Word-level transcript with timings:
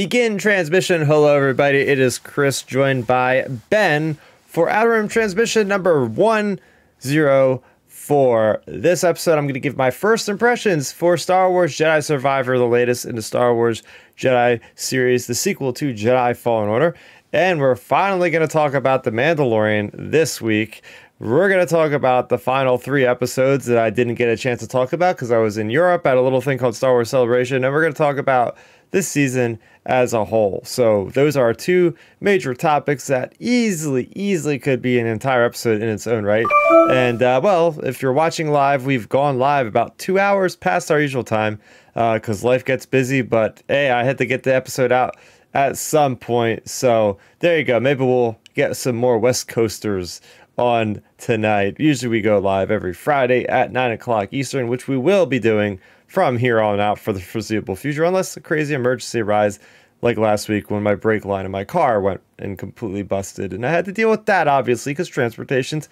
Begin 0.00 0.38
transmission. 0.38 1.04
Hello, 1.04 1.36
everybody. 1.36 1.80
It 1.80 1.98
is 1.98 2.16
Chris, 2.16 2.62
joined 2.62 3.06
by 3.06 3.44
Ben 3.68 4.16
for 4.46 4.70
Outer 4.70 4.92
Rim 4.92 5.08
transmission 5.08 5.68
number 5.68 6.06
104. 6.06 8.62
This 8.66 9.04
episode, 9.04 9.36
I'm 9.36 9.44
going 9.44 9.52
to 9.52 9.60
give 9.60 9.76
my 9.76 9.90
first 9.90 10.30
impressions 10.30 10.90
for 10.90 11.18
Star 11.18 11.50
Wars 11.50 11.76
Jedi 11.76 12.02
Survivor, 12.02 12.56
the 12.56 12.66
latest 12.66 13.04
in 13.04 13.14
the 13.14 13.20
Star 13.20 13.54
Wars 13.54 13.82
Jedi 14.16 14.60
series, 14.74 15.26
the 15.26 15.34
sequel 15.34 15.74
to 15.74 15.92
Jedi 15.92 16.34
Fallen 16.34 16.70
Order. 16.70 16.96
And 17.34 17.60
we're 17.60 17.76
finally 17.76 18.30
going 18.30 18.40
to 18.40 18.48
talk 18.50 18.72
about 18.72 19.04
The 19.04 19.10
Mandalorian 19.10 19.90
this 19.92 20.40
week. 20.40 20.80
We're 21.20 21.50
going 21.50 21.60
to 21.60 21.70
talk 21.70 21.92
about 21.92 22.30
the 22.30 22.38
final 22.38 22.78
three 22.78 23.04
episodes 23.04 23.66
that 23.66 23.76
I 23.76 23.90
didn't 23.90 24.14
get 24.14 24.30
a 24.30 24.38
chance 24.38 24.60
to 24.60 24.66
talk 24.66 24.94
about 24.94 25.16
because 25.16 25.30
I 25.30 25.36
was 25.36 25.58
in 25.58 25.68
Europe 25.68 26.06
at 26.06 26.16
a 26.16 26.22
little 26.22 26.40
thing 26.40 26.56
called 26.56 26.74
Star 26.74 26.92
Wars 26.92 27.10
Celebration. 27.10 27.62
And 27.62 27.74
we're 27.74 27.82
going 27.82 27.92
to 27.92 27.98
talk 27.98 28.16
about 28.16 28.56
this 28.90 29.06
season 29.06 29.58
as 29.84 30.14
a 30.14 30.24
whole. 30.24 30.62
So, 30.64 31.10
those 31.12 31.36
are 31.36 31.52
two 31.52 31.94
major 32.20 32.54
topics 32.54 33.06
that 33.08 33.34
easily, 33.38 34.10
easily 34.16 34.58
could 34.58 34.80
be 34.80 34.98
an 34.98 35.06
entire 35.06 35.44
episode 35.44 35.82
in 35.82 35.90
its 35.90 36.06
own 36.06 36.24
right. 36.24 36.46
And, 36.90 37.22
uh, 37.22 37.38
well, 37.44 37.78
if 37.82 38.00
you're 38.00 38.14
watching 38.14 38.50
live, 38.50 38.86
we've 38.86 39.10
gone 39.10 39.38
live 39.38 39.66
about 39.66 39.98
two 39.98 40.18
hours 40.18 40.56
past 40.56 40.90
our 40.90 41.02
usual 41.02 41.22
time 41.22 41.60
because 41.92 42.42
uh, 42.42 42.48
life 42.48 42.64
gets 42.64 42.86
busy. 42.86 43.20
But 43.20 43.62
hey, 43.68 43.90
I 43.90 44.04
had 44.04 44.16
to 44.18 44.24
get 44.24 44.44
the 44.44 44.54
episode 44.54 44.90
out 44.90 45.18
at 45.52 45.76
some 45.76 46.16
point. 46.16 46.66
So 46.66 47.18
there 47.40 47.58
you 47.58 47.64
go. 47.64 47.78
Maybe 47.78 48.04
we'll 48.04 48.38
get 48.54 48.76
some 48.76 48.96
more 48.96 49.18
West 49.18 49.48
Coasters 49.48 50.20
on 50.60 51.02
tonight. 51.16 51.76
Usually 51.78 52.10
we 52.10 52.20
go 52.20 52.38
live 52.38 52.70
every 52.70 52.92
Friday 52.92 53.46
at 53.46 53.72
9 53.72 53.92
o'clock 53.92 54.28
Eastern, 54.30 54.68
which 54.68 54.86
we 54.86 54.96
will 54.96 55.24
be 55.24 55.38
doing 55.38 55.80
from 56.06 56.36
here 56.36 56.60
on 56.60 56.78
out 56.78 56.98
for 56.98 57.12
the 57.12 57.20
foreseeable 57.20 57.74
future, 57.74 58.04
unless 58.04 58.36
a 58.36 58.40
crazy 58.40 58.74
emergency 58.74 59.20
arises 59.20 59.58
like 60.02 60.18
last 60.18 60.48
week 60.48 60.70
when 60.70 60.82
my 60.82 60.94
brake 60.94 61.24
line 61.24 61.46
in 61.46 61.50
my 61.50 61.64
car 61.64 62.00
went 62.00 62.20
and 62.38 62.58
completely 62.58 63.02
busted. 63.02 63.52
And 63.54 63.64
I 63.64 63.70
had 63.70 63.86
to 63.86 63.92
deal 63.92 64.10
with 64.10 64.26
that, 64.26 64.48
obviously, 64.48 64.92
because 64.92 65.08
transportation's 65.08 65.88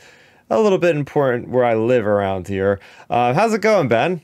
a 0.50 0.60
little 0.60 0.78
bit 0.78 0.96
important 0.96 1.48
where 1.48 1.64
I 1.64 1.74
live 1.74 2.06
around 2.06 2.48
here. 2.48 2.78
Uh, 3.08 3.32
how's 3.32 3.54
it 3.54 3.62
going, 3.62 3.88
Ben? 3.88 4.20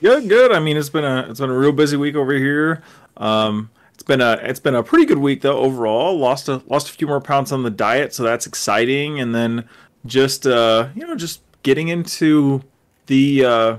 Good, 0.00 0.28
good. 0.28 0.52
I 0.52 0.60
mean, 0.60 0.76
it's 0.76 0.90
been 0.90 1.04
a 1.04 1.28
it's 1.28 1.40
been 1.40 1.50
a 1.50 1.58
real 1.58 1.72
busy 1.72 1.96
week 1.96 2.14
over 2.14 2.32
here. 2.32 2.82
Um, 3.16 3.70
been 4.08 4.20
a 4.20 4.32
it's 4.42 4.58
been 4.58 4.74
a 4.74 4.82
pretty 4.82 5.04
good 5.04 5.18
week 5.18 5.42
though 5.42 5.58
overall. 5.58 6.18
Lost 6.18 6.48
a 6.48 6.60
lost 6.66 6.90
a 6.90 6.92
few 6.92 7.06
more 7.06 7.20
pounds 7.20 7.52
on 7.52 7.62
the 7.62 7.70
diet, 7.70 8.12
so 8.12 8.24
that's 8.24 8.46
exciting. 8.46 9.20
And 9.20 9.32
then 9.32 9.68
just 10.04 10.48
uh, 10.48 10.88
you 10.96 11.06
know 11.06 11.14
just 11.14 11.42
getting 11.62 11.86
into 11.86 12.64
the 13.06 13.44
uh, 13.44 13.76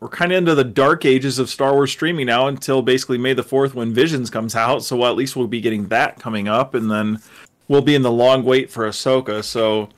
we're 0.00 0.08
kind 0.08 0.32
of 0.32 0.38
into 0.38 0.56
the 0.56 0.64
dark 0.64 1.04
ages 1.04 1.38
of 1.38 1.48
Star 1.48 1.72
Wars 1.72 1.92
streaming 1.92 2.26
now 2.26 2.48
until 2.48 2.82
basically 2.82 3.18
May 3.18 3.34
the 3.34 3.44
fourth 3.44 3.74
when 3.74 3.94
Visions 3.94 4.30
comes 4.30 4.56
out. 4.56 4.82
So 4.82 5.06
at 5.06 5.14
least 5.14 5.36
we'll 5.36 5.46
be 5.46 5.60
getting 5.60 5.86
that 5.88 6.18
coming 6.18 6.48
up, 6.48 6.74
and 6.74 6.90
then 6.90 7.20
we'll 7.68 7.82
be 7.82 7.94
in 7.94 8.02
the 8.02 8.10
long 8.10 8.42
wait 8.42 8.70
for 8.70 8.88
Ahsoka. 8.88 9.44
So 9.44 9.90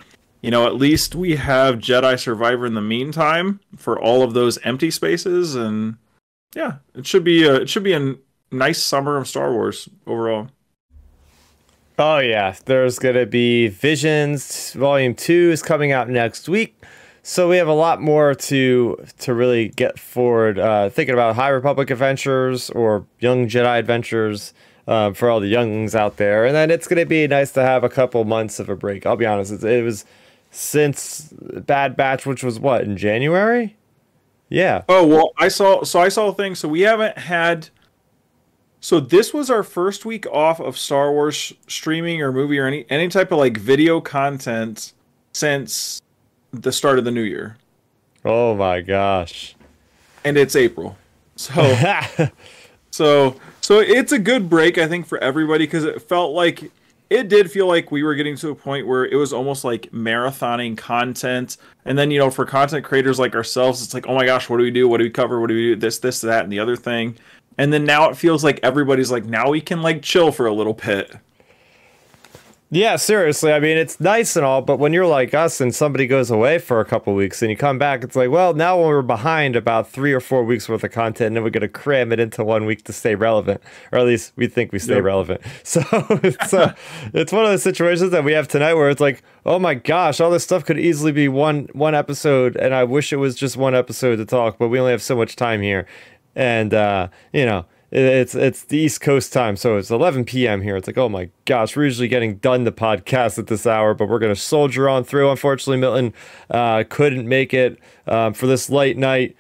you 0.42 0.50
know 0.50 0.66
at 0.66 0.74
least 0.74 1.14
we 1.14 1.36
have 1.36 1.76
Jedi 1.76 2.20
Survivor 2.20 2.66
in 2.66 2.74
the 2.74 2.82
meantime 2.82 3.60
for 3.76 3.98
all 3.98 4.22
of 4.22 4.34
those 4.34 4.58
empty 4.58 4.90
spaces 4.90 5.54
and 5.54 5.96
yeah, 6.54 6.76
it 6.94 7.06
should 7.06 7.24
be 7.24 7.44
a, 7.44 7.56
it 7.56 7.68
should 7.68 7.82
be 7.82 7.92
a 7.92 8.16
nice 8.50 8.82
summer 8.82 9.16
of 9.16 9.28
Star 9.28 9.52
Wars 9.52 9.88
overall. 10.06 10.48
Oh 11.98 12.18
yeah, 12.18 12.54
there's 12.66 12.98
gonna 12.98 13.26
be 13.26 13.66
Visions 13.68 14.72
Volume 14.74 15.14
Two 15.14 15.50
is 15.50 15.62
coming 15.62 15.90
out 15.90 16.08
next 16.08 16.48
week, 16.48 16.80
so 17.24 17.48
we 17.48 17.56
have 17.56 17.66
a 17.66 17.74
lot 17.74 18.00
more 18.00 18.34
to 18.34 19.04
to 19.18 19.34
really 19.34 19.70
get 19.70 19.98
forward. 19.98 20.60
Uh, 20.60 20.90
thinking 20.90 21.12
about 21.12 21.34
High 21.34 21.48
Republic 21.48 21.90
adventures 21.90 22.70
or 22.70 23.04
Young 23.18 23.48
Jedi 23.48 23.80
adventures 23.80 24.54
uh, 24.86 25.12
for 25.12 25.28
all 25.28 25.40
the 25.40 25.48
youngs 25.48 25.96
out 25.96 26.18
there, 26.18 26.46
and 26.46 26.54
then 26.54 26.70
it's 26.70 26.86
gonna 26.86 27.04
be 27.04 27.26
nice 27.26 27.50
to 27.52 27.62
have 27.62 27.82
a 27.82 27.88
couple 27.88 28.24
months 28.24 28.60
of 28.60 28.68
a 28.68 28.76
break. 28.76 29.04
I'll 29.04 29.16
be 29.16 29.26
honest, 29.26 29.50
it, 29.52 29.64
it 29.64 29.82
was 29.82 30.04
since 30.52 31.34
Bad 31.40 31.96
Batch, 31.96 32.26
which 32.26 32.44
was 32.44 32.60
what 32.60 32.82
in 32.82 32.96
January. 32.96 33.76
Yeah. 34.48 34.84
Oh 34.88 35.04
well, 35.04 35.32
I 35.36 35.48
saw. 35.48 35.82
So 35.82 36.00
I 36.00 36.08
saw 36.08 36.28
a 36.28 36.32
thing. 36.32 36.54
So 36.54 36.68
we 36.68 36.82
haven't 36.82 37.18
had 37.18 37.70
so 38.80 39.00
this 39.00 39.34
was 39.34 39.50
our 39.50 39.62
first 39.62 40.04
week 40.04 40.26
off 40.26 40.60
of 40.60 40.78
Star 40.78 41.12
Wars 41.12 41.52
streaming 41.66 42.22
or 42.22 42.32
movie 42.32 42.58
or 42.58 42.66
any 42.66 42.86
any 42.90 43.08
type 43.08 43.32
of 43.32 43.38
like 43.38 43.56
video 43.56 44.00
content 44.00 44.92
since 45.32 46.00
the 46.52 46.72
start 46.72 46.98
of 46.98 47.04
the 47.04 47.10
new 47.10 47.22
year. 47.22 47.56
Oh 48.24 48.54
my 48.54 48.80
gosh. 48.80 49.56
And 50.24 50.36
it's 50.36 50.54
April. 50.54 50.96
So 51.36 51.52
so 52.90 53.36
so 53.60 53.80
it's 53.80 54.12
a 54.12 54.18
good 54.18 54.48
break 54.48 54.78
I 54.78 54.86
think 54.86 55.06
for 55.06 55.18
everybody 55.18 55.66
cuz 55.66 55.84
it 55.84 56.00
felt 56.02 56.32
like 56.32 56.70
it 57.10 57.28
did 57.28 57.50
feel 57.50 57.66
like 57.66 57.90
we 57.90 58.02
were 58.02 58.14
getting 58.14 58.36
to 58.36 58.50
a 58.50 58.54
point 58.54 58.86
where 58.86 59.06
it 59.06 59.16
was 59.16 59.32
almost 59.32 59.64
like 59.64 59.90
marathoning 59.92 60.76
content 60.76 61.56
and 61.84 61.98
then 61.98 62.10
you 62.10 62.18
know 62.18 62.30
for 62.30 62.44
content 62.44 62.84
creators 62.84 63.18
like 63.18 63.34
ourselves 63.34 63.82
it's 63.82 63.94
like 63.94 64.06
oh 64.08 64.14
my 64.14 64.26
gosh 64.26 64.48
what 64.48 64.58
do 64.58 64.62
we 64.62 64.70
do 64.70 64.86
what 64.88 64.98
do 64.98 65.04
we 65.04 65.10
cover 65.10 65.40
what 65.40 65.48
do 65.48 65.54
we 65.54 65.74
do 65.74 65.76
this 65.76 65.98
this 65.98 66.20
that 66.20 66.44
and 66.44 66.52
the 66.52 66.58
other 66.58 66.76
thing 66.76 67.16
and 67.58 67.72
then 67.72 67.84
now 67.84 68.08
it 68.08 68.16
feels 68.16 68.42
like 68.42 68.60
everybody's 68.62 69.10
like 69.10 69.24
now 69.24 69.50
we 69.50 69.60
can 69.60 69.82
like 69.82 70.00
chill 70.00 70.32
for 70.32 70.46
a 70.46 70.54
little 70.54 70.74
bit. 70.74 71.12
Yeah 72.70 72.96
seriously 72.96 73.50
i 73.50 73.60
mean 73.60 73.78
it's 73.78 73.98
nice 73.98 74.36
and 74.36 74.44
all 74.44 74.60
but 74.60 74.78
when 74.78 74.92
you're 74.92 75.06
like 75.06 75.32
us 75.32 75.58
and 75.58 75.74
somebody 75.74 76.06
goes 76.06 76.30
away 76.30 76.58
for 76.58 76.80
a 76.80 76.84
couple 76.84 77.14
weeks 77.14 77.40
and 77.40 77.50
you 77.50 77.56
come 77.56 77.78
back 77.78 78.04
it's 78.04 78.14
like 78.14 78.28
well 78.28 78.52
now 78.52 78.78
we're 78.78 79.00
behind 79.00 79.56
about 79.56 79.88
three 79.88 80.12
or 80.12 80.20
four 80.20 80.44
weeks 80.44 80.68
worth 80.68 80.84
of 80.84 80.92
content 80.92 81.28
and 81.28 81.36
then 81.36 81.44
we're 81.44 81.48
going 81.48 81.62
to 81.62 81.68
cram 81.68 82.12
it 82.12 82.20
into 82.20 82.44
one 82.44 82.66
week 82.66 82.84
to 82.84 82.92
stay 82.92 83.14
relevant. 83.14 83.62
Or 83.90 84.00
at 84.00 84.04
least 84.04 84.34
we 84.36 84.48
think 84.48 84.70
we 84.70 84.78
stay 84.78 84.96
yep. 84.96 85.04
relevant. 85.04 85.40
So 85.64 85.82
it's, 86.22 86.52
uh, 86.52 86.74
it's 87.12 87.32
one 87.32 87.44
of 87.44 87.50
those 87.50 87.62
situations 87.62 88.10
that 88.10 88.24
we 88.24 88.32
have 88.32 88.48
tonight 88.48 88.74
where 88.74 88.90
it's 88.90 89.00
like 89.00 89.22
oh 89.46 89.58
my 89.58 89.74
gosh 89.74 90.20
all 90.20 90.30
this 90.30 90.44
stuff 90.44 90.64
could 90.64 90.78
easily 90.78 91.10
be 91.10 91.26
one 91.26 91.68
one 91.72 91.94
episode 91.94 92.54
and 92.56 92.74
i 92.74 92.84
wish 92.84 93.12
it 93.12 93.16
was 93.16 93.34
just 93.34 93.56
one 93.56 93.74
episode 93.74 94.16
to 94.16 94.26
talk 94.26 94.58
but 94.58 94.68
we 94.68 94.78
only 94.78 94.92
have 94.92 95.02
so 95.02 95.16
much 95.16 95.36
time 95.36 95.62
here 95.62 95.86
and 96.38 96.72
uh, 96.72 97.08
you 97.32 97.44
know 97.44 97.66
it's 97.90 98.34
it's 98.34 98.62
the 98.64 98.78
East 98.78 99.00
Coast 99.00 99.32
time, 99.32 99.56
so 99.56 99.76
it's 99.76 99.90
11 99.90 100.24
p.m. 100.24 100.62
here. 100.62 100.76
It's 100.76 100.86
like, 100.86 100.98
oh 100.98 101.08
my 101.08 101.30
gosh, 101.46 101.74
we're 101.76 101.84
usually 101.84 102.08
getting 102.08 102.36
done 102.36 102.64
the 102.64 102.72
podcast 102.72 103.38
at 103.38 103.48
this 103.48 103.66
hour, 103.66 103.92
but 103.92 104.08
we're 104.08 104.18
gonna 104.18 104.36
soldier 104.36 104.88
on 104.88 105.04
through. 105.04 105.30
Unfortunately, 105.30 105.78
Milton 105.78 106.14
uh, 106.50 106.84
couldn't 106.88 107.28
make 107.28 107.52
it 107.52 107.78
um, 108.06 108.34
for 108.34 108.46
this 108.46 108.70
late 108.70 108.96
night 108.96 109.36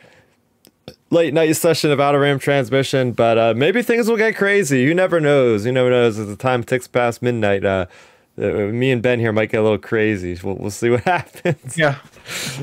late 1.10 1.34
night 1.34 1.54
session 1.56 1.90
of 1.90 2.00
Outer 2.00 2.20
Rim 2.20 2.38
transmission, 2.38 3.12
but 3.12 3.38
uh, 3.38 3.54
maybe 3.54 3.82
things 3.82 4.08
will 4.08 4.16
get 4.16 4.34
crazy. 4.36 4.86
Who 4.86 4.94
never 4.94 5.20
knows? 5.20 5.64
Who 5.64 5.72
never 5.72 5.90
knows? 5.90 6.18
As 6.18 6.26
the 6.26 6.36
time 6.36 6.64
ticks 6.64 6.88
past 6.88 7.22
midnight, 7.22 7.64
uh, 7.64 7.86
uh, 8.38 8.42
me 8.42 8.90
and 8.90 9.02
Ben 9.02 9.20
here 9.20 9.32
might 9.32 9.50
get 9.50 9.60
a 9.60 9.62
little 9.62 9.78
crazy. 9.78 10.38
We'll, 10.42 10.56
we'll 10.56 10.70
see 10.70 10.88
what 10.88 11.00
happens. 11.04 11.76
Yeah. 11.76 11.98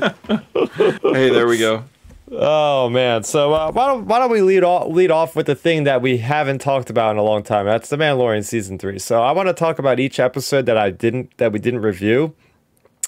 hey, 0.00 1.30
there 1.30 1.46
we 1.46 1.58
go. 1.58 1.84
Oh 2.30 2.88
man! 2.88 3.22
So 3.22 3.52
uh, 3.52 3.70
why 3.70 3.86
don't 3.86 4.06
why 4.06 4.18
don't 4.18 4.30
we 4.30 4.40
lead 4.40 4.64
off 4.64 4.88
lead 4.88 5.12
off 5.12 5.36
with 5.36 5.46
the 5.46 5.54
thing 5.54 5.84
that 5.84 6.02
we 6.02 6.18
haven't 6.18 6.60
talked 6.60 6.90
about 6.90 7.12
in 7.12 7.18
a 7.18 7.22
long 7.22 7.44
time? 7.44 7.66
That's 7.66 7.88
the 7.88 7.96
Mandalorian 7.96 8.44
season 8.44 8.78
three. 8.78 8.98
So 8.98 9.22
I 9.22 9.30
want 9.30 9.48
to 9.48 9.54
talk 9.54 9.78
about 9.78 10.00
each 10.00 10.18
episode 10.18 10.66
that 10.66 10.76
I 10.76 10.90
didn't 10.90 11.36
that 11.38 11.52
we 11.52 11.60
didn't 11.60 11.82
review. 11.82 12.34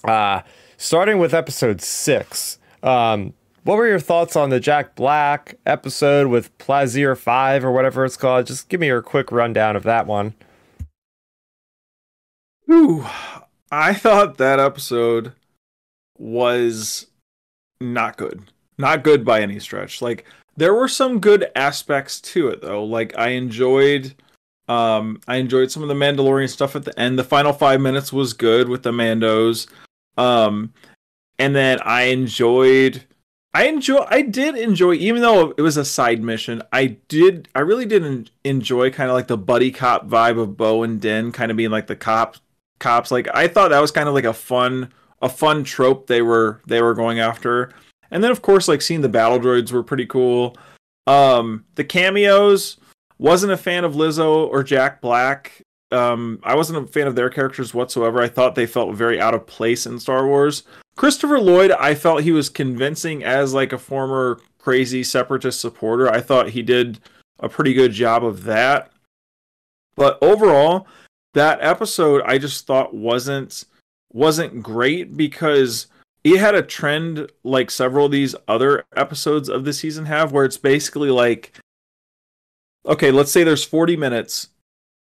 Uh, 0.04 0.42
starting 0.76 1.18
with 1.18 1.34
episode 1.34 1.82
six. 1.82 2.58
Um, 2.84 3.34
what 3.64 3.76
were 3.76 3.88
your 3.88 3.98
thoughts 3.98 4.36
on 4.36 4.50
the 4.50 4.60
Jack 4.60 4.94
Black 4.94 5.56
episode 5.66 6.28
with 6.28 6.56
Plazir 6.58 7.18
Five 7.18 7.64
or 7.64 7.72
whatever 7.72 8.04
it's 8.04 8.16
called? 8.16 8.46
Just 8.46 8.68
give 8.68 8.78
me 8.78 8.86
your 8.86 9.02
quick 9.02 9.32
rundown 9.32 9.74
of 9.74 9.82
that 9.82 10.06
one. 10.06 10.34
Ooh, 12.70 13.04
I 13.72 13.94
thought 13.94 14.38
that 14.38 14.60
episode 14.60 15.32
was 16.16 17.06
not 17.80 18.16
good 18.16 18.44
not 18.78 19.04
good 19.04 19.24
by 19.24 19.40
any 19.40 19.58
stretch. 19.58 20.00
Like 20.00 20.24
there 20.56 20.74
were 20.74 20.88
some 20.88 21.20
good 21.20 21.50
aspects 21.54 22.20
to 22.20 22.48
it 22.48 22.62
though. 22.62 22.84
Like 22.84 23.16
I 23.18 23.30
enjoyed 23.30 24.14
um 24.68 25.20
I 25.26 25.36
enjoyed 25.36 25.70
some 25.70 25.82
of 25.82 25.88
the 25.88 25.94
Mandalorian 25.94 26.48
stuff 26.48 26.76
at 26.76 26.84
the 26.84 26.98
end. 26.98 27.18
The 27.18 27.24
final 27.24 27.52
5 27.52 27.80
minutes 27.80 28.12
was 28.12 28.32
good 28.32 28.68
with 28.68 28.82
the 28.82 28.92
Mandos. 28.92 29.66
Um 30.16 30.72
and 31.38 31.54
then 31.54 31.78
I 31.82 32.02
enjoyed 32.04 33.04
I 33.54 33.64
enjoy 33.64 34.04
I 34.08 34.22
did 34.22 34.56
enjoy 34.56 34.94
even 34.94 35.22
though 35.22 35.50
it 35.56 35.62
was 35.62 35.76
a 35.76 35.84
side 35.84 36.22
mission. 36.22 36.62
I 36.72 36.98
did 37.08 37.48
I 37.54 37.60
really 37.60 37.86
did 37.86 38.30
enjoy 38.44 38.90
kind 38.90 39.10
of 39.10 39.14
like 39.14 39.28
the 39.28 39.38
buddy 39.38 39.70
cop 39.70 40.08
vibe 40.08 40.40
of 40.40 40.56
Bo 40.56 40.82
and 40.82 41.00
Din 41.00 41.32
kind 41.32 41.50
of 41.50 41.56
being 41.56 41.70
like 41.70 41.86
the 41.86 41.96
cop 41.96 42.36
cops. 42.78 43.10
Like 43.10 43.28
I 43.34 43.48
thought 43.48 43.70
that 43.70 43.80
was 43.80 43.90
kind 43.90 44.08
of 44.08 44.14
like 44.14 44.24
a 44.24 44.32
fun 44.32 44.92
a 45.20 45.28
fun 45.28 45.64
trope 45.64 46.06
they 46.06 46.22
were 46.22 46.60
they 46.66 46.82
were 46.82 46.94
going 46.94 47.20
after. 47.20 47.72
And 48.10 48.22
then 48.22 48.30
of 48.30 48.42
course 48.42 48.68
like 48.68 48.82
seeing 48.82 49.00
the 49.00 49.08
battle 49.08 49.38
droids 49.38 49.72
were 49.72 49.82
pretty 49.82 50.06
cool. 50.06 50.56
Um 51.06 51.64
the 51.74 51.84
cameos 51.84 52.76
wasn't 53.18 53.52
a 53.52 53.56
fan 53.56 53.84
of 53.84 53.94
Lizzo 53.94 54.48
or 54.48 54.62
Jack 54.62 55.00
Black. 55.00 55.62
Um 55.90 56.40
I 56.42 56.54
wasn't 56.54 56.84
a 56.84 56.90
fan 56.90 57.06
of 57.06 57.14
their 57.14 57.30
characters 57.30 57.74
whatsoever. 57.74 58.22
I 58.22 58.28
thought 58.28 58.54
they 58.54 58.66
felt 58.66 58.94
very 58.94 59.20
out 59.20 59.34
of 59.34 59.46
place 59.46 59.86
in 59.86 59.98
Star 59.98 60.26
Wars. 60.26 60.64
Christopher 60.96 61.38
Lloyd, 61.38 61.70
I 61.70 61.94
felt 61.94 62.22
he 62.22 62.32
was 62.32 62.48
convincing 62.48 63.22
as 63.22 63.54
like 63.54 63.72
a 63.72 63.78
former 63.78 64.40
crazy 64.58 65.02
separatist 65.02 65.60
supporter. 65.60 66.10
I 66.10 66.20
thought 66.20 66.50
he 66.50 66.62
did 66.62 66.98
a 67.40 67.48
pretty 67.48 67.72
good 67.72 67.92
job 67.92 68.24
of 68.24 68.44
that. 68.44 68.90
But 69.94 70.18
overall, 70.22 70.86
that 71.34 71.58
episode 71.62 72.22
I 72.24 72.38
just 72.38 72.66
thought 72.66 72.94
wasn't 72.94 73.64
wasn't 74.12 74.62
great 74.62 75.16
because 75.16 75.86
it 76.24 76.38
had 76.38 76.54
a 76.54 76.62
trend 76.62 77.30
like 77.44 77.70
several 77.70 78.06
of 78.06 78.12
these 78.12 78.34
other 78.46 78.84
episodes 78.96 79.48
of 79.48 79.64
the 79.64 79.72
season 79.72 80.06
have 80.06 80.32
where 80.32 80.44
it's 80.44 80.58
basically 80.58 81.10
like 81.10 81.52
okay, 82.86 83.10
let's 83.10 83.30
say 83.30 83.44
there's 83.44 83.64
40 83.64 83.96
minutes. 83.96 84.48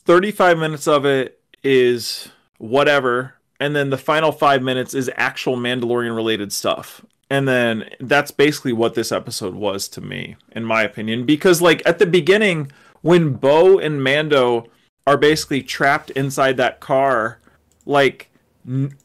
35 0.04 0.58
minutes 0.58 0.86
of 0.86 1.06
it 1.06 1.40
is 1.62 2.28
whatever 2.58 3.34
and 3.60 3.74
then 3.76 3.90
the 3.90 3.98
final 3.98 4.32
5 4.32 4.62
minutes 4.62 4.92
is 4.92 5.10
actual 5.14 5.56
Mandalorian 5.56 6.14
related 6.14 6.52
stuff. 6.52 7.04
And 7.30 7.46
then 7.46 7.88
that's 8.00 8.30
basically 8.30 8.72
what 8.72 8.94
this 8.94 9.12
episode 9.12 9.54
was 9.54 9.88
to 9.88 10.00
me 10.00 10.36
in 10.50 10.64
my 10.64 10.82
opinion 10.82 11.24
because 11.24 11.62
like 11.62 11.82
at 11.86 11.98
the 11.98 12.06
beginning 12.06 12.70
when 13.00 13.34
Bo 13.34 13.78
and 13.78 14.02
Mando 14.02 14.68
are 15.06 15.16
basically 15.16 15.62
trapped 15.62 16.10
inside 16.10 16.56
that 16.58 16.80
car 16.80 17.38
like 17.86 18.30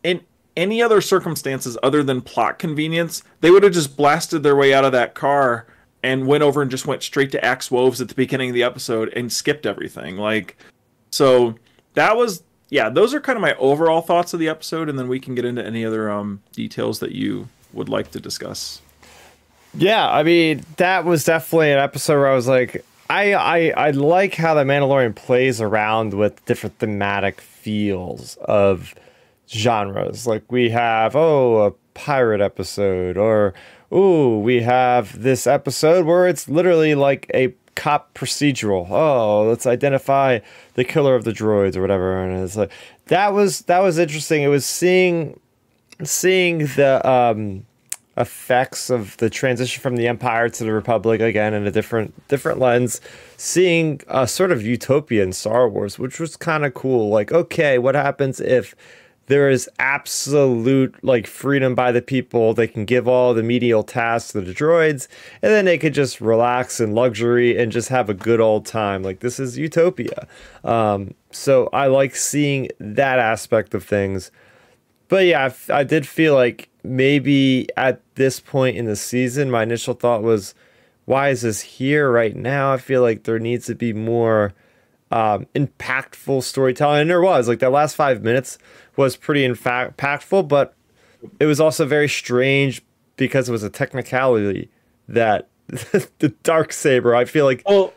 in 0.03 0.21
any 0.57 0.81
other 0.81 0.99
circumstances 0.99 1.77
other 1.83 2.03
than 2.03 2.21
plot 2.21 2.59
convenience, 2.59 3.23
they 3.39 3.51
would 3.51 3.63
have 3.63 3.71
just 3.71 3.95
blasted 3.95 4.43
their 4.43 4.55
way 4.55 4.73
out 4.73 4.83
of 4.83 4.91
that 4.91 5.13
car 5.13 5.67
and 6.03 6.27
went 6.27 6.43
over 6.43 6.61
and 6.61 6.71
just 6.71 6.87
went 6.87 7.03
straight 7.03 7.31
to 7.31 7.45
Axe 7.45 7.71
Woves 7.71 8.01
at 8.01 8.09
the 8.09 8.15
beginning 8.15 8.49
of 8.49 8.53
the 8.55 8.63
episode 8.63 9.13
and 9.15 9.31
skipped 9.31 9.65
everything. 9.65 10.17
Like, 10.17 10.57
so 11.11 11.55
that 11.93 12.17
was 12.17 12.43
yeah. 12.69 12.89
Those 12.89 13.13
are 13.13 13.21
kind 13.21 13.37
of 13.37 13.41
my 13.41 13.55
overall 13.55 14.01
thoughts 14.01 14.33
of 14.33 14.39
the 14.39 14.49
episode, 14.49 14.89
and 14.89 14.99
then 14.99 15.07
we 15.07 15.19
can 15.19 15.35
get 15.35 15.45
into 15.45 15.65
any 15.65 15.85
other 15.85 16.09
um 16.09 16.41
details 16.51 16.99
that 16.99 17.13
you 17.13 17.47
would 17.71 17.87
like 17.87 18.11
to 18.11 18.19
discuss. 18.19 18.81
Yeah, 19.73 20.09
I 20.09 20.23
mean 20.23 20.63
that 20.77 21.05
was 21.05 21.23
definitely 21.23 21.71
an 21.71 21.79
episode 21.79 22.17
where 22.17 22.31
I 22.31 22.35
was 22.35 22.47
like, 22.47 22.83
I 23.09 23.33
I 23.33 23.69
I 23.69 23.91
like 23.91 24.35
how 24.35 24.53
the 24.55 24.63
Mandalorian 24.63 25.15
plays 25.15 25.61
around 25.61 26.13
with 26.13 26.43
different 26.45 26.79
thematic 26.79 27.41
feels 27.41 28.37
of 28.37 28.95
genres. 29.49 30.27
Like 30.27 30.51
we 30.51 30.69
have 30.69 31.15
oh 31.15 31.65
a 31.67 31.71
pirate 31.93 32.41
episode, 32.41 33.17
or 33.17 33.53
oh 33.91 34.39
we 34.39 34.61
have 34.61 35.21
this 35.21 35.47
episode 35.47 36.05
where 36.05 36.27
it's 36.27 36.47
literally 36.47 36.95
like 36.95 37.29
a 37.33 37.53
cop 37.77 38.13
procedural. 38.15 38.89
Oh, 38.89 39.47
let's 39.47 39.65
identify 39.65 40.39
the 40.73 40.83
killer 40.83 41.15
of 41.15 41.23
the 41.23 41.31
droids 41.31 41.77
or 41.77 41.81
whatever. 41.81 42.21
And 42.21 42.43
it's 42.43 42.57
like 42.57 42.71
that 43.05 43.33
was 43.33 43.61
that 43.61 43.79
was 43.79 43.97
interesting. 43.97 44.41
It 44.43 44.47
was 44.47 44.65
seeing 44.65 45.39
seeing 46.03 46.59
the 46.59 47.07
um, 47.07 47.65
effects 48.17 48.89
of 48.89 49.15
the 49.17 49.29
transition 49.29 49.81
from 49.81 49.95
the 49.95 50.07
Empire 50.07 50.49
to 50.49 50.63
the 50.63 50.73
Republic 50.73 51.21
again 51.21 51.53
in 51.53 51.65
a 51.65 51.71
different 51.71 52.27
different 52.27 52.59
lens. 52.59 52.99
Seeing 53.37 54.01
a 54.07 54.27
sort 54.27 54.51
of 54.51 54.63
utopia 54.63 55.23
in 55.23 55.31
Star 55.31 55.69
Wars, 55.69 55.99
which 55.99 56.19
was 56.19 56.35
kind 56.35 56.65
of 56.65 56.73
cool. 56.73 57.09
Like, 57.09 57.31
okay, 57.31 57.77
what 57.77 57.95
happens 57.95 58.41
if 58.41 58.75
there 59.27 59.49
is 59.49 59.69
absolute 59.77 60.95
like 61.03 61.27
freedom 61.27 61.75
by 61.75 61.91
the 61.91 62.01
people. 62.01 62.53
They 62.53 62.67
can 62.67 62.85
give 62.85 63.07
all 63.07 63.33
the 63.33 63.43
medial 63.43 63.83
tasks 63.83 64.31
to 64.31 64.41
the 64.41 64.53
droids, 64.53 65.07
and 65.41 65.51
then 65.51 65.65
they 65.65 65.77
could 65.77 65.93
just 65.93 66.19
relax 66.19 66.79
in 66.79 66.95
luxury 66.95 67.57
and 67.57 67.71
just 67.71 67.89
have 67.89 68.09
a 68.09 68.13
good 68.13 68.39
old 68.39 68.65
time. 68.65 69.03
Like 69.03 69.19
this 69.19 69.39
is 69.39 69.57
utopia. 69.57 70.27
Um, 70.63 71.13
so 71.31 71.69
I 71.73 71.87
like 71.87 72.15
seeing 72.15 72.69
that 72.79 73.19
aspect 73.19 73.73
of 73.73 73.83
things. 73.83 74.31
But 75.09 75.25
yeah, 75.25 75.51
I, 75.69 75.79
I 75.79 75.83
did 75.83 76.07
feel 76.07 76.33
like 76.33 76.69
maybe 76.83 77.67
at 77.77 78.01
this 78.15 78.39
point 78.39 78.77
in 78.77 78.85
the 78.85 78.95
season, 78.95 79.51
my 79.51 79.63
initial 79.63 79.93
thought 79.93 80.23
was, 80.23 80.55
why 81.05 81.29
is 81.29 81.41
this 81.41 81.61
here 81.61 82.11
right 82.11 82.35
now? 82.35 82.73
I 82.73 82.77
feel 82.77 83.01
like 83.01 83.23
there 83.23 83.39
needs 83.39 83.65
to 83.67 83.75
be 83.75 83.93
more 83.93 84.53
um, 85.11 85.47
impactful 85.55 86.43
storytelling. 86.43 87.01
And 87.01 87.09
there 87.09 87.21
was 87.21 87.47
like 87.47 87.59
that 87.59 87.71
last 87.71 87.95
five 87.95 88.23
minutes 88.23 88.57
was 88.95 89.15
pretty 89.15 89.47
impactful, 89.47 90.47
but 90.47 90.73
it 91.39 91.45
was 91.45 91.59
also 91.59 91.85
very 91.85 92.09
strange 92.09 92.81
because 93.15 93.49
it 93.49 93.51
was 93.51 93.63
a 93.63 93.69
technicality 93.69 94.69
that 95.07 95.47
the 95.67 96.33
dark 96.43 96.73
saber. 96.73 97.15
I 97.15 97.25
feel 97.25 97.45
like 97.45 97.63
well, 97.65 97.93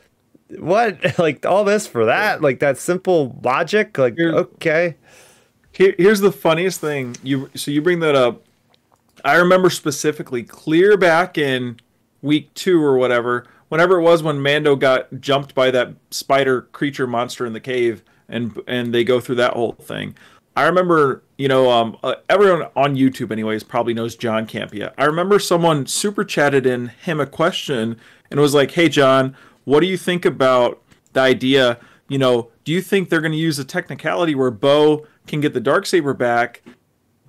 what 0.58 1.18
like 1.18 1.46
all 1.46 1.64
this 1.64 1.86
for 1.86 2.04
that 2.06 2.42
like 2.42 2.60
that 2.60 2.78
simple 2.78 3.38
logic 3.42 3.96
like 3.98 4.16
here, 4.16 4.32
okay. 4.32 4.96
Here, 5.72 5.94
here's 5.96 6.20
the 6.20 6.32
funniest 6.32 6.80
thing 6.80 7.16
you 7.22 7.50
so 7.54 7.70
you 7.70 7.82
bring 7.82 8.00
that 8.00 8.14
up. 8.14 8.44
I 9.24 9.36
remember 9.36 9.68
specifically 9.70 10.42
clear 10.42 10.96
back 10.96 11.36
in 11.36 11.78
week 12.22 12.52
two 12.54 12.82
or 12.82 12.96
whatever, 12.96 13.46
whenever 13.70 13.98
it 13.98 14.02
was 14.02 14.22
when 14.22 14.42
Mando 14.42 14.76
got 14.76 15.20
jumped 15.20 15.54
by 15.54 15.70
that 15.70 15.94
spider 16.10 16.62
creature 16.72 17.06
monster 17.06 17.46
in 17.46 17.54
the 17.54 17.60
cave, 17.60 18.04
and 18.28 18.60
and 18.66 18.92
they 18.92 19.02
go 19.02 19.18
through 19.18 19.36
that 19.36 19.54
whole 19.54 19.72
thing. 19.72 20.14
I 20.54 20.66
remember, 20.66 21.22
you 21.38 21.48
know, 21.48 21.70
um, 21.70 21.96
uh, 22.02 22.16
everyone 22.28 22.68
on 22.76 22.96
YouTube, 22.96 23.30
anyways, 23.30 23.62
probably 23.62 23.94
knows 23.94 24.16
John 24.16 24.46
Campea. 24.46 24.92
I 24.98 25.06
remember 25.06 25.38
someone 25.38 25.86
super 25.86 26.24
chatted 26.24 26.66
in 26.66 26.88
him 26.88 27.20
a 27.20 27.26
question 27.26 27.98
and 28.30 28.38
was 28.38 28.52
like, 28.52 28.72
"Hey, 28.72 28.90
John, 28.90 29.34
what 29.64 29.80
do 29.80 29.86
you 29.86 29.96
think 29.96 30.24
about 30.24 30.82
the 31.12 31.20
idea? 31.20 31.78
You 32.08 32.18
know, 32.18 32.50
do 32.64 32.72
you 32.72 32.82
think 32.82 33.08
they're 33.08 33.20
going 33.20 33.32
to 33.32 33.38
use 33.38 33.58
a 33.58 33.64
technicality 33.64 34.34
where 34.34 34.50
Bo 34.50 35.06
can 35.26 35.40
get 35.40 35.54
the 35.54 35.60
dark 35.60 35.86
saber 35.86 36.12
back 36.12 36.62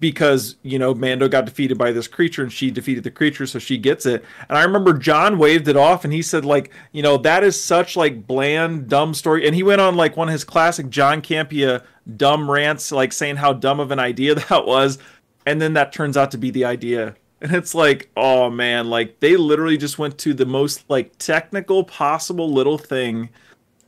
because 0.02 0.58
you 0.64 0.78
know 0.78 0.94
Mando 0.94 1.30
got 1.30 1.46
defeated 1.46 1.78
by 1.78 1.94
this 1.94 2.08
creature 2.10 2.42
and 2.42 2.52
she 2.52 2.72
defeated 2.72 3.06
the 3.06 3.12
creature 3.12 3.46
so 3.46 3.60
she 3.60 3.78
gets 3.78 4.06
it. 4.06 4.26
And 4.50 4.58
I 4.58 4.64
remember 4.64 4.94
John 4.94 5.38
waved 5.38 5.70
it 5.70 5.78
off 5.78 6.04
and 6.04 6.12
he 6.12 6.22
said 6.22 6.44
like 6.44 6.74
you 6.92 7.02
know 7.02 7.16
that 7.18 7.46
is 7.46 7.62
such 7.62 7.96
like 7.96 8.28
bland 8.28 8.90
dumb 8.90 9.14
story. 9.14 9.46
And 9.46 9.56
he 9.56 9.64
went 9.64 9.80
on 9.80 9.96
like 9.96 10.18
one 10.18 10.28
of 10.28 10.34
his 10.34 10.44
classic 10.44 10.90
John 10.90 11.22
Campea 11.22 11.84
dumb 12.18 12.52
rants 12.52 12.92
like 12.92 13.14
saying 13.14 13.38
how 13.38 13.54
dumb 13.54 13.80
of 13.80 13.92
an 13.92 14.00
idea 14.00 14.36
that 14.50 14.66
was. 14.66 14.98
And 15.46 15.62
then 15.62 15.74
that 15.74 15.94
turns 15.94 16.18
out 16.18 16.32
to 16.32 16.38
be 16.38 16.52
the 16.52 16.66
idea. 16.66 17.16
And 17.40 17.54
it's 17.54 17.74
like 17.74 18.10
oh 18.18 18.50
man 18.50 18.90
like 18.90 19.20
they 19.20 19.38
literally 19.38 19.78
just 19.78 20.00
went 20.00 20.18
to 20.20 20.34
the 20.34 20.46
most 20.46 20.84
like 20.90 21.18
technical 21.20 21.84
possible 21.84 22.52
little 22.52 22.78
thing 22.78 23.30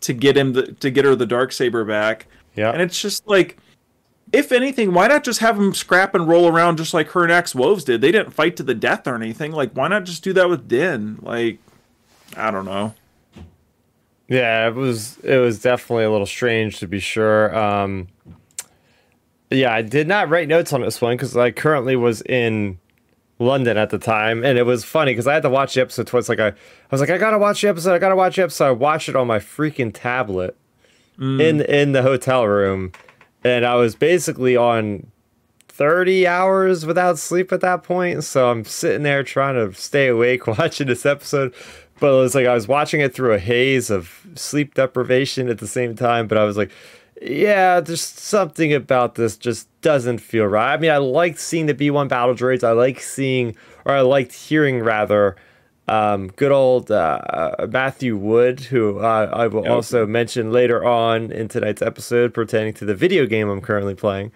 to 0.02 0.14
get 0.14 0.38
him 0.38 0.54
the, 0.54 0.72
to 0.74 0.92
get 0.92 1.06
her 1.06 1.16
the 1.16 1.26
dark 1.26 1.52
saber 1.52 1.84
back. 1.84 2.28
Yeah. 2.56 2.72
And 2.72 2.82
it's 2.82 3.02
just 3.02 3.28
like 3.28 3.58
if 4.34 4.52
anything, 4.52 4.94
why 4.94 5.08
not 5.08 5.24
just 5.24 5.40
have 5.40 5.58
them 5.58 5.76
scrap 5.76 6.16
and 6.16 6.28
roll 6.28 6.48
around 6.48 6.78
just 6.78 6.94
like 6.94 7.10
her 7.12 7.24
and 7.24 7.32
Axe 7.32 7.54
Woves 7.54 7.84
did? 7.84 8.02
They 8.02 8.12
didn't 8.12 8.32
fight 8.32 8.58
to 8.58 8.64
the 8.64 8.74
death 8.74 9.08
or 9.08 9.16
anything. 9.16 9.52
Like, 9.52 9.72
why 9.74 9.88
not 9.88 10.06
just 10.06 10.24
do 10.24 10.34
that 10.34 10.50
with 10.50 10.68
Din? 10.68 11.20
Like, 11.22 11.60
I 12.36 12.50
don't 12.50 12.66
know. 12.66 12.96
Yeah, 14.28 14.68
it 14.68 14.74
was 14.74 15.20
it 15.20 15.38
was 15.38 15.62
definitely 15.62 16.06
a 16.06 16.12
little 16.12 16.26
strange 16.26 16.80
to 16.80 16.88
be 16.88 17.00
sure. 17.00 17.56
Um, 17.56 18.08
yeah, 19.52 19.72
I 19.72 19.84
did 19.84 20.08
not 20.08 20.30
write 20.30 20.48
notes 20.48 20.74
on 20.74 20.82
this 20.82 21.00
one 21.00 21.16
because 21.16 21.38
I 21.38 21.52
currently 21.52 21.96
was 21.96 22.24
in 22.24 22.80
London 23.38 23.78
at 23.78 23.92
the 23.92 24.00
time, 24.00 24.44
and 24.44 24.58
it 24.58 24.64
was 24.64 24.84
funny 24.84 25.12
because 25.12 25.28
I 25.28 25.36
had 25.36 25.44
to 25.44 25.50
watch 25.50 25.76
the 25.76 25.82
episode 25.82 26.08
twice. 26.08 26.30
Like 26.30 26.40
I, 26.40 26.48
I 26.48 26.54
was 26.90 27.02
like, 27.02 27.12
I 27.12 27.20
gotta 27.20 27.38
watch 27.38 27.62
the 27.62 27.68
episode. 27.68 27.94
I 27.94 28.00
gotta 28.00 28.16
watch 28.16 28.38
the 28.38 28.44
episode. 28.44 28.66
I 28.66 28.72
watched 28.72 29.10
it 29.10 29.16
on 29.16 29.28
my 29.28 29.38
freaking 29.38 29.92
tablet 29.94 30.58
mm. 31.20 31.40
in 31.40 31.62
in 31.62 31.92
the 31.92 32.02
hotel 32.02 32.48
room 32.48 32.94
and 33.44 33.66
I 33.66 33.76
was 33.76 33.96
basically 33.96 34.56
on 34.56 35.08
30 35.70 36.28
hours 36.28 36.86
without 36.86 37.18
sleep 37.18 37.52
at 37.52 37.62
that 37.62 37.84
point. 37.84 38.24
So 38.24 38.50
I'm 38.50 38.64
sitting 38.64 39.04
there 39.04 39.24
trying 39.24 39.56
to 39.56 39.74
stay 39.80 40.08
awake 40.08 40.48
watching 40.60 40.88
this 40.88 41.06
episode. 41.06 41.54
But 42.00 42.14
it 42.14 42.20
was 42.20 42.36
like 42.36 42.48
I 42.48 42.54
was 42.54 42.68
watching 42.68 43.02
it 43.02 43.14
through 43.14 43.34
a 43.34 43.40
haze 43.40 43.90
of 43.90 44.26
sleep 44.36 44.74
deprivation 44.74 45.50
at 45.50 45.60
the 45.60 45.68
same 45.68 45.96
time. 45.96 46.28
But 46.28 46.38
I 46.38 46.44
was 46.44 46.58
like, 46.58 46.72
yeah, 47.22 47.80
there's 47.80 48.02
something 48.02 48.74
about 48.74 49.16
this 49.16 49.38
just 49.38 49.68
doesn't 49.82 50.20
feel 50.20 50.46
right. 50.46 50.74
I 50.74 50.78
mean, 50.78 50.92
I 50.92 50.98
liked 50.98 51.40
seeing 51.40 51.68
the 51.68 51.74
B1 51.74 52.10
battle 52.10 52.36
droids. 52.36 52.64
I 52.64 52.72
like 52.72 53.00
seeing, 53.00 53.56
or 53.86 53.94
I 53.94 54.02
liked 54.02 54.34
hearing 54.34 54.80
rather, 54.80 55.36
um, 55.88 56.28
good 56.28 56.52
old 56.52 56.92
uh, 56.92 57.20
uh, 57.30 57.68
Matthew 57.70 58.16
Wood, 58.16 58.62
who 58.62 59.00
uh, 59.00 59.30
I 59.34 59.48
will 59.48 59.68
also 59.68 60.06
mention 60.06 60.52
later 60.52 60.84
on 60.86 61.32
in 61.32 61.48
tonight's 61.50 61.82
episode 61.82 62.34
pertaining 62.34 62.74
to 62.76 62.86
the 62.86 62.96
video 62.96 63.26
game 63.26 63.50
I'm 63.50 63.62
currently 63.62 63.96
playing. 63.96 64.32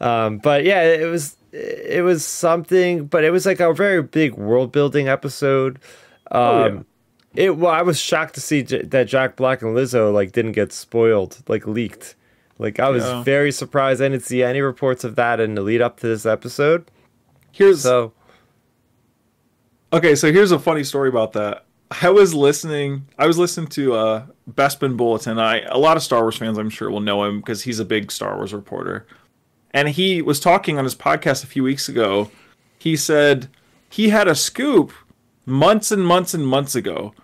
Um, 0.00 0.38
but 0.38 0.64
yeah, 0.64 0.82
it 0.82 1.06
was 1.06 1.36
it 1.52 2.04
was 2.04 2.24
something, 2.24 3.06
but 3.06 3.24
it 3.24 3.30
was 3.30 3.46
like 3.46 3.60
a 3.60 3.72
very 3.74 4.02
big 4.02 4.34
world 4.34 4.72
building 4.72 5.08
episode. 5.08 5.78
Um, 6.30 6.40
oh, 6.40 6.58
yeah. 6.58 6.66
Um, 6.66 6.86
it 7.34 7.56
well, 7.56 7.72
I 7.72 7.82
was 7.82 7.98
shocked 7.98 8.34
to 8.34 8.40
see 8.40 8.62
J- 8.62 8.82
that 8.82 9.08
Jack 9.08 9.36
Black 9.36 9.62
and 9.62 9.76
Lizzo 9.76 10.12
like 10.12 10.32
didn't 10.32 10.52
get 10.52 10.72
spoiled, 10.72 11.42
like 11.48 11.66
leaked. 11.66 12.14
Like 12.58 12.78
I 12.78 12.90
was 12.90 13.04
yeah. 13.04 13.22
very 13.22 13.50
surprised. 13.50 14.02
I 14.02 14.08
didn't 14.08 14.24
see 14.24 14.42
any 14.42 14.60
reports 14.60 15.02
of 15.02 15.16
that 15.16 15.40
in 15.40 15.54
the 15.54 15.62
lead 15.62 15.80
up 15.80 15.98
to 16.00 16.06
this 16.06 16.26
episode. 16.26 16.90
Here's 17.50 17.82
so 17.82 18.12
Okay, 19.92 20.14
so 20.14 20.32
here's 20.32 20.52
a 20.52 20.58
funny 20.58 20.84
story 20.84 21.10
about 21.10 21.34
that. 21.34 21.66
I 22.00 22.08
was 22.08 22.32
listening. 22.32 23.06
I 23.18 23.26
was 23.26 23.36
listening 23.36 23.66
to 23.68 23.92
uh, 23.94 24.26
Bespin 24.50 24.96
Bulletin. 24.96 25.38
I 25.38 25.60
a 25.60 25.76
lot 25.76 25.98
of 25.98 26.02
Star 26.02 26.22
Wars 26.22 26.36
fans, 26.36 26.56
I'm 26.56 26.70
sure, 26.70 26.90
will 26.90 27.00
know 27.00 27.24
him 27.24 27.40
because 27.40 27.64
he's 27.64 27.78
a 27.78 27.84
big 27.84 28.10
Star 28.10 28.36
Wars 28.36 28.54
reporter. 28.54 29.06
And 29.72 29.90
he 29.90 30.22
was 30.22 30.40
talking 30.40 30.78
on 30.78 30.84
his 30.84 30.94
podcast 30.94 31.44
a 31.44 31.46
few 31.46 31.62
weeks 31.62 31.88
ago. 31.88 32.30
He 32.78 32.96
said 32.96 33.48
he 33.90 34.08
had 34.08 34.28
a 34.28 34.34
scoop 34.34 34.92
months 35.44 35.90
and 35.90 36.06
months 36.06 36.32
and 36.32 36.46
months 36.46 36.74
ago 36.74 37.14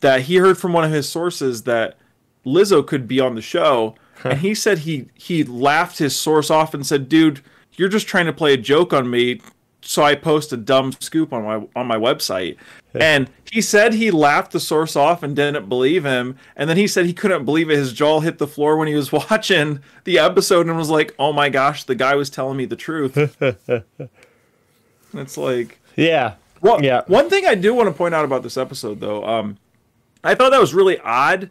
that 0.00 0.22
he 0.22 0.36
heard 0.36 0.58
from 0.58 0.72
one 0.72 0.84
of 0.84 0.90
his 0.90 1.08
sources 1.08 1.62
that 1.62 1.96
Lizzo 2.44 2.84
could 2.84 3.06
be 3.06 3.20
on 3.20 3.36
the 3.36 3.42
show. 3.42 3.94
and 4.24 4.40
he 4.40 4.52
said 4.52 4.78
he 4.78 5.06
he 5.14 5.44
laughed 5.44 5.98
his 5.98 6.16
source 6.16 6.50
off 6.50 6.74
and 6.74 6.84
said, 6.84 7.08
"Dude, 7.08 7.42
you're 7.74 7.88
just 7.88 8.08
trying 8.08 8.26
to 8.26 8.32
play 8.32 8.52
a 8.54 8.56
joke 8.58 8.92
on 8.92 9.08
me." 9.08 9.40
So 9.86 10.02
I 10.02 10.14
post 10.16 10.52
a 10.52 10.56
dumb 10.56 10.92
scoop 11.00 11.32
on 11.32 11.44
my 11.44 11.66
on 11.76 11.86
my 11.86 11.96
website. 11.96 12.56
And 12.98 13.28
he 13.52 13.60
said 13.60 13.92
he 13.92 14.10
laughed 14.10 14.52
the 14.52 14.60
source 14.60 14.96
off 14.96 15.22
and 15.22 15.36
didn't 15.36 15.68
believe 15.68 16.04
him. 16.04 16.36
And 16.56 16.68
then 16.68 16.78
he 16.78 16.86
said 16.86 17.04
he 17.04 17.12
couldn't 17.12 17.44
believe 17.44 17.70
it. 17.70 17.76
His 17.76 17.92
jaw 17.92 18.20
hit 18.20 18.38
the 18.38 18.46
floor 18.46 18.76
when 18.78 18.88
he 18.88 18.94
was 18.94 19.12
watching 19.30 19.80
the 20.04 20.18
episode 20.18 20.66
and 20.66 20.76
was 20.76 20.88
like, 20.90 21.14
"Oh 21.18 21.32
my 21.32 21.48
gosh, 21.50 21.84
the 21.84 21.94
guy 21.94 22.14
was 22.14 22.30
telling 22.30 22.56
me 22.56 22.64
the 22.64 22.74
truth." 22.76 23.16
it's 25.14 25.36
like, 25.36 25.78
Yeah. 25.96 26.34
well, 26.60 26.82
Yeah. 26.82 27.02
One 27.06 27.28
thing 27.30 27.46
I 27.46 27.54
do 27.54 27.74
want 27.74 27.88
to 27.88 27.94
point 27.94 28.14
out 28.14 28.24
about 28.24 28.42
this 28.42 28.56
episode, 28.56 29.00
though, 29.00 29.24
um, 29.24 29.58
I 30.24 30.34
thought 30.34 30.50
that 30.50 30.60
was 30.60 30.74
really 30.74 30.98
odd, 31.00 31.50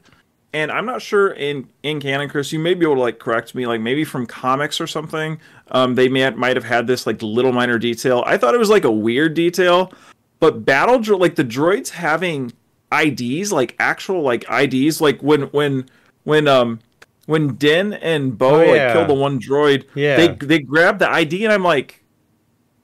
and 0.53 0.71
I'm 0.71 0.85
not 0.85 1.01
sure 1.01 1.29
in 1.31 1.69
in 1.83 1.99
canon, 2.01 2.27
Chris. 2.29 2.51
You 2.51 2.59
may 2.59 2.73
be 2.73 2.85
able 2.85 2.95
to 2.95 3.01
like 3.01 3.19
correct 3.19 3.55
me, 3.55 3.67
like 3.67 3.81
maybe 3.81 4.03
from 4.03 4.25
comics 4.25 4.81
or 4.81 4.87
something. 4.87 5.39
Um, 5.71 5.95
they 5.95 6.07
may 6.09 6.29
might 6.31 6.55
have 6.55 6.65
had 6.65 6.87
this 6.87 7.07
like 7.07 7.21
little 7.21 7.51
minor 7.51 7.79
detail. 7.79 8.23
I 8.25 8.37
thought 8.37 8.53
it 8.53 8.59
was 8.59 8.69
like 8.69 8.83
a 8.83 8.91
weird 8.91 9.33
detail, 9.33 9.91
but 10.39 10.63
battle 10.65 10.99
dro- 10.99 11.17
like 11.17 11.35
the 11.35 11.43
droids 11.43 11.89
having 11.89 12.53
IDs, 12.91 13.51
like 13.51 13.75
actual 13.79 14.21
like 14.21 14.45
IDs, 14.49 15.01
like 15.01 15.21
when 15.21 15.43
when 15.47 15.89
when 16.23 16.47
um 16.47 16.79
when 17.25 17.55
Din 17.55 17.93
and 17.93 18.37
Bo 18.37 18.55
Oh, 18.55 18.57
like 18.59 18.75
yeah. 18.75 18.93
kill 18.93 19.07
the 19.07 19.15
one 19.15 19.39
droid, 19.39 19.85
Yeah. 19.95 20.17
they 20.17 20.27
they 20.45 20.59
grab 20.59 20.99
the 20.99 21.09
ID, 21.09 21.43
and 21.45 21.51
I'm 21.53 21.63
like, 21.63 22.03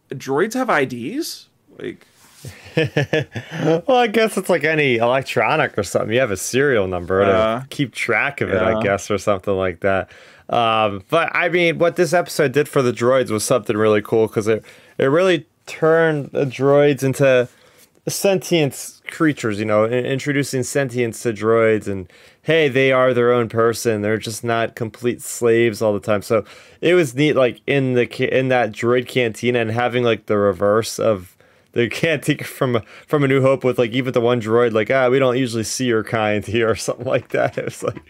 droids 0.10 0.54
have 0.56 0.70
IDs, 0.70 1.50
like. 1.78 2.08
well, 2.76 3.98
I 3.98 4.08
guess 4.08 4.38
it's 4.38 4.50
like 4.50 4.64
any 4.64 4.96
electronic 4.96 5.78
or 5.78 5.84
something. 5.84 6.12
You 6.14 6.22
have 6.22 6.32
a 6.32 6.38
serial 6.38 6.88
number 6.88 7.24
to 7.26 7.68
keep 7.70 7.94
track 7.94 8.42
of 8.42 8.50
it, 8.50 8.62
I 8.62 8.82
guess, 8.82 9.12
or 9.12 9.18
something 9.18 9.54
like 9.54 9.82
that. 9.82 10.10
Um, 10.50 11.04
but 11.10 11.34
I 11.36 11.50
mean, 11.50 11.78
what 11.78 11.96
this 11.96 12.14
episode 12.14 12.52
did 12.52 12.68
for 12.68 12.82
the 12.82 12.92
droids 12.92 13.30
was 13.30 13.44
something 13.44 13.78
really 13.78 14.02
cool 14.02 14.28
because 14.28 14.48
it 14.48 14.64
it 14.98 15.06
really 15.06 15.46
turned 15.66 16.32
the 16.32 16.46
droids 16.46 17.04
into 17.04 17.48
sentient 18.08 19.02
creatures. 19.10 19.60
You 19.60 19.66
know, 19.66 19.86
in- 19.86 20.06
introducing 20.06 20.64
sentience 20.64 21.22
to 21.24 21.34
droids 21.34 21.88
and 21.88 22.12
hey, 22.44 22.68
they 22.68 22.92
are 22.92 23.14
their 23.14 23.32
own 23.32 23.50
person. 23.50 24.02
They're 24.02 24.18
just 24.18 24.44
not 24.44 24.76
complete 24.76 25.22
slaves 25.22 25.82
all 25.82 25.94
the 25.94 26.00
time. 26.00 26.22
So 26.22 26.44
it 26.82 26.96
was 26.96 27.14
neat, 27.16 27.36
like 27.36 27.62
in 27.68 27.94
the 27.94 28.38
in 28.38 28.50
that 28.50 28.72
droid 28.72 29.08
cantina 29.08 29.60
and 29.60 29.72
having 29.72 30.04
like 30.04 30.26
the 30.26 30.38
reverse 30.38 31.00
of 31.00 31.38
the 31.74 31.88
cantina 31.90 32.44
from 32.44 32.82
from 33.08 33.24
A 33.24 33.28
New 33.28 33.42
Hope 33.42 33.64
with 33.64 33.78
like 33.78 33.92
even 33.92 34.14
the 34.14 34.22
one 34.22 34.42
droid 34.42 34.74
like 34.74 34.90
ah 34.92 35.10
we 35.10 35.20
don't 35.20 35.38
usually 35.38 35.64
see 35.64 35.86
your 35.86 36.04
kind 36.04 36.46
here 36.46 36.70
or 36.70 36.76
something 36.76 37.06
like 37.06 37.30
that. 37.30 37.58
It 37.62 37.66
was 37.66 37.84
like 37.84 38.02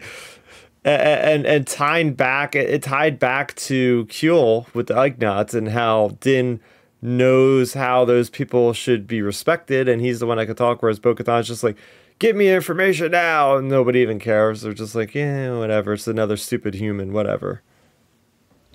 and 0.84 1.46
and 1.46 1.66
tying 1.66 2.14
back 2.14 2.54
it 2.56 2.82
tied 2.82 3.18
back 3.18 3.54
to 3.54 4.04
Kuiil 4.06 4.72
with 4.74 4.88
the 4.88 4.94
Ugnaughts 4.94 5.54
and 5.54 5.68
how 5.68 6.16
Din 6.20 6.60
knows 7.00 7.74
how 7.74 8.04
those 8.04 8.30
people 8.30 8.72
should 8.72 9.06
be 9.06 9.22
respected 9.22 9.88
and 9.88 10.00
he's 10.00 10.20
the 10.20 10.26
one 10.26 10.38
that 10.38 10.46
could 10.46 10.56
talk 10.56 10.82
whereas 10.82 10.98
Bo-Katan's 10.98 11.48
just 11.48 11.62
like 11.64 11.76
give 12.18 12.36
me 12.36 12.48
information 12.48 13.10
now 13.12 13.56
and 13.56 13.68
nobody 13.68 14.00
even 14.00 14.18
cares 14.18 14.62
they're 14.62 14.72
just 14.72 14.94
like 14.94 15.14
yeah 15.14 15.56
whatever 15.56 15.92
it's 15.92 16.06
another 16.06 16.36
stupid 16.36 16.74
human 16.74 17.12
whatever 17.12 17.62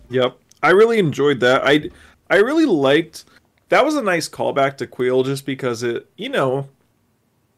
Yep. 0.10 0.38
I 0.64 0.70
really 0.72 1.00
enjoyed 1.00 1.40
that. 1.42 1.62
I 1.66 1.90
I 2.30 2.38
really 2.38 2.66
liked 2.66 3.26
that 3.70 3.86
was 3.86 3.96
a 3.96 4.02
nice 4.02 4.30
callback 4.30 4.78
to 4.78 4.88
Kuiil 4.88 5.26
just 5.26 5.46
because 5.46 5.84
it, 5.84 6.10
you 6.16 6.30
know, 6.30 6.70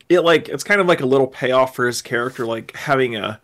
it 0.09 0.21
like 0.21 0.49
it's 0.49 0.63
kind 0.63 0.81
of 0.81 0.87
like 0.87 1.01
a 1.01 1.05
little 1.05 1.27
payoff 1.27 1.75
for 1.75 1.87
his 1.87 2.01
character 2.01 2.45
like 2.45 2.75
having 2.75 3.15
a 3.15 3.39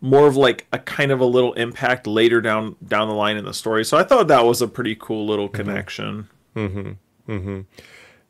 more 0.00 0.26
of 0.26 0.36
like 0.36 0.66
a 0.72 0.78
kind 0.78 1.10
of 1.10 1.20
a 1.20 1.24
little 1.24 1.52
impact 1.54 2.06
later 2.06 2.40
down 2.40 2.76
down 2.86 3.08
the 3.08 3.14
line 3.14 3.36
in 3.36 3.44
the 3.44 3.54
story. 3.54 3.84
So 3.84 3.96
I 3.96 4.04
thought 4.04 4.28
that 4.28 4.44
was 4.44 4.62
a 4.62 4.68
pretty 4.68 4.94
cool 4.94 5.26
little 5.26 5.48
mm-hmm. 5.48 5.56
connection. 5.56 6.28
Mm-hmm. 6.54 7.32
Mm-hmm. 7.32 7.60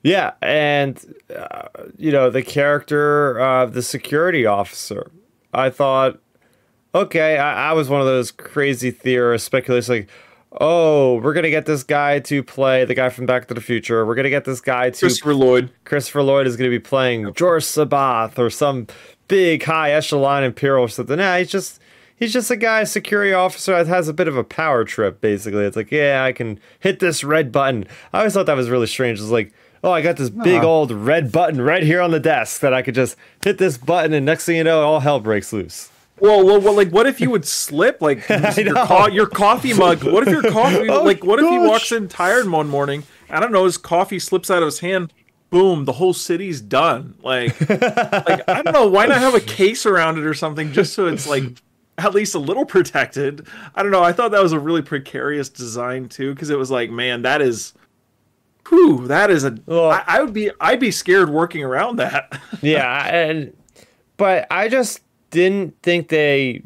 Yeah, 0.03 0.33
and 0.41 1.15
uh, 1.35 1.69
you 1.97 2.13
know 2.13 2.31
the 2.31 2.43
character 2.43 3.39
of 3.39 3.75
the 3.75 3.83
security 3.83 4.47
officer. 4.47 5.11
I 5.53 5.71
thought, 5.71 6.21
okay, 6.95 7.39
I, 7.39 7.71
I 7.71 7.73
was 7.73 7.89
one 7.89 8.01
of 8.01 8.07
those 8.07 8.31
crazy 8.31 8.91
theorists, 8.91 9.47
speculators 9.47 9.89
like, 9.89 10.09
oh, 10.61 11.17
we're 11.17 11.35
gonna 11.35 11.51
get 11.51 11.67
this 11.67 11.83
guy 11.83 12.21
to 12.21 12.43
play 12.43 12.85
the 12.85 12.95
guy 12.95 13.09
from 13.09 13.27
Back 13.27 13.49
to 13.49 13.55
the 13.55 13.61
Future. 13.61 14.07
We're 14.07 14.15
gonna 14.15 14.31
get 14.31 14.45
this 14.45 14.61
guy 14.61 14.91
to 14.91 14.99
Christopher 14.99 15.35
Lloyd. 15.35 15.71
Christopher 15.85 16.23
Lloyd 16.23 16.47
is 16.47 16.57
gonna 16.57 16.71
be 16.71 16.79
playing 16.79 17.33
George 17.35 17.65
Sabath 17.65 18.39
or 18.39 18.51
some 18.51 18.87
big 19.29 19.63
high 19.65 19.93
echelon 19.93 20.43
imperial 20.45 20.85
or 20.85 20.89
something. 20.89 21.17
Nah, 21.19 21.37
he's 21.39 21.51
just. 21.51 21.81
He's 22.21 22.33
just 22.33 22.51
a 22.51 22.57
guy, 22.57 22.81
a 22.81 22.87
security 22.87 23.33
officer 23.33 23.71
that 23.77 23.87
has 23.87 24.09
a 24.09 24.13
bit 24.13 24.27
of 24.27 24.37
a 24.37 24.43
power 24.43 24.83
trip, 24.85 25.21
basically. 25.21 25.63
It's 25.65 25.77
like, 25.77 25.93
yeah, 25.93 26.25
I 26.25 26.33
can 26.33 26.59
hit 26.81 26.99
this 26.99 27.23
red 27.23 27.53
button. 27.53 27.85
I 28.13 28.19
always 28.19 28.35
thought 28.35 28.47
that 28.47 28.57
was 28.57 28.69
really 28.69 28.89
strange. 28.89 29.21
It's 29.21 29.29
like, 29.29 29.53
oh, 29.85 29.93
I 29.93 30.03
got 30.03 30.17
this 30.17 30.29
big 30.29 30.65
old 30.65 30.91
red 30.91 31.31
button 31.31 31.61
right 31.63 31.85
here 31.85 32.01
on 32.01 32.11
the 32.11 32.19
desk 32.19 32.61
that 32.63 32.75
I 32.75 32.83
could 32.83 32.97
just 32.97 33.15
hit 33.45 33.59
this 33.59 33.79
button, 33.79 34.13
and 34.13 34.27
next 34.27 34.47
thing 34.47 34.57
you 34.57 34.65
know, 34.65 34.81
all 34.83 34.99
hell 34.99 35.21
breaks 35.21 35.53
loose. 35.53 35.91
Well, 36.19 36.45
well, 36.45 36.61
well, 36.61 36.75
like, 36.75 36.91
what 36.91 37.07
if 37.07 37.21
you 37.21 37.31
would 37.31 37.47
slip, 37.47 38.03
like, 38.03 38.29
your, 38.57 38.75
co- 38.75 39.07
your 39.07 39.29
coffee 39.29 39.73
mug? 39.73 40.03
What 40.03 40.27
if 40.27 40.33
your 40.33 40.43
coffee, 40.51 40.89
Oh, 40.89 41.05
like, 41.05 41.23
what 41.23 41.39
if 41.39 41.49
he 41.49 41.57
walks 41.61 41.93
in 41.93 42.09
tired 42.09 42.51
one 42.51 42.67
morning? 42.67 43.05
I 43.31 43.39
don't 43.39 43.53
know, 43.53 43.65
his 43.65 43.79
coffee 43.79 44.19
slips 44.19 44.51
out 44.51 44.63
of 44.65 44.67
his 44.67 44.81
hand. 44.81 45.13
Boom, 45.51 45.87
the 45.87 45.93
whole 45.93 46.13
city's 46.13 46.61
done. 46.61 47.15
Like, 47.23 47.59
like 47.71 48.49
I 48.49 48.63
don't 48.63 48.73
know, 48.73 48.87
why 48.87 49.07
not 49.07 49.19
have 49.19 49.35
a 49.35 49.41
case 49.41 49.87
around 49.87 50.19
it 50.19 50.25
or 50.25 50.35
something 50.35 50.73
just 50.73 50.93
so 50.93 51.07
it's 51.07 51.27
like 51.27 51.45
at 51.99 52.15
least 52.15 52.35
a 52.35 52.39
little 52.39 52.67
protected? 52.67 53.47
I 53.75 53.83
don't 53.83 53.93
know. 53.93 54.03
I 54.03 54.13
thought 54.13 54.31
that 54.33 54.43
was 54.43 54.53
a 54.53 54.61
really 54.61 54.83
precarious 54.83 55.49
design 55.49 56.09
too, 56.09 56.35
because 56.35 56.51
it 56.51 56.59
was 56.59 56.71
like, 56.71 56.91
man, 56.91 57.23
that 57.23 57.41
is, 57.41 57.73
whew, 58.69 59.07
that 59.07 59.31
is 59.31 59.45
a. 59.45 59.57
Well- 59.67 59.91
I, 59.91 60.05
I 60.07 60.23
would 60.23 60.35
be, 60.35 60.51
I'd 60.61 60.81
be 60.81 60.91
scared 60.91 61.31
working 61.31 61.65
around 61.65 61.97
that. 61.97 62.39
yeah, 62.61 63.07
and 63.09 63.57
but 64.19 64.47
I 64.51 64.69
just 64.69 65.01
didn't 65.31 65.81
think 65.83 66.09
they 66.09 66.63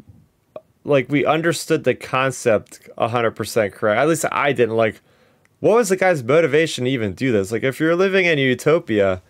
like 0.85 1.09
we 1.09 1.25
understood 1.25 1.83
the 1.83 1.95
concept 1.95 2.89
100% 2.97 3.71
correct. 3.71 3.99
At 3.99 4.07
least 4.07 4.25
I 4.31 4.51
didn't 4.51 4.75
like 4.75 5.01
what 5.63 5.77
was 5.77 5.87
the 5.87 5.95
guy's 5.95 6.21
motivation 6.21 6.83
to 6.83 6.91
even 6.91 7.13
do 7.13 7.31
this? 7.31 7.49
Like 7.49 7.63
if 7.63 7.79
you're 7.79 7.95
living 7.95 8.25
in 8.25 8.37
a 8.37 8.41
utopia 8.41 9.21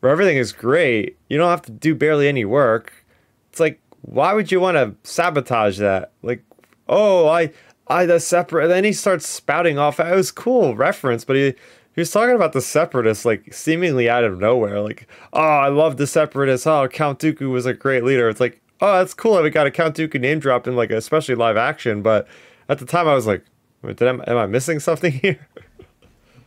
where 0.00 0.10
everything 0.10 0.38
is 0.38 0.50
great, 0.50 1.18
you 1.28 1.36
don't 1.36 1.50
have 1.50 1.60
to 1.62 1.70
do 1.70 1.94
barely 1.94 2.28
any 2.28 2.46
work. 2.46 3.04
It's 3.50 3.60
like 3.60 3.78
why 4.00 4.32
would 4.32 4.50
you 4.50 4.58
want 4.58 4.76
to 4.76 4.94
sabotage 5.06 5.76
that? 5.76 6.12
Like 6.22 6.42
oh, 6.88 7.28
I 7.28 7.52
I 7.88 8.06
the 8.06 8.20
separate 8.20 8.68
then 8.68 8.84
he 8.84 8.94
starts 8.94 9.28
spouting 9.28 9.78
off. 9.78 10.00
It 10.00 10.16
was 10.16 10.30
cool 10.30 10.74
reference, 10.74 11.26
but 11.26 11.36
he 11.36 11.52
he 11.94 12.00
was 12.00 12.10
talking 12.10 12.34
about 12.34 12.54
the 12.54 12.62
separatists 12.62 13.26
like 13.26 13.52
seemingly 13.52 14.08
out 14.08 14.24
of 14.24 14.38
nowhere. 14.38 14.80
Like, 14.80 15.06
oh, 15.34 15.40
I 15.42 15.68
love 15.68 15.98
the 15.98 16.06
separatists. 16.06 16.66
Oh, 16.66 16.88
Count 16.88 17.18
Dooku 17.18 17.50
was 17.50 17.66
a 17.66 17.74
great 17.74 18.02
leader. 18.02 18.30
It's 18.30 18.40
like, 18.40 18.62
oh, 18.80 18.94
that's 18.94 19.12
cool 19.12 19.34
that 19.34 19.42
we 19.42 19.50
got 19.50 19.66
a 19.66 19.70
Count 19.70 19.94
Dooku 19.94 20.18
name 20.18 20.38
drop 20.38 20.66
in 20.66 20.74
like 20.74 20.90
especially 20.90 21.34
live 21.34 21.58
action. 21.58 22.00
But 22.00 22.26
at 22.66 22.78
the 22.78 22.86
time, 22.86 23.06
I 23.06 23.14
was 23.14 23.26
like, 23.26 23.44
did 23.84 24.02
I, 24.02 24.30
am 24.30 24.38
I 24.38 24.46
missing 24.46 24.80
something 24.80 25.12
here? 25.22 25.46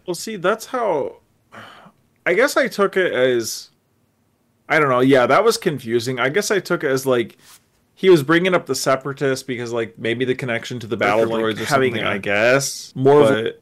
Well, 0.09 0.15
see, 0.15 0.37
that's 0.37 0.65
how. 0.65 1.17
I 2.25 2.33
guess 2.33 2.57
I 2.57 2.67
took 2.67 2.97
it 2.97 3.13
as. 3.13 3.69
I 4.67 4.79
don't 4.79 4.89
know. 4.89 5.01
Yeah, 5.01 5.27
that 5.27 5.43
was 5.43 5.55
confusing. 5.55 6.19
I 6.19 6.29
guess 6.29 6.49
I 6.49 6.59
took 6.59 6.83
it 6.83 6.89
as 6.89 7.05
like 7.05 7.37
he 7.93 8.09
was 8.09 8.23
bringing 8.23 8.55
up 8.55 8.65
the 8.65 8.73
separatists 8.73 9.43
because 9.43 9.71
like 9.71 9.99
maybe 9.99 10.25
the 10.25 10.33
connection 10.33 10.79
to 10.79 10.87
the 10.87 10.97
battle 10.97 11.27
like, 11.27 11.43
droids 11.43 11.61
or 11.61 11.65
having 11.65 11.93
something. 11.93 12.07
I 12.07 12.17
guess 12.17 12.91
more 12.95 13.21
of 13.21 13.29
of 13.29 13.37
it. 13.37 13.61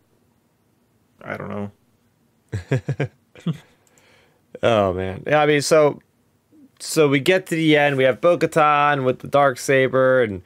I 1.22 1.36
don't 1.36 1.50
know. 1.50 1.72
Oh 4.64 4.92
man, 4.92 5.24
yeah. 5.28 5.42
I 5.42 5.46
mean, 5.46 5.62
so 5.62 6.00
so 6.80 7.10
we 7.10 7.20
get 7.20 7.46
to 7.48 7.56
the 7.56 7.78
end. 7.78 7.96
We 7.96 8.06
have 8.06 8.20
Bo-Katan 8.22 9.04
with 9.04 9.20
the 9.20 9.28
dark 9.28 9.60
saber, 9.60 10.24
and 10.24 10.42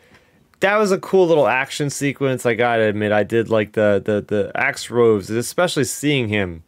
that 0.61 0.77
was 0.77 0.91
a 0.91 0.97
cool 0.99 1.27
little 1.27 1.47
action 1.47 1.89
sequence. 1.89 2.45
I 2.45 2.53
gotta 2.53 2.83
admit, 2.83 3.11
I 3.11 3.23
did 3.23 3.49
like 3.49 3.73
the 3.73 4.01
the 4.03 4.21
the 4.21 4.51
Axe 4.55 4.89
Woves, 4.89 5.29
especially 5.29 5.83
seeing 5.83 6.29
him. 6.29 6.63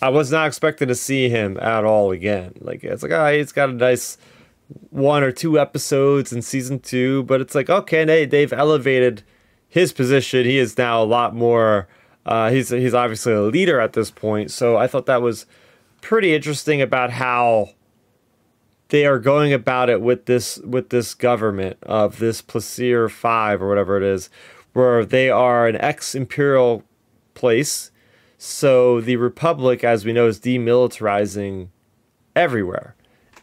I 0.00 0.10
was 0.10 0.30
not 0.30 0.46
expecting 0.46 0.88
to 0.88 0.94
see 0.94 1.28
him 1.28 1.58
at 1.60 1.84
all 1.84 2.10
again. 2.10 2.54
Like 2.60 2.84
it's 2.84 3.02
like, 3.02 3.12
oh, 3.12 3.32
he's 3.32 3.52
got 3.52 3.68
a 3.68 3.72
nice 3.72 4.18
one 4.90 5.22
or 5.22 5.32
two 5.32 5.58
episodes 5.58 6.32
in 6.32 6.42
season 6.42 6.80
two, 6.80 7.22
but 7.24 7.40
it's 7.40 7.54
like 7.54 7.70
okay, 7.70 8.04
they 8.04 8.24
they've 8.26 8.52
elevated 8.52 9.22
his 9.68 9.92
position. 9.92 10.44
He 10.44 10.58
is 10.58 10.76
now 10.78 11.02
a 11.02 11.04
lot 11.04 11.34
more. 11.34 11.88
Uh, 12.24 12.50
he's 12.50 12.70
he's 12.70 12.94
obviously 12.94 13.32
a 13.32 13.42
leader 13.42 13.80
at 13.80 13.92
this 13.92 14.10
point, 14.10 14.50
so 14.50 14.76
I 14.76 14.86
thought 14.86 15.06
that 15.06 15.22
was 15.22 15.46
pretty 16.00 16.34
interesting 16.34 16.80
about 16.80 17.10
how 17.10 17.70
they 18.88 19.04
are 19.06 19.18
going 19.18 19.52
about 19.52 19.90
it 19.90 20.00
with 20.00 20.24
this 20.26 20.58
with 20.58 20.90
this 20.90 21.14
government 21.14 21.78
of 21.82 22.18
this 22.18 22.42
Plazir 22.42 23.10
Five 23.10 23.62
or 23.62 23.68
whatever 23.68 23.96
it 23.96 24.02
is, 24.02 24.30
where 24.72 25.04
they 25.04 25.30
are 25.30 25.66
an 25.66 25.76
ex-imperial 25.76 26.84
place. 27.34 27.90
So 28.38 29.00
the 29.00 29.16
Republic, 29.16 29.82
as 29.82 30.04
we 30.04 30.12
know, 30.12 30.26
is 30.26 30.40
demilitarizing 30.40 31.68
everywhere, 32.36 32.94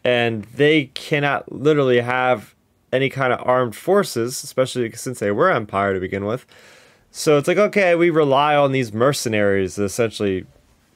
and 0.03 0.45
they 0.45 0.85
cannot 0.93 1.51
literally 1.51 1.99
have 1.99 2.55
any 2.93 3.09
kind 3.09 3.33
of 3.33 3.45
armed 3.45 3.75
forces, 3.75 4.41
especially 4.43 4.91
since 4.93 5.19
they 5.19 5.31
were 5.31 5.51
empire 5.51 5.93
to 5.93 5.99
begin 5.99 6.25
with. 6.25 6.45
So 7.11 7.37
it's 7.37 7.47
like, 7.47 7.57
okay, 7.57 7.95
we 7.95 8.09
rely 8.09 8.55
on 8.55 8.71
these 8.71 8.93
mercenaries 8.93 9.75
to 9.75 9.83
essentially 9.83 10.45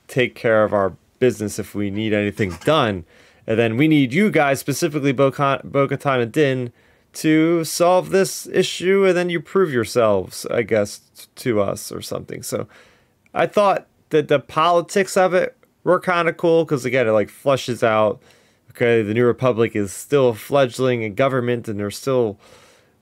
take 0.07 0.33
care 0.33 0.63
of 0.63 0.73
our 0.73 0.93
business 1.19 1.59
if 1.59 1.75
we 1.75 1.89
need 1.89 2.13
anything 2.13 2.57
done. 2.63 3.05
And 3.49 3.57
then 3.57 3.75
we 3.77 3.87
need 3.87 4.13
you 4.13 4.29
guys, 4.29 4.59
specifically 4.59 5.11
Bo 5.11 5.31
Katan 5.31 6.21
and 6.21 6.31
Din, 6.31 6.71
to 7.13 7.63
solve 7.63 8.11
this 8.11 8.47
issue. 8.47 9.05
And 9.07 9.17
then 9.17 9.31
you 9.31 9.41
prove 9.41 9.73
yourselves, 9.73 10.45
I 10.45 10.61
guess, 10.61 11.27
to 11.37 11.59
us 11.59 11.91
or 11.91 12.01
something. 12.03 12.43
So 12.43 12.67
I 13.33 13.47
thought 13.47 13.87
that 14.11 14.27
the 14.27 14.39
politics 14.39 15.17
of 15.17 15.33
it 15.33 15.57
were 15.83 15.99
kind 15.99 16.29
of 16.29 16.37
cool 16.37 16.63
because, 16.63 16.85
again, 16.85 17.07
it 17.07 17.11
like 17.11 17.29
flushes 17.29 17.81
out. 17.83 18.21
Okay, 18.69 19.01
the 19.01 19.15
New 19.15 19.25
Republic 19.25 19.75
is 19.75 19.91
still 19.91 20.35
fledgling 20.35 21.01
in 21.01 21.15
government 21.15 21.67
and 21.67 21.79
they're 21.79 21.89
still 21.89 22.39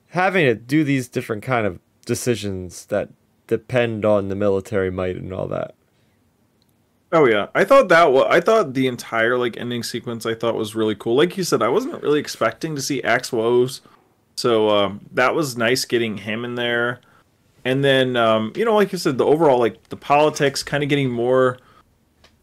having 0.08 0.46
to 0.46 0.54
do 0.54 0.82
these 0.82 1.08
different 1.08 1.42
kind 1.42 1.66
of 1.66 1.78
decisions 2.06 2.86
that 2.86 3.10
depend 3.48 4.06
on 4.06 4.28
the 4.28 4.34
military 4.34 4.90
might 4.90 5.16
and 5.16 5.30
all 5.30 5.46
that. 5.48 5.74
Oh 7.10 7.26
yeah, 7.26 7.46
I 7.54 7.64
thought 7.64 7.88
that 7.88 8.12
was, 8.12 8.26
I 8.28 8.40
thought 8.40 8.74
the 8.74 8.86
entire 8.86 9.38
like 9.38 9.56
ending 9.56 9.82
sequence 9.82 10.26
I 10.26 10.34
thought 10.34 10.54
was 10.54 10.74
really 10.74 10.94
cool. 10.94 11.16
Like 11.16 11.36
you 11.38 11.44
said, 11.44 11.62
I 11.62 11.68
wasn't 11.68 12.02
really 12.02 12.20
expecting 12.20 12.76
to 12.76 12.82
see 12.82 13.02
Axe 13.02 13.32
Woves, 13.32 13.80
so 14.36 14.68
um, 14.68 15.00
that 15.12 15.34
was 15.34 15.56
nice 15.56 15.84
getting 15.86 16.18
him 16.18 16.44
in 16.44 16.54
there. 16.54 17.00
And 17.64 17.82
then 17.82 18.16
um, 18.16 18.52
you 18.56 18.64
know, 18.64 18.74
like 18.74 18.92
you 18.92 18.98
said, 18.98 19.16
the 19.16 19.24
overall 19.24 19.58
like 19.58 19.88
the 19.88 19.96
politics, 19.96 20.62
kind 20.62 20.82
of 20.82 20.90
getting 20.90 21.10
more 21.10 21.58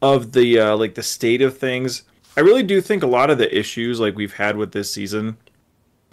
of 0.02 0.32
the 0.32 0.60
uh, 0.60 0.78
like 0.78 0.96
the 0.96 1.04
state 1.04 1.44
of 1.44 1.58
things. 1.58 2.04
I 2.36 2.42
really 2.42 2.64
do 2.64 2.82
think 2.82 3.04
a 3.04 3.08
lot 3.08 3.30
of 3.30 3.38
the 3.38 3.56
issues 3.56 4.00
like 4.00 4.16
we've 4.16 4.34
had 4.34 4.58
with 4.58 4.72
this 4.72 4.92
season, 4.92 5.38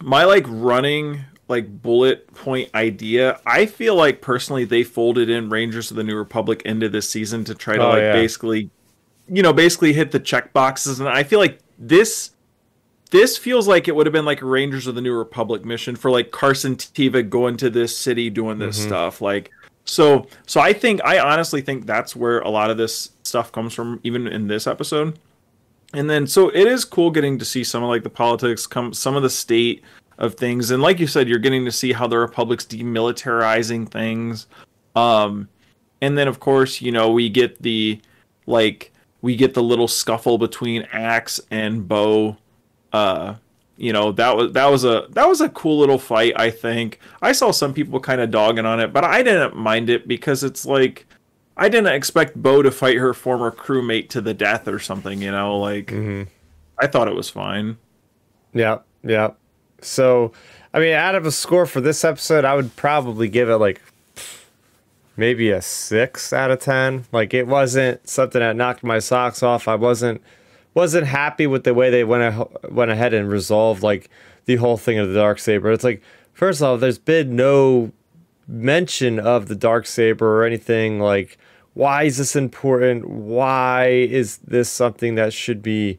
my 0.01 0.25
like 0.25 0.45
running 0.47 1.25
like 1.53 1.83
bullet 1.83 2.27
point 2.35 2.69
idea. 2.75 3.41
I 3.47 3.67
feel 3.67 3.95
like 3.95 4.21
personally 4.21 4.65
they 4.65 4.83
folded 4.83 5.31
in 5.31 5.49
Rangers 5.49 5.91
of 5.91 5.97
the 5.97 6.03
New 6.03 6.17
Republic 6.17 6.63
into 6.65 6.89
this 6.89 7.09
season 7.09 7.45
to 7.45 7.55
try 7.55 7.77
to 7.77 7.83
oh, 7.83 7.89
like 7.91 8.01
yeah. 8.01 8.13
basically 8.13 8.71
you 9.29 9.43
know, 9.43 9.53
basically 9.53 9.93
hit 9.93 10.11
the 10.11 10.21
check 10.21 10.53
boxes 10.53 11.01
and 11.01 11.09
I 11.09 11.23
feel 11.23 11.39
like 11.39 11.61
this 11.79 12.33
this 13.11 13.37
feels 13.37 13.69
like 13.69 13.89
it 13.89 13.95
would 13.95 14.07
have 14.07 14.13
been 14.13 14.25
like 14.25 14.41
Rangers 14.43 14.87
of 14.87 14.95
the 14.95 15.03
New 15.03 15.13
Republic 15.13 15.65
mission 15.65 15.97
for 15.97 16.11
like 16.11 16.31
Carson 16.31 16.77
Teva 16.77 17.29
going 17.29 17.59
to 17.59 17.69
this 17.69 17.97
city 17.97 18.31
doing 18.31 18.59
this 18.59 18.79
mm-hmm. 18.79 18.89
stuff. 18.89 19.21
Like 19.21 19.51
so 19.85 20.27
so 20.47 20.61
I 20.61 20.73
think 20.73 21.05
I 21.05 21.19
honestly 21.19 21.61
think 21.61 21.87
that's 21.87 22.17
where 22.17 22.41
a 22.41 22.49
lot 22.49 22.71
of 22.71 22.79
this 22.79 23.11
stuff 23.23 23.53
comes 23.53 23.75
from 23.75 24.01
even 24.03 24.27
in 24.27 24.49
this 24.49 24.67
episode. 24.67 25.19
And 25.95 26.09
then 26.09 26.27
so 26.27 26.49
it 26.49 26.67
is 26.67 26.85
cool 26.85 27.11
getting 27.11 27.39
to 27.39 27.45
see 27.45 27.65
some 27.65 27.83
of 27.83 27.91
like 27.91 28.03
the 28.03 28.11
politics 28.11 28.67
come 28.67 28.95
some 28.95 29.15
of 29.15 29.23
the 29.23 29.31
state 29.31 29.85
of 30.23 30.37
things. 30.37 30.71
And 30.71 30.83
like 30.83 31.01
you 31.01 31.07
said, 31.07 31.29
you're 31.29 31.39
getting 31.39 31.65
to 31.67 31.73
see 31.73 31.93
how 31.93 32.07
the 32.07 32.17
Republic's 32.17 32.65
demilitarizing 32.65 33.91
things. 33.91 34.47
Um, 34.95 35.49
and 36.01 36.17
then 36.17 36.29
of 36.29 36.41
course, 36.41 36.81
you 36.81 36.93
know, 36.93 37.11
we 37.11 37.29
get 37.29 37.61
the 37.61 38.01
like 38.47 38.93
we 39.21 39.37
get 39.37 39.53
the 39.53 39.63
little 39.63 39.89
scuffle 39.89 40.39
between 40.39 40.89
Axe 40.93 41.41
and 41.51 41.87
Bo. 41.87 42.37
Uh, 42.93 43.35
you 43.77 43.93
know, 43.93 44.13
that 44.13 44.37
was 44.37 44.53
that 44.53 44.67
was 44.67 44.85
a 44.85 45.07
that 45.11 45.29
was 45.29 45.41
a 45.41 45.49
cool 45.49 45.79
little 45.79 45.99
fight, 45.99 46.35
I 46.37 46.51
think. 46.51 47.01
I 47.21 47.33
saw 47.33 47.51
some 47.51 47.75
people 47.75 47.99
kind 47.99 48.21
of 48.21 48.31
dogging 48.31 48.67
on 48.67 48.79
it, 48.79 48.93
but 48.93 49.05
I 49.05 49.23
didn't 49.23 49.57
mind 49.57 49.91
it 49.91 50.07
because 50.07 50.45
it's 50.45 50.65
like 50.65 51.07
I 51.57 51.69
didn't 51.69 51.93
expect 51.93 52.41
Bo 52.41 52.63
to 52.63 52.71
fight 52.71 52.97
her 52.97 53.13
former 53.13 53.51
crewmate 53.51 54.09
to 54.11 54.21
the 54.21 54.35
death 54.35 54.69
or 54.69 54.79
something, 54.79 55.21
you 55.21 55.33
know, 55.33 55.59
like 55.59 55.87
mm-hmm. 55.87 56.31
I 56.79 56.87
thought 56.87 57.09
it 57.09 57.15
was 57.15 57.29
fine. 57.29 57.77
Yeah, 58.53 58.79
yeah. 59.03 59.31
So, 59.85 60.33
I 60.73 60.79
mean, 60.79 60.95
out 60.95 61.15
of 61.15 61.27
a 61.27 61.33
score 61.33 61.67
for 61.67 61.81
this 61.81 62.05
episode, 62.05 62.45
I 62.45 62.55
would 62.55 62.75
probably 62.77 63.29
give 63.29 63.49
it 63.49 63.57
like 63.57 63.81
maybe 65.17 65.51
a 65.51 65.63
six 65.63 66.33
out 66.33 66.51
of 66.51 66.61
ten. 66.61 67.05
Like 67.13 67.35
it 67.35 67.47
wasn't 67.47 68.09
something 68.09 68.41
that 68.41 68.57
knocked 68.57 68.83
my 68.83 68.99
socks 68.99 69.43
off. 69.43 69.69
I 69.69 69.75
wasn't 69.75 70.23
wasn't 70.75 71.07
happy 71.07 71.47
with 71.47 71.65
the 71.65 71.75
way 71.75 71.91
they 71.91 72.05
went 72.05 72.73
went 72.73 72.91
ahead 72.91 73.15
and 73.15 73.29
resolved 73.29 73.83
like 73.83 74.09
the 74.47 74.57
whole 74.57 74.77
thing 74.77 74.99
of 74.99 75.09
the 75.09 75.15
dark 75.15 75.39
saber. 75.39 75.71
It's 75.73 75.85
like 75.85 76.03
first 76.33 76.63
off, 76.63 76.81
there's 76.81 76.99
been 76.99 77.37
no 77.37 77.93
mention 78.49 79.19
of 79.19 79.47
the 79.49 79.55
dark 79.55 79.87
saber 79.87 80.41
or 80.41 80.45
anything 80.45 81.01
like 81.01 81.39
why 81.75 82.03
is 82.03 82.19
this 82.19 82.37
important? 82.37 83.09
Why 83.09 83.87
is 83.87 84.39
this 84.39 84.69
something 84.69 85.15
that 85.15 85.33
should 85.33 85.63
be 85.63 85.99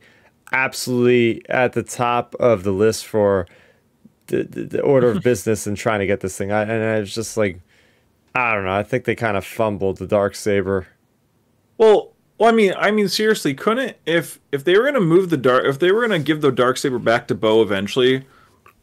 absolutely 0.51 1.47
at 1.49 1.73
the 1.73 1.81
top 1.81 2.35
of 2.39 2.63
the 2.63 2.71
list 2.71 3.07
for 3.07 3.47
the, 4.41 4.63
the, 4.63 4.81
order 4.81 5.11
of 5.11 5.21
business 5.21 5.67
and 5.67 5.77
trying 5.77 5.99
to 5.99 6.07
get 6.07 6.21
this 6.21 6.37
thing. 6.37 6.51
I, 6.51 6.63
and 6.63 6.83
I 6.83 6.99
was 6.99 7.13
just 7.13 7.37
like, 7.37 7.59
I 8.33 8.55
don't 8.55 8.65
know. 8.65 8.73
I 8.73 8.83
think 8.83 9.05
they 9.05 9.15
kind 9.15 9.37
of 9.37 9.45
fumbled 9.45 9.97
the 9.97 10.07
dark 10.07 10.35
saber. 10.35 10.87
Well, 11.77 12.13
well, 12.37 12.49
I 12.49 12.51
mean, 12.51 12.73
I 12.77 12.91
mean, 12.91 13.07
seriously, 13.09 13.53
couldn't 13.53 13.97
if 14.05 14.39
if 14.51 14.63
they 14.63 14.77
were 14.77 14.85
gonna 14.85 15.01
move 15.01 15.29
the 15.29 15.37
dark, 15.37 15.65
if 15.65 15.79
they 15.79 15.91
were 15.91 16.01
gonna 16.01 16.19
give 16.19 16.41
the 16.41 16.51
dark 16.51 16.77
saber 16.77 16.99
back 16.99 17.27
to 17.27 17.35
Bo 17.35 17.61
eventually, 17.61 18.25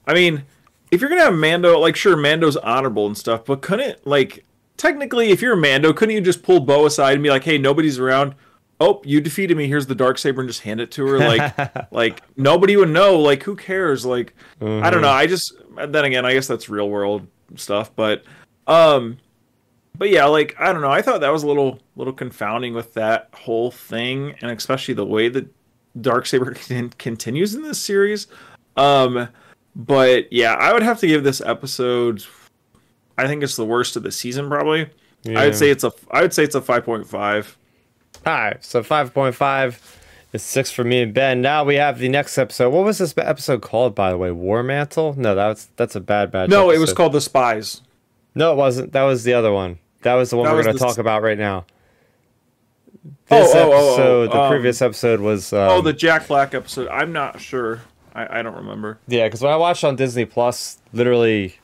I 0.06 0.14
mean, 0.14 0.44
if 0.90 1.00
you're 1.00 1.10
gonna 1.10 1.24
have 1.24 1.34
Mando, 1.34 1.78
like 1.78 1.96
sure, 1.96 2.16
Mando's 2.16 2.56
honorable 2.56 3.06
and 3.06 3.18
stuff, 3.18 3.44
but 3.44 3.60
couldn't 3.60 4.06
like 4.06 4.44
technically, 4.76 5.30
if 5.30 5.42
you're 5.42 5.56
Mando, 5.56 5.92
couldn't 5.92 6.14
you 6.14 6.20
just 6.20 6.42
pull 6.42 6.60
Bo 6.60 6.86
aside 6.86 7.14
and 7.14 7.22
be 7.22 7.30
like, 7.30 7.44
hey, 7.44 7.58
nobody's 7.58 7.98
around 7.98 8.34
oh 8.80 9.00
you 9.04 9.20
defeated 9.20 9.56
me. 9.56 9.68
Here's 9.68 9.86
the 9.86 9.94
dark 9.94 10.18
saber 10.18 10.40
and 10.40 10.48
just 10.48 10.62
hand 10.62 10.80
it 10.80 10.90
to 10.92 11.06
her. 11.06 11.18
Like 11.18 11.92
like 11.92 12.22
nobody 12.36 12.76
would 12.76 12.88
know. 12.88 13.18
Like 13.18 13.42
who 13.42 13.54
cares? 13.54 14.04
Like 14.04 14.34
mm-hmm. 14.60 14.84
i 14.84 14.90
don't 14.90 15.02
know. 15.02 15.10
I 15.10 15.26
just 15.26 15.54
then 15.76 16.04
again 16.04 16.26
i 16.26 16.34
guess 16.34 16.46
that's 16.46 16.68
real 16.68 16.90
world 16.90 17.26
stuff 17.56 17.94
but 17.96 18.24
um 18.66 19.16
but 19.96 20.10
yeah 20.10 20.24
like 20.24 20.54
i 20.58 20.72
don't 20.72 20.82
know. 20.82 20.90
I 20.90 21.02
thought 21.02 21.20
that 21.20 21.32
was 21.32 21.42
a 21.42 21.46
little 21.46 21.78
little 21.96 22.12
confounding 22.12 22.74
with 22.74 22.94
that 22.94 23.28
whole 23.34 23.70
thing 23.70 24.34
and 24.40 24.50
especially 24.50 24.94
the 24.94 25.06
way 25.06 25.28
that 25.28 25.46
dark 26.00 26.26
saber 26.26 26.54
continues 26.98 27.54
in 27.54 27.62
this 27.62 27.78
series. 27.78 28.26
Um 28.76 29.28
but 29.76 30.32
yeah 30.32 30.54
i 30.54 30.72
would 30.72 30.82
have 30.82 30.98
to 30.98 31.06
give 31.06 31.22
this 31.22 31.40
episode 31.40 32.24
i 33.16 33.24
think 33.28 33.40
it's 33.40 33.54
the 33.54 33.64
worst 33.64 33.94
of 33.94 34.02
the 34.02 34.10
season 34.10 34.48
probably. 34.48 34.90
Yeah. 35.22 35.38
i 35.38 35.44
would 35.44 35.54
say 35.54 35.70
it's 35.70 35.84
a 35.84 35.92
i 36.10 36.22
would 36.22 36.34
say 36.34 36.42
it's 36.42 36.56
a 36.56 36.60
5.5 36.60 37.54
all 38.26 38.32
right, 38.32 38.64
so 38.64 38.82
5.5 38.82 39.96
is 40.32 40.42
6 40.42 40.70
for 40.70 40.84
me 40.84 41.02
and 41.02 41.14
Ben. 41.14 41.40
Now 41.40 41.64
we 41.64 41.76
have 41.76 41.98
the 41.98 42.08
next 42.08 42.36
episode. 42.38 42.70
What 42.70 42.84
was 42.84 42.98
this 42.98 43.14
episode 43.16 43.62
called, 43.62 43.94
by 43.94 44.10
the 44.10 44.18
way? 44.18 44.30
War 44.30 44.62
Mantle? 44.62 45.14
No, 45.16 45.34
that's 45.34 45.66
that's 45.76 45.96
a 45.96 46.00
bad, 46.00 46.30
bad 46.30 46.50
No, 46.50 46.68
episode. 46.68 46.76
it 46.76 46.80
was 46.80 46.92
called 46.92 47.12
The 47.12 47.20
Spies. 47.20 47.82
No, 48.34 48.52
it 48.52 48.56
wasn't. 48.56 48.92
That 48.92 49.02
was 49.04 49.24
the 49.24 49.32
other 49.32 49.52
one. 49.52 49.78
That 50.02 50.14
was 50.14 50.30
the 50.30 50.36
one 50.36 50.46
that 50.46 50.54
we're 50.54 50.62
going 50.62 50.76
to 50.76 50.82
talk 50.82 50.98
about 50.98 51.22
right 51.22 51.38
now. 51.38 51.66
This 53.26 53.50
oh, 53.54 53.58
oh, 53.58 53.72
oh, 53.72 53.88
episode, 53.88 54.28
oh, 54.30 54.32
the 54.32 54.40
um, 54.40 54.50
previous 54.50 54.82
episode 54.82 55.20
was. 55.20 55.52
Um, 55.52 55.68
oh, 55.70 55.80
the 55.80 55.92
Jack 55.92 56.28
Black 56.28 56.54
episode. 56.54 56.88
I'm 56.88 57.12
not 57.12 57.40
sure. 57.40 57.80
I, 58.14 58.40
I 58.40 58.42
don't 58.42 58.56
remember. 58.56 58.98
Yeah, 59.06 59.26
because 59.26 59.40
when 59.40 59.52
I 59.52 59.56
watched 59.56 59.84
on 59.84 59.96
Disney 59.96 60.24
Plus, 60.24 60.78
literally 60.92 61.56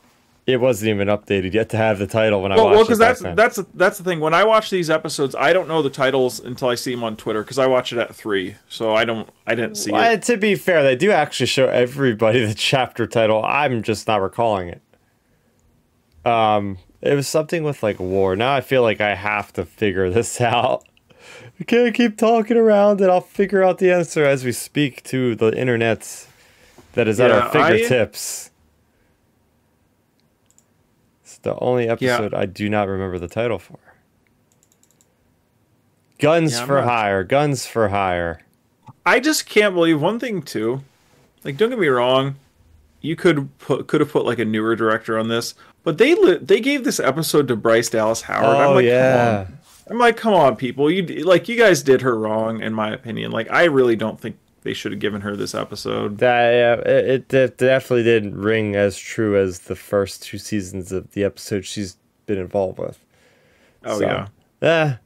it 0.46 0.60
wasn't 0.60 0.90
even 0.90 1.08
updated 1.08 1.52
yet 1.54 1.68
to 1.70 1.76
have 1.76 1.98
the 1.98 2.06
title 2.06 2.40
when 2.40 2.52
I 2.52 2.56
well, 2.56 2.66
watched. 2.66 2.76
Well, 2.76 2.84
because 2.84 2.98
that's 2.98 3.20
that's 3.20 3.68
that's 3.74 3.98
the 3.98 4.04
thing. 4.04 4.20
When 4.20 4.32
I 4.32 4.44
watch 4.44 4.70
these 4.70 4.88
episodes, 4.88 5.34
I 5.34 5.52
don't 5.52 5.66
know 5.66 5.82
the 5.82 5.90
titles 5.90 6.38
until 6.38 6.68
I 6.68 6.76
see 6.76 6.92
them 6.92 7.02
on 7.02 7.16
Twitter 7.16 7.42
because 7.42 7.58
I 7.58 7.66
watch 7.66 7.92
it 7.92 7.98
at 7.98 8.14
three, 8.14 8.54
so 8.68 8.94
I 8.94 9.04
don't 9.04 9.28
I 9.46 9.56
didn't 9.56 9.74
see 9.74 9.90
well, 9.90 10.12
it. 10.12 10.22
To 10.22 10.36
be 10.36 10.54
fair, 10.54 10.84
they 10.84 10.94
do 10.94 11.10
actually 11.10 11.46
show 11.46 11.66
everybody 11.66 12.44
the 12.46 12.54
chapter 12.54 13.08
title. 13.08 13.44
I'm 13.44 13.82
just 13.82 14.06
not 14.06 14.22
recalling 14.22 14.68
it. 14.68 14.82
Um, 16.24 16.78
it 17.02 17.14
was 17.14 17.26
something 17.26 17.64
with 17.64 17.82
like 17.82 17.98
war. 17.98 18.36
Now 18.36 18.54
I 18.54 18.60
feel 18.60 18.82
like 18.82 19.00
I 19.00 19.16
have 19.16 19.52
to 19.54 19.64
figure 19.64 20.08
this 20.10 20.40
out. 20.40 20.86
I 21.58 21.64
can't 21.64 21.92
keep 21.92 22.16
talking 22.16 22.56
around 22.56 23.00
it. 23.00 23.10
I'll 23.10 23.20
figure 23.20 23.64
out 23.64 23.78
the 23.78 23.90
answer 23.90 24.24
as 24.24 24.44
we 24.44 24.52
speak 24.52 25.02
to 25.04 25.34
the 25.34 25.58
internet 25.58 26.28
that 26.92 27.08
is 27.08 27.18
yeah, 27.18 27.24
at 27.24 27.30
our 27.32 27.50
fingertips. 27.50 28.50
I, 28.52 28.55
the 31.46 31.58
only 31.60 31.88
episode 31.88 32.32
yeah. 32.32 32.38
I 32.38 32.46
do 32.46 32.68
not 32.68 32.88
remember 32.88 33.18
the 33.18 33.28
title 33.28 33.58
for. 33.58 33.78
Guns 36.18 36.54
yeah, 36.54 36.66
for 36.66 36.76
not... 36.76 36.84
hire. 36.84 37.24
Guns 37.24 37.66
for 37.66 37.88
hire. 37.88 38.40
I 39.04 39.20
just 39.20 39.46
can't 39.48 39.74
believe 39.74 40.00
one 40.00 40.18
thing 40.18 40.42
too. 40.42 40.82
Like, 41.44 41.56
don't 41.56 41.70
get 41.70 41.78
me 41.78 41.86
wrong, 41.86 42.34
you 43.00 43.14
could 43.14 43.56
put 43.58 43.86
could 43.86 44.00
have 44.00 44.10
put 44.10 44.24
like 44.24 44.40
a 44.40 44.44
newer 44.44 44.74
director 44.74 45.18
on 45.18 45.28
this, 45.28 45.54
but 45.84 45.98
they 45.98 46.14
li- 46.14 46.38
they 46.42 46.60
gave 46.60 46.82
this 46.82 46.98
episode 46.98 47.46
to 47.48 47.56
Bryce 47.56 47.88
Dallas 47.88 48.22
Howard. 48.22 48.56
Oh 48.56 48.68
I'm 48.68 48.74
like, 48.74 48.84
yeah. 48.84 49.46
I'm 49.88 49.98
like, 49.98 50.16
come 50.16 50.34
on, 50.34 50.56
people. 50.56 50.90
You 50.90 51.04
like 51.24 51.48
you 51.48 51.56
guys 51.56 51.82
did 51.82 52.02
her 52.02 52.18
wrong, 52.18 52.60
in 52.60 52.74
my 52.74 52.90
opinion. 52.90 53.30
Like, 53.30 53.48
I 53.52 53.64
really 53.64 53.94
don't 53.94 54.18
think 54.20 54.36
they 54.66 54.74
should 54.74 54.92
have 54.92 55.00
given 55.00 55.20
her 55.20 55.36
this 55.36 55.54
episode. 55.54 56.18
That 56.18 56.50
yeah, 56.50 56.90
it, 56.92 57.32
it 57.32 57.56
definitely 57.56 58.02
didn't 58.02 58.36
ring 58.36 58.74
as 58.74 58.98
true 58.98 59.40
as 59.40 59.60
the 59.60 59.76
first 59.76 60.22
two 60.22 60.38
seasons 60.38 60.90
of 60.90 61.12
the 61.12 61.22
episode 61.24 61.64
she's 61.64 61.96
been 62.26 62.38
involved 62.38 62.78
with. 62.78 62.98
Oh 63.84 64.00
so, 64.00 64.04
yeah. 64.04 64.28
Eh, 64.60 64.96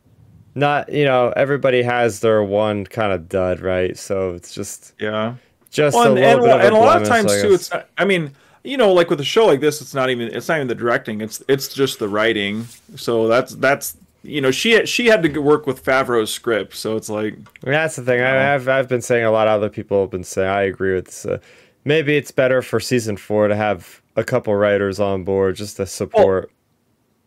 not 0.55 0.91
you 0.91 1.05
know 1.05 1.33
everybody 1.37 1.83
has 1.83 2.21
their 2.21 2.43
one 2.43 2.87
kind 2.87 3.13
of 3.13 3.29
dud, 3.29 3.61
right? 3.61 3.97
So 3.99 4.33
it's 4.35 4.55
just 4.55 4.95
yeah, 4.99 5.35
just 5.71 5.95
well, 5.95 6.17
a 6.17 6.21
and, 6.21 6.43
and, 6.43 6.63
and 6.63 6.75
a 6.75 6.79
lot 6.79 7.03
of 7.03 7.07
times 7.07 7.31
too. 7.43 7.53
It's 7.53 7.71
I 7.99 8.05
mean 8.05 8.35
you 8.63 8.77
know, 8.77 8.93
like 8.93 9.09
with 9.09 9.21
a 9.21 9.25
show 9.25 9.47
like 9.47 9.61
this, 9.61 9.81
it's 9.81 9.95
not 9.95 10.11
even 10.11 10.29
it's 10.35 10.49
not 10.49 10.57
even 10.57 10.69
the 10.69 10.75
directing. 10.75 11.21
It's 11.21 11.43
it's 11.49 11.69
just 11.69 11.99
the 11.99 12.09
writing. 12.09 12.67
So 12.97 13.29
that's 13.29 13.55
that's 13.55 13.97
you 14.23 14.41
know 14.41 14.51
she 14.51 14.85
she 14.87 15.07
had 15.07 15.23
to 15.23 15.39
work 15.41 15.67
with 15.67 15.85
Favreau's 15.85 16.33
script. 16.33 16.75
So 16.77 16.97
it's 16.97 17.09
like 17.09 17.37
that's 17.63 17.97
the 17.97 18.03
thing. 18.03 18.21
I, 18.21 18.35
have 18.35 18.69
I've 18.69 18.89
been 18.89 19.03
saying 19.03 19.25
a 19.25 19.31
lot. 19.31 19.49
Of 19.49 19.55
other 19.55 19.69
people 19.69 20.03
have 20.03 20.11
been 20.11 20.25
saying. 20.25 20.49
I 20.49 20.63
agree 20.63 20.95
with 20.95 21.07
this. 21.07 21.27
Uh, 21.27 21.39
maybe 21.85 22.17
it's 22.17 22.31
better 22.31 22.63
for 22.63 22.81
season 22.81 23.17
four 23.17 23.49
to 23.49 23.57
have 23.57 24.03
a 24.17 24.25
couple 24.25 24.55
writers 24.55 25.01
on 25.01 25.25
board 25.25 25.57
just 25.57 25.77
to 25.77 25.87
support. 25.87 26.51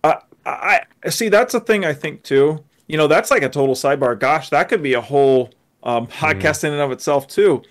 Well, 0.04 0.24
I, 0.46 0.82
I 1.04 1.10
see. 1.10 1.30
That's 1.30 1.54
a 1.54 1.60
thing 1.60 1.86
I 1.86 1.94
think 1.94 2.24
too. 2.24 2.64
You 2.88 2.98
know, 2.98 3.08
that's 3.08 3.32
like 3.32 3.44
a 3.44 3.50
total 3.50 3.76
sidebar. 3.76 4.20
Gosh, 4.20 4.50
that 4.50 4.70
could 4.70 4.84
be 4.84 4.94
a 4.94 5.02
whole 5.02 5.52
um, 5.84 6.08
podcast 6.08 6.62
mm. 6.62 6.66
in 6.66 6.74
and 6.74 6.82
of 6.82 6.92
itself 6.92 7.28
too 7.28 7.64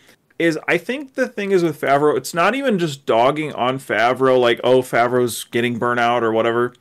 is 0.43 0.59
I 0.67 0.77
think 0.77 1.15
the 1.15 1.29
thing 1.29 1.53
is 1.53 1.63
with 1.63 1.81
Favreau, 1.81 2.17
it's 2.17 2.35
not 2.35 2.55
even 2.57 2.79
just 2.79 3.07
dogging 3.07 3.53
on 3.53 3.79
Favreau, 3.79 4.41
like, 4.41 4.61
oh, 4.65 4.83
Favreau's 4.83 5.45
getting 5.45 5.79
burnout 5.79 6.23
or 6.23 6.33
whatever. 6.33 6.75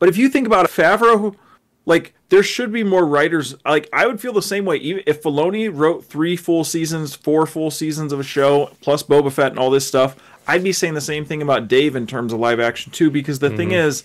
But 0.00 0.08
if 0.08 0.16
you 0.16 0.28
think 0.28 0.48
about 0.48 0.64
it, 0.64 0.72
Favreau, 0.72 1.36
like, 1.84 2.14
there 2.28 2.42
should 2.42 2.72
be 2.72 2.84
more 2.84 3.04
writers. 3.04 3.54
Like, 3.64 3.88
I 3.92 4.06
would 4.06 4.20
feel 4.20 4.32
the 4.32 4.42
same 4.42 4.64
way. 4.64 4.76
Even 4.76 5.02
if 5.06 5.22
Filoni 5.22 5.70
wrote 5.72 6.04
three 6.04 6.36
full 6.36 6.64
seasons, 6.64 7.14
four 7.14 7.46
full 7.46 7.70
seasons 7.70 8.12
of 8.12 8.20
a 8.20 8.24
show, 8.24 8.70
plus 8.80 9.02
Boba 9.02 9.32
Fett 9.32 9.52
and 9.52 9.58
all 9.58 9.70
this 9.70 9.86
stuff, 9.86 10.16
I'd 10.46 10.64
be 10.64 10.72
saying 10.72 10.94
the 10.94 11.00
same 11.00 11.24
thing 11.24 11.42
about 11.42 11.68
Dave 11.68 11.96
in 11.96 12.06
terms 12.06 12.32
of 12.32 12.40
live 12.40 12.60
action, 12.60 12.92
too. 12.92 13.10
Because 13.10 13.38
the 13.38 13.48
mm-hmm. 13.48 13.56
thing 13.56 13.70
is, 13.72 14.04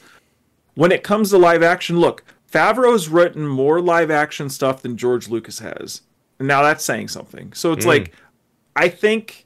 when 0.76 0.92
it 0.92 1.04
comes 1.04 1.30
to 1.32 1.38
live 1.38 1.64
action, 1.64 2.00
look, 2.00 2.24
Favreau's 2.52 3.10
written 3.10 3.48
more 3.48 3.82
live 3.82 4.10
action 4.10 4.50
stuff 4.50 4.82
than 4.82 4.98
George 4.98 5.28
Lucas 5.28 5.60
has. 5.60 6.02
Now 6.40 6.62
that's 6.64 6.84
saying 6.84 7.10
something. 7.10 7.54
So 7.54 7.74
it's 7.74 7.86
mm. 7.86 7.90
like 7.90 8.14
I 8.76 8.90
think 8.90 9.46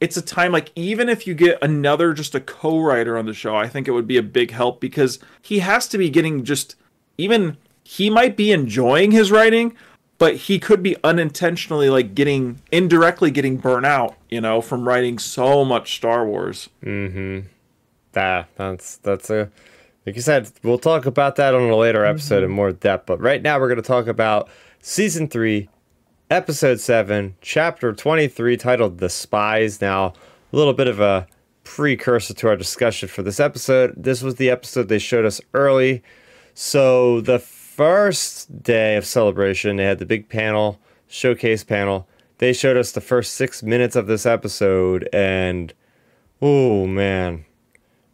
it's 0.00 0.16
a 0.16 0.22
time 0.22 0.52
like 0.52 0.70
even 0.76 1.08
if 1.08 1.26
you 1.26 1.34
get 1.34 1.58
another 1.62 2.12
just 2.12 2.34
a 2.34 2.40
co-writer 2.40 3.16
on 3.16 3.26
the 3.26 3.34
show, 3.34 3.56
I 3.56 3.68
think 3.68 3.88
it 3.88 3.92
would 3.92 4.06
be 4.06 4.16
a 4.16 4.22
big 4.22 4.50
help 4.50 4.80
because 4.80 5.18
he 5.42 5.60
has 5.60 5.88
to 5.88 5.98
be 5.98 6.10
getting 6.10 6.44
just 6.44 6.76
even 7.20 7.56
he 7.84 8.08
might 8.08 8.36
be 8.36 8.52
enjoying 8.52 9.10
his 9.10 9.30
writing, 9.30 9.74
but 10.18 10.36
he 10.36 10.58
could 10.58 10.82
be 10.82 10.96
unintentionally 11.04 11.90
like 11.90 12.14
getting 12.14 12.60
indirectly 12.72 13.30
getting 13.30 13.56
burnt 13.56 13.86
out, 13.86 14.16
you 14.28 14.40
know, 14.40 14.60
from 14.60 14.86
writing 14.86 15.18
so 15.18 15.64
much 15.64 15.96
Star 15.96 16.26
Wars. 16.26 16.68
Mm-hmm. 16.82 17.46
That 18.12 18.48
that's 18.56 18.96
that's 18.98 19.30
a 19.30 19.50
like 20.06 20.16
you 20.16 20.22
said, 20.22 20.50
we'll 20.62 20.78
talk 20.78 21.06
about 21.06 21.36
that 21.36 21.54
on 21.54 21.62
a 21.62 21.76
later 21.76 22.04
episode 22.04 22.36
mm-hmm. 22.36 22.46
in 22.46 22.50
more 22.50 22.72
depth. 22.72 23.06
But 23.06 23.20
right 23.20 23.42
now 23.42 23.60
we're 23.60 23.68
gonna 23.68 23.82
talk 23.82 24.06
about 24.06 24.48
season 24.80 25.28
three, 25.28 25.68
episode 26.30 26.80
7, 26.80 27.36
chapter 27.40 27.92
23, 27.92 28.56
titled 28.56 28.98
The 28.98 29.10
Spies. 29.10 29.80
Now, 29.80 30.14
a 30.52 30.56
little 30.56 30.74
bit 30.74 30.88
of 30.88 31.00
a 31.00 31.26
precursor 31.64 32.34
to 32.34 32.48
our 32.48 32.56
discussion 32.56 33.08
for 33.08 33.22
this 33.22 33.40
episode. 33.40 33.94
This 33.96 34.22
was 34.22 34.36
the 34.36 34.50
episode 34.50 34.88
they 34.88 34.98
showed 34.98 35.24
us 35.24 35.40
early. 35.54 36.02
So, 36.62 37.22
the 37.22 37.38
first 37.38 38.62
day 38.62 38.96
of 38.96 39.06
celebration, 39.06 39.76
they 39.76 39.84
had 39.84 39.98
the 39.98 40.04
big 40.04 40.28
panel, 40.28 40.78
showcase 41.08 41.64
panel. 41.64 42.06
They 42.36 42.52
showed 42.52 42.76
us 42.76 42.92
the 42.92 43.00
first 43.00 43.32
six 43.32 43.62
minutes 43.62 43.96
of 43.96 44.06
this 44.06 44.26
episode, 44.26 45.08
and 45.10 45.72
oh 46.42 46.86
man, 46.86 47.46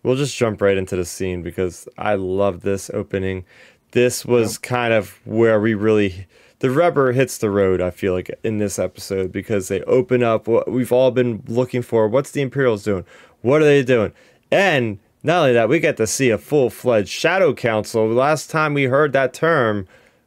we'll 0.04 0.14
just 0.14 0.36
jump 0.36 0.62
right 0.62 0.76
into 0.76 0.94
the 0.94 1.04
scene 1.04 1.42
because 1.42 1.88
I 1.98 2.14
love 2.14 2.60
this 2.60 2.88
opening. 2.94 3.44
This 3.90 4.24
was 4.24 4.58
kind 4.58 4.94
of 4.94 5.18
where 5.24 5.60
we 5.60 5.74
really 5.74 6.28
the 6.60 6.70
rubber 6.70 7.10
hits 7.10 7.38
the 7.38 7.50
road. 7.50 7.80
I 7.80 7.90
feel 7.90 8.12
like 8.12 8.30
in 8.44 8.58
this 8.58 8.78
episode 8.78 9.32
because 9.32 9.66
they 9.66 9.82
open 9.82 10.22
up 10.22 10.46
what 10.46 10.70
we've 10.70 10.92
all 10.92 11.10
been 11.10 11.42
looking 11.48 11.82
for. 11.82 12.06
What's 12.06 12.30
the 12.30 12.42
Imperials 12.42 12.84
doing? 12.84 13.06
What 13.40 13.60
are 13.60 13.64
they 13.64 13.82
doing? 13.82 14.12
And 14.52 15.00
not 15.22 15.40
only 15.40 15.52
that, 15.54 15.68
we 15.68 15.80
get 15.80 15.96
to 15.96 16.06
see 16.06 16.30
a 16.30 16.38
full 16.38 16.70
fledged 16.70 17.08
Shadow 17.08 17.54
Council. 17.54 18.08
The 18.08 18.14
Last 18.14 18.50
time 18.50 18.74
we 18.74 18.84
heard 18.84 19.12
that 19.12 19.34
term 19.34 19.86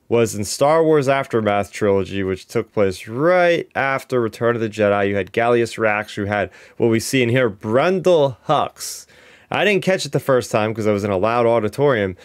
was 0.09 0.33
in 0.33 0.43
Star 0.43 0.83
Wars 0.83 1.07
Aftermath 1.07 1.71
trilogy, 1.71 2.23
which 2.23 2.47
took 2.47 2.73
place 2.73 3.07
right 3.07 3.69
after 3.75 4.19
Return 4.19 4.55
of 4.55 4.61
the 4.61 4.69
Jedi. 4.69 5.09
You 5.09 5.15
had 5.15 5.31
Gallius 5.31 5.77
Rax, 5.77 6.17
you 6.17 6.25
had 6.25 6.49
what 6.77 6.87
we 6.87 6.99
see 6.99 7.21
in 7.21 7.29
here, 7.29 7.49
Brendol 7.49 8.37
Hux. 8.47 9.05
I 9.51 9.63
didn't 9.63 9.83
catch 9.83 10.05
it 10.05 10.11
the 10.11 10.19
first 10.19 10.51
time 10.51 10.71
because 10.71 10.87
I 10.87 10.91
was 10.91 11.03
in 11.03 11.11
a 11.11 11.17
loud 11.17 11.45
auditorium, 11.45 12.17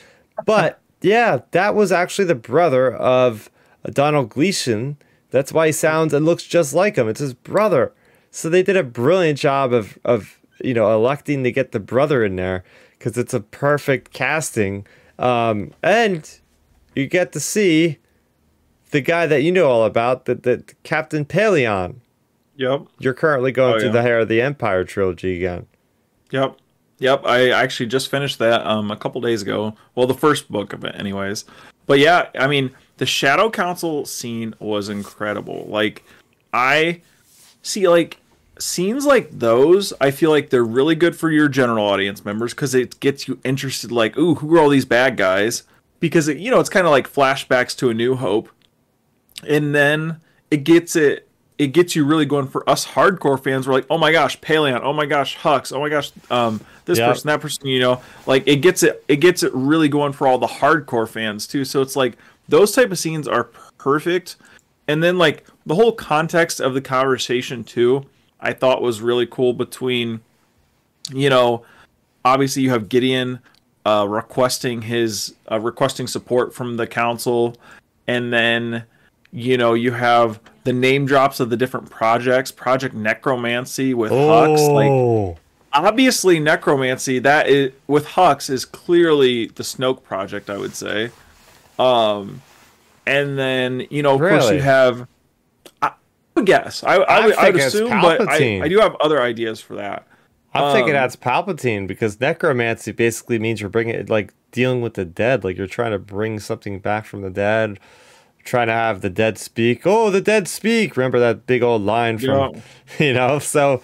but 0.46 0.80
yeah, 1.02 1.40
that 1.50 1.74
was 1.74 1.92
actually 1.92 2.24
the 2.24 2.34
brother 2.34 2.92
of 2.94 3.50
Domhnall 3.90 4.24
Gleeson. 4.24 4.96
That's 5.30 5.52
why 5.52 5.66
he 5.66 5.72
sounds 5.72 6.14
and 6.14 6.24
looks 6.24 6.44
just 6.44 6.74
like 6.74 6.96
him. 6.96 7.08
It's 7.08 7.20
his 7.20 7.34
brother. 7.34 7.92
So 8.30 8.48
they 8.48 8.62
did 8.62 8.76
a 8.76 8.82
brilliant 8.82 9.38
job 9.38 9.72
of 9.72 9.98
of 10.04 10.40
you 10.64 10.74
know 10.74 10.94
electing 10.94 11.44
to 11.44 11.52
get 11.52 11.72
the 11.72 11.80
brother 11.80 12.24
in 12.24 12.36
there 12.36 12.64
because 12.98 13.18
it's 13.18 13.34
a 13.34 13.40
perfect 13.40 14.12
casting. 14.12 14.86
Um, 15.18 15.72
and 15.82 16.28
you 16.94 17.06
get 17.06 17.32
to 17.32 17.40
see 17.40 17.98
the 18.90 19.00
guy 19.00 19.26
that 19.26 19.42
you 19.42 19.52
know 19.52 19.68
all 19.68 19.84
about, 19.84 20.24
that 20.26 20.42
that 20.44 20.82
Captain 20.82 21.24
Pellaeon. 21.24 21.96
Yep. 22.56 22.86
You're 22.98 23.14
currently 23.14 23.52
going 23.52 23.74
oh, 23.74 23.78
through 23.78 23.88
yeah. 23.88 24.02
the 24.02 24.08
Heir 24.08 24.18
of 24.20 24.28
the 24.28 24.40
Empire 24.40 24.84
trilogy 24.84 25.36
again. 25.36 25.66
Yep. 26.30 26.56
Yep. 26.98 27.26
I 27.26 27.50
actually 27.50 27.86
just 27.86 28.08
finished 28.08 28.38
that 28.38 28.64
um 28.66 28.90
a 28.90 28.96
couple 28.96 29.20
days 29.20 29.42
ago. 29.42 29.74
Well, 29.94 30.06
the 30.06 30.14
first 30.14 30.50
book 30.50 30.72
of 30.72 30.84
it, 30.84 30.94
anyways. 30.96 31.44
But 31.86 31.98
yeah, 31.98 32.28
I 32.38 32.46
mean, 32.46 32.70
the 32.96 33.06
Shadow 33.06 33.50
Council 33.50 34.04
scene 34.06 34.54
was 34.58 34.88
incredible. 34.88 35.66
Like, 35.68 36.04
I 36.52 37.02
see, 37.62 37.88
like, 37.88 38.18
scenes 38.58 39.04
like 39.06 39.30
those, 39.30 39.92
I 40.00 40.10
feel 40.10 40.30
like 40.30 40.50
they're 40.50 40.64
really 40.64 40.94
good 40.94 41.16
for 41.16 41.30
your 41.30 41.48
general 41.48 41.86
audience 41.86 42.24
members 42.24 42.54
because 42.54 42.74
it 42.74 42.98
gets 43.00 43.28
you 43.28 43.38
interested, 43.44 43.90
like, 43.90 44.16
ooh, 44.16 44.36
who 44.36 44.54
are 44.54 44.60
all 44.60 44.68
these 44.68 44.84
bad 44.84 45.16
guys? 45.16 45.64
Because, 46.00 46.28
it, 46.28 46.38
you 46.38 46.50
know, 46.50 46.60
it's 46.60 46.68
kind 46.68 46.86
of 46.86 46.90
like 46.90 47.12
flashbacks 47.12 47.76
to 47.78 47.90
A 47.90 47.94
New 47.94 48.14
Hope. 48.16 48.50
And 49.46 49.74
then 49.74 50.20
it 50.50 50.58
gets 50.58 50.96
it. 50.96 51.28
It 51.56 51.68
gets 51.68 51.94
you 51.94 52.04
really 52.04 52.26
going 52.26 52.48
for 52.48 52.68
us 52.68 52.84
hardcore 52.84 53.42
fans. 53.42 53.68
We're 53.68 53.74
like, 53.74 53.86
oh 53.88 53.98
my 53.98 54.10
gosh, 54.10 54.40
Pellaeon, 54.40 54.80
oh 54.82 54.92
my 54.92 55.06
gosh, 55.06 55.36
Hux, 55.36 55.72
oh 55.72 55.80
my 55.80 55.88
gosh, 55.88 56.10
um, 56.28 56.60
this 56.84 56.98
yep. 56.98 57.10
person, 57.10 57.28
that 57.28 57.40
person, 57.40 57.68
you 57.68 57.78
know, 57.78 58.00
like 58.26 58.42
it 58.48 58.56
gets 58.56 58.82
it, 58.82 59.04
it 59.06 59.16
gets 59.16 59.44
it 59.44 59.54
really 59.54 59.88
going 59.88 60.12
for 60.12 60.26
all 60.26 60.36
the 60.36 60.48
hardcore 60.48 61.08
fans 61.08 61.46
too. 61.46 61.64
So 61.64 61.80
it's 61.80 61.94
like 61.94 62.16
those 62.48 62.72
type 62.72 62.90
of 62.90 62.98
scenes 62.98 63.28
are 63.28 63.44
perfect 63.78 64.34
and 64.88 65.02
then 65.02 65.18
like 65.18 65.46
the 65.66 65.74
whole 65.74 65.92
context 65.92 66.60
of 66.60 66.74
the 66.74 66.80
conversation 66.80 67.64
too 67.64 68.04
i 68.40 68.52
thought 68.52 68.82
was 68.82 69.00
really 69.00 69.26
cool 69.26 69.52
between 69.52 70.20
you 71.10 71.28
know 71.28 71.64
obviously 72.24 72.62
you 72.62 72.70
have 72.70 72.88
gideon 72.88 73.38
uh, 73.86 74.06
requesting 74.08 74.82
his 74.82 75.34
uh, 75.52 75.60
requesting 75.60 76.06
support 76.06 76.54
from 76.54 76.78
the 76.78 76.86
council 76.86 77.54
and 78.06 78.32
then 78.32 78.84
you 79.30 79.58
know 79.58 79.74
you 79.74 79.92
have 79.92 80.40
the 80.64 80.72
name 80.72 81.04
drops 81.04 81.38
of 81.38 81.50
the 81.50 81.56
different 81.56 81.90
projects 81.90 82.50
project 82.50 82.94
necromancy 82.94 83.92
with 83.92 84.10
oh. 84.10 84.16
hux 84.16 84.72
like 84.72 85.38
obviously 85.74 86.40
necromancy 86.40 87.18
that 87.18 87.46
is 87.46 87.72
with 87.86 88.06
hux 88.06 88.48
is 88.48 88.64
clearly 88.64 89.46
the 89.48 89.62
snoke 89.62 90.02
project 90.02 90.48
i 90.48 90.56
would 90.56 90.74
say 90.74 91.10
um, 91.78 92.42
and 93.06 93.38
then 93.38 93.86
you 93.90 94.02
know, 94.02 94.14
of 94.14 94.20
really? 94.20 94.38
course, 94.38 94.52
you 94.52 94.60
have. 94.60 95.08
Would 96.34 96.46
guess. 96.46 96.82
I, 96.82 96.96
I, 96.96 96.96
I 96.96 97.26
would, 97.26 97.36
I 97.36 97.50
would 97.50 97.60
assume, 97.60 98.00
but 98.00 98.28
I, 98.28 98.62
I 98.62 98.68
do 98.68 98.78
have 98.78 98.96
other 98.96 99.22
ideas 99.22 99.60
for 99.60 99.76
that. 99.76 100.06
I'm 100.54 100.64
um, 100.64 100.72
thinking 100.72 100.92
that's 100.92 101.16
Palpatine 101.16 101.86
because 101.86 102.20
necromancy 102.20 102.92
basically 102.92 103.38
means 103.38 103.60
you're 103.60 103.70
bringing 103.70 104.06
like 104.06 104.32
dealing 104.52 104.80
with 104.80 104.94
the 104.94 105.04
dead, 105.04 105.44
like 105.44 105.56
you're 105.56 105.66
trying 105.66 105.92
to 105.92 105.98
bring 105.98 106.38
something 106.38 106.78
back 106.78 107.06
from 107.06 107.22
the 107.22 107.30
dead, 107.30 107.80
trying 108.44 108.68
to 108.68 108.72
have 108.72 109.00
the 109.00 109.10
dead 109.10 109.36
speak. 109.36 109.82
Oh, 109.84 110.10
the 110.10 110.20
dead 110.20 110.46
speak! 110.46 110.96
Remember 110.96 111.18
that 111.18 111.46
big 111.46 111.62
old 111.62 111.82
line 111.82 112.18
from, 112.18 112.54
yeah. 112.54 112.60
you 113.06 113.12
know. 113.12 113.38
So, 113.40 113.82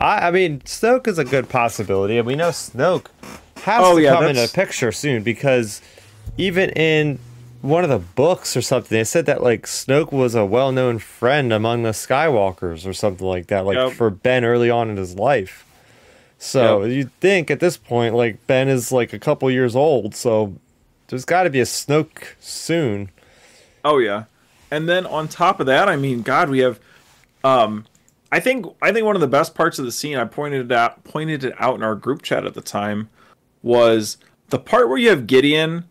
I, 0.00 0.28
I 0.28 0.30
mean, 0.30 0.60
Snoke 0.60 1.06
is 1.06 1.18
a 1.18 1.24
good 1.24 1.48
possibility, 1.48 2.16
and 2.16 2.26
we 2.26 2.34
know 2.34 2.48
Snoke 2.48 3.08
has 3.62 3.82
oh, 3.84 3.96
to 3.96 4.02
yeah, 4.02 4.14
come 4.14 4.24
that's... 4.24 4.38
in 4.38 4.44
a 4.44 4.48
picture 4.48 4.92
soon 4.92 5.22
because 5.22 5.82
even 6.38 6.70
in 6.70 7.18
one 7.62 7.84
of 7.84 7.90
the 7.90 7.98
books 7.98 8.56
or 8.56 8.62
something, 8.62 8.96
they 8.96 9.04
said 9.04 9.26
that 9.26 9.42
like 9.42 9.66
Snoke 9.66 10.12
was 10.12 10.34
a 10.34 10.44
well 10.44 10.72
known 10.72 10.98
friend 10.98 11.52
among 11.52 11.82
the 11.82 11.90
Skywalkers 11.90 12.86
or 12.86 12.92
something 12.92 13.26
like 13.26 13.48
that, 13.48 13.64
like 13.64 13.76
yep. 13.76 13.92
for 13.92 14.10
Ben 14.10 14.44
early 14.44 14.70
on 14.70 14.90
in 14.90 14.96
his 14.96 15.14
life. 15.14 15.64
So 16.38 16.82
yep. 16.82 16.94
you'd 16.94 17.20
think 17.20 17.50
at 17.50 17.60
this 17.60 17.76
point, 17.76 18.14
like 18.14 18.46
Ben 18.46 18.68
is 18.68 18.92
like 18.92 19.12
a 19.12 19.18
couple 19.18 19.50
years 19.50 19.74
old, 19.74 20.14
so 20.14 20.54
there's 21.08 21.24
got 21.24 21.44
to 21.44 21.50
be 21.50 21.60
a 21.60 21.64
Snoke 21.64 22.34
soon. 22.40 23.10
Oh 23.84 23.98
yeah, 23.98 24.24
and 24.70 24.88
then 24.88 25.06
on 25.06 25.28
top 25.28 25.60
of 25.60 25.66
that, 25.66 25.88
I 25.88 25.96
mean, 25.96 26.22
God, 26.22 26.50
we 26.50 26.58
have, 26.58 26.78
um, 27.44 27.86
I 28.32 28.40
think 28.40 28.66
I 28.82 28.92
think 28.92 29.06
one 29.06 29.14
of 29.14 29.20
the 29.20 29.28
best 29.28 29.54
parts 29.54 29.78
of 29.78 29.84
the 29.84 29.92
scene 29.92 30.16
I 30.16 30.24
pointed 30.24 30.70
it 30.70 30.72
out 30.72 31.04
pointed 31.04 31.44
it 31.44 31.54
out 31.58 31.76
in 31.76 31.82
our 31.82 31.94
group 31.94 32.22
chat 32.22 32.44
at 32.44 32.54
the 32.54 32.60
time 32.60 33.08
was 33.62 34.18
the 34.48 34.58
part 34.58 34.88
where 34.88 34.98
you 34.98 35.10
have 35.10 35.26
Gideon 35.26 35.84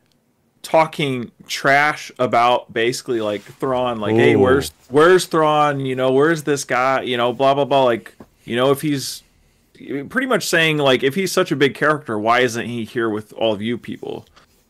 talking 0.66 1.32
trash 1.48 2.12
about 2.20 2.74
basically 2.74 3.22
like 3.22 3.42
Thrawn, 3.42 4.00
like, 4.00 4.16
Ooh. 4.16 4.18
hey, 4.18 4.36
where's 4.36 4.72
where's 4.90 5.26
Thrawn? 5.26 5.86
You 5.86 5.96
know, 5.96 6.12
where's 6.12 6.44
this 6.44 6.66
guy? 6.66 7.02
You 7.02 7.18
know, 7.18 7.32
blah 7.32 7.54
blah 7.54 7.66
blah. 7.66 7.84
Like, 7.84 8.16
you 8.44 8.56
know, 8.56 8.72
if 8.72 8.82
he's 8.82 9.24
pretty 10.10 10.28
much 10.28 10.48
saying 10.48 10.78
like 10.78 11.04
if 11.04 11.16
he's 11.16 11.32
such 11.32 11.52
a 11.52 11.56
big 11.56 11.76
character, 11.76 12.18
why 12.18 12.40
isn't 12.40 12.66
he 12.66 12.84
here 12.84 13.10
with 13.10 13.32
all 13.34 13.54
of 13.54 13.62
you 13.62 13.78
people? 13.78 14.26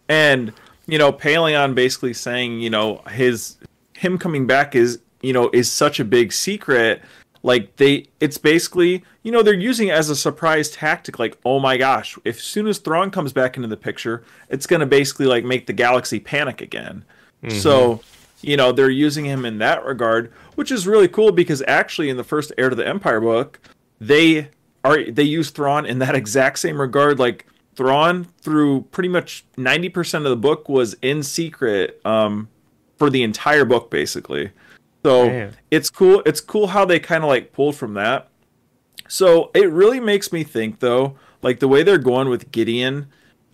And 0.10 0.54
you 0.88 0.98
know, 0.98 1.12
Pellaeon 1.12 1.74
basically 1.74 2.14
saying, 2.14 2.60
you 2.60 2.70
know, 2.70 3.02
his 3.10 3.58
him 3.94 4.18
coming 4.18 4.46
back 4.46 4.76
is 4.76 5.00
you 5.22 5.34
know 5.34 5.50
is 5.54 5.72
such 5.72 6.00
a 6.00 6.06
big 6.06 6.34
secret. 6.34 7.02
Like 7.46 7.76
they, 7.76 8.08
it's 8.20 8.40
basically 8.40 9.04
you 9.22 9.32
know 9.32 9.44
they're 9.44 9.54
using 9.54 9.90
it 9.90 9.92
as 9.92 10.10
a 10.10 10.16
surprise 10.16 10.72
tactic. 10.72 11.20
Like 11.20 11.38
oh 11.46 11.60
my 11.60 11.78
gosh, 11.78 12.18
if 12.26 12.42
soon 12.42 12.66
as 12.66 12.80
Thrawn 12.80 13.12
comes 13.12 13.34
back 13.34 13.56
into 13.56 13.68
the 13.68 13.78
picture, 13.78 14.24
it's 14.50 14.66
gonna 14.66 14.88
basically 14.88 15.28
like 15.28 15.46
make 15.46 15.68
the 15.68 15.74
galaxy 15.74 16.20
panic 16.20 16.60
again. 16.60 17.06
Mm-hmm. 17.44 17.60
So 17.60 18.02
you 18.42 18.58
know 18.58 18.72
they're 18.72 18.90
using 18.90 19.26
him 19.26 19.46
in 19.46 19.60
that 19.60 19.86
regard, 19.86 20.34
which 20.56 20.72
is 20.72 20.88
really 20.88 21.08
cool 21.08 21.32
because 21.32 21.62
actually 21.68 22.10
in 22.10 22.18
the 22.18 22.24
first 22.24 22.52
Heir 22.58 22.72
to 22.72 22.76
the 22.76 22.88
Empire 22.88 23.22
book, 23.22 23.60
they 24.02 24.50
are 24.84 25.04
they 25.04 25.22
use 25.22 25.52
Thrawn 25.52 25.86
in 25.86 26.00
that 26.00 26.16
exact 26.22 26.58
same 26.58 26.82
regard. 26.82 27.20
Like 27.20 27.46
Thrawn, 27.76 28.26
through 28.42 28.88
pretty 28.90 29.10
much 29.10 29.46
ninety 29.56 29.90
percent 29.90 30.26
of 30.26 30.32
the 30.32 30.36
book, 30.36 30.68
was 30.68 30.96
in 31.04 31.22
secret 31.22 32.02
um, 32.06 32.50
for 32.98 33.12
the 33.12 33.22
entire 33.22 33.66
book, 33.66 33.92
basically. 33.92 34.50
So 35.06 35.28
Man. 35.28 35.56
it's 35.70 35.92
cool. 35.92 36.24
It's 36.26 36.42
cool 36.42 36.66
how 36.66 36.84
they 36.84 37.00
kind 37.00 37.24
of 37.24 37.28
like 37.28 37.54
pulled 37.54 37.76
from 37.76 37.94
that. 37.94 38.28
So 39.08 39.52
it 39.54 39.70
really 39.70 40.00
makes 40.00 40.34
me 40.34 40.44
think, 40.44 40.80
though, 40.80 41.16
like 41.44 41.60
the 41.60 41.68
way 41.68 41.84
they're 41.84 42.00
going 42.00 42.28
with 42.28 42.52
Gideon. 42.52 43.06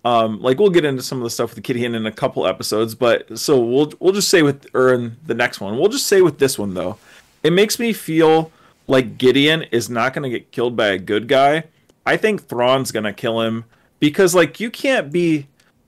Um, 0.05 0.41
like 0.41 0.59
we'll 0.59 0.69
get 0.69 0.85
into 0.85 1.03
some 1.03 1.17
of 1.17 1.25
the 1.25 1.29
stuff 1.29 1.53
with 1.53 1.61
Gideon 1.61 1.93
in 1.93 2.05
a 2.05 2.11
couple 2.11 2.47
episodes, 2.47 2.95
but 2.95 3.37
so 3.37 3.59
we'll 3.59 3.91
we'll 3.99 4.13
just 4.13 4.29
say 4.29 4.43
with 4.43 4.65
or 4.73 4.93
in 4.93 5.17
the 5.25 5.33
next 5.33 5.59
one, 5.59 5.77
we'll 5.77 5.89
just 5.89 6.07
say 6.07 6.21
with 6.21 6.39
this 6.39 6.57
one 6.57 6.73
though, 6.73 6.97
it 7.43 7.51
makes 7.51 7.77
me 7.79 7.91
feel 7.91 8.49
like 8.87 9.17
Gideon 9.17 9.63
is 9.73 9.89
not 9.89 10.13
going 10.13 10.23
to 10.23 10.29
get 10.29 10.53
killed 10.53 10.77
by 10.77 10.87
a 10.87 10.97
good 10.97 11.27
guy. 11.27 11.65
I 12.05 12.15
think 12.15 12.47
Thrawn's 12.47 12.93
going 12.93 13.03
to 13.03 13.11
kill 13.11 13.41
him 13.41 13.65
because 13.99 14.33
like 14.33 14.61
you 14.61 14.71
can't 14.71 15.11
be 15.11 15.47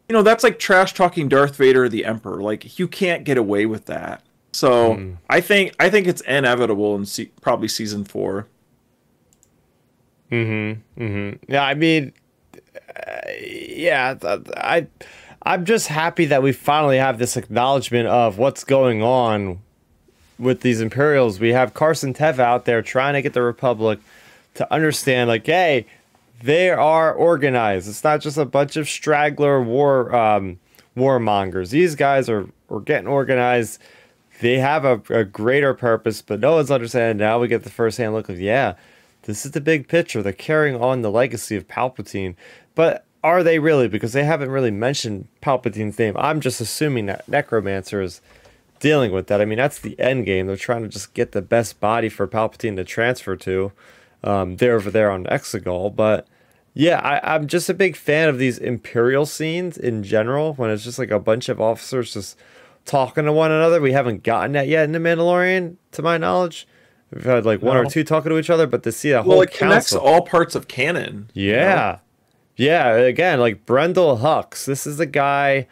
you 0.10 0.14
know 0.14 0.24
that's 0.24 0.44
like 0.44 0.60
trash 0.60 0.94
talking 0.94 1.30
Darth 1.30 1.56
Vader 1.56 1.86
or 1.86 1.90
the 1.90 2.04
Emperor. 2.04 2.42
Like 2.42 2.78
you 2.78 2.90
can't 2.90 3.24
get 3.24 3.38
away 3.38 3.66
with 3.66 3.86
that. 3.86 4.24
So 4.54 4.96
mm. 4.96 5.18
I 5.30 5.42
think 5.42 5.76
I 5.80 5.90
think 5.90 6.08
it's 6.08 6.22
inevitable 6.22 6.96
in 6.96 7.06
se- 7.06 7.32
probably 7.42 7.68
season 7.68 8.06
4. 8.06 8.48
Mhm. 10.32 10.78
Mhm. 10.98 11.40
Yeah, 11.48 11.64
I 11.64 11.74
mean 11.74 12.14
uh, 12.96 13.22
yeah, 13.42 14.16
I 14.56 14.88
I'm 15.44 15.66
just 15.66 15.88
happy 15.88 16.26
that 16.26 16.42
we 16.42 16.54
finally 16.54 16.98
have 16.98 17.18
this 17.18 17.36
acknowledgement 17.36 18.08
of 18.08 18.38
what's 18.38 18.64
going 18.64 19.04
on 19.04 19.60
with 20.40 20.62
these 20.62 20.82
Imperials, 20.82 21.40
we 21.40 21.54
have 21.54 21.74
Carson 21.74 22.14
Teva 22.14 22.40
out 22.40 22.66
there 22.66 22.82
trying 22.82 23.14
to 23.14 23.22
get 23.22 23.34
the 23.34 23.42
Republic 23.42 24.00
to 24.56 24.72
understand, 24.72 25.28
like, 25.28 25.46
hey, 25.46 25.86
they 26.42 26.70
are 26.70 27.14
organized. 27.14 27.88
It's 27.88 28.04
not 28.04 28.22
just 28.22 28.38
a 28.38 28.46
bunch 28.46 28.76
of 28.76 28.88
straggler 28.88 29.62
war 29.62 30.14
um, 30.16 30.60
warmongers. 30.96 31.70
These 31.70 31.96
guys 31.96 32.30
are, 32.30 32.48
are 32.70 32.82
getting 32.82 33.08
organized. 33.08 33.80
They 34.42 34.60
have 34.60 34.84
a, 34.84 35.02
a 35.10 35.24
greater 35.24 35.74
purpose, 35.74 36.22
but 36.22 36.40
no 36.40 36.56
one's 36.56 36.72
understanding. 36.72 37.18
Now 37.18 37.40
we 37.40 37.48
get 37.48 37.64
the 37.64 37.70
first 37.70 37.98
hand 37.98 38.14
look 38.14 38.30
of, 38.30 38.40
yeah, 38.40 38.76
this 39.24 39.46
is 39.46 39.52
the 39.52 39.62
big 39.62 39.88
picture. 39.88 40.22
They're 40.22 40.34
carrying 40.34 40.82
on 40.82 41.02
the 41.02 41.12
legacy 41.12 41.56
of 41.56 41.68
Palpatine. 41.68 42.36
But 42.76 43.06
are 43.24 43.44
they 43.44 43.60
really? 43.60 43.88
Because 43.88 44.14
they 44.14 44.26
haven't 44.26 44.52
really 44.52 44.72
mentioned 44.72 45.28
Palpatine's 45.42 45.98
name. 45.98 46.16
I'm 46.18 46.42
just 46.42 46.60
assuming 46.60 47.06
that 47.06 47.28
Necromancer 47.28 48.02
is 48.02 48.22
dealing 48.80 49.14
with 49.14 49.28
that. 49.28 49.40
I 49.40 49.46
mean, 49.46 49.58
that's 49.58 49.80
the 49.80 49.98
end 50.00 50.26
game. 50.26 50.48
They're 50.48 50.58
trying 50.58 50.84
to 50.84 50.90
just 50.90 51.14
get 51.14 51.32
the 51.32 51.42
best 51.42 51.80
body 51.80 52.10
for 52.10 52.28
Palpatine 52.28 52.76
to 52.76 52.84
transfer 52.84 53.38
to. 53.38 53.72
Um, 54.24 54.58
they're 54.58 54.76
over 54.76 54.92
there 54.92 55.10
on 55.10 55.26
Exegol, 55.26 55.96
but 55.96 56.28
yeah, 56.74 57.00
I, 57.00 57.36
I'm 57.36 57.48
just 57.48 57.70
a 57.70 57.74
big 57.74 57.96
fan 57.96 58.28
of 58.30 58.40
these 58.40 58.58
Imperial 58.58 59.26
scenes 59.26 59.78
in 59.78 60.04
general. 60.04 60.54
When 60.56 60.70
it's 60.70 60.84
just 60.84 61.00
like 61.00 61.12
a 61.12 61.20
bunch 61.20 61.48
of 61.48 61.62
officers 61.62 62.14
just 62.14 62.38
talking 62.86 63.26
to 63.26 63.34
one 63.34 63.52
another. 63.52 63.82
We 63.82 63.94
haven't 63.94 64.24
gotten 64.24 64.54
that 64.54 64.68
yet 64.68 64.84
in 64.86 64.92
the 64.92 65.00
Mandalorian, 65.00 65.78
to 65.92 66.02
my 66.02 66.18
knowledge. 66.18 66.68
We've 67.14 67.24
had 67.24 67.46
like 67.46 67.62
one 67.62 67.78
or 67.78 67.86
two 67.86 68.04
talking 68.04 68.32
to 68.32 68.38
each 68.40 68.50
other, 68.50 68.66
but 68.66 68.84
to 68.84 68.92
see 68.92 69.12
a 69.12 69.22
whole 69.22 69.34
well, 69.34 69.42
it 69.42 69.52
council, 69.52 69.68
connects 69.68 69.94
all 69.94 70.22
parts 70.22 70.56
of 70.56 70.68
canon. 70.68 71.30
Yeah, 71.34 72.00
you 72.56 72.66
know? 72.66 72.72
yeah. 72.74 72.96
Again, 72.96 73.40
like 73.40 73.66
Brendol 73.66 74.22
Hux. 74.22 74.66
This 74.66 74.88
is 74.88 74.98
the 74.98 75.06
guy 75.06 75.68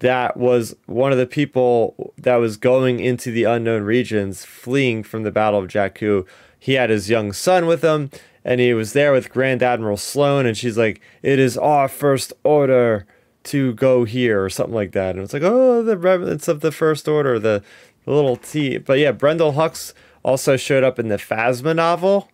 that 0.00 0.36
was 0.36 0.74
one 0.86 1.12
of 1.12 1.18
the 1.18 1.26
people 1.26 2.12
that 2.18 2.36
was 2.36 2.56
going 2.56 2.98
into 2.98 3.30
the 3.30 3.44
unknown 3.44 3.82
regions, 3.84 4.44
fleeing 4.44 5.04
from 5.04 5.22
the 5.22 5.30
Battle 5.30 5.60
of 5.60 5.68
Jakku. 5.68 6.26
He 6.58 6.74
had 6.74 6.90
his 6.90 7.08
young 7.08 7.32
son 7.32 7.66
with 7.66 7.82
him, 7.82 8.10
and 8.44 8.60
he 8.60 8.74
was 8.74 8.92
there 8.92 9.12
with 9.12 9.30
Grand 9.30 9.62
Admiral 9.62 9.96
Sloane, 9.96 10.46
and 10.46 10.56
she's 10.56 10.78
like, 10.78 11.00
"It 11.22 11.38
is 11.38 11.56
our 11.56 11.86
first 11.86 12.32
order 12.42 13.06
to 13.44 13.74
go 13.74 14.04
here," 14.04 14.44
or 14.44 14.50
something 14.50 14.74
like 14.74 14.92
that. 14.92 15.14
And 15.14 15.24
it's 15.24 15.32
like, 15.32 15.42
"Oh, 15.42 15.82
the 15.82 15.96
remnants 15.96 16.48
of 16.48 16.60
the 16.60 16.72
First 16.72 17.08
Order, 17.08 17.38
the, 17.38 17.62
the 18.04 18.12
little 18.12 18.36
T." 18.36 18.78
But 18.78 18.98
yeah, 18.98 19.12
Brendol 19.12 19.54
Hux 19.54 19.92
also 20.22 20.56
showed 20.56 20.84
up 20.84 20.98
in 20.98 21.08
the 21.08 21.16
Phasma 21.16 21.74
novel, 21.74 22.28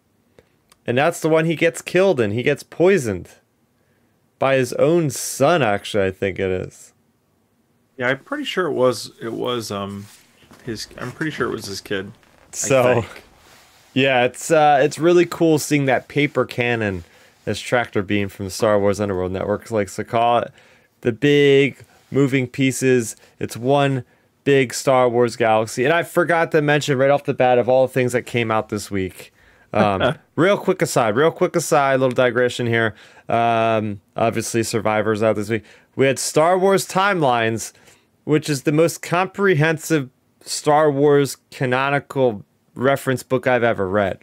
and 0.87 0.99
that's 0.99 1.21
the 1.21 1.29
one 1.29 1.45
he 1.45 1.57
gets 1.57 1.83
killed 1.83 2.21
in. 2.21 2.33
He 2.33 2.43
gets 2.43 2.63
poisoned 2.63 3.31
by 4.39 4.57
his 4.57 4.73
own 4.75 5.11
son. 5.11 5.63
Actually, 5.63 6.07
I 6.07 6.11
think 6.11 6.39
it 6.39 6.51
is. 6.51 6.93
Yeah, 7.97 8.09
I'm 8.09 8.21
pretty 8.21 8.45
sure 8.45 8.67
it 8.67 8.73
was 8.73 9.13
it 9.21 9.33
was 9.33 9.71
um 9.71 10.07
his 10.65 10.87
I'm 10.99 11.13
pretty 11.13 11.33
sure 11.33 11.49
it 11.49 11.53
was 11.53 11.67
his 11.67 11.81
kid. 11.81 12.13
So 12.53 13.05
Yeah, 13.95 14.25
it's 14.25 14.51
uh 14.51 14.79
it's 14.81 14.99
really 14.99 15.27
cool 15.27 15.59
seeing 15.59 15.87
that 15.87 16.09
paper 16.09 16.45
cannon 16.45 17.05
as 17.47 17.59
tractor 17.61 18.03
beam 18.03 18.29
from 18.29 18.45
the 18.45 18.51
Star 18.51 18.79
Wars 18.79 19.01
Underworld 19.01 19.33
Network. 19.33 19.71
Like 19.71 19.89
it 19.99 20.53
the 21.03 21.13
big 21.13 21.85
moving 22.11 22.47
pieces. 22.47 23.17
It's 23.39 23.57
one 23.57 24.05
big 24.45 24.73
Star 24.73 25.09
Wars 25.09 25.37
galaxy. 25.37 25.85
And 25.85 25.93
I 25.93 26.03
forgot 26.03 26.53
to 26.53 26.63
mention 26.63 26.99
right 26.99 27.11
off 27.11 27.25
the 27.25 27.35
bat 27.35 27.59
of 27.59 27.69
all 27.69 27.87
the 27.87 27.93
things 27.93 28.13
that 28.13 28.23
came 28.23 28.51
out 28.51 28.69
this 28.69 28.91
week. 28.91 29.33
Um, 29.73 30.17
real 30.37 30.57
quick 30.57 30.81
aside, 30.81 31.17
real 31.17 31.31
quick 31.31 31.55
aside, 31.55 32.01
little 32.01 32.15
digression 32.15 32.67
here. 32.67 32.95
Um, 33.29 34.01
obviously, 34.17 34.63
Survivors 34.63 35.23
out 35.23 35.37
this 35.37 35.51
week. 35.51 35.65
We 35.97 36.07
had 36.07 36.19
Star 36.19 36.59
Wars 36.59 36.89
timelines 36.89 37.73
which 38.29 38.51
is 38.51 38.65
the 38.65 38.73
most 38.73 39.01
comprehensive 39.01 40.11
Star 40.43 40.91
Wars 40.91 41.39
canonical 41.51 42.45
reference 42.75 43.23
book 43.23 43.47
I've 43.47 43.63
ever 43.63 43.89
read. 43.89 44.19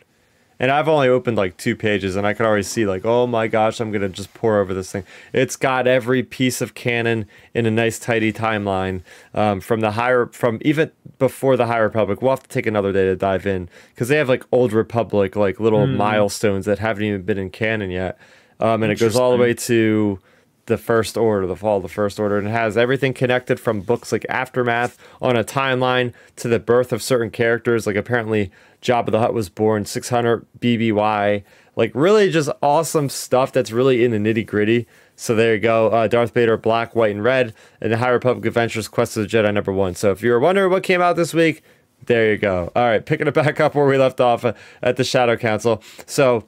And 0.60 0.72
I've 0.72 0.88
only 0.88 1.10
opened 1.10 1.38
like 1.38 1.58
two 1.58 1.76
pages, 1.76 2.16
and 2.16 2.26
I 2.26 2.34
could 2.34 2.46
already 2.46 2.64
see 2.64 2.86
like, 2.86 3.04
oh 3.06 3.28
my 3.28 3.48
gosh, 3.48 3.80
I'm 3.80 3.92
gonna 3.92 4.10
just 4.10 4.34
pour 4.34 4.60
over 4.60 4.74
this 4.74 4.92
thing. 4.92 5.04
It's 5.34 5.56
got 5.56 5.88
every 5.88 6.24
piece 6.24 6.62
of 6.62 6.74
canon 6.74 7.26
in 7.54 7.66
a 7.66 7.72
nice 7.72 8.00
tidy 8.00 8.32
timeline 8.32 9.02
um, 9.34 9.60
from 9.60 9.82
the 9.82 9.92
higher, 9.92 10.28
from 10.28 10.60
even 10.64 10.92
before 11.20 11.58
the 11.58 11.68
High 11.68 11.80
Republic. 11.80 12.22
We'll 12.22 12.32
have 12.32 12.44
to 12.44 12.50
take 12.50 12.68
another 12.68 12.94
day 12.94 13.06
to 13.06 13.16
dive 13.16 13.46
in 13.46 13.70
because 13.94 14.08
they 14.08 14.18
have 14.18 14.30
like 14.30 14.44
Old 14.52 14.72
Republic, 14.72 15.36
like 15.36 15.60
little 15.60 15.86
mm. 15.86 15.96
milestones 15.96 16.66
that 16.66 16.80
haven't 16.80 17.04
even 17.04 17.24
been 17.24 17.38
in 17.38 17.50
canon 17.50 17.92
yet, 17.92 18.18
um, 18.60 18.82
and 18.84 18.92
it 18.92 19.00
goes 19.00 19.16
all 19.16 19.32
the 19.32 19.38
way 19.38 19.54
to 19.54 20.20
the 20.68 20.78
First 20.78 21.16
Order, 21.16 21.46
the 21.46 21.56
fall 21.56 21.78
of 21.78 21.84
the 21.84 21.90
First 21.90 22.20
Order, 22.20 22.38
and 22.38 22.48
it 22.48 22.52
has 22.52 22.78
everything 22.78 23.14
connected 23.14 23.60
from 23.60 23.82
books 23.82 24.12
like 24.12 24.26
Aftermath 24.30 24.98
on 25.22 25.36
a 25.36 25.44
timeline 25.44 26.14
to 26.38 26.48
the 26.48 26.60
birth 26.60 26.92
of 26.92 27.04
certain 27.04 27.30
characters. 27.30 27.86
Like 27.86 27.96
apparently, 27.96 28.52
Jabba 28.86 29.12
the 29.12 29.20
Hutt 29.20 29.34
was 29.34 29.50
born 29.50 29.86
600 29.86 30.46
BBY. 30.60 31.44
Like 31.76 31.92
really, 31.94 32.30
just 32.30 32.50
awesome 32.62 33.10
stuff 33.10 33.52
that's 33.52 33.72
really 33.72 34.06
in 34.06 34.12
the 34.12 34.18
nitty 34.18 34.46
gritty. 34.46 34.88
So 35.18 35.34
there 35.34 35.56
you 35.56 35.60
go, 35.60 35.90
uh, 35.90 36.08
Darth 36.08 36.34
Vader, 36.34 36.56
Black, 36.56 36.96
White, 36.96 37.12
and 37.12 37.24
Red, 37.24 37.54
and 37.82 37.92
the 37.92 37.98
High 37.98 38.10
Republic 38.10 38.46
Adventures: 38.46 38.88
Quest 38.88 39.18
of 39.18 39.24
the 39.24 39.30
Jedi 39.30 39.54
number 39.54 39.72
one. 39.74 39.96
So 39.96 40.12
if 40.12 40.22
you're 40.22 40.40
wondering 40.40 40.72
what 40.72 40.84
came 40.84 41.02
out 41.02 41.16
this 41.16 41.34
week, 41.34 41.64
there 42.06 42.32
you 42.32 42.38
go. 42.38 42.72
All 42.76 42.84
right, 42.84 43.06
picking 43.06 43.28
it 43.28 43.34
back 43.34 43.60
up 43.60 43.76
where 43.76 43.86
we 43.86 43.98
left 43.98 44.22
off 44.22 44.46
uh, 44.46 44.54
at 44.84 44.98
the 44.98 45.04
Shadow 45.04 45.36
Council. 45.36 45.82
So, 46.06 46.46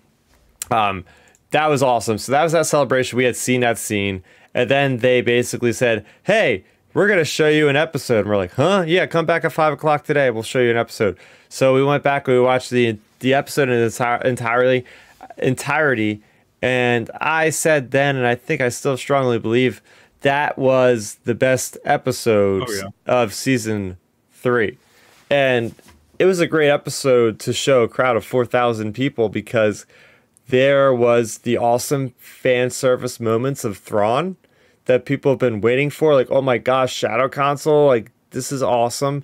um, 0.69 1.05
that 1.51 1.67
was 1.67 1.81
awesome. 1.81 2.17
So 2.17 2.31
that 2.33 2.43
was 2.43 2.51
that 2.51 2.65
celebration. 2.65 3.17
We 3.17 3.23
had 3.23 3.35
seen 3.35 3.61
that 3.61 3.77
scene, 3.77 4.23
and 4.53 4.69
then 4.69 4.97
they 4.97 5.21
basically 5.21 5.73
said, 5.73 6.05
"Hey, 6.23 6.65
we're 6.93 7.07
gonna 7.07 7.25
show 7.25 7.47
you 7.47 7.69
an 7.69 7.75
episode." 7.77 8.19
And 8.19 8.29
we're 8.29 8.37
like, 8.37 8.53
"Huh? 8.53 8.83
Yeah, 8.85 9.05
come 9.07 9.25
back 9.25 9.43
at 9.43 9.53
five 9.53 9.73
o'clock 9.73 10.03
today. 10.03 10.29
We'll 10.29 10.43
show 10.43 10.59
you 10.59 10.71
an 10.71 10.77
episode." 10.77 11.17
So 11.49 11.73
we 11.73 11.83
went 11.83 12.03
back. 12.03 12.27
We 12.27 12.39
watched 12.39 12.69
the 12.69 12.97
the 13.19 13.33
episode 13.33 13.69
in 13.69 13.79
its 13.79 13.99
entirely 13.99 14.85
entirety, 15.37 16.21
and 16.61 17.09
I 17.19 17.49
said 17.49 17.91
then, 17.91 18.15
and 18.15 18.25
I 18.25 18.35
think 18.35 18.61
I 18.61 18.69
still 18.69 18.97
strongly 18.97 19.39
believe 19.39 19.81
that 20.21 20.57
was 20.57 21.17
the 21.23 21.35
best 21.35 21.77
episode 21.85 22.65
oh, 22.67 22.73
yeah. 22.73 22.89
of 23.05 23.33
season 23.33 23.97
three, 24.31 24.77
and 25.29 25.73
it 26.19 26.25
was 26.25 26.39
a 26.39 26.47
great 26.47 26.69
episode 26.69 27.39
to 27.39 27.53
show 27.53 27.83
a 27.83 27.87
crowd 27.87 28.17
of 28.17 28.25
four 28.25 28.45
thousand 28.45 28.93
people 28.93 29.29
because 29.29 29.85
there 30.49 30.93
was 30.93 31.39
the 31.39 31.57
awesome 31.57 32.13
fan 32.17 32.69
service 32.69 33.19
moments 33.19 33.63
of 33.63 33.77
Thrawn 33.77 34.37
that 34.85 35.05
people 35.05 35.33
have 35.33 35.39
been 35.39 35.61
waiting 35.61 35.89
for. 35.89 36.13
Like, 36.13 36.31
oh 36.31 36.41
my 36.41 36.57
gosh, 36.57 36.93
Shadow 36.93 37.29
Council, 37.29 37.85
like 37.85 38.11
this 38.31 38.51
is 38.51 38.63
awesome. 38.63 39.23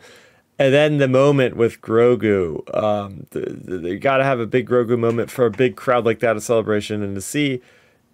And 0.59 0.73
then 0.73 0.97
the 0.97 1.07
moment 1.07 1.57
with 1.57 1.81
Grogu, 1.81 2.61
um, 2.77 3.25
the, 3.31 3.39
the, 3.39 3.89
you 3.89 3.99
got 3.99 4.17
to 4.17 4.23
have 4.23 4.39
a 4.39 4.45
big 4.45 4.69
Grogu 4.69 4.97
moment 4.97 5.31
for 5.31 5.45
a 5.45 5.51
big 5.51 5.75
crowd 5.75 6.05
like 6.05 6.19
that, 6.19 6.37
a 6.37 6.41
celebration, 6.41 7.01
and 7.01 7.15
to 7.15 7.21
see 7.21 7.61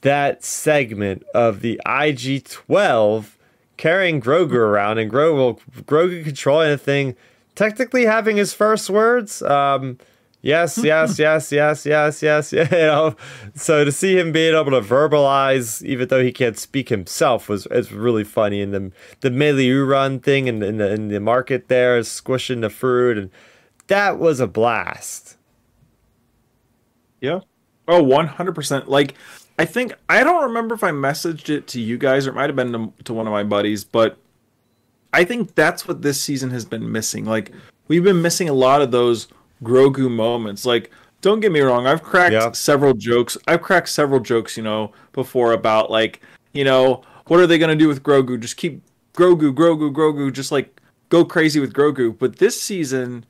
that 0.01 0.43
segment 0.43 1.23
of 1.33 1.61
the 1.61 1.81
IG 1.85 2.45
12 2.45 3.37
carrying 3.75 4.21
Grogu 4.21 4.53
around 4.53 4.99
and 4.99 5.11
Grogu, 5.11 5.59
Grogu 5.83 6.23
controlling 6.23 6.69
the 6.69 6.77
thing, 6.77 7.15
technically 7.55 8.05
having 8.05 8.37
his 8.37 8.53
first 8.53 8.89
words. 8.89 9.41
Um, 9.41 9.97
yes, 10.41 10.77
yes, 10.77 11.19
yes, 11.19 11.51
yes, 11.51 11.85
yes, 11.85 12.21
yes, 12.21 12.51
you 12.53 12.65
know. 12.71 13.15
So 13.55 13.85
to 13.85 13.91
see 13.91 14.17
him 14.17 14.31
being 14.31 14.55
able 14.55 14.71
to 14.71 14.81
verbalize, 14.81 15.83
even 15.83 16.07
though 16.07 16.23
he 16.23 16.31
can't 16.31 16.57
speak 16.57 16.89
himself, 16.89 17.49
was 17.49 17.65
is 17.67 17.91
really 17.91 18.23
funny. 18.23 18.61
And 18.61 18.73
the 18.73 18.91
the 19.21 19.29
Meliu 19.29 19.87
run 19.87 20.19
thing 20.19 20.47
in, 20.47 20.61
in 20.63 20.77
the 20.77 20.91
in 20.91 21.07
the 21.09 21.19
market 21.19 21.67
there, 21.67 22.01
squishing 22.03 22.61
the 22.61 22.69
fruit, 22.69 23.17
and 23.17 23.31
that 23.87 24.19
was 24.19 24.39
a 24.39 24.47
blast. 24.47 25.37
Yeah. 27.21 27.41
Oh, 27.87 28.03
100%. 28.03 28.87
Like, 28.87 29.15
I 29.57 29.65
think, 29.65 29.93
I 30.07 30.23
don't 30.23 30.43
remember 30.43 30.75
if 30.75 30.83
I 30.83 30.91
messaged 30.91 31.49
it 31.49 31.67
to 31.67 31.81
you 31.81 31.97
guys 31.97 32.27
or 32.27 32.29
it 32.29 32.35
might 32.35 32.49
have 32.49 32.55
been 32.55 32.71
to, 32.71 32.93
to 33.05 33.13
one 33.13 33.27
of 33.27 33.33
my 33.33 33.43
buddies, 33.43 33.83
but 33.83 34.17
I 35.11 35.23
think 35.25 35.55
that's 35.55 35.87
what 35.87 36.01
this 36.01 36.21
season 36.21 36.51
has 36.51 36.65
been 36.65 36.91
missing. 36.91 37.25
Like, 37.25 37.51
we've 37.87 38.03
been 38.03 38.21
missing 38.21 38.47
a 38.47 38.53
lot 38.53 38.81
of 38.81 38.91
those 38.91 39.27
Grogu 39.63 40.09
moments. 40.09 40.65
Like, 40.65 40.91
don't 41.21 41.39
get 41.41 41.51
me 41.51 41.59
wrong, 41.59 41.85
I've 41.85 42.03
cracked 42.03 42.33
Yeah. 42.33 42.51
several 42.51 42.93
jokes. 42.93 43.37
I've 43.47 43.61
cracked 43.61 43.89
several 43.89 44.19
jokes, 44.19 44.55
you 44.57 44.63
know, 44.63 44.91
before 45.13 45.51
about 45.51 45.91
like, 45.91 46.21
you 46.53 46.63
know, 46.63 47.01
what 47.27 47.39
are 47.39 47.47
they 47.47 47.57
gonna 47.57 47.75
do 47.75 47.87
with 47.87 48.03
Grogu? 48.03 48.39
Just 48.39 48.57
keep 48.57 48.81
Grogu, 49.15 49.53
Grogu, 49.53 49.93
Grogu, 49.93 50.31
just 50.31 50.51
like 50.51 50.79
go 51.09 51.25
crazy 51.25 51.59
with 51.59 51.73
Grogu. 51.73 52.17
But 52.17 52.37
this 52.37 52.59
season, 52.61 53.25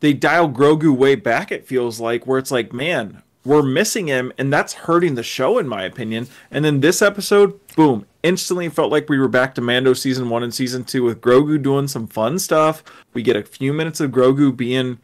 they 0.00 0.12
dial 0.12 0.48
Grogu 0.48 0.94
way 0.96 1.14
back. 1.16 1.50
It 1.50 1.66
feels 1.66 1.98
like 2.00 2.26
where 2.26 2.38
it's 2.38 2.50
like, 2.50 2.72
man, 2.72 3.22
we're 3.44 3.62
missing 3.62 4.06
him, 4.06 4.32
and 4.38 4.52
that's 4.52 4.72
hurting 4.72 5.16
the 5.16 5.22
show, 5.24 5.58
in 5.58 5.66
my 5.66 5.82
opinion. 5.82 6.28
And 6.50 6.64
then 6.64 6.80
this 6.80 7.02
episode, 7.02 7.58
boom, 7.74 8.06
instantly 8.22 8.68
felt 8.68 8.92
like 8.92 9.08
we 9.08 9.18
were 9.18 9.26
back 9.28 9.54
to 9.56 9.60
Mando 9.60 9.94
season 9.94 10.30
one 10.30 10.44
and 10.44 10.54
season 10.54 10.84
two 10.84 11.02
with 11.02 11.20
Grogu 11.20 11.60
doing 11.60 11.88
some 11.88 12.06
fun 12.06 12.38
stuff. 12.38 12.84
We 13.14 13.22
get 13.22 13.34
a 13.34 13.42
few 13.42 13.72
minutes 13.72 13.98
of 13.98 14.12
Grogu 14.12 14.56
being 14.56 14.98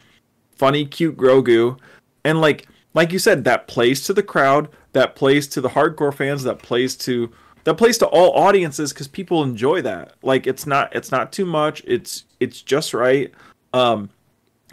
funny, 0.59 0.85
cute 0.85 1.17
Grogu, 1.17 1.79
and 2.25 2.41
like 2.41 2.69
like 2.95 3.13
you 3.13 3.19
said, 3.19 3.45
that 3.45 3.69
plays 3.69 4.03
to 4.07 4.13
the 4.13 4.23
crowd, 4.23 4.69
that 4.93 5.15
plays 5.15 5.47
to 5.49 5.61
the 5.61 5.69
hardcore 5.71 6.13
fans, 6.13 6.43
that 6.43 6.59
plays 6.59 6.97
to 6.97 7.31
that 7.65 7.75
plays 7.75 7.99
to 7.99 8.07
all 8.07 8.33
audiences 8.33 8.93
because 8.93 9.09
people 9.09 9.43
enjoy 9.43 9.83
that. 9.83 10.15
Like 10.23 10.47
it's 10.47 10.67
not 10.67 10.95
it's 10.95 11.13
not 11.13 11.33
too 11.33 11.47
much. 11.47 11.83
It's 11.87 12.25
it's 12.41 12.63
just 12.63 12.95
right. 12.95 13.33
Um, 13.73 14.11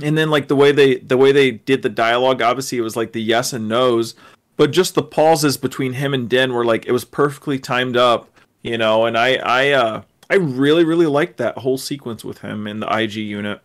and 0.02 0.18
then 0.18 0.30
like 0.30 0.48
the 0.48 0.56
way 0.56 0.72
they 0.72 0.96
the 0.98 1.18
way 1.18 1.32
they 1.32 1.52
did 1.52 1.82
the 1.82 1.90
dialogue, 1.90 2.42
obviously 2.42 2.78
it 2.78 2.82
was 2.82 2.96
like 2.96 3.12
the 3.12 3.22
yes 3.22 3.54
and 3.54 3.68
no's, 3.68 4.16
but 4.58 4.72
just 4.72 4.96
the 4.96 5.04
pauses 5.04 5.58
between 5.58 5.94
him 5.94 6.14
and 6.14 6.30
Den 6.30 6.54
were 6.54 6.66
like 6.66 6.86
it 6.86 6.92
was 6.92 7.06
perfectly 7.06 7.60
timed 7.60 7.98
up, 7.98 8.30
you 8.62 8.78
know. 8.78 9.06
And 9.06 9.18
I 9.18 9.36
I 9.36 9.72
uh 9.72 10.02
I 10.30 10.36
really 10.36 10.86
really 10.86 11.06
liked 11.06 11.38
that 11.38 11.58
whole 11.58 11.78
sequence 11.78 12.24
with 12.24 12.40
him 12.40 12.66
in 12.66 12.80
the 12.80 12.98
IG 12.98 13.16
unit. 13.16 13.62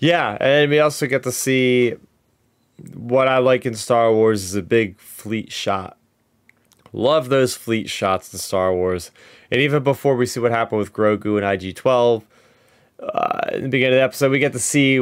Yeah, 0.00 0.38
and 0.40 0.70
we 0.70 0.78
also 0.78 1.06
get 1.06 1.22
to 1.24 1.32
see 1.32 1.94
what 2.94 3.28
I 3.28 3.38
like 3.38 3.66
in 3.66 3.74
Star 3.74 4.12
Wars 4.12 4.42
is 4.42 4.54
a 4.54 4.62
big 4.62 4.98
fleet 4.98 5.52
shot. 5.52 5.98
Love 6.92 7.28
those 7.28 7.54
fleet 7.54 7.90
shots 7.90 8.32
in 8.32 8.38
Star 8.38 8.74
Wars. 8.74 9.10
And 9.50 9.60
even 9.60 9.82
before 9.82 10.16
we 10.16 10.24
see 10.24 10.40
what 10.40 10.52
happened 10.52 10.78
with 10.78 10.94
Grogu 10.94 11.36
and 11.36 11.44
IG 11.44 11.76
12, 11.76 12.24
uh, 13.00 13.40
in 13.52 13.64
the 13.64 13.68
beginning 13.68 13.94
of 13.94 13.98
the 13.98 14.02
episode, 14.02 14.30
we 14.30 14.38
get 14.38 14.54
to 14.54 14.58
see 14.58 14.98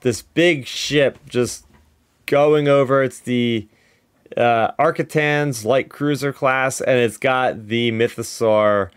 this 0.00 0.22
big 0.22 0.66
ship 0.66 1.18
just 1.28 1.66
going 2.24 2.68
over. 2.68 3.02
It's 3.02 3.20
the 3.20 3.68
uh, 4.34 4.72
Arcatan's 4.78 5.66
light 5.66 5.90
cruiser 5.90 6.32
class, 6.32 6.80
and 6.80 6.98
it's 6.98 7.18
got 7.18 7.68
the 7.68 7.92
Mythosaur 7.92 8.90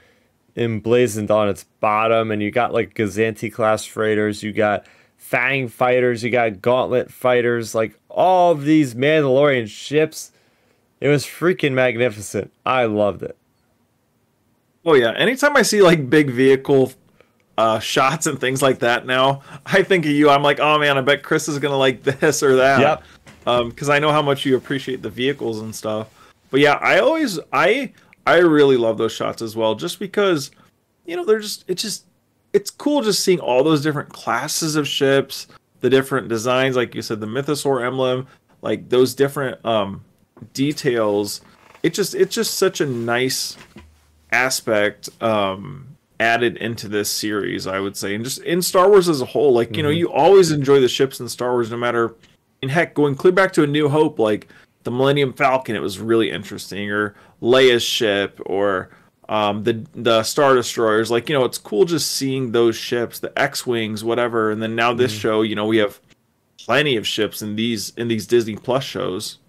emblazoned 0.55 1.29
on 1.29 1.49
its 1.49 1.65
bottom. 1.81 2.31
And 2.31 2.41
you 2.41 2.51
got 2.51 2.73
like 2.73 2.93
Gazanti 2.93 3.51
class 3.51 3.85
freighters, 3.85 4.43
you 4.43 4.53
got 4.53 4.85
Fang 5.21 5.67
fighters, 5.67 6.23
you 6.23 6.31
got 6.31 6.61
Gauntlet 6.63 7.11
fighters, 7.11 7.75
like 7.75 7.97
all 8.09 8.51
of 8.51 8.65
these 8.65 8.95
Mandalorian 8.95 9.69
ships. 9.69 10.31
It 10.99 11.09
was 11.09 11.25
freaking 11.25 11.73
magnificent. 11.73 12.51
I 12.65 12.85
loved 12.85 13.21
it. 13.21 13.37
Oh 14.83 14.95
yeah, 14.95 15.11
anytime 15.11 15.55
I 15.55 15.61
see 15.61 15.83
like 15.83 16.09
big 16.09 16.31
vehicle 16.31 16.91
uh, 17.55 17.79
shots 17.79 18.25
and 18.25 18.41
things 18.41 18.63
like 18.63 18.79
that 18.79 19.05
now, 19.05 19.43
I 19.65 19.83
think 19.83 20.05
of 20.05 20.11
you. 20.11 20.29
I'm 20.29 20.41
like, 20.41 20.59
oh 20.59 20.79
man, 20.79 20.97
I 20.97 21.01
bet 21.01 21.21
Chris 21.21 21.47
is 21.47 21.59
gonna 21.59 21.77
like 21.77 22.01
this 22.19 22.41
or 22.41 22.55
that. 22.55 22.81
Yep. 22.81 23.03
Um, 23.45 23.69
because 23.69 23.89
I 23.89 23.99
know 23.99 24.11
how 24.11 24.23
much 24.23 24.43
you 24.43 24.57
appreciate 24.57 25.03
the 25.03 25.09
vehicles 25.09 25.61
and 25.61 25.73
stuff. 25.73 26.09
But 26.49 26.61
yeah, 26.61 26.73
I 26.81 26.99
always 26.99 27.39
I 27.53 27.93
I 28.25 28.37
really 28.37 28.75
love 28.75 28.97
those 28.97 29.13
shots 29.13 29.43
as 29.43 29.55
well, 29.55 29.75
just 29.75 29.99
because 29.99 30.49
you 31.05 31.15
know 31.15 31.23
they're 31.23 31.39
just 31.39 31.63
it 31.69 31.75
just 31.75 32.05
it's 32.53 32.69
cool 32.69 33.01
just 33.01 33.23
seeing 33.23 33.39
all 33.39 33.63
those 33.63 33.81
different 33.81 34.09
classes 34.09 34.75
of 34.75 34.87
ships, 34.87 35.47
the 35.79 35.89
different 35.89 36.27
designs, 36.27 36.75
like 36.75 36.93
you 36.95 37.01
said, 37.01 37.19
the 37.19 37.27
Mythosaur 37.27 37.85
emblem, 37.85 38.27
like 38.61 38.89
those 38.89 39.13
different 39.13 39.63
um 39.65 40.03
details. 40.53 41.41
It 41.83 41.93
just 41.93 42.15
it's 42.15 42.35
just 42.35 42.55
such 42.55 42.81
a 42.81 42.85
nice 42.85 43.57
aspect 44.31 45.09
um 45.21 45.87
added 46.19 46.55
into 46.57 46.87
this 46.87 47.09
series 47.09 47.65
i 47.65 47.79
would 47.79 47.97
say 47.97 48.13
and 48.13 48.23
just 48.23 48.37
in 48.43 48.61
star 48.61 48.87
wars 48.87 49.09
as 49.09 49.21
a 49.21 49.25
whole 49.25 49.53
like 49.53 49.75
you 49.75 49.81
know 49.81 49.89
you 49.89 50.09
always 50.11 50.51
enjoy 50.51 50.79
the 50.79 50.87
ships 50.87 51.19
in 51.19 51.27
star 51.27 51.51
wars 51.53 51.71
no 51.71 51.77
matter 51.77 52.13
and 52.61 52.69
heck 52.69 52.93
going 52.93 53.15
clear 53.15 53.33
back 53.33 53.51
to 53.51 53.63
a 53.63 53.67
new 53.67 53.89
hope 53.89 54.19
like 54.19 54.47
the 54.83 54.91
millennium 54.91 55.33
falcon 55.33 55.75
it 55.75 55.81
was 55.81 55.97
really 55.97 56.29
interesting 56.29 56.91
or 56.91 57.15
leia's 57.41 57.81
ship 57.81 58.39
or 58.45 58.89
um 59.31 59.63
the 59.63 59.83
the 59.95 60.21
star 60.21 60.53
destroyers 60.53 61.09
like 61.09 61.27
you 61.27 61.33
know 61.33 61.45
it's 61.45 61.57
cool 61.57 61.85
just 61.85 62.11
seeing 62.11 62.51
those 62.51 62.75
ships 62.75 63.17
the 63.17 63.39
x-wings 63.39 64.03
whatever 64.03 64.51
and 64.51 64.61
then 64.61 64.75
now 64.75 64.93
this 64.93 65.11
show 65.11 65.41
you 65.41 65.55
know 65.55 65.65
we 65.65 65.77
have 65.77 65.99
plenty 66.59 66.95
of 66.95 67.07
ships 67.07 67.41
in 67.41 67.55
these 67.55 67.91
in 67.97 68.07
these 68.07 68.27
disney 68.27 68.55
plus 68.55 68.83
shows 68.83 69.39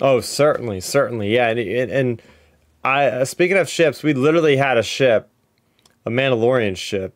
Oh, 0.00 0.20
certainly, 0.20 0.80
certainly, 0.80 1.34
yeah. 1.34 1.48
And, 1.48 1.58
and, 1.58 2.22
I, 2.82 3.06
uh, 3.06 3.24
speaking 3.26 3.58
of 3.58 3.68
ships, 3.68 4.02
we 4.02 4.14
literally 4.14 4.56
had 4.56 4.78
a 4.78 4.82
ship, 4.82 5.28
a 6.06 6.10
Mandalorian 6.10 6.76
ship, 6.76 7.14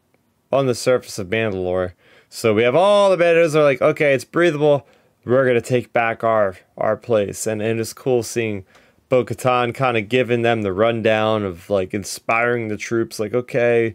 on 0.52 0.66
the 0.66 0.74
surface 0.74 1.18
of 1.18 1.28
Mandalore. 1.28 1.92
So 2.28 2.52
we 2.52 2.62
have 2.64 2.74
all 2.74 3.10
the 3.10 3.16
Mandos 3.16 3.54
are 3.54 3.62
like, 3.62 3.80
okay, 3.80 4.12
it's 4.12 4.24
breathable. 4.24 4.86
We're 5.24 5.46
gonna 5.46 5.62
take 5.62 5.94
back 5.94 6.22
our 6.22 6.56
our 6.76 6.98
place, 6.98 7.46
and 7.46 7.62
and 7.62 7.80
it's 7.80 7.94
cool 7.94 8.22
seeing 8.22 8.66
Bo-Katan 9.08 9.74
kind 9.74 9.96
of 9.96 10.08
giving 10.08 10.42
them 10.42 10.62
the 10.62 10.72
rundown 10.72 11.44
of 11.44 11.68
like 11.70 11.94
inspiring 11.94 12.68
the 12.68 12.76
troops, 12.76 13.20
like, 13.20 13.34
okay, 13.34 13.94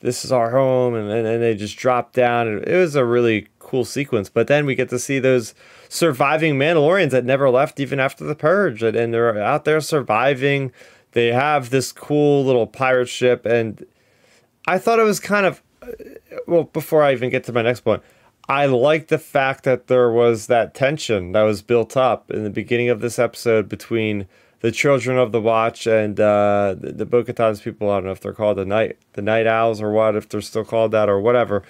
this 0.00 0.24
is 0.24 0.32
our 0.32 0.50
home, 0.50 0.94
and 0.94 1.10
and 1.10 1.42
they 1.42 1.54
just 1.54 1.76
drop 1.76 2.12
down. 2.12 2.62
It 2.66 2.76
was 2.76 2.96
a 2.96 3.04
really 3.04 3.48
cool 3.58 3.84
sequence. 3.84 4.28
But 4.28 4.48
then 4.48 4.66
we 4.66 4.74
get 4.74 4.88
to 4.90 4.98
see 4.98 5.18
those 5.18 5.54
surviving 5.88 6.56
Mandalorians 6.56 7.10
that 7.10 7.24
never 7.24 7.50
left 7.50 7.78
even 7.80 8.00
after 8.00 8.24
the 8.24 8.34
purge, 8.34 8.82
and, 8.82 8.96
and 8.96 9.14
they're 9.14 9.40
out 9.42 9.64
there 9.64 9.80
surviving. 9.80 10.72
They 11.12 11.28
have 11.28 11.70
this 11.70 11.92
cool 11.92 12.44
little 12.44 12.66
pirate 12.66 13.08
ship, 13.08 13.44
and 13.44 13.84
I 14.66 14.78
thought 14.78 14.98
it 14.98 15.04
was 15.04 15.20
kind 15.20 15.46
of 15.46 15.62
uh, 15.82 15.88
well. 16.46 16.64
Before 16.64 17.02
I 17.02 17.12
even 17.12 17.30
get 17.30 17.44
to 17.44 17.52
my 17.52 17.62
next 17.62 17.80
point, 17.80 18.02
I 18.50 18.66
like 18.66 19.06
the 19.06 19.18
fact 19.18 19.62
that 19.62 19.86
there 19.86 20.10
was 20.10 20.48
that 20.48 20.74
tension 20.74 21.30
that 21.32 21.42
was 21.42 21.62
built 21.62 21.96
up 21.96 22.32
in 22.32 22.42
the 22.42 22.50
beginning 22.50 22.88
of 22.88 23.00
this 23.00 23.16
episode 23.16 23.68
between 23.68 24.26
the 24.58 24.72
children 24.72 25.16
of 25.16 25.30
the 25.30 25.40
watch 25.40 25.86
and 25.86 26.18
uh, 26.18 26.74
the, 26.76 26.90
the 26.90 27.06
Bo-Katan's 27.06 27.60
people. 27.60 27.88
I 27.88 27.98
don't 27.98 28.06
know 28.06 28.10
if 28.10 28.20
they're 28.20 28.32
called 28.32 28.58
the 28.58 28.64
night 28.64 28.98
the 29.12 29.22
Nite 29.22 29.46
Owls 29.46 29.80
or 29.80 29.92
what, 29.92 30.16
if 30.16 30.28
they're 30.28 30.40
still 30.40 30.64
called 30.64 30.90
that 30.90 31.08
or 31.08 31.20
whatever. 31.20 31.62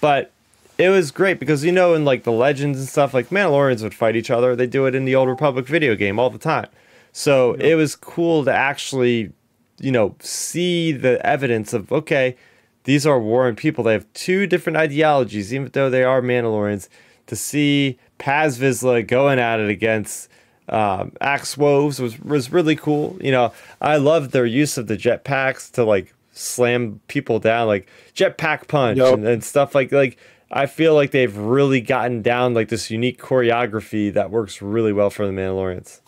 But 0.00 0.30
it 0.78 0.90
was 0.90 1.10
great 1.10 1.40
because 1.40 1.64
you 1.64 1.72
know 1.72 1.94
in 1.94 2.04
like 2.04 2.22
the 2.22 2.30
legends 2.30 2.78
and 2.78 2.88
stuff, 2.88 3.12
like 3.12 3.30
Mandalorians 3.30 3.82
would 3.82 3.92
fight 3.92 4.14
each 4.14 4.30
other. 4.30 4.54
They 4.54 4.68
do 4.68 4.86
it 4.86 4.94
in 4.94 5.06
the 5.06 5.16
Old 5.16 5.28
Republic 5.28 5.66
video 5.66 5.96
game 5.96 6.20
all 6.20 6.30
the 6.30 6.38
time. 6.38 6.68
So 7.10 7.54
it 7.54 7.74
was 7.74 7.96
cool 7.96 8.44
to 8.44 8.52
actually, 8.52 9.32
you 9.80 9.90
know, 9.90 10.14
see 10.20 10.92
the 10.92 11.26
evidence 11.26 11.72
of 11.72 11.90
okay, 11.90 12.36
these 12.84 13.06
are 13.06 13.20
warring 13.20 13.56
people. 13.56 13.84
They 13.84 13.92
have 13.92 14.10
two 14.14 14.46
different 14.46 14.78
ideologies, 14.78 15.52
even 15.52 15.70
though 15.72 15.90
they 15.90 16.04
are 16.04 16.22
Mandalorians. 16.22 16.88
To 17.26 17.36
see 17.36 17.98
Paz 18.18 18.58
Vizsla 18.58 19.06
going 19.06 19.38
at 19.38 19.60
it 19.60 19.70
against 19.70 20.28
um, 20.68 21.12
Axe 21.20 21.56
Woves 21.56 22.00
was 22.00 22.18
was 22.20 22.52
really 22.52 22.76
cool. 22.76 23.16
You 23.20 23.32
know, 23.32 23.52
I 23.80 23.96
love 23.96 24.30
their 24.30 24.46
use 24.46 24.78
of 24.78 24.86
the 24.86 24.96
jetpacks 24.96 25.70
to 25.72 25.84
like 25.84 26.14
slam 26.32 27.00
people 27.08 27.38
down, 27.38 27.66
like 27.66 27.88
jetpack 28.14 28.68
punch 28.68 28.98
Yup. 28.98 29.14
and, 29.14 29.26
and 29.26 29.44
stuff 29.44 29.74
like 29.74 29.92
like. 29.92 30.18
I 30.52 30.66
feel 30.66 30.94
like 30.94 31.12
they've 31.12 31.36
really 31.36 31.80
gotten 31.80 32.22
down 32.22 32.54
like 32.54 32.70
this 32.70 32.90
unique 32.90 33.20
choreography 33.20 34.12
that 34.12 34.32
works 34.32 34.60
really 34.60 34.92
well 34.92 35.08
for 35.08 35.24
the 35.24 35.32
Mandalorians. 35.32 36.00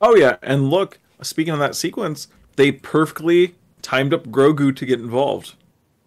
Oh 0.00 0.16
yeah, 0.16 0.38
and 0.42 0.70
look, 0.70 0.98
speaking 1.22 1.52
of 1.52 1.60
that 1.60 1.76
sequence, 1.76 2.26
they 2.56 2.72
perfectly 2.72 3.54
timed 3.82 4.12
up 4.12 4.26
Grogu 4.26 4.74
to 4.74 4.84
get 4.84 4.98
involved. 4.98 5.54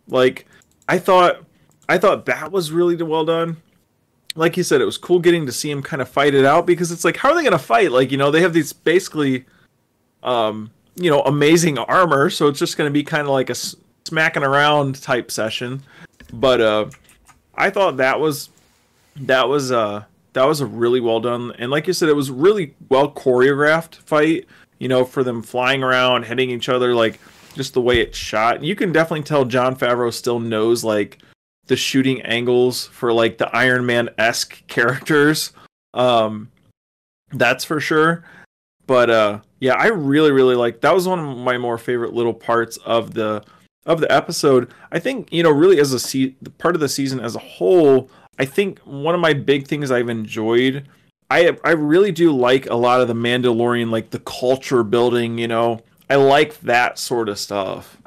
Like 0.08 0.46
I 0.88 1.00
thought 1.00 1.44
I 1.88 1.98
thought 1.98 2.26
that 2.26 2.52
was 2.52 2.72
really 2.72 2.96
well 3.02 3.26
done. 3.26 3.58
Like 4.36 4.58
you 4.58 4.64
said, 4.64 4.82
it 4.82 4.86
was 4.86 4.98
cool 4.98 5.20
getting 5.20 5.46
to 5.46 5.52
see 5.52 5.70
him 5.70 5.84
kind 5.84 6.02
of 6.02 6.10
fight 6.10 6.34
it 6.34 6.46
out 6.46 6.66
because 6.66 6.92
it's 6.92 7.06
like, 7.06 7.18
how 7.18 7.30
are 7.30 7.36
they 7.36 7.44
to 7.52 7.60
fight? 7.60 7.92
Like, 7.92 8.12
you 8.12 8.18
know, 8.18 8.32
they 8.32 8.42
have 8.42 8.54
these 8.54 8.74
basically, 8.74 9.46
um, 10.24 10.72
you 10.96 11.12
know, 11.12 11.22
amazing 11.22 11.78
armor, 11.78 12.32
so 12.32 12.48
it's 12.48 12.58
just 12.58 12.76
to 12.88 12.94
be 12.94 13.04
kind 13.04 13.22
of 13.22 13.28
like 13.28 13.52
a 13.52 13.56
smacking 14.06 14.44
around 14.44 15.02
type 15.02 15.30
session. 15.30 15.84
But 16.32 16.62
uh, 16.62 16.90
I 17.56 17.70
thought 17.70 17.98
that 17.98 18.20
was 18.20 18.50
that 19.16 19.48
was 19.48 19.72
uh 19.72 20.04
that 20.34 20.46
was 20.46 20.62
a 20.62 20.66
really 20.66 21.00
well 21.00 21.20
done, 21.20 21.54
and 21.60 21.70
like 21.70 21.86
you 21.86 21.94
said, 21.94 22.10
it 22.10 22.16
was 22.16 22.32
really 22.32 22.74
well 22.90 23.12
choreographed 23.12 23.96
fight. 23.96 24.48
You 24.80 24.88
know, 24.88 25.06
for 25.06 25.24
them 25.24 25.44
flying 25.44 25.84
around, 25.84 26.24
hitting 26.24 26.50
each 26.50 26.68
other, 26.68 26.94
like 26.96 27.20
just 27.54 27.74
the 27.74 27.82
way 27.82 28.00
it's 28.00 28.18
shot. 28.18 28.64
You 28.64 28.76
can 28.76 28.92
definitely 28.92 29.24
tell 29.24 29.46
Jon 29.46 29.76
Favreau 29.76 30.14
still 30.14 30.40
knows 30.40 30.84
like 30.84 31.20
the 31.68 31.76
shooting 31.76 32.22
angles 32.22 32.88
for 32.88 33.14
like 33.14 33.38
the 33.38 33.54
Iron 33.56 33.86
Man 33.86 34.10
esque 34.18 34.66
characters. 34.68 35.54
Um, 35.94 36.52
that's 37.32 37.64
for 37.64 37.80
sure. 37.80 38.24
But 38.86 39.10
uh, 39.10 39.40
yeah, 39.60 39.76
I 39.76 39.88
really 39.88 40.32
really 40.32 40.56
like 40.56 40.82
that 40.82 40.94
was 40.94 41.08
one 41.08 41.20
of 41.20 41.38
my 41.38 41.58
more 41.58 41.78
favorite 41.78 42.14
little 42.14 42.34
parts 42.34 42.78
of 42.78 43.14
the 43.14 43.44
of 43.86 44.02
the 44.02 44.12
episode. 44.12 44.72
I 44.92 45.00
think 45.00 45.32
you 45.32 45.44
know 45.44 45.52
really 45.52 45.80
as 45.80 45.94
a 45.94 46.00
se- 46.00 46.36
part 46.58 46.76
of 46.76 46.82
the 46.82 46.90
season 46.90 47.20
as 47.20 47.36
a 47.36 47.40
whole. 47.40 48.10
I 48.40 48.46
think 48.46 48.80
one 48.80 49.16
of 49.16 49.22
my 49.22 49.34
big 49.34 49.68
things 49.68 49.92
I've 49.92 50.10
enjoyed. 50.10 50.88
I 51.30 51.58
I 51.64 51.72
really 51.72 52.12
do 52.12 52.36
like 52.36 52.70
a 52.70 52.76
lot 52.76 53.02
of 53.02 53.08
the 53.08 53.14
Mandalorian, 53.14 53.90
like 53.90 54.10
the 54.10 54.20
culture 54.20 54.84
building. 54.84 55.38
You 55.38 55.48
know, 55.48 55.80
I 56.14 56.16
like 56.16 56.60
that 56.60 57.00
sort 57.00 57.28
of 57.28 57.40
stuff. 57.40 57.98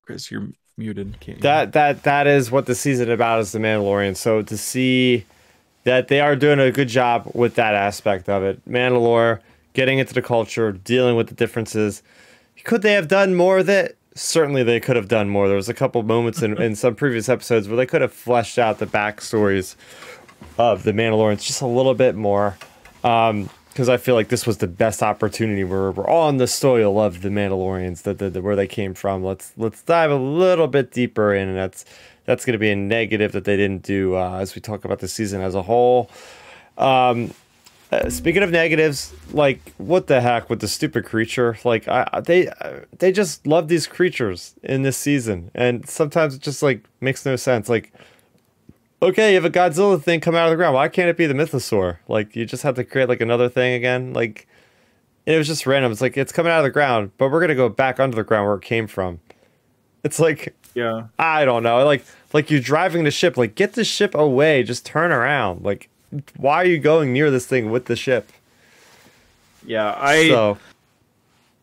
Chris, 0.00 0.30
you're 0.30 0.48
muted. 0.78 1.20
Can't 1.20 1.42
that 1.42 1.74
that 1.74 2.04
that 2.04 2.26
is 2.26 2.50
what 2.50 2.64
the 2.64 2.74
season 2.74 3.10
about 3.10 3.40
is 3.40 3.52
the 3.52 3.58
Mandalorian. 3.58 4.16
So 4.16 4.40
to 4.40 4.56
see 4.56 5.26
that 5.82 6.08
they 6.08 6.22
are 6.22 6.34
doing 6.36 6.58
a 6.58 6.72
good 6.72 6.88
job 6.88 7.30
with 7.34 7.56
that 7.56 7.74
aspect 7.74 8.30
of 8.30 8.42
it, 8.42 8.66
Mandalore 8.66 9.40
getting 9.74 9.98
into 9.98 10.14
the 10.14 10.22
culture, 10.22 10.72
dealing 10.72 11.16
with 11.16 11.28
the 11.28 11.34
differences. 11.34 12.02
Could 12.64 12.80
they 12.80 12.94
have 12.94 13.08
done 13.08 13.34
more 13.34 13.58
of 13.58 13.68
it? 13.68 13.98
Certainly, 14.14 14.62
they 14.62 14.80
could 14.80 14.96
have 14.96 15.08
done 15.08 15.28
more. 15.28 15.48
There 15.48 15.56
was 15.56 15.68
a 15.68 15.74
couple 15.74 16.02
moments 16.02 16.42
in, 16.42 16.60
in 16.60 16.76
some 16.76 16.94
previous 16.94 17.28
episodes 17.28 17.68
where 17.68 17.76
they 17.76 17.86
could 17.86 18.00
have 18.00 18.12
fleshed 18.12 18.58
out 18.58 18.78
the 18.78 18.86
backstories 18.86 19.74
of 20.58 20.84
the 20.84 20.92
Mandalorians 20.92 21.44
just 21.44 21.62
a 21.62 21.66
little 21.66 21.94
bit 21.94 22.14
more. 22.14 22.56
Um, 23.02 23.50
because 23.74 23.88
I 23.88 23.96
feel 23.96 24.14
like 24.14 24.28
this 24.28 24.46
was 24.46 24.58
the 24.58 24.68
best 24.68 25.02
opportunity 25.02 25.64
where 25.64 25.90
we're 25.90 26.08
on 26.08 26.36
the 26.36 26.46
soil 26.46 27.00
of 27.00 27.22
the 27.22 27.28
Mandalorians, 27.28 28.02
that 28.02 28.18
the, 28.18 28.30
the, 28.30 28.40
where 28.40 28.54
they 28.54 28.68
came 28.68 28.94
from. 28.94 29.24
Let's 29.24 29.52
let's 29.56 29.82
dive 29.82 30.12
a 30.12 30.16
little 30.16 30.68
bit 30.68 30.92
deeper 30.92 31.34
in, 31.34 31.48
and 31.48 31.56
that's 31.56 31.84
that's 32.24 32.44
going 32.44 32.52
to 32.52 32.58
be 32.58 32.70
a 32.70 32.76
negative 32.76 33.32
that 33.32 33.44
they 33.44 33.56
didn't 33.56 33.82
do 33.82 34.14
uh, 34.14 34.38
as 34.38 34.54
we 34.54 34.60
talk 34.60 34.84
about 34.84 35.00
the 35.00 35.08
season 35.08 35.40
as 35.40 35.56
a 35.56 35.62
whole. 35.62 36.08
Um, 36.78 37.34
uh, 37.94 38.10
speaking 38.10 38.42
of 38.42 38.50
negatives, 38.50 39.12
like 39.32 39.72
what 39.78 40.06
the 40.08 40.20
heck 40.20 40.50
with 40.50 40.60
the 40.60 40.68
stupid 40.68 41.04
creature? 41.04 41.56
Like 41.64 41.86
I, 41.86 42.20
they 42.24 42.50
they 42.98 43.12
just 43.12 43.46
love 43.46 43.68
these 43.68 43.86
creatures 43.86 44.54
in 44.62 44.82
this 44.82 44.96
season, 44.96 45.50
and 45.54 45.88
sometimes 45.88 46.34
it 46.34 46.40
just 46.40 46.62
like 46.62 46.84
makes 47.00 47.24
no 47.24 47.36
sense. 47.36 47.68
Like 47.68 47.92
okay, 49.00 49.30
you 49.30 49.34
have 49.34 49.44
a 49.44 49.50
Godzilla 49.50 50.02
thing 50.02 50.20
come 50.20 50.34
out 50.34 50.46
of 50.46 50.50
the 50.50 50.56
ground. 50.56 50.74
Why 50.74 50.88
can't 50.88 51.08
it 51.08 51.16
be 51.16 51.26
the 51.26 51.34
Mythosaur? 51.34 51.98
Like 52.08 52.34
you 52.34 52.44
just 52.44 52.62
have 52.64 52.74
to 52.76 52.84
create 52.84 53.08
like 53.08 53.20
another 53.20 53.48
thing 53.48 53.74
again. 53.74 54.12
Like 54.12 54.48
it 55.26 55.38
was 55.38 55.46
just 55.46 55.66
random. 55.66 55.92
It's 55.92 56.00
like 56.00 56.16
it's 56.16 56.32
coming 56.32 56.50
out 56.50 56.58
of 56.58 56.64
the 56.64 56.70
ground, 56.70 57.12
but 57.16 57.30
we're 57.30 57.40
gonna 57.40 57.54
go 57.54 57.68
back 57.68 58.00
under 58.00 58.16
the 58.16 58.24
ground 58.24 58.46
where 58.46 58.56
it 58.56 58.62
came 58.62 58.88
from. 58.88 59.20
It's 60.02 60.18
like 60.18 60.54
yeah, 60.74 61.06
I 61.18 61.44
don't 61.44 61.62
know. 61.62 61.84
Like 61.84 62.04
like 62.32 62.50
you're 62.50 62.60
driving 62.60 63.04
the 63.04 63.12
ship. 63.12 63.36
Like 63.36 63.54
get 63.54 63.74
the 63.74 63.84
ship 63.84 64.14
away. 64.14 64.64
Just 64.64 64.84
turn 64.84 65.12
around. 65.12 65.62
Like 65.62 65.88
why 66.36 66.56
are 66.56 66.66
you 66.66 66.78
going 66.78 67.12
near 67.12 67.30
this 67.30 67.46
thing 67.46 67.70
with 67.70 67.86
the 67.86 67.96
ship? 67.96 68.30
Yeah, 69.64 69.94
I. 69.96 70.28
So. 70.28 70.58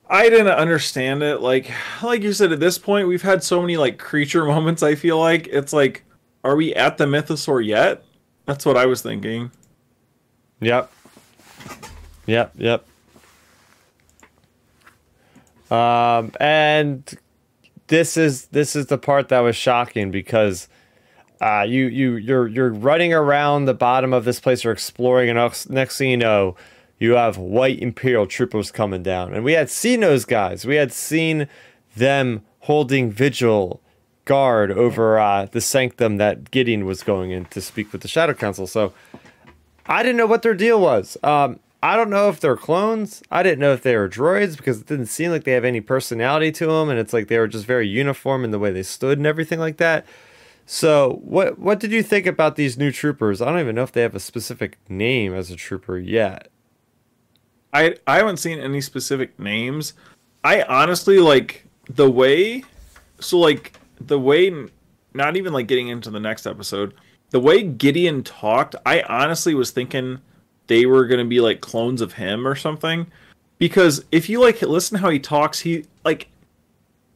I 0.10 0.30
didn't 0.30 0.48
understand 0.50 1.24
it. 1.24 1.40
Like, 1.40 1.72
like 2.04 2.22
you 2.22 2.34
said, 2.34 2.52
at 2.52 2.60
this 2.60 2.78
point, 2.78 3.08
we've 3.08 3.22
had 3.22 3.44
so 3.44 3.62
many 3.62 3.78
like 3.78 3.98
creature 3.98 4.44
moments. 4.54 4.84
I 4.84 4.96
feel 4.96 5.18
like 5.18 5.48
it's 5.48 5.72
like 5.72 6.04
are 6.44 6.56
we 6.56 6.74
at 6.74 6.98
the 6.98 7.06
mythosaur 7.06 7.66
yet? 7.66 8.04
That's 8.46 8.66
what 8.66 8.78
I 8.78 8.86
was 8.86 9.02
thinking. 9.02 9.52
Yep. 10.60 10.92
Yep, 12.26 12.54
yep. 12.58 12.86
Um, 15.72 16.32
and 16.40 17.18
this 17.88 18.18
is 18.18 18.48
this 18.48 18.76
is 18.76 18.88
the 18.88 18.98
part 18.98 19.30
that 19.30 19.40
was 19.40 19.56
shocking 19.56 20.12
because 20.12 20.68
uh, 21.42 21.66
you 21.68 21.88
you 21.88 22.16
you're 22.18 22.48
you're 22.48 22.72
running 22.72 23.14
around 23.14 23.66
the 23.66 23.74
bottom 23.74 24.14
of 24.14 24.26
this 24.26 24.40
place 24.40 24.64
or 24.64 24.72
exploring, 24.72 25.28
and 25.28 25.70
next, 25.70 25.98
thing 25.98 26.12
you 26.12 26.18
know, 26.18 26.56
you 27.00 27.16
have 27.16 27.38
white 27.38 27.80
imperial 27.80 28.28
troopers 28.28 28.72
coming 28.72 29.02
down, 29.02 29.34
and 29.34 29.44
we 29.44 29.54
had 29.54 29.70
seen 29.70 30.02
those 30.02 30.24
guys. 30.24 30.66
We 30.66 30.76
had 30.76 30.94
seen 30.94 31.48
them 31.96 32.44
holding 32.60 33.12
vigil 33.12 33.82
guard 34.26 34.72
over 34.72 35.18
uh, 35.18 35.48
the 35.52 35.62
sanctum 35.62 36.18
that 36.18 36.52
Gideon 36.52 36.86
was 36.86 37.02
going 37.02 37.32
in 37.32 37.46
to 37.46 37.60
speak 37.60 37.92
with 37.92 38.02
the 38.02 38.08
Shadow 38.08 38.36
Council. 38.36 38.68
So 38.68 38.94
I 39.88 40.04
didn't 40.04 40.18
know 40.18 40.28
what 40.28 40.44
their 40.44 40.54
deal 40.54 40.80
was. 40.80 41.18
Um, 41.24 41.60
I 41.82 41.96
don't 41.96 42.12
know 42.12 42.30
if 42.30 42.40
they're 42.40 42.56
clones. 42.56 43.24
I 43.32 43.42
didn't 43.42 43.58
know 43.58 43.74
if 43.74 43.82
they 43.82 43.98
were 43.98 44.08
droids 44.08 44.56
because 44.58 44.82
it 44.82 44.86
didn't 44.86 45.08
seem 45.08 45.32
like 45.32 45.44
they 45.44 45.54
have 45.54 45.66
any 45.66 45.82
personality 45.82 46.52
to 46.52 46.68
them, 46.68 46.90
and 46.90 47.00
it's 47.00 47.14
like 47.14 47.30
they 47.30 47.40
were 47.40 47.48
just 47.48 47.66
very 47.66 47.88
uniform 47.88 48.44
in 48.44 48.52
the 48.52 48.60
way 48.60 48.72
they 48.72 48.84
stood 48.84 49.18
and 49.18 49.26
everything 49.26 49.58
like 49.58 49.78
that. 49.78 50.06
So, 50.74 51.20
what 51.22 51.60
what 51.60 51.82
did 51.82 51.92
you 51.92 52.02
think 52.02 52.26
about 52.26 52.56
these 52.56 52.78
new 52.78 52.94
troopers? 52.94 53.42
I 53.42 53.52
don't 53.52 53.60
even 53.60 53.76
know 53.76 53.84
if 53.84 53.92
they 53.92 54.04
have 54.04 54.16
a 54.16 54.22
specific 54.22 54.78
name 54.88 55.34
as 55.34 55.52
a 55.52 55.58
trooper 55.58 55.98
yet. 55.98 56.48
I 57.74 57.98
I 58.08 58.16
haven't 58.16 58.38
seen 58.38 58.58
any 58.58 58.80
specific 58.80 59.38
names. 59.38 59.96
I 60.46 60.62
honestly 60.62 61.20
like 61.20 61.66
the 61.90 62.10
way 62.10 62.64
so 63.20 63.38
like 63.38 63.74
the 64.00 64.18
way 64.18 64.50
not 65.14 65.36
even 65.36 65.52
like 65.52 65.68
getting 65.68 65.90
into 65.90 66.10
the 66.10 66.22
next 66.22 66.46
episode 66.48 66.94
the 67.32 67.40
way 67.40 67.64
gideon 67.64 68.24
talked 68.24 68.76
i 68.86 69.02
honestly 69.10 69.54
was 69.54 69.72
thinking 69.72 70.20
they 70.68 70.86
were 70.86 71.06
going 71.06 71.20
to 71.20 71.26
be 71.26 71.42
like 71.42 71.60
clones 71.60 72.02
of 72.02 72.14
him 72.14 72.48
or 72.48 72.56
something 72.56 73.06
because 73.58 74.06
if 74.12 74.30
you 74.30 74.40
like 74.40 74.62
listen 74.62 74.98
how 74.98 75.10
he 75.10 75.20
talks 75.20 75.60
he 75.60 75.84
like 76.06 76.30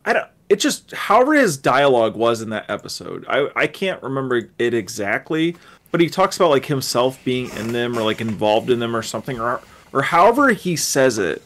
i 0.03 0.11
don't 0.11 0.27
it 0.49 0.57
just 0.57 0.91
however 0.93 1.33
his 1.33 1.57
dialogue 1.57 2.15
was 2.15 2.41
in 2.41 2.49
that 2.49 2.69
episode 2.69 3.25
i 3.27 3.49
i 3.55 3.67
can't 3.67 4.01
remember 4.03 4.49
it 4.57 4.73
exactly 4.73 5.55
but 5.91 6.01
he 6.01 6.09
talks 6.09 6.35
about 6.35 6.49
like 6.49 6.65
himself 6.65 7.23
being 7.23 7.49
in 7.51 7.71
them 7.71 7.97
or 7.97 8.03
like 8.03 8.21
involved 8.21 8.69
in 8.69 8.79
them 8.79 8.95
or 8.95 9.01
something 9.01 9.39
or 9.39 9.61
or 9.93 10.01
however 10.01 10.49
he 10.49 10.75
says 10.75 11.17
it 11.17 11.41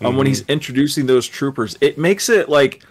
um, 0.00 0.08
mm-hmm. 0.08 0.18
when 0.18 0.26
he's 0.26 0.42
introducing 0.48 1.06
those 1.06 1.26
troopers 1.26 1.76
it 1.80 1.98
makes 1.98 2.28
it 2.28 2.48
like 2.48 2.82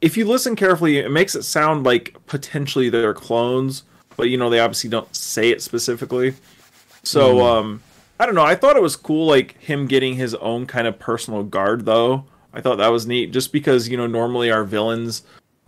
if 0.00 0.16
you 0.16 0.26
listen 0.26 0.56
carefully, 0.56 0.98
it 0.98 1.10
makes 1.10 1.34
it 1.34 1.42
sound 1.42 1.84
like 1.84 2.16
potentially 2.26 2.88
they're 2.88 3.14
clones, 3.14 3.84
but 4.16 4.28
you 4.28 4.36
know 4.36 4.50
they 4.50 4.60
obviously 4.60 4.90
don't 4.90 5.14
say 5.14 5.50
it 5.50 5.62
specifically. 5.62 6.34
So 7.02 7.36
mm. 7.36 7.44
um, 7.44 7.82
I 8.18 8.26
don't 8.26 8.34
know. 8.34 8.44
I 8.44 8.54
thought 8.54 8.76
it 8.76 8.82
was 8.82 8.96
cool, 8.96 9.26
like 9.26 9.58
him 9.58 9.86
getting 9.86 10.14
his 10.14 10.34
own 10.36 10.66
kind 10.66 10.86
of 10.86 10.98
personal 10.98 11.42
guard, 11.42 11.84
though. 11.84 12.24
I 12.52 12.60
thought 12.60 12.76
that 12.76 12.88
was 12.88 13.06
neat, 13.06 13.32
just 13.32 13.52
because 13.52 13.88
you 13.88 13.96
know 13.96 14.06
normally 14.06 14.50
our 14.50 14.64
villains, 14.64 15.22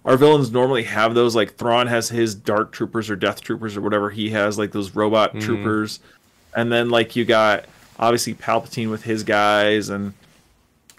our 0.05 0.17
villains 0.17 0.51
normally 0.51 0.85
have 0.85 1.15
those. 1.15 1.35
Like 1.35 1.57
Thrawn 1.57 1.87
has 1.87 2.09
his 2.09 2.35
Dark 2.35 2.73
Troopers 2.73 3.11
or 3.11 3.17
Death 3.17 3.41
Troopers 3.41 3.77
or 3.77 3.81
whatever 3.81 4.11
he 4.11 4.31
has, 4.31 4.59
like 4.59 4.73
those 4.73 4.95
robot 4.95 5.35
mm. 5.35 5.41
troopers, 5.41 6.01
and 6.55 6.73
then 6.73 6.91
like 6.91 7.17
you 7.17 7.25
got 7.25 7.67
obviously 7.99 8.35
Palpatine 8.35 8.91
with 8.91 9.05
his 9.05 9.23
guys 9.23 9.89
and 9.89 10.15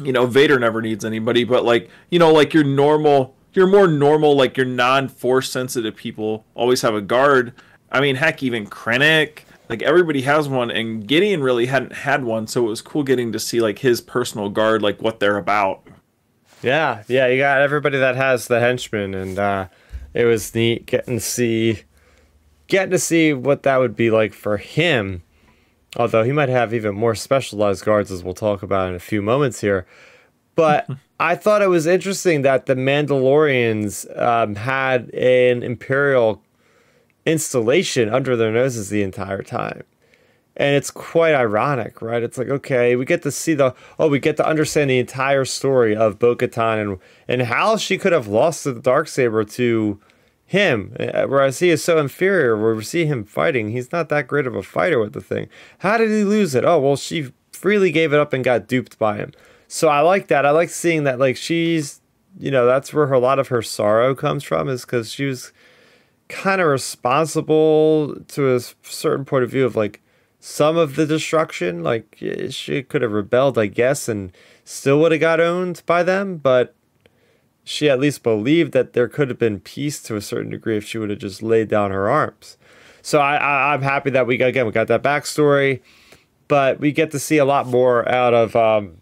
you 0.02 0.12
know, 0.12 0.26
Vader 0.26 0.60
never 0.60 0.82
needs 0.82 1.06
anybody, 1.06 1.44
but 1.44 1.66
like, 1.66 1.90
you 2.10 2.20
know, 2.20 2.32
like 2.32 2.54
your 2.54 2.64
normal, 2.64 3.36
your 3.54 3.68
more 3.68 3.88
normal, 3.88 4.36
like 4.36 4.58
your 4.58 4.66
non-force 4.66 5.50
sensitive 5.50 5.96
people 5.96 6.46
always 6.56 6.82
have 6.82 6.96
a 6.96 7.02
guard. 7.02 7.54
I 7.92 8.02
mean, 8.02 8.16
heck, 8.16 8.42
even 8.42 8.66
Krennic, 8.68 9.40
like 9.74 9.82
everybody 9.84 10.22
has 10.22 10.48
one, 10.48 10.72
and 10.72 11.08
Gideon 11.08 11.42
really 11.44 11.66
hadn't 11.66 11.94
had 11.94 12.24
one, 12.24 12.48
so 12.48 12.66
it 12.66 12.70
was 12.70 12.82
cool 12.82 13.04
getting 13.04 13.32
to 13.32 13.40
see 13.40 13.62
like 13.62 13.80
his 13.80 14.02
personal 14.02 14.50
guard, 14.50 14.82
like 14.82 15.02
what 15.02 15.20
they're 15.20 15.38
about. 15.38 15.86
Yeah, 16.62 17.04
yeah, 17.08 17.28
you 17.28 17.38
got 17.38 17.62
everybody 17.62 17.98
that 17.98 18.16
has 18.16 18.48
the 18.48 18.60
henchmen, 18.60 19.14
and 19.14 19.38
uh, 19.38 19.68
it 20.14 20.26
was 20.26 20.56
neat 20.56 20.86
getting 20.86 21.18
to 21.18 21.20
see, 21.20 21.84
getting 22.68 22.92
to 22.92 23.00
see 23.00 23.34
what 23.34 23.64
that 23.64 23.78
would 23.78 23.96
be 23.96 24.10
like 24.12 24.34
for 24.34 24.58
him 24.58 25.24
Although 25.96 26.24
he 26.24 26.32
might 26.32 26.50
have 26.50 26.74
even 26.74 26.96
more 26.96 27.16
specialized 27.16 27.86
guards, 27.86 28.12
as 28.12 28.24
we'll 28.24 28.34
talk 28.34 28.64
about 28.64 28.90
in 28.90 28.96
a 28.96 29.00
few 29.00 29.22
moments 29.22 29.62
here. 29.62 29.86
But 30.56 30.88
I 31.20 31.36
thought 31.36 31.62
it 31.62 31.70
was 31.70 31.86
interesting 31.86 32.42
that 32.42 32.66
the 32.66 32.76
Mandalorians 32.76 34.20
um, 34.20 34.56
had 34.56 35.10
an 35.14 35.62
Imperial 35.62 36.42
installation 37.26 38.10
under 38.10 38.36
their 38.36 38.52
noses 38.52 38.90
the 38.90 39.04
entire 39.04 39.42
time. 39.44 39.84
and 40.56 40.76
it's 40.76 40.92
quite 40.92 41.34
ironic, 41.34 42.02
right? 42.02 42.24
It's 42.24 42.38
like 42.38 42.50
okay, 42.50 42.96
we 42.96 43.06
get 43.06 43.24
to 43.24 43.32
see 43.32 43.54
the 43.54 43.74
oh, 43.98 44.08
we 44.08 44.20
get 44.20 44.38
to 44.38 44.48
understand 44.48 44.90
the 44.90 45.00
entire 45.00 45.46
story 45.46 45.96
of 45.96 46.20
Bo-Katan 46.20 46.82
and 46.82 47.00
and 47.28 47.42
how 47.44 47.78
she 47.78 47.98
could 47.98 48.12
have 48.14 48.28
lost 48.28 48.64
the 48.64 48.74
dark 48.74 49.08
saber 49.08 49.44
to 49.44 50.00
him, 50.46 50.96
uh, 51.00 51.24
whereas 51.24 51.60
he 51.60 51.70
is 51.70 51.84
so 51.84 51.98
inferior. 51.98 52.56
Where 52.56 52.76
we 52.76 52.84
see 52.84 53.06
him 53.06 53.24
fighting, 53.24 53.70
he's 53.70 53.92
not 53.92 54.10
that 54.10 54.28
great 54.28 54.46
of 54.48 54.56
a 54.56 54.64
fighter 54.64 55.00
with 55.00 55.14
the 55.14 55.22
thing. 55.22 55.50
How 55.80 55.98
did 55.98 56.10
he 56.12 56.24
lose 56.24 56.54
it? 56.56 56.66
Oh 56.66 56.80
well, 56.80 56.96
she 56.98 57.32
freely 57.52 57.92
gave 57.92 58.14
it 58.14 58.20
up 58.20 58.34
and 58.34 58.44
got 58.44 58.68
duped 58.68 59.00
by 59.00 59.18
him. 59.18 59.32
So 59.68 59.88
I 59.88 60.02
like 60.02 60.28
that. 60.28 60.46
I 60.46 60.52
like 60.52 60.70
seeing 60.70 61.04
that. 61.06 61.18
Like 61.18 61.38
she's, 61.38 62.02
you 62.38 62.52
know, 62.52 62.68
that's 62.68 62.94
where 62.94 63.08
her, 63.08 63.16
a 63.16 63.20
lot 63.20 63.40
of 63.40 63.48
her 63.48 63.64
sorrow 63.64 64.14
comes 64.14 64.44
from, 64.44 64.70
is 64.70 64.82
because 64.86 65.12
she 65.12 65.26
was 65.26 65.52
kind 66.34 66.60
of 66.60 66.68
responsible 66.68 68.16
to 68.30 68.56
a 68.56 68.60
certain 68.82 69.24
point 69.24 69.44
of 69.44 69.52
view 69.52 69.66
of 69.66 69.76
like 69.76 70.02
some 70.40 70.78
of 70.78 70.96
the 70.96 71.06
destruction. 71.06 71.84
Like 71.84 72.18
she 72.50 72.82
could 72.82 73.04
have 73.04 73.12
rebelled, 73.12 73.58
I 73.58 73.68
guess, 73.68 74.10
and 74.10 74.36
still 74.66 75.00
would 75.00 75.12
have 75.12 75.22
got 75.22 75.40
owned 75.40 75.84
by 75.86 76.02
them, 76.02 76.38
but 76.38 76.76
she 77.64 77.90
at 77.90 78.00
least 78.00 78.24
believed 78.24 78.74
that 78.74 78.94
there 78.94 79.08
could 79.08 79.30
have 79.30 79.38
been 79.38 79.60
peace 79.60 80.02
to 80.04 80.16
a 80.16 80.22
certain 80.22 80.52
degree 80.52 80.76
if 80.76 80.86
she 80.86 80.98
would 80.98 81.12
have 81.12 81.20
just 81.20 81.44
laid 81.44 81.70
down 81.70 81.92
her 81.92 82.10
arms. 82.10 82.58
So 83.02 83.20
I, 83.20 83.36
I 83.36 83.74
am 83.74 83.84
happy 83.84 84.10
that 84.10 84.26
we 84.26 84.38
got 84.38 84.48
again 84.48 84.66
we 84.66 84.72
got 84.72 84.88
that 84.88 85.04
backstory, 85.04 85.82
but 86.48 86.80
we 86.80 86.92
get 86.92 87.12
to 87.12 87.20
see 87.20 87.38
a 87.38 87.46
lot 87.46 87.68
more 87.68 88.10
out 88.10 88.34
of 88.34 88.56
um, 88.56 89.02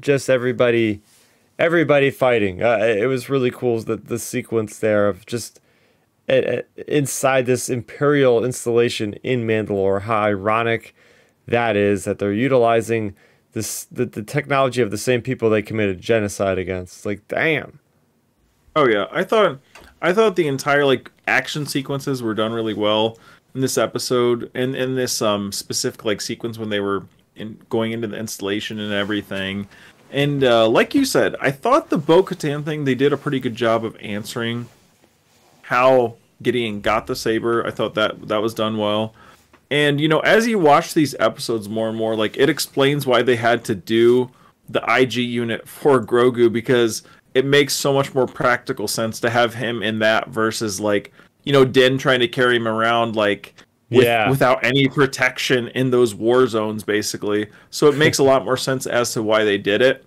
just 0.00 0.30
everybody 0.30 1.02
everybody 1.58 2.10
fighting. 2.10 2.62
Uh, 2.62 2.78
it 2.78 3.06
was 3.06 3.28
really 3.28 3.50
cool 3.50 3.80
that 3.82 4.06
the 4.06 4.18
sequence 4.18 4.78
there 4.78 5.08
of 5.08 5.26
just 5.26 5.60
inside 6.28 7.46
this 7.46 7.68
imperial 7.68 8.44
installation 8.44 9.14
in 9.22 9.46
Mandalore. 9.46 10.02
How 10.02 10.22
ironic 10.22 10.94
that 11.46 11.76
is 11.76 12.04
that 12.04 12.18
they're 12.18 12.32
utilizing 12.32 13.14
this 13.52 13.84
the, 13.84 14.04
the 14.04 14.22
technology 14.22 14.82
of 14.82 14.90
the 14.90 14.98
same 14.98 15.22
people 15.22 15.48
they 15.48 15.62
committed 15.62 16.00
genocide 16.00 16.58
against. 16.58 17.06
Like, 17.06 17.26
damn. 17.28 17.78
Oh 18.74 18.86
yeah, 18.86 19.06
I 19.10 19.24
thought 19.24 19.58
I 20.02 20.12
thought 20.12 20.36
the 20.36 20.48
entire 20.48 20.84
like 20.84 21.10
action 21.26 21.64
sequences 21.64 22.22
were 22.22 22.34
done 22.34 22.52
really 22.52 22.74
well 22.74 23.18
in 23.54 23.62
this 23.62 23.78
episode, 23.78 24.50
and 24.54 24.76
in 24.76 24.94
this 24.94 25.22
um 25.22 25.52
specific 25.52 26.04
like 26.04 26.20
sequence 26.20 26.58
when 26.58 26.68
they 26.68 26.80
were 26.80 27.04
in 27.34 27.58
going 27.70 27.92
into 27.92 28.06
the 28.06 28.18
installation 28.18 28.78
and 28.78 28.92
everything. 28.92 29.68
And 30.10 30.44
uh, 30.44 30.68
like 30.68 30.94
you 30.94 31.04
said, 31.04 31.34
I 31.40 31.50
thought 31.50 31.90
the 31.90 31.98
Bo 31.98 32.22
Katan 32.22 32.64
thing 32.64 32.84
they 32.84 32.94
did 32.94 33.12
a 33.12 33.16
pretty 33.16 33.40
good 33.40 33.54
job 33.54 33.84
of 33.84 33.96
answering 34.00 34.68
how 35.66 36.14
Gideon 36.42 36.80
got 36.80 37.08
the 37.08 37.16
saber. 37.16 37.66
I 37.66 37.72
thought 37.72 37.94
that 37.94 38.28
that 38.28 38.40
was 38.40 38.54
done 38.54 38.78
well. 38.78 39.14
And 39.68 40.00
you 40.00 40.06
know, 40.06 40.20
as 40.20 40.46
you 40.46 40.60
watch 40.60 40.94
these 40.94 41.16
episodes 41.18 41.68
more 41.68 41.88
and 41.88 41.98
more, 41.98 42.14
like 42.14 42.36
it 42.36 42.48
explains 42.48 43.04
why 43.04 43.22
they 43.22 43.34
had 43.34 43.64
to 43.64 43.74
do 43.74 44.30
the 44.68 44.82
IG 44.88 45.14
unit 45.14 45.66
for 45.68 46.00
Grogu 46.00 46.52
because 46.52 47.02
it 47.34 47.44
makes 47.44 47.74
so 47.74 47.92
much 47.92 48.14
more 48.14 48.28
practical 48.28 48.86
sense 48.86 49.18
to 49.20 49.28
have 49.28 49.54
him 49.54 49.82
in 49.82 49.98
that 49.98 50.28
versus 50.28 50.78
like, 50.78 51.12
you 51.42 51.52
know, 51.52 51.64
Din 51.64 51.98
trying 51.98 52.20
to 52.20 52.28
carry 52.28 52.54
him 52.54 52.68
around 52.68 53.16
like 53.16 53.54
with, 53.90 54.04
yeah. 54.04 54.30
without 54.30 54.64
any 54.64 54.88
protection 54.88 55.66
in 55.68 55.90
those 55.90 56.14
war 56.14 56.46
zones 56.46 56.84
basically. 56.84 57.48
So 57.70 57.88
it 57.88 57.96
makes 57.96 58.18
a 58.18 58.24
lot 58.24 58.44
more 58.44 58.56
sense 58.56 58.86
as 58.86 59.12
to 59.14 59.22
why 59.22 59.42
they 59.42 59.58
did 59.58 59.82
it. 59.82 60.04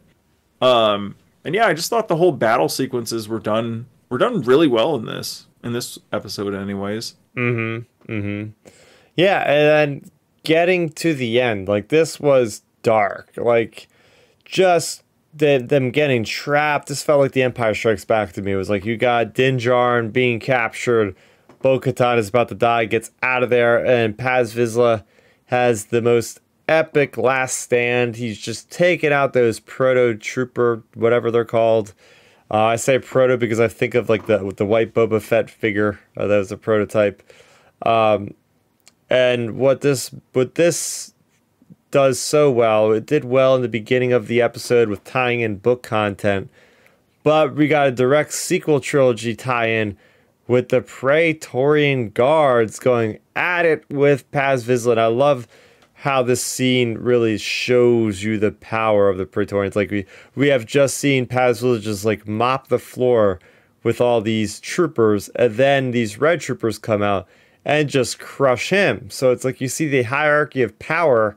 Um 0.62 1.16
and 1.44 1.54
yeah, 1.54 1.68
I 1.68 1.74
just 1.74 1.90
thought 1.90 2.08
the 2.08 2.16
whole 2.16 2.32
battle 2.32 2.70
sequences 2.70 3.28
were 3.28 3.40
done 3.40 3.88
were 4.10 4.18
done 4.18 4.42
really 4.42 4.68
well 4.68 4.96
in 4.96 5.06
this 5.06 5.46
in 5.64 5.74
this 5.74 6.00
episode 6.12 6.54
anyways. 6.54 7.16
Mm-hmm. 7.36 8.12
Mm-hmm. 8.12 8.70
Yeah, 9.16 9.40
and 9.42 10.02
then 10.02 10.12
getting 10.44 10.90
to 10.90 11.14
the 11.14 11.42
end, 11.42 11.68
like 11.68 11.90
this 11.90 12.20
was 12.20 12.62
dark. 12.84 13.32
Like 13.38 13.88
just 14.46 15.04
the, 15.34 15.58
them 15.58 15.92
getting 15.92 16.24
trapped. 16.24 16.88
This 16.88 17.04
felt 17.04 17.20
like 17.20 17.34
the 17.34 17.44
Empire 17.44 17.74
Strikes 17.74 18.06
Back 18.06 18.34
to 18.34 18.42
me. 18.42 18.54
It 18.54 18.58
was 18.58 18.70
like 18.70 18.86
you 18.86 18.98
got 18.98 19.34
Din 19.34 19.58
being 20.12 20.40
captured. 20.40 21.16
Bo 21.62 21.80
Katan 21.80 22.18
is 22.18 22.30
about 22.30 22.48
to 22.50 22.56
die, 22.56 22.86
gets 22.86 23.12
out 23.22 23.44
of 23.44 23.50
there, 23.50 23.86
and 23.86 24.18
Paz 24.18 24.54
Vizsla 24.54 25.04
has 25.46 25.86
the 25.86 26.02
most 26.02 26.40
epic 26.70 27.18
last 27.18 27.58
stand. 27.58 28.16
He's 28.16 28.38
just 28.38 28.72
taking 28.72 29.12
out 29.12 29.34
those 29.34 29.60
proto 29.60 30.16
trooper, 30.16 30.84
whatever 30.94 31.32
they're 31.32 31.44
called. 31.44 31.94
Uh, 32.52 32.64
I 32.64 32.76
say 32.78 32.98
proto 32.98 33.38
because 33.38 33.60
I 33.60 33.68
think 33.68 33.96
of 33.96 34.10
like 34.10 34.26
the 34.26 34.54
the 34.56 34.66
white 34.66 34.94
Boba 34.94 35.22
Fett 35.22 35.50
figure. 35.50 36.00
Uh, 36.18 36.28
that 36.28 36.38
was 36.38 36.52
a 36.52 36.58
prototype. 36.58 37.22
Um, 37.84 38.34
and 39.10 39.58
what 39.58 39.82
this 39.82 40.12
what 40.34 40.56
this 40.56 41.14
does 41.92 42.20
so 42.20 42.52
well, 42.52 42.92
it 42.92 43.06
did 43.06 43.24
well 43.24 43.56
in 43.56 43.62
the 43.62 43.68
beginning 43.68 44.14
of 44.14 44.28
the 44.28 44.42
episode 44.42 44.90
with 44.90 45.04
tying 45.04 45.42
in 45.42 45.58
book 45.58 45.82
content, 45.82 46.50
but 47.24 47.56
we 47.56 47.68
got 47.68 47.88
a 47.88 47.92
direct 47.92 48.34
sequel 48.34 48.80
trilogy 48.80 49.36
tie-in 49.36 49.98
with 50.48 50.70
the 50.70 50.82
Praetorian 50.82 52.10
Guards 52.10 52.80
going 52.80 53.20
at 53.36 53.66
it 53.66 53.84
with 53.90 54.30
Paz 54.32 54.66
Vizsla. 54.66 54.98
I 54.98 55.08
love 55.08 55.48
how 56.00 56.24
this 56.24 56.42
scene 56.42 56.98
really 56.98 57.38
shows 57.38 58.24
you 58.24 58.38
the 58.40 58.54
power 58.54 59.10
of 59.10 59.18
the 59.18 59.26
Praetorians. 59.26 59.76
Like 59.76 59.92
we 59.92 60.06
we 60.34 60.48
have 60.48 60.66
just 60.66 60.98
seen 60.98 61.26
Paz 61.26 61.62
Vizsla 61.62 61.82
just 61.82 62.06
like 62.06 62.26
mop 62.26 62.70
the 62.70 62.80
floor 62.80 63.40
with 63.84 64.00
all 64.00 64.22
these 64.22 64.62
troopers, 64.62 65.28
and 65.30 65.56
then 65.56 65.92
these 65.92 66.18
red 66.18 66.40
troopers 66.40 66.78
come 66.78 67.04
out 67.04 67.28
and 67.66 67.90
just 67.90 68.18
crush 68.18 68.70
him. 68.70 69.10
So 69.10 69.34
it's 69.34 69.44
like 69.44 69.60
you 69.60 69.68
see 69.68 69.90
the 69.90 70.04
hierarchy 70.04 70.62
of 70.62 70.80
power, 70.80 71.36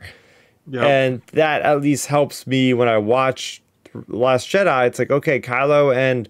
yep. 0.70 0.84
and 0.84 1.22
that 1.32 1.62
at 1.62 1.80
least 1.80 2.06
helps 2.06 2.46
me 2.46 2.72
when 2.72 2.86
I 2.86 2.98
watch 2.98 3.60
Last 4.06 4.46
Jedi. 4.48 4.86
It's 4.86 5.00
like 5.00 5.10
okay, 5.10 5.40
Kylo 5.40 5.92
and 5.92 6.28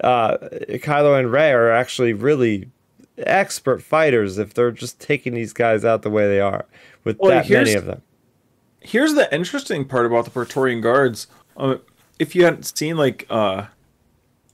uh, 0.00 0.36
Kylo 0.68 1.18
and 1.18 1.32
Rey 1.32 1.50
are 1.50 1.72
actually 1.72 2.12
really 2.12 2.70
expert 3.18 3.82
fighters 3.82 4.38
if 4.38 4.54
they're 4.54 4.72
just 4.72 5.00
taking 5.00 5.34
these 5.34 5.52
guys 5.52 5.84
out 5.84 6.02
the 6.02 6.10
way 6.10 6.28
they 6.28 6.40
are 6.40 6.66
with 7.04 7.18
well, 7.18 7.30
that 7.30 7.48
many 7.48 7.74
of 7.74 7.84
them. 7.84 8.02
Here's 8.80 9.14
the 9.14 9.32
interesting 9.34 9.86
part 9.86 10.06
about 10.06 10.24
the 10.24 10.30
Praetorian 10.30 10.80
Guards. 10.80 11.26
Uh, 11.56 11.76
if 12.18 12.34
you 12.34 12.44
hadn't 12.44 12.64
seen 12.64 12.96
like 12.96 13.26
uh, 13.30 13.66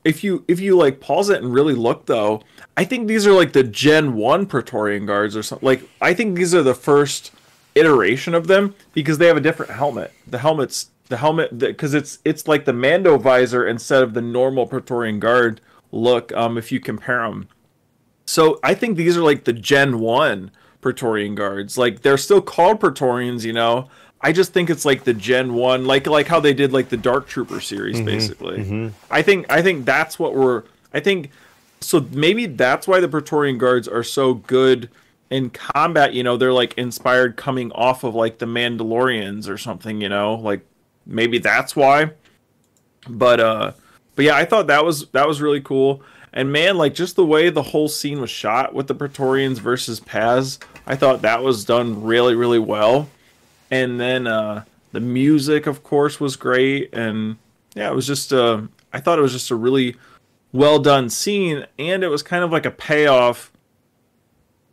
if 0.05 0.25
you 0.25 0.45
if 0.49 0.61
you 0.61 0.77
like 0.77 1.01
pause 1.01 1.31
it 1.31 1.43
and 1.43 1.53
really 1.53 1.75
look 1.75 2.07
though, 2.07 2.43
I 2.77 2.85
think 2.85 3.09
these 3.09 3.27
are 3.27 3.33
like 3.33 3.53
the 3.53 3.63
Gen 3.63 4.15
One 4.15 4.47
Praetorian 4.47 5.07
Guards 5.07 5.37
or 5.37 5.43
something. 5.43 5.67
Like 5.67 5.89
I 6.01 6.15
think 6.15 6.37
these 6.37 6.55
are 6.55 6.63
the 6.63 6.75
first 6.75 7.33
iteration 7.75 8.35
of 8.35 8.47
them 8.47 8.75
because 8.93 9.19
they 9.19 9.27
have 9.27 9.37
a 9.37 9.41
different 9.41 9.73
helmet. 9.73 10.13
The 10.27 10.39
helmet's 10.39 10.91
the 11.09 11.19
helmet 11.19 11.59
because 11.59 11.93
it's 11.93 12.19
it's 12.25 12.49
like 12.49 12.65
the 12.65 12.73
Mando 12.73 13.19
visor 13.19 13.67
instead 13.67 14.03
of 14.03 14.15
the 14.15 14.23
normal 14.23 14.67
Praetorian 14.67 15.21
Guard 15.21 15.61
look. 15.93 16.33
Um, 16.33 16.57
if 16.57 16.73
you 16.73 16.81
compare 16.81 17.23
them, 17.23 17.49
so 18.25 18.59
I 18.63 18.75
think 18.75 18.97
these 18.97 19.17
are 19.17 19.23
like 19.23 19.45
the 19.45 19.53
Gen 19.53 19.99
One 19.99 20.51
Praetorian 20.81 21.35
Guards. 21.35 21.77
Like 21.77 22.03
they're 22.03 22.19
still 22.19 22.41
called 22.41 22.81
Praetorians, 22.81 23.45
you 23.45 23.53
know, 23.53 23.89
I 24.23 24.33
just 24.33 24.53
think 24.53 24.69
it's 24.69 24.85
like 24.85 25.05
the 25.05 25.15
Gen 25.15 25.55
One, 25.55 25.87
like 25.87 26.07
like 26.07 26.27
how 26.27 26.41
they 26.41 26.53
did 26.53 26.73
like 26.73 26.91
the 26.91 26.97
Dark 26.97 27.27
Trooper 27.27 27.61
series, 27.61 27.97
mm-hmm, 27.97 28.05
basically. 28.05 28.59
Mm-hmm. 28.59 28.89
I 29.11 29.23
think 29.23 29.47
I 29.51 29.63
think 29.63 29.87
that's 29.87 30.19
what 30.19 30.35
we're. 30.35 30.65
I 30.93 31.01
think 31.01 31.31
so. 31.81 32.07
Maybe 32.11 32.47
that's 32.47 32.87
why 32.87 33.01
the 33.01 33.09
Praetorian 33.09 33.57
Guards 33.57 33.89
are 33.89 34.03
so 34.03 34.35
good 34.35 34.91
in 35.31 35.49
combat. 35.49 36.13
You 36.13 36.23
know, 36.23 36.37
they're 36.37 36.53
like 36.53 36.75
inspired 36.75 37.37
coming 37.37 37.73
off 37.73 38.05
of 38.05 38.15
like 38.15 38.39
the 38.39 38.47
Mandalorians 38.47 39.49
or 39.49 39.57
something. 39.57 40.03
You 40.03 40.11
know, 40.11 40.35
like 40.35 40.61
maybe 41.07 41.39
that's 41.39 41.75
why. 41.75 42.11
But 43.09 43.41
uh, 43.41 43.73
but 44.17 44.27
yeah, 44.27 44.37
I 44.37 44.45
thought 44.45 44.67
that 44.67 44.85
was 44.85 45.09
that 45.09 45.27
was 45.27 45.41
really 45.41 45.63
cool. 45.63 46.03
And 46.33 46.53
man, 46.53 46.77
like 46.77 46.95
just 46.95 47.17
the 47.17 47.25
way 47.25 47.49
the 47.49 47.63
whole 47.63 47.89
scene 47.89 48.21
was 48.21 48.31
shot 48.31 48.75
with 48.75 48.87
the 48.87 48.95
Praetorians 48.95 49.59
versus 49.59 49.99
Paz, 49.99 50.59
I 50.87 50.97
thought 50.97 51.23
that 51.23 51.43
was 51.43 51.65
done 51.65 52.03
really 52.03 52.35
really 52.35 52.59
well. 52.59 53.09
And 53.71 54.01
then 54.01 54.27
uh, 54.27 54.65
the 54.93 55.01
music, 55.01 55.67
of 55.67 55.83
course, 55.83 56.19
was 56.19 56.37
great, 56.37 56.93
and 56.93 57.37
yeah, 57.75 57.91
it 57.91 57.95
was 57.95 58.07
just. 58.07 58.33
Uh, 58.33 58.63
I 58.93 59.01
thought 59.01 59.19
it 59.19 59.23
was 59.23 59.33
just 59.33 59.51
a 59.51 59.55
really 59.55 59.97
well 60.53 60.81
done 60.81 61.09
scene, 61.11 61.67
and 61.79 62.03
it 62.03 62.09
was 62.09 62.23
kind 62.23 62.43
of 62.43 62.51
like 62.51 62.67
a 62.67 62.71
payoff 62.71 63.53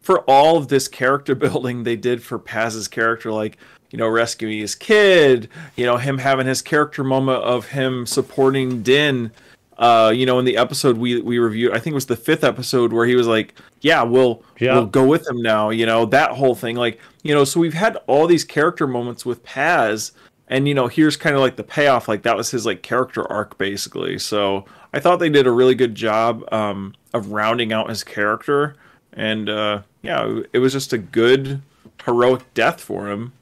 for 0.02 0.22
all 0.22 0.58
of 0.58 0.70
this 0.70 0.88
character 0.88 1.36
building 1.36 1.84
they 1.84 1.96
did 1.96 2.24
for 2.24 2.40
Paz's 2.40 2.88
character, 2.88 3.32
like 3.32 3.58
you 3.92 3.98
know, 3.98 4.08
rescuing 4.08 4.60
his 4.60 4.76
kid, 4.76 5.50
you 5.76 5.86
know, 5.86 5.98
him 5.98 6.18
having 6.18 6.48
his 6.48 6.62
character 6.62 7.04
moment 7.04 7.44
of 7.44 7.68
him 7.70 8.06
supporting 8.06 8.82
Din 8.84 9.32
uh, 9.78 10.12
you 10.16 10.26
know, 10.26 10.40
in 10.40 10.46
the 10.46 10.58
episode 10.58 10.98
we 10.98 11.22
we 11.22 11.38
reviewed, 11.38 11.72
I 11.72 11.80
think 11.80 11.92
it 11.92 11.96
was 11.96 12.08
the 12.08 12.16
fifth 12.16 12.44
episode 12.44 12.92
where 12.92 13.06
he 13.06 13.16
was 13.16 13.28
like, 13.28 13.54
"Yeah, 13.82 14.02
we'll 14.04 14.44
yeah. 14.60 14.74
we'll 14.74 14.88
go 14.88 15.06
with 15.06 15.28
him 15.28 15.42
now." 15.42 15.70
You 15.70 15.86
know, 15.86 16.06
that 16.06 16.32
whole 16.32 16.56
thing, 16.56 16.76
like, 16.76 17.00
you 17.24 17.34
know, 17.34 17.44
so 17.44 17.60
we've 17.60 17.76
had 17.76 17.98
all 18.08 18.26
these 18.26 18.44
character 18.44 18.88
moments 18.88 19.26
with 19.26 19.44
Paz, 19.44 20.14
and 20.48 20.68
you 20.68 20.74
know, 20.74 20.88
here's 20.88 21.16
kind 21.16 21.36
of 21.36 21.42
like 21.42 21.58
the 21.58 21.64
payoff, 21.64 22.08
like 22.08 22.24
that 22.24 22.36
was 22.36 22.50
his 22.50 22.66
like 22.66 22.82
character 22.82 23.30
arc 23.32 23.58
basically. 23.60 24.18
So 24.18 24.66
I 24.94 25.00
thought 25.00 25.18
they 25.18 25.30
did 25.30 25.46
a 25.46 25.52
really 25.52 25.76
good 25.76 25.94
job 25.94 26.44
um, 26.52 26.96
of 27.14 27.32
rounding 27.32 27.72
out 27.72 27.90
his 27.90 28.04
character, 28.04 28.76
and 29.14 29.48
uh, 29.48 29.82
yeah, 30.02 30.42
it 30.54 30.60
was 30.60 30.74
just 30.74 30.92
a 30.92 30.98
good 30.98 31.62
heroic 32.04 32.52
death 32.56 32.82
for 32.82 33.12
him. 33.12 33.34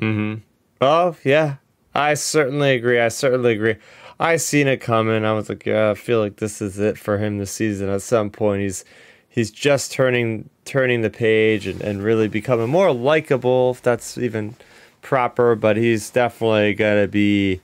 Mm-hmm. 0.00 0.40
Oh 0.80 1.16
yeah, 1.24 1.56
I 1.94 2.14
certainly 2.14 2.72
agree. 2.72 2.98
I 2.98 3.08
certainly 3.08 3.52
agree. 3.52 3.76
I 4.20 4.36
seen 4.36 4.68
it 4.68 4.80
coming. 4.80 5.24
I 5.24 5.32
was 5.32 5.48
like, 5.48 5.66
yeah, 5.66 5.90
I 5.90 5.94
feel 5.94 6.20
like 6.20 6.36
this 6.36 6.62
is 6.62 6.78
it 6.78 6.98
for 6.98 7.18
him 7.18 7.38
this 7.38 7.50
season. 7.50 7.88
At 7.88 8.02
some 8.02 8.30
point, 8.30 8.62
he's 8.62 8.84
he's 9.28 9.50
just 9.50 9.92
turning 9.92 10.48
turning 10.64 11.02
the 11.02 11.10
page 11.10 11.66
and, 11.66 11.80
and 11.80 12.02
really 12.02 12.28
becoming 12.28 12.68
more 12.68 12.92
likable, 12.92 13.72
if 13.72 13.82
that's 13.82 14.18
even 14.18 14.54
proper. 15.00 15.54
But 15.54 15.76
he's 15.76 16.10
definitely 16.10 16.74
gonna 16.74 17.08
be 17.08 17.60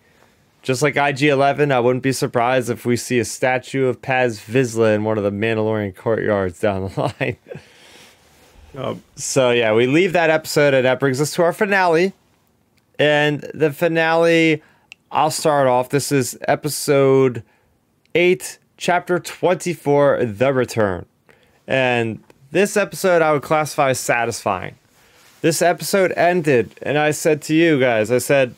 just 0.63 0.83
like 0.83 0.97
IG 0.97 1.25
Eleven. 1.25 1.73
I 1.73 1.81
wouldn't 1.81 2.03
be 2.03 2.13
surprised 2.13 2.71
if 2.71 2.85
we 2.85 2.97
see 2.97 3.19
a 3.19 3.25
statue 3.25 3.87
of 3.87 4.03
Paz 4.03 4.41
Vizsla 4.41 4.95
in 4.95 5.05
one 5.05 5.19
of 5.19 5.25
the 5.25 5.31
Mandalorian 5.31 5.95
courtyards 5.95 6.61
down 6.61 6.91
the 6.95 7.01
line. 7.21 7.37
Um, 8.77 9.03
so 9.17 9.51
yeah, 9.51 9.73
we 9.73 9.87
leave 9.87 10.13
that 10.13 10.31
episode, 10.31 10.75
and 10.75 10.85
that 10.85 11.01
brings 11.01 11.21
us 11.21 11.33
to 11.35 11.43
our 11.43 11.53
finale. 11.53 12.13
And 12.99 13.41
the 13.55 13.73
finale, 13.73 14.63
I'll 15.11 15.31
start 15.31 15.67
off. 15.67 15.89
This 15.89 16.13
is 16.13 16.39
episode 16.47 17.43
eight, 18.15 18.59
chapter 18.77 19.19
twenty-four, 19.19 20.25
"The 20.25 20.53
Return," 20.53 21.07
and 21.67 22.23
this 22.51 22.77
episode 22.77 23.23
I 23.23 23.33
would 23.33 23.43
classify 23.43 23.91
as 23.91 24.01
satisfying. 24.01 24.75
This 25.41 25.63
episode 25.63 26.13
ended, 26.17 26.79
and 26.83 26.99
I 26.99 27.13
said 27.13 27.41
to 27.43 27.55
you 27.55 27.81
guys, 27.81 28.11
I 28.11 28.19
said 28.19 28.55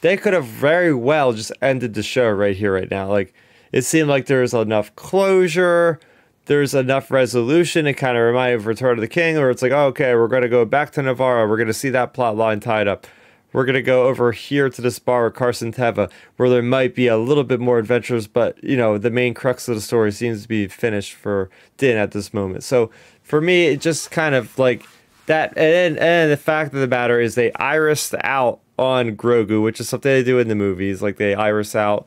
they 0.00 0.16
could 0.16 0.32
have 0.32 0.46
very 0.46 0.94
well 0.94 1.34
just 1.34 1.52
ended 1.60 1.92
the 1.94 2.02
show 2.02 2.30
right 2.30 2.56
here, 2.56 2.72
right 2.72 2.90
now. 2.90 3.08
Like 3.08 3.34
it 3.70 3.82
seemed 3.82 4.08
like 4.08 4.24
there 4.24 4.40
was 4.40 4.54
enough 4.54 4.94
closure 4.96 6.00
there's 6.48 6.74
enough 6.74 7.10
resolution. 7.10 7.86
It 7.86 7.94
kind 7.94 8.16
of 8.16 8.24
reminded 8.24 8.60
of 8.60 8.66
Return 8.66 8.96
of 8.96 9.02
the 9.02 9.06
King, 9.08 9.36
where 9.36 9.50
it's 9.50 9.60
like, 9.60 9.70
oh, 9.70 9.88
okay, 9.88 10.14
we're 10.14 10.28
going 10.28 10.42
to 10.42 10.48
go 10.48 10.64
back 10.64 10.90
to 10.92 11.02
Nevarro. 11.02 11.46
We're 11.48 11.58
going 11.58 11.66
to 11.68 11.74
see 11.74 11.90
that 11.90 12.14
plot 12.14 12.36
line 12.36 12.58
tied 12.58 12.88
up. 12.88 13.06
We're 13.52 13.64
going 13.64 13.74
to 13.74 13.82
go 13.82 14.06
over 14.06 14.32
here 14.32 14.68
to 14.68 14.82
this 14.82 14.98
bar 14.98 15.24
with 15.24 15.34
Carson 15.34 15.72
Teva, 15.72 16.10
where 16.36 16.50
there 16.50 16.62
might 16.62 16.94
be 16.94 17.06
a 17.06 17.16
little 17.16 17.44
bit 17.44 17.60
more 17.60 17.78
adventures, 17.78 18.26
but, 18.26 18.62
you 18.62 18.76
know, 18.76 18.98
the 18.98 19.10
main 19.10 19.32
crux 19.32 19.68
of 19.68 19.74
the 19.74 19.80
story 19.80 20.12
seems 20.12 20.42
to 20.42 20.48
be 20.48 20.68
finished 20.68 21.14
for 21.14 21.48
Din 21.78 21.96
at 21.96 22.12
this 22.12 22.34
moment. 22.34 22.62
So 22.64 22.90
for 23.22 23.40
me, 23.40 23.68
it 23.68 23.80
just 23.80 24.10
kind 24.10 24.34
of 24.34 24.58
like 24.58 24.84
that. 25.26 25.56
And, 25.56 25.98
and 25.98 26.30
the 26.30 26.36
fact 26.36 26.74
of 26.74 26.80
the 26.80 26.88
matter 26.88 27.20
is 27.20 27.34
they 27.34 27.50
irised 27.52 28.14
out 28.22 28.60
on 28.78 29.16
Grogu, 29.16 29.62
which 29.62 29.80
is 29.80 29.88
something 29.88 30.10
they 30.12 30.22
do 30.22 30.38
in 30.38 30.48
the 30.48 30.54
movies. 30.54 31.00
Like 31.00 31.16
they 31.16 31.34
iris 31.34 31.74
out 31.74 32.06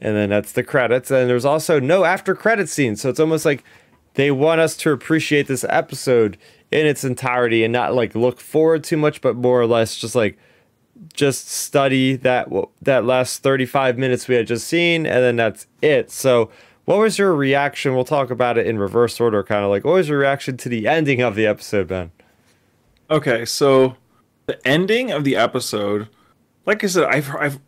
and 0.00 0.16
then 0.16 0.30
that's 0.30 0.52
the 0.52 0.62
credits. 0.62 1.10
And 1.10 1.28
there's 1.28 1.44
also 1.44 1.80
no 1.80 2.04
after 2.04 2.34
credit 2.34 2.68
scene, 2.68 2.96
so 2.96 3.08
it's 3.08 3.20
almost 3.20 3.44
like 3.44 3.64
they 4.14 4.30
want 4.30 4.60
us 4.60 4.76
to 4.78 4.92
appreciate 4.92 5.46
this 5.46 5.64
episode 5.68 6.38
in 6.70 6.86
its 6.86 7.04
entirety 7.04 7.64
and 7.64 7.72
not 7.72 7.94
like 7.94 8.14
look 8.14 8.40
forward 8.40 8.84
too 8.84 8.96
much, 8.96 9.20
but 9.20 9.36
more 9.36 9.60
or 9.60 9.66
less 9.66 9.96
just 9.96 10.14
like 10.14 10.38
just 11.12 11.48
study 11.48 12.16
that 12.16 12.48
that 12.82 13.04
last 13.04 13.42
35 13.42 13.98
minutes 13.98 14.28
we 14.28 14.34
had 14.34 14.46
just 14.46 14.66
seen, 14.66 15.06
and 15.06 15.22
then 15.22 15.36
that's 15.36 15.66
it. 15.82 16.10
So. 16.10 16.50
What 16.84 17.00
was 17.00 17.18
your 17.18 17.34
reaction? 17.34 17.94
We'll 17.94 18.06
talk 18.06 18.30
about 18.30 18.56
it 18.56 18.66
in 18.66 18.78
reverse 18.78 19.20
order, 19.20 19.42
kind 19.42 19.62
of 19.62 19.68
like 19.68 19.84
what 19.84 19.92
was 19.92 20.08
your 20.08 20.20
reaction 20.20 20.56
to 20.56 20.70
the 20.70 20.88
ending 20.88 21.20
of 21.20 21.34
the 21.34 21.46
episode, 21.46 21.86
Ben? 21.86 22.12
Okay, 23.10 23.44
so 23.44 23.96
the 24.46 24.66
ending 24.66 25.10
of 25.10 25.24
the 25.24 25.36
episode, 25.36 26.08
like 26.66 26.82
I 26.82 26.86
said, 26.86 27.04
I've, 27.04 27.34
I've 27.36 27.60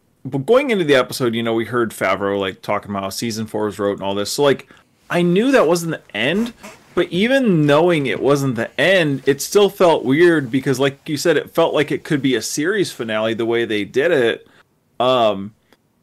going 0.44 0.70
into 0.70 0.84
the 0.84 0.94
episode, 0.94 1.34
you 1.34 1.42
know, 1.42 1.54
we 1.54 1.66
heard 1.66 1.90
Favreau 1.90 2.38
like 2.38 2.62
talking 2.62 2.90
about 2.90 3.14
season 3.14 3.46
four 3.46 3.66
was 3.66 3.78
wrote 3.78 3.98
and 3.98 4.02
all 4.02 4.14
this. 4.14 4.32
So 4.32 4.42
like, 4.42 4.70
I 5.08 5.22
knew 5.22 5.50
that 5.52 5.66
wasn't 5.66 5.92
the 5.92 6.16
end, 6.16 6.52
but 6.94 7.08
even 7.08 7.66
knowing 7.66 8.06
it 8.06 8.20
wasn't 8.20 8.56
the 8.56 8.80
end, 8.80 9.22
it 9.26 9.40
still 9.40 9.68
felt 9.68 10.04
weird 10.04 10.50
because, 10.50 10.80
like 10.80 11.08
you 11.08 11.16
said, 11.16 11.36
it 11.36 11.50
felt 11.50 11.74
like 11.74 11.90
it 11.90 12.04
could 12.04 12.22
be 12.22 12.34
a 12.34 12.42
series 12.42 12.90
finale 12.92 13.34
the 13.34 13.46
way 13.46 13.64
they 13.64 13.84
did 13.84 14.10
it. 14.10 14.46
Um, 14.98 15.54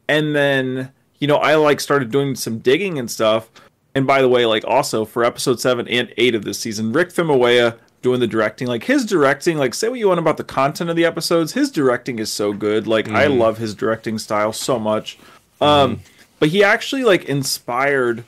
and 0.08 0.34
then 0.34 0.92
you 1.18 1.26
know, 1.26 1.36
I 1.36 1.56
like 1.56 1.80
started 1.80 2.10
doing 2.10 2.34
some 2.34 2.58
digging 2.58 2.98
and 2.98 3.10
stuff. 3.10 3.50
And 3.94 4.06
by 4.06 4.22
the 4.22 4.28
way, 4.28 4.46
like 4.46 4.64
also 4.66 5.04
for 5.04 5.24
episode 5.24 5.60
seven 5.60 5.88
and 5.88 6.12
eight 6.16 6.34
of 6.34 6.44
this 6.44 6.58
season, 6.58 6.92
Rick 6.92 7.10
Famuyiwa 7.10 7.76
doing 8.02 8.20
the 8.20 8.26
directing. 8.26 8.68
Like 8.68 8.84
his 8.84 9.04
directing, 9.04 9.58
like 9.58 9.74
say 9.74 9.88
what 9.88 9.98
you 9.98 10.08
want 10.08 10.20
about 10.20 10.36
the 10.36 10.44
content 10.44 10.90
of 10.90 10.96
the 10.96 11.04
episodes, 11.04 11.52
his 11.52 11.70
directing 11.70 12.18
is 12.18 12.30
so 12.30 12.52
good. 12.52 12.86
Like 12.86 13.06
mm. 13.06 13.16
I 13.16 13.26
love 13.26 13.58
his 13.58 13.74
directing 13.74 14.18
style 14.18 14.52
so 14.52 14.78
much. 14.78 15.18
Um, 15.60 15.96
mm. 15.96 15.98
but 16.38 16.50
he 16.50 16.62
actually 16.62 17.02
like 17.02 17.24
inspired 17.24 18.24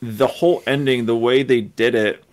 the 0.00 0.26
whole 0.26 0.62
ending, 0.66 1.06
the 1.06 1.16
way 1.16 1.42
they 1.42 1.60
did 1.60 1.94
it, 1.94 2.24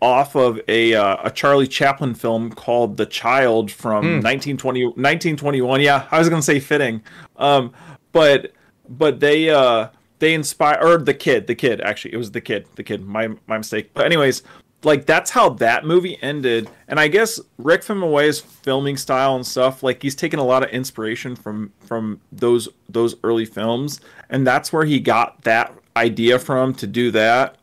off 0.00 0.36
of 0.36 0.60
a 0.68 0.94
uh, 0.94 1.16
a 1.24 1.30
Charlie 1.30 1.66
Chaplin 1.66 2.14
film 2.14 2.50
called 2.50 2.96
The 2.96 3.06
Child 3.06 3.70
from 3.70 4.04
mm. 4.04 4.22
1920, 4.22 4.84
1921. 4.84 5.80
Yeah, 5.80 6.06
I 6.10 6.18
was 6.18 6.28
gonna 6.28 6.42
say 6.42 6.60
fitting, 6.60 7.02
um, 7.36 7.72
but 8.12 8.52
but 8.88 9.20
they 9.20 9.50
uh, 9.50 9.88
they 10.18 10.34
inspired 10.34 11.06
the 11.06 11.14
kid, 11.14 11.46
the 11.46 11.54
kid 11.54 11.80
actually 11.80 12.12
it 12.14 12.18
was 12.18 12.30
the 12.32 12.40
kid, 12.40 12.66
the 12.74 12.82
kid. 12.82 13.06
My 13.06 13.28
my 13.46 13.58
mistake. 13.58 13.92
But 13.94 14.04
anyways, 14.04 14.42
like 14.84 15.06
that's 15.06 15.30
how 15.30 15.48
that 15.48 15.84
movie 15.84 16.18
ended 16.22 16.68
and 16.88 17.00
i 17.00 17.08
guess 17.08 17.40
rick 17.58 17.82
famuyiwa's 17.82 18.40
filming 18.40 18.96
style 18.96 19.34
and 19.34 19.46
stuff 19.46 19.82
like 19.82 20.02
he's 20.02 20.14
taken 20.14 20.38
a 20.38 20.44
lot 20.44 20.62
of 20.62 20.70
inspiration 20.70 21.34
from 21.34 21.72
from 21.80 22.20
those 22.32 22.68
those 22.88 23.14
early 23.24 23.44
films 23.44 24.00
and 24.30 24.46
that's 24.46 24.72
where 24.72 24.84
he 24.84 25.00
got 25.00 25.40
that 25.42 25.74
idea 25.96 26.38
from 26.38 26.74
to 26.74 26.86
do 26.86 27.10
that. 27.12 27.58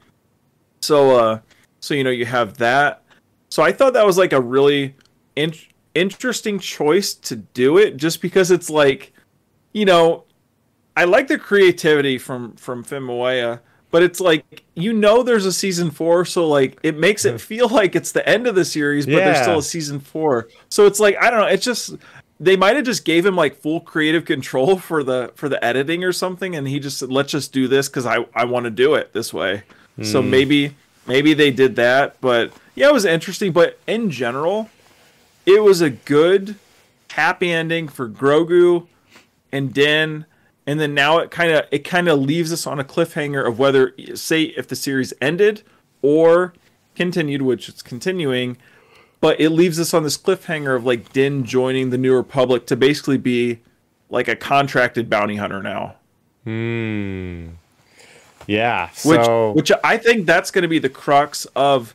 So 0.81 1.17
uh 1.17 1.39
so 1.79 1.93
you 1.93 2.03
know 2.03 2.09
you 2.09 2.25
have 2.25 2.57
that. 2.57 3.03
So 3.49 3.63
i 3.63 3.71
thought 3.71 3.93
that 3.93 4.05
was 4.05 4.17
like 4.17 4.33
a 4.33 4.41
really 4.41 4.95
in- 5.35 5.53
interesting 5.93 6.59
choice 6.59 7.13
to 7.13 7.35
do 7.35 7.77
it 7.77 7.97
just 7.97 8.21
because 8.21 8.51
it's 8.51 8.69
like 8.69 9.13
you 9.73 9.85
know 9.85 10.23
i 10.95 11.03
like 11.03 11.27
the 11.27 11.37
creativity 11.37 12.17
from 12.17 12.55
from 12.55 12.83
famuyiwa 12.83 13.59
but 13.89 14.01
it's 14.01 14.21
like 14.21 14.63
you 14.75 14.93
know 14.93 15.21
there's 15.21 15.45
a 15.45 15.51
season 15.51 15.91
four 15.91 16.23
so 16.23 16.47
like 16.47 16.79
it 16.83 16.97
makes 16.97 17.25
it 17.25 17.41
feel 17.41 17.67
like 17.67 17.95
it's 17.95 18.13
the 18.13 18.27
end 18.27 18.47
of 18.47 18.55
the 18.55 18.63
series 18.63 19.05
but 19.05 19.15
yeah. 19.15 19.25
there's 19.25 19.41
still 19.41 19.59
a 19.59 19.63
season 19.63 19.99
four. 19.99 20.47
So 20.69 20.85
it's 20.85 20.99
like 20.99 21.17
i 21.21 21.29
don't 21.29 21.41
know 21.41 21.47
it's 21.47 21.65
just 21.65 21.95
they 22.41 22.57
might 22.57 22.75
have 22.75 22.85
just 22.85 23.05
gave 23.05 23.23
him 23.23 23.35
like 23.35 23.55
full 23.55 23.79
creative 23.79 24.25
control 24.25 24.77
for 24.77 25.03
the 25.03 25.31
for 25.35 25.47
the 25.47 25.63
editing 25.63 26.03
or 26.03 26.11
something 26.11 26.55
and 26.55 26.67
he 26.67 26.79
just 26.79 26.97
said 26.97 27.11
let's 27.11 27.31
just 27.31 27.53
do 27.53 27.67
this 27.67 27.87
because 27.87 28.05
i 28.05 28.25
i 28.33 28.43
want 28.43 28.63
to 28.63 28.71
do 28.71 28.95
it 28.95 29.13
this 29.13 29.33
way 29.33 29.61
mm. 29.97 30.05
so 30.05 30.21
hmm. 30.21 30.29
maybe 30.31 30.75
maybe 31.07 31.33
they 31.33 31.51
did 31.51 31.75
that 31.75 32.19
but 32.19 32.51
yeah 32.73 32.89
it 32.89 32.93
was 32.93 33.05
interesting 33.05 33.51
but 33.51 33.79
in 33.87 34.09
general 34.09 34.69
it 35.45 35.63
was 35.63 35.81
a 35.81 35.89
good 35.89 36.55
happy 37.11 37.51
ending 37.51 37.87
for 37.87 38.09
grogu 38.09 38.87
and 39.51 39.73
din 39.73 40.25
and 40.65 40.79
then 40.79 40.93
now 40.93 41.19
it 41.19 41.29
kind 41.29 41.51
of 41.51 41.65
it 41.71 41.79
kind 41.79 42.07
of 42.07 42.19
leaves 42.19 42.51
us 42.51 42.65
on 42.65 42.79
a 42.79 42.83
cliffhanger 42.83 43.47
of 43.47 43.59
whether 43.59 43.93
say 44.15 44.43
if 44.43 44.67
the 44.67 44.75
series 44.75 45.13
ended 45.21 45.61
or 46.01 46.53
continued 46.95 47.43
which 47.43 47.69
it's 47.69 47.83
continuing 47.83 48.57
but 49.21 49.39
it 49.39 49.51
leaves 49.51 49.79
us 49.79 49.93
on 49.93 50.03
this 50.03 50.17
cliffhanger 50.17 50.75
of 50.75 50.83
like 50.83 51.13
din 51.13 51.45
joining 51.45 51.89
the 51.89 51.97
new 51.97 52.13
republic 52.13 52.65
to 52.67 52.75
basically 52.75 53.17
be 53.17 53.59
like 54.09 54.27
a 54.27 54.35
contracted 54.35 55.09
bounty 55.09 55.37
hunter 55.37 55.63
now. 55.63 55.95
Hmm. 56.43 57.49
Yeah 58.47 58.89
so... 58.89 59.51
which 59.51 59.69
which 59.69 59.79
i 59.83 59.95
think 59.95 60.25
that's 60.25 60.49
going 60.49 60.63
to 60.63 60.67
be 60.67 60.79
the 60.79 60.89
crux 60.89 61.45
of 61.55 61.93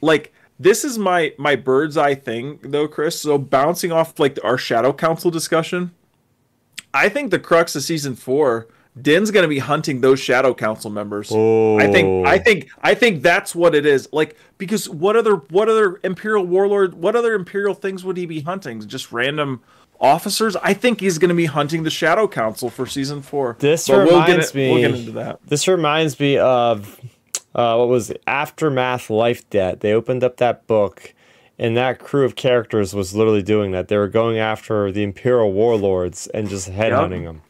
like 0.00 0.32
this 0.58 0.84
is 0.84 0.98
my 0.98 1.32
my 1.38 1.54
bird's 1.54 1.96
eye 1.96 2.14
thing 2.14 2.58
though 2.62 2.88
chris. 2.88 3.20
So 3.20 3.38
bouncing 3.38 3.92
off 3.92 4.18
like 4.18 4.38
our 4.44 4.58
shadow 4.58 4.92
council 4.92 5.30
discussion 5.30 5.92
I 6.96 7.10
think 7.10 7.30
the 7.30 7.38
crux 7.38 7.76
of 7.76 7.82
season 7.82 8.14
four, 8.14 8.68
Din's 9.00 9.30
gonna 9.30 9.48
be 9.48 9.58
hunting 9.58 10.00
those 10.00 10.20
Shadow 10.20 10.54
Council 10.54 10.90
members. 10.90 11.30
Oh. 11.32 11.78
I 11.78 11.90
think 11.90 12.26
I 12.26 12.38
think 12.38 12.70
I 12.80 12.94
think 12.94 13.22
that's 13.22 13.54
what 13.54 13.74
it 13.74 13.84
is. 13.84 14.08
Like 14.12 14.36
because 14.58 14.88
what 14.88 15.16
other 15.16 15.36
what 15.36 15.68
other 15.68 16.00
Imperial 16.02 16.46
warlord 16.46 16.94
what 16.94 17.14
other 17.14 17.34
Imperial 17.34 17.74
things 17.74 18.04
would 18.04 18.16
he 18.16 18.26
be 18.26 18.40
hunting? 18.40 18.86
Just 18.86 19.12
random 19.12 19.62
officers? 20.00 20.56
I 20.56 20.72
think 20.72 21.00
he's 21.00 21.18
gonna 21.18 21.34
be 21.34 21.46
hunting 21.46 21.82
the 21.82 21.90
Shadow 21.90 22.26
Council 22.26 22.70
for 22.70 22.86
season 22.86 23.20
four. 23.20 23.56
This 23.58 23.88
but 23.88 24.06
reminds 24.06 24.54
we'll 24.54 24.64
me 24.64 24.72
we'll 24.72 24.90
get 24.90 24.98
into 24.98 25.12
that. 25.12 25.40
This 25.46 25.68
reminds 25.68 26.18
me 26.18 26.38
of 26.38 26.98
uh, 27.54 27.76
what 27.76 27.88
was 27.88 28.10
it? 28.10 28.22
Aftermath 28.26 29.10
Life 29.10 29.48
Debt. 29.50 29.80
They 29.80 29.92
opened 29.92 30.24
up 30.24 30.38
that 30.38 30.66
book 30.66 31.14
and 31.58 31.76
that 31.76 31.98
crew 31.98 32.24
of 32.24 32.36
characters 32.36 32.94
was 32.94 33.14
literally 33.14 33.42
doing 33.42 33.72
that. 33.72 33.88
They 33.88 33.96
were 33.96 34.08
going 34.08 34.38
after 34.38 34.92
the 34.92 35.02
Imperial 35.02 35.52
warlords 35.52 36.26
and 36.28 36.48
just 36.48 36.70
headhunting 36.70 37.22
yep. 37.22 37.24
them. 37.24 37.42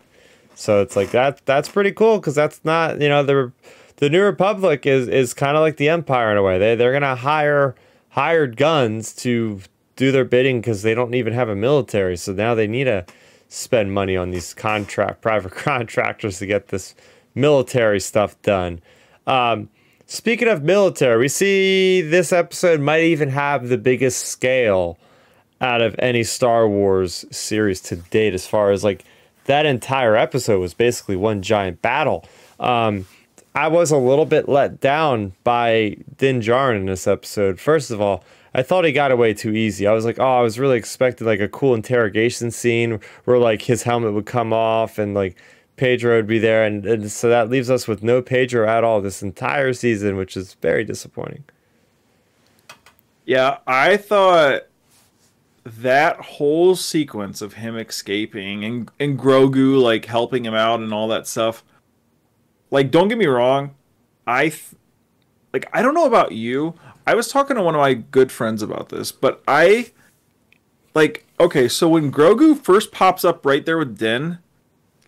So 0.57 0.83
it's 0.83 0.97
like 0.97 1.13
that. 1.13 1.41
That's 1.47 1.69
pretty 1.69 1.93
cool 1.93 2.19
because 2.19 2.35
that's 2.35 2.61
not 2.65 3.01
you 3.01 3.09
know 3.09 3.23
the 3.23 3.53
the 3.97 4.11
New 4.11 4.23
Republic 4.23 4.85
is 4.87 5.07
is 5.07 5.33
kind 5.33 5.57
of 5.57 5.61
like 5.61 5.77
the 5.77 5.89
Empire 5.89 6.33
in 6.33 6.37
a 6.37 6.43
way. 6.43 6.59
They 6.59 6.75
they're 6.75 6.93
gonna 6.93 7.15
hire 7.15 7.77
hired 8.11 8.57
guns 8.57 9.15
to 9.17 9.61
do 9.95 10.11
their 10.11 10.25
bidding 10.25 10.61
because 10.61 10.83
they 10.83 10.95
don't 10.95 11.15
even 11.15 11.33
have 11.33 11.49
a 11.49 11.55
military. 11.55 12.17
So 12.17 12.33
now 12.33 12.55
they 12.55 12.67
need 12.67 12.85
to 12.85 13.07
spend 13.49 13.93
money 13.93 14.17
on 14.17 14.31
these 14.31 14.53
contract 14.53 15.21
private 15.23 15.53
contractors 15.55 16.41
to 16.41 16.47
get 16.47 16.69
this 16.69 16.97
military 17.35 18.01
stuff 18.01 18.41
done. 18.43 18.81
Um, 19.27 19.69
Speaking 20.09 20.47
of 20.47 20.63
military, 20.63 21.19
we 21.19 21.27
see 21.27 22.01
this 22.01 22.33
episode 22.33 22.79
might 22.81 23.03
even 23.03 23.29
have 23.31 23.69
the 23.69 23.77
biggest 23.77 24.27
scale 24.27 24.99
out 25.61 25.83
of 25.83 25.97
any 25.99 26.23
Star 26.23 26.69
Wars 26.69 27.25
series 27.33 27.81
to 27.83 27.97
date, 27.97 28.33
as 28.33 28.47
far 28.47 28.71
as 28.71 28.85
like 28.85 29.05
that 29.47 29.67
entire 29.67 30.17
episode 30.17 30.61
was 30.61 30.75
basically 30.75 31.17
one 31.17 31.43
giant 31.43 31.83
battle. 31.83 32.25
Um, 32.61 33.07
I 33.55 33.69
was 33.69 33.91
a 33.91 33.97
little 33.97 34.27
bit 34.27 34.49
let 34.49 34.81
down 34.81 35.33
by 35.43 35.97
Din 36.19 36.41
Djarin 36.41 36.77
in 36.77 36.87
this 36.87 37.07
episode. 37.07 37.59
First 37.59 37.91
of 37.91 38.01
all, 38.01 38.23
I 38.55 38.63
thought 38.63 38.85
he 38.85 38.93
got 38.93 39.11
away 39.11 39.35
too 39.35 39.53
easy. 39.53 39.87
I 39.87 39.93
was 39.93 40.05
like, 40.05 40.19
oh, 40.19 40.39
I 40.39 40.41
was 40.43 40.59
really 40.59 40.77
expecting 40.77 41.27
like 41.27 41.41
a 41.41 41.49
cool 41.49 41.75
interrogation 41.75 42.51
scene 42.51 43.01
where 43.25 43.39
like 43.39 43.63
his 43.63 43.83
helmet 43.83 44.13
would 44.13 44.27
come 44.27 44.53
off 44.53 44.99
and 44.99 45.15
like 45.15 45.37
Pedro 45.77 46.17
would 46.17 46.27
be 46.27 46.39
there, 46.39 46.65
and, 46.65 46.87
and 46.87 47.11
so 47.11 47.29
that 47.29 47.51
leaves 47.51 47.71
us 47.71 47.87
with 47.87 48.03
no 48.03 48.23
Pedro 48.23 48.67
at 48.67 48.83
all 48.83 49.01
this 49.03 49.23
entire 49.23 49.75
season, 49.75 50.17
which 50.17 50.37
is 50.37 50.55
very 50.55 50.85
disappointing. 50.85 51.45
Yeah, 53.27 53.59
I 53.67 53.99
thought 53.99 54.66
that 55.67 56.21
whole 56.21 56.77
sequence 56.77 57.43
of 57.43 57.55
him 57.55 57.77
escaping 57.77 58.65
and 58.65 58.89
and 59.01 59.19
Grogu 59.19 59.81
like 59.83 60.05
helping 60.05 60.45
him 60.45 60.55
out 60.55 60.79
and 60.79 60.95
all 60.95 61.09
that 61.09 61.27
stuff. 61.27 61.65
Like, 62.71 62.91
don't 62.91 63.09
get 63.09 63.19
me 63.19 63.27
wrong, 63.27 63.75
I 64.27 64.49
th- 64.51 64.77
like 65.53 65.69
I 65.73 65.83
don't 65.83 65.95
know 65.95 66.07
about 66.07 66.33
you. 66.33 66.75
I 67.05 67.15
was 67.15 67.29
talking 67.29 67.57
to 67.57 67.63
one 67.63 67.75
of 67.75 67.81
my 67.81 67.95
good 67.95 68.31
friends 68.31 68.63
about 68.63 68.91
this, 68.91 69.11
but 69.11 69.43
I 69.49 69.91
like 70.95 71.27
okay, 71.41 71.67
so 71.67 71.89
when 71.89 72.13
Grogu 72.13 72.57
first 72.57 72.93
pops 72.93 73.25
up 73.25 73.45
right 73.45 73.67
there 73.67 73.79
with 73.79 73.99
Din, 73.99 74.39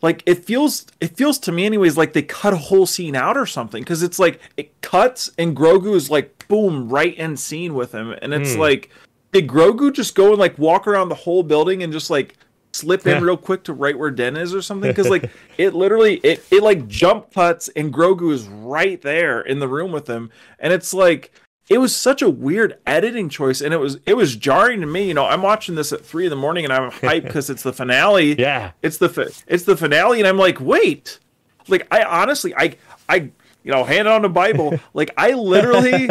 like 0.03 0.25
it 0.27 0.45
feels 0.45 0.87
it 1.01 1.17
feels 1.17 1.39
to 1.41 1.53
me 1.53 1.67
anyways 1.67 1.97
like 1.97 2.15
they 2.15 2.23
cut 2.23 2.53
a 2.53 2.57
whole 2.57 2.87
scene 2.87 3.15
out 3.15 3.37
or 3.37 3.47
something 3.47 3.83
because 3.83 4.03
it's 4.03 4.19
like 4.19 4.41
it 4.57 4.81
cuts 4.81 5.31
and 5.39 5.57
Grogu 5.57 5.95
is 5.95 6.11
like 6.11 6.49
boom 6.49 6.89
right 6.89 7.17
in 7.17 7.37
scene 7.37 7.75
with 7.75 7.93
him 7.93 8.11
and 8.23 8.35
it's 8.35 8.55
mm. 8.55 8.59
like 8.59 8.91
did 9.33 9.47
Grogu 9.47 9.93
just 9.93 10.15
go 10.15 10.31
and 10.31 10.39
like 10.39 10.59
walk 10.59 10.87
around 10.87 11.09
the 11.09 11.15
whole 11.15 11.43
building 11.43 11.83
and 11.83 11.93
just 11.93 12.11
like 12.11 12.37
slip 12.73 13.07
in 13.07 13.23
real 13.23 13.37
quick 13.37 13.65
to 13.65 13.73
right 13.73 13.99
where 13.99 14.11
Den 14.11 14.37
is 14.37 14.55
or 14.55 14.63
something? 14.63 14.91
Because 14.91 15.09
like 15.09 15.31
it 15.59 15.75
literally 15.75 16.17
it 16.19 16.45
it 16.51 16.63
like 16.63 16.89
jump 16.89 17.33
cuts 17.33 17.69
and 17.69 17.93
Grogu 17.93 18.33
is 18.33 18.47
right 18.49 19.01
there 19.03 19.41
in 19.41 19.59
the 19.59 19.69
room 19.69 19.93
with 19.93 20.09
him, 20.09 20.31
and 20.59 20.73
it's 20.73 20.95
like 20.95 21.33
it 21.69 21.79
was 21.79 21.95
such 21.95 22.23
a 22.23 22.31
weird 22.31 22.79
editing 22.87 23.29
choice, 23.29 23.61
and 23.61 23.75
it 23.75 23.79
was 23.79 23.99
it 24.07 24.15
was 24.15 24.37
jarring 24.37 24.81
to 24.81 24.87
me. 24.87 25.09
You 25.09 25.15
know, 25.15 25.27
I'm 25.27 25.43
watching 25.43 25.75
this 25.75 25.93
at 25.93 26.05
three 26.05 26.25
in 26.25 26.31
the 26.31 26.37
morning, 26.37 26.65
and 26.65 26.73
I'm 26.73 26.91
hyped 26.91 27.25
because 27.25 27.51
it's 27.51 27.63
the 27.63 27.73
finale. 27.73 28.35
Yeah, 28.39 28.73
it's 28.83 28.99
the 28.99 29.43
it's 29.47 29.65
the 29.65 29.77
finale, 29.77 30.19
and 30.19 30.27
I'm 30.27 30.39
like, 30.39 30.61
wait, 30.61 31.19
like 31.67 31.87
I 31.91 32.03
honestly 32.03 32.55
I 32.55 32.77
I 33.09 33.17
you 33.63 33.73
know 33.73 33.85
hand 33.85 34.09
on 34.09 34.23
the 34.23 34.29
Bible, 34.29 34.79
like 34.95 35.11
I 35.17 35.33
literally. 35.33 36.11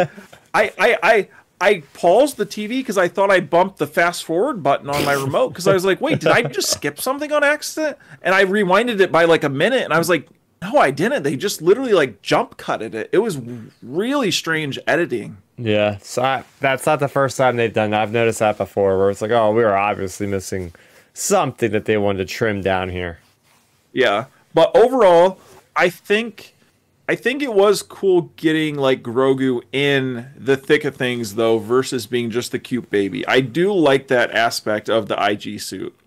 I, 0.54 0.72
I, 0.78 0.98
I, 1.02 1.28
I 1.60 1.82
paused 1.92 2.36
the 2.36 2.46
TV 2.46 2.68
because 2.68 2.98
I 2.98 3.08
thought 3.08 3.30
I 3.30 3.40
bumped 3.40 3.78
the 3.78 3.86
fast 3.86 4.24
forward 4.24 4.62
button 4.62 4.88
on 4.88 5.04
my 5.04 5.12
remote 5.24 5.48
because 5.50 5.66
I 5.66 5.72
was 5.72 5.84
like, 5.84 6.00
wait, 6.00 6.20
did 6.20 6.30
I 6.30 6.42
just 6.42 6.70
skip 6.70 7.00
something 7.00 7.32
on 7.32 7.42
accident? 7.42 7.98
And 8.22 8.34
I 8.34 8.44
rewinded 8.44 9.00
it 9.00 9.10
by 9.10 9.24
like 9.24 9.44
a 9.44 9.48
minute 9.48 9.82
and 9.82 9.92
I 9.92 9.98
was 9.98 10.08
like, 10.08 10.28
no, 10.60 10.76
I 10.78 10.90
didn't. 10.90 11.22
They 11.22 11.36
just 11.36 11.62
literally 11.62 11.92
like 11.92 12.22
jump 12.22 12.56
cutted 12.56 12.94
it. 12.94 13.10
It 13.12 13.18
was 13.18 13.40
really 13.82 14.30
strange 14.30 14.78
editing. 14.86 15.38
Yeah, 15.56 15.98
so 15.98 16.22
I, 16.22 16.44
that's 16.60 16.86
not 16.86 17.00
the 17.00 17.08
first 17.08 17.36
time 17.36 17.56
they've 17.56 17.72
done 17.72 17.90
that. 17.90 18.02
I've 18.02 18.12
noticed 18.12 18.38
that 18.40 18.58
before 18.58 18.98
where 18.98 19.10
it's 19.10 19.20
like, 19.20 19.30
oh, 19.30 19.52
we 19.52 19.62
were 19.62 19.76
obviously 19.76 20.26
missing 20.26 20.72
something 21.14 21.72
that 21.72 21.84
they 21.84 21.96
wanted 21.96 22.18
to 22.18 22.24
trim 22.32 22.60
down 22.60 22.88
here. 22.88 23.18
Yeah, 23.92 24.26
but 24.54 24.76
overall, 24.76 25.40
I 25.74 25.90
think 25.90 26.54
I 27.10 27.14
think 27.14 27.42
it 27.42 27.54
was 27.54 27.82
cool 27.82 28.30
getting 28.36 28.76
like 28.76 29.02
Grogu 29.02 29.62
in 29.72 30.28
the 30.36 30.58
thick 30.58 30.84
of 30.84 30.94
things 30.94 31.36
though 31.36 31.58
versus 31.58 32.06
being 32.06 32.30
just 32.30 32.52
the 32.52 32.58
cute 32.58 32.90
baby. 32.90 33.26
I 33.26 33.40
do 33.40 33.72
like 33.72 34.08
that 34.08 34.30
aspect 34.32 34.90
of 34.90 35.08
the 35.08 35.16
IG 35.18 35.58
suit. 35.58 35.98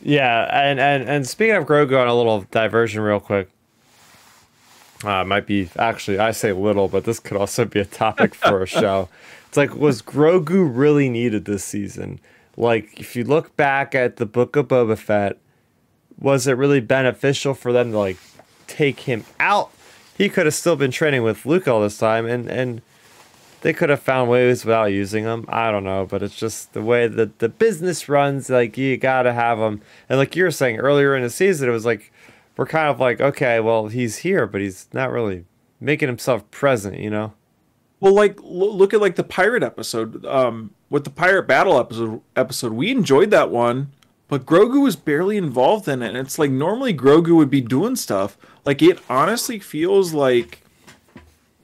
Yeah, 0.00 0.48
and 0.52 0.78
and 0.78 1.08
and 1.08 1.26
speaking 1.26 1.56
of 1.56 1.64
Grogu 1.64 2.00
on 2.00 2.06
a 2.06 2.14
little 2.14 2.42
diversion 2.52 3.02
real 3.02 3.18
quick. 3.18 3.50
Uh, 5.04 5.24
might 5.24 5.46
be 5.46 5.68
actually 5.76 6.20
I 6.20 6.30
say 6.30 6.52
little, 6.52 6.86
but 6.86 7.04
this 7.04 7.18
could 7.18 7.36
also 7.36 7.64
be 7.64 7.80
a 7.80 7.84
topic 7.84 8.36
for 8.36 8.62
a 8.62 8.66
show. 8.68 9.08
It's 9.48 9.56
like 9.56 9.74
was 9.74 10.00
Grogu 10.00 10.70
really 10.72 11.08
needed 11.08 11.44
this 11.44 11.64
season? 11.64 12.20
Like 12.56 13.00
if 13.00 13.16
you 13.16 13.24
look 13.24 13.56
back 13.56 13.96
at 13.96 14.16
the 14.16 14.26
book 14.26 14.54
of 14.54 14.68
Boba 14.68 14.96
Fett, 14.96 15.38
was 16.20 16.46
it 16.46 16.52
really 16.52 16.80
beneficial 16.80 17.54
for 17.54 17.72
them 17.72 17.90
to 17.90 17.98
like 17.98 18.18
take 18.68 19.00
him 19.00 19.24
out 19.40 19.72
he 20.18 20.28
could 20.28 20.46
have 20.46 20.54
still 20.54 20.74
been 20.74 20.90
training 20.90 21.22
with 21.22 21.46
Luke 21.46 21.68
all 21.68 21.80
this 21.80 21.96
time, 21.96 22.26
and 22.26 22.50
and 22.50 22.82
they 23.60 23.72
could 23.72 23.88
have 23.88 24.02
found 24.02 24.28
ways 24.28 24.64
without 24.64 24.86
using 24.86 25.24
him. 25.24 25.44
I 25.48 25.70
don't 25.70 25.84
know, 25.84 26.06
but 26.06 26.22
it's 26.22 26.36
just 26.36 26.72
the 26.72 26.82
way 26.82 27.06
that 27.06 27.38
the 27.38 27.48
business 27.48 28.08
runs. 28.08 28.50
Like 28.50 28.76
you 28.76 28.96
gotta 28.96 29.32
have 29.32 29.58
him, 29.58 29.80
and 30.08 30.18
like 30.18 30.34
you 30.34 30.42
were 30.42 30.50
saying 30.50 30.78
earlier 30.78 31.16
in 31.16 31.22
the 31.22 31.30
season, 31.30 31.68
it 31.68 31.72
was 31.72 31.86
like 31.86 32.12
we're 32.56 32.66
kind 32.66 32.88
of 32.88 32.98
like, 32.98 33.20
okay, 33.20 33.60
well 33.60 33.86
he's 33.86 34.18
here, 34.18 34.46
but 34.46 34.60
he's 34.60 34.88
not 34.92 35.12
really 35.12 35.44
making 35.80 36.08
himself 36.08 36.50
present, 36.50 36.98
you 36.98 37.10
know. 37.10 37.32
Well, 38.00 38.12
like 38.12 38.38
look 38.42 38.92
at 38.92 39.00
like 39.00 39.14
the 39.14 39.24
pirate 39.24 39.62
episode, 39.62 40.26
um, 40.26 40.72
with 40.90 41.04
the 41.04 41.10
pirate 41.10 41.46
battle 41.46 41.78
episode. 41.78 42.20
Episode 42.34 42.72
we 42.72 42.90
enjoyed 42.90 43.30
that 43.30 43.50
one, 43.50 43.92
but 44.28 44.46
Grogu 44.46 44.82
was 44.82 44.96
barely 44.96 45.36
involved 45.36 45.88
in 45.88 46.02
it. 46.02 46.08
And 46.08 46.18
it's 46.18 46.38
like 46.38 46.50
normally 46.50 46.94
Grogu 46.94 47.34
would 47.36 47.50
be 47.50 47.60
doing 47.60 47.96
stuff, 47.96 48.36
like 48.68 48.82
it 48.82 48.98
honestly 49.08 49.58
feels 49.58 50.12
like 50.12 50.60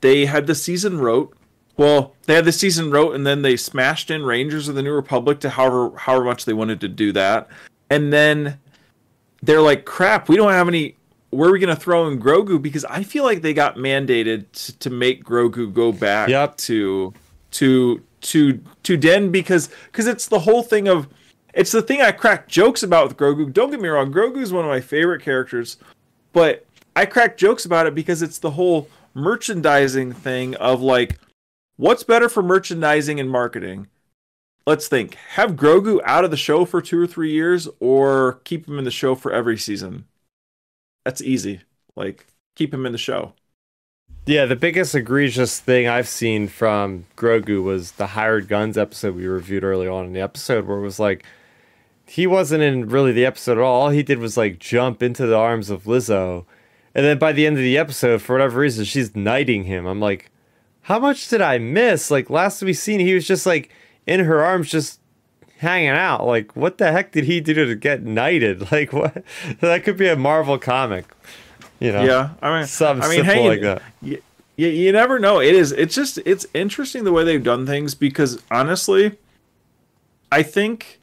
they 0.01 0.25
had 0.25 0.47
the 0.47 0.55
season 0.55 0.99
wrote. 0.99 1.37
Well, 1.77 2.15
they 2.23 2.33
had 2.33 2.47
the 2.47 2.53
season 2.53 2.91
wrote, 2.91 3.15
and 3.15 3.27
then 3.27 3.43
they 3.43 3.59
smashed 3.59 4.11
in 4.11 4.23
Rangers 4.23 4.69
of 4.69 4.75
the 4.75 4.83
New 4.83 4.95
Republic 4.95 5.39
to 5.41 5.51
however 5.51 5.95
however 5.99 6.25
much 6.25 6.47
they 6.47 6.55
wanted 6.55 6.81
to 6.81 6.89
do 6.89 7.13
that, 7.13 7.49
and 7.91 8.11
then 8.11 8.59
they're 9.43 9.61
like, 9.61 9.85
"Crap, 9.85 10.31
we 10.31 10.37
don't 10.37 10.53
have 10.53 10.67
any. 10.67 10.97
Where 11.29 11.51
are 11.51 11.53
we 11.53 11.59
gonna 11.59 11.77
throw 11.77 12.09
in 12.09 12.19
Grogu?" 12.19 12.63
Because 12.63 12.87
I 12.87 13.03
feel 13.03 13.25
like 13.25 13.43
they 13.43 13.53
got 13.53 13.77
mandated 13.77 14.51
to, 14.53 14.79
to 14.79 14.89
make 14.89 15.25
Grogu 15.25 15.75
go 15.75 15.93
back 15.93 16.31
yep. 16.31 16.57
to 16.57 17.13
to 17.51 18.03
to 18.23 18.63
to 18.85 18.97
Den 18.97 19.31
because 19.31 19.69
because 19.93 20.07
it's 20.07 20.29
the 20.29 20.39
whole 20.39 20.63
thing 20.63 20.89
of 20.89 21.07
it's 21.53 21.71
the 21.71 21.83
thing 21.83 22.01
I 22.01 22.13
crack 22.13 22.49
jokes 22.49 22.83
about 22.83 23.09
with 23.09 23.19
Grogu. 23.19 23.53
Don't 23.53 23.71
get 23.71 23.83
me 23.83 23.91
wrong, 23.91 24.11
Grogu 24.11 24.39
is 24.39 24.55
one 24.55 24.65
of 24.65 24.71
my 24.71 24.81
favorite 24.81 25.21
characters, 25.21 25.77
but 26.33 26.64
I 26.97 27.07
crack 27.07 27.37
jokes 27.37 27.65
about 27.65 27.87
it 27.87 27.95
because 27.95 28.23
it's 28.23 28.39
the 28.39 28.53
whole 28.53 28.89
merchandising 29.15 30.13
thing 30.13 30.55
of 30.57 30.81
like, 30.81 31.19
what's 31.77 32.05
better 32.05 32.29
for 32.29 32.43
merchandising 32.43 33.19
and 33.19 33.31
marketing? 33.31 33.89
Let's 34.67 34.89
think. 34.89 35.17
Have 35.31 35.57
Grogu 35.57 36.01
out 36.05 36.25
of 36.25 36.31
the 36.31 36.37
show 36.37 36.65
for 36.65 36.81
two 36.81 36.99
or 36.99 37.07
three 37.07 37.33
years, 37.33 37.69
or 37.81 38.41
keep 38.45 38.67
him 38.67 38.79
in 38.79 38.85
the 38.85 38.91
show 38.91 39.15
for 39.15 39.31
every 39.31 39.59
season. 39.59 40.07
That's 41.05 41.21
easy. 41.21 41.61
Like, 41.97 42.27
keep 42.57 42.73
him 42.73 42.87
in 42.87 42.93
the 42.93 42.99
show. 42.99 43.35
Yeah, 44.27 44.47
the 44.47 44.57
biggest 44.57 44.95
egregious 44.95 45.61
thing 45.61 45.87
I've 45.87 46.09
seen 46.09 46.49
from 46.49 47.05
Grogu 47.15 47.63
was 47.63 47.93
the 47.93 48.09
Hired 48.09 48.49
Guns 48.49 48.79
episode 48.79 49.17
we 49.17 49.27
reviewed 49.27 49.65
early 49.65 49.87
on 49.87 50.07
in 50.07 50.13
the 50.15 50.23
episode, 50.23 50.65
where 50.65 50.79
it 50.79 50.83
was 50.83 50.99
like 50.99 51.25
he 52.07 52.27
wasn't 52.27 52.63
in 52.63 52.89
really 52.89 53.13
the 53.13 53.27
episode 53.27 53.59
at 53.59 53.65
all. 53.65 53.83
All 53.83 53.91
he 53.91 54.03
did 54.03 54.19
was 54.19 54.39
like 54.39 54.59
jump 54.59 55.03
into 55.03 55.27
the 55.27 55.37
arms 55.37 55.69
of 55.69 55.85
Lizzo 55.85 56.47
and 56.95 57.05
then 57.05 57.19
by 57.19 57.33
the 57.33 57.47
end 57.47 57.57
of 57.57 57.63
the 57.63 57.79
episode, 57.79 58.23
for 58.23 58.35
whatever 58.35 58.61
reason, 58.61 58.85
she's 58.85 59.17
knighting 59.17 59.65
him. 59.65 59.87
I'm 59.87 60.01
like, 60.01 60.31
how 60.83 60.99
much 60.99 61.29
did 61.29 61.41
I 61.41 61.59
miss? 61.59 62.11
Like 62.11 62.31
last 62.31 62.63
we 62.63 62.73
seen, 62.73 63.01
he 63.01 63.15
was 63.15 63.27
just 63.27 63.47
like 63.47 63.71
in 64.07 64.21
her 64.21 64.45
arms, 64.45 64.71
just 64.71 65.01
hanging 65.59 65.89
out. 65.89 66.27
Like, 66.27 66.55
what 66.55 66.79
the 66.79 66.93
heck 66.93 67.13
did 67.13 67.25
he 67.25 67.41
do 67.41 67.55
to 67.55 67.75
get 67.75 68.03
knighted? 68.03 68.69
Like, 68.73 68.93
what? 68.93 69.25
that 69.61 69.85
could 69.85 69.97
be 69.97 70.09
a 70.09 70.17
Marvel 70.17 70.59
comic. 70.59 71.07
You 71.81 71.93
know? 71.93 72.05
Yeah, 72.05 72.31
I 72.41 72.59
mean, 72.59 72.67
something 72.67 73.05
I 73.05 73.09
mean, 73.09 73.25
simple 73.25 73.35
hey, 73.35 73.49
like 73.49 73.61
that. 73.63 73.83
You, 74.01 74.23
you, 74.57 74.69
you 74.69 74.93
never 74.93 75.19
know. 75.19 75.41
It 75.41 75.55
is. 75.55 75.73
It's 75.73 75.95
just. 75.95 76.19
It's 76.25 76.47
interesting 76.55 77.05
the 77.05 77.13
way 77.13 77.25
they've 77.25 77.43
done 77.43 77.67
things 77.67 77.95
because 77.95 78.41
honestly, 78.51 79.19
I 80.31 80.43
think 80.43 81.01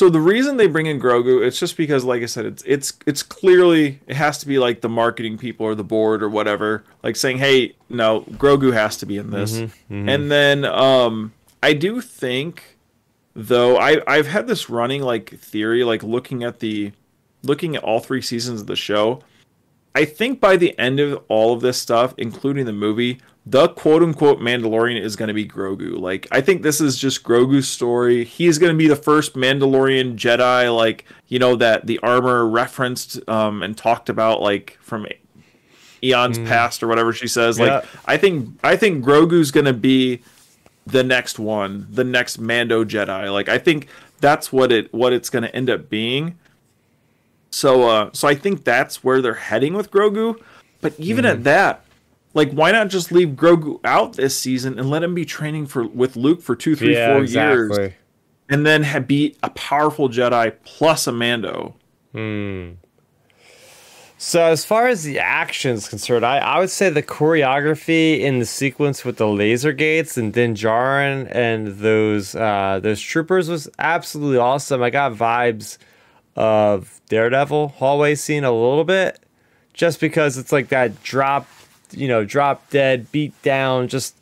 so 0.00 0.08
the 0.08 0.18
reason 0.18 0.56
they 0.56 0.66
bring 0.66 0.86
in 0.86 0.98
Grogu, 0.98 1.46
it's 1.46 1.60
just 1.60 1.76
because, 1.76 2.06
like 2.06 2.22
I 2.22 2.24
said, 2.24 2.46
it's 2.46 2.62
it's 2.64 2.94
it's 3.04 3.22
clearly 3.22 4.00
it 4.06 4.16
has 4.16 4.38
to 4.38 4.46
be 4.46 4.58
like 4.58 4.80
the 4.80 4.88
marketing 4.88 5.36
people 5.36 5.66
or 5.66 5.74
the 5.74 5.84
board 5.84 6.22
or 6.22 6.30
whatever, 6.30 6.84
like 7.02 7.16
saying, 7.16 7.36
"Hey, 7.36 7.74
no, 7.90 8.22
Grogu 8.22 8.72
has 8.72 8.96
to 8.96 9.04
be 9.04 9.18
in 9.18 9.30
this." 9.30 9.58
Mm-hmm, 9.58 9.94
mm-hmm. 9.94 10.08
And 10.08 10.30
then 10.30 10.64
um, 10.64 11.34
I 11.62 11.74
do 11.74 12.00
think, 12.00 12.78
though, 13.34 13.76
I 13.76 14.00
I've 14.06 14.26
had 14.26 14.46
this 14.46 14.70
running 14.70 15.02
like 15.02 15.38
theory, 15.38 15.84
like 15.84 16.02
looking 16.02 16.44
at 16.44 16.60
the 16.60 16.92
looking 17.42 17.76
at 17.76 17.84
all 17.84 18.00
three 18.00 18.22
seasons 18.22 18.62
of 18.62 18.68
the 18.68 18.76
show. 18.76 19.20
I 19.94 20.06
think 20.06 20.40
by 20.40 20.56
the 20.56 20.78
end 20.78 20.98
of 20.98 21.22
all 21.28 21.52
of 21.52 21.60
this 21.60 21.76
stuff, 21.76 22.14
including 22.16 22.64
the 22.64 22.72
movie, 22.72 23.20
the 23.50 23.68
quote 23.68 24.02
unquote 24.02 24.38
Mandalorian 24.38 25.00
is 25.00 25.16
going 25.16 25.26
to 25.28 25.34
be 25.34 25.46
Grogu. 25.46 25.98
Like, 25.98 26.28
I 26.30 26.40
think 26.40 26.62
this 26.62 26.80
is 26.80 26.96
just 26.96 27.24
Grogu's 27.24 27.68
story. 27.68 28.24
He's 28.24 28.58
going 28.58 28.72
to 28.72 28.78
be 28.78 28.86
the 28.86 28.96
first 28.96 29.34
Mandalorian 29.34 30.14
Jedi, 30.16 30.74
like, 30.74 31.04
you 31.26 31.38
know, 31.38 31.56
that 31.56 31.86
the 31.86 31.98
armor 31.98 32.46
referenced 32.46 33.28
um, 33.28 33.62
and 33.62 33.76
talked 33.76 34.08
about, 34.08 34.40
like, 34.40 34.78
from 34.80 35.06
eons 36.02 36.38
past 36.38 36.82
or 36.82 36.86
whatever 36.86 37.12
she 37.12 37.26
says. 37.28 37.58
Like 37.60 37.84
I 38.06 38.16
think 38.16 38.58
I 38.62 38.76
think 38.76 39.04
Grogu's 39.04 39.50
gonna 39.50 39.72
be 39.72 40.22
the 40.86 41.04
next 41.04 41.38
one, 41.38 41.86
the 41.90 42.04
next 42.04 42.38
Mando 42.38 42.84
Jedi. 42.84 43.32
Like 43.32 43.48
I 43.48 43.58
think 43.58 43.88
that's 44.20 44.52
what 44.52 44.72
it 44.72 44.92
what 44.94 45.12
it's 45.12 45.28
gonna 45.28 45.48
end 45.48 45.68
up 45.68 45.90
being. 45.90 46.38
So 47.50 47.88
uh 47.88 48.10
so 48.12 48.28
I 48.28 48.34
think 48.34 48.64
that's 48.64 49.04
where 49.04 49.20
they're 49.20 49.34
heading 49.34 49.74
with 49.74 49.90
Grogu. 49.90 50.40
But 50.80 50.98
even 50.98 51.24
Mm-hmm. 51.24 51.32
at 51.38 51.44
that, 51.44 51.84
like 52.34 52.52
why 52.52 52.72
not 52.72 52.88
just 52.88 53.10
leave 53.12 53.30
Grogu 53.30 53.80
out 53.84 54.14
this 54.14 54.38
season 54.38 54.78
and 54.78 54.88
let 54.90 55.02
him 55.02 55.14
be 55.14 55.24
training 55.24 55.66
for 55.66 55.86
with 55.86 56.16
Luke 56.16 56.42
for 56.42 56.54
two, 56.54 56.76
three, 56.76 56.94
four 56.94 57.24
yeah, 57.24 57.50
years 57.50 57.70
exactly. 57.70 57.94
and 58.48 58.66
then 58.66 58.82
ha- 58.84 59.00
be 59.00 59.36
a 59.42 59.50
powerful 59.50 60.08
Jedi 60.08 60.54
plus 60.64 61.06
a 61.06 61.12
Mando. 61.12 61.74
So 64.22 64.42
as 64.42 64.66
far 64.66 64.86
as 64.86 65.02
the 65.02 65.18
action 65.18 65.70
is 65.70 65.88
concerned, 65.88 66.26
I, 66.26 66.36
I 66.38 66.58
would 66.58 66.68
say 66.68 66.90
the 66.90 67.02
choreography 67.02 68.20
in 68.20 68.38
the 68.38 68.44
sequence 68.44 69.02
with 69.02 69.16
the 69.16 69.26
laser 69.26 69.72
gates 69.72 70.18
and 70.18 70.30
Din 70.30 70.54
Djarin 70.54 71.26
and 71.34 71.78
those 71.78 72.34
uh, 72.34 72.80
those 72.82 73.00
troopers 73.00 73.48
was 73.48 73.70
absolutely 73.78 74.36
awesome. 74.36 74.82
I 74.82 74.90
got 74.90 75.14
vibes 75.14 75.78
of 76.36 77.00
Daredevil 77.08 77.68
hallway 77.68 78.14
scene 78.14 78.44
a 78.44 78.52
little 78.52 78.84
bit, 78.84 79.20
just 79.72 80.00
because 80.00 80.36
it's 80.36 80.52
like 80.52 80.68
that 80.68 81.02
drop, 81.02 81.48
you 81.92 82.08
know, 82.08 82.24
drop 82.24 82.68
dead, 82.70 83.10
beat 83.12 83.40
down, 83.42 83.88
just 83.88 84.16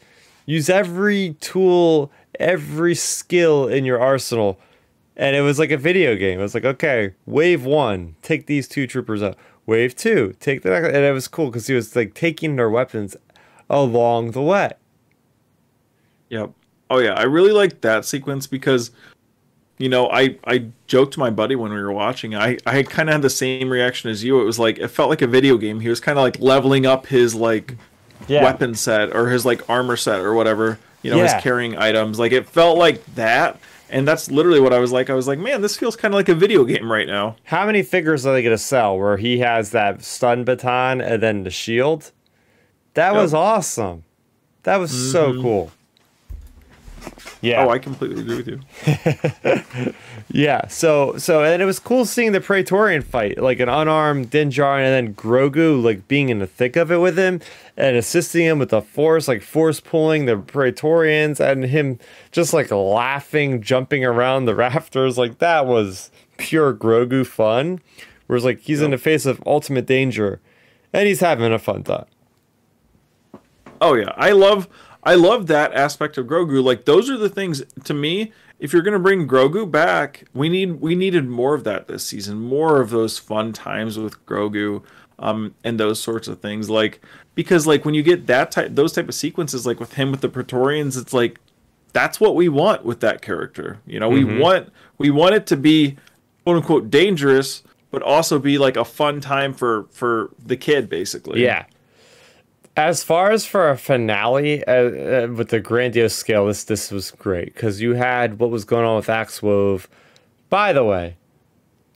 use 0.47 0.69
every 0.69 1.37
tool, 1.41 2.11
every 2.39 2.95
skill 2.95 3.69
in 3.69 3.85
your 3.85 4.01
arsenal. 4.01 4.59
And 5.17 5.35
it 5.35 5.41
was 5.41 5.59
like 5.59 5.71
a 5.71 5.77
video 5.77 6.15
game. 6.17 6.39
It 6.39 6.43
was 6.43 6.55
like, 6.55 6.65
okay, 6.65 7.15
wave 7.27 7.65
one, 7.65 8.15
take 8.23 8.47
these 8.47 8.69
two 8.69 8.87
troopers 8.87 9.23
out. 9.23 9.37
Wave 9.67 9.95
two, 9.95 10.35
take 10.41 10.63
the 10.63 10.71
next. 10.71 10.87
And 10.89 10.97
it 10.97 11.13
was 11.13 11.29
cool 11.29 11.47
because 11.47 11.67
he 11.67 11.75
was 11.75 11.95
like 11.95 12.15
taking 12.15 12.57
their 12.57 12.71
weapons 12.71 13.17
along 13.69 14.31
the 14.31 14.43
way. 14.43 14.73
Yep. 16.31 16.53
Oh 16.91 16.99
yeah, 16.99 17.13
I 17.13 17.25
really 17.25 17.53
liked 17.53 17.83
that 17.83 18.05
sequence 18.05 18.47
because 18.47 18.91
you 19.79 19.89
know, 19.89 20.11
I 20.11 20.37
I 20.45 20.67
joked 20.87 21.15
to 21.15 21.21
my 21.21 21.31
buddy 21.31 21.57
when 21.57 21.73
we 21.73 21.81
were 21.81 21.93
watching. 21.93 22.35
I 22.35 22.59
I 22.67 22.83
kind 22.83 23.09
of 23.09 23.15
had 23.15 23.23
the 23.23 23.31
same 23.31 23.71
reaction 23.71 24.11
as 24.11 24.25
you. 24.25 24.41
It 24.41 24.45
was 24.45 24.59
like 24.59 24.79
it 24.79 24.89
felt 24.89 25.09
like 25.09 25.23
a 25.23 25.27
video 25.27 25.57
game. 25.57 25.81
He 25.81 25.89
was 25.89 26.01
kind 26.01 26.19
of 26.19 26.23
like 26.23 26.39
leveling 26.41 26.85
up 26.85 27.07
his 27.07 27.35
like 27.35 27.77
weapon 28.29 28.75
set 28.75 29.15
or 29.15 29.29
his 29.29 29.47
like 29.47 29.69
armor 29.71 29.97
set 29.97 30.21
or 30.21 30.35
whatever, 30.35 30.79
you 31.03 31.11
know, 31.11 31.19
Yeah. 31.19 31.35
his 31.35 31.43
carrying 31.43 31.77
items. 31.79 32.19
Like 32.19 32.33
it 32.33 32.47
felt 32.49 32.77
like 32.77 33.05
that. 33.15 33.59
And 33.91 34.07
that's 34.07 34.31
literally 34.31 34.61
what 34.61 34.75
I 34.75 34.81
was 34.81 34.93
like. 34.93 35.09
I 35.09 35.15
was 35.15 35.27
like, 35.27 35.39
man, 35.39 35.63
this 35.63 35.77
feels 35.77 35.97
kind 35.97 36.13
of 36.13 36.17
like 36.17 36.29
a 36.29 36.35
video 36.35 36.65
game 36.65 36.93
right 36.93 37.07
now. 37.07 37.37
How 37.45 37.65
many 37.65 37.83
figures 37.83 38.27
are 38.27 38.35
they 38.35 38.43
going 38.43 38.55
to 38.55 38.63
sell 38.63 38.99
where 38.99 39.17
he 39.17 39.39
has 39.39 39.71
that 39.71 40.03
stun 40.05 40.45
baton 40.45 41.01
and 41.01 41.23
then 41.23 41.45
the 41.45 41.51
shield? 41.51 42.13
That 42.93 43.15
was 43.15 43.33
awesome. 43.33 44.05
That 44.65 44.77
was 44.77 44.91
so 45.13 45.33
mm-hmm. 45.33 45.41
cool. 45.41 45.73
Yeah. 47.41 47.65
Oh, 47.65 47.71
I 47.71 47.79
completely 47.79 48.21
agree 48.21 48.37
with 48.37 48.49
you. 48.49 49.95
Yeah, 50.31 50.67
so 50.67 51.17
so 51.17 51.43
and 51.43 51.63
it 51.63 51.65
was 51.65 51.79
cool 51.79 52.05
seeing 52.05 52.33
the 52.33 52.41
Praetorian 52.41 53.01
fight, 53.01 53.39
like 53.39 53.61
an 53.61 53.69
unarmed 53.71 54.29
Din 54.29 54.51
Djarin 54.51 54.85
and 54.85 55.09
then 55.09 55.15
Grogu 55.15 55.83
like 55.83 56.07
being 56.07 56.29
in 56.29 56.39
the 56.39 56.47
thick 56.47 56.77
of 56.77 56.93
it 56.93 56.99
with 56.99 57.17
him 57.17 57.41
and 57.79 57.97
assisting 57.97 58.45
him 58.45 58.59
with 58.59 58.69
the 58.69 58.83
force, 58.83 59.27
like 59.27 59.43
force 59.43 59.81
pulling 59.81 60.27
the 60.27 60.37
Praetorians 60.37 61.41
and 61.41 61.65
him 61.65 61.99
just 62.31 62.53
like 62.53 62.71
laughing, 62.71 63.63
jumping 63.63 64.05
around 64.05 64.45
the 64.45 64.55
rafters, 64.55 65.17
like 65.17 65.39
that 65.39 65.65
was 65.65 66.11
pure 66.37 66.75
Grogu 66.75 67.27
fun. 67.27 67.81
Whereas 68.27 68.45
like 68.45 68.61
he's 68.61 68.83
in 68.83 68.91
the 68.91 68.99
face 68.99 69.25
of 69.25 69.43
ultimate 69.47 69.87
danger 69.87 70.41
and 70.93 71.09
he's 71.09 71.21
having 71.21 71.51
a 71.55 71.59
fun 71.59 71.85
time. 71.85 72.05
Oh 73.81 73.95
yeah, 73.95 74.13
I 74.15 74.33
love 74.33 74.69
I 75.03 75.15
love 75.15 75.47
that 75.47 75.73
aspect 75.75 76.19
of 76.19 76.27
Grogu. 76.27 76.63
Like 76.63 76.85
those 76.85 77.09
are 77.09 77.17
the 77.17 77.29
things 77.29 77.63
to 77.85 77.95
me. 77.95 78.33
If 78.59 78.73
you're 78.73 78.83
gonna 78.83 78.99
bring 78.99 79.29
Grogu 79.29 79.71
back, 79.71 80.25
we 80.35 80.49
need 80.49 80.81
we 80.81 80.95
needed 80.95 81.29
more 81.29 81.55
of 81.55 81.65
that 81.65 81.87
this 81.89 82.05
season. 82.05 82.41
More 82.41 82.81
of 82.81 82.91
those 82.91 83.19
fun 83.19 83.53
times 83.53 83.99
with 83.99 84.25
Grogu, 84.27 84.83
um, 85.19 85.55
and 85.65 85.79
those 85.79 86.01
sorts 86.01 86.29
of 86.29 86.41
things. 86.41 86.69
Like 86.69 87.01
because 87.35 87.67
like 87.67 87.85
when 87.85 87.95
you 87.95 88.03
get 88.03 88.27
that 88.27 88.51
type 88.51 88.75
those 88.75 88.93
type 88.93 89.09
of 89.09 89.15
sequences, 89.15 89.67
like 89.67 89.81
with 89.81 89.95
him 89.95 90.11
with 90.11 90.21
the 90.21 90.29
Praetorians, 90.29 90.97
it's 90.97 91.13
like 91.13 91.39
that's 91.93 92.21
what 92.21 92.35
we 92.35 92.49
want 92.49 92.85
with 92.85 93.01
that 93.01 93.23
character. 93.23 93.79
You 93.87 94.01
know, 94.01 94.09
we 94.09 94.25
want 94.25 94.73
we 94.99 95.11
want 95.11 95.35
it 95.35 95.47
to 95.47 95.57
be 95.57 95.97
quote 96.45 96.57
unquote 96.57 96.91
dangerous, 96.91 97.63
but 97.91 98.03
also 98.03 98.39
be 98.39 98.59
like 98.59 98.77
a 98.77 98.85
fun 98.85 99.21
time 99.21 99.53
for 99.55 99.85
for 99.91 100.31
the 100.45 100.57
kid, 100.57 100.89
basically. 100.89 101.45
Yeah. 101.45 101.67
As 102.79 103.03
far 103.03 103.33
as 103.33 103.45
for 103.45 103.69
a 103.69 103.77
finale 103.77 104.65
uh, 104.65 104.73
uh, 104.73 105.29
with 105.35 105.49
the 105.49 105.59
grandiose 105.59 106.15
scale, 106.15 106.47
this 106.47 106.63
this 106.63 106.93
was 106.93 107.11
great 107.11 107.53
because 107.53 107.81
you 107.81 107.95
had 107.95 108.39
what 108.39 108.51
was 108.51 108.65
going 108.65 108.85
on 108.87 108.95
with 108.95 109.09
Axe 109.09 109.43
Woves. 109.43 109.89
By 110.49 110.73
the 110.73 110.85
way, 110.85 111.17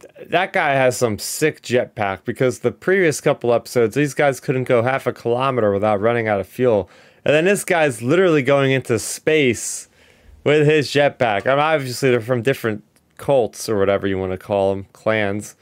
th- 0.01 0.29
that 0.31 0.53
guy 0.53 0.71
has 0.73 0.97
some 0.97 1.21
sick 1.21 1.63
jetpack 1.63 2.25
because 2.25 2.59
the 2.59 2.73
previous 2.73 3.21
couple 3.21 3.55
episodes, 3.55 3.95
these 3.95 4.13
guys 4.13 4.41
couldn't 4.41 4.65
go 4.65 4.83
half 4.83 5.07
a 5.07 5.13
kilometer 5.13 5.71
without 5.73 6.01
running 6.01 6.27
out 6.27 6.41
of 6.41 6.49
fuel, 6.49 6.91
and 7.25 7.33
then 7.33 7.45
this 7.45 7.63
guy's 7.63 8.03
literally 8.03 8.43
going 8.43 8.73
into 8.73 8.99
space 8.99 9.89
with 10.43 10.67
his 10.67 10.89
jetpack. 10.89 11.47
I 11.47 11.51
mean, 11.51 11.61
obviously 11.61 12.11
they're 12.11 12.21
from 12.21 12.43
different 12.43 12.83
cults 13.19 13.69
or 13.69 13.79
whatever 13.79 14.09
you 14.09 14.19
want 14.19 14.33
to 14.33 14.39
call 14.39 14.75
them, 14.75 14.87
clans. 14.93 15.55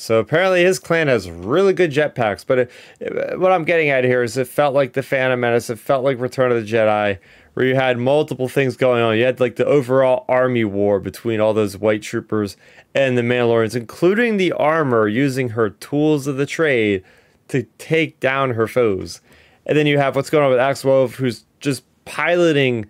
So 0.00 0.18
apparently 0.18 0.64
his 0.64 0.78
clan 0.78 1.08
has 1.08 1.30
really 1.30 1.72
good 1.74 1.90
jetpacks. 1.92 2.44
But 2.46 2.58
it, 2.60 2.70
it- 3.00 3.38
what 3.38 3.52
I'm 3.52 3.64
getting 3.64 3.90
at 3.90 4.04
here 4.04 4.22
is 4.22 4.36
it 4.36 4.48
felt 4.48 4.74
like 4.74 4.94
the 4.94 5.02
Phantom 5.02 5.38
Menace. 5.38 5.68
It 5.70 5.78
felt 5.78 6.04
like 6.04 6.18
Return 6.18 6.50
of 6.50 6.64
the 6.64 6.70
Jedi, 6.72 7.18
where 7.54 7.66
you 7.66 7.74
had 7.74 7.98
multiple 7.98 8.48
things 8.48 8.76
going 8.76 9.02
on. 9.02 9.18
You 9.18 9.24
had 9.24 9.40
like 9.40 9.56
the 9.56 9.66
overall 9.66 10.24
army 10.28 10.64
war 10.64 11.00
between 11.00 11.38
all 11.40 11.52
those 11.52 11.76
white 11.76 12.02
troopers 12.02 12.56
and 12.94 13.18
the 13.18 13.22
Mandalorians, 13.22 13.76
including 13.76 14.38
the 14.38 14.52
armor 14.52 15.06
using 15.06 15.50
her 15.50 15.68
tools 15.70 16.26
of 16.26 16.36
the 16.36 16.46
trade 16.46 17.04
to 17.48 17.64
take 17.78 18.18
down 18.20 18.50
her 18.50 18.66
foes. 18.66 19.20
And 19.66 19.76
then 19.76 19.86
you 19.86 19.98
have 19.98 20.16
what's 20.16 20.30
going 20.30 20.44
on 20.44 20.50
with 20.50 20.60
Axe 20.60 20.82
Woves, 20.82 21.16
who's 21.16 21.44
just 21.60 21.84
piloting 22.06 22.86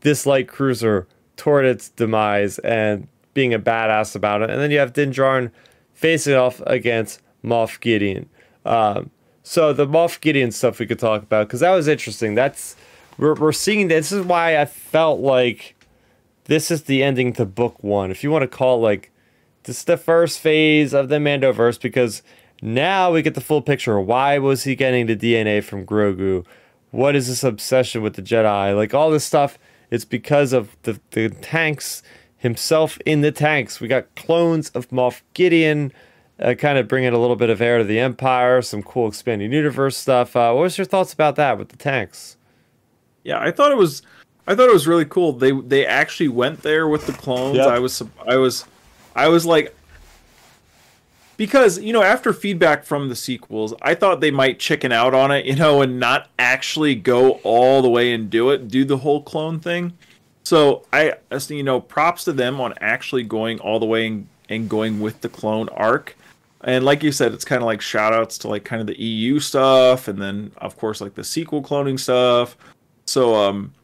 this 0.00 0.26
light 0.26 0.48
cruiser 0.48 1.06
toward 1.36 1.64
its 1.64 1.90
demise 1.90 2.58
and 2.60 3.06
being 3.34 3.54
a 3.54 3.58
badass 3.60 4.16
about 4.16 4.42
it. 4.42 4.50
And 4.50 4.60
then 4.60 4.72
you 4.72 4.78
have 4.80 4.92
Din 4.92 5.12
Djarin 5.12 5.52
facing 5.98 6.34
off 6.34 6.62
against 6.64 7.20
Moff 7.44 7.80
Gideon. 7.80 8.28
Um, 8.64 9.10
so 9.42 9.72
the 9.72 9.86
Moff 9.86 10.20
Gideon 10.20 10.52
stuff 10.52 10.78
we 10.78 10.86
could 10.86 11.00
talk 11.00 11.24
about 11.24 11.48
because 11.48 11.58
that 11.60 11.72
was 11.72 11.88
interesting. 11.88 12.36
That's 12.36 12.76
we're 13.18 13.34
we're 13.34 13.50
seeing 13.50 13.88
this 13.88 14.12
is 14.12 14.24
why 14.24 14.60
I 14.60 14.64
felt 14.64 15.18
like 15.18 15.74
this 16.44 16.70
is 16.70 16.84
the 16.84 17.02
ending 17.02 17.32
to 17.32 17.44
book 17.44 17.82
one. 17.82 18.12
If 18.12 18.22
you 18.22 18.30
want 18.30 18.42
to 18.42 18.48
call 18.48 18.78
it 18.78 18.82
like 18.82 19.10
this 19.64 19.78
is 19.78 19.84
the 19.84 19.96
first 19.96 20.38
phase 20.38 20.94
of 20.94 21.08
the 21.08 21.16
Mandoverse 21.16 21.80
because 21.80 22.22
now 22.62 23.10
we 23.10 23.20
get 23.20 23.34
the 23.34 23.40
full 23.40 23.60
picture. 23.60 24.00
Why 24.00 24.38
was 24.38 24.62
he 24.62 24.76
getting 24.76 25.06
the 25.06 25.16
DNA 25.16 25.64
from 25.64 25.84
Grogu? 25.84 26.46
What 26.92 27.16
is 27.16 27.26
this 27.26 27.42
obsession 27.42 28.02
with 28.02 28.14
the 28.14 28.22
Jedi? 28.22 28.76
Like 28.76 28.94
all 28.94 29.10
this 29.10 29.24
stuff, 29.24 29.58
it's 29.90 30.04
because 30.04 30.52
of 30.52 30.76
the, 30.82 31.00
the 31.10 31.28
tanks 31.28 32.02
himself 32.38 32.98
in 33.04 33.20
the 33.20 33.32
tanks. 33.32 33.80
We 33.80 33.88
got 33.88 34.14
clones 34.14 34.70
of 34.70 34.88
Moff 34.88 35.22
Gideon, 35.34 35.92
uh, 36.40 36.54
kind 36.54 36.78
of 36.78 36.88
bringing 36.88 37.12
a 37.12 37.18
little 37.18 37.36
bit 37.36 37.50
of 37.50 37.60
heir 37.60 37.78
to 37.78 37.84
the 37.84 37.98
Empire, 37.98 38.62
some 38.62 38.82
cool 38.82 39.08
expanding 39.08 39.52
universe 39.52 39.96
stuff. 39.96 40.34
Uh, 40.36 40.52
what 40.52 40.62
was 40.62 40.78
your 40.78 40.84
thoughts 40.84 41.12
about 41.12 41.36
that 41.36 41.58
with 41.58 41.68
the 41.68 41.76
tanks? 41.76 42.36
Yeah, 43.24 43.38
I 43.40 43.50
thought 43.50 43.72
it 43.72 43.78
was 43.78 44.02
I 44.48 44.54
thought 44.54 44.70
it 44.70 44.72
was 44.72 44.86
really 44.86 45.04
cool. 45.04 45.34
They 45.34 45.52
they 45.52 45.84
actually 45.84 46.28
went 46.28 46.62
there 46.62 46.88
with 46.88 47.06
the 47.06 47.12
clones. 47.12 47.56
Yep. 47.56 47.66
I 47.66 47.78
was 47.78 48.02
I 48.26 48.36
was 48.36 48.64
I 49.14 49.28
was 49.28 49.44
like 49.44 49.76
because 51.36 51.78
you 51.78 51.92
know 51.92 52.02
after 52.02 52.32
feedback 52.32 52.84
from 52.84 53.10
the 53.10 53.14
sequels, 53.14 53.74
I 53.82 53.94
thought 53.94 54.20
they 54.20 54.30
might 54.30 54.58
chicken 54.58 54.90
out 54.90 55.12
on 55.12 55.30
it, 55.30 55.44
you 55.44 55.54
know, 55.54 55.82
and 55.82 56.00
not 56.00 56.30
actually 56.38 56.94
go 56.94 57.32
all 57.42 57.82
the 57.82 57.90
way 57.90 58.14
and 58.14 58.30
do 58.30 58.48
it, 58.48 58.68
do 58.68 58.86
the 58.86 58.96
whole 58.96 59.22
clone 59.22 59.60
thing. 59.60 59.92
So 60.48 60.86
I, 60.94 61.12
as 61.30 61.50
you 61.50 61.62
know, 61.62 61.78
props 61.78 62.24
to 62.24 62.32
them 62.32 62.58
on 62.58 62.72
actually 62.80 63.22
going 63.22 63.60
all 63.60 63.78
the 63.78 63.84
way 63.84 64.06
and, 64.06 64.26
and 64.48 64.66
going 64.66 64.98
with 64.98 65.20
the 65.20 65.28
clone 65.28 65.68
arc. 65.68 66.16
And 66.62 66.86
like 66.86 67.02
you 67.02 67.12
said, 67.12 67.34
it's 67.34 67.44
kind 67.44 67.60
of 67.60 67.66
like 67.66 67.82
shout 67.82 68.14
outs 68.14 68.38
to 68.38 68.48
like 68.48 68.64
kind 68.64 68.80
of 68.80 68.86
the 68.86 68.98
EU 68.98 69.40
stuff, 69.40 70.08
and 70.08 70.18
then 70.18 70.52
of 70.56 70.78
course 70.78 71.02
like 71.02 71.14
the 71.14 71.22
sequel 71.22 71.62
cloning 71.62 72.00
stuff. 72.00 72.56
So 73.04 73.34
um, 73.34 73.74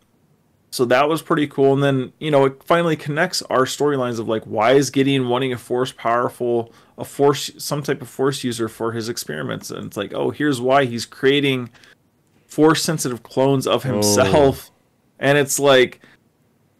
so 0.71 0.87
that 0.87 1.07
was 1.07 1.21
pretty 1.21 1.47
cool. 1.49 1.75
And 1.75 1.83
then 1.83 2.15
you 2.19 2.31
know 2.31 2.47
it 2.47 2.65
finally 2.65 2.97
connects 2.97 3.43
our 3.43 3.67
storylines 3.67 4.19
of 4.19 4.27
like 4.27 4.45
why 4.45 4.73
is 4.73 4.89
Gideon 4.89 5.29
wanting 5.29 5.53
a 5.53 5.59
force 5.59 5.93
powerful, 5.93 6.73
a 6.97 7.05
force, 7.05 7.51
some 7.59 7.83
type 7.83 8.01
of 8.01 8.09
force 8.09 8.43
user 8.43 8.71
for 8.71 8.91
his 8.91 9.11
experiments, 9.11 9.71
and 9.71 9.85
it's 9.85 9.99
like 9.99 10.15
oh 10.15 10.31
here's 10.31 10.63
why 10.63 10.87
he's 10.87 11.05
creating 11.05 11.69
force 12.47 12.83
sensitive 12.83 13.23
clones 13.23 13.67
of 13.67 13.83
himself, 13.83 14.71
and 15.19 15.37
it's 15.37 15.59
like 15.59 16.01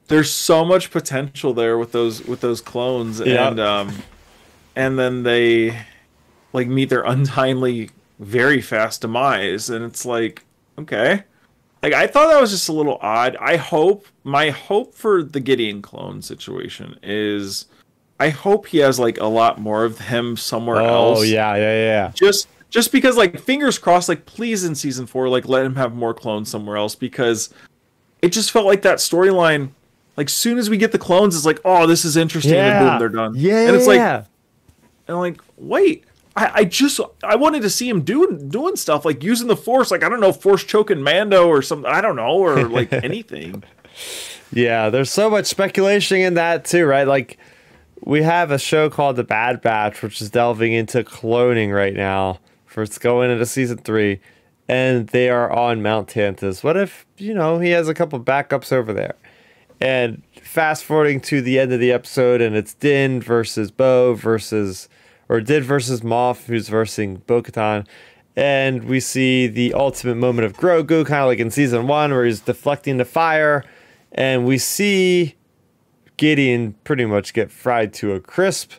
there's 0.09 0.31
so 0.31 0.65
much 0.65 0.91
potential 0.91 1.55
there 1.55 1.79
with 1.79 1.93
those 1.93 2.25
with 2.25 2.41
those 2.41 2.61
clones 2.61 3.21
Yeah. 3.21 3.49
and 3.49 3.61
um 3.61 3.95
and 4.77 4.99
then 4.99 5.23
they 5.23 5.79
like 6.53 6.69
meet 6.69 6.89
their 6.89 7.03
untimely 7.03 7.91
very 8.19 8.61
fast 8.61 9.03
demise, 9.03 9.71
and 9.71 9.85
it's 9.85 10.07
like, 10.07 10.45
okay. 10.79 11.23
Like 11.83 11.93
I 11.93 12.07
thought 12.07 12.29
that 12.29 12.41
was 12.41 12.51
just 12.51 12.69
a 12.69 12.73
little 12.73 12.99
odd. 13.03 13.37
I 13.37 13.57
hope 13.57 14.07
my 14.23 14.51
hope 14.51 14.95
for 14.95 15.23
the 15.23 15.41
Gideon 15.41 15.83
clone 15.83 16.23
situation 16.23 16.99
is 17.03 17.67
I 18.19 18.31
hope 18.31 18.67
he 18.67 18.79
has 18.79 18.99
like 18.99 19.19
a 19.19 19.27
lot 19.27 19.61
more 19.61 19.85
of 19.85 19.99
him 19.99 20.37
somewhere 20.37 20.81
oh, 20.81 20.87
else. 20.87 21.19
Oh 21.19 21.23
yeah, 21.23 21.55
yeah, 21.57 21.75
yeah. 21.75 22.13
Just 22.15 22.49
just 22.71 22.91
because 22.91 23.19
like 23.19 23.39
fingers 23.39 23.79
crossed, 23.79 24.09
like 24.09 24.25
please 24.25 24.65
in 24.65 24.75
season 24.75 25.07
four, 25.07 25.29
like 25.29 25.47
let 25.47 25.67
him 25.67 25.77
have 25.77 25.95
more 25.95 26.15
clones 26.15 26.49
somewhere 26.49 26.77
else 26.79 26.95
because 26.95 27.53
it 28.23 28.31
just 28.31 28.51
felt 28.51 28.65
like 28.65 28.83
that 28.83 28.99
storyline. 28.99 29.71
Like 30.17 30.29
soon 30.29 30.59
as 30.59 30.71
we 30.71 30.77
get 30.77 30.93
the 30.93 30.99
clones, 30.99 31.35
it's 31.35 31.45
like, 31.45 31.61
oh, 31.65 31.87
this 31.87 32.05
is 32.05 32.17
interesting, 32.17 32.55
yeah. 32.55 32.81
and 32.81 32.89
boom, 32.89 32.99
they're 32.99 33.09
done. 33.09 33.35
Yeah, 33.37 33.67
and 33.67 33.77
it's 33.77 33.87
like, 33.87 33.99
and 33.99 34.27
I'm 35.09 35.17
like, 35.17 35.41
wait, 35.57 36.05
I, 36.37 36.51
I 36.55 36.65
just 36.65 37.01
I 37.23 37.37
wanted 37.37 37.63
to 37.63 37.71
see 37.71 37.89
him 37.89 38.03
doing 38.03 38.49
doing 38.49 38.77
stuff 38.77 39.05
like 39.05 39.23
using 39.23 39.49
the 39.49 39.57
force, 39.57 39.91
like 39.91 40.03
I 40.03 40.09
don't 40.09 40.21
know, 40.21 40.33
force 40.33 40.65
choking 40.65 41.03
Mando 41.03 41.49
or 41.49 41.63
something. 41.63 41.91
I 41.91 42.01
don't 42.01 42.17
know, 42.17 42.33
or 42.33 42.65
like 42.65 42.93
anything. 43.05 43.63
Yeah, 44.53 44.91
there's 44.91 45.11
so 45.11 45.31
much 45.31 45.47
speculation 45.47 46.19
in 46.19 46.35
that 46.35 46.65
too, 46.65 46.87
right? 46.87 47.07
Like 47.07 47.39
we 48.05 48.23
have 48.23 48.51
a 48.51 48.59
show 48.59 48.91
called 48.91 49.17
The 49.17 49.25
Bad 49.25 49.63
Batch, 49.63 50.03
which 50.03 50.21
is 50.21 50.31
delving 50.31 50.73
into 50.73 51.05
cloning 51.05 51.75
right 51.75 51.95
now. 51.95 52.41
For 52.67 52.83
it's 52.83 52.99
going 52.99 53.31
into 53.31 53.47
season 53.47 53.79
three, 53.79 54.21
and 54.69 55.07
they 55.09 55.31
are 55.31 55.51
on 55.51 55.83
Mount 55.83 56.09
Tantiss. 56.09 56.65
What 56.65 56.77
if 56.77 57.07
you 57.17 57.33
know 57.33 57.61
he 57.61 57.71
has 57.71 57.89
a 57.89 57.95
couple 57.95 58.19
backups 58.19 58.73
over 58.73 58.93
there? 58.93 59.15
And 59.81 60.23
fast 60.41 60.85
forwarding 60.85 61.21
to 61.23 61.43
the 61.43 61.59
end 61.59 61.73
of 61.73 61.81
the 61.81 61.93
episode, 61.93 62.41
and 62.41 62.57
it's 62.57 62.75
Din 62.75 63.21
versus 63.21 63.71
Bo 63.71 64.15
versus, 64.15 64.89
or 65.29 65.41
Din 65.41 65.63
versus 65.63 66.01
Moff, 66.01 66.47
who's 66.47 66.69
versing 66.69 67.17
Bo 67.27 67.43
Katan. 67.43 67.87
And 68.37 68.85
we 68.85 69.01
see 69.01 69.47
the 69.47 69.75
ultimate 69.75 70.17
moment 70.17 70.47
of 70.47 70.57
Grogu, 70.57 71.07
kind 71.07 71.23
of 71.23 71.29
like 71.29 71.39
in 71.39 71.51
season 71.51 71.87
one, 71.87 72.13
where 72.13 72.25
he's 72.25 72.41
deflecting 72.41 72.97
the 72.97 73.05
fire. 73.05 73.65
And 74.13 74.47
we 74.47 74.59
see 74.59 75.35
Gideon 76.17 76.75
pretty 76.85 77.05
much 77.05 77.33
get 77.33 77.51
fried 77.51 77.93
to 77.95 78.13
a 78.13 78.21
crisp. 78.21 78.73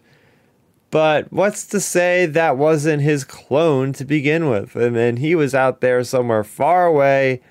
But 0.92 1.32
what's 1.32 1.66
to 1.68 1.80
say 1.80 2.26
that 2.26 2.58
wasn't 2.58 3.02
his 3.02 3.24
clone 3.24 3.92
to 3.94 4.06
begin 4.06 4.50
with? 4.50 4.76
And 4.76 4.96
then 4.96 5.18
he 5.18 5.36
was 5.36 5.54
out 5.54 5.82
there 5.82 6.04
somewhere 6.04 6.44
far 6.44 6.86
away, 6.86 7.42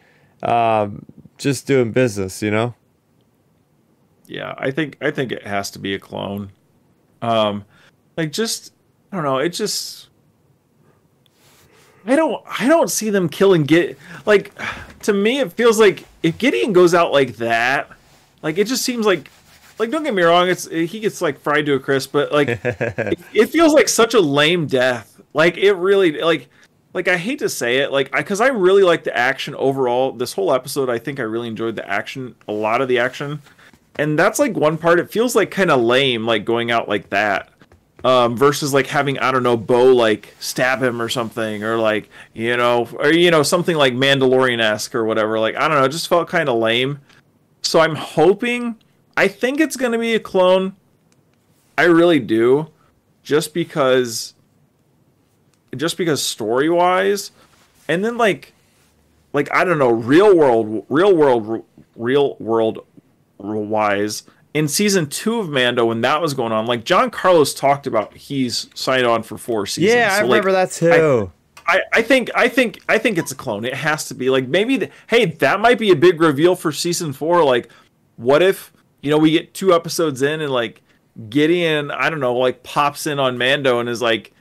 um, 0.42 1.04
just 1.36 1.66
doing 1.66 1.92
business, 1.92 2.42
you 2.42 2.50
know? 2.50 2.74
Yeah, 4.26 4.54
I 4.56 4.70
think 4.70 4.96
I 5.00 5.10
think 5.10 5.32
it 5.32 5.46
has 5.46 5.70
to 5.72 5.78
be 5.78 5.94
a 5.94 5.98
clone. 5.98 6.50
Um, 7.22 7.64
like 8.16 8.32
just 8.32 8.72
I 9.12 9.16
don't 9.16 9.24
know. 9.24 9.38
It 9.38 9.50
just 9.50 10.08
I 12.06 12.16
don't 12.16 12.42
I 12.46 12.68
don't 12.68 12.90
see 12.90 13.10
them 13.10 13.28
killing 13.28 13.64
Get 13.64 13.98
like 14.26 14.52
to 15.02 15.12
me 15.12 15.40
it 15.40 15.52
feels 15.52 15.78
like 15.78 16.04
if 16.22 16.38
Gideon 16.38 16.72
goes 16.72 16.94
out 16.94 17.12
like 17.12 17.36
that, 17.36 17.90
like 18.42 18.58
it 18.58 18.66
just 18.66 18.84
seems 18.84 19.06
like 19.06 19.30
like 19.78 19.90
don't 19.90 20.02
get 20.02 20.14
me 20.14 20.22
wrong, 20.22 20.48
it's 20.48 20.68
he 20.68 21.00
gets 21.00 21.20
like 21.20 21.38
fried 21.40 21.66
to 21.66 21.74
a 21.74 21.80
crisp, 21.80 22.12
but 22.12 22.32
like 22.32 22.48
it, 22.64 23.18
it, 23.32 23.46
feels 23.46 23.72
like 23.72 23.88
such 23.88 24.14
a 24.14 24.20
lame 24.20 24.66
death. 24.66 25.20
Like 25.32 25.56
it 25.56 25.72
really 25.74 26.20
like 26.20 26.48
like 26.92 27.08
I 27.08 27.16
hate 27.16 27.40
to 27.40 27.48
say 27.48 27.78
it, 27.78 27.90
like 27.90 28.08
I 28.14 28.18
because 28.18 28.40
I, 28.40 28.46
I 28.46 28.48
really 28.48 28.82
like 28.82 29.04
the 29.04 29.16
action 29.16 29.54
overall. 29.56 30.12
This 30.12 30.32
whole 30.32 30.52
episode, 30.52 30.88
I 30.88 30.98
think 30.98 31.18
I 31.18 31.24
really 31.24 31.48
enjoyed 31.48 31.76
the 31.76 31.88
action, 31.88 32.34
a 32.46 32.52
lot 32.52 32.80
of 32.80 32.88
the 32.88 32.98
action, 32.98 33.42
and 33.96 34.18
that's 34.18 34.38
like 34.38 34.56
one 34.56 34.78
part. 34.78 34.98
It 34.98 35.10
feels 35.10 35.34
like 35.34 35.50
kind 35.50 35.70
of 35.70 35.80
lame, 35.80 36.26
like 36.26 36.44
going 36.44 36.70
out 36.70 36.88
like 36.88 37.10
that. 37.10 37.50
Um, 38.04 38.36
versus 38.36 38.74
like 38.74 38.86
having 38.86 39.18
I 39.18 39.32
don't 39.32 39.42
know 39.42 39.56
Bo 39.56 39.94
like 39.94 40.34
stab 40.38 40.82
him 40.82 41.00
or 41.00 41.08
something 41.08 41.64
or 41.64 41.78
like 41.78 42.10
you 42.34 42.54
know 42.54 42.86
or 42.98 43.10
you 43.10 43.30
know 43.30 43.42
something 43.42 43.78
like 43.78 43.94
Mandalorian 43.94 44.60
esque 44.60 44.94
or 44.94 45.06
whatever 45.06 45.38
like 45.38 45.56
I 45.56 45.68
don't 45.68 45.78
know 45.78 45.84
it 45.84 45.88
just 45.88 46.08
felt 46.08 46.28
kind 46.28 46.50
of 46.50 46.58
lame 46.58 47.00
so 47.62 47.80
I'm 47.80 47.96
hoping 47.96 48.76
I 49.16 49.28
think 49.28 49.58
it's 49.58 49.76
going 49.76 49.92
to 49.92 49.98
be 49.98 50.14
a 50.14 50.20
clone. 50.20 50.76
I 51.78 51.84
really 51.84 52.20
do. 52.20 52.68
Just 53.22 53.54
because 53.54 54.34
just 55.74 55.96
because 55.96 56.22
story 56.22 56.68
wise 56.68 57.32
and 57.88 58.04
then 58.04 58.16
like 58.16 58.52
like 59.32 59.52
I 59.52 59.64
don't 59.64 59.78
know 59.78 59.90
real 59.90 60.36
world 60.36 60.86
real 60.88 61.16
world 61.16 61.64
real 61.96 62.36
world 62.38 62.86
wise 63.44 64.24
in 64.52 64.68
season 64.68 65.08
two 65.08 65.40
of 65.40 65.48
Mando 65.48 65.86
when 65.86 66.00
that 66.02 66.20
was 66.20 66.34
going 66.34 66.52
on 66.52 66.66
like 66.66 66.84
Giancarlo 66.84 67.56
talked 67.56 67.86
about 67.86 68.16
he's 68.16 68.68
signed 68.74 69.06
on 69.06 69.22
for 69.22 69.36
four 69.36 69.66
seasons. 69.66 69.94
Yeah, 69.94 70.10
so, 70.10 70.16
I 70.16 70.20
remember 70.22 70.52
that 70.52 70.70
too. 70.70 71.32
I, 71.66 71.80
I 71.92 72.02
think 72.02 72.30
I 72.34 72.48
think 72.48 72.82
I 72.88 72.98
think 72.98 73.18
it's 73.18 73.32
a 73.32 73.34
clone. 73.34 73.64
It 73.64 73.74
has 73.74 74.06
to 74.08 74.14
be 74.14 74.30
like 74.30 74.48
maybe 74.48 74.76
the, 74.76 74.90
hey 75.08 75.26
that 75.26 75.60
might 75.60 75.78
be 75.78 75.90
a 75.90 75.96
big 75.96 76.20
reveal 76.20 76.54
for 76.56 76.72
season 76.72 77.12
four. 77.12 77.42
Like 77.42 77.70
what 78.16 78.42
if 78.42 78.72
you 79.04 79.10
know, 79.10 79.18
we 79.18 79.32
get 79.32 79.52
two 79.52 79.74
episodes 79.74 80.22
in 80.22 80.40
and 80.40 80.50
like 80.50 80.80
Gideon, 81.28 81.90
I 81.90 82.08
don't 82.08 82.20
know, 82.20 82.34
like 82.34 82.62
pops 82.62 83.06
in 83.06 83.20
on 83.20 83.36
Mando 83.36 83.78
and 83.78 83.86
is 83.86 84.00
like, 84.00 84.32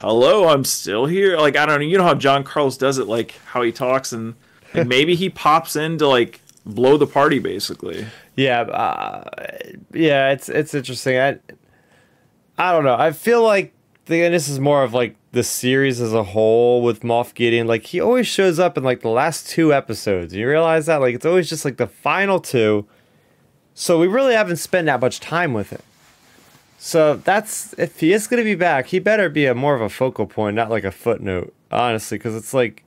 "Hello, 0.00 0.48
I'm 0.48 0.64
still 0.64 1.04
here." 1.04 1.36
Like 1.36 1.54
I 1.54 1.66
don't 1.66 1.80
know, 1.80 1.86
you 1.86 1.98
know 1.98 2.04
how 2.04 2.14
Giancarlo 2.14 2.76
does 2.78 2.96
it, 2.96 3.08
like 3.08 3.32
how 3.44 3.60
he 3.60 3.72
talks, 3.72 4.12
and 4.12 4.34
like, 4.72 4.86
maybe 4.86 5.14
he 5.16 5.28
pops 5.28 5.76
in 5.76 5.98
to 5.98 6.08
like 6.08 6.40
blow 6.64 6.96
the 6.96 7.06
party, 7.06 7.38
basically. 7.38 8.06
Yeah, 8.36 8.60
uh, 8.60 9.24
yeah, 9.92 10.30
it's 10.30 10.48
it's 10.48 10.74
interesting. 10.74 11.18
I 11.18 11.38
I 12.58 12.72
don't 12.72 12.84
know. 12.84 12.96
I 12.96 13.12
feel 13.12 13.42
like 13.42 13.72
the, 14.06 14.22
and 14.24 14.34
this 14.34 14.48
is 14.48 14.60
more 14.60 14.82
of 14.82 14.94
like 14.94 15.16
the 15.32 15.42
series 15.42 16.00
as 16.00 16.12
a 16.12 16.22
whole 16.22 16.82
with 16.82 17.00
Moff 17.00 17.34
Gideon. 17.34 17.66
Like 17.66 17.84
he 17.84 18.00
always 18.00 18.26
shows 18.26 18.58
up 18.58 18.76
in 18.76 18.84
like 18.84 19.00
the 19.00 19.08
last 19.08 19.48
two 19.48 19.72
episodes. 19.72 20.34
You 20.34 20.48
realize 20.48 20.86
that? 20.86 21.00
Like 21.00 21.14
it's 21.14 21.26
always 21.26 21.48
just 21.48 21.64
like 21.64 21.78
the 21.78 21.86
final 21.86 22.38
two 22.40 22.86
so 23.78 23.98
we 23.98 24.06
really 24.06 24.32
haven't 24.32 24.56
spent 24.56 24.86
that 24.86 25.02
much 25.02 25.20
time 25.20 25.52
with 25.52 25.68
him. 25.68 25.82
So 26.78 27.16
that's 27.16 27.74
if 27.74 28.00
he 28.00 28.14
is 28.14 28.26
going 28.26 28.40
to 28.40 28.44
be 28.44 28.54
back, 28.54 28.86
he 28.86 28.98
better 28.98 29.28
be 29.28 29.44
a 29.44 29.54
more 29.54 29.74
of 29.74 29.82
a 29.82 29.90
focal 29.90 30.26
point, 30.26 30.56
not 30.56 30.70
like 30.70 30.84
a 30.84 30.90
footnote, 30.90 31.54
honestly, 31.70 32.16
because 32.16 32.34
it's 32.34 32.54
like, 32.54 32.84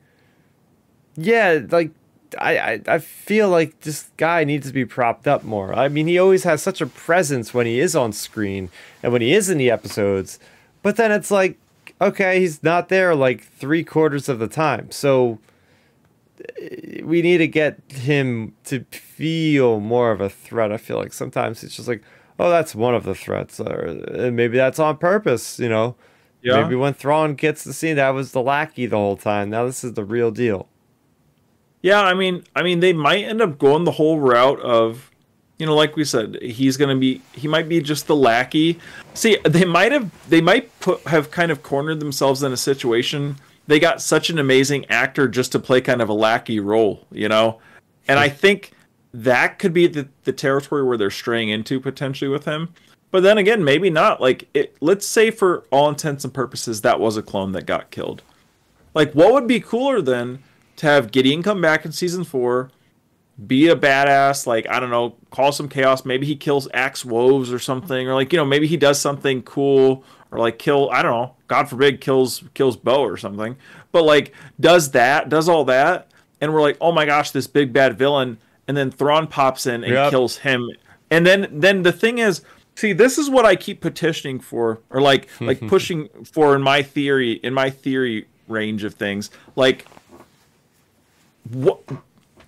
yeah, 1.15 1.59
like 1.69 1.91
I, 2.37 2.57
I 2.57 2.81
I 2.87 2.99
feel 2.99 3.49
like 3.49 3.81
this 3.81 4.09
guy 4.17 4.43
needs 4.43 4.67
to 4.67 4.73
be 4.73 4.85
propped 4.85 5.27
up 5.27 5.43
more. 5.43 5.73
I 5.73 5.87
mean, 5.89 6.07
he 6.07 6.19
always 6.19 6.43
has 6.43 6.61
such 6.61 6.81
a 6.81 6.85
presence 6.85 7.53
when 7.53 7.65
he 7.65 7.79
is 7.79 7.95
on 7.95 8.13
screen 8.13 8.69
and 9.01 9.11
when 9.11 9.21
he 9.21 9.33
is 9.33 9.49
in 9.49 9.57
the 9.57 9.71
episodes, 9.71 10.39
but 10.81 10.95
then 10.95 11.11
it's 11.11 11.31
like, 11.31 11.57
okay, 12.01 12.39
he's 12.39 12.63
not 12.63 12.89
there 12.89 13.15
like 13.15 13.43
three 13.43 13.83
quarters 13.83 14.29
of 14.29 14.39
the 14.39 14.47
time. 14.47 14.91
So 14.91 15.39
eh, 16.61 17.01
we 17.03 17.21
need 17.21 17.37
to 17.39 17.47
get 17.47 17.79
him 17.89 18.55
to 18.65 18.83
feel 18.91 19.79
more 19.79 20.11
of 20.11 20.21
a 20.21 20.29
threat. 20.29 20.71
I 20.71 20.77
feel 20.77 20.97
like 20.97 21.13
sometimes 21.13 21.63
it's 21.63 21.75
just 21.75 21.87
like, 21.87 22.03
oh, 22.39 22.49
that's 22.49 22.75
one 22.75 22.95
of 22.95 23.03
the 23.03 23.15
threats, 23.15 23.59
or 23.59 24.03
eh, 24.13 24.29
maybe 24.29 24.57
that's 24.57 24.79
on 24.79 24.97
purpose. 24.97 25.59
You 25.59 25.69
know, 25.69 25.95
yeah. 26.41 26.61
maybe 26.61 26.75
when 26.75 26.93
Thrawn 26.93 27.35
gets 27.35 27.63
the 27.63 27.73
scene, 27.73 27.95
that 27.97 28.09
was 28.09 28.31
the 28.31 28.41
lackey 28.41 28.85
the 28.85 28.97
whole 28.97 29.17
time. 29.17 29.49
Now 29.49 29.65
this 29.65 29.83
is 29.83 29.93
the 29.93 30.05
real 30.05 30.31
deal. 30.31 30.67
Yeah, 31.81 32.01
I 32.01 32.13
mean, 32.13 32.43
I 32.55 32.63
mean, 32.63 32.79
they 32.81 32.93
might 32.93 33.23
end 33.23 33.41
up 33.41 33.57
going 33.57 33.85
the 33.85 33.91
whole 33.91 34.19
route 34.19 34.59
of, 34.59 35.09
you 35.57 35.65
know, 35.65 35.75
like 35.75 35.95
we 35.95 36.03
said, 36.03 36.37
he's 36.41 36.77
gonna 36.77 36.95
be, 36.95 37.21
he 37.33 37.47
might 37.47 37.69
be 37.69 37.81
just 37.81 38.07
the 38.07 38.15
lackey. 38.15 38.79
See, 39.13 39.37
they 39.45 39.65
might 39.65 39.91
have, 39.91 40.11
they 40.29 40.41
might 40.41 40.77
put 40.79 41.01
have 41.07 41.31
kind 41.31 41.51
of 41.51 41.63
cornered 41.63 41.99
themselves 41.99 42.43
in 42.43 42.51
a 42.51 42.57
situation 42.57 43.37
they 43.69 43.79
got 43.79 44.01
such 44.01 44.31
an 44.31 44.39
amazing 44.39 44.83
actor 44.89 45.27
just 45.27 45.51
to 45.51 45.59
play 45.59 45.79
kind 45.79 46.01
of 46.01 46.09
a 46.09 46.13
lackey 46.13 46.59
role, 46.59 47.05
you 47.11 47.29
know? 47.29 47.61
And 48.07 48.17
I 48.17 48.27
hmm. 48.27 48.35
think 48.35 48.71
that 49.13 49.59
could 49.59 49.73
be 49.73 49.85
the, 49.85 50.09
the 50.23 50.33
territory 50.33 50.83
where 50.83 50.97
they're 50.97 51.11
straying 51.11 51.49
into 51.49 51.79
potentially 51.79 52.29
with 52.29 52.45
him. 52.45 52.73
But 53.11 53.21
then 53.21 53.37
again, 53.37 53.63
maybe 53.63 53.91
not. 53.91 54.21
Like, 54.21 54.49
it, 54.55 54.75
let's 54.81 55.05
say 55.05 55.29
for 55.29 55.65
all 55.69 55.87
intents 55.87 56.23
and 56.23 56.33
purposes, 56.33 56.81
that 56.81 56.99
was 56.99 57.15
a 57.15 57.21
clone 57.21 57.51
that 57.51 57.67
got 57.67 57.91
killed. 57.91 58.23
Like, 58.95 59.13
what 59.13 59.33
would 59.33 59.45
be 59.45 59.59
cooler 59.59 60.01
than 60.01 60.41
to 60.79 60.87
have 60.87 61.11
Gideon 61.11 61.43
come 61.43 61.61
back 61.61 61.85
in 61.85 61.91
season 61.91 62.23
four, 62.23 62.71
be 63.47 63.67
a 63.67 63.75
badass, 63.75 64.47
like, 64.47 64.67
I 64.69 64.79
don't 64.79 64.89
know, 64.89 65.15
cause 65.29 65.55
some 65.57 65.69
chaos. 65.69 66.05
Maybe 66.05 66.25
he 66.25 66.35
kills 66.35 66.67
Axe 66.73 67.05
Woves 67.05 67.51
or 67.51 67.59
something, 67.59 68.07
or 68.07 68.13
like, 68.13 68.33
you 68.33 68.37
know, 68.37 68.45
maybe 68.45 68.67
he 68.67 68.77
does 68.77 68.99
something 68.99 69.41
cool 69.43 70.03
or 70.31 70.39
like 70.39 70.59
kill 70.59 70.89
I 70.91 71.01
don't 71.01 71.11
know, 71.11 71.35
God 71.47 71.69
forbid 71.69 72.01
kills 72.01 72.43
kills 72.53 72.77
Bo 72.77 73.01
or 73.01 73.17
something. 73.17 73.57
But 73.91 74.03
like 74.03 74.33
does 74.59 74.91
that, 74.91 75.29
does 75.29 75.49
all 75.49 75.65
that, 75.65 76.11
and 76.39 76.53
we're 76.53 76.61
like, 76.61 76.77
oh 76.79 76.91
my 76.91 77.05
gosh, 77.05 77.31
this 77.31 77.47
big 77.47 77.73
bad 77.73 77.97
villain, 77.97 78.37
and 78.67 78.77
then 78.77 78.91
Thrawn 78.91 79.27
pops 79.27 79.65
in 79.65 79.83
and 79.83 79.93
yep. 79.93 80.11
kills 80.11 80.37
him. 80.37 80.69
And 81.11 81.25
then 81.25 81.47
then 81.51 81.83
the 81.83 81.91
thing 81.91 82.19
is, 82.19 82.41
see, 82.75 82.93
this 82.93 83.17
is 83.17 83.29
what 83.29 83.45
I 83.45 83.55
keep 83.55 83.81
petitioning 83.81 84.39
for, 84.39 84.79
or 84.89 85.01
like 85.01 85.27
like 85.41 85.59
pushing 85.67 86.09
for 86.23 86.55
in 86.55 86.61
my 86.61 86.83
theory, 86.83 87.33
in 87.33 87.53
my 87.53 87.69
theory 87.69 88.27
range 88.47 88.83
of 88.83 88.93
things. 88.93 89.29
Like 89.55 89.85
what 91.51 91.81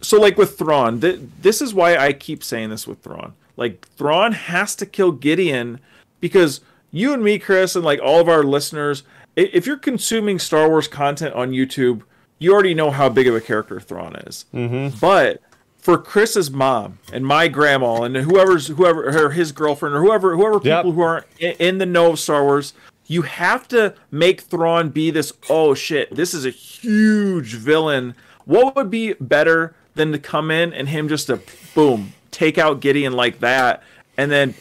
so 0.02 0.20
like 0.20 0.38
with 0.38 0.58
Thrawn, 0.58 1.00
th- 1.00 1.20
this 1.42 1.62
is 1.62 1.74
why 1.74 1.96
I 1.98 2.14
keep 2.14 2.44
saying 2.44 2.70
this 2.70 2.88
with 2.88 3.00
Thrawn. 3.02 3.34
Like 3.58 3.88
Thrawn 3.98 4.32
has 4.32 4.76
to 4.78 4.86
kill 4.86 5.12
Gideon 5.12 5.80
because 6.20 6.62
you 6.92 7.14
and 7.14 7.24
me, 7.24 7.38
Chris, 7.40 7.76
and 7.76 7.86
like 7.86 8.00
all 8.02 8.20
of 8.20 8.28
our 8.30 8.44
listeners 8.44 9.04
if 9.36 9.66
you're 9.66 9.78
consuming 9.78 10.40
Star 10.40 10.68
Wars 10.68 10.88
content 10.90 11.34
on 11.36 11.52
YouTube, 11.52 12.02
you 12.38 12.52
already 12.54 12.74
know 12.74 12.92
how 12.92 13.08
big 13.08 13.28
of 13.28 13.36
a 13.36 13.40
character 13.42 13.80
Thrawn 13.80 14.16
is. 14.18 14.46
Mm-hmm. 14.54 14.98
But 15.00 15.42
for 15.78 15.98
Chris's 15.98 16.52
mom 16.52 17.00
and 17.14 17.26
my 17.26 17.48
grandma 17.48 18.04
and 18.04 18.16
whoever's 18.16 18.68
whoever 18.68 19.12
her 19.12 19.32
his 19.32 19.52
girlfriend 19.52 19.96
or 19.96 20.02
whoever 20.02 20.36
whoever 20.36 20.60
people 20.60 20.70
Yep. 20.70 20.84
who 20.86 21.02
aren't 21.02 21.26
in, 21.40 21.52
in 21.60 21.78
the 21.78 21.86
know 21.86 22.12
of 22.12 22.20
Star 22.20 22.44
Wars, 22.44 22.74
you 23.08 23.22
have 23.24 23.68
to 23.70 23.94
make 24.12 24.42
Thrawn 24.42 24.90
be 24.90 25.12
this. 25.12 25.32
Oh 25.50 25.74
shit! 25.74 26.14
This 26.14 26.34
is 26.34 26.46
a 26.46 26.50
huge 26.50 27.54
villain. 27.56 28.16
What 28.46 28.76
would 28.76 28.90
be 28.90 29.14
better 29.14 29.76
than 29.96 30.12
to 30.12 30.20
come 30.20 30.52
in 30.52 30.74
and 30.74 30.88
him 30.90 31.08
just 31.08 31.28
to 31.28 31.40
boom 31.76 32.14
take 32.32 32.58
out 32.58 32.80
Gideon 32.80 33.14
like 33.14 33.40
that, 33.40 33.84
and 34.18 34.32
then 34.32 34.54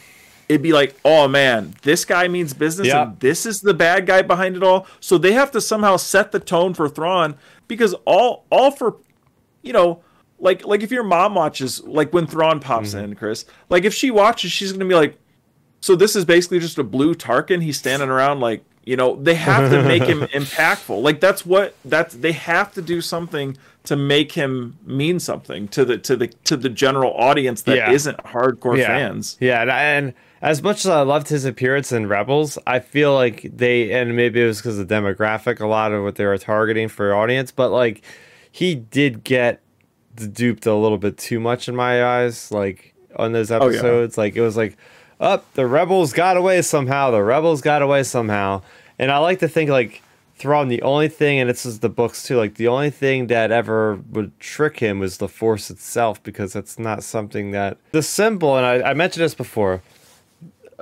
it'd 0.49 0.61
be 0.61 0.73
like, 0.73 0.95
oh 1.05 1.27
man, 1.29 1.73
this 1.83 2.03
guy 2.03 2.27
means 2.27 2.53
business, 2.53 2.87
Yeah. 2.89 3.03
and 3.03 3.19
this 3.21 3.45
is 3.45 3.61
the 3.61 3.73
bad 3.73 4.05
guy 4.05 4.21
behind 4.21 4.57
it 4.57 4.63
all. 4.63 4.85
So 4.99 5.17
they 5.17 5.31
have 5.33 5.51
to 5.51 5.61
somehow 5.61 5.95
set 5.97 6.31
the 6.33 6.39
tone 6.39 6.73
for 6.73 6.89
Thrawn 6.89 7.35
because 7.67 7.93
all 8.05 8.45
all 8.51 8.71
for 8.71 8.97
you 9.63 9.71
know, 9.73 10.03
like 10.39 10.65
like 10.65 10.81
if 10.83 10.91
your 10.91 11.03
mom 11.03 11.35
watches, 11.35 11.81
like 11.85 12.11
when 12.13 12.27
Thrawn 12.27 12.59
pops 12.59 12.89
Mm-hmm. 12.93 13.03
in, 13.11 13.15
Chris, 13.15 13.45
like 13.69 13.85
if 13.85 13.93
she 13.93 14.11
watches, 14.11 14.51
she's 14.51 14.71
gonna 14.73 14.85
be 14.85 14.95
like, 14.95 15.17
so 15.79 15.95
this 15.95 16.15
is 16.15 16.25
basically 16.25 16.59
just 16.59 16.77
a 16.77 16.83
blue 16.83 17.15
Tarkin. 17.15 17.61
He's 17.63 17.77
standing 17.77 18.09
around 18.09 18.39
like, 18.41 18.63
you 18.91 18.97
know, 18.97 19.15
they 19.15 19.35
have 19.35 19.71
to 19.71 19.81
make 19.83 20.03
him 20.03 20.19
impactful. 20.33 21.01
Like 21.01 21.21
that's 21.21 21.45
what 21.45 21.75
that's 21.85 22.13
they 22.13 22.33
have 22.33 22.73
to 22.73 22.81
do 22.81 22.99
something 22.99 23.57
to 23.85 23.95
make 23.95 24.33
him 24.33 24.77
mean 24.85 25.17
something 25.21 25.69
to 25.69 25.85
the 25.85 25.97
to 25.99 26.17
the 26.17 26.27
to 26.43 26.57
the 26.57 26.67
general 26.67 27.13
audience 27.13 27.61
that 27.61 27.77
Yeah. 27.77 27.89
not 27.89 28.25
hardcore 28.25 28.77
yeah. 28.77 28.87
fans. 28.87 29.37
Yeah, 29.39 29.61
and, 29.61 29.71
and 29.71 30.13
as 30.41 30.61
much 30.61 30.83
as 30.83 30.87
I 30.87 31.03
loved 31.03 31.29
his 31.29 31.45
appearance 31.45 31.93
in 31.93 32.07
Rebels, 32.07 32.59
I 32.67 32.79
feel 32.79 33.13
like 33.13 33.49
they 33.55 33.93
and 33.93 34.13
maybe 34.13 34.41
it 34.41 34.45
was 34.45 34.57
because 34.57 34.77
of 34.77 34.89
the 34.89 34.93
demographic, 34.93 35.61
a 35.61 35.67
lot 35.67 35.93
of 35.93 36.03
what 36.03 36.15
they 36.15 36.25
were 36.25 36.37
targeting 36.37 36.89
for 36.89 37.15
audience, 37.15 37.49
but 37.49 37.69
like 37.69 38.01
he 38.51 38.75
did 38.75 39.23
get 39.23 39.61
duped 40.33 40.65
a 40.65 40.75
little 40.75 40.97
bit 40.97 41.17
too 41.17 41.39
much 41.39 41.69
in 41.69 41.77
my 41.77 42.03
eyes, 42.03 42.51
like 42.51 42.93
on 43.15 43.31
those 43.31 43.51
oh, 43.51 43.55
yeah. 43.59 43.65
episodes. 43.67 44.17
Like 44.17 44.35
it 44.35 44.41
was 44.41 44.57
like, 44.57 44.75
up 45.21 45.53
the 45.53 45.67
rebels 45.67 46.11
got 46.11 46.35
away 46.35 46.61
somehow. 46.61 47.11
The 47.11 47.23
rebels 47.23 47.61
got 47.61 47.81
away 47.81 48.03
somehow, 48.03 48.63
and 49.01 49.11
I 49.11 49.17
like 49.17 49.39
to 49.39 49.49
think 49.49 49.69
like. 49.69 50.01
Thrawn, 50.37 50.69
the 50.69 50.81
only 50.81 51.07
thing, 51.07 51.37
and 51.37 51.47
this 51.47 51.67
is 51.67 51.81
the 51.81 51.89
books 51.89 52.23
too, 52.23 52.35
like 52.35 52.55
the 52.55 52.67
only 52.67 52.89
thing 52.89 53.27
that 53.27 53.51
ever 53.51 53.99
would 54.09 54.31
trick 54.39 54.79
him 54.79 54.97
was 54.97 55.17
the 55.17 55.27
Force 55.27 55.69
itself, 55.69 56.23
because 56.23 56.53
that's 56.53 56.79
not 56.79 57.03
something 57.03 57.51
that 57.51 57.77
the 57.91 58.01
symbol, 58.01 58.57
and 58.57 58.65
I, 58.65 58.89
I 58.89 58.93
mentioned 58.95 59.23
this 59.23 59.35
before, 59.35 59.83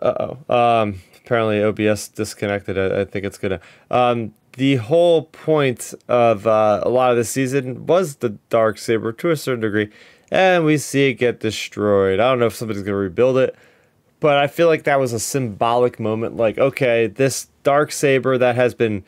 uh 0.02 0.34
oh. 0.50 0.56
Um, 0.56 1.02
apparently 1.18 1.62
OBS 1.62 2.08
disconnected. 2.08 2.78
I, 2.78 3.02
I 3.02 3.06
think 3.06 3.26
it's 3.26 3.38
gonna. 3.38 3.60
Um, 3.92 4.34
the 4.54 4.78
whole 4.78 5.24
point 5.24 5.94
of 6.08 6.48
uh, 6.48 6.80
a 6.84 6.90
lot 6.90 7.12
of 7.12 7.18
the 7.18 7.26
season 7.26 7.86
was 7.86 8.18
the 8.18 8.38
dark 8.50 8.78
saber 8.78 9.12
to 9.12 9.30
a 9.30 9.36
certain 9.36 9.60
degree, 9.60 9.90
and 10.32 10.64
we 10.64 10.78
see 10.78 11.10
it 11.10 11.16
get 11.16 11.42
destroyed. 11.42 12.22
I 12.22 12.30
don't 12.30 12.40
know 12.40 12.46
if 12.46 12.56
somebody's 12.56 12.84
gonna 12.84 12.96
rebuild 12.96 13.38
it, 13.40 13.58
but 14.20 14.38
I 14.38 14.48
feel 14.48 14.68
like 14.68 14.84
that 14.84 15.00
was 15.00 15.14
a 15.14 15.20
symbolic 15.20 16.00
moment. 16.00 16.38
Like, 16.38 16.58
okay, 16.58 17.08
this 17.08 17.48
dark 17.64 17.92
saber 17.92 18.38
that 18.38 18.56
has 18.56 18.74
been, 18.74 19.04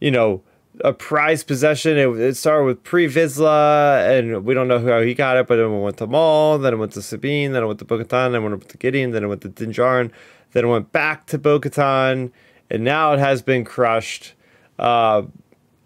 you 0.00 0.10
know. 0.10 0.42
A 0.84 0.92
prized 0.92 1.46
possession. 1.46 1.96
It, 1.96 2.06
it 2.20 2.36
started 2.36 2.64
with 2.64 2.84
Pre 2.84 3.06
Vizsla, 3.08 4.18
and 4.18 4.44
we 4.44 4.52
don't 4.52 4.68
know 4.68 4.78
how 4.78 5.00
he 5.00 5.14
got 5.14 5.38
it, 5.38 5.46
but 5.46 5.56
then 5.56 5.72
it 5.72 5.80
went 5.80 5.96
to 5.96 6.06
Maul, 6.06 6.58
then 6.58 6.74
it 6.74 6.76
went 6.76 6.92
to 6.92 7.00
Sabine, 7.00 7.52
then 7.52 7.62
it 7.62 7.66
went 7.66 7.78
to 7.78 7.86
Bo 7.86 7.98
Katan, 7.98 8.32
then 8.32 8.34
it 8.34 8.40
went 8.46 8.68
to 8.68 8.76
Gideon, 8.76 9.12
then 9.12 9.24
it 9.24 9.28
went 9.28 9.40
to 9.40 9.48
Din 9.48 9.72
Djarin, 9.72 10.10
then 10.52 10.66
it 10.66 10.68
went 10.68 10.92
back 10.92 11.24
to 11.28 11.38
Bo 11.38 11.58
Katan, 11.58 12.30
and 12.68 12.84
now 12.84 13.14
it 13.14 13.18
has 13.18 13.40
been 13.40 13.64
crushed. 13.64 14.34
Uh, 14.78 15.22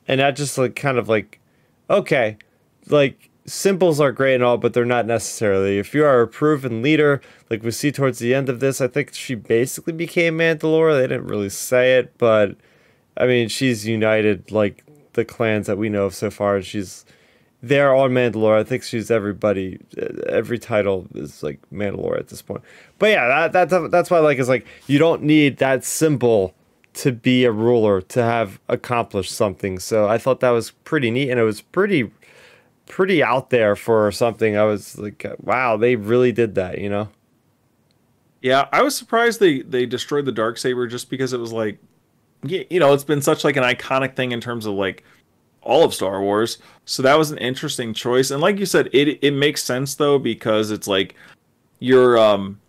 and 0.08 0.18
that 0.18 0.34
just 0.34 0.58
like 0.58 0.74
kind 0.74 0.98
of 0.98 1.08
like, 1.08 1.38
okay, 1.88 2.36
like 2.88 3.29
symbols 3.50 4.00
are 4.00 4.12
great 4.12 4.36
and 4.36 4.44
all, 4.44 4.58
but 4.58 4.72
they're 4.72 4.84
not 4.84 5.06
necessarily. 5.06 5.78
If 5.78 5.94
you 5.94 6.04
are 6.04 6.22
a 6.22 6.28
proven 6.28 6.82
leader, 6.82 7.20
like 7.50 7.62
we 7.62 7.70
see 7.70 7.92
towards 7.92 8.18
the 8.18 8.34
end 8.34 8.48
of 8.48 8.60
this, 8.60 8.80
I 8.80 8.86
think 8.86 9.14
she 9.14 9.34
basically 9.34 9.92
became 9.92 10.38
Mandalore. 10.38 10.94
They 10.94 11.08
didn't 11.08 11.26
really 11.26 11.48
say 11.48 11.98
it, 11.98 12.16
but 12.16 12.56
I 13.16 13.26
mean, 13.26 13.48
she's 13.48 13.86
united 13.86 14.50
like 14.50 14.84
the 15.14 15.24
clans 15.24 15.66
that 15.66 15.78
we 15.78 15.88
know 15.88 16.06
of 16.06 16.14
so 16.14 16.30
far. 16.30 16.62
She's 16.62 17.04
there 17.62 17.94
on 17.94 18.12
Mandalore. 18.12 18.58
I 18.58 18.64
think 18.64 18.82
she's 18.82 19.10
everybody. 19.10 19.80
Uh, 20.00 20.06
every 20.28 20.58
title 20.58 21.06
is 21.14 21.42
like 21.42 21.60
Mandalore 21.72 22.18
at 22.18 22.28
this 22.28 22.42
point. 22.42 22.62
But 22.98 23.10
yeah, 23.10 23.48
that, 23.48 23.68
that 23.70 23.90
that's 23.90 24.10
why 24.10 24.20
like 24.20 24.38
is 24.38 24.48
like 24.48 24.66
you 24.86 24.98
don't 24.98 25.22
need 25.22 25.58
that 25.58 25.84
symbol 25.84 26.54
to 26.92 27.12
be 27.12 27.44
a 27.44 27.52
ruler 27.52 28.00
to 28.00 28.22
have 28.22 28.58
accomplished 28.68 29.32
something. 29.32 29.78
So 29.78 30.08
I 30.08 30.18
thought 30.18 30.40
that 30.40 30.50
was 30.50 30.70
pretty 30.84 31.10
neat, 31.10 31.30
and 31.30 31.38
it 31.38 31.44
was 31.44 31.60
pretty 31.60 32.10
pretty 32.90 33.22
out 33.22 33.50
there 33.50 33.76
for 33.76 34.10
something. 34.12 34.56
I 34.56 34.64
was 34.64 34.98
like, 34.98 35.24
wow, 35.38 35.76
they 35.76 35.96
really 35.96 36.32
did 36.32 36.56
that. 36.56 36.78
You 36.78 36.90
know? 36.90 37.08
Yeah, 38.42 38.68
I 38.72 38.82
was 38.82 38.96
surprised 38.96 39.40
they 39.40 39.62
they 39.62 39.86
destroyed 39.86 40.26
the 40.26 40.32
dark 40.32 40.58
saber 40.58 40.86
just 40.86 41.08
because 41.08 41.32
it 41.32 41.40
was 41.40 41.52
like, 41.52 41.78
you 42.42 42.80
know, 42.80 42.92
it's 42.92 43.04
been 43.04 43.22
such 43.22 43.44
like 43.44 43.56
an 43.56 43.62
iconic 43.62 44.16
thing 44.16 44.32
in 44.32 44.40
terms 44.40 44.66
of 44.66 44.74
like 44.74 45.04
all 45.62 45.84
of 45.84 45.94
Star 45.94 46.20
Wars. 46.20 46.58
So 46.84 47.02
that 47.02 47.16
was 47.16 47.30
an 47.30 47.38
interesting 47.38 47.94
choice. 47.94 48.30
And 48.30 48.40
like 48.42 48.58
you 48.58 48.66
said, 48.66 48.90
it 48.92 49.18
it 49.22 49.32
makes 49.32 49.62
sense 49.62 49.94
though 49.94 50.18
because 50.18 50.70
it's 50.70 50.88
like 50.88 51.14
you're 51.78 52.18
um 52.18 52.60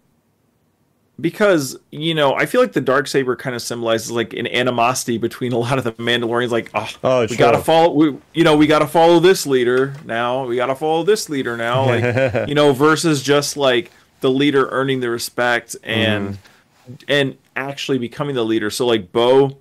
because 1.22 1.78
you 1.92 2.14
know 2.14 2.34
I 2.34 2.46
feel 2.46 2.60
like 2.60 2.74
the 2.74 2.82
dark 2.82 3.08
saber 3.08 3.36
kind 3.36 3.56
of 3.56 3.62
symbolizes 3.62 4.12
like 4.12 4.34
an 4.34 4.48
animosity 4.48 5.18
between 5.18 5.54
a 5.54 5.58
lot 5.58 5.78
of 5.78 5.84
the 5.84 5.94
Mandalorians. 5.94 6.50
Like, 6.50 6.72
oh, 6.74 6.90
Oh, 7.04 7.28
we 7.30 7.38
gotta 7.38 7.60
follow, 7.60 7.94
we 7.94 8.18
you 8.34 8.44
know 8.44 8.58
we 8.58 8.68
gotta 8.68 8.88
follow 8.88 9.20
this 9.20 9.46
leader 9.46 9.94
now. 10.04 10.46
We 10.46 10.56
gotta 10.56 10.76
follow 10.76 11.04
this 11.04 11.30
leader 11.30 11.56
now. 11.56 11.86
Like, 11.86 12.48
you 12.50 12.56
know, 12.56 12.74
versus 12.74 13.22
just 13.22 13.56
like 13.56 13.92
the 14.22 14.32
leader 14.32 14.68
earning 14.70 15.00
the 15.00 15.10
respect 15.10 15.76
and 15.84 16.36
mm-hmm. 16.36 16.94
and 17.08 17.38
actually 17.56 18.00
becoming 18.00 18.36
the 18.36 18.46
leader. 18.46 18.70
So 18.70 18.86
like 18.86 19.12
Bo, 19.12 19.58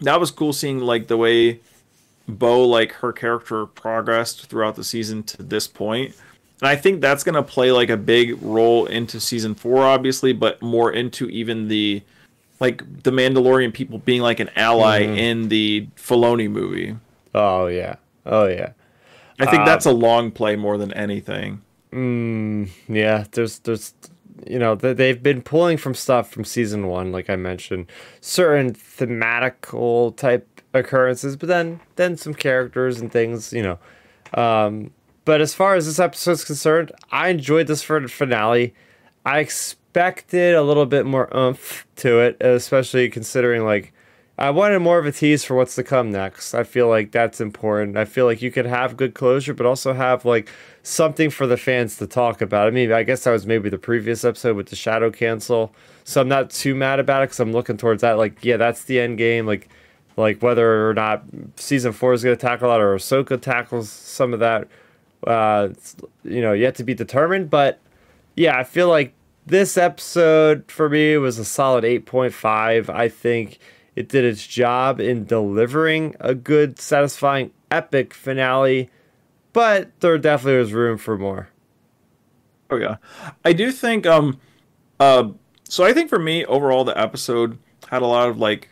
that 0.00 0.20
was 0.20 0.30
cool 0.30 0.52
seeing 0.52 0.78
like 0.78 1.08
the 1.08 1.16
way 1.16 1.60
Bo 2.28 2.66
like 2.66 2.92
her 2.92 3.12
character 3.12 3.66
progressed 3.66 4.46
throughout 4.46 4.76
the 4.76 4.84
season 4.84 5.22
to 5.24 5.42
this 5.42 5.66
point. 5.66 6.14
And 6.60 6.68
I 6.68 6.76
think 6.76 7.00
that's 7.00 7.22
gonna 7.24 7.42
play 7.42 7.70
like 7.72 7.90
a 7.90 7.96
big 7.96 8.40
role 8.42 8.86
into 8.86 9.20
season 9.20 9.54
four, 9.54 9.84
obviously, 9.84 10.32
but 10.32 10.60
more 10.62 10.92
into 10.92 11.28
even 11.30 11.68
the 11.68 12.02
like 12.60 13.02
the 13.04 13.12
Mandalorian 13.12 13.72
people 13.72 13.98
being 13.98 14.20
like 14.22 14.40
an 14.40 14.50
ally 14.56 15.00
in 15.02 15.48
the 15.48 15.86
Filoni 15.96 16.50
movie. 16.50 16.96
Oh 17.34 17.66
yeah. 17.68 17.96
Oh 18.26 18.46
yeah. 18.46 18.72
I 19.38 19.46
think 19.46 19.62
Uh, 19.62 19.64
that's 19.66 19.86
a 19.86 19.92
long 19.92 20.32
play 20.32 20.56
more 20.56 20.76
than 20.76 20.92
anything. 20.94 21.62
Mm, 21.92 22.68
yeah, 22.88 23.24
there's 23.32 23.60
there's 23.60 23.94
you 24.46 24.58
know 24.58 24.74
they, 24.74 24.92
they've 24.92 25.22
been 25.22 25.42
pulling 25.42 25.76
from 25.76 25.94
stuff 25.94 26.30
from 26.30 26.44
season 26.44 26.88
one, 26.88 27.12
like 27.12 27.30
I 27.30 27.36
mentioned, 27.36 27.86
certain 28.20 28.74
thematical 28.74 30.16
type 30.16 30.46
occurrences, 30.74 31.36
but 31.36 31.48
then 31.48 31.80
then 31.96 32.16
some 32.16 32.34
characters 32.34 33.00
and 33.00 33.10
things, 33.12 33.52
you 33.52 33.62
know. 33.62 33.78
Um, 34.34 34.90
but 35.28 35.42
as 35.42 35.52
far 35.52 35.74
as 35.74 35.84
this 35.84 35.98
episode's 35.98 36.42
concerned, 36.42 36.90
I 37.12 37.28
enjoyed 37.28 37.66
this 37.66 37.82
for 37.82 38.00
the 38.00 38.08
finale. 38.08 38.72
I 39.26 39.40
expected 39.40 40.54
a 40.54 40.62
little 40.62 40.86
bit 40.86 41.04
more 41.04 41.28
oomph 41.36 41.86
to 41.96 42.20
it, 42.20 42.38
especially 42.40 43.10
considering 43.10 43.62
like 43.62 43.92
I 44.38 44.48
wanted 44.48 44.78
more 44.78 44.98
of 44.98 45.04
a 45.04 45.12
tease 45.12 45.44
for 45.44 45.54
what's 45.54 45.74
to 45.74 45.82
come 45.82 46.10
next. 46.10 46.54
I 46.54 46.64
feel 46.64 46.88
like 46.88 47.12
that's 47.12 47.42
important. 47.42 47.98
I 47.98 48.06
feel 48.06 48.24
like 48.24 48.40
you 48.40 48.50
could 48.50 48.64
have 48.64 48.96
good 48.96 49.12
closure, 49.12 49.52
but 49.52 49.66
also 49.66 49.92
have 49.92 50.24
like 50.24 50.48
something 50.82 51.28
for 51.28 51.46
the 51.46 51.58
fans 51.58 51.98
to 51.98 52.06
talk 52.06 52.40
about. 52.40 52.66
I 52.66 52.70
mean, 52.70 52.90
I 52.90 53.02
guess 53.02 53.24
that 53.24 53.32
was 53.32 53.46
maybe 53.46 53.68
the 53.68 53.76
previous 53.76 54.24
episode 54.24 54.56
with 54.56 54.68
the 54.68 54.76
shadow 54.76 55.10
council, 55.10 55.74
so 56.04 56.22
I'm 56.22 56.28
not 56.28 56.48
too 56.48 56.74
mad 56.74 57.00
about 57.00 57.22
it 57.22 57.26
because 57.26 57.40
I'm 57.40 57.52
looking 57.52 57.76
towards 57.76 58.00
that. 58.00 58.16
Like, 58.16 58.42
yeah, 58.42 58.56
that's 58.56 58.84
the 58.84 58.98
end 58.98 59.18
game. 59.18 59.44
Like, 59.44 59.68
like 60.16 60.40
whether 60.40 60.88
or 60.88 60.94
not 60.94 61.22
season 61.56 61.92
four 61.92 62.14
is 62.14 62.24
going 62.24 62.34
to 62.34 62.40
tackle 62.40 62.70
that 62.70 62.80
or 62.80 62.96
Ahsoka 62.96 63.38
tackles 63.38 63.90
some 63.90 64.32
of 64.32 64.40
that, 64.40 64.68
uh, 65.26 65.68
it's, 65.70 65.96
you 66.24 66.40
know, 66.40 66.52
yet 66.52 66.74
to 66.76 66.84
be 66.84 66.94
determined. 66.94 67.50
But 67.50 67.80
yeah, 68.36 68.58
I 68.58 68.64
feel 68.64 68.88
like 68.88 69.14
this 69.46 69.76
episode 69.76 70.70
for 70.70 70.88
me 70.88 71.16
was 71.16 71.38
a 71.38 71.44
solid 71.44 71.84
8.5. 71.84 72.88
I 72.88 73.08
think 73.08 73.58
it 73.96 74.08
did 74.08 74.24
its 74.24 74.46
job 74.46 75.00
in 75.00 75.24
delivering 75.24 76.14
a 76.20 76.34
good, 76.34 76.78
satisfying, 76.78 77.50
epic 77.70 78.14
finale, 78.14 78.90
but 79.52 79.90
there 80.00 80.16
definitely 80.18 80.60
was 80.60 80.72
room 80.72 80.98
for 80.98 81.18
more. 81.18 81.48
Oh 82.70 82.76
yeah, 82.76 82.96
I 83.44 83.52
do 83.54 83.72
think. 83.72 84.06
Um, 84.06 84.38
uh, 85.00 85.30
so 85.64 85.84
I 85.84 85.92
think 85.92 86.10
for 86.10 86.18
me 86.18 86.44
overall, 86.44 86.84
the 86.84 86.98
episode 86.98 87.58
had 87.90 88.02
a 88.02 88.06
lot 88.06 88.28
of 88.28 88.38
like, 88.38 88.68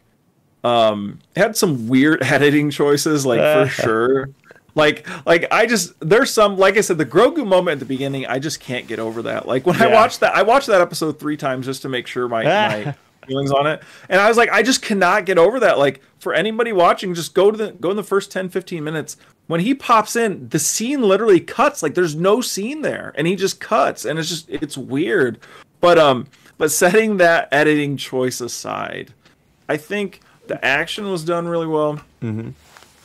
um, 0.62 1.18
had 1.34 1.56
some 1.56 1.88
weird 1.88 2.22
editing 2.22 2.70
choices, 2.70 3.24
like 3.24 3.40
for 3.40 3.66
sure. 3.82 4.30
Like, 4.76 5.08
like 5.26 5.46
I 5.50 5.66
just 5.66 5.98
there's 6.00 6.30
some 6.30 6.56
like 6.58 6.76
I 6.76 6.82
said, 6.82 6.98
the 6.98 7.06
Grogu 7.06 7.46
moment 7.46 7.76
at 7.76 7.78
the 7.80 7.86
beginning, 7.86 8.26
I 8.26 8.38
just 8.38 8.60
can't 8.60 8.86
get 8.86 8.98
over 8.98 9.22
that. 9.22 9.48
Like 9.48 9.66
when 9.66 9.80
I 9.82 9.88
watched 9.88 10.20
that, 10.20 10.36
I 10.36 10.42
watched 10.42 10.68
that 10.68 10.80
episode 10.80 11.18
three 11.18 11.36
times 11.36 11.66
just 11.66 11.82
to 11.82 11.88
make 11.88 12.06
sure 12.06 12.28
my 12.28 12.44
my 12.44 12.94
feelings 13.26 13.50
on 13.50 13.66
it. 13.66 13.82
And 14.08 14.20
I 14.20 14.28
was 14.28 14.36
like, 14.36 14.50
I 14.50 14.62
just 14.62 14.82
cannot 14.82 15.24
get 15.24 15.38
over 15.38 15.58
that. 15.60 15.78
Like 15.78 16.02
for 16.18 16.34
anybody 16.34 16.72
watching, 16.72 17.14
just 17.14 17.34
go 17.34 17.50
to 17.50 17.56
the 17.56 17.72
go 17.72 17.90
in 17.90 17.96
the 17.96 18.04
first 18.04 18.30
10, 18.30 18.50
15 18.50 18.84
minutes. 18.84 19.16
When 19.46 19.60
he 19.60 19.74
pops 19.74 20.14
in, 20.14 20.48
the 20.48 20.58
scene 20.58 21.02
literally 21.02 21.40
cuts. 21.40 21.82
Like 21.82 21.94
there's 21.94 22.14
no 22.14 22.40
scene 22.40 22.82
there, 22.82 23.12
and 23.16 23.26
he 23.26 23.36
just 23.36 23.60
cuts, 23.60 24.04
and 24.04 24.18
it's 24.18 24.28
just 24.28 24.48
it's 24.50 24.76
weird. 24.76 25.38
But 25.80 25.98
um, 25.98 26.26
but 26.58 26.70
setting 26.70 27.16
that 27.18 27.48
editing 27.52 27.96
choice 27.96 28.40
aside, 28.40 29.12
I 29.68 29.76
think 29.76 30.20
the 30.48 30.62
action 30.64 31.10
was 31.10 31.24
done 31.24 31.48
really 31.48 31.66
well. 31.66 32.00
Mm-hmm. 32.22 32.50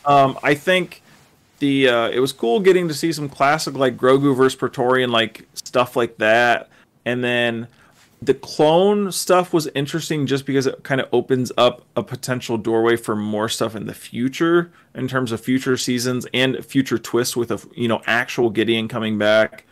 Um, 0.04 0.38
I 0.42 0.54
think 0.54 1.01
the 1.62 1.88
uh, 1.88 2.08
it 2.08 2.18
was 2.18 2.32
cool 2.32 2.58
getting 2.58 2.88
to 2.88 2.94
see 2.94 3.12
some 3.12 3.28
classic 3.28 3.74
like 3.74 3.96
Grogu 3.96 4.36
versus 4.36 4.56
Praetorian 4.56 5.10
like 5.10 5.46
stuff 5.54 5.94
like 5.94 6.18
that, 6.18 6.68
and 7.06 7.22
then 7.22 7.68
the 8.20 8.34
clone 8.34 9.12
stuff 9.12 9.52
was 9.52 9.68
interesting 9.68 10.26
just 10.26 10.44
because 10.44 10.66
it 10.66 10.82
kind 10.82 11.00
of 11.00 11.08
opens 11.12 11.52
up 11.56 11.82
a 11.94 12.02
potential 12.02 12.58
doorway 12.58 12.96
for 12.96 13.14
more 13.14 13.48
stuff 13.48 13.76
in 13.76 13.86
the 13.86 13.94
future 13.94 14.72
in 14.96 15.06
terms 15.06 15.30
of 15.30 15.40
future 15.40 15.76
seasons 15.76 16.26
and 16.34 16.64
future 16.64 16.98
twists 16.98 17.36
with 17.36 17.52
a 17.52 17.64
you 17.76 17.86
know 17.86 18.02
actual 18.06 18.50
Gideon 18.50 18.88
coming 18.88 19.16
back, 19.16 19.64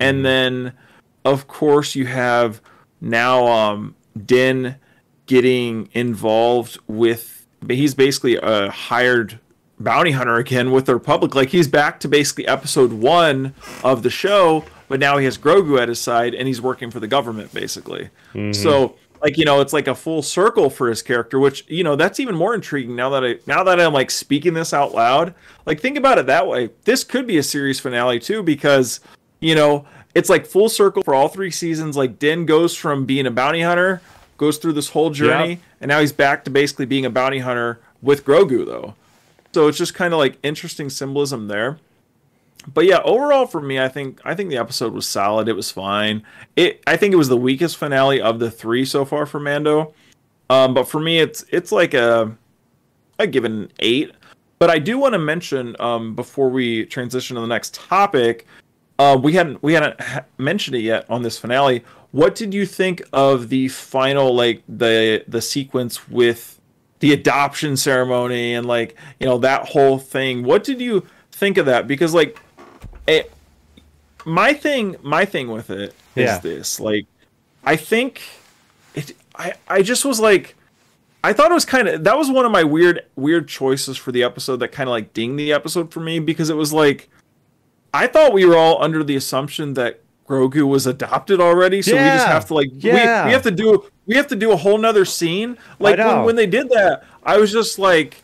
and 0.00 0.24
then 0.24 0.72
of 1.26 1.46
course 1.46 1.94
you 1.94 2.06
have 2.06 2.62
now 3.02 3.46
um, 3.46 3.94
Din 4.24 4.76
getting 5.26 5.90
involved 5.92 6.78
with 6.86 7.46
he's 7.68 7.94
basically 7.94 8.36
a 8.36 8.70
hired 8.70 9.38
bounty 9.84 10.10
hunter 10.12 10.36
again 10.36 10.70
with 10.72 10.86
the 10.86 10.94
Republic. 10.94 11.34
Like 11.34 11.50
he's 11.50 11.68
back 11.68 12.00
to 12.00 12.08
basically 12.08 12.46
episode 12.48 12.92
one 12.92 13.54
of 13.84 14.02
the 14.02 14.10
show, 14.10 14.64
but 14.88 14.98
now 14.98 15.18
he 15.18 15.24
has 15.26 15.38
Grogu 15.38 15.80
at 15.80 15.88
his 15.88 16.00
side 16.00 16.34
and 16.34 16.48
he's 16.48 16.60
working 16.60 16.90
for 16.90 17.00
the 17.00 17.06
government 17.06 17.52
basically. 17.54 18.10
Mm-hmm. 18.32 18.52
So 18.52 18.96
like 19.22 19.38
you 19.38 19.44
know 19.44 19.60
it's 19.60 19.72
like 19.72 19.86
a 19.88 19.94
full 19.94 20.20
circle 20.22 20.68
for 20.68 20.88
his 20.88 21.00
character 21.00 21.38
which 21.38 21.64
you 21.66 21.82
know 21.82 21.96
that's 21.96 22.20
even 22.20 22.34
more 22.34 22.54
intriguing 22.54 22.94
now 22.94 23.08
that 23.08 23.24
i 23.24 23.36
now 23.46 23.64
that 23.64 23.80
i'm 23.80 23.92
like 23.92 24.10
speaking 24.10 24.52
this 24.52 24.74
out 24.74 24.92
loud 24.92 25.32
like 25.64 25.80
think 25.80 25.96
about 25.96 26.18
it 26.18 26.26
that 26.26 26.46
way 26.46 26.68
this 26.84 27.02
could 27.04 27.26
be 27.26 27.38
a 27.38 27.42
series 27.42 27.80
finale 27.80 28.18
too 28.18 28.42
because 28.42 29.00
you 29.40 29.54
know 29.54 29.86
it's 30.14 30.28
like 30.28 30.44
full 30.44 30.68
circle 30.68 31.02
for 31.02 31.14
all 31.14 31.28
three 31.28 31.50
seasons 31.50 31.96
like 31.96 32.18
din 32.18 32.44
goes 32.44 32.74
from 32.76 33.06
being 33.06 33.26
a 33.26 33.30
bounty 33.30 33.62
hunter 33.62 34.02
goes 34.36 34.58
through 34.58 34.74
this 34.74 34.90
whole 34.90 35.08
journey 35.08 35.52
Yeah. 35.52 35.58
and 35.80 35.88
now 35.88 36.00
he's 36.00 36.12
back 36.12 36.44
to 36.44 36.50
basically 36.50 36.84
being 36.84 37.06
a 37.06 37.10
bounty 37.10 37.38
hunter 37.38 37.80
with 38.02 38.26
grogu 38.26 38.66
though 38.66 38.94
so 39.54 39.68
it's 39.68 39.78
just 39.78 39.94
kind 39.94 40.12
of 40.12 40.18
like 40.18 40.36
interesting 40.42 40.90
symbolism 40.90 41.46
there. 41.48 41.78
But 42.72 42.86
yeah 42.86 43.00
overall 43.04 43.46
for 43.46 43.60
me 43.60 43.78
i 43.78 43.88
think 43.88 44.20
i 44.24 44.34
think 44.34 44.50
the 44.50 44.56
episode 44.56 44.92
was 44.92 45.06
solid. 45.06 45.48
It 45.48 45.52
was 45.52 45.70
fine. 45.70 46.22
It 46.56 46.82
i 46.86 46.96
think 46.96 47.12
it 47.12 47.16
was 47.16 47.28
the 47.28 47.36
weakest 47.36 47.76
finale 47.76 48.20
of 48.20 48.38
the 48.38 48.50
three 48.50 48.84
so 48.84 49.04
far 49.04 49.26
for 49.26 49.38
mando. 49.38 49.94
Um 50.50 50.74
but 50.74 50.88
for 50.88 50.98
me 50.98 51.20
it's 51.20 51.44
it's 51.50 51.72
like 51.72 51.94
a 51.94 52.36
i 53.18 53.26
give 53.26 53.44
it 53.44 53.50
an 53.50 53.70
eight. 53.78 54.12
But 54.58 54.70
i 54.70 54.78
do 54.78 54.98
want 54.98 55.12
to 55.12 55.18
mention 55.18 55.76
um 55.78 56.14
before 56.14 56.48
we 56.48 56.86
transition 56.86 57.36
to 57.36 57.40
the 57.40 57.46
next 57.46 57.74
topic 57.74 58.46
uh 58.98 59.18
we 59.22 59.34
hadn't 59.34 59.62
we 59.62 59.74
hadn't 59.74 60.00
mentioned 60.38 60.74
it 60.76 60.82
yet 60.82 61.04
on 61.10 61.22
this 61.22 61.38
finale. 61.38 61.84
What 62.12 62.34
did 62.34 62.54
you 62.54 62.64
think 62.64 63.02
of 63.12 63.50
the 63.50 63.68
final 63.68 64.34
like 64.34 64.62
the 64.68 65.22
the 65.28 65.42
sequence 65.42 66.08
with 66.08 66.58
the 67.00 67.12
adoption 67.12 67.76
ceremony 67.76 68.54
and 68.54 68.66
like 68.66 68.96
you 69.20 69.26
know 69.26 69.38
that 69.38 69.68
whole 69.68 69.98
thing 69.98 70.42
what 70.42 70.64
did 70.64 70.80
you 70.80 71.06
think 71.32 71.58
of 71.58 71.66
that 71.66 71.86
because 71.86 72.14
like 72.14 72.38
it, 73.06 73.30
my 74.24 74.54
thing 74.54 74.96
my 75.02 75.24
thing 75.24 75.48
with 75.48 75.70
it 75.70 75.94
is 76.16 76.30
Yeah. 76.30 76.38
this 76.38 76.80
like 76.80 77.06
i 77.64 77.76
think 77.76 78.22
it 78.94 79.12
i 79.36 79.52
i 79.68 79.82
just 79.82 80.04
was 80.04 80.20
like 80.20 80.54
i 81.22 81.32
thought 81.32 81.50
it 81.50 81.54
was 81.54 81.64
kind 81.66 81.88
of 81.88 82.04
that 82.04 82.16
was 82.16 82.30
one 82.30 82.46
of 82.46 82.52
my 82.52 82.64
weird 82.64 83.04
weird 83.16 83.48
choices 83.48 83.96
for 83.96 84.12
the 84.12 84.22
episode 84.22 84.58
that 84.58 84.68
kind 84.68 84.88
of 84.88 84.92
like 84.92 85.12
dinged 85.12 85.38
the 85.38 85.52
episode 85.52 85.92
for 85.92 86.00
me 86.00 86.20
because 86.20 86.48
it 86.48 86.56
was 86.56 86.72
like 86.72 87.10
i 87.92 88.06
thought 88.06 88.32
we 88.32 88.46
were 88.46 88.56
all 88.56 88.82
under 88.82 89.02
the 89.04 89.16
assumption 89.16 89.74
that 89.74 90.00
grogu 90.28 90.66
was 90.66 90.86
adopted 90.86 91.40
already 91.40 91.82
so 91.82 91.92
we 91.92 91.98
just 91.98 92.26
have 92.26 92.46
to 92.46 92.54
like 92.54 92.68
Yeah. 92.72 93.24
we, 93.24 93.28
we 93.28 93.32
have 93.32 93.42
to 93.42 93.50
do 93.50 93.84
we 94.06 94.16
have 94.16 94.26
to 94.28 94.36
do 94.36 94.52
a 94.52 94.56
whole 94.56 94.78
nother 94.78 95.04
scene. 95.04 95.56
Like 95.78 95.98
when, 95.98 96.24
when 96.24 96.36
they 96.36 96.46
did 96.46 96.68
that 96.70 97.04
i 97.24 97.36
was 97.38 97.52
just 97.52 97.78
like 97.78 98.22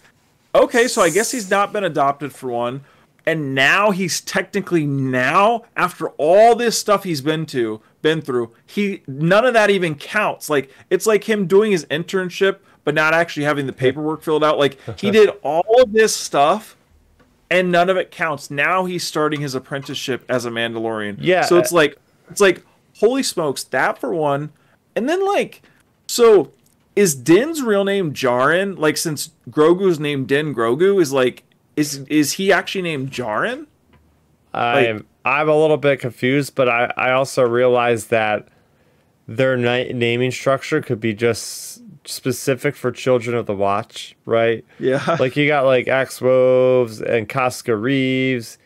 okay 0.55 0.89
so 0.89 1.03
i 1.03 1.11
guess 1.11 1.31
he's 1.31 1.51
not 1.51 1.73
been 1.73 1.85
adopted 1.85 2.33
for 2.33 2.51
one 2.51 2.83
and 3.27 3.55
now 3.55 3.91
he's 3.91 4.21
technically 4.23 4.87
now 4.87 5.63
after 5.77 6.09
all 6.11 6.57
this 6.57 6.79
stuff 6.79 7.05
he's 7.05 7.21
been 7.21 7.45
to 7.47 7.81
been 8.03 8.23
through 8.23 8.51
he 8.67 9.03
none 9.07 9.45
of 9.45 9.53
that 9.55 9.69
even 9.71 9.95
counts. 9.95 10.49
Like 10.49 10.71
it's 10.89 11.07
like 11.07 11.25
him 11.25 11.47
doing 11.47 11.71
his 11.71 11.85
internship 11.87 12.61
but 12.83 12.95
not 12.95 13.13
actually 13.13 13.45
having 13.45 13.67
the 13.67 13.75
paperwork 13.75 14.23
filled 14.23 14.43
out. 14.43 14.59
Like 14.59 14.79
he 14.99 15.11
did 15.19 15.31
all 15.43 15.83
of 15.83 15.93
this 15.93 16.17
stuff 16.17 16.77
and 17.51 17.71
none 17.73 17.91
of 17.91 17.97
it 17.97 18.11
counts 18.11 18.51
now 18.51 18.85
he's 18.85 19.05
starting 19.05 19.41
his 19.41 19.55
apprenticeship 19.55 20.25
as 20.29 20.45
a 20.45 20.51
mandalorian 20.51 21.17
Yeah, 21.19 21.43
so 21.43 21.59
it's 21.59 21.73
uh, 21.73 21.77
like 21.77 21.99
it's 22.31 22.41
like 22.41 22.65
holy 22.99 23.23
smokes 23.23 23.65
that 23.65 23.99
for 23.99 24.15
one 24.15 24.53
and 24.95 25.09
then 25.09 25.25
like 25.27 25.63
so 26.07 26.53
is 26.97 27.15
Din's 27.15 27.63
real 27.63 27.85
name 27.85 28.13
Djarin? 28.13 28.79
Like 28.79 28.97
since 28.97 29.31
Grogu's 29.49 30.01
named 30.01 30.29
Din 30.29 30.55
Grogu 30.55 31.01
is 31.01 31.13
like 31.13 31.45
is 31.77 31.99
is 32.09 32.35
he 32.35 32.53
actually 32.53 32.83
named 32.83 33.11
Djarin? 33.11 33.67
I'm 34.53 35.07
I'm 35.25 35.49
a 35.49 35.57
little 35.57 35.77
bit 35.77 36.01
confused, 36.01 36.55
but 36.55 36.69
I 36.69 36.93
I 36.97 37.13
also 37.13 37.43
realize 37.43 38.09
that 38.09 38.49
their 39.29 39.57
ni- 39.57 39.93
naming 39.93 40.31
structure 40.31 40.81
could 40.81 41.01
be 41.01 41.15
just 41.15 41.83
specific 42.11 42.77
for 42.77 42.91
Children 42.93 43.37
of 43.37 43.47
the 43.47 43.55
Watch, 43.55 44.17
right? 44.27 44.65
Yeah. 44.79 45.17
like 45.21 45.37
you 45.37 45.47
got 45.47 45.65
like 45.65 45.89
Axe 45.89 46.21
Woves 46.21 47.01
and 47.01 47.29
Koska 47.29 47.75
Reeves 47.75 48.59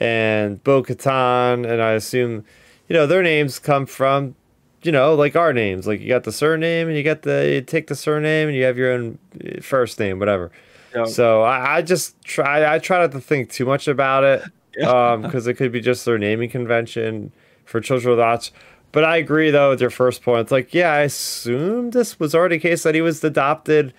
and 0.00 0.62
Bo 0.62 0.82
Katan, 0.82 1.68
and 1.68 1.82
I 1.82 1.92
assume, 1.92 2.44
you 2.88 2.94
know, 2.94 3.06
their 3.06 3.22
names 3.22 3.58
come 3.58 3.86
from, 3.86 4.34
you 4.82 4.92
know, 4.92 5.14
like 5.14 5.36
our 5.36 5.52
names. 5.52 5.86
Like 5.86 6.00
you 6.00 6.08
got 6.08 6.24
the 6.24 6.32
surname 6.32 6.88
and 6.88 6.96
you 6.96 7.02
got 7.02 7.22
the 7.22 7.50
you 7.54 7.60
take 7.62 7.86
the 7.86 7.96
surname 7.96 8.48
and 8.48 8.56
you 8.56 8.64
have 8.64 8.78
your 8.78 8.92
own 8.92 9.18
uh, 9.44 9.60
first 9.60 9.98
name, 9.98 10.18
whatever. 10.18 10.50
Yeah. 10.94 11.04
So 11.04 11.42
I, 11.42 11.76
I 11.76 11.82
just 11.82 12.20
try 12.22 12.72
I 12.72 12.78
try 12.78 12.98
not 12.98 13.12
to 13.12 13.20
think 13.20 13.50
too 13.50 13.64
much 13.64 13.88
about 13.88 14.24
it. 14.24 14.42
Yeah. 14.76 15.12
Um, 15.12 15.22
because 15.22 15.48
it 15.48 15.54
could 15.54 15.72
be 15.72 15.80
just 15.80 16.04
their 16.04 16.18
naming 16.18 16.50
convention 16.50 17.32
for 17.64 17.80
Children 17.80 18.12
of 18.12 18.16
the 18.18 18.22
Watch. 18.22 18.52
But 18.90 19.04
I 19.04 19.16
agree 19.18 19.50
though 19.50 19.70
with 19.70 19.80
your 19.80 19.90
first 19.90 20.22
point. 20.22 20.42
It's 20.42 20.52
like, 20.52 20.72
yeah, 20.72 20.92
I 20.92 21.00
assumed 21.00 21.92
this 21.92 22.18
was 22.18 22.34
already 22.34 22.56
a 22.56 22.60
case 22.60 22.82
that 22.84 22.94
he 22.94 23.00
was 23.00 23.22
adopted, 23.22 23.92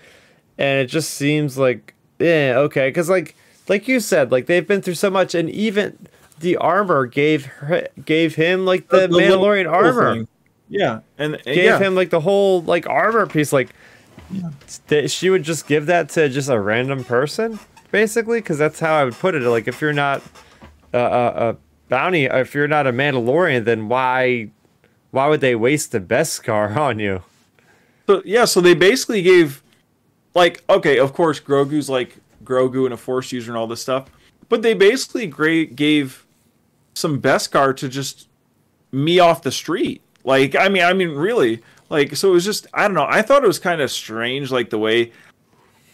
and 0.57 0.79
it 0.79 0.87
just 0.87 1.11
seems 1.11 1.57
like, 1.57 1.93
yeah, 2.17 2.55
okay, 2.57 2.89
because 2.89 3.09
like, 3.09 3.35
like 3.67 3.87
you 3.87 3.99
said, 3.99 4.31
like 4.31 4.47
they've 4.47 4.67
been 4.67 4.81
through 4.81 4.95
so 4.95 5.09
much, 5.09 5.35
and 5.35 5.49
even 5.49 5.97
the 6.39 6.57
armor 6.57 7.05
gave 7.05 7.45
her, 7.45 7.87
gave 8.03 8.35
him 8.35 8.65
like 8.65 8.89
the, 8.89 9.07
little 9.07 9.43
Mandalorian 9.43 9.71
armor. 9.71 10.25
Yeah, 10.69 11.01
and, 11.17 11.35
and 11.35 11.43
gave 11.43 11.65
yeah. 11.65 11.79
him 11.79 11.95
like 11.95 12.09
the 12.09 12.19
whole 12.19 12.61
like 12.61 12.87
armor 12.87 13.25
piece. 13.27 13.53
Like, 13.53 13.69
that 14.87 15.09
she 15.09 15.29
would 15.29 15.43
just 15.43 15.67
give 15.67 15.87
that 15.87 16.09
to 16.09 16.29
just 16.29 16.49
a 16.49 16.59
random 16.59 17.03
person, 17.03 17.59
basically, 17.91 18.39
because 18.39 18.57
that's 18.57 18.79
how 18.79 18.93
I 18.93 19.03
would 19.03 19.15
put 19.15 19.33
it. 19.33 19.41
Like, 19.41 19.67
if 19.67 19.81
you're 19.81 19.93
not 19.93 20.21
a, 20.93 20.99
a, 20.99 21.49
a 21.49 21.57
bounty, 21.89 22.25
if 22.25 22.53
you're 22.53 22.67
not 22.67 22.85
a 22.85 22.93
Mandalorian, 22.93 23.65
then 23.65 23.89
why, 23.89 24.51
why 25.11 25.27
would 25.27 25.41
they 25.41 25.55
waste 25.55 25.91
the 25.91 25.99
Beskar 25.99 26.75
on 26.77 26.99
you? 26.99 27.23
So 28.07 28.21
yeah, 28.25 28.45
so 28.45 28.61
they 28.61 28.73
basically 28.73 29.21
gave 29.21 29.63
like 30.33 30.63
okay, 30.69 30.99
of 30.99 31.13
course 31.13 31.39
Grogu's 31.39 31.89
like 31.89 32.17
Grogu 32.43 32.85
and 32.85 32.93
a 32.93 32.97
Force 32.97 33.31
user 33.31 33.51
and 33.51 33.57
all 33.57 33.67
this 33.67 33.81
stuff, 33.81 34.09
but 34.47 34.61
they 34.61 34.73
basically 34.73 35.27
gave 35.65 36.25
some 36.93 37.19
best 37.19 37.51
Beskar 37.51 37.75
to 37.77 37.89
just 37.89 38.27
me 38.91 39.19
off 39.19 39.43
the 39.43 39.51
street. 39.51 40.01
Like 40.23 40.55
I 40.55 40.69
mean, 40.69 40.83
I 40.83 40.93
mean 40.93 41.09
really, 41.09 41.61
like 41.89 42.15
so 42.15 42.29
it 42.29 42.33
was 42.33 42.45
just 42.45 42.67
I 42.73 42.83
don't 42.83 42.95
know. 42.95 43.07
I 43.07 43.21
thought 43.21 43.43
it 43.43 43.47
was 43.47 43.59
kind 43.59 43.81
of 43.81 43.91
strange, 43.91 44.51
like 44.51 44.69
the 44.69 44.79
way 44.79 45.11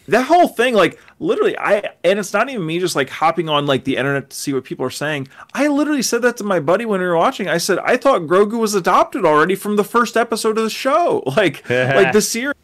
that 0.08 0.24
whole 0.24 0.48
thing 0.48 0.74
like 0.74 1.00
literally 1.18 1.58
i 1.58 1.82
and 2.04 2.20
it's 2.20 2.34
not 2.34 2.50
even 2.50 2.66
me 2.66 2.78
just 2.78 2.96
like 2.96 3.10
hopping 3.10 3.48
on 3.48 3.66
like 3.66 3.86
the 3.86 3.96
internet 3.96 4.30
to 4.30 4.36
see 4.36 4.52
what 4.54 4.64
people 4.66 4.86
are 4.86 4.90
saying. 4.90 5.28
I 5.54 5.68
literally 5.68 6.02
said 6.02 6.22
that 6.24 6.36
to 6.38 6.44
my 6.44 6.60
buddy 6.60 6.84
when 6.86 7.00
we 7.00 7.08
were 7.08 7.16
watching. 7.18 7.48
I 7.48 7.58
said 7.58 7.80
i 7.80 7.96
thought 7.96 8.24
grogu 8.24 8.60
was 8.60 8.76
adopted 8.76 9.24
already 9.26 9.56
from 9.56 9.78
the 9.78 9.84
first 9.86 10.18
episode 10.18 10.58
of 10.58 10.64
the 10.66 10.70
show. 10.70 11.24
Like 11.38 11.68
like 11.70 12.12
the 12.14 12.22
series. 12.34 12.56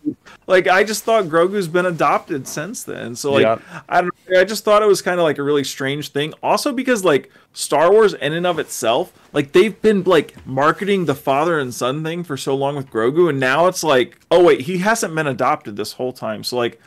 Like 0.48 0.68
i 0.68 0.84
just 0.84 1.04
thought 1.06 1.26
grogu's 1.26 1.68
been 1.70 1.86
adopted 1.86 2.48
since 2.48 2.84
then. 2.84 3.16
So 3.16 3.32
like 3.34 3.44
Yep. 3.44 3.62
i 3.88 4.02
don't 4.02 4.14
i 4.38 4.44
just 4.44 4.66
thought 4.66 4.84
it 4.84 4.88
was 4.88 5.02
kind 5.02 5.20
of 5.20 5.24
like 5.24 5.38
a 5.38 5.44
really 5.44 5.64
strange 5.64 6.10
thing. 6.10 6.34
Also 6.44 6.74
because 6.74 7.06
like 7.06 7.32
star 7.54 7.92
wars 7.92 8.14
in 8.14 8.34
and 8.34 8.46
of 8.48 8.60
itself 8.60 9.12
like 9.34 9.52
they've 9.54 9.82
been 9.82 10.04
like 10.04 10.36
marketing 10.46 11.06
the 11.06 11.16
father 11.16 11.60
and 11.60 11.74
son 11.74 12.02
thing 12.04 12.24
for 12.24 12.38
so 12.38 12.56
long 12.56 12.76
with 12.78 12.90
grogu 12.90 13.30
and 13.30 13.40
now 13.40 13.68
it's 13.68 13.84
like 13.84 14.18
oh 14.30 14.42
wait 14.44 14.62
he 14.62 14.78
hasn't 14.80 15.14
been 15.16 15.28
adopted 15.28 15.76
this 15.78 15.94
whole 15.94 16.12
time. 16.14 16.44
So 16.44 16.58
like 16.58 16.80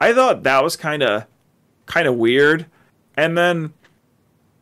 I 0.00 0.12
thought 0.12 0.42
that 0.44 0.62
was 0.62 0.76
kind 0.76 1.02
of 1.02 1.26
kind 1.86 2.06
of 2.06 2.14
weird. 2.14 2.66
And 3.16 3.36
then 3.36 3.72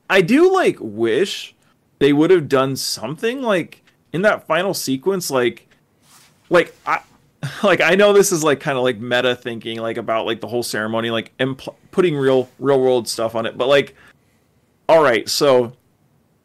I 0.08 0.22
do 0.22 0.52
like 0.52 0.78
wish 0.80 1.54
they 1.98 2.12
would 2.12 2.30
have 2.30 2.48
done 2.48 2.76
something 2.76 3.42
like 3.42 3.82
in 4.12 4.22
that 4.22 4.46
final 4.46 4.72
sequence 4.74 5.30
like 5.30 5.68
like 6.48 6.74
I 6.86 7.00
like 7.62 7.80
I 7.80 7.94
know 7.94 8.12
this 8.12 8.32
is 8.32 8.42
like 8.42 8.60
kind 8.60 8.78
of 8.78 8.84
like 8.84 8.98
meta 8.98 9.36
thinking 9.36 9.80
like 9.80 9.96
about 9.96 10.26
like 10.26 10.40
the 10.40 10.46
whole 10.46 10.62
ceremony 10.62 11.10
like 11.10 11.36
impl- 11.38 11.74
putting 11.90 12.16
real 12.16 12.48
real 12.58 12.80
world 12.80 13.08
stuff 13.08 13.34
on 13.34 13.46
it, 13.46 13.58
but 13.58 13.68
like 13.68 13.94
all 14.88 15.02
right, 15.02 15.28
so 15.28 15.72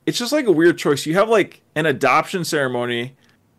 it's 0.07 0.17
just 0.17 0.31
like 0.31 0.47
a 0.47 0.51
weird 0.51 0.77
choice. 0.77 1.05
You 1.05 1.13
have 1.13 1.29
like 1.29 1.61
an 1.75 1.85
adoption 1.85 2.43
ceremony. 2.43 3.15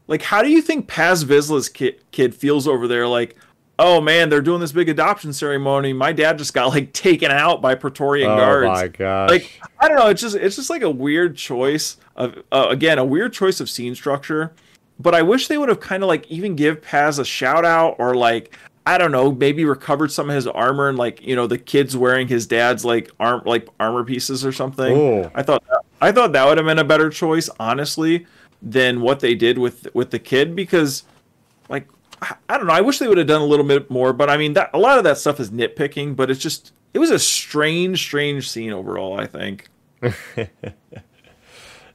Like 0.08 0.22
how 0.22 0.42
do 0.42 0.50
you 0.50 0.60
think 0.60 0.88
Paz 0.88 1.24
Vizsla's 1.24 1.68
kid, 1.68 2.00
kid 2.10 2.34
feels 2.34 2.66
over 2.66 2.88
there 2.88 3.06
like 3.06 3.36
oh 3.78 4.00
man, 4.00 4.28
they're 4.28 4.40
doing 4.40 4.60
this 4.60 4.72
big 4.72 4.88
adoption 4.88 5.32
ceremony. 5.32 5.92
My 5.92 6.12
dad 6.12 6.38
just 6.38 6.54
got 6.54 6.68
like 6.68 6.92
taken 6.92 7.30
out 7.30 7.60
by 7.60 7.74
Praetorian 7.74 8.30
oh 8.30 8.36
guards. 8.36 8.66
Oh 8.66 8.72
my 8.72 8.88
gosh. 8.88 9.30
Like 9.30 9.60
I 9.78 9.88
don't 9.88 9.98
know, 9.98 10.08
it's 10.08 10.22
just 10.22 10.36
it's 10.36 10.56
just 10.56 10.70
like 10.70 10.82
a 10.82 10.90
weird 10.90 11.36
choice 11.36 11.96
of 12.16 12.42
uh, 12.52 12.66
again 12.68 12.98
a 12.98 13.04
weird 13.04 13.32
choice 13.32 13.60
of 13.60 13.68
scene 13.68 13.94
structure. 13.94 14.52
But 14.98 15.14
I 15.14 15.22
wish 15.22 15.48
they 15.48 15.58
would 15.58 15.68
have 15.68 15.80
kind 15.80 16.02
of 16.02 16.08
like 16.08 16.30
even 16.30 16.54
give 16.54 16.82
Paz 16.82 17.18
a 17.18 17.24
shout 17.24 17.64
out 17.64 17.96
or 17.98 18.14
like 18.14 18.56
I 18.84 18.98
don't 18.98 19.12
know, 19.12 19.30
maybe 19.30 19.64
recovered 19.64 20.10
some 20.10 20.28
of 20.28 20.34
his 20.34 20.46
armor 20.46 20.88
and 20.88 20.98
like 20.98 21.22
you 21.22 21.36
know 21.36 21.46
the 21.46 21.58
kids 21.58 21.96
wearing 21.96 22.28
his 22.28 22.46
dad's 22.46 22.84
like 22.84 23.10
arm 23.20 23.42
like 23.46 23.68
armor 23.80 24.04
pieces 24.04 24.44
or 24.44 24.52
something. 24.52 24.96
Ooh. 24.96 25.30
I 25.34 25.42
thought 25.42 25.62
I 26.00 26.12
thought 26.12 26.32
that 26.32 26.46
would 26.46 26.58
have 26.58 26.66
been 26.66 26.78
a 26.78 26.84
better 26.84 27.08
choice, 27.08 27.48
honestly, 27.60 28.26
than 28.60 29.00
what 29.00 29.20
they 29.20 29.34
did 29.34 29.58
with 29.58 29.86
with 29.94 30.10
the 30.10 30.18
kid 30.18 30.54
because 30.56 31.04
like 31.68 31.86
I- 32.48 32.56
don't 32.58 32.66
know. 32.66 32.72
I 32.72 32.80
wish 32.80 32.98
they 32.98 33.08
would 33.08 33.18
have 33.18 33.26
done 33.26 33.42
a 33.42 33.46
little 33.46 33.66
bit 33.66 33.90
more, 33.90 34.12
but 34.12 34.30
I 34.30 34.36
mean 34.36 34.52
that 34.54 34.70
a 34.72 34.78
lot 34.78 34.98
of 34.98 35.04
that 35.04 35.18
stuff 35.18 35.40
is 35.40 35.50
nitpicking, 35.50 36.16
but 36.16 36.30
it's 36.30 36.40
just 36.40 36.72
it 36.94 36.98
was 36.98 37.10
a 37.10 37.18
strange, 37.18 38.00
strange 38.00 38.48
scene 38.48 38.72
overall. 38.72 39.18
I 39.18 39.26
think. 39.26 39.68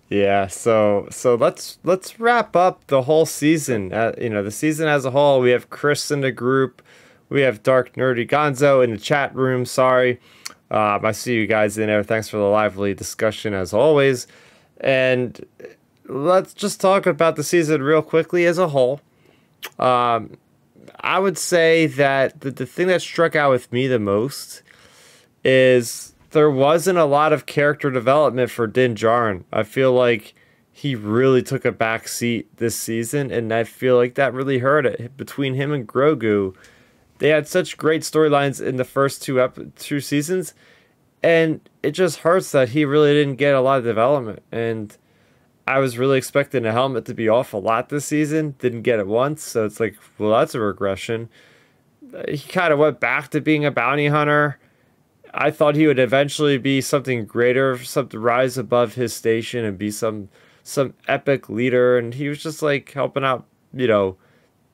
Yeah, 0.10 0.48
so 0.48 1.08
so 1.12 1.36
let's 1.36 1.80
let's 1.84 2.18
wrap 2.20 2.56
up 2.56 2.88
the 2.88 3.02
whole 3.04 3.26
season. 3.26 3.92
Uh, 3.92 4.14
you 4.18 4.30
know, 4.30 4.42
the 4.42 4.52
season 4.52 4.88
as 4.88 5.04
a 5.04 5.12
whole. 5.12 5.42
We 5.42 5.50
have 5.52 5.70
Chris 5.70 6.12
in 6.12 6.22
the 6.22 6.32
group. 6.32 6.82
We 7.30 7.42
have 7.42 7.62
Dark 7.62 7.94
Nerdy 7.96 8.26
Gonzo 8.28 8.82
in 8.82 8.92
the 8.92 8.98
chat 8.98 9.36
room. 9.36 9.66
Sorry, 9.66 10.22
um, 10.72 11.06
I 11.06 11.12
see 11.12 11.36
you 11.36 11.46
guys 11.46 11.78
in 11.78 11.88
there. 11.88 12.04
Thanks 12.04 12.30
for 12.30 12.38
the 12.38 12.44
lively 12.44 12.94
discussion 12.94 13.54
as 13.54 13.74
always. 13.74 14.28
And 14.80 15.46
let's 16.06 16.54
just 16.54 16.80
talk 16.80 17.06
about 17.06 17.36
the 17.36 17.44
season 17.44 17.84
real 17.84 18.02
quickly 18.02 18.46
as 18.46 18.58
a 18.58 18.70
whole. 18.70 19.02
Um, 19.80 20.38
I 21.00 21.20
would 21.20 21.38
say 21.38 21.88
that 21.88 22.42
the, 22.42 22.52
the 22.52 22.66
thing 22.66 22.88
that 22.88 23.02
struck 23.02 23.36
out 23.36 23.52
with 23.52 23.72
me 23.72 23.88
the 23.88 24.00
most 24.00 24.64
is 25.44 26.14
there 26.32 26.50
wasn't 26.50 26.98
a 26.98 27.06
lot 27.06 27.34
of 27.34 27.46
character 27.46 27.90
development 27.90 28.52
for 28.52 28.68
Din 28.68 28.96
Djarin. 28.96 29.44
I 29.52 29.64
feel 29.64 29.94
like 29.94 30.34
he 30.72 30.96
really 30.96 31.42
took 31.42 31.66
a 31.66 31.72
back 31.72 32.08
seat 32.08 32.56
this 32.58 32.76
season, 32.76 33.32
and 33.32 33.52
I 33.54 33.64
feel 33.64 33.96
like 33.96 34.16
that 34.16 34.34
really 34.34 34.60
hurt 34.60 34.86
it. 34.86 35.18
Between 35.18 35.56
him 35.56 35.72
and 35.72 35.88
Grogu, 35.88 36.56
they 37.18 37.30
had 37.30 37.48
such 37.48 37.78
great 37.78 38.04
storylines 38.04 38.64
in 38.64 38.76
the 38.76 38.84
first 38.84 39.24
two 39.24 39.42
ep- 39.42 39.76
two 39.76 40.00
seasons, 40.00 40.54
and 41.24 41.68
it 41.82 41.92
just 41.92 42.20
hurts 42.20 42.52
that 42.52 42.70
he 42.70 42.86
really 42.86 43.14
didn't 43.14 43.38
get 43.38 43.56
a 43.56 43.62
lot 43.62 43.80
of 43.80 43.86
development. 43.86 44.44
And 44.52 44.96
I 45.68 45.80
was 45.80 45.98
really 45.98 46.18
expecting 46.18 46.66
a 46.66 46.72
helmet 46.72 47.04
to 47.06 47.14
be 47.14 47.28
off 47.28 47.54
a 47.54 47.58
lot 47.58 47.90
this 47.90 48.06
season, 48.06 48.56
didn't 48.58 48.84
get 48.84 49.00
it 49.00 49.08
once, 49.08 49.44
so 49.44 49.66
it's 49.66 49.82
like, 49.82 49.98
well, 50.18 50.32
that's 50.32 50.56
a 50.56 50.62
regression. 50.62 51.28
Uh, 52.16 52.24
he 52.30 52.38
kind 52.38 52.72
of 52.72 52.80
went 52.80 53.02
back 53.02 53.30
to 53.32 53.42
being 53.42 53.66
a 53.66 53.72
bounty 53.72 54.08
hunter. 54.08 54.60
I 55.34 55.52
thought 55.52 55.76
he 55.76 55.86
would 55.86 56.00
eventually 56.00 56.58
be 56.58 56.80
something 56.80 57.26
greater, 57.26 57.78
something 57.84 58.20
rise 58.20 58.58
above 58.58 58.96
his 58.96 59.14
station 59.14 59.66
and 59.66 59.78
be 59.78 59.92
some 59.92 60.30
some 60.64 60.94
epic 61.08 61.50
leader. 61.50 61.98
And 61.98 62.14
he 62.14 62.30
was 62.30 62.42
just 62.42 62.62
like 62.62 62.92
helping 62.94 63.26
out, 63.26 63.46
you 63.74 63.88
know, 63.88 64.18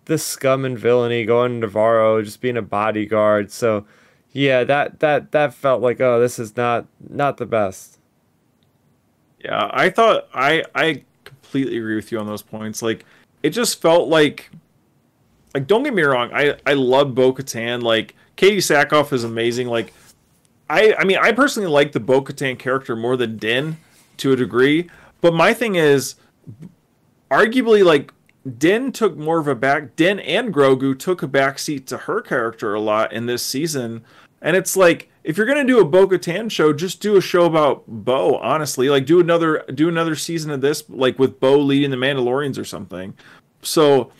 the 0.05 0.17
scum 0.17 0.63
and 0.63 0.77
villainy, 0.77 1.25
going 1.25 1.53
to 1.53 1.67
Navarro, 1.67 2.21
just 2.21 2.39
being 2.39 2.57
a 2.57 2.61
bodyguard. 2.61 3.51
So 3.51 3.85
yeah, 4.31 4.63
that 4.63 4.99
that 4.99 5.31
that 5.31 5.55
felt 5.55 5.81
like 5.81 5.99
oh, 5.99 6.19
this 6.19 6.37
is 6.37 6.55
not 6.55 6.85
not 7.09 7.37
the 7.37 7.47
best. 7.47 7.99
Yeah, 9.43 9.69
I 9.71 9.89
thought 9.89 10.29
I 10.33 10.63
I 10.73 11.03
completely 11.25 11.77
agree 11.77 11.95
with 11.95 12.11
you 12.11 12.19
on 12.19 12.25
those 12.25 12.41
points. 12.41 12.81
Like 12.81 13.05
it 13.43 13.49
just 13.49 13.81
felt 13.81 14.07
like 14.07 14.49
like 15.53 15.67
don't 15.67 15.83
get 15.83 15.93
me 15.93 16.03
wrong, 16.03 16.31
I 16.33 16.57
I 16.65 16.73
love 16.73 17.13
Bo 17.13 17.33
Katan. 17.33 17.83
Like 17.83 18.15
Katee 18.37 18.57
Sackhoff 18.57 19.11
is 19.11 19.23
amazing. 19.23 19.67
Like 19.67 19.93
I 20.69 20.95
I 20.97 21.03
mean 21.03 21.17
I 21.21 21.33
personally 21.33 21.69
like 21.69 21.91
the 21.91 21.99
Bo 21.99 22.21
Katan 22.21 22.57
character 22.57 22.95
more 22.95 23.17
than 23.17 23.37
Din 23.37 23.77
to 24.17 24.31
a 24.31 24.35
degree. 24.35 24.89
But 25.21 25.33
my 25.33 25.53
thing 25.53 25.75
is 25.75 26.15
arguably 27.29 27.83
like 27.83 28.13
Din 28.57 28.91
took 28.91 29.17
more 29.17 29.39
of 29.39 29.47
a 29.47 29.55
back 29.55 29.95
Din 29.97 30.19
and 30.19 30.53
Grogu 30.53 30.97
took 30.97 31.21
a 31.21 31.27
backseat 31.27 31.85
to 31.87 31.97
her 31.97 32.21
character 32.21 32.73
a 32.73 32.79
lot 32.79 33.11
in 33.11 33.25
this 33.25 33.43
season. 33.43 34.03
And 34.41 34.55
it's 34.55 34.77
like 34.77 35.09
if 35.23 35.37
you're 35.37 35.45
gonna 35.47 35.63
do 35.63 35.79
a 35.79 35.85
Bo 35.85 36.07
Katan 36.07 36.51
show, 36.51 36.73
just 36.73 37.01
do 37.01 37.15
a 37.17 37.21
show 37.21 37.45
about 37.45 37.83
Bo. 37.87 38.37
Honestly, 38.37 38.89
like 38.89 39.05
do 39.05 39.19
another 39.19 39.63
do 39.73 39.87
another 39.89 40.15
season 40.15 40.51
of 40.51 40.61
this, 40.61 40.83
like 40.89 41.17
with 41.19 41.39
Bo 41.39 41.57
leading 41.59 41.91
the 41.91 41.97
Mandalorians 41.97 42.57
or 42.59 42.65
something. 42.65 43.13
So 43.61 44.11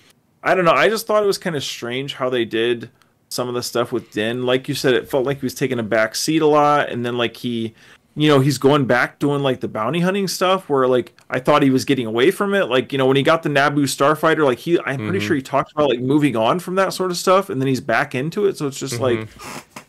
I 0.43 0.55
don't 0.55 0.65
know. 0.65 0.71
I 0.71 0.89
just 0.89 1.05
thought 1.07 1.23
it 1.23 1.27
was 1.27 1.37
kind 1.37 1.55
of 1.55 1.63
strange 1.63 2.13
how 2.15 2.29
they 2.29 2.45
did 2.45 2.89
some 3.29 3.47
of 3.47 3.53
the 3.53 3.63
stuff 3.63 3.91
with 3.91 4.11
Din. 4.11 4.45
Like 4.45 4.67
you 4.69 4.75
said, 4.75 4.93
it 4.93 5.09
felt 5.09 5.25
like 5.25 5.39
he 5.39 5.45
was 5.45 5.55
taking 5.55 5.79
a 5.79 5.83
back 5.83 6.15
seat 6.15 6.41
a 6.41 6.47
lot, 6.47 6.89
and 6.89 7.05
then 7.05 7.17
like 7.17 7.35
he, 7.35 7.73
you 8.15 8.27
know, 8.27 8.39
he's 8.39 8.57
going 8.57 8.85
back 8.85 9.19
doing 9.19 9.41
like 9.41 9.59
the 9.59 9.67
bounty 9.67 9.99
hunting 10.01 10.27
stuff. 10.27 10.69
Where 10.69 10.87
like 10.87 11.13
I 11.29 11.39
thought 11.39 11.63
he 11.63 11.69
was 11.69 11.83
getting 11.83 12.05
away 12.05 12.31
from 12.31 12.53
it. 12.53 12.65
Like 12.69 12.91
you 12.91 12.97
know 12.97 13.05
when 13.07 13.17
he 13.17 13.23
got 13.23 13.43
the 13.43 13.49
Naboo 13.49 13.83
starfighter, 13.83 14.45
like 14.45 14.59
he, 14.59 14.79
I'm 14.85 14.99
pretty 14.99 15.19
Mhm. 15.19 15.27
sure 15.27 15.35
he 15.35 15.41
talked 15.41 15.71
about 15.73 15.89
like 15.89 15.99
moving 15.99 16.35
on 16.37 16.59
from 16.59 16.75
that 16.75 16.93
sort 16.93 17.11
of 17.11 17.17
stuff, 17.17 17.49
and 17.49 17.59
then 17.59 17.67
he's 17.67 17.81
back 17.81 18.13
into 18.15 18.45
it. 18.45 18.55
So 18.57 18.67
it's 18.67 18.79
just 18.79 18.99
like 19.01 19.27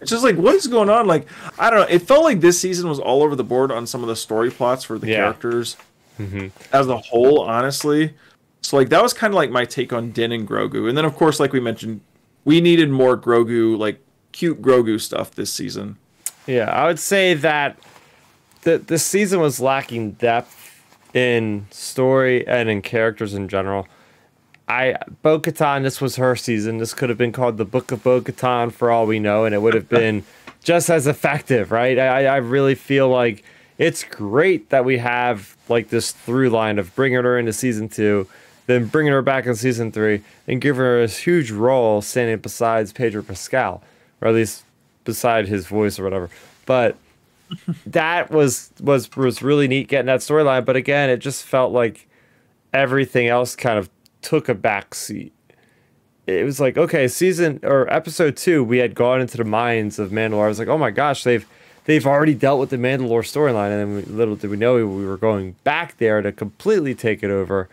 it's 0.01 0.11
just 0.11 0.23
like 0.25 0.37
what 0.37 0.55
is 0.55 0.67
going 0.67 0.89
on 0.91 1.07
like 1.07 1.27
i 1.59 1.71
don't 1.71 1.81
know 1.81 1.87
it 1.95 2.01
felt 2.01 2.25
like 2.25 2.41
this 2.41 2.59
season 2.61 2.89
was 2.89 2.99
all 2.99 3.23
over 3.23 3.35
the 3.37 3.45
board 3.45 3.71
on 3.71 3.87
some 3.87 4.03
of 4.03 4.09
the 4.09 4.17
story 4.17 4.51
plots 4.51 4.85
for 4.85 4.99
the 4.99 5.07
Yeah. 5.09 5.17
characters 5.17 5.77
Mhm. 6.21 6.51
as 6.73 6.87
a 6.89 6.97
whole 6.97 7.41
honestly 7.41 8.15
so 8.61 8.77
like 8.77 8.89
that 8.91 9.03
was 9.03 9.13
kind 9.13 9.33
of 9.33 9.37
like 9.37 9.51
my 9.51 9.65
take 9.65 9.93
on 9.93 10.11
din 10.13 10.31
and 10.33 10.49
grogu 10.49 10.89
and 10.89 10.97
then 10.97 11.05
of 11.05 11.15
course 11.17 11.41
like 11.41 11.53
we 11.53 11.61
mentioned 11.61 12.01
we 12.45 12.61
needed 12.61 12.91
more 12.91 13.17
grogu 13.17 13.77
like 13.79 13.99
cute 14.33 14.61
grogu 14.63 15.01
stuff 15.01 15.31
this 15.33 15.53
season 15.53 15.97
Yeah, 16.47 16.71
I 16.71 16.87
would 16.87 16.99
say 16.99 17.35
that 17.35 17.79
the 18.63 18.79
the 18.79 18.99
season 18.99 19.41
was 19.41 19.61
lacking 19.61 20.13
depth 20.13 20.83
in 21.15 21.67
story 21.71 22.47
and 22.47 22.69
in 22.69 22.83
characters 22.83 23.33
in 23.35 23.49
general. 23.49 23.87
I 24.69 24.97
Bo 25.23 25.39
Katan, 25.39 25.83
this 25.83 26.01
was 26.01 26.17
her 26.17 26.37
season. 26.37 26.79
This 26.79 26.95
could 26.95 27.09
have 27.09 27.19
been 27.19 27.33
called 27.33 27.59
the 27.59 27.65
Book 27.65 27.93
of 27.93 28.03
Bo 28.03 28.21
Katan 28.21 28.73
for 28.73 28.91
all 28.91 29.07
we 29.07 29.19
know, 29.19 29.45
and 29.45 29.55
it 29.55 29.61
would 29.61 29.75
have 29.75 29.89
been 30.01 30.25
just 30.63 30.89
as 30.89 31.07
effective, 31.07 31.71
right? 31.71 31.99
I, 31.99 32.27
I 32.27 32.37
really 32.37 32.75
feel 32.75 33.09
like 33.09 33.45
it's 33.77 34.05
great 34.05 34.71
that 34.71 34.85
we 34.85 34.99
have 34.99 35.57
like 35.69 35.91
this 35.91 36.13
through 36.13 36.51
line 36.51 36.79
of 36.79 36.95
bringing 36.95 37.23
her 37.23 37.39
into 37.39 37.53
season 37.53 37.89
two, 37.89 38.27
then 38.67 38.87
bringing 38.87 39.13
her 39.13 39.23
back 39.23 39.47
in 39.47 39.55
season 39.55 39.93
three, 39.93 40.23
and 40.49 40.61
giving 40.61 40.81
her 40.81 41.01
this 41.01 41.19
huge 41.19 41.51
role 41.51 42.01
standing 42.01 42.39
besides 42.39 42.93
Pedro 42.93 43.23
Pascal, 43.23 43.83
or 44.21 44.29
at 44.29 44.35
least 44.35 44.65
beside 45.05 45.47
his 45.47 45.67
voice 45.67 45.99
or 45.99 46.05
whatever. 46.05 46.31
But 46.65 46.97
that 47.87 48.31
was 48.31 48.71
was 48.81 49.15
was 49.15 49.43
really 49.43 49.69
neat 49.69 49.89
getting 49.89 50.07
that 50.07 50.21
storyline. 50.21 50.65
But 50.65 50.77
again, 50.77 51.11
it 51.11 51.19
just 51.19 51.45
felt 51.45 51.73
like 51.73 52.09
everything 52.73 53.29
else 53.29 53.55
kind 53.55 53.79
of 53.79 53.89
took 54.25 54.49
a 54.49 54.55
back 54.55 54.95
seat. 54.95 55.33
It 56.27 56.45
was 56.45 56.59
like, 56.59 56.79
okay, 56.79 57.07
season 57.07 57.61
or 57.63 57.93
episode 57.93 58.37
two, 58.37 58.65
we 58.65 58.79
had 58.79 58.95
gone 58.95 59.21
into 59.21 59.37
the 59.37 59.45
mines 59.45 59.99
of 59.99 60.11
Mandalore. 60.11 60.47
I 60.47 60.49
was 60.49 60.59
like, 60.59 60.69
oh 60.69 60.79
my 60.79 60.91
gosh, 60.91 61.23
they've 61.23 61.47
they've 61.85 62.07
already 62.07 62.35
dealt 62.35 62.59
with 62.59 62.71
the 62.71 62.79
Mandalore 62.79 63.23
storyline, 63.23 63.71
and 63.71 63.81
then 63.81 63.97
we, 63.97 64.03
little 64.03 64.35
did 64.35 64.51
we 64.51 64.57
know 64.57 64.75
we 64.75 65.05
were 65.05 65.19
going 65.19 65.55
back 65.65 65.99
there 65.99 66.23
to 66.23 66.33
completely 66.33 66.95
take 66.95 67.23
it 67.23 67.31
over. 67.31 67.69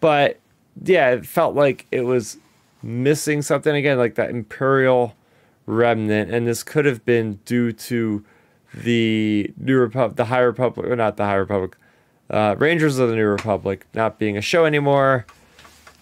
But 0.00 0.40
yeah, 0.82 1.10
it 1.10 1.26
felt 1.26 1.54
like 1.54 1.86
it 1.92 2.02
was 2.02 2.38
missing 2.82 3.42
something 3.42 3.76
again, 3.76 3.98
like 3.98 4.14
that 4.14 4.30
Imperial 4.30 5.14
remnant, 5.66 6.30
and 6.30 6.46
this 6.46 6.62
could 6.62 6.86
have 6.86 7.04
been 7.04 7.38
due 7.44 7.72
to 7.72 8.24
the 8.72 9.52
New 9.58 9.78
Republic, 9.78 10.16
the 10.16 10.24
High 10.26 10.40
Republic, 10.40 10.86
or 10.86 10.96
not 10.96 11.16
the 11.16 11.24
High 11.24 11.34
Republic, 11.34 11.76
uh, 12.30 12.56
Rangers 12.58 12.98
of 12.98 13.10
the 13.10 13.16
New 13.16 13.26
Republic 13.26 13.86
not 13.94 14.18
being 14.18 14.36
a 14.36 14.42
show 14.42 14.64
anymore. 14.64 15.26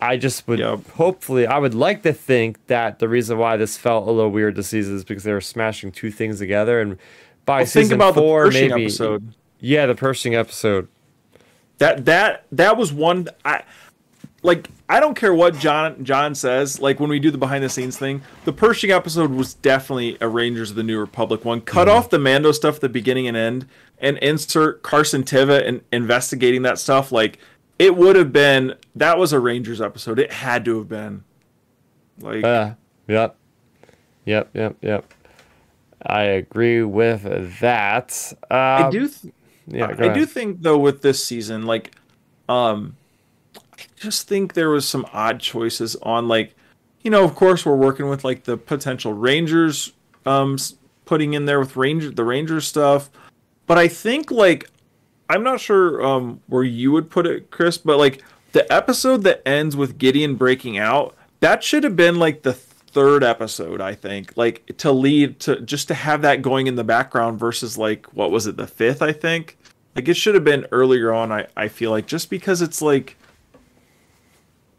I 0.02 0.16
just 0.16 0.48
would 0.48 0.58
Yep. 0.58 0.90
hopefully 0.90 1.46
I 1.46 1.58
would 1.58 1.74
like 1.74 2.02
to 2.02 2.12
think 2.12 2.66
that 2.66 2.98
the 2.98 3.08
reason 3.08 3.38
why 3.38 3.56
this 3.56 3.76
felt 3.76 4.08
a 4.08 4.10
little 4.10 4.32
weird 4.32 4.56
this 4.56 4.68
season 4.68 4.96
is 4.96 5.04
because 5.04 5.22
they 5.22 5.32
were 5.32 5.40
smashing 5.40 5.92
two 5.92 6.10
things 6.10 6.40
together 6.40 6.80
and 6.80 6.98
by 7.44 7.58
Well, 7.58 7.66
season 7.66 7.90
think 7.90 7.92
about 7.92 8.14
four 8.14 8.44
the 8.44 8.50
Pershing 8.50 8.70
maybe 8.70 8.84
episode. 8.84 9.34
Yeah 9.60 9.86
the 9.86 9.94
Pershing 9.94 10.34
episode. 10.34 10.88
That 11.78 12.04
that 12.06 12.46
that 12.50 12.76
was 12.76 12.92
one 12.92 13.28
i 13.44 13.62
like 14.42 14.68
i 14.88 15.00
don't 15.00 15.14
care 15.14 15.32
what 15.34 15.56
john 15.58 16.04
john 16.04 16.34
says 16.34 16.80
like 16.80 17.00
when 17.00 17.08
we 17.08 17.18
do 17.18 17.30
the 17.30 17.38
behind 17.38 17.62
the 17.64 17.68
scenes 17.68 17.96
thing 17.96 18.22
the 18.44 18.52
pershing 18.52 18.90
episode 18.90 19.30
was 19.30 19.54
definitely 19.54 20.16
a 20.20 20.28
rangers 20.28 20.70
of 20.70 20.76
the 20.76 20.82
new 20.82 20.98
republic 20.98 21.44
one. 21.44 21.60
Cut 21.60 21.88
mm-hmm. 21.88 21.96
off 21.96 22.10
the 22.10 22.18
mando 22.18 22.52
stuff 22.52 22.76
at 22.76 22.80
the 22.82 22.88
beginning 22.88 23.26
and 23.28 23.36
end 23.36 23.66
and 23.98 24.18
insert 24.18 24.82
carson 24.82 25.22
teva 25.22 25.66
and 25.66 25.82
investigating 25.92 26.62
that 26.62 26.78
stuff 26.78 27.10
like 27.12 27.38
it 27.78 27.96
would 27.96 28.16
have 28.16 28.32
been 28.32 28.74
that 28.94 29.18
was 29.18 29.32
a 29.32 29.40
rangers 29.40 29.80
episode 29.80 30.18
it 30.18 30.32
had 30.32 30.64
to 30.64 30.78
have 30.78 30.88
been 30.88 31.24
Like, 32.20 32.44
Uh, 32.44 32.74
yep. 33.08 33.36
Yep, 34.24 34.50
yep, 34.54 34.76
yep. 34.82 35.12
I 36.04 36.22
agree 36.22 36.82
with 36.82 37.58
that. 37.60 38.32
Uh, 38.50 38.54
I 38.54 38.90
do. 38.90 39.08
Th- 39.08 39.34
Yeah, 39.66 39.86
I 39.86 39.94
go 39.94 40.12
do 40.14 40.26
think 40.26 40.62
though 40.62 40.78
with 40.78 41.02
this 41.02 41.24
season, 41.24 41.64
like, 41.66 41.92
um, 42.48 42.96
I 43.56 43.82
just 43.96 44.28
think 44.28 44.54
there 44.54 44.70
was 44.70 44.86
some 44.86 45.06
odd 45.12 45.40
choices 45.40 45.96
on 46.02 46.28
like, 46.28 46.54
you 47.02 47.10
know, 47.10 47.24
of 47.24 47.34
course 47.34 47.64
we're 47.64 47.76
working 47.76 48.08
with 48.08 48.24
like 48.24 48.44
the 48.44 48.56
potential 48.56 49.12
Rangers, 49.12 49.92
um, 50.26 50.56
putting 51.04 51.34
in 51.34 51.46
there 51.46 51.58
with 51.60 51.76
Ranger 51.76 52.10
the 52.10 52.24
Rangers 52.24 52.66
stuff, 52.66 53.10
but 53.66 53.78
I 53.78 53.88
think 53.88 54.30
like, 54.30 54.68
I'm 55.32 55.42
not 55.42 55.60
sure 55.60 56.04
um 56.04 56.40
where 56.46 56.62
you 56.62 56.92
would 56.92 57.10
put 57.10 57.26
it, 57.26 57.50
Chris, 57.50 57.78
but 57.78 57.96
like 57.96 58.22
the 58.52 58.70
episode 58.70 59.22
that 59.22 59.40
ends 59.48 59.74
with 59.74 59.96
Gideon 59.96 60.34
breaking 60.34 60.76
out, 60.76 61.16
that 61.40 61.64
should 61.64 61.84
have 61.84 61.96
been 61.96 62.18
like 62.18 62.42
the 62.42 62.52
third 62.52 63.24
episode, 63.24 63.80
I 63.80 63.94
think, 63.94 64.36
like 64.36 64.76
to 64.76 64.92
lead 64.92 65.40
to 65.40 65.62
just 65.62 65.88
to 65.88 65.94
have 65.94 66.20
that 66.20 66.42
going 66.42 66.66
in 66.66 66.74
the 66.74 66.84
background 66.84 67.40
versus 67.40 67.78
like 67.78 68.04
what 68.12 68.30
was 68.30 68.46
it, 68.46 68.58
the 68.58 68.66
fifth, 68.66 69.00
I 69.00 69.12
think. 69.12 69.56
Like 69.96 70.06
it 70.06 70.18
should 70.18 70.34
have 70.34 70.44
been 70.44 70.66
earlier 70.70 71.14
on. 71.14 71.32
I 71.32 71.46
I 71.56 71.68
feel 71.68 71.90
like 71.90 72.06
just 72.06 72.28
because 72.28 72.60
it's 72.62 72.82
like. 72.82 73.16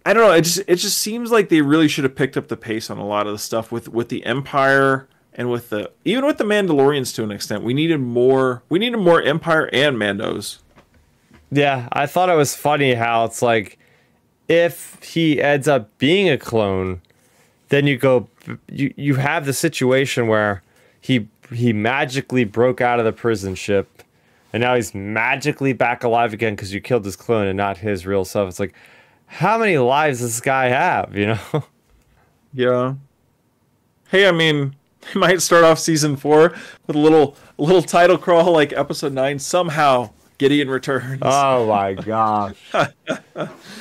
I 0.05 0.13
don't 0.13 0.27
know. 0.27 0.33
It 0.33 0.41
just 0.41 0.59
it 0.67 0.75
just 0.75 0.97
seems 0.97 1.31
like 1.31 1.47
they 1.47 1.61
really 1.61 1.87
should 1.87 2.03
have 2.03 2.13
picked 2.13 2.35
up 2.35 2.49
the 2.49 2.57
pace 2.57 2.89
on 2.89 2.97
a 2.97 3.05
lot 3.07 3.25
of 3.25 3.31
the 3.31 3.39
stuff 3.39 3.71
with 3.71 3.87
with 3.87 4.09
the 4.09 4.25
Empire 4.25 5.07
and 5.35 5.49
with 5.49 5.69
the 5.69 5.91
even 6.05 6.25
with 6.25 6.37
the 6.37 6.43
Mandalorians 6.43 7.13
to 7.15 7.23
an 7.23 7.31
extent. 7.31 7.63
We 7.63 7.73
needed 7.73 7.99
more. 7.99 8.63
We 8.69 8.79
needed 8.79 8.97
more 8.97 9.21
Empire 9.21 9.69
and 9.73 9.97
Mandos. 9.97 10.59
Yeah, 11.51 11.87
I 11.91 12.05
thought 12.07 12.29
it 12.29 12.35
was 12.35 12.55
funny 12.55 12.93
how 12.95 13.25
it's 13.25 13.41
like 13.41 13.77
if 14.47 15.01
he 15.03 15.41
ends 15.41 15.67
up 15.67 15.97
being 15.97 16.29
a 16.29 16.37
clone, 16.37 17.01
then 17.69 17.87
you 17.87 17.97
go 17.97 18.27
you 18.69 18.93
you 18.97 19.15
have 19.15 19.45
the 19.45 19.53
situation 19.53 20.27
where 20.27 20.63
he 20.99 21.27
he 21.51 21.73
magically 21.73 22.43
broke 22.43 22.81
out 22.81 22.99
of 22.99 23.05
the 23.05 23.13
prison 23.13 23.55
ship 23.55 24.03
and 24.53 24.61
now 24.61 24.75
he's 24.75 24.93
magically 24.93 25.73
back 25.73 26.03
alive 26.03 26.33
again 26.33 26.55
because 26.55 26.73
you 26.73 26.79
killed 26.79 27.03
his 27.05 27.15
clone 27.15 27.47
and 27.47 27.57
not 27.57 27.77
his 27.77 28.05
real 28.05 28.23
self. 28.23 28.49
It's 28.49 28.59
like 28.59 28.73
how 29.25 29.57
many 29.57 29.79
lives 29.79 30.19
does 30.19 30.35
this 30.35 30.41
guy 30.41 30.65
have, 30.67 31.15
you 31.15 31.27
know? 31.27 31.63
Yeah. 32.55 32.93
Hey, 34.09 34.27
I 34.27 34.31
mean, 34.31 34.75
they 35.13 35.19
might 35.19 35.41
start 35.41 35.63
off 35.63 35.79
season 35.79 36.15
four 36.15 36.53
with 36.87 36.95
a 36.95 36.99
little 36.99 37.35
a 37.59 37.61
little 37.63 37.81
title 37.81 38.17
crawl 38.17 38.51
like 38.51 38.73
episode 38.73 39.13
nine. 39.13 39.39
Somehow 39.39 40.11
Gideon 40.37 40.69
returns. 40.69 41.19
Oh 41.21 41.67
my 41.67 41.93
gosh. 41.93 42.55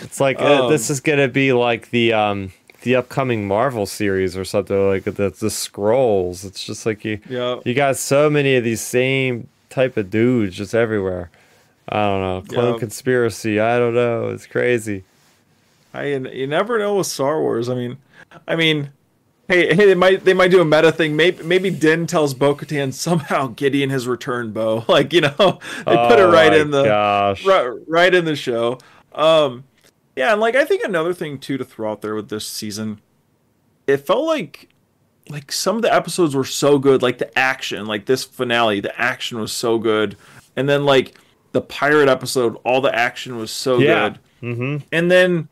it's 0.03 0.21
like 0.21 0.41
uh, 0.41 0.65
Um, 0.67 0.71
this 0.71 0.91
is 0.91 1.01
gonna 1.01 1.29
be 1.29 1.53
like 1.53 1.91
the 1.91 2.13
um 2.13 2.53
the 2.83 2.97
upcoming 2.97 3.47
Marvel 3.47 3.87
series 3.87 4.37
or 4.37 4.45
something 4.45 4.89
like 4.89 5.05
the 5.05 5.31
the 5.31 5.51
scrolls. 5.51 6.45
It's 6.45 6.65
just 6.65 6.85
like 6.87 7.05
you 7.05 7.21
yeah. 7.29 7.61
you 7.65 7.75
got 7.75 7.97
so 7.97 8.29
many 8.29 8.57
of 8.57 8.65
these 8.65 8.81
same 8.81 9.49
type 9.71 9.97
of 9.97 10.11
dudes 10.11 10.57
just 10.57 10.75
everywhere. 10.75 11.31
I 11.89 12.03
don't 12.05 12.21
know. 12.21 12.55
Clone 12.55 12.75
Yeah. 12.75 12.79
conspiracy. 12.79 13.61
I 13.61 13.79
don't 13.79 13.95
know. 13.95 14.29
It's 14.29 14.47
crazy. 14.47 15.05
I 15.95 16.07
you 16.07 16.47
never 16.47 16.79
know 16.79 16.97
with 16.97 17.07
Star 17.07 17.41
Wars. 17.41 17.69
I 17.69 17.75
mean, 17.75 17.99
I 18.49 18.57
mean, 18.57 18.91
hey, 19.49 19.75
hey, 19.75 19.87
they 19.87 19.95
might 19.95 20.25
they 20.25 20.35
might 20.35 20.51
do 20.51 20.61
a 20.61 20.65
meta 20.65 20.93
thing. 20.93 21.17
Maybe 21.17 21.43
maybe 21.43 21.71
Din 21.71 22.07
tells 22.07 22.35
Bo-Katan 22.35 22.93
somehow 22.93 23.47
Gideon 23.57 23.91
has 23.91 24.07
returned. 24.07 24.55
Bo, 24.55 24.85
like 24.89 25.13
you 25.13 25.21
know, 25.23 25.31
they 25.37 25.97
put 25.97 26.19
it 26.19 26.23
Oh 26.27 26.33
right 26.33 26.53
in 26.53 26.71
the 26.71 26.85
gosh. 26.85 27.45
right, 27.45 27.71
right 27.87 28.15
in 28.15 28.25
the 28.25 28.37
show. 28.37 28.79
Um, 29.15 29.65
yeah, 30.17 30.33
and 30.33 30.41
like 30.41 30.55
I 30.57 30.65
think 30.65 30.85
another 30.85 31.15
thing 31.15 31.39
too 31.39 31.57
to 31.59 31.65
throw 31.65 31.91
out 31.91 32.03
there 32.03 32.15
with 32.15 32.29
this 32.29 32.47
season, 32.47 33.01
it 33.87 33.99
felt 33.99 34.25
like 34.27 34.69
like 35.29 35.53
some 35.53 35.77
of 35.77 35.83
the 35.83 35.93
episodes 35.95 36.35
were 36.35 36.45
so 36.45 36.79
good, 36.79 37.01
like 37.03 37.19
the 37.19 37.39
action, 37.39 37.87
like 37.87 38.07
this 38.07 38.25
finale, 38.25 38.81
the 38.81 38.99
action 39.01 39.39
was 39.39 39.53
so 39.53 39.79
good, 39.79 40.17
and 40.57 40.69
then 40.69 40.85
like 40.85 41.17
the 41.53 41.61
pirate 41.61 42.09
episode, 42.09 42.57
all 42.65 42.81
the 42.81 42.95
action 42.95 43.37
was 43.37 43.51
so 43.51 43.79
Yeah. 43.79 44.09
good, 44.11 44.19
Mm-hmm. 44.43 44.77
and 44.91 45.11
then 45.11 45.49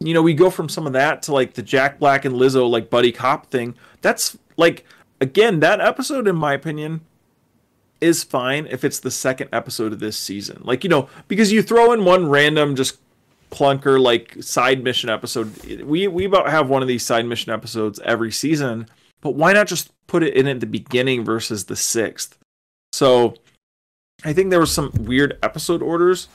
you 0.00 0.14
know 0.14 0.22
we 0.22 0.34
go 0.34 0.50
from 0.50 0.68
some 0.68 0.86
of 0.86 0.92
that 0.92 1.22
to 1.22 1.32
like 1.32 1.54
the 1.54 1.62
Jack 1.62 1.98
Black 1.98 2.24
and 2.24 2.34
Lizzo 2.34 2.68
like 2.68 2.90
buddy 2.90 3.12
cop 3.12 3.46
thing. 3.50 3.74
That's 4.00 4.36
like 4.56 4.84
again 5.20 5.60
that 5.60 5.80
episode 5.80 6.28
in 6.28 6.36
my 6.36 6.52
opinion 6.52 7.00
is 8.00 8.22
fine 8.22 8.66
if 8.66 8.84
it's 8.84 9.00
the 9.00 9.10
second 9.10 9.48
episode 9.52 9.92
of 9.92 10.00
this 10.00 10.16
season. 10.16 10.60
Like, 10.62 10.84
you 10.84 10.90
know, 10.90 11.08
because 11.26 11.52
you 11.52 11.62
throw 11.62 11.92
in 11.92 12.04
one 12.04 12.28
random 12.28 12.76
just 12.76 12.98
clunker 13.50 14.00
like 14.00 14.36
side 14.42 14.84
mission 14.84 15.10
episode. 15.10 15.82
We 15.82 16.06
we 16.08 16.24
about 16.24 16.50
have 16.50 16.68
one 16.68 16.82
of 16.82 16.88
these 16.88 17.04
side 17.04 17.26
mission 17.26 17.52
episodes 17.52 17.98
every 18.04 18.30
season, 18.30 18.86
but 19.20 19.30
why 19.30 19.52
not 19.52 19.66
just 19.66 19.90
put 20.06 20.22
it 20.22 20.34
in 20.34 20.46
at 20.46 20.60
the 20.60 20.66
beginning 20.66 21.24
versus 21.24 21.64
the 21.64 21.76
sixth? 21.76 22.38
So 22.92 23.34
I 24.24 24.32
think 24.32 24.50
there 24.50 24.60
was 24.60 24.72
some 24.72 24.92
weird 24.98 25.38
episode 25.42 25.82
orders, 25.82 26.28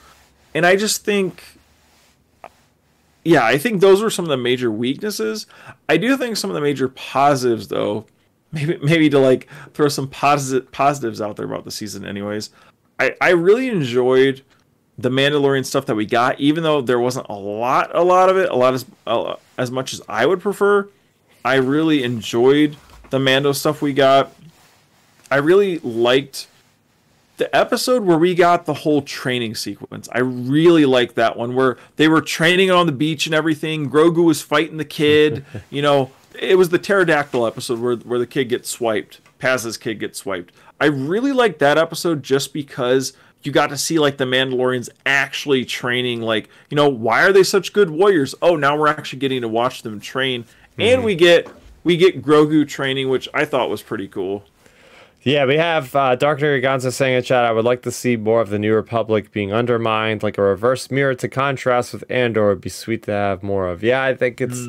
and 0.54 0.66
I 0.66 0.76
just 0.76 1.04
think 1.04 1.53
yeah, 3.24 3.44
I 3.44 3.58
think 3.58 3.80
those 3.80 4.02
were 4.02 4.10
some 4.10 4.24
of 4.24 4.28
the 4.28 4.36
major 4.36 4.70
weaknesses. 4.70 5.46
I 5.88 5.96
do 5.96 6.16
think 6.16 6.36
some 6.36 6.50
of 6.50 6.54
the 6.54 6.60
major 6.60 6.88
positives 6.88 7.68
though 7.68 8.06
maybe 8.52 8.78
maybe 8.82 9.10
to 9.10 9.18
like 9.18 9.48
throw 9.74 9.88
some 9.88 10.08
positive 10.08 10.70
positives 10.72 11.20
out 11.20 11.36
there 11.36 11.46
about 11.46 11.64
the 11.64 11.70
season 11.70 12.06
anyways. 12.06 12.50
I 12.98 13.16
i 13.20 13.30
really 13.30 13.68
enjoyed 13.68 14.42
the 14.96 15.10
mandalorian 15.10 15.66
stuff 15.66 15.86
that 15.86 15.96
we 15.96 16.06
got 16.06 16.38
even 16.38 16.62
though 16.62 16.80
there 16.80 17.00
wasn't 17.00 17.26
a 17.28 17.34
lot 17.34 17.90
a 17.96 18.02
lot 18.02 18.28
of 18.28 18.36
it 18.36 18.48
a 18.48 18.54
lot 18.54 18.74
as 18.74 18.86
uh, 19.08 19.34
as 19.58 19.70
much 19.70 19.92
as 19.92 20.00
i 20.08 20.24
would 20.24 20.40
prefer. 20.40 20.88
I 21.44 21.56
really 21.56 22.02
enjoyed 22.04 22.76
the 23.10 23.18
mando 23.18 23.52
stuff 23.52 23.82
we 23.82 23.92
got. 23.92 24.32
I 25.30 25.36
really 25.36 25.78
liked 25.80 26.46
the 27.36 27.54
episode 27.54 28.04
where 28.04 28.18
we 28.18 28.34
got 28.34 28.64
the 28.64 28.74
whole 28.74 29.02
training 29.02 29.54
sequence 29.54 30.08
i 30.12 30.18
really 30.18 30.86
liked 30.86 31.14
that 31.16 31.36
one 31.36 31.54
where 31.54 31.76
they 31.96 32.08
were 32.08 32.20
training 32.20 32.70
on 32.70 32.86
the 32.86 32.92
beach 32.92 33.26
and 33.26 33.34
everything. 33.34 33.90
Grogu 33.90 34.24
was 34.24 34.42
fighting 34.42 34.76
the 34.76 34.84
kid 34.84 35.44
you 35.70 35.82
know. 35.82 36.10
It 36.36 36.58
was 36.58 36.70
the 36.70 36.80
pterodactyl 36.80 37.46
episode 37.46 37.78
where 37.78 37.96
where 37.96 38.18
the 38.18 38.26
kid 38.26 38.48
gets 38.48 38.68
swiped 38.68 39.20
paz's 39.38 39.76
kid 39.76 40.00
gets 40.00 40.18
swiped. 40.18 40.54
I 40.80 40.86
really 40.86 41.32
liked 41.32 41.58
that 41.58 41.76
episode 41.76 42.22
just 42.22 42.54
because 42.54 43.12
you 43.42 43.52
got 43.52 43.68
to 43.68 43.76
see 43.76 43.98
like 43.98 44.16
the 44.16 44.24
mandalorians 44.24 44.88
actually 45.04 45.66
training 45.66 46.22
like 46.22 46.48
you 46.70 46.76
know 46.76 46.88
why 46.88 47.22
are 47.22 47.32
they 47.32 47.42
such 47.42 47.72
good 47.72 47.90
warriors? 47.90 48.34
Oh 48.40 48.56
now 48.56 48.76
we're 48.76 48.88
actually 48.88 49.18
getting 49.18 49.42
to 49.42 49.48
watch 49.48 49.82
them 49.82 50.00
train. 50.00 50.46
And 50.78 50.98
mm-hmm. 50.98 51.04
we 51.04 51.14
get 51.14 51.48
we 51.84 51.98
get 51.98 52.22
grogu 52.22 52.66
training 52.66 53.10
which 53.10 53.28
i 53.34 53.44
thought 53.44 53.68
was 53.68 53.82
pretty 53.82 54.08
cool 54.08 54.42
Yeah, 55.24 55.46
we 55.46 55.56
have 55.56 55.96
uh, 55.96 56.16
Dark 56.16 56.40
saying 56.40 57.16
in 57.16 57.22
chat, 57.22 57.44
I 57.44 57.52
would 57.52 57.64
like 57.64 57.80
to 57.82 57.90
see 57.90 58.16
more 58.16 58.42
of 58.42 58.50
the 58.50 58.58
New 58.58 58.74
Republic 58.74 59.32
being 59.32 59.54
undermined, 59.54 60.22
like 60.22 60.36
a 60.36 60.42
reverse 60.42 60.90
mirror 60.90 61.14
to 61.14 61.28
contrast 61.28 61.94
with 61.94 62.04
Andor 62.10 62.48
would 62.48 62.60
be 62.60 62.68
sweet 62.68 63.04
to 63.04 63.12
have 63.12 63.42
more 63.42 63.66
of. 63.68 63.82
Yeah, 63.82 64.02
I 64.02 64.14
think 64.14 64.42
it's, 64.42 64.68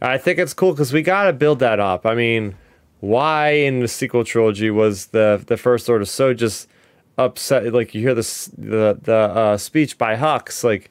I 0.00 0.16
think 0.16 0.38
it's 0.38 0.54
cool 0.54 0.72
because 0.72 0.92
we 0.92 1.02
gotta 1.02 1.32
build 1.32 1.58
that 1.58 1.80
up. 1.80 2.06
I 2.06 2.14
mean, 2.14 2.54
why 3.00 3.50
in 3.50 3.80
the 3.80 3.88
sequel 3.88 4.22
trilogy 4.22 4.70
was 4.70 5.06
the 5.06 5.42
the 5.44 5.56
First 5.56 5.88
Order 5.88 6.04
so 6.04 6.32
just 6.32 6.68
upset? 7.18 7.72
Like 7.72 7.92
you 7.92 8.00
hear 8.00 8.14
this 8.14 8.46
the 8.56 8.98
the 9.02 9.14
uh, 9.16 9.56
speech 9.56 9.98
by 9.98 10.14
Hux, 10.14 10.62
like 10.62 10.90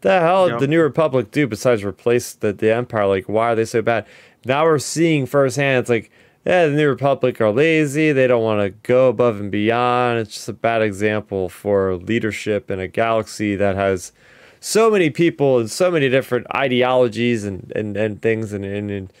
the 0.00 0.20
hell 0.20 0.48
Yep. 0.48 0.58
did 0.58 0.66
the 0.66 0.70
New 0.70 0.82
Republic 0.82 1.30
do 1.30 1.46
besides 1.46 1.84
replace 1.84 2.32
the, 2.34 2.52
the 2.52 2.74
Empire? 2.74 3.06
Like, 3.06 3.28
why 3.28 3.52
are 3.52 3.54
they 3.54 3.64
so 3.64 3.82
bad? 3.82 4.04
Now 4.44 4.64
we're 4.64 4.78
seeing 4.78 5.26
firsthand, 5.26 5.80
it's 5.80 5.90
like, 5.90 6.10
yeah, 6.44 6.66
the 6.66 6.72
New 6.72 6.88
Republic 6.88 7.40
are 7.40 7.50
lazy. 7.50 8.12
They 8.12 8.26
don't 8.26 8.42
want 8.42 8.60
to 8.60 8.70
go 8.88 9.08
above 9.08 9.40
and 9.40 9.50
beyond. 9.50 10.20
It's 10.20 10.34
just 10.34 10.48
a 10.48 10.52
bad 10.52 10.82
example 10.82 11.48
for 11.48 11.96
leadership 11.96 12.70
in 12.70 12.80
a 12.80 12.88
galaxy 12.88 13.56
that 13.56 13.76
has 13.76 14.12
so 14.60 14.90
many 14.90 15.10
people 15.10 15.58
and 15.58 15.70
so 15.70 15.90
many 15.90 16.08
different 16.08 16.46
ideologies 16.54 17.44
and, 17.44 17.72
and, 17.76 17.96
and 17.96 18.22
things, 18.22 18.52
and, 18.52 18.64
and, 18.64 18.90
and 18.90 19.12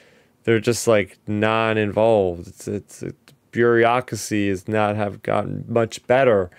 they're 0.44 0.60
just 0.60 0.88
like 0.88 1.18
non 1.26 1.76
involved. 1.76 2.48
It's, 2.48 2.68
it's, 2.68 3.02
it, 3.02 3.16
bureaucracy 3.50 4.48
has 4.48 4.68
not 4.68 4.96
have 4.96 5.22
gotten 5.22 5.64
much 5.68 6.06
better 6.06 6.50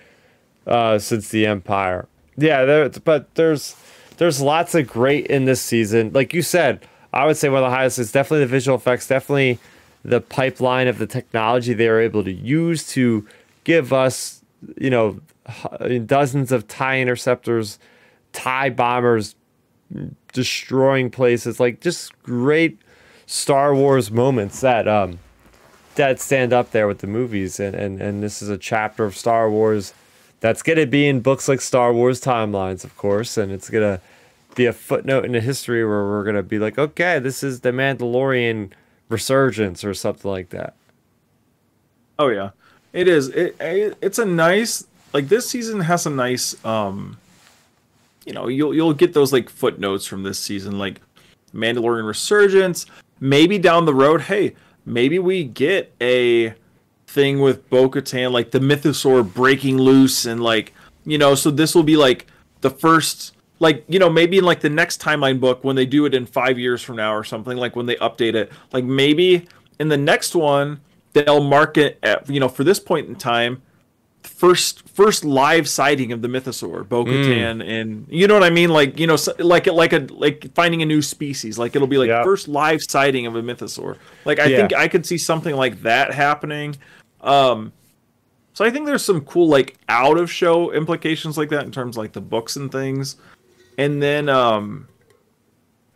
uh, 0.66 0.98
since 0.98 1.28
the 1.30 1.46
Empire. 1.46 2.06
Yeah, 2.36 2.64
there, 2.64 2.88
but 2.88 3.34
there's 3.34 3.76
there's 4.16 4.40
lots 4.40 4.74
of 4.74 4.86
great 4.86 5.26
in 5.26 5.46
this 5.46 5.60
season. 5.60 6.12
Like 6.12 6.34
you 6.34 6.42
said, 6.42 6.86
I 7.12 7.26
would 7.26 7.36
say 7.36 7.48
one 7.48 7.62
of 7.62 7.70
the 7.70 7.74
highest 7.74 7.98
is 7.98 8.12
definitely 8.12 8.44
the 8.44 8.50
visual 8.50 8.76
effects, 8.76 9.08
definitely 9.08 9.58
the 10.02 10.20
pipeline 10.20 10.88
of 10.88 10.98
the 10.98 11.06
technology 11.06 11.74
they 11.74 11.88
were 11.88 12.00
able 12.00 12.24
to 12.24 12.32
use 12.32 12.86
to 12.88 13.26
give 13.64 13.92
us, 13.92 14.42
you 14.78 14.90
know, 14.90 15.20
dozens 16.06 16.52
of 16.52 16.66
tie 16.68 17.00
interceptors, 17.00 17.78
tie 18.32 18.70
bombers 18.70 19.34
destroying 20.32 21.10
places, 21.10 21.60
like 21.60 21.80
just 21.80 22.20
great 22.22 22.78
Star 23.26 23.74
Wars 23.74 24.10
moments 24.10 24.60
that 24.60 24.88
um 24.88 25.18
that 25.96 26.20
stand 26.20 26.52
up 26.52 26.70
there 26.70 26.86
with 26.86 26.98
the 26.98 27.06
movies. 27.06 27.60
And, 27.60 27.74
and, 27.74 28.00
and 28.00 28.22
this 28.22 28.40
is 28.40 28.48
a 28.48 28.56
chapter 28.56 29.04
of 29.04 29.16
Star 29.16 29.50
Wars 29.50 29.92
that's 30.40 30.62
gonna 30.62 30.86
be 30.86 31.06
in 31.06 31.20
books 31.20 31.48
like 31.48 31.60
Star 31.60 31.92
Wars 31.92 32.20
timelines, 32.20 32.84
of 32.84 32.96
course, 32.96 33.36
and 33.36 33.52
it's 33.52 33.68
gonna 33.68 34.00
be 34.54 34.66
a 34.66 34.72
footnote 34.72 35.24
in 35.24 35.32
the 35.32 35.40
history 35.40 35.84
where 35.84 36.04
we're 36.04 36.24
gonna 36.24 36.42
be 36.42 36.58
like, 36.58 36.78
okay, 36.78 37.18
this 37.18 37.42
is 37.42 37.60
the 37.60 37.70
Mandalorian 37.70 38.70
resurgence 39.10 39.84
or 39.84 39.92
something 39.92 40.30
like 40.30 40.48
that. 40.50 40.74
Oh 42.18 42.28
yeah, 42.28 42.50
it 42.92 43.08
is. 43.08 43.28
It, 43.28 43.56
it 43.60 43.98
it's 44.00 44.18
a 44.18 44.24
nice 44.24 44.86
like 45.12 45.28
this 45.28 45.48
season 45.48 45.80
has 45.80 46.06
a 46.06 46.10
nice 46.10 46.62
um, 46.64 47.18
you 48.24 48.32
know 48.32 48.48
you'll 48.48 48.74
you'll 48.74 48.94
get 48.94 49.12
those 49.12 49.32
like 49.32 49.50
footnotes 49.50 50.06
from 50.06 50.22
this 50.22 50.38
season 50.38 50.78
like 50.78 51.00
Mandalorian 51.54 52.06
resurgence. 52.06 52.86
Maybe 53.22 53.58
down 53.58 53.84
the 53.84 53.94
road, 53.94 54.22
hey, 54.22 54.54
maybe 54.86 55.18
we 55.18 55.44
get 55.44 55.92
a 56.00 56.54
thing 57.06 57.40
with 57.40 57.68
Bo-Katan, 57.68 58.32
like 58.32 58.50
the 58.50 58.60
Mythosaur 58.60 59.34
breaking 59.34 59.76
loose 59.76 60.24
and 60.24 60.42
like 60.42 60.72
you 61.04 61.18
know, 61.18 61.34
so 61.34 61.50
this 61.50 61.74
will 61.74 61.82
be 61.82 61.96
like 61.96 62.26
the 62.60 62.70
first 62.70 63.34
like 63.60 63.84
you 63.86 63.98
know 63.98 64.10
maybe 64.10 64.38
in 64.38 64.44
like 64.44 64.60
the 64.60 64.70
next 64.70 65.00
timeline 65.00 65.38
book 65.38 65.62
when 65.62 65.76
they 65.76 65.86
do 65.86 66.04
it 66.06 66.14
in 66.14 66.26
five 66.26 66.58
years 66.58 66.82
from 66.82 66.96
now 66.96 67.14
or 67.14 67.22
something 67.22 67.56
like 67.56 67.76
when 67.76 67.86
they 67.86 67.96
update 67.96 68.34
it 68.34 68.50
like 68.72 68.84
maybe 68.84 69.46
in 69.78 69.88
the 69.88 69.96
next 69.96 70.34
one 70.34 70.80
they'll 71.12 71.42
mark 71.42 71.76
it 71.78 71.98
at 72.02 72.28
you 72.28 72.40
know 72.40 72.48
for 72.48 72.64
this 72.64 72.80
point 72.80 73.08
in 73.08 73.14
time 73.14 73.62
first 74.22 74.86
first 74.88 75.24
live 75.24 75.68
sighting 75.68 76.12
of 76.12 76.20
the 76.20 76.28
mythosaur 76.28 76.86
bo-katan 76.86 77.62
mm. 77.62 77.68
and 77.68 78.06
you 78.10 78.26
know 78.26 78.34
what 78.34 78.42
i 78.42 78.50
mean 78.50 78.68
like 78.68 78.98
you 78.98 79.06
know 79.06 79.16
like 79.38 79.66
it 79.66 79.72
like 79.72 79.94
a 79.94 80.06
like 80.10 80.52
finding 80.54 80.82
a 80.82 80.86
new 80.86 81.00
species 81.00 81.58
like 81.58 81.74
it'll 81.74 81.88
be 81.88 81.96
like 81.96 82.08
yep. 82.08 82.22
first 82.22 82.46
live 82.46 82.80
sighting 82.82 83.26
of 83.26 83.34
a 83.34 83.42
mythosaur 83.42 83.96
like 84.26 84.38
i 84.38 84.44
yeah. 84.44 84.56
think 84.58 84.74
i 84.74 84.86
could 84.86 85.06
see 85.06 85.16
something 85.16 85.56
like 85.56 85.80
that 85.82 86.12
happening 86.12 86.76
um 87.22 87.72
so 88.52 88.62
i 88.62 88.70
think 88.70 88.84
there's 88.84 89.04
some 89.04 89.22
cool 89.22 89.48
like 89.48 89.78
out 89.88 90.18
of 90.18 90.30
show 90.30 90.70
implications 90.72 91.38
like 91.38 91.48
that 91.48 91.64
in 91.64 91.72
terms 91.72 91.96
of, 91.96 92.02
like 92.02 92.12
the 92.12 92.20
books 92.20 92.56
and 92.56 92.70
things 92.70 93.16
and 93.80 94.02
then 94.02 94.28
um 94.28 94.86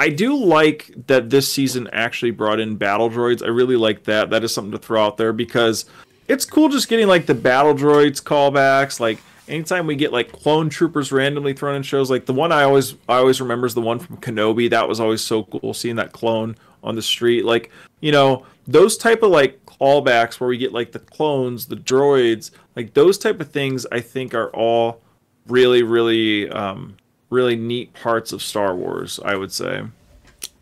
I 0.01 0.09
do 0.09 0.35
like 0.35 0.93
that 1.07 1.31
this 1.31 1.51
season 1.53 1.89
actually 1.93 2.33
brought 2.33 2.59
in 2.59 2.77
battle 2.77 3.09
droids. 3.09 3.45
I 3.45 3.49
really 3.49 3.77
like 3.77 4.05
that. 4.05 4.31
That 4.31 4.43
is 4.43 4.53
something 4.53 4.73
to 4.73 4.79
throw 4.79 5.05
out 5.05 5.19
there 5.19 5.33
because 5.33 5.85
it's 6.27 6.45
cool 6.45 6.69
just 6.69 6.89
getting 6.89 7.07
like 7.07 7.27
the 7.27 7.35
battle 7.35 7.75
droids 7.75 8.21
callbacks. 8.21 8.99
Like 8.99 9.19
anytime 9.47 9.87
we 9.87 9.95
get 9.95 10.13
like 10.13 10.33
clone 10.33 10.69
troopers 10.69 11.13
randomly 11.13 11.53
thrown 11.53 11.77
in 11.77 11.83
shows, 11.83 12.11
like 12.11 12.27
the 12.27 12.33
one 12.33 12.53
I 12.53 12.65
always 12.65 12.95
I 13.09 13.19
always 13.19 13.41
remember 13.41 13.67
is 13.67 13.75
the 13.75 13.83
one 13.83 13.99
from 13.99 14.17
Kenobi. 14.17 14.69
That 14.71 14.89
was 14.89 14.99
always 14.99 15.23
so 15.23 15.45
cool 15.45 15.75
seeing 15.75 15.97
that 15.97 16.13
clone 16.13 16.57
on 16.83 16.97
the 16.97 17.03
street. 17.03 17.45
Like 17.45 17.71
you 18.01 18.13
know 18.13 18.47
those 18.67 18.97
type 18.97 19.23
of 19.23 19.31
like 19.31 19.65
callbacks 19.67 20.41
where 20.41 20.49
we 20.49 20.57
get 20.57 20.73
like 20.73 20.93
the 20.93 20.99
clones, 21.01 21.67
the 21.67 21.77
droids, 21.77 22.51
like 22.77 22.95
those 22.95 23.19
type 23.19 23.41
of 23.41 23.51
things. 23.51 23.87
I 23.93 24.01
think 24.01 24.35
are 24.35 24.49
all 24.51 25.03
really 25.47 25.83
really 25.83 26.49
um, 26.51 26.97
really 27.35 27.57
neat 27.57 27.93
parts 27.95 28.33
of 28.33 28.43
Star 28.43 28.75
Wars. 28.75 29.21
I 29.25 29.37
would 29.37 29.53
say. 29.53 29.83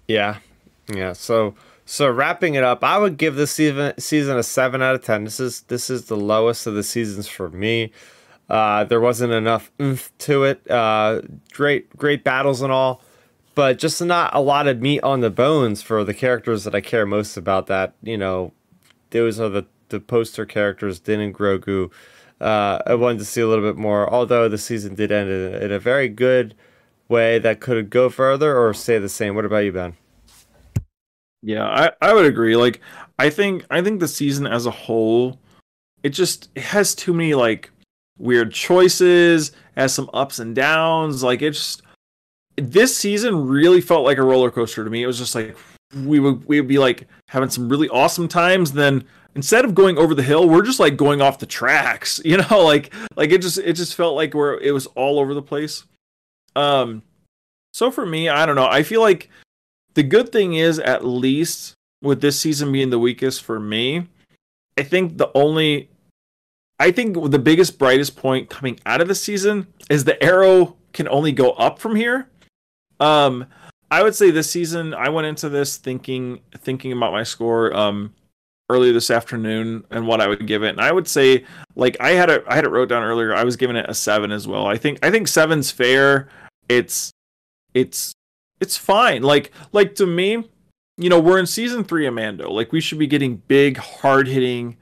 Yeah, 0.09 0.39
yeah. 0.89 1.13
So 1.13 1.55
so 1.85 2.09
wrapping 2.11 2.55
it 2.55 2.65
up, 2.65 2.83
I 2.83 2.99
would 2.99 3.17
give 3.17 3.35
this 3.35 3.51
season 3.51 3.93
season 3.99 4.39
a 4.39 4.43
seven 4.43 4.83
out 4.83 4.95
of 4.95 5.05
ten. 5.05 5.25
This 5.25 5.41
is 5.41 5.63
this 5.63 5.91
is 5.91 6.07
the 6.07 6.17
lowest 6.17 6.67
of 6.67 6.75
the 6.75 6.83
seasons 6.83 7.29
for 7.29 7.51
me. 7.51 7.93
Uh, 8.49 8.85
there 8.85 9.01
wasn't 9.01 9.33
enough 9.33 9.71
oomph 9.81 10.11
to 10.19 10.45
it. 10.45 10.69
Uh, 10.71 11.23
great 11.53 11.95
great 11.97 12.25
battles 12.25 12.63
and 12.63 12.73
all, 12.73 13.03
but 13.55 13.79
just 13.79 14.01
not 14.03 14.35
a 14.35 14.41
lot 14.41 14.67
of 14.67 14.81
meat 14.81 15.01
on 15.03 15.21
the 15.21 15.31
bones 15.31 15.83
for 15.83 16.05
the 16.05 16.15
characters 16.15 16.65
that 16.65 16.75
I 16.75 16.81
care 16.81 17.07
most 17.07 17.37
about. 17.37 17.67
That 17.67 17.95
you 18.03 18.17
know, 18.17 18.53
those 19.11 19.41
are 19.41 19.49
the 19.49 19.67
the 19.89 20.01
poster 20.01 20.47
characters, 20.47 20.99
Din 20.99 21.21
and 21.21 21.35
Grogu. 21.35 21.91
Uh, 22.43 22.83
I 22.87 22.95
wanted 22.95 23.21
to 23.21 23.25
see 23.25 23.41
a 23.41 23.47
little 23.47 23.65
bit 23.65 23.77
more. 23.79 24.13
Although 24.13 24.49
the 24.49 24.59
season 24.59 24.95
did 24.95 25.13
end 25.13 25.31
in, 25.31 25.63
in 25.63 25.73
a 25.73 25.79
very 25.79 26.09
good 26.09 26.55
way 27.09 27.39
that 27.39 27.61
could 27.61 27.89
go 27.89 28.09
further 28.09 28.59
or 28.59 28.75
stay 28.75 28.99
the 28.99 29.09
same. 29.09 29.35
What 29.35 29.45
about 29.45 29.59
you, 29.59 29.73
Ben? 29.73 29.97
Yeah, 31.43 31.67
I, 31.67 31.91
I 32.01 32.15
would 32.15 32.27
agree. 32.27 32.57
Like 32.57 32.81
I 33.19 33.31
think 33.31 33.65
I 33.71 33.83
think 33.83 34.01
the 34.01 34.09
season 34.09 34.47
as 34.47 34.67
a 34.67 34.71
whole, 34.71 35.39
it 36.03 36.11
just 36.11 36.51
it 36.55 36.63
has 36.63 36.95
too 36.95 37.13
many 37.13 37.35
like 37.35 37.71
weird 38.19 38.53
choices, 38.53 39.53
has 39.77 39.93
some 39.93 40.11
ups 40.13 40.39
and 40.39 40.55
downs. 40.55 41.23
Like 41.23 41.43
it 41.43 41.53
just 41.53 41.83
this 42.57 42.97
season 42.97 43.47
really 43.47 43.81
felt 43.81 44.05
like 44.05 44.19
a 44.19 44.23
roller 44.23 44.51
coaster 44.51 44.85
to 44.85 44.91
me. 44.91 45.03
It 45.03 45.07
was 45.07 45.19
just 45.19 45.35
like 45.35 45.57
we 46.05 46.21
would 46.21 46.45
we 46.47 46.61
would 46.61 46.69
be 46.69 46.79
like 46.79 47.07
having 47.29 47.51
some 47.51 47.69
really 47.69 47.89
awesome 47.89 48.29
times, 48.29 48.73
then 48.73 49.05
instead 49.35 49.65
of 49.65 49.75
going 49.75 49.99
over 49.99 50.15
the 50.15 50.23
hill, 50.23 50.49
we're 50.49 50.63
just 50.63 50.81
like 50.81 50.97
going 50.97 51.21
off 51.21 51.39
the 51.39 51.47
tracks. 51.47 52.21
You 52.33 52.39
know, 52.39 52.65
like 52.65 52.95
like 53.17 53.31
it 53.31 53.43
just 53.43 53.59
it 53.59 53.75
just 53.75 53.95
felt 53.95 54.17
like 54.17 54.35
where 54.35 54.59
it 54.59 54.73
was 54.73 54.87
all 54.87 55.19
over 55.19 55.35
the 55.35 55.43
place. 55.43 55.85
Um 56.57 57.03
so 57.73 57.91
for 57.91 58.07
me, 58.07 58.29
I 58.29 58.47
don't 58.47 58.57
know. 58.57 58.69
I 58.69 58.83
feel 58.83 59.01
like 59.01 59.31
the 59.95 60.03
good 60.03 60.31
thing 60.31 60.55
is, 60.55 60.79
at 60.79 61.05
least 61.05 61.75
with 62.03 62.21
this 62.21 62.39
season 62.39 62.73
being 62.73 62.91
the 62.91 62.99
weakest 62.99 63.43
for 63.43 63.59
me, 63.59 64.09
I 64.79 64.83
think 64.83 65.19
the 65.19 65.31
only, 65.35 65.91
I 66.79 66.91
think 66.91 67.31
the 67.31 67.39
biggest, 67.39 67.79
brightest 67.79 68.17
point 68.17 68.51
coming 68.51 68.79
out 68.87 69.01
of 69.01 69.09
the 69.09 69.15
season 69.15 69.67
is 69.91 70.05
the 70.05 70.23
arrow 70.23 70.77
can 70.93 71.09
only 71.09 71.33
go 71.33 71.53
up 71.53 71.79
from 71.79 71.97
here. 71.97 72.29
Um, 73.01 73.47
I 73.91 74.03
would 74.03 74.15
say 74.15 74.31
this 74.31 74.51
season, 74.51 74.95
I 74.95 75.09
went 75.11 75.27
into 75.27 75.49
this 75.49 75.77
thinking 75.77 76.41
thinking 76.59 76.93
about 76.93 77.13
my 77.13 77.23
score 77.23 77.75
um, 77.75 78.15
earlier 78.73 78.93
this 78.93 79.11
afternoon 79.11 79.85
and 79.91 80.07
what 80.07 80.21
I 80.21 80.27
would 80.27 80.47
give 80.47 80.63
it, 80.63 80.71
and 80.71 80.81
I 80.81 80.93
would 80.93 81.09
say 81.09 81.45
like 81.77 81.97
I 82.01 82.11
had 82.11 82.31
it 82.31 82.45
I 82.47 82.55
had 82.55 82.65
it 82.65 82.71
wrote 82.71 82.89
down 82.89 83.03
earlier. 83.03 83.35
I 83.35 83.45
was 83.45 83.57
giving 83.57 83.77
it 83.77 83.87
a 83.89 83.95
seven 83.95 84.33
as 84.33 84.47
well. 84.47 84.67
I 84.67 84.77
think 84.77 85.05
I 85.05 85.11
think 85.11 85.29
seven's 85.29 85.71
fair. 85.71 86.29
It's 86.69 87.13
it's 87.75 88.13
it's 88.61 88.77
fine. 88.77 89.23
Like 89.23 89.53
like 89.73 89.95
to 89.97 90.07
me, 90.07 90.49
you 90.97 91.09
know, 91.09 91.21
we're 91.21 91.39
in 91.39 91.47
season 91.47 91.85
three 91.85 92.07
of 92.07 92.15
Mando. 92.15 92.51
Like 92.51 92.73
we 92.73 92.81
should 92.81 92.99
be 92.99 93.07
getting 93.07 93.37
big, 93.49 93.77
hard 93.77 94.29
hitting, 94.29 94.77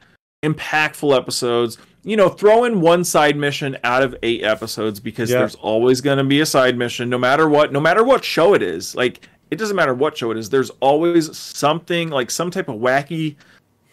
impactful 0.45 1.17
episodes. 1.17 1.79
You 2.03 2.17
know, 2.17 2.31
throw 2.31 2.65
in 2.65 2.81
one 2.81 3.05
side 3.05 3.37
mission 3.37 3.77
out 3.85 4.03
of 4.03 4.17
eight 4.23 4.43
episodes 4.43 5.01
because 5.01 5.29
there's 5.29 5.55
always 5.57 6.01
going 6.01 6.17
to 6.17 6.25
be 6.25 6.41
a 6.41 6.47
side 6.47 6.79
mission, 6.79 7.11
no 7.11 7.19
matter 7.19 7.47
what, 7.47 7.73
no 7.73 7.81
matter 7.81 8.03
what 8.03 8.25
show 8.25 8.55
it 8.55 8.63
is. 8.63 8.95
Like 8.95 9.29
it 9.51 9.57
doesn't 9.57 9.77
matter 9.77 9.95
what 9.95 10.17
show 10.17 10.31
it 10.31 10.39
is. 10.39 10.49
There's 10.49 10.71
always 10.81 11.37
something 11.37 12.09
like 12.11 12.31
some 12.31 12.51
type 12.51 12.69
of 12.69 12.77
wacky, 12.77 13.37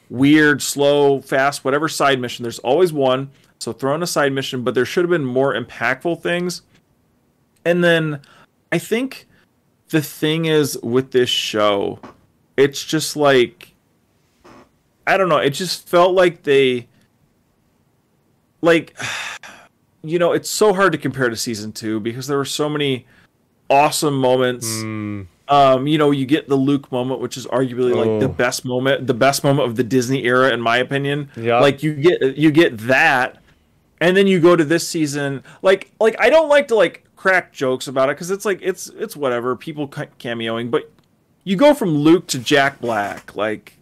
weird, 0.10 0.62
slow, 0.62 1.22
fast, 1.22 1.66
whatever 1.66 1.88
side 1.88 2.20
mission. 2.20 2.44
There's 2.44 2.60
always 2.60 2.94
one. 2.94 3.32
So 3.60 3.74
throw 3.74 3.96
in 3.96 4.04
a 4.04 4.08
side 4.08 4.34
mission, 4.34 4.64
but 4.64 4.76
there 4.76 4.86
should 4.86 5.04
have 5.04 5.10
been 5.10 5.26
more 5.26 5.54
impactful 5.54 6.22
things. 6.22 6.62
And 7.66 7.84
then 7.84 8.22
I 8.72 8.78
think 8.78 9.28
the 9.90 10.02
thing 10.02 10.46
is 10.46 10.78
with 10.84 11.12
this 11.12 11.30
show, 11.30 12.00
it's 12.56 12.84
just 12.84 13.16
like 13.16 13.74
I 15.06 15.18
don't 15.18 15.30
know, 15.30 15.38
it 15.38 15.52
just 15.52 15.88
felt 15.88 16.14
like 16.14 16.44
they 16.44 16.88
like 18.62 18.98
you 20.04 20.20
know, 20.20 20.32
it's 20.32 20.50
so 20.50 20.74
hard 20.74 20.92
to 20.92 20.98
compare 20.98 21.30
to 21.30 21.36
season 21.36 21.72
2 21.72 22.00
because 22.00 22.28
there 22.28 22.38
were 22.38 22.46
so 22.46 22.70
many 22.70 23.06
awesome 23.70 24.18
moments. 24.18 24.68
Mm. 24.68 25.28
Um, 25.50 25.88
you 25.88 25.98
know, 25.98 26.12
you 26.12 26.26
get 26.26 26.50
the 26.50 26.56
Luke 26.56 26.92
moment, 26.92 27.22
which 27.22 27.38
is 27.38 27.46
arguably 27.48 27.94
oh. 27.94 28.00
like 28.00 28.20
the 28.20 28.28
oh. 28.28 28.34
best 28.34 28.66
moment, 28.66 29.08
the 29.08 29.14
best 29.14 29.44
moment 29.44 29.70
of 29.70 29.76
the 29.76 29.84
Disney 29.84 30.24
era, 30.24 30.52
in 30.52 30.62
my 30.62 30.78
opinion. 30.78 31.30
Yeah. 31.36 31.60
Like 31.60 31.84
you 31.84 31.96
get 31.96 32.38
you 32.38 32.52
get 32.52 32.78
that, 32.80 33.42
and 34.02 34.16
then 34.16 34.28
you 34.28 34.40
go 34.40 34.56
to 34.56 34.64
this 34.64 34.88
season. 34.88 35.44
Like 35.62 35.92
like 36.00 36.16
I 36.20 36.30
don't 36.30 36.50
like 36.50 36.68
to 36.70 36.76
like 36.76 37.04
crack 37.16 37.52
jokes 37.52 37.88
about 37.88 38.10
it 38.10 38.16
because 38.16 38.32
it's 38.32 38.46
like 38.46 38.60
it's 38.62 38.88
it's 38.88 39.16
whatever 39.16 39.56
people 39.56 39.88
cameoing, 39.88 40.72
but 40.72 40.92
you 41.44 41.56
go 41.56 41.74
from 41.74 41.90
Luke 41.90 42.28
to 42.28 42.40
Jack 42.40 42.80
Black, 42.80 43.36
like 43.36 43.74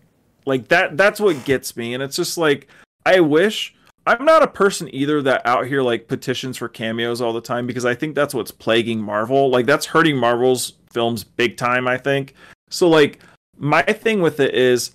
like 0.45 0.67
that 0.69 0.97
that's 0.97 1.19
what 1.19 1.45
gets 1.45 1.75
me, 1.75 1.93
and 1.93 2.01
it's 2.01 2.15
just 2.15 2.37
like 2.37 2.67
I 3.05 3.19
wish 3.19 3.74
I'm 4.07 4.23
not 4.23 4.44
a 4.44 4.48
person 4.48 4.94
either 4.94 5.22
that 5.23 5.45
out 5.45 5.65
here 5.65 5.82
like 5.82 6.07
petitions 6.07 6.57
for 6.57 6.69
cameos 6.69 7.22
all 7.22 7.34
the 7.34 7.41
time 7.41 7.65
because 7.65 7.86
I 7.86 7.95
think 7.95 8.14
that's 8.14 8.34
what's 8.34 8.52
plaguing 8.52 9.02
Marvel. 9.02 9.49
Like 9.49 9.65
that's 9.65 9.88
hurting 9.88 10.18
Marvel's 10.18 10.73
films 10.91 11.23
big 11.23 11.57
time, 11.57 11.88
I 11.88 11.98
think. 11.98 12.36
So 12.69 12.88
like 12.88 13.19
my 13.57 13.82
thing 13.82 14.22
with 14.22 14.40
it 14.40 14.53
is 14.53 14.91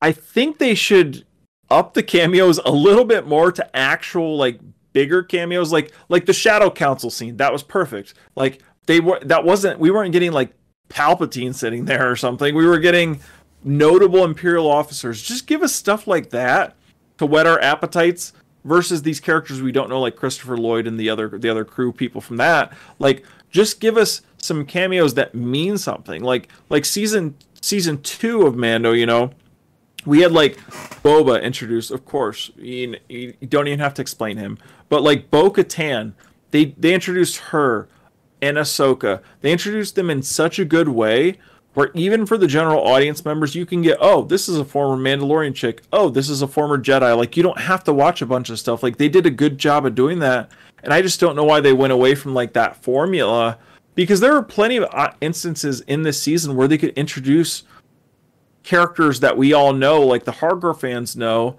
I 0.00 0.12
think 0.12 0.58
they 0.58 0.74
should 0.74 1.24
up 1.70 1.94
the 1.94 2.02
cameos 2.02 2.58
a 2.58 2.70
little 2.70 3.04
bit 3.04 3.26
more 3.26 3.52
to 3.52 3.76
actual 3.76 4.36
like 4.36 4.58
bigger 4.92 5.22
cameos 5.22 5.70
like 5.70 5.92
like 6.08 6.24
the 6.24 6.32
shadow 6.32 6.70
council 6.70 7.10
scene 7.10 7.36
that 7.36 7.52
was 7.52 7.62
perfect 7.62 8.14
like 8.36 8.62
they 8.86 9.00
were 9.00 9.20
that 9.20 9.44
wasn't 9.44 9.78
we 9.78 9.90
weren't 9.90 10.12
getting 10.12 10.32
like 10.32 10.50
palpatine 10.88 11.54
sitting 11.54 11.84
there 11.84 12.10
or 12.10 12.16
something 12.16 12.54
we 12.54 12.64
were 12.64 12.78
getting 12.78 13.20
notable 13.62 14.24
imperial 14.24 14.66
officers 14.66 15.20
just 15.20 15.46
give 15.46 15.62
us 15.62 15.74
stuff 15.74 16.06
like 16.06 16.30
that 16.30 16.74
to 17.18 17.26
whet 17.26 17.46
our 17.46 17.60
appetites 17.60 18.32
versus 18.64 19.02
these 19.02 19.20
characters 19.20 19.62
we 19.62 19.72
don't 19.72 19.88
know 19.88 20.00
like 20.00 20.16
christopher 20.16 20.56
lloyd 20.56 20.86
and 20.86 20.98
the 20.98 21.08
other 21.08 21.28
the 21.28 21.48
other 21.48 21.64
crew 21.64 21.92
people 21.92 22.20
from 22.20 22.36
that 22.36 22.72
like 22.98 23.24
just 23.50 23.80
give 23.80 23.96
us 23.96 24.22
some 24.38 24.64
cameos 24.64 25.14
that 25.14 25.34
mean 25.34 25.78
something 25.78 26.22
like 26.22 26.48
like 26.68 26.84
season 26.84 27.34
season 27.60 28.00
two 28.02 28.42
of 28.42 28.56
mando 28.56 28.92
you 28.92 29.06
know 29.06 29.30
we 30.06 30.20
had 30.20 30.32
like 30.32 30.56
Boba 31.02 31.42
introduced, 31.42 31.90
of 31.90 32.04
course. 32.04 32.50
You, 32.56 32.96
you, 33.08 33.34
don't 33.46 33.66
even 33.66 33.80
have 33.80 33.94
to 33.94 34.02
explain 34.02 34.36
him. 34.36 34.56
But 34.88 35.02
like 35.02 35.30
Bo 35.30 35.50
Katan, 35.50 36.12
they 36.50 36.66
they 36.78 36.94
introduced 36.94 37.36
her 37.36 37.88
and 38.40 38.56
Ahsoka, 38.56 39.20
they 39.40 39.52
introduced 39.52 39.96
them 39.96 40.10
in 40.10 40.22
such 40.22 40.58
a 40.58 40.64
good 40.64 40.88
way 40.88 41.38
where 41.78 41.92
even 41.94 42.26
for 42.26 42.36
the 42.36 42.48
general 42.48 42.84
audience 42.84 43.24
members, 43.24 43.54
you 43.54 43.64
can 43.64 43.82
get, 43.82 43.98
oh, 44.00 44.22
this 44.22 44.48
is 44.48 44.58
a 44.58 44.64
former 44.64 45.00
Mandalorian 45.00 45.54
chick. 45.54 45.82
Oh, 45.92 46.08
this 46.08 46.28
is 46.28 46.42
a 46.42 46.48
former 46.48 46.76
Jedi. 46.76 47.16
Like, 47.16 47.36
you 47.36 47.44
don't 47.44 47.60
have 47.60 47.84
to 47.84 47.92
watch 47.92 48.20
a 48.20 48.26
bunch 48.26 48.50
of 48.50 48.58
stuff. 48.58 48.82
Like, 48.82 48.96
they 48.96 49.08
did 49.08 49.26
a 49.26 49.30
good 49.30 49.58
job 49.58 49.86
of 49.86 49.94
doing 49.94 50.18
that. 50.18 50.50
And 50.82 50.92
I 50.92 51.02
just 51.02 51.20
don't 51.20 51.36
know 51.36 51.44
why 51.44 51.60
they 51.60 51.72
went 51.72 51.92
away 51.92 52.16
from 52.16 52.34
like 52.34 52.52
that 52.54 52.82
formula 52.82 53.58
because 53.94 54.18
there 54.18 54.34
are 54.34 54.42
plenty 54.42 54.78
of 54.78 54.92
uh, 54.92 55.12
instances 55.20 55.80
in 55.82 56.02
this 56.02 56.20
season 56.20 56.56
where 56.56 56.66
they 56.66 56.78
could 56.78 56.98
introduce 56.98 57.62
characters 58.64 59.20
that 59.20 59.36
we 59.36 59.52
all 59.52 59.72
know, 59.72 60.00
like 60.00 60.24
the 60.24 60.32
hardcore 60.32 60.76
fans 60.76 61.14
know, 61.14 61.58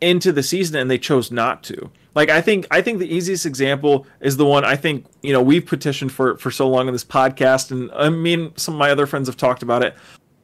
into 0.00 0.30
the 0.30 0.44
season 0.44 0.76
and 0.76 0.88
they 0.88 0.98
chose 0.98 1.32
not 1.32 1.64
to. 1.64 1.90
Like 2.14 2.28
I 2.28 2.40
think 2.40 2.66
I 2.70 2.82
think 2.82 2.98
the 2.98 3.12
easiest 3.12 3.46
example 3.46 4.06
is 4.20 4.36
the 4.36 4.44
one 4.44 4.64
I 4.64 4.76
think, 4.76 5.06
you 5.22 5.32
know, 5.32 5.42
we've 5.42 5.64
petitioned 5.64 6.12
for 6.12 6.36
for 6.36 6.50
so 6.50 6.68
long 6.68 6.86
in 6.86 6.92
this 6.92 7.04
podcast 7.04 7.70
and 7.70 7.90
uh, 7.90 7.94
I 7.94 8.10
mean 8.10 8.52
some 8.56 8.74
of 8.74 8.78
my 8.78 8.90
other 8.90 9.06
friends 9.06 9.28
have 9.28 9.36
talked 9.36 9.62
about 9.62 9.82
it. 9.82 9.94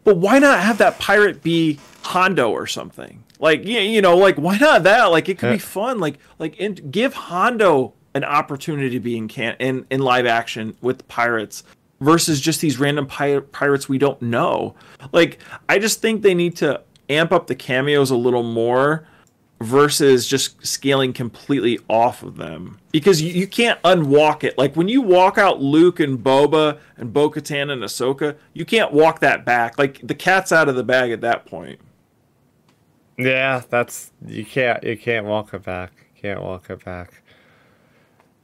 But 0.05 0.17
why 0.17 0.39
not 0.39 0.61
have 0.61 0.79
that 0.79 0.99
pirate 0.99 1.43
be 1.43 1.79
Hondo 2.03 2.51
or 2.51 2.67
something? 2.67 3.23
Like 3.39 3.65
you, 3.65 3.79
you 3.81 4.01
know, 4.01 4.17
like 4.17 4.37
why 4.37 4.57
not 4.57 4.85
that? 4.85 5.07
Like 5.07 5.29
it 5.29 5.39
could 5.39 5.49
yeah. 5.49 5.55
be 5.55 5.59
fun. 5.59 6.01
Like 6.01 6.19
like 6.39 6.91
give 6.91 7.15
Hondo 7.15 7.93
an 8.15 8.25
opportunity 8.25 8.91
to 8.91 9.01
be 9.01 9.17
in 9.17 9.29
can 9.29 9.55
in, 9.59 9.87
in 9.91 10.01
live 10.01 10.27
action 10.27 10.77
with 10.81 11.07
pirates 11.09 11.65
versus 12.01 12.41
just 12.41 12.61
these 12.61 12.79
random 12.79 13.07
pi- 13.07 13.41
pirates 13.41 13.89
we 13.89 13.99
don't 13.99 14.21
know. 14.23 14.75
Like 15.13 15.39
I 15.69 15.79
just 15.79 16.01
think 16.01 16.23
they 16.23 16.35
need 16.35 16.57
to 16.57 16.81
amp 17.11 17.33
up 17.33 17.47
the 17.47 17.55
cameos 17.55 18.11
a 18.11 18.17
little 18.17 18.43
more 18.43 19.07
versus 19.61 20.27
just 20.27 20.65
scaling 20.65 21.13
completely 21.13 21.81
off 21.89 22.23
of 22.23 22.37
them 22.37 22.79
because 22.93 23.21
you, 23.21 23.33
you 23.33 23.47
can't 23.47 23.81
unwalk 23.83 24.45
it. 24.45 24.57
Like 24.57 24.77
when 24.77 24.89
you 24.89 25.03
walk 25.03 25.37
out 25.37 25.61
Luke 25.61 25.99
and 25.99 26.19
Boba 26.19 26.79
and 26.97 27.13
Bo 27.13 27.31
Katan 27.31 27.71
and 27.71 27.83
Ahsoka, 27.83 28.37
you 28.53 28.65
can't 28.65 28.93
walk 28.93 29.21
that 29.21 29.45
back. 29.45 29.79
Like 29.79 30.01
the 30.03 30.15
cat's 30.15 30.53
out 30.53 30.69
of 30.69 30.77
the 30.77 30.85
bag 30.85 31.11
at 31.11 31.21
that 31.23 31.45
point. 31.47 31.81
Yeah, 33.17 33.63
that's 33.69 34.13
you 34.25 34.45
can't 34.45 34.83
you 34.85 34.97
can't 34.97 35.27
walk 35.27 35.53
it 35.53 35.65
back. 35.65 35.93
Can't 36.21 36.41
walk 36.41 36.71
it 36.71 36.85
back. 36.85 37.23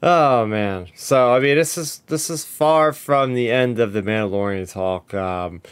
Oh 0.02 0.46
man. 0.46 0.88
So 0.96 1.32
I 1.32 1.38
mean 1.38 1.56
this 1.56 1.78
is 1.78 2.00
this 2.08 2.28
is 2.28 2.44
far 2.44 2.92
from 2.92 3.34
the 3.34 3.50
end 3.50 3.78
of 3.78 3.92
the 3.92 4.02
Mandalorian 4.02 4.70
talk. 4.70 5.14
Um 5.14 5.62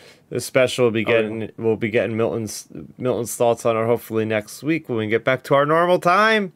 special 0.40 0.86
will 0.86 0.90
be 0.92 1.04
getting 1.04 1.42
oh, 1.42 1.46
yeah. 1.46 1.50
we'll 1.58 1.76
be 1.76 1.90
getting 1.90 2.16
Milton's 2.16 2.68
Milton's 2.98 3.34
thoughts 3.36 3.66
on 3.66 3.76
it 3.76 3.84
hopefully 3.86 4.24
next 4.24 4.62
week 4.62 4.88
when 4.88 4.98
we 4.98 5.06
get 5.08 5.24
back 5.24 5.42
to 5.44 5.54
our 5.54 5.66
normal 5.66 5.98
time. 5.98 6.52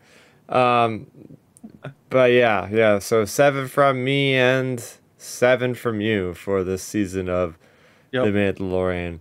Um, 0.48 1.08
but 2.08 2.32
yeah, 2.32 2.68
yeah. 2.70 2.98
So 2.98 3.24
seven 3.24 3.68
from 3.68 4.04
me 4.04 4.34
and 4.34 4.82
seven 5.18 5.74
from 5.74 6.00
you 6.00 6.34
for 6.34 6.64
this 6.64 6.82
season 6.82 7.28
of 7.28 7.58
yep. 8.12 8.24
The 8.24 8.30
Mandalorian. 8.30 9.20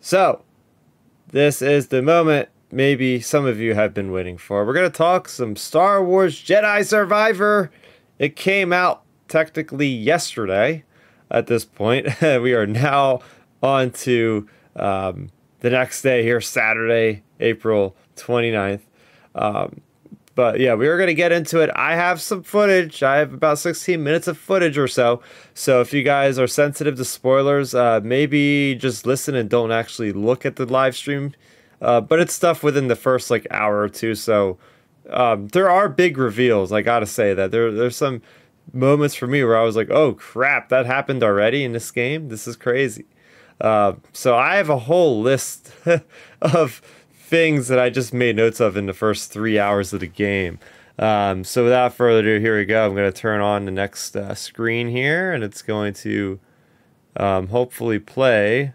So 0.00 0.42
this 1.28 1.60
is 1.60 1.88
the 1.88 2.02
moment 2.02 2.48
maybe 2.72 3.20
some 3.20 3.46
of 3.46 3.58
you 3.58 3.74
have 3.74 3.92
been 3.92 4.12
waiting 4.12 4.38
for. 4.38 4.64
We're 4.64 4.74
gonna 4.74 4.90
talk 4.90 5.28
some 5.28 5.56
Star 5.56 6.02
Wars 6.02 6.40
Jedi 6.40 6.86
Survivor. 6.86 7.70
It 8.18 8.36
came 8.36 8.72
out 8.72 9.02
technically 9.28 9.88
yesterday. 9.88 10.84
At 11.32 11.46
this 11.46 11.64
point, 11.64 12.20
we 12.22 12.54
are 12.54 12.66
now 12.66 13.20
on 13.62 13.90
to 13.90 14.48
um, 14.76 15.30
the 15.60 15.70
next 15.70 16.02
day 16.02 16.22
here, 16.22 16.40
Saturday, 16.40 17.22
April 17.38 17.96
29th. 18.16 18.80
Um, 19.34 19.80
but 20.34 20.60
yeah, 20.60 20.74
we 20.74 20.88
are 20.88 20.96
going 20.96 21.08
to 21.08 21.14
get 21.14 21.32
into 21.32 21.60
it. 21.60 21.70
I 21.74 21.96
have 21.96 22.20
some 22.20 22.42
footage. 22.42 23.02
I 23.02 23.16
have 23.18 23.34
about 23.34 23.58
16 23.58 24.02
minutes 24.02 24.26
of 24.26 24.38
footage 24.38 24.78
or 24.78 24.88
so. 24.88 25.20
So 25.54 25.80
if 25.80 25.92
you 25.92 26.02
guys 26.02 26.38
are 26.38 26.46
sensitive 26.46 26.96
to 26.96 27.04
spoilers, 27.04 27.74
uh, 27.74 28.00
maybe 28.02 28.74
just 28.74 29.06
listen 29.06 29.34
and 29.34 29.50
don't 29.50 29.72
actually 29.72 30.12
look 30.12 30.46
at 30.46 30.56
the 30.56 30.66
live 30.66 30.96
stream. 30.96 31.34
Uh, 31.82 32.00
but 32.00 32.20
it's 32.20 32.32
stuff 32.32 32.62
within 32.62 32.88
the 32.88 32.96
first 32.96 33.30
like 33.30 33.46
hour 33.50 33.80
or 33.80 33.88
two. 33.88 34.14
So 34.14 34.58
um, 35.10 35.48
there 35.48 35.70
are 35.70 35.88
big 35.88 36.18
reveals. 36.18 36.72
I 36.72 36.82
gotta 36.82 37.06
say 37.06 37.34
that 37.34 37.50
there 37.50 37.72
there's 37.72 37.96
some 37.96 38.22
moments 38.72 39.14
for 39.14 39.26
me 39.26 39.42
where 39.42 39.56
I 39.56 39.62
was 39.62 39.76
like, 39.76 39.90
"Oh 39.90 40.12
crap, 40.12 40.68
that 40.68 40.86
happened 40.86 41.22
already 41.22 41.64
in 41.64 41.72
this 41.72 41.90
game. 41.90 42.28
This 42.28 42.46
is 42.46 42.56
crazy." 42.56 43.06
Uh, 43.60 43.94
so 44.12 44.36
I 44.36 44.56
have 44.56 44.70
a 44.70 44.78
whole 44.78 45.20
list 45.20 45.72
of 46.42 46.82
things 47.12 47.68
that 47.68 47.78
I 47.78 47.90
just 47.90 48.12
made 48.12 48.36
notes 48.36 48.60
of 48.60 48.76
in 48.76 48.86
the 48.86 48.92
first 48.94 49.30
three 49.30 49.58
hours 49.58 49.92
of 49.92 50.00
the 50.00 50.06
game. 50.06 50.58
Um, 50.98 51.44
so 51.44 51.64
without 51.64 51.94
further 51.94 52.20
ado, 52.20 52.40
here 52.40 52.58
we 52.58 52.64
go. 52.64 52.86
I'm 52.86 52.94
going 52.94 53.10
to 53.10 53.18
turn 53.18 53.40
on 53.40 53.64
the 53.64 53.70
next 53.70 54.16
uh, 54.16 54.34
screen 54.34 54.88
here, 54.88 55.32
and 55.32 55.42
it's 55.42 55.62
going 55.62 55.94
to 55.94 56.40
um, 57.16 57.48
hopefully 57.48 57.98
play. 57.98 58.74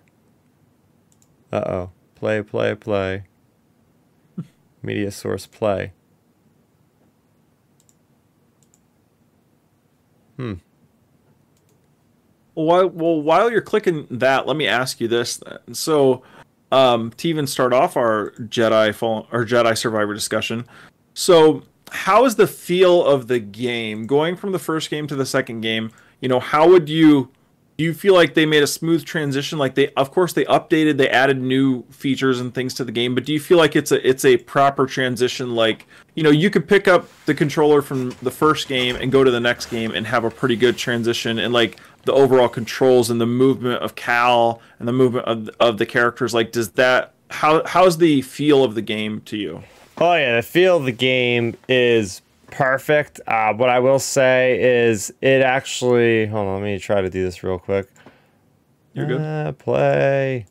Uh 1.52 1.64
oh, 1.68 1.92
play, 2.16 2.42
play, 2.42 2.76
play. 2.76 3.24
Media 4.82 5.12
source 5.12 5.46
play. 5.46 5.94
Hmm. 10.38 10.56
Well, 12.56 12.88
well, 12.88 13.22
while 13.22 13.52
you're 13.52 13.62
clicking 13.62 14.08
that, 14.10 14.48
let 14.48 14.56
me 14.56 14.68
ask 14.68 15.02
you 15.02 15.08
this. 15.08 15.38
Then. 15.38 15.74
So, 15.74 16.24
um, 16.72 17.12
to 17.18 17.28
even 17.28 17.48
start 17.48 17.74
off 17.74 17.98
our 17.98 18.32
Jedi 18.40 18.94
Fall 18.94 19.28
or 19.32 19.46
Jedi 19.46 19.78
Survivor 19.78 20.14
discussion, 20.14 20.66
so 21.14 21.64
how 21.92 22.26
is 22.26 22.36
the 22.36 22.48
feel 22.48 23.06
of 23.06 23.28
the 23.28 23.40
game 23.40 24.08
going 24.08 24.36
from 24.36 24.52
the 24.52 24.60
first 24.60 24.90
game 24.90 25.08
to 25.08 25.16
the 25.16 25.26
second 25.26 25.62
game? 25.62 25.92
You 26.22 26.30
know, 26.30 26.40
how 26.40 26.70
would 26.70 26.90
you 26.90 27.30
do 27.78 27.84
you 27.84 27.94
feel 27.94 28.14
like 28.14 28.34
they 28.34 28.46
made 28.46 28.64
a 28.64 28.68
smooth 28.68 29.04
transition 29.04 29.58
like 29.58 29.76
they 29.76 29.90
of 29.94 30.12
course 30.12 30.34
they 30.34 30.46
updated 30.46 30.98
they 30.98 31.10
added 31.10 31.42
new 31.42 31.84
features 31.90 32.40
and 32.40 32.54
things 32.54 32.74
to 32.74 32.84
the 32.84 32.92
game 32.92 33.14
but 33.14 33.26
do 33.26 33.34
you 33.34 33.40
feel 33.40 33.58
like 33.58 33.76
it's 33.76 33.92
a 33.92 34.08
it's 34.08 34.24
a 34.26 34.38
proper 34.38 34.86
transition 34.86 35.56
like 35.56 35.86
you 36.16 36.24
know 36.24 36.30
you 36.30 36.50
could 36.50 36.68
pick 36.68 36.88
up 36.88 37.08
the 37.26 37.34
controller 37.34 37.82
from 37.82 38.16
the 38.22 38.32
first 38.32 38.68
game 38.68 38.96
and 38.96 39.12
go 39.12 39.24
to 39.24 39.32
the 39.32 39.40
next 39.40 39.68
game 39.68 39.92
and 39.92 40.08
have 40.08 40.24
a 40.24 40.30
pretty 40.30 40.56
good 40.56 40.78
transition 40.78 41.40
and 41.40 41.54
like 41.54 41.80
the 42.06 42.14
overall 42.14 42.48
controls 42.48 43.10
and 43.10 43.20
the 43.20 43.26
movement 43.26 43.82
of 43.82 43.96
Cal 43.96 44.62
and 44.80 44.88
the 44.88 44.94
movement 44.94 45.26
of, 45.26 45.50
of 45.60 45.78
the 45.78 45.86
characters 45.86 46.34
like 46.34 46.52
does 46.52 46.72
that 46.72 47.14
how 47.30 47.66
how's 47.66 47.98
the 47.98 48.22
feel 48.22 48.64
of 48.64 48.76
the 48.76 48.82
game 48.82 49.22
to 49.22 49.38
you? 49.38 49.64
Oh 49.98 50.16
yeah 50.16 50.36
the 50.36 50.42
feel 50.42 50.78
of 50.78 50.86
the 50.86 50.92
game 50.92 51.56
is 51.68 52.22
perfect. 52.52 53.20
Uh, 53.28 53.54
what 53.54 53.70
i 53.70 53.80
will 53.80 54.00
say 54.00 54.88
is 54.88 55.12
it 55.22 55.42
actually 55.42 56.28
hold 56.28 56.48
on 56.48 56.62
let 56.62 56.64
me 56.64 56.80
try 56.80 57.02
to 57.02 57.10
do 57.10 57.24
this 57.24 57.44
real 57.44 57.60
quick. 57.60 57.90
You're 58.94 59.08
good. 59.08 59.22
Uh, 59.22 59.52
play. 59.52 60.46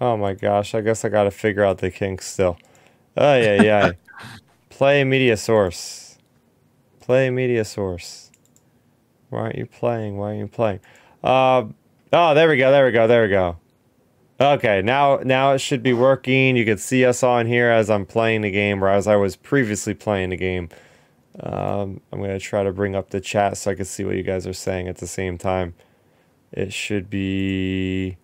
Oh 0.00 0.16
my 0.16 0.34
gosh 0.34 0.74
i 0.74 0.80
guess 0.80 1.04
i 1.04 1.08
gotta 1.08 1.30
figure 1.30 1.64
out 1.64 1.78
the 1.78 1.90
kinks 1.90 2.26
still. 2.26 2.58
Oh 3.16 3.36
yeah 3.36 3.62
yeah. 3.62 3.92
Play 4.68 5.02
media 5.02 5.36
source. 5.36 6.18
Play 7.00 7.30
media 7.30 7.64
source 7.64 8.27
why 9.30 9.40
aren't 9.40 9.56
you 9.56 9.66
playing? 9.66 10.16
Why 10.16 10.28
aren't 10.28 10.40
you 10.40 10.46
playing? 10.48 10.80
Uh, 11.22 11.64
oh, 12.12 12.34
there 12.34 12.48
we 12.48 12.56
go. 12.56 12.70
There 12.70 12.86
we 12.86 12.92
go. 12.92 13.06
There 13.06 13.22
we 13.22 13.28
go. 13.28 13.56
Okay, 14.40 14.82
now 14.82 15.18
now 15.24 15.52
it 15.52 15.58
should 15.58 15.82
be 15.82 15.92
working. 15.92 16.56
You 16.56 16.64
can 16.64 16.78
see 16.78 17.04
us 17.04 17.24
on 17.24 17.46
here 17.46 17.70
as 17.70 17.90
I'm 17.90 18.06
playing 18.06 18.42
the 18.42 18.52
game, 18.52 18.84
or 18.84 18.88
as 18.88 19.08
I 19.08 19.16
was 19.16 19.34
previously 19.34 19.94
playing 19.94 20.30
the 20.30 20.36
game. 20.36 20.68
Um, 21.40 22.00
I'm 22.12 22.20
gonna 22.20 22.38
try 22.38 22.62
to 22.62 22.72
bring 22.72 22.94
up 22.94 23.10
the 23.10 23.20
chat 23.20 23.56
so 23.56 23.72
I 23.72 23.74
can 23.74 23.84
see 23.84 24.04
what 24.04 24.14
you 24.14 24.22
guys 24.22 24.46
are 24.46 24.52
saying 24.52 24.86
at 24.86 24.98
the 24.98 25.08
same 25.08 25.38
time. 25.38 25.74
It 26.52 26.72
should 26.72 27.10
be 27.10 28.16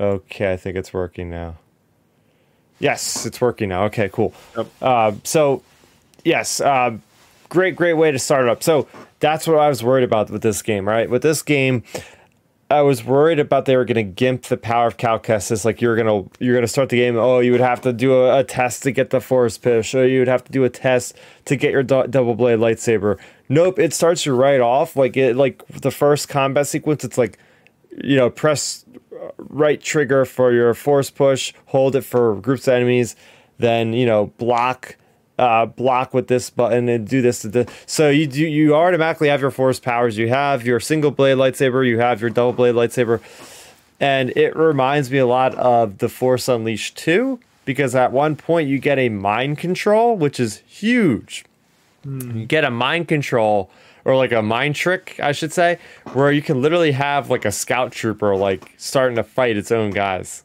okay. 0.00 0.52
I 0.52 0.56
think 0.56 0.76
it's 0.76 0.92
working 0.92 1.30
now. 1.30 1.58
Yes, 2.80 3.26
it's 3.26 3.40
working 3.40 3.68
now. 3.68 3.84
Okay, 3.84 4.08
cool. 4.08 4.34
Yep. 4.56 4.66
Uh, 4.80 5.12
so, 5.22 5.62
yes, 6.24 6.60
uh, 6.60 6.96
great, 7.50 7.76
great 7.76 7.92
way 7.92 8.10
to 8.10 8.18
start 8.18 8.46
it 8.46 8.48
up. 8.48 8.62
So 8.62 8.88
that's 9.20 9.46
what 9.46 9.58
I 9.58 9.68
was 9.68 9.84
worried 9.84 10.04
about 10.04 10.30
with 10.30 10.42
this 10.42 10.62
game, 10.62 10.88
right? 10.88 11.08
With 11.08 11.22
this 11.22 11.42
game, 11.42 11.84
I 12.70 12.82
was 12.82 13.04
worried 13.04 13.40
about 13.40 13.64
they 13.64 13.76
were 13.76 13.84
going 13.84 13.96
to 13.96 14.02
gimp 14.04 14.44
the 14.44 14.56
power 14.56 14.86
of 14.86 14.96
Cal 14.96 15.18
Kestis. 15.18 15.64
Like 15.64 15.80
you're 15.80 15.96
gonna 15.96 16.24
you're 16.38 16.54
gonna 16.54 16.68
start 16.68 16.88
the 16.88 16.98
game. 16.98 17.16
Oh, 17.16 17.40
you 17.40 17.50
would 17.50 17.60
have 17.60 17.80
to 17.82 17.92
do 17.92 18.14
a, 18.14 18.38
a 18.38 18.44
test 18.44 18.84
to 18.84 18.92
get 18.92 19.10
the 19.10 19.20
force 19.20 19.58
push. 19.58 19.94
Or 19.94 20.06
you 20.06 20.20
would 20.20 20.28
have 20.28 20.44
to 20.44 20.52
do 20.52 20.64
a 20.64 20.70
test 20.70 21.16
to 21.46 21.56
get 21.56 21.72
your 21.72 21.82
do- 21.82 22.06
double 22.06 22.34
blade 22.34 22.60
lightsaber. 22.60 23.18
Nope, 23.48 23.80
it 23.80 23.92
starts 23.92 24.24
you 24.24 24.34
right 24.34 24.60
off. 24.60 24.94
Like 24.94 25.16
it 25.16 25.36
like 25.36 25.66
the 25.68 25.90
first 25.90 26.28
combat 26.28 26.68
sequence. 26.68 27.02
It's 27.02 27.18
like 27.18 27.38
you 28.04 28.16
know 28.16 28.30
press 28.30 28.84
uh, 29.12 29.30
right 29.38 29.80
trigger 29.80 30.24
for 30.24 30.52
your 30.52 30.72
force 30.72 31.10
push, 31.10 31.52
hold 31.66 31.96
it 31.96 32.02
for 32.02 32.36
groups 32.36 32.68
of 32.68 32.74
enemies, 32.74 33.16
then 33.58 33.92
you 33.92 34.06
know 34.06 34.26
block 34.38 34.96
uh, 35.40 35.64
block 35.64 36.12
with 36.12 36.28
this 36.28 36.50
button 36.50 36.88
and 36.90 37.08
do 37.08 37.22
this. 37.22 37.46
So 37.86 38.10
you 38.10 38.26
do 38.26 38.46
you 38.46 38.74
automatically 38.74 39.28
have 39.28 39.40
your 39.40 39.50
force 39.50 39.80
powers. 39.80 40.18
You 40.18 40.28
have 40.28 40.66
your 40.66 40.80
single 40.80 41.10
blade 41.10 41.38
lightsaber. 41.38 41.86
You 41.86 41.98
have 41.98 42.20
your 42.20 42.28
double 42.28 42.52
blade 42.52 42.74
lightsaber, 42.74 43.20
and 43.98 44.30
it 44.36 44.54
reminds 44.54 45.10
me 45.10 45.16
a 45.16 45.26
lot 45.26 45.54
of 45.54 45.98
the 45.98 46.10
Force 46.10 46.46
Unleashed 46.46 46.98
2 46.98 47.40
because 47.64 47.94
at 47.94 48.12
one 48.12 48.36
point 48.36 48.68
you 48.68 48.78
get 48.78 48.98
a 48.98 49.08
mind 49.08 49.56
control, 49.56 50.14
which 50.14 50.38
is 50.38 50.58
huge. 50.66 51.46
You 52.04 52.44
get 52.44 52.64
a 52.64 52.70
mind 52.70 53.08
control 53.08 53.70
or 54.04 54.16
like 54.16 54.32
a 54.32 54.42
mind 54.42 54.74
trick, 54.74 55.18
I 55.22 55.32
should 55.32 55.52
say, 55.52 55.78
where 56.12 56.32
you 56.32 56.42
can 56.42 56.60
literally 56.60 56.92
have 56.92 57.30
like 57.30 57.46
a 57.46 57.52
scout 57.52 57.92
trooper 57.92 58.36
like 58.36 58.74
starting 58.76 59.16
to 59.16 59.24
fight 59.24 59.56
its 59.56 59.70
own 59.72 59.90
guys. 59.90 60.44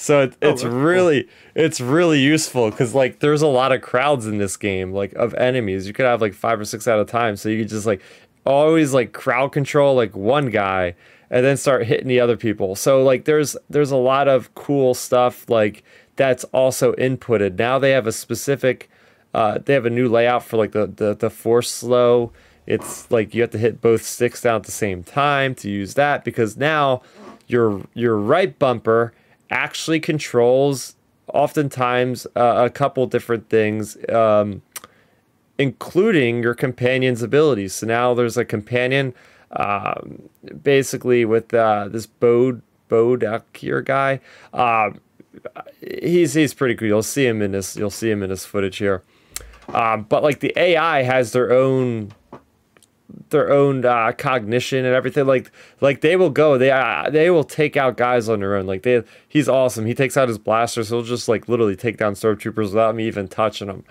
So 0.00 0.22
it, 0.22 0.36
Oh, 0.40 0.50
it's 0.50 0.62
cool. 0.62 0.70
really 0.70 1.28
it's 1.56 1.80
really 1.80 2.20
useful 2.20 2.70
because 2.70 2.94
like 2.94 3.18
there's 3.18 3.42
a 3.42 3.48
lot 3.48 3.72
of 3.72 3.82
crowds 3.82 4.26
in 4.26 4.38
this 4.38 4.56
game, 4.56 4.92
like 4.92 5.12
of 5.14 5.34
enemies. 5.34 5.86
You 5.88 5.92
could 5.92 6.06
have 6.06 6.20
like 6.20 6.34
five 6.34 6.60
or 6.60 6.64
six 6.64 6.86
at 6.86 7.00
a 7.00 7.04
time, 7.04 7.34
so 7.36 7.48
you 7.48 7.62
could 7.62 7.68
just 7.68 7.84
like 7.86 8.00
always 8.46 8.94
like 8.94 9.12
crowd 9.12 9.50
control 9.52 9.96
like 9.96 10.14
one 10.16 10.50
guy 10.50 10.94
and 11.30 11.44
then 11.44 11.56
start 11.56 11.84
hitting 11.86 12.06
the 12.06 12.20
other 12.20 12.36
people. 12.36 12.76
So 12.76 13.02
like 13.02 13.24
there's 13.24 13.56
there's 13.68 13.90
a 13.90 13.96
lot 13.96 14.28
of 14.28 14.54
cool 14.54 14.94
stuff 14.94 15.50
like 15.50 15.82
that's 16.14 16.44
also 16.44 16.92
inputted. 16.92 17.58
Now 17.58 17.80
they 17.80 17.90
have 17.90 18.06
a 18.06 18.12
specific 18.12 18.88
uh, 19.34 19.58
they 19.64 19.74
have 19.74 19.84
a 19.84 19.90
new 19.90 20.08
layout 20.08 20.44
for 20.44 20.56
like 20.58 20.72
the, 20.72 20.86
the 20.86 21.14
the 21.16 21.28
force 21.28 21.70
slow. 21.70 22.32
It's 22.66 23.10
like 23.10 23.34
you 23.34 23.40
have 23.42 23.50
to 23.50 23.58
hit 23.58 23.80
both 23.80 24.02
sticks 24.04 24.42
down 24.42 24.56
at 24.56 24.62
the 24.64 24.70
same 24.70 25.02
time 25.02 25.56
to 25.56 25.68
use 25.68 25.94
that 25.94 26.22
because 26.24 26.56
now 26.56 27.02
your 27.48 27.82
your 27.94 28.16
right 28.16 28.56
bumper 28.58 29.12
actually 29.50 30.00
controls 30.00 30.94
oftentimes 31.32 32.26
uh, 32.36 32.64
a 32.66 32.70
couple 32.70 33.06
different 33.06 33.48
things 33.48 33.96
um, 34.08 34.62
including 35.58 36.42
your 36.42 36.54
companion's 36.54 37.22
abilities. 37.22 37.74
So 37.74 37.86
now 37.86 38.14
there's 38.14 38.36
a 38.36 38.44
companion 38.44 39.12
um, 39.52 40.28
basically 40.62 41.24
with 41.24 41.52
uh, 41.52 41.88
this 41.88 42.06
Bode 42.06 42.62
Bodakir 42.88 43.84
guy. 43.84 44.20
Um, 44.52 45.00
he's 45.80 46.34
he's 46.34 46.54
pretty 46.54 46.74
cool. 46.74 46.88
You'll 46.88 47.02
see 47.02 47.26
him 47.26 47.42
in 47.42 47.52
this 47.52 47.76
you'll 47.76 47.90
see 47.90 48.10
him 48.10 48.22
in 48.22 48.30
this 48.30 48.44
footage 48.44 48.78
here. 48.78 49.02
Um, 49.68 50.04
but 50.04 50.22
like 50.22 50.40
the 50.40 50.52
AI 50.56 51.02
has 51.02 51.32
their 51.32 51.52
own 51.52 52.12
their 53.30 53.50
own 53.50 53.84
uh, 53.84 54.12
cognition 54.12 54.84
and 54.84 54.94
everything. 54.94 55.26
Like 55.26 55.50
like 55.80 56.00
they 56.00 56.16
will 56.16 56.30
go. 56.30 56.58
They 56.58 56.70
uh, 56.70 57.10
they 57.10 57.30
will 57.30 57.44
take 57.44 57.76
out 57.76 57.96
guys 57.96 58.28
on 58.28 58.40
their 58.40 58.56
own. 58.56 58.66
Like 58.66 58.82
they 58.82 59.02
he's 59.28 59.48
awesome. 59.48 59.86
He 59.86 59.94
takes 59.94 60.16
out 60.16 60.28
his 60.28 60.38
blasters. 60.38 60.90
He'll 60.90 61.02
just 61.02 61.28
like 61.28 61.48
literally 61.48 61.76
take 61.76 61.96
down 61.96 62.14
stormtroopers 62.14 62.56
without 62.56 62.94
me 62.94 63.06
even 63.06 63.28
touching 63.28 63.68
them. 63.68 63.84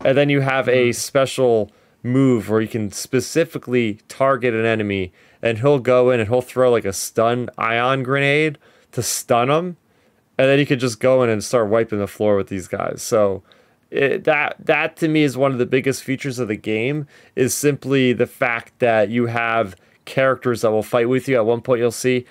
And 0.00 0.18
then 0.18 0.28
you 0.28 0.40
have 0.40 0.68
a 0.68 0.92
special 0.92 1.70
move 2.02 2.50
where 2.50 2.60
you 2.60 2.68
can 2.68 2.92
specifically 2.92 4.00
target 4.08 4.54
an 4.54 4.66
enemy, 4.66 5.12
and 5.40 5.58
he'll 5.58 5.78
go 5.78 6.10
in 6.10 6.20
and 6.20 6.28
he'll 6.28 6.42
throw 6.42 6.70
like 6.70 6.84
a 6.84 6.92
stun 6.92 7.48
ion 7.56 8.02
grenade 8.02 8.58
to 8.92 9.02
stun 9.02 9.48
them, 9.48 9.76
and 10.38 10.48
then 10.48 10.58
you 10.58 10.66
could 10.66 10.80
just 10.80 11.00
go 11.00 11.22
in 11.22 11.30
and 11.30 11.42
start 11.42 11.68
wiping 11.68 11.98
the 11.98 12.06
floor 12.06 12.36
with 12.36 12.48
these 12.48 12.68
guys. 12.68 13.02
So 13.02 13.42
it, 13.94 14.24
that 14.24 14.56
that 14.58 14.96
to 14.96 15.08
me 15.08 15.22
is 15.22 15.36
one 15.36 15.52
of 15.52 15.58
the 15.58 15.66
biggest 15.66 16.02
features 16.02 16.38
of 16.38 16.48
the 16.48 16.56
game 16.56 17.06
is 17.36 17.54
simply 17.54 18.12
the 18.12 18.26
fact 18.26 18.78
that 18.80 19.08
you 19.08 19.26
have 19.26 19.76
characters 20.04 20.62
that 20.62 20.70
will 20.70 20.82
fight 20.82 21.08
with 21.08 21.28
you. 21.28 21.36
At 21.36 21.46
one 21.46 21.60
point, 21.60 21.80
you'll 21.80 21.90
see 21.90 22.26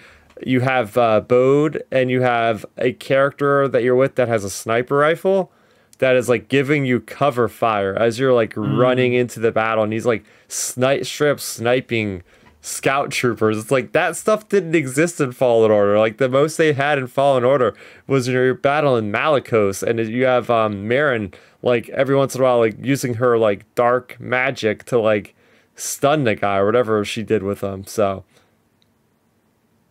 you 0.46 0.60
have 0.62 0.98
uh, 0.98 1.22
Bode 1.22 1.84
and 1.92 2.12
you 2.12 2.22
have 2.22 2.66
a 2.78 2.94
character 2.94 3.68
that 3.68 3.84
you're 3.84 3.96
with 3.96 4.16
that 4.16 4.28
has 4.28 4.44
a 4.44 4.50
sniper 4.50 4.98
rifle 4.98 5.52
that 6.00 6.16
is 6.16 6.28
like 6.28 6.50
giving 6.50 6.86
you 6.86 7.00
cover 7.00 7.48
fire 7.48 7.96
as 7.96 8.20
you're 8.20 8.34
like 8.34 8.54
running 8.58 9.14
into 9.14 9.40
the 9.40 9.52
battle, 9.52 9.84
and 9.84 9.94
he's 9.94 10.06
like 10.06 10.26
snipe 10.48 11.06
strip 11.06 11.40
sniping 11.40 12.24
scout 12.64 13.12
troopers. 13.12 13.58
It's 13.58 13.72
like 13.72 13.92
that 13.92 14.16
stuff 14.16 14.48
didn't 14.48 14.74
exist 14.74 15.22
in 15.22 15.34
Fallen 15.34 15.70
Order. 15.70 16.00
Like 16.00 16.18
the 16.18 16.30
most 16.30 16.58
they 16.58 16.74
had 16.74 16.98
in 16.98 17.08
Fallen 17.08 17.44
Order 17.44 17.76
was 18.08 18.28
your 18.28 18.56
battle 18.56 18.96
in 18.98 19.12
Malicos, 19.12 19.84
and 19.84 20.00
you 20.00 20.26
have 20.26 20.50
um 20.50 20.86
Merrin 20.86 21.34
like 21.62 21.90
every 21.90 22.16
once 22.16 22.34
in 22.34 22.42
a 22.42 22.44
while 22.44 22.60
like 22.60 22.78
using 22.84 23.16
her 23.16 23.38
like 23.38 23.66
dark 23.76 24.18
magic 24.20 24.86
to 24.86 25.00
like 25.00 25.36
stun 25.76 26.24
the 26.24 26.36
guy 26.36 26.58
or 26.58 26.66
whatever 26.66 27.04
she 27.06 27.22
did 27.22 27.44
with 27.44 27.62
him. 27.62 27.86
So 27.86 28.24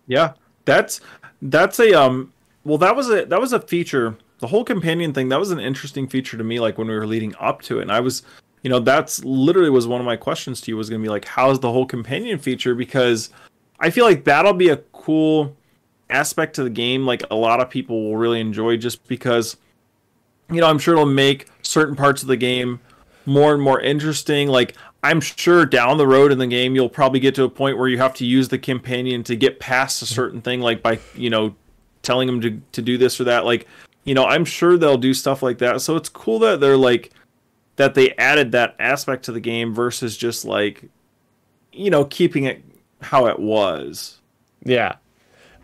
Yeah, 0.06 0.32
that's 0.64 1.00
that's 1.40 1.78
a 1.78 1.92
um. 1.94 2.32
Well, 2.64 2.78
that 2.78 2.96
was 2.96 3.10
a 3.10 3.26
that 3.26 3.40
was 3.40 3.52
a 3.52 3.60
feature. 3.60 4.16
The 4.38 4.46
whole 4.48 4.64
companion 4.64 5.12
thing 5.12 5.28
that 5.28 5.38
was 5.38 5.50
an 5.50 5.60
interesting 5.60 6.08
feature 6.08 6.36
to 6.38 6.44
me. 6.44 6.58
Like 6.58 6.78
when 6.78 6.88
we 6.88 6.94
were 6.94 7.06
leading 7.06 7.34
up 7.38 7.62
to 7.62 7.78
it, 7.78 7.82
and 7.82 7.92
I 7.92 8.00
was, 8.00 8.22
you 8.62 8.70
know, 8.70 8.78
that's 8.78 9.24
literally 9.24 9.70
was 9.70 9.86
one 9.86 10.00
of 10.00 10.06
my 10.06 10.16
questions 10.16 10.60
to 10.62 10.70
you 10.70 10.76
was 10.76 10.88
going 10.88 11.00
to 11.00 11.04
be 11.04 11.10
like, 11.10 11.24
how's 11.24 11.60
the 11.60 11.70
whole 11.70 11.86
companion 11.86 12.38
feature? 12.38 12.74
Because 12.74 13.30
I 13.80 13.90
feel 13.90 14.04
like 14.04 14.24
that'll 14.24 14.54
be 14.54 14.68
a 14.68 14.76
cool 14.92 15.56
aspect 16.08 16.54
to 16.56 16.62
the 16.62 16.70
game. 16.70 17.04
Like 17.04 17.24
a 17.30 17.34
lot 17.34 17.60
of 17.60 17.68
people 17.68 18.04
will 18.04 18.16
really 18.16 18.40
enjoy 18.40 18.76
just 18.76 19.06
because, 19.08 19.56
you 20.50 20.60
know, 20.60 20.68
I'm 20.68 20.78
sure 20.78 20.94
it'll 20.94 21.06
make 21.06 21.48
certain 21.62 21.96
parts 21.96 22.22
of 22.22 22.28
the 22.28 22.36
game 22.36 22.80
more 23.26 23.52
and 23.52 23.62
more 23.62 23.80
interesting. 23.80 24.48
Like 24.48 24.76
I'm 25.02 25.20
sure 25.20 25.66
down 25.66 25.98
the 25.98 26.06
road 26.06 26.30
in 26.30 26.38
the 26.38 26.46
game, 26.46 26.76
you'll 26.76 26.88
probably 26.88 27.18
get 27.18 27.34
to 27.36 27.44
a 27.44 27.48
point 27.48 27.78
where 27.78 27.88
you 27.88 27.98
have 27.98 28.14
to 28.14 28.26
use 28.26 28.48
the 28.48 28.58
companion 28.58 29.24
to 29.24 29.34
get 29.34 29.58
past 29.58 30.02
a 30.02 30.06
certain 30.06 30.40
thing, 30.40 30.60
like 30.60 30.82
by 30.82 31.00
you 31.14 31.30
know 31.30 31.54
telling 32.02 32.26
them 32.26 32.40
to 32.40 32.60
to 32.72 32.82
do 32.82 32.96
this 32.96 33.20
or 33.20 33.24
that. 33.24 33.44
Like 33.44 33.66
you 34.04 34.14
know, 34.14 34.24
I'm 34.24 34.44
sure 34.44 34.76
they'll 34.76 34.98
do 34.98 35.14
stuff 35.14 35.42
like 35.42 35.58
that. 35.58 35.80
So 35.80 35.96
it's 35.96 36.08
cool 36.08 36.38
that 36.40 36.60
they're 36.60 36.76
like 36.76 37.12
that 37.82 37.94
they 37.94 38.12
added 38.12 38.52
that 38.52 38.76
aspect 38.78 39.24
to 39.24 39.32
the 39.32 39.40
game 39.40 39.74
versus 39.74 40.16
just 40.16 40.44
like 40.44 40.84
you 41.72 41.90
know 41.90 42.04
keeping 42.04 42.44
it 42.44 42.62
how 43.00 43.26
it 43.26 43.40
was. 43.40 44.20
Yeah. 44.64 44.96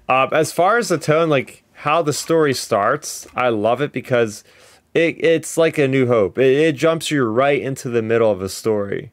Uh, 0.09 0.27
as 0.32 0.51
far 0.51 0.78
as 0.78 0.89
the 0.89 0.99
tone, 0.99 1.28
like 1.28 1.62
how 1.74 2.03
the 2.03 2.12
story 2.12 2.55
starts, 2.55 3.28
I 3.36 3.51
love 3.51 3.81
it 3.81 3.93
because 3.93 4.43
it, 4.95 5.23
it's 5.23 5.57
like 5.57 5.78
a 5.78 5.86
new 5.86 6.09
hope. 6.09 6.39
It, 6.39 6.57
it 6.57 6.73
jumps 6.74 7.09
you 7.12 7.23
right 7.23 7.62
into 7.62 7.89
the 7.89 8.03
middle 8.03 8.32
of 8.32 8.43
a 8.43 8.49
story. 8.49 9.12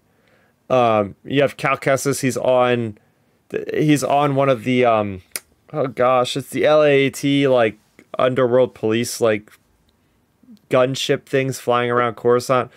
Um, 0.68 1.16
you 1.24 1.44
have 1.44 1.58
Cal 1.58 1.78
Kestis, 1.78 2.22
he's 2.22 2.38
on 2.38 2.98
he's 3.72 4.04
on 4.04 4.34
one 4.34 4.50
of 4.50 4.64
the 4.64 4.84
um 4.84 5.22
oh 5.72 5.86
gosh, 5.86 6.36
it's 6.36 6.50
the 6.50 6.64
LAAT 6.64 7.48
like 7.52 7.78
underworld 8.18 8.74
police 8.74 9.22
like 9.22 9.52
gunship 10.72 11.28
things 11.28 11.60
flying 11.60 11.92
around 11.92 12.16
Coruscant. 12.16 12.72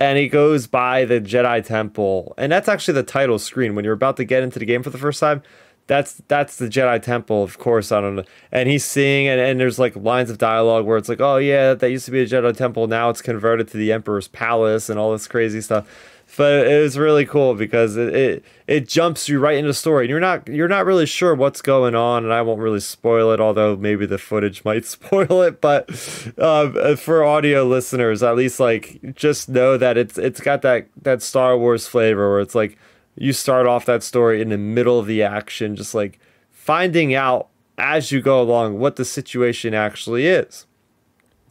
And 0.00 0.18
he 0.18 0.28
goes 0.28 0.66
by 0.66 1.04
the 1.04 1.20
Jedi 1.20 1.64
Temple. 1.64 2.34
And 2.38 2.50
that's 2.50 2.68
actually 2.68 2.94
the 2.94 3.02
title 3.02 3.38
screen. 3.38 3.74
When 3.74 3.84
you're 3.84 3.94
about 3.94 4.16
to 4.16 4.24
get 4.24 4.42
into 4.42 4.58
the 4.58 4.64
game 4.64 4.82
for 4.82 4.90
the 4.90 4.98
first 4.98 5.20
time, 5.20 5.42
that's 5.86 6.22
that's 6.28 6.56
the 6.56 6.68
Jedi 6.68 7.02
Temple, 7.02 7.42
of 7.42 7.58
course. 7.58 7.92
I 7.92 8.00
don't 8.00 8.16
know. 8.16 8.24
And 8.50 8.68
he's 8.68 8.84
seeing, 8.84 9.28
and, 9.28 9.40
and 9.40 9.60
there's 9.60 9.78
like 9.78 9.94
lines 9.96 10.30
of 10.30 10.38
dialogue 10.38 10.86
where 10.86 10.96
it's 10.96 11.08
like, 11.08 11.20
oh 11.20 11.36
yeah, 11.36 11.74
that 11.74 11.90
used 11.90 12.06
to 12.06 12.12
be 12.12 12.20
a 12.22 12.26
Jedi 12.26 12.56
Temple. 12.56 12.86
Now 12.86 13.10
it's 13.10 13.20
converted 13.20 13.68
to 13.68 13.76
the 13.76 13.92
Emperor's 13.92 14.28
Palace 14.28 14.88
and 14.88 14.98
all 14.98 15.12
this 15.12 15.28
crazy 15.28 15.60
stuff. 15.60 15.86
But 16.36 16.66
it 16.66 16.80
was 16.80 16.96
really 16.96 17.26
cool 17.26 17.54
because 17.54 17.96
it, 17.96 18.14
it 18.14 18.44
it 18.66 18.88
jumps 18.88 19.28
you 19.28 19.38
right 19.40 19.56
into 19.56 19.68
the 19.68 19.74
story. 19.74 20.04
And 20.04 20.10
you're 20.10 20.20
not 20.20 20.48
you're 20.48 20.68
not 20.68 20.86
really 20.86 21.06
sure 21.06 21.34
what's 21.34 21.60
going 21.60 21.94
on, 21.94 22.24
and 22.24 22.32
I 22.32 22.40
won't 22.42 22.60
really 22.60 22.80
spoil 22.80 23.32
it. 23.32 23.40
Although 23.40 23.76
maybe 23.76 24.06
the 24.06 24.18
footage 24.18 24.64
might 24.64 24.84
spoil 24.84 25.42
it. 25.42 25.60
But 25.60 25.90
um, 26.38 26.96
for 26.96 27.24
audio 27.24 27.64
listeners, 27.64 28.22
at 28.22 28.36
least 28.36 28.60
like 28.60 29.14
just 29.14 29.48
know 29.48 29.76
that 29.76 29.98
it's 29.98 30.18
it's 30.18 30.40
got 30.40 30.62
that 30.62 30.88
that 31.02 31.22
Star 31.22 31.58
Wars 31.58 31.86
flavor 31.86 32.30
where 32.30 32.40
it's 32.40 32.54
like 32.54 32.78
you 33.16 33.32
start 33.32 33.66
off 33.66 33.84
that 33.86 34.02
story 34.02 34.40
in 34.40 34.48
the 34.48 34.58
middle 34.58 34.98
of 34.98 35.06
the 35.06 35.22
action, 35.22 35.76
just 35.76 35.94
like 35.94 36.18
finding 36.50 37.14
out 37.14 37.48
as 37.76 38.12
you 38.12 38.20
go 38.20 38.40
along 38.40 38.78
what 38.78 38.96
the 38.96 39.04
situation 39.04 39.74
actually 39.74 40.26
is. 40.26 40.66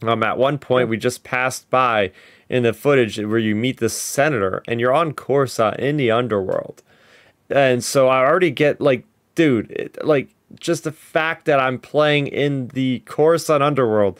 Um, 0.02 0.22
at 0.22 0.38
one 0.38 0.58
point, 0.58 0.88
we 0.88 0.96
just 0.96 1.24
passed 1.24 1.68
by 1.68 2.12
in 2.50 2.64
the 2.64 2.72
footage 2.72 3.16
where 3.18 3.38
you 3.38 3.54
meet 3.54 3.78
the 3.78 3.88
senator 3.88 4.62
and 4.66 4.80
you're 4.80 4.92
on 4.92 5.12
Corsa 5.12 5.74
in 5.78 5.96
the 5.96 6.10
underworld. 6.10 6.82
And 7.48 7.82
so 7.82 8.08
I 8.08 8.18
already 8.18 8.50
get 8.50 8.80
like, 8.80 9.04
dude, 9.36 9.70
it, 9.70 10.04
like 10.04 10.34
just 10.58 10.84
the 10.84 10.92
fact 10.92 11.44
that 11.46 11.60
I'm 11.60 11.78
playing 11.78 12.26
in 12.26 12.68
the 12.68 13.02
Coruscant 13.06 13.62
underworld, 13.62 14.18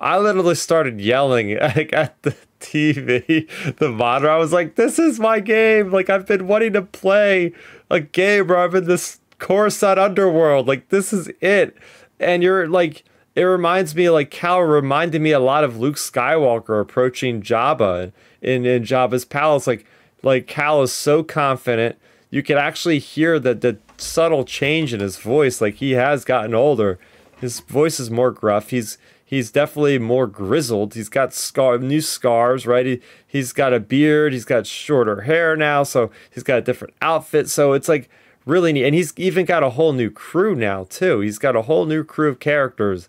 I 0.00 0.18
literally 0.18 0.56
started 0.56 1.00
yelling 1.00 1.56
like, 1.60 1.92
at 1.92 2.20
the 2.22 2.36
TV, 2.60 3.48
the 3.76 3.90
monitor. 3.90 4.30
I 4.30 4.38
was 4.38 4.52
like, 4.52 4.74
this 4.74 4.98
is 4.98 5.20
my 5.20 5.38
game. 5.38 5.92
Like, 5.92 6.10
I've 6.10 6.26
been 6.26 6.48
wanting 6.48 6.72
to 6.72 6.82
play 6.82 7.52
a 7.90 8.00
game 8.00 8.48
where 8.48 8.58
I'm 8.58 8.74
in 8.74 8.84
this 8.86 9.20
Coruscant 9.38 10.00
underworld. 10.00 10.66
Like, 10.66 10.88
this 10.88 11.12
is 11.12 11.30
it. 11.40 11.76
And 12.18 12.42
you're 12.42 12.66
like, 12.66 13.04
it 13.38 13.44
reminds 13.44 13.94
me 13.94 14.10
like 14.10 14.32
Cal 14.32 14.60
reminded 14.60 15.22
me 15.22 15.30
a 15.30 15.38
lot 15.38 15.62
of 15.62 15.78
Luke 15.78 15.94
Skywalker 15.94 16.80
approaching 16.80 17.40
Jabba 17.40 18.10
in, 18.42 18.66
in 18.66 18.82
Jabba's 18.82 19.24
palace. 19.24 19.68
Like, 19.68 19.86
like 20.24 20.48
Cal 20.48 20.82
is 20.82 20.92
so 20.92 21.22
confident. 21.22 21.96
You 22.30 22.42
can 22.42 22.58
actually 22.58 22.98
hear 22.98 23.38
the, 23.38 23.54
the 23.54 23.78
subtle 23.96 24.44
change 24.44 24.92
in 24.92 24.98
his 24.98 25.18
voice. 25.18 25.60
Like 25.60 25.76
he 25.76 25.92
has 25.92 26.24
gotten 26.24 26.52
older. 26.52 26.98
His 27.40 27.60
voice 27.60 28.00
is 28.00 28.10
more 28.10 28.32
gruff. 28.32 28.70
He's 28.70 28.98
he's 29.24 29.52
definitely 29.52 30.00
more 30.00 30.26
grizzled. 30.26 30.94
He's 30.94 31.08
got 31.08 31.32
scar 31.32 31.78
new 31.78 32.00
scars, 32.00 32.66
right? 32.66 32.86
He 32.86 33.00
he's 33.24 33.52
got 33.52 33.72
a 33.72 33.78
beard. 33.78 34.32
He's 34.32 34.44
got 34.44 34.66
shorter 34.66 35.20
hair 35.20 35.54
now, 35.54 35.84
so 35.84 36.10
he's 36.28 36.42
got 36.42 36.58
a 36.58 36.62
different 36.62 36.94
outfit. 37.00 37.48
So 37.48 37.72
it's 37.72 37.88
like 37.88 38.10
really 38.46 38.72
neat. 38.72 38.84
And 38.84 38.96
he's 38.96 39.14
even 39.16 39.46
got 39.46 39.62
a 39.62 39.70
whole 39.70 39.92
new 39.92 40.10
crew 40.10 40.56
now 40.56 40.88
too. 40.90 41.20
He's 41.20 41.38
got 41.38 41.54
a 41.54 41.62
whole 41.62 41.86
new 41.86 42.02
crew 42.02 42.30
of 42.30 42.40
characters 42.40 43.08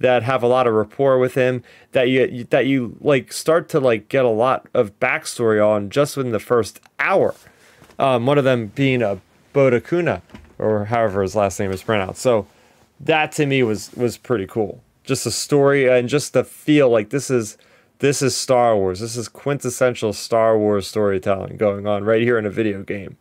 that 0.00 0.22
have 0.22 0.42
a 0.42 0.46
lot 0.46 0.66
of 0.66 0.72
rapport 0.74 1.18
with 1.18 1.34
him 1.34 1.62
that 1.92 2.08
you 2.08 2.44
that 2.44 2.66
you 2.66 2.96
like 3.00 3.32
start 3.32 3.68
to 3.68 3.80
like 3.80 4.08
get 4.08 4.24
a 4.24 4.30
lot 4.30 4.66
of 4.74 4.98
backstory 4.98 5.64
on 5.64 5.90
just 5.90 6.16
within 6.16 6.32
the 6.32 6.40
first 6.40 6.80
hour. 6.98 7.34
Um, 7.98 8.26
one 8.26 8.38
of 8.38 8.44
them 8.44 8.68
being 8.68 9.02
a 9.02 9.20
Bode 9.52 9.74
Akuna, 9.74 10.22
or 10.58 10.86
however 10.86 11.22
his 11.22 11.36
last 11.36 11.60
name 11.60 11.70
is 11.70 11.82
pronounced. 11.82 12.22
So 12.22 12.46
that 12.98 13.32
to 13.32 13.46
me 13.46 13.62
was 13.62 13.92
was 13.92 14.16
pretty 14.16 14.46
cool. 14.46 14.82
Just 15.04 15.26
a 15.26 15.30
story 15.30 15.88
and 15.88 16.08
just 16.08 16.32
the 16.32 16.44
feel 16.44 16.88
like 16.88 17.10
this 17.10 17.30
is 17.30 17.58
this 17.98 18.22
is 18.22 18.34
Star 18.34 18.76
Wars. 18.76 19.00
This 19.00 19.16
is 19.16 19.28
quintessential 19.28 20.14
Star 20.14 20.56
Wars 20.56 20.86
storytelling 20.86 21.58
going 21.58 21.86
on 21.86 22.04
right 22.04 22.22
here 22.22 22.38
in 22.38 22.46
a 22.46 22.50
video 22.50 22.82
game. 22.82 23.18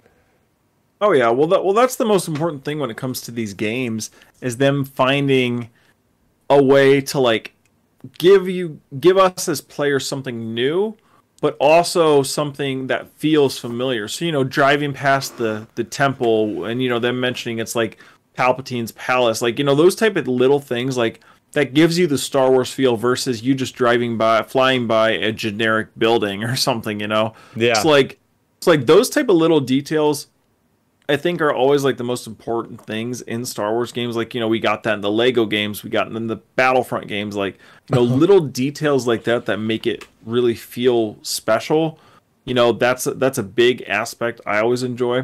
Oh 1.01 1.11
yeah, 1.11 1.29
well 1.29 1.47
that 1.47 1.65
well 1.65 1.73
that's 1.73 1.97
the 1.97 2.05
most 2.05 2.29
important 2.29 2.63
thing 2.63 2.79
when 2.79 2.89
it 2.89 2.97
comes 2.97 3.19
to 3.21 3.31
these 3.31 3.53
games 3.53 4.11
is 4.39 4.57
them 4.57 4.85
finding 4.85 5.69
a 6.49 6.61
way 6.61 7.01
to 7.01 7.19
like 7.19 7.53
give 8.17 8.47
you 8.47 8.79
give 8.99 9.17
us 9.17 9.47
as 9.47 9.61
players 9.61 10.07
something 10.07 10.53
new 10.53 10.95
but 11.41 11.55
also 11.59 12.21
something 12.21 12.87
that 12.87 13.09
feels 13.11 13.57
familiar. 13.57 14.07
So 14.07 14.25
you 14.25 14.31
know, 14.31 14.43
driving 14.43 14.93
past 14.93 15.37
the 15.37 15.67
the 15.75 15.83
temple 15.83 16.65
and 16.65 16.81
you 16.81 16.89
know 16.89 16.99
them 16.99 17.19
mentioning 17.19 17.59
it's 17.59 17.75
like 17.75 17.97
Palpatine's 18.37 18.91
palace, 18.93 19.41
like 19.41 19.57
you 19.57 19.65
know 19.65 19.75
those 19.75 19.95
type 19.95 20.15
of 20.15 20.27
little 20.27 20.59
things 20.59 20.97
like 20.97 21.21
that 21.53 21.73
gives 21.73 21.97
you 21.97 22.07
the 22.07 22.17
Star 22.17 22.51
Wars 22.51 22.71
feel 22.71 22.95
versus 22.95 23.41
you 23.41 23.55
just 23.55 23.75
driving 23.75 24.17
by 24.17 24.43
flying 24.43 24.85
by 24.85 25.11
a 25.11 25.31
generic 25.31 25.87
building 25.97 26.43
or 26.49 26.55
something, 26.55 26.99
you 26.99 27.07
know. 27.07 27.33
Yeah. 27.55 27.71
It's 27.71 27.85
like 27.85 28.19
it's 28.57 28.67
like 28.67 28.85
those 28.85 29.09
type 29.09 29.29
of 29.29 29.35
little 29.35 29.61
details 29.61 30.27
I 31.09 31.17
think 31.17 31.41
are 31.41 31.51
always 31.51 31.83
like 31.83 31.97
the 31.97 32.03
most 32.03 32.27
important 32.27 32.85
things 32.85 33.21
in 33.21 33.43
Star 33.43 33.73
Wars 33.73 33.91
games. 33.91 34.15
Like, 34.15 34.35
you 34.35 34.39
know, 34.39 34.47
we 34.47 34.59
got 34.59 34.83
that 34.83 34.93
in 34.93 35.01
the 35.01 35.11
Lego 35.11 35.47
games, 35.47 35.83
we 35.83 35.89
got 35.89 36.07
in 36.07 36.27
the 36.27 36.35
Battlefront 36.55 37.07
games, 37.07 37.35
like, 37.35 37.57
you 37.89 37.95
know, 37.95 38.03
little 38.03 38.39
details 38.39 39.07
like 39.07 39.23
that 39.23 39.47
that 39.47 39.57
make 39.57 39.87
it 39.87 40.07
really 40.23 40.53
feel 40.53 41.17
special. 41.23 41.97
You 42.45 42.53
know, 42.53 42.71
that's 42.71 43.05
that's 43.05 43.39
a 43.39 43.43
big 43.43 43.81
aspect 43.87 44.39
I 44.45 44.59
always 44.59 44.83
enjoy. 44.83 45.21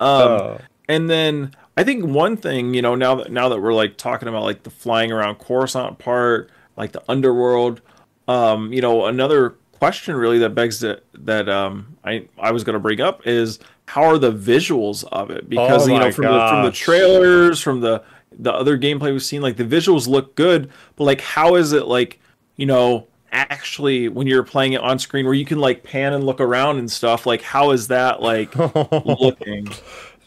Um 0.00 0.30
oh. 0.30 0.60
and 0.88 1.10
then 1.10 1.54
I 1.76 1.84
think 1.84 2.06
one 2.06 2.38
thing, 2.38 2.72
you 2.72 2.80
know, 2.80 2.94
now 2.94 3.16
that 3.16 3.30
now 3.30 3.50
that 3.50 3.60
we're 3.60 3.74
like 3.74 3.98
talking 3.98 4.26
about 4.26 4.42
like 4.42 4.62
the 4.62 4.70
flying 4.70 5.12
around 5.12 5.36
Coruscant 5.36 5.98
part, 5.98 6.50
like 6.76 6.92
the 6.92 7.02
underworld, 7.08 7.82
um, 8.26 8.72
you 8.72 8.80
know, 8.80 9.04
another 9.04 9.56
question 9.72 10.14
really 10.14 10.38
that 10.38 10.54
begs 10.54 10.80
that 10.80 11.02
that 11.12 11.48
um 11.48 11.96
I 12.04 12.28
I 12.38 12.52
was 12.52 12.64
going 12.64 12.74
to 12.74 12.80
bring 12.80 13.00
up 13.00 13.26
is 13.26 13.58
how 13.92 14.04
are 14.04 14.16
the 14.16 14.32
visuals 14.32 15.04
of 15.12 15.30
it? 15.30 15.50
Because 15.50 15.86
oh 15.86 15.92
you 15.92 15.98
know 15.98 16.10
from 16.10 16.24
the, 16.24 16.48
from 16.48 16.64
the 16.64 16.72
trailers, 16.72 17.60
from 17.60 17.80
the 17.80 18.02
the 18.32 18.50
other 18.50 18.78
gameplay 18.78 19.12
we've 19.12 19.22
seen, 19.22 19.42
like 19.42 19.58
the 19.58 19.64
visuals 19.64 20.08
look 20.08 20.34
good, 20.34 20.70
but 20.96 21.04
like 21.04 21.20
how 21.20 21.56
is 21.56 21.74
it 21.74 21.86
like 21.86 22.18
you 22.56 22.64
know 22.64 23.06
actually 23.32 24.08
when 24.08 24.26
you're 24.26 24.44
playing 24.44 24.72
it 24.72 24.80
on 24.80 24.98
screen 24.98 25.26
where 25.26 25.34
you 25.34 25.44
can 25.44 25.58
like 25.58 25.82
pan 25.82 26.14
and 26.14 26.24
look 26.24 26.40
around 26.40 26.78
and 26.78 26.90
stuff? 26.90 27.26
Like 27.26 27.42
how 27.42 27.72
is 27.72 27.88
that 27.88 28.22
like 28.22 28.56
looking? 29.04 29.68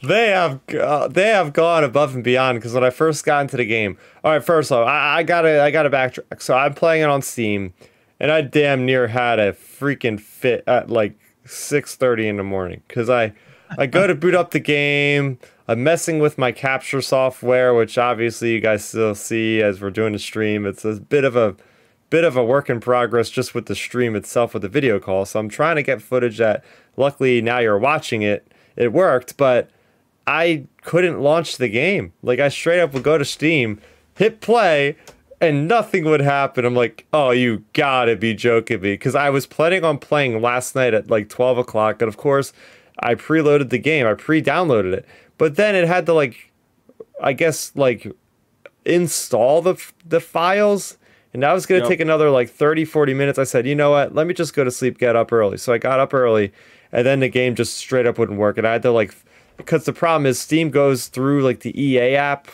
They 0.04 0.30
have 0.30 0.60
uh, 0.70 1.08
they 1.08 1.30
have 1.30 1.52
gone 1.52 1.84
above 1.84 2.14
and 2.14 2.24
beyond 2.24 2.60
because 2.60 2.74
when 2.74 2.84
I 2.84 2.92
first 2.92 3.26
got 3.26 3.42
into 3.42 3.58
the 3.58 3.66
game, 3.66 3.98
all 4.24 4.32
right, 4.32 4.44
first 4.44 4.72
of 4.72 4.78
all, 4.78 4.88
I, 4.88 5.18
I 5.18 5.24
gotta 5.24 5.64
I 5.64 5.72
gotta 5.72 5.90
backtrack. 5.90 6.40
So 6.40 6.54
I'm 6.54 6.76
playing 6.76 7.02
it 7.02 7.10
on 7.10 7.24
Steam, 7.24 7.74
and 8.20 8.32
I 8.32 8.42
damn 8.42 8.86
near 8.86 9.08
had 9.08 9.40
a 9.40 9.54
freaking 9.54 10.20
fit 10.20 10.64
at 10.68 10.92
like 10.92 11.18
6:30 11.48 12.28
in 12.28 12.38
the 12.38 12.44
morning 12.44 12.84
because 12.88 13.10
I 13.10 13.34
I 13.78 13.86
go 13.86 14.08
to 14.08 14.16
boot 14.16 14.36
up 14.36 14.52
the 14.52 14.60
game. 14.60 15.40
I'm 15.68 15.84
messing 15.84 16.20
with 16.20 16.38
my 16.38 16.52
capture 16.52 17.02
software, 17.02 17.74
which 17.74 17.98
obviously 17.98 18.54
you 18.54 18.60
guys 18.60 18.86
still 18.86 19.16
see 19.16 19.62
as 19.62 19.82
we're 19.82 19.90
doing 19.90 20.14
the 20.14 20.20
stream. 20.20 20.66
It's 20.66 20.86
a 20.86 20.94
bit 21.00 21.24
of 21.24 21.36
a 21.36 21.56
bit 22.10 22.24
of 22.24 22.38
a 22.38 22.44
work 22.46 22.70
in 22.70 22.80
progress 22.80 23.30
just 23.30 23.56
with 23.56 23.66
the 23.66 23.76
stream 23.76 24.16
itself 24.16 24.54
with 24.54 24.62
the 24.62 24.70
video 24.70 25.00
call. 25.00 25.26
So 25.26 25.40
I'm 25.40 25.50
trying 25.50 25.76
to 25.76 25.84
get 25.84 26.02
footage 26.02 26.38
that 26.38 26.64
luckily 26.98 27.42
now 27.42 27.60
you're 27.60 27.80
watching 27.80 28.22
it. 28.22 28.48
It 28.76 28.94
worked, 28.94 29.38
but 29.38 29.70
I 30.28 30.68
couldn't 30.84 31.20
launch 31.20 31.58
the 31.58 31.68
game. 31.68 32.14
Like 32.22 32.40
I 32.40 32.50
straight 32.50 32.80
up 32.80 32.94
would 32.94 33.04
go 33.04 33.18
to 33.18 33.26
Steam, 33.26 33.82
hit 34.16 34.40
play, 34.40 34.98
and 35.42 35.68
nothing 35.68 36.06
would 36.06 36.22
happen. 36.22 36.66
I'm 36.66 36.76
like, 36.76 37.06
oh, 37.12 37.32
you 37.32 37.64
gotta 37.74 38.16
be 38.16 38.34
joking 38.34 38.82
me. 38.82 38.94
Because 38.94 39.16
I 39.16 39.30
was 39.30 39.46
planning 39.46 39.84
on 39.84 39.98
playing 39.98 40.42
last 40.42 40.76
night 40.76 40.94
at 40.94 41.10
like 41.10 41.30
12 41.30 41.58
o'clock. 41.58 42.02
And 42.02 42.10
of 42.10 42.18
course, 42.18 42.54
I 43.00 43.16
preloaded 43.16 43.70
the 43.70 43.78
game, 43.78 44.08
I 44.08 44.14
pre 44.14 44.42
downloaded 44.42 44.94
it. 44.94 45.06
But 45.38 45.56
then 45.56 45.76
it 45.76 45.88
had 45.88 46.06
to, 46.06 46.14
like, 46.14 46.52
I 47.22 47.34
guess, 47.34 47.72
like, 47.76 48.12
install 48.86 49.62
the, 49.62 49.82
the 50.06 50.20
files. 50.20 50.98
And 51.34 51.44
that 51.44 51.52
was 51.52 51.66
going 51.66 51.82
to 51.82 51.86
yep. 51.86 51.90
take 51.90 52.00
another 52.00 52.30
like 52.30 52.50
30, 52.50 52.86
40 52.86 53.14
minutes. 53.14 53.38
I 53.38 53.44
said, 53.44 53.68
you 53.68 53.76
know 53.76 53.92
what? 53.92 54.16
Let 54.16 54.26
me 54.26 54.34
just 54.34 54.54
go 54.54 54.64
to 54.64 54.72
sleep, 54.72 54.98
get 54.98 55.18
up 55.18 55.34
early. 55.34 55.58
So 55.58 55.74
I 55.74 55.78
got 55.78 56.00
up 56.00 56.14
early, 56.14 56.54
and 56.94 57.06
then 57.06 57.20
the 57.20 57.28
game 57.28 57.56
just 57.56 57.76
straight 57.76 58.06
up 58.06 58.18
wouldn't 58.18 58.40
work. 58.40 58.58
And 58.58 58.66
I 58.66 58.72
had 58.72 58.84
to, 58.84 58.92
like, 58.92 59.14
because 59.58 59.84
the 59.84 59.92
problem 59.92 60.26
is 60.26 60.40
Steam 60.40 60.70
goes 60.70 61.08
through, 61.08 61.44
like, 61.44 61.60
the 61.60 61.78
EA 61.78 62.16
app 62.16 62.48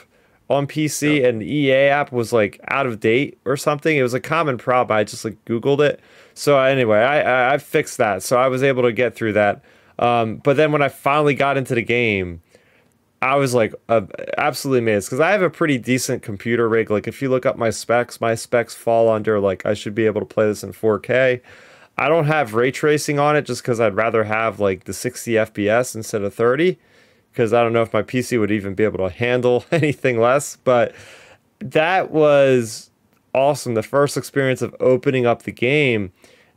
on 0.49 0.65
PC, 0.65 1.17
yep. 1.17 1.29
and 1.29 1.41
the 1.41 1.53
EA 1.53 1.89
app 1.89 2.11
was, 2.11 2.33
like, 2.33 2.59
out 2.69 2.87
of 2.87 2.99
date 2.99 3.37
or 3.45 3.55
something. 3.55 3.95
It 3.95 4.01
was 4.01 4.15
a 4.15 4.19
common 4.19 4.57
problem. 4.57 4.97
I 4.97 5.03
just, 5.03 5.25
like, 5.25 5.43
Googled 5.45 5.81
it. 5.87 5.99
So 6.33 6.57
anyway, 6.57 6.99
I, 6.99 7.21
I, 7.21 7.53
I 7.53 7.57
fixed 7.59 7.99
that. 7.99 8.23
So 8.23 8.39
I 8.39 8.47
was 8.47 8.63
able 8.63 8.81
to 8.81 8.91
get 8.91 9.13
through 9.13 9.33
that. 9.33 9.63
Um, 9.99 10.37
but 10.37 10.57
then 10.57 10.71
when 10.71 10.81
I 10.81 10.89
finally 10.89 11.35
got 11.35 11.57
into 11.57 11.75
the 11.75 11.81
game, 11.81 12.41
I 13.21 13.35
was 13.35 13.53
like 13.53 13.75
uh, 13.87 14.01
absolutely 14.37 14.79
amazed 14.79 15.07
because 15.07 15.19
I 15.19 15.31
have 15.31 15.43
a 15.43 15.49
pretty 15.49 15.77
decent 15.77 16.23
computer 16.23 16.67
rig. 16.67 16.89
Like 16.89 17.07
if 17.07 17.21
you 17.21 17.29
look 17.29 17.45
up 17.45 17.55
my 17.55 17.69
specs, 17.69 18.19
my 18.19 18.33
specs 18.33 18.73
fall 18.73 19.09
under 19.09 19.39
like 19.39 19.65
I 19.65 19.75
should 19.75 19.93
be 19.93 20.07
able 20.07 20.21
to 20.21 20.25
play 20.25 20.47
this 20.47 20.63
in 20.63 20.73
4K. 20.73 21.41
I 21.97 22.09
don't 22.09 22.25
have 22.25 22.55
ray 22.55 22.71
tracing 22.71 23.19
on 23.19 23.35
it 23.35 23.43
just 23.43 23.61
because 23.61 23.79
I'd 23.79 23.95
rather 23.95 24.23
have 24.23 24.59
like 24.59 24.85
the 24.85 24.93
60 24.93 25.33
FPS 25.33 25.93
instead 25.93 26.23
of 26.23 26.33
30 26.33 26.79
because 27.31 27.53
I 27.53 27.61
don't 27.61 27.73
know 27.73 27.83
if 27.83 27.93
my 27.93 28.01
PC 28.01 28.39
would 28.39 28.51
even 28.51 28.73
be 28.73 28.83
able 28.83 29.07
to 29.07 29.13
handle 29.13 29.65
anything 29.71 30.19
less. 30.19 30.55
But 30.55 30.95
that 31.59 32.09
was 32.09 32.89
awesome. 33.35 33.75
The 33.75 33.83
first 33.83 34.17
experience 34.17 34.63
of 34.63 34.75
opening 34.79 35.27
up 35.27 35.43
the 35.43 35.51
game 35.51 36.11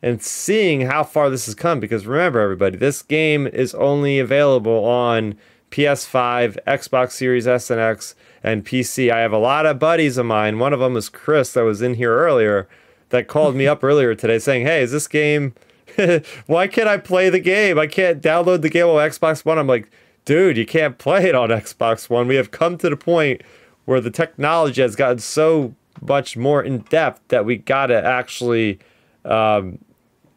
and 0.04 0.22
seeing 0.22 0.82
how 0.82 1.02
far 1.02 1.30
this 1.30 1.46
has 1.46 1.54
come. 1.54 1.80
Because 1.80 2.06
remember, 2.06 2.38
everybody, 2.38 2.76
this 2.76 3.00
game 3.00 3.46
is 3.46 3.74
only 3.74 4.18
available 4.18 4.84
on 4.84 5.34
PS5, 5.70 6.58
Xbox 6.66 7.12
Series 7.12 7.46
S 7.48 7.70
and 7.70 7.80
X, 7.80 8.14
and 8.42 8.66
PC. 8.66 9.10
I 9.10 9.20
have 9.20 9.32
a 9.32 9.38
lot 9.38 9.64
of 9.64 9.78
buddies 9.78 10.18
of 10.18 10.26
mine. 10.26 10.58
One 10.58 10.74
of 10.74 10.80
them 10.80 10.94
is 10.94 11.08
Chris, 11.08 11.54
that 11.54 11.64
was 11.64 11.80
in 11.80 11.94
here 11.94 12.14
earlier, 12.14 12.68
that 13.08 13.28
called 13.28 13.56
me 13.56 13.66
up 13.66 13.82
earlier 13.82 14.14
today 14.14 14.38
saying, 14.38 14.66
Hey, 14.66 14.82
is 14.82 14.92
this 14.92 15.08
game. 15.08 15.54
Why 16.46 16.68
can't 16.68 16.88
I 16.88 16.98
play 16.98 17.30
the 17.30 17.40
game? 17.40 17.78
I 17.78 17.86
can't 17.86 18.20
download 18.20 18.60
the 18.60 18.68
game 18.68 18.86
on 18.86 18.96
Xbox 18.96 19.42
One. 19.42 19.58
I'm 19.58 19.66
like, 19.66 19.90
dude, 20.26 20.58
you 20.58 20.66
can't 20.66 20.98
play 20.98 21.30
it 21.30 21.34
on 21.34 21.48
Xbox 21.48 22.10
One. 22.10 22.28
We 22.28 22.36
have 22.36 22.50
come 22.50 22.76
to 22.76 22.90
the 22.90 22.96
point 22.98 23.40
where 23.86 24.02
the 24.02 24.10
technology 24.10 24.82
has 24.82 24.96
gotten 24.96 25.18
so 25.18 25.74
much 26.02 26.36
more 26.36 26.62
in 26.62 26.80
depth 26.80 27.22
that 27.28 27.46
we 27.46 27.56
got 27.56 27.86
to 27.86 28.04
actually 28.04 28.78
um, 29.24 29.78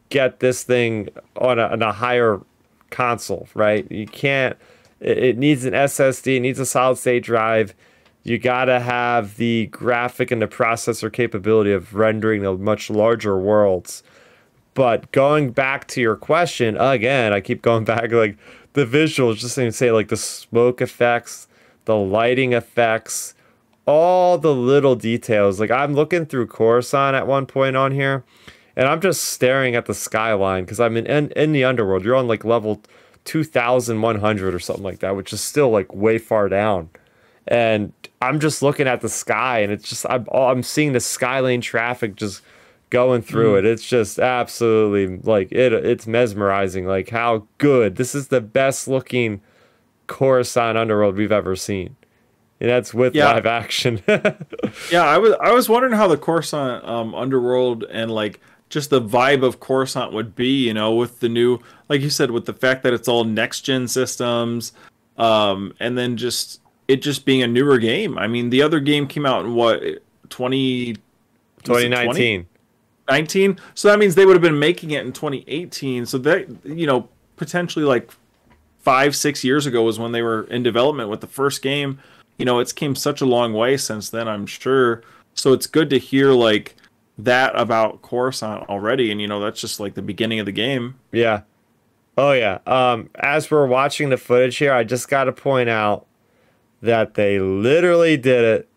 get 0.08 0.40
this 0.40 0.62
thing 0.62 1.08
on 1.36 1.58
a, 1.58 1.66
on 1.68 1.82
a 1.82 1.92
higher 1.92 2.40
console, 2.90 3.48
right? 3.54 3.90
You 3.90 4.06
can't. 4.06 4.56
It, 5.00 5.18
it 5.18 5.38
needs 5.38 5.64
an 5.64 5.74
SSD. 5.74 6.36
It 6.36 6.40
needs 6.40 6.58
a 6.58 6.66
solid 6.66 6.98
state 6.98 7.22
drive. 7.22 7.74
You 8.22 8.38
gotta 8.38 8.80
have 8.80 9.36
the 9.36 9.66
graphic 9.66 10.30
and 10.30 10.42
the 10.42 10.48
processor 10.48 11.12
capability 11.12 11.72
of 11.72 11.94
rendering 11.94 12.42
the 12.42 12.52
much 12.56 12.90
larger 12.90 13.38
worlds. 13.38 14.02
But 14.74 15.10
going 15.12 15.50
back 15.50 15.88
to 15.88 16.00
your 16.00 16.14
question 16.16 16.76
again, 16.76 17.32
I 17.32 17.40
keep 17.40 17.62
going 17.62 17.84
back 17.86 18.12
like 18.12 18.36
the 18.74 18.84
visuals, 18.84 19.36
just 19.36 19.54
to 19.56 19.72
say 19.72 19.90
like 19.92 20.08
the 20.08 20.16
smoke 20.16 20.80
effects, 20.80 21.48
the 21.84 21.96
lighting 21.96 22.52
effects, 22.52 23.34
all 23.86 24.36
the 24.36 24.54
little 24.54 24.94
details. 24.94 25.58
Like 25.58 25.70
I'm 25.70 25.94
looking 25.94 26.26
through 26.26 26.46
Coruscant 26.48 27.16
at 27.16 27.26
one 27.26 27.46
point 27.46 27.76
on 27.76 27.92
here, 27.92 28.24
and 28.78 28.86
I'm 28.86 29.00
just 29.00 29.24
staring 29.24 29.74
at 29.74 29.86
the 29.86 29.92
skyline 29.92 30.64
because 30.64 30.78
I'm 30.78 30.96
in, 30.96 31.04
in, 31.06 31.30
in 31.32 31.50
the 31.50 31.64
underworld. 31.64 32.04
You're 32.04 32.14
on 32.14 32.28
like 32.28 32.44
level 32.44 32.80
2,100 33.24 34.54
or 34.54 34.58
something 34.60 34.84
like 34.84 35.00
that, 35.00 35.16
which 35.16 35.32
is 35.32 35.40
still 35.40 35.70
like 35.70 35.92
way 35.92 36.16
far 36.16 36.48
down. 36.48 36.88
And 37.48 37.92
I'm 38.22 38.38
just 38.38 38.62
looking 38.62 38.86
at 38.86 39.00
the 39.00 39.08
sky, 39.08 39.60
and 39.60 39.72
it's 39.72 39.88
just 39.88 40.06
I'm 40.08 40.26
I'm 40.32 40.62
seeing 40.62 40.92
the 40.92 41.00
skylane 41.00 41.60
traffic 41.60 42.14
just 42.14 42.42
going 42.90 43.22
through 43.22 43.54
mm. 43.54 43.58
it. 43.58 43.64
It's 43.64 43.86
just 43.86 44.20
absolutely 44.20 45.18
like 45.24 45.50
it. 45.50 45.72
It's 45.72 46.06
mesmerizing. 46.06 46.86
Like 46.86 47.08
how 47.08 47.48
good 47.58 47.96
this 47.96 48.14
is 48.14 48.28
the 48.28 48.40
best 48.40 48.86
looking 48.86 49.40
Coruscant 50.06 50.78
underworld 50.78 51.16
we've 51.16 51.32
ever 51.32 51.56
seen. 51.56 51.96
And 52.60 52.70
that's 52.70 52.92
with 52.92 53.14
yeah. 53.14 53.32
live 53.32 53.46
action. 53.46 54.02
yeah, 54.92 55.04
I 55.04 55.18
was 55.18 55.34
I 55.40 55.52
was 55.52 55.68
wondering 55.68 55.94
how 55.94 56.06
the 56.06 56.16
Coruscant 56.16 56.84
um, 56.84 57.14
underworld 57.14 57.84
and 57.84 58.10
like 58.10 58.40
just 58.68 58.90
the 58.90 59.00
vibe 59.00 59.42
of 59.42 59.60
Coruscant 59.60 60.12
would 60.12 60.34
be, 60.34 60.66
you 60.66 60.74
know, 60.74 60.94
with 60.94 61.20
the 61.20 61.28
new, 61.28 61.58
like 61.88 62.00
you 62.00 62.10
said, 62.10 62.30
with 62.30 62.46
the 62.46 62.52
fact 62.52 62.82
that 62.82 62.92
it's 62.92 63.08
all 63.08 63.24
next 63.24 63.62
gen 63.62 63.88
systems, 63.88 64.72
um, 65.16 65.74
and 65.80 65.96
then 65.96 66.16
just 66.16 66.60
it 66.86 67.02
just 67.02 67.24
being 67.24 67.42
a 67.42 67.46
newer 67.46 67.78
game. 67.78 68.18
I 68.18 68.26
mean, 68.26 68.50
the 68.50 68.62
other 68.62 68.80
game 68.80 69.06
came 69.06 69.26
out 69.26 69.44
in 69.44 69.54
what 69.54 69.82
20 70.30 70.96
2019. 71.64 72.46
19 73.08 73.58
so 73.74 73.88
that 73.88 73.98
means 73.98 74.14
they 74.14 74.26
would 74.26 74.34
have 74.34 74.42
been 74.42 74.58
making 74.58 74.90
it 74.90 75.04
in 75.04 75.12
2018 75.14 76.04
so 76.04 76.18
that 76.18 76.46
you 76.64 76.86
know 76.86 77.08
potentially 77.36 77.84
like 77.84 78.10
five 78.80 79.16
six 79.16 79.42
years 79.42 79.64
ago 79.64 79.82
was 79.82 79.98
when 79.98 80.12
they 80.12 80.20
were 80.20 80.44
in 80.44 80.62
development 80.62 81.08
with 81.08 81.20
the 81.20 81.26
first 81.26 81.62
game. 81.62 81.98
You 82.36 82.44
know 82.44 82.58
it's 82.58 82.72
came 82.72 82.94
such 82.94 83.20
a 83.20 83.26
long 83.26 83.52
way 83.52 83.76
since 83.76 84.10
then 84.10 84.28
i'm 84.28 84.46
sure. 84.46 85.02
So 85.34 85.52
it's 85.52 85.66
good 85.66 85.88
to 85.90 85.98
hear 85.98 86.32
like 86.32 86.76
that 87.18 87.58
about 87.58 88.00
coruscant 88.00 88.68
already 88.68 89.10
and 89.10 89.20
you 89.20 89.26
know 89.26 89.40
that's 89.40 89.60
just 89.60 89.80
like 89.80 89.94
the 89.94 90.02
beginning 90.02 90.38
of 90.38 90.46
the 90.46 90.52
game 90.52 90.94
Yeah. 91.12 91.42
Oh 92.16 92.32
yeah. 92.32 92.58
Um, 92.66 93.10
as 93.14 93.48
we're 93.50 93.66
watching 93.66 94.08
the 94.10 94.16
footage 94.16 94.56
here, 94.56 94.72
I 94.72 94.82
just 94.82 95.08
got 95.08 95.24
to 95.24 95.32
point 95.32 95.68
out 95.68 96.04
that 96.82 97.14
they 97.14 97.38
literally 97.38 98.16
did 98.16 98.44
it. 98.44 98.68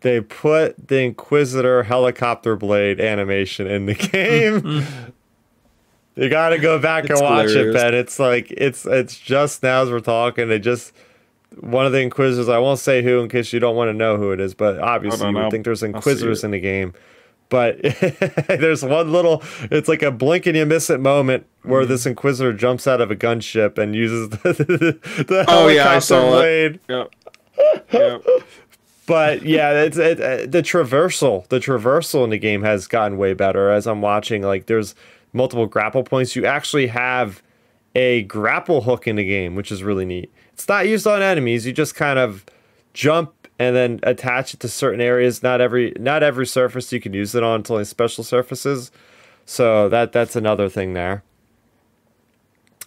They 0.00 0.20
put 0.20 0.88
the 0.88 0.98
Inquisitor 1.00 1.84
helicopter 1.84 2.56
blade 2.56 3.00
animation 3.00 3.68
in 3.68 3.86
the 3.86 3.94
game. 4.12 4.84
you 6.16 6.28
got 6.28 6.48
to 6.50 6.58
go 6.58 6.80
back 6.80 7.08
and 7.08 7.20
watch 7.20 7.50
hilarious. 7.50 7.74
it, 7.76 7.78
Ben. 7.78 7.94
It's 7.94 8.18
like 8.18 8.50
it's 8.50 8.84
it's 8.84 9.16
just 9.16 9.62
now 9.62 9.82
as 9.82 9.90
we're 9.90 10.00
talking. 10.00 10.48
They 10.48 10.58
just 10.58 10.92
one 11.60 11.86
of 11.86 11.92
the 11.92 12.00
Inquisitors. 12.00 12.48
I 12.48 12.58
won't 12.58 12.80
say 12.80 13.00
who 13.02 13.20
in 13.20 13.28
case 13.28 13.52
you 13.52 13.60
don't 13.60 13.76
want 13.76 13.90
to 13.90 13.94
know 13.94 14.16
who 14.16 14.32
it 14.32 14.40
is, 14.40 14.54
but 14.54 14.80
obviously 14.80 15.28
you 15.28 15.34
would 15.36 15.52
think 15.52 15.64
there's 15.64 15.84
Inquisitors 15.84 16.42
in 16.42 16.50
the 16.50 16.60
game 16.60 16.94
but 17.48 17.76
there's 18.48 18.84
one 18.84 19.12
little 19.12 19.42
it's 19.70 19.88
like 19.88 20.02
a 20.02 20.10
blink 20.10 20.46
and 20.46 20.56
you 20.56 20.66
miss 20.66 20.90
it 20.90 21.00
moment 21.00 21.46
where 21.62 21.82
Mm-hmm. 21.82 21.90
this 21.92 22.06
inquisitor 22.06 22.52
jumps 22.52 22.86
out 22.86 23.00
of 23.00 23.10
a 23.10 23.16
gunship 23.16 23.78
and 23.78 23.94
uses 23.94 24.28
the, 24.30 24.98
the 25.28 25.44
Oh, 25.48 25.68
yeah, 25.68 25.82
I 25.82 25.98
helicopter 25.98 26.00
saw 26.00 26.26
it. 26.26 26.30
blade. 26.30 26.80
Yep. 26.88 27.14
Yep. 27.92 28.24
But 29.06 29.42
yeah 29.44 29.82
it's 29.84 29.96
it, 29.96 30.20
uh, 30.20 30.46
the 30.50 30.62
traversal 30.62 31.46
the 31.48 31.58
traversal 31.60 32.24
in 32.24 32.30
the 32.30 32.38
game 32.38 32.62
has 32.62 32.86
gotten 32.86 33.16
way 33.18 33.34
better. 33.34 33.70
As 33.70 33.86
i'm 33.86 34.02
watching 34.02 34.42
like 34.42 34.66
there's 34.66 34.94
multiple 35.32 35.66
grapple 35.66 36.02
points. 36.02 36.34
You 36.34 36.44
actually 36.46 36.88
have 36.88 37.42
a 37.94 38.22
grapple 38.24 38.82
hook 38.82 39.06
in 39.06 39.16
the 39.16 39.24
game 39.24 39.54
which 39.54 39.70
is 39.70 39.82
really 39.84 40.04
neat. 40.04 40.32
It's 40.52 40.68
not 40.68 40.88
used 40.88 41.06
on 41.06 41.22
enemies. 41.22 41.66
You 41.66 41.72
just 41.72 41.94
kind 41.94 42.18
of 42.18 42.44
jump 42.94 43.32
and 43.58 43.74
then 43.74 44.00
attach 44.02 44.54
it 44.54 44.60
to 44.60 44.68
certain 44.68 45.00
areas. 45.00 45.42
Not 45.42 45.60
every 45.60 45.92
not 45.98 46.22
every 46.22 46.46
surface 46.46 46.92
you 46.92 47.00
can 47.00 47.12
use 47.14 47.34
it 47.34 47.42
on 47.42 47.60
it's 47.60 47.70
only 47.70 47.84
special 47.84 48.24
surfaces. 48.24 48.90
So 49.44 49.88
that 49.88 50.12
that's 50.12 50.36
another 50.36 50.68
thing 50.68 50.92
there. 50.92 51.22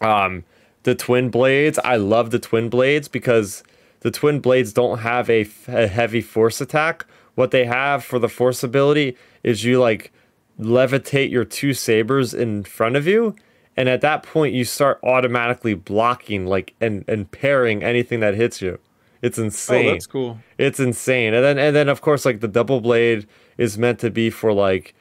Um 0.01 0.43
the 0.83 0.95
twin 0.95 1.29
blades 1.29 1.77
i 1.83 1.97
love 1.97 2.31
the 2.31 2.39
twin 2.39 2.69
blades 2.69 3.09
because 3.09 3.63
the 3.99 4.11
twin 4.11 4.39
blades 4.39 4.71
don't 4.71 4.99
have 4.99 5.29
a, 5.29 5.43
heavy 5.67 6.21
force 6.21 6.61
attack. 6.61 7.05
What 7.35 7.51
they 7.51 7.65
have 7.65 8.03
for 8.03 8.19
the 8.19 8.29
force 8.29 8.63
ability 8.63 9.17
is 9.43 9.63
you 9.63 9.79
like 9.79 10.11
levitate 10.59 11.31
your 11.31 11.45
two 11.45 11.73
sabers 11.73 12.33
in 12.33 12.63
front 12.63 12.95
of 12.95 13.07
you. 13.07 13.35
And 13.75 13.87
at 13.87 14.01
that 14.01 14.23
point 14.23 14.53
you 14.53 14.65
start 14.65 14.99
automatically 15.03 15.73
blocking 15.73 16.45
like 16.45 16.73
and 16.81 17.05
and 17.07 17.29
parrying 17.29 17.83
anything 17.83 18.19
that 18.21 18.35
hits 18.35 18.61
you 18.61 18.79
it's 19.21 19.37
insane. 19.37 19.87
oh 19.87 19.91
that's 19.91 20.07
cool 20.07 20.39
it's 20.57 20.79
insane. 20.79 21.33
And 21.33 21.43
then 21.43 21.57
and 21.59 21.75
then 21.75 21.89
of 21.89 22.01
course 22.01 22.25
like 22.25 22.39
the 22.39 22.47
double 22.47 22.81
blade 22.81 23.27
is 23.57 23.77
meant 23.77 23.99
to 23.99 24.09
be 24.09 24.29
for 24.29 24.53
like 24.53 24.93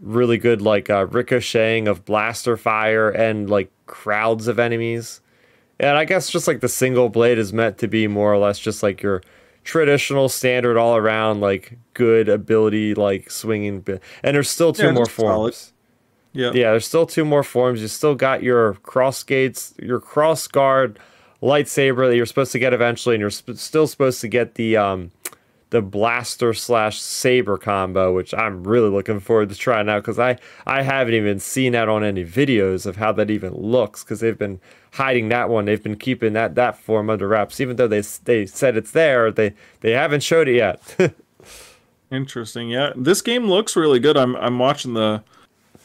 really 0.00 0.36
good 0.38 0.60
like 0.60 0.90
uh, 0.90 1.06
ricocheting 1.06 1.88
of 1.88 2.04
blaster 2.04 2.56
fire 2.56 3.08
and 3.10 3.48
like 3.48 3.70
crowds 3.86 4.48
of 4.48 4.58
enemies. 4.58 5.20
And 5.80 5.96
I 5.96 6.04
guess 6.04 6.28
just 6.30 6.46
like 6.46 6.60
the 6.60 6.68
single 6.68 7.08
blade 7.08 7.38
is 7.38 7.52
meant 7.52 7.78
to 7.78 7.88
be 7.88 8.06
more 8.08 8.32
or 8.32 8.38
less 8.38 8.58
just 8.58 8.82
like 8.82 9.02
your 9.02 9.22
traditional 9.64 10.28
standard 10.28 10.76
all 10.76 10.96
around 10.96 11.40
like 11.40 11.78
good 11.94 12.28
ability 12.28 12.94
like 12.94 13.30
swinging 13.30 13.80
bi- 13.80 14.00
and 14.22 14.34
there's 14.34 14.50
still 14.50 14.72
two 14.72 14.86
Yeah, 14.86 14.92
more 14.92 15.06
solid. 15.06 15.52
forms. 15.54 15.72
yeah 16.32 16.50
Yeah, 16.52 16.70
there's 16.72 16.86
still 16.86 17.06
two 17.06 17.24
more 17.24 17.42
forms. 17.44 17.80
You 17.80 17.88
still 17.88 18.14
got 18.16 18.42
your 18.42 18.74
cross 18.82 19.22
gates, 19.22 19.72
your 19.80 20.00
cross 20.00 20.46
guard 20.48 20.98
lightsaber 21.42 22.08
that 22.08 22.16
you're 22.16 22.26
supposed 22.26 22.52
to 22.52 22.58
get 22.58 22.72
eventually, 22.72 23.16
and 23.16 23.20
you're 23.20 23.30
sp- 23.34 23.56
still 23.56 23.86
supposed 23.86 24.20
to 24.20 24.28
get 24.28 24.54
the 24.54 24.76
um 24.76 25.10
the 25.70 25.80
blaster 25.80 26.52
slash 26.52 27.00
saber 27.00 27.56
combo, 27.56 28.14
which 28.14 28.34
I'm 28.34 28.62
really 28.62 28.90
looking 28.90 29.20
forward 29.20 29.48
to 29.48 29.54
trying 29.54 29.88
out 29.88 30.02
because 30.02 30.18
I 30.18 30.38
I 30.66 30.82
haven't 30.82 31.14
even 31.14 31.40
seen 31.40 31.72
that 31.72 31.88
on 31.88 32.04
any 32.04 32.24
videos 32.24 32.86
of 32.86 32.96
how 32.96 33.12
that 33.12 33.30
even 33.30 33.54
looks 33.54 34.04
because 34.04 34.20
they've 34.20 34.38
been 34.38 34.60
hiding 34.92 35.30
that 35.30 35.48
one. 35.48 35.64
They've 35.64 35.82
been 35.82 35.96
keeping 35.96 36.34
that 36.34 36.54
that 36.54 36.78
form 36.78 37.10
under 37.10 37.26
wraps, 37.26 37.60
even 37.60 37.76
though 37.76 37.88
they 37.88 38.02
they 38.24 38.46
said 38.46 38.76
it's 38.76 38.92
there. 38.92 39.30
They 39.32 39.54
they 39.80 39.92
haven't 39.92 40.22
showed 40.22 40.46
it 40.46 40.56
yet. 40.56 40.96
Interesting. 42.10 42.68
Yeah, 42.68 42.92
this 42.94 43.22
game 43.22 43.46
looks 43.46 43.74
really 43.74 43.98
good. 43.98 44.18
I'm 44.18 44.36
I'm 44.36 44.58
watching 44.58 44.92
the 44.92 45.22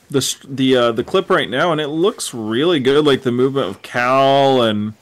the 0.10 0.36
the 0.48 0.76
uh, 0.76 0.92
the 0.92 1.04
clip 1.06 1.30
right 1.30 1.50
now, 1.50 1.72
and 1.72 1.80
it 1.80 1.88
looks 1.88 2.34
really 2.34 2.82
good. 2.82 3.06
Like 3.06 3.24
the 3.24 3.32
movement 3.32 3.70
of 3.70 3.82
Cal 3.82 4.62
and 4.62 4.94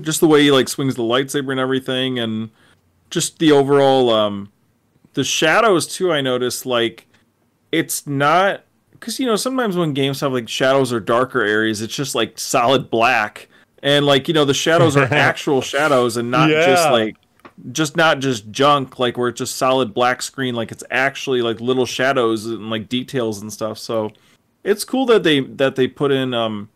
just 0.00 0.20
the 0.20 0.28
way 0.28 0.42
he 0.42 0.50
like 0.50 0.68
swings 0.68 0.94
the 0.94 1.02
lightsaber 1.02 1.50
and 1.50 1.60
everything, 1.60 2.18
and 2.18 2.50
just 3.10 3.38
the 3.38 3.52
overall 3.52 4.10
um 4.10 4.50
the 5.14 5.24
shadows 5.24 5.86
too. 5.86 6.12
I 6.12 6.20
noticed 6.20 6.66
like 6.66 7.06
it's 7.72 8.06
not 8.06 8.64
because 8.92 9.18
you 9.18 9.26
know 9.26 9.36
sometimes 9.36 9.76
when 9.76 9.94
games 9.94 10.20
have 10.20 10.32
like 10.32 10.48
shadows 10.48 10.92
or 10.92 11.00
darker 11.00 11.42
areas, 11.42 11.80
it's 11.80 11.94
just 11.94 12.14
like 12.14 12.38
solid 12.38 12.90
black, 12.90 13.48
and 13.82 14.06
like 14.06 14.28
you 14.28 14.34
know 14.34 14.44
the 14.44 14.54
shadows 14.54 14.96
are 14.96 15.04
actual 15.12 15.60
shadows 15.60 16.16
and 16.16 16.30
not 16.30 16.48
just 16.48 16.90
like 16.90 17.16
just 17.70 17.96
not 17.96 18.18
just 18.18 18.50
junk 18.50 18.98
like 18.98 19.16
where 19.16 19.28
it's 19.28 19.38
just 19.38 19.56
solid 19.56 19.94
black 19.94 20.20
screen 20.22 20.54
like 20.54 20.72
it's 20.72 20.82
actually 20.90 21.40
like 21.40 21.60
little 21.60 21.86
shadows 21.86 22.46
and 22.46 22.68
like 22.68 22.88
details 22.88 23.40
and 23.42 23.52
stuff 23.52 23.78
so 23.78 24.10
it's 24.64 24.84
cool 24.84 25.06
that 25.06 25.22
they 25.22 25.40
that 25.40 25.76
they 25.76 25.86
put 25.86 26.10
in 26.10 26.34
um 26.34 26.68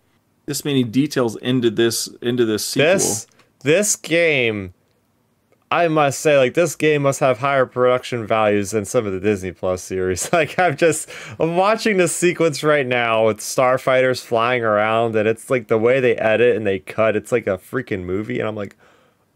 this 0.48 0.64
many 0.64 0.82
details 0.82 1.36
into 1.36 1.70
this 1.70 2.08
into 2.20 2.44
this 2.44 2.64
sequel. 2.66 2.94
This 2.94 3.26
this 3.62 3.96
game 3.96 4.72
i 5.70 5.86
must 5.86 6.20
say 6.20 6.38
like 6.38 6.54
this 6.54 6.74
game 6.74 7.02
must 7.02 7.20
have 7.20 7.38
higher 7.40 7.66
production 7.66 8.26
values 8.26 8.70
than 8.70 8.84
some 8.86 9.04
of 9.04 9.12
the 9.12 9.20
disney 9.20 9.52
plus 9.52 9.82
series. 9.82 10.30
Like 10.32 10.58
i'm 10.58 10.76
just 10.76 11.10
i'm 11.38 11.56
watching 11.56 11.98
this 11.98 12.14
sequence 12.16 12.62
right 12.64 12.86
now 12.86 13.26
with 13.26 13.38
starfighters 13.38 14.24
flying 14.24 14.62
around 14.64 15.14
and 15.16 15.28
it's 15.28 15.50
like 15.50 15.68
the 15.68 15.76
way 15.76 16.00
they 16.00 16.16
edit 16.16 16.56
and 16.56 16.66
they 16.66 16.78
cut 16.78 17.16
it's 17.16 17.32
like 17.32 17.46
a 17.46 17.58
freaking 17.58 18.04
movie 18.04 18.38
and 18.38 18.48
i'm 18.48 18.56
like 18.56 18.76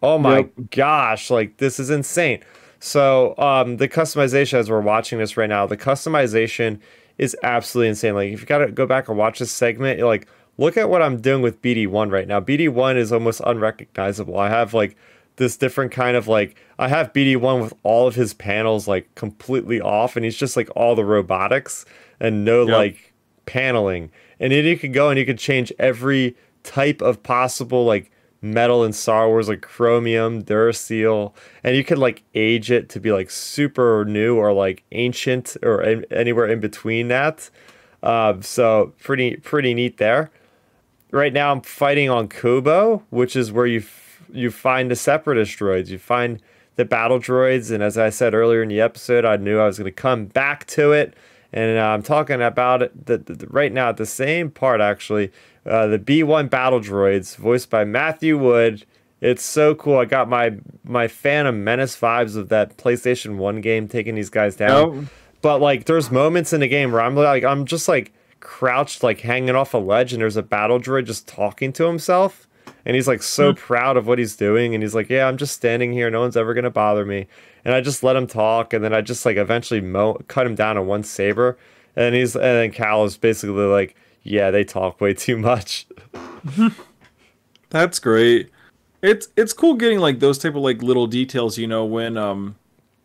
oh 0.02 0.16
my 0.18 0.38
Yep. 0.38 0.50
gosh 0.70 1.30
like 1.30 1.58
this 1.58 1.78
is 1.78 1.90
insane. 1.90 2.42
So 2.80 3.36
um 3.38 3.76
the 3.76 3.88
customization 3.88 4.54
as 4.54 4.70
we're 4.70 4.80
watching 4.80 5.18
this 5.18 5.36
right 5.36 5.48
now 5.50 5.66
the 5.66 5.76
customization 5.76 6.80
is 7.18 7.36
absolutely 7.42 7.88
insane. 7.90 8.14
Like 8.14 8.32
if 8.32 8.40
you 8.40 8.46
gotta 8.46 8.72
go 8.72 8.86
back 8.86 9.08
and 9.08 9.18
watch 9.18 9.38
this 9.38 9.52
segment 9.52 9.98
you're 9.98 10.08
like 10.08 10.26
look 10.58 10.76
at 10.76 10.88
what 10.88 11.02
i'm 11.02 11.20
doing 11.20 11.42
with 11.42 11.60
bd1 11.62 12.10
right 12.10 12.28
now 12.28 12.40
bd1 12.40 12.96
is 12.96 13.12
almost 13.12 13.40
unrecognizable 13.46 14.38
i 14.38 14.48
have 14.48 14.74
like 14.74 14.96
this 15.36 15.56
different 15.56 15.90
kind 15.92 16.16
of 16.16 16.28
like 16.28 16.56
i 16.78 16.88
have 16.88 17.12
bd1 17.12 17.62
with 17.62 17.72
all 17.82 18.06
of 18.06 18.14
his 18.14 18.34
panels 18.34 18.86
like 18.86 19.12
completely 19.14 19.80
off 19.80 20.14
and 20.16 20.24
he's 20.24 20.36
just 20.36 20.56
like 20.56 20.68
all 20.76 20.94
the 20.94 21.04
robotics 21.04 21.84
and 22.20 22.44
no 22.44 22.66
Yep. 22.66 22.76
like 22.76 23.12
paneling 23.46 24.10
and 24.38 24.52
then 24.52 24.64
you 24.64 24.76
can 24.78 24.92
go 24.92 25.08
and 25.10 25.18
you 25.18 25.24
can 25.26 25.36
change 25.36 25.72
every 25.78 26.36
type 26.62 27.00
of 27.00 27.22
possible 27.22 27.84
like 27.84 28.10
metal 28.44 28.82
in 28.84 28.92
Star 28.92 29.28
Wars 29.28 29.48
like 29.48 29.62
chromium, 29.62 30.42
durasteel, 30.42 31.32
and 31.62 31.76
you 31.76 31.84
could 31.84 31.98
like 31.98 32.24
age 32.34 32.72
it 32.72 32.88
to 32.88 32.98
be 32.98 33.12
like 33.12 33.30
super 33.30 34.04
new 34.04 34.36
or 34.36 34.52
like 34.52 34.82
ancient 34.90 35.56
or 35.62 35.80
an- 35.80 36.04
anywhere 36.10 36.46
in 36.48 36.58
between 36.58 37.06
that. 37.06 37.50
Um, 38.02 38.42
so 38.42 38.94
pretty 39.00 39.36
pretty 39.36 39.74
neat 39.74 39.98
there. 39.98 40.32
Right 41.12 41.32
now 41.32 41.52
I'm 41.52 41.60
fighting 41.60 42.08
on 42.10 42.28
Koboh, 42.28 43.02
which 43.10 43.36
is 43.36 43.52
where 43.52 43.66
you 43.66 43.80
f- 43.80 44.22
you 44.32 44.50
find 44.50 44.90
the 44.90 44.96
separatist 44.96 45.58
droids. 45.58 45.88
You 45.88 45.98
find 45.98 46.40
the 46.76 46.84
battle 46.86 47.18
droids, 47.20 47.70
and 47.70 47.82
as 47.82 47.98
I 47.98 48.08
said 48.08 48.32
earlier 48.34 48.62
in 48.62 48.70
the 48.70 48.80
episode, 48.80 49.24
I 49.26 49.36
knew 49.36 49.58
I 49.60 49.66
was 49.66 49.78
going 49.78 49.84
to 49.84 49.92
come 49.92 50.24
back 50.24 50.66
to 50.68 50.92
it, 50.92 51.14
and 51.52 51.78
uh, 51.78 51.82
I'm 51.82 52.02
talking 52.02 52.40
about 52.40 52.80
it 52.82 53.06
the, 53.06 53.18
the, 53.18 53.34
the- 53.34 53.46
right 53.48 53.72
now 53.72 53.90
at 53.90 53.98
the 53.98 54.06
same 54.06 54.50
part 54.50 54.80
actually. 54.80 55.30
Uh, 55.64 55.86
the 55.86 55.98
B1 55.98 56.50
battle 56.50 56.80
droids, 56.80 57.36
voiced 57.36 57.70
by 57.70 57.84
Matthew 57.84 58.36
Wood. 58.36 58.84
It's 59.20 59.44
so 59.44 59.74
cool. 59.76 59.98
I 59.98 60.06
got 60.06 60.28
my 60.28 60.54
my 60.82 61.06
Phantom 61.08 61.62
Menace 61.62 61.96
vibes 61.96 62.34
of 62.36 62.48
that 62.48 62.76
PlayStation 62.78 63.36
One 63.36 63.60
game, 63.60 63.86
taking 63.86 64.14
these 64.16 64.30
guys 64.30 64.56
down. 64.56 64.94
Yep. 64.96 65.04
But 65.42 65.60
like, 65.60 65.84
there's 65.84 66.10
moments 66.10 66.52
in 66.52 66.60
the 66.60 66.68
game 66.68 66.90
where 66.90 67.00
I'm 67.02 67.14
like, 67.14 67.44
I'm 67.44 67.64
just 67.66 67.86
like 67.86 68.12
crouched, 68.42 69.02
like 69.02 69.20
hanging 69.20 69.54
off 69.54 69.72
a 69.72 69.78
ledge, 69.78 70.12
and 70.12 70.20
there's 70.20 70.36
a 70.36 70.42
battle 70.42 70.78
droid 70.78 71.06
just 71.06 71.26
talking 71.26 71.72
to 71.74 71.86
himself, 71.86 72.46
and 72.84 72.94
he's 72.94 73.08
like 73.08 73.22
so 73.22 73.54
proud 73.54 73.96
of 73.96 74.06
what 74.06 74.18
he's 74.18 74.36
doing, 74.36 74.74
and 74.74 74.82
he's 74.82 74.94
like, 74.94 75.08
yeah, 75.08 75.26
I'm 75.26 75.38
just 75.38 75.54
standing 75.54 75.92
here, 75.92 76.10
no 76.10 76.20
one's 76.20 76.36
ever 76.36 76.52
gonna 76.52 76.70
bother 76.70 77.06
me, 77.06 77.26
and 77.64 77.74
I 77.74 77.80
just 77.80 78.02
let 78.02 78.16
him 78.16 78.26
talk, 78.26 78.74
and 78.74 78.84
then 78.84 78.92
I 78.92 79.00
just 79.00 79.24
like 79.24 79.36
eventually 79.36 79.80
mo- 79.80 80.20
cut 80.28 80.46
him 80.46 80.54
down 80.54 80.76
in 80.76 80.86
one 80.86 81.04
saber, 81.04 81.56
and 81.96 82.14
he's 82.14 82.34
and 82.34 82.44
then 82.44 82.70
Cal 82.72 83.04
is 83.04 83.16
basically 83.16 83.64
like, 83.64 83.96
yeah, 84.22 84.50
they 84.50 84.64
talk 84.64 85.00
way 85.00 85.14
too 85.14 85.38
much. 85.38 85.86
That's 87.70 87.98
great. 87.98 88.50
It's 89.02 89.28
it's 89.36 89.52
cool 89.52 89.74
getting 89.74 89.98
like 89.98 90.20
those 90.20 90.38
type 90.38 90.54
of 90.54 90.62
like 90.62 90.82
little 90.82 91.06
details, 91.06 91.56
you 91.56 91.66
know, 91.66 91.84
when 91.84 92.16
um 92.16 92.56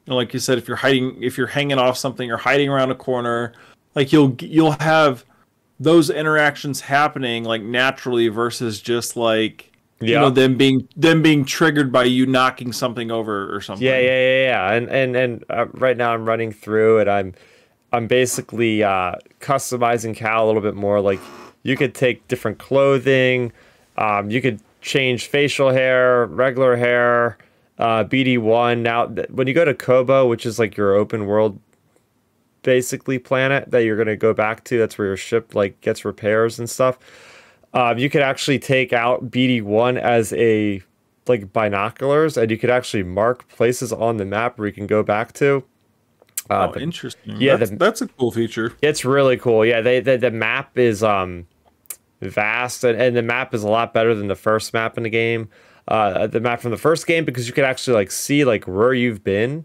like 0.08 0.34
you 0.34 0.40
said, 0.40 0.58
if 0.58 0.68
you're 0.68 0.78
hiding, 0.78 1.22
if 1.22 1.38
you're 1.38 1.48
hanging 1.48 1.80
off 1.80 1.98
something 1.98 2.32
or 2.32 2.38
hiding 2.38 2.70
around 2.70 2.92
a 2.92 2.96
corner, 2.96 3.54
like 3.98 4.14
you'll 4.14 4.36
you'll 4.40 4.78
have 4.80 5.26
those 5.80 6.12
interactions 6.12 6.82
happening 6.82 7.44
like 7.44 7.64
naturally 7.64 8.28
versus 8.28 8.80
just 8.80 9.18
like 9.18 9.72
you 10.00 10.14
know 10.14 10.30
them 10.30 10.56
being 10.56 10.88
them 10.96 11.24
being 11.24 11.44
triggered 11.44 11.92
by 11.92 12.04
you 12.04 12.28
knocking 12.28 12.72
something 12.72 13.10
over 13.10 13.54
or 13.54 13.60
something. 13.60 13.86
Yeah, 13.86 13.98
yeah, 13.98 14.20
yeah, 14.20 14.44
yeah. 14.44 14.74
And 14.74 14.90
and 14.90 15.16
and 15.16 15.46
uh, 15.50 15.66
right 15.74 15.98
now 15.98 16.14
I'm 16.14 16.26
running 16.26 16.52
through 16.52 17.00
it. 17.00 17.08
I'm 17.08 17.34
I'm 17.92 18.06
basically 18.06 18.84
uh, 18.84 19.16
customizing 19.42 20.16
Cal 20.16 20.46
a 20.46 20.48
little 20.48 20.62
bit 20.62 20.76
more. 20.76 21.02
Like 21.02 21.20
you 21.64 21.76
could 21.76 21.96
take 21.96 22.28
different 22.28 22.60
clothing. 22.60 23.52
Um, 23.98 24.30
you 24.30 24.44
could 24.44 24.60
change 24.82 25.26
facial 25.26 25.72
hair, 25.72 26.28
regular 26.28 26.76
hair, 26.76 27.40
uh, 27.80 28.04
BD 28.04 28.38
one. 28.38 28.84
Now, 28.84 29.08
th- 29.08 29.30
when 29.32 29.48
you 29.48 29.56
go 29.56 29.66
to 29.66 29.74
Koboh, 29.74 30.30
which 30.30 30.46
is 30.46 30.60
like 30.60 30.78
your 30.78 30.94
open 30.94 31.26
world, 31.26 31.60
basically 32.68 33.18
planet 33.18 33.72
that 33.72 33.86
you're 33.86 33.96
gonna 33.96 34.18
go 34.18 34.34
back 34.34 34.66
to, 34.66 34.78
that's 34.78 34.98
where 34.98 35.08
your 35.08 35.16
ship 35.18 35.56
like 35.56 35.80
gets 35.80 36.04
repairs 36.04 36.60
and 36.60 36.70
stuff. 36.70 37.00
Um, 37.74 37.98
you 37.98 38.10
could 38.10 38.22
actually 38.22 38.60
take 38.60 38.92
out 38.92 39.32
BD 39.32 39.62
one 39.62 39.98
as 39.98 40.34
a 40.34 40.82
like 41.28 41.54
binoculars, 41.54 42.36
and 42.36 42.52
you 42.52 42.58
could 42.58 42.70
actually 42.70 43.04
mark 43.04 43.48
places 43.48 43.94
on 43.94 44.18
the 44.18 44.26
map 44.26 44.58
where 44.60 44.68
you 44.68 44.74
can 44.74 44.86
go 44.88 45.02
back 45.02 45.32
to. 45.34 45.64
Uh, 46.50 46.68
Oh, 46.70 46.74
the- 46.74 46.82
interesting. 46.82 47.36
yeah, 47.40 47.56
that's, 47.56 47.72
the- 47.72 47.78
that's 47.78 48.02
a 48.02 48.08
cool 48.10 48.32
feature. 48.32 48.74
it's 48.82 49.06
really 49.06 49.38
cool. 49.38 49.66
Yeah, 49.66 49.80
they, 49.80 50.02
the 50.02 50.18
the 50.18 50.32
map 50.32 50.78
is 50.78 51.04
um 51.04 51.46
vast 52.22 52.84
and, 52.84 53.00
and 53.02 53.16
the 53.16 53.22
map 53.22 53.54
is 53.54 53.64
a 53.64 53.68
lot 53.70 53.94
better 53.94 54.14
than 54.16 54.28
the 54.28 54.36
first 54.36 54.74
map 54.74 54.98
in 54.98 55.04
the 55.04 55.10
game. 55.10 55.48
Uh 55.88 56.28
the 56.28 56.40
map 56.42 56.60
from 56.60 56.72
the 56.72 56.78
first 56.78 57.08
game 57.08 57.24
because 57.24 57.48
you 57.48 57.54
could 57.54 57.64
actually 57.64 57.94
like 57.96 58.12
see 58.12 58.44
like 58.44 58.66
where 58.66 58.94
you've 58.94 59.24
been 59.24 59.64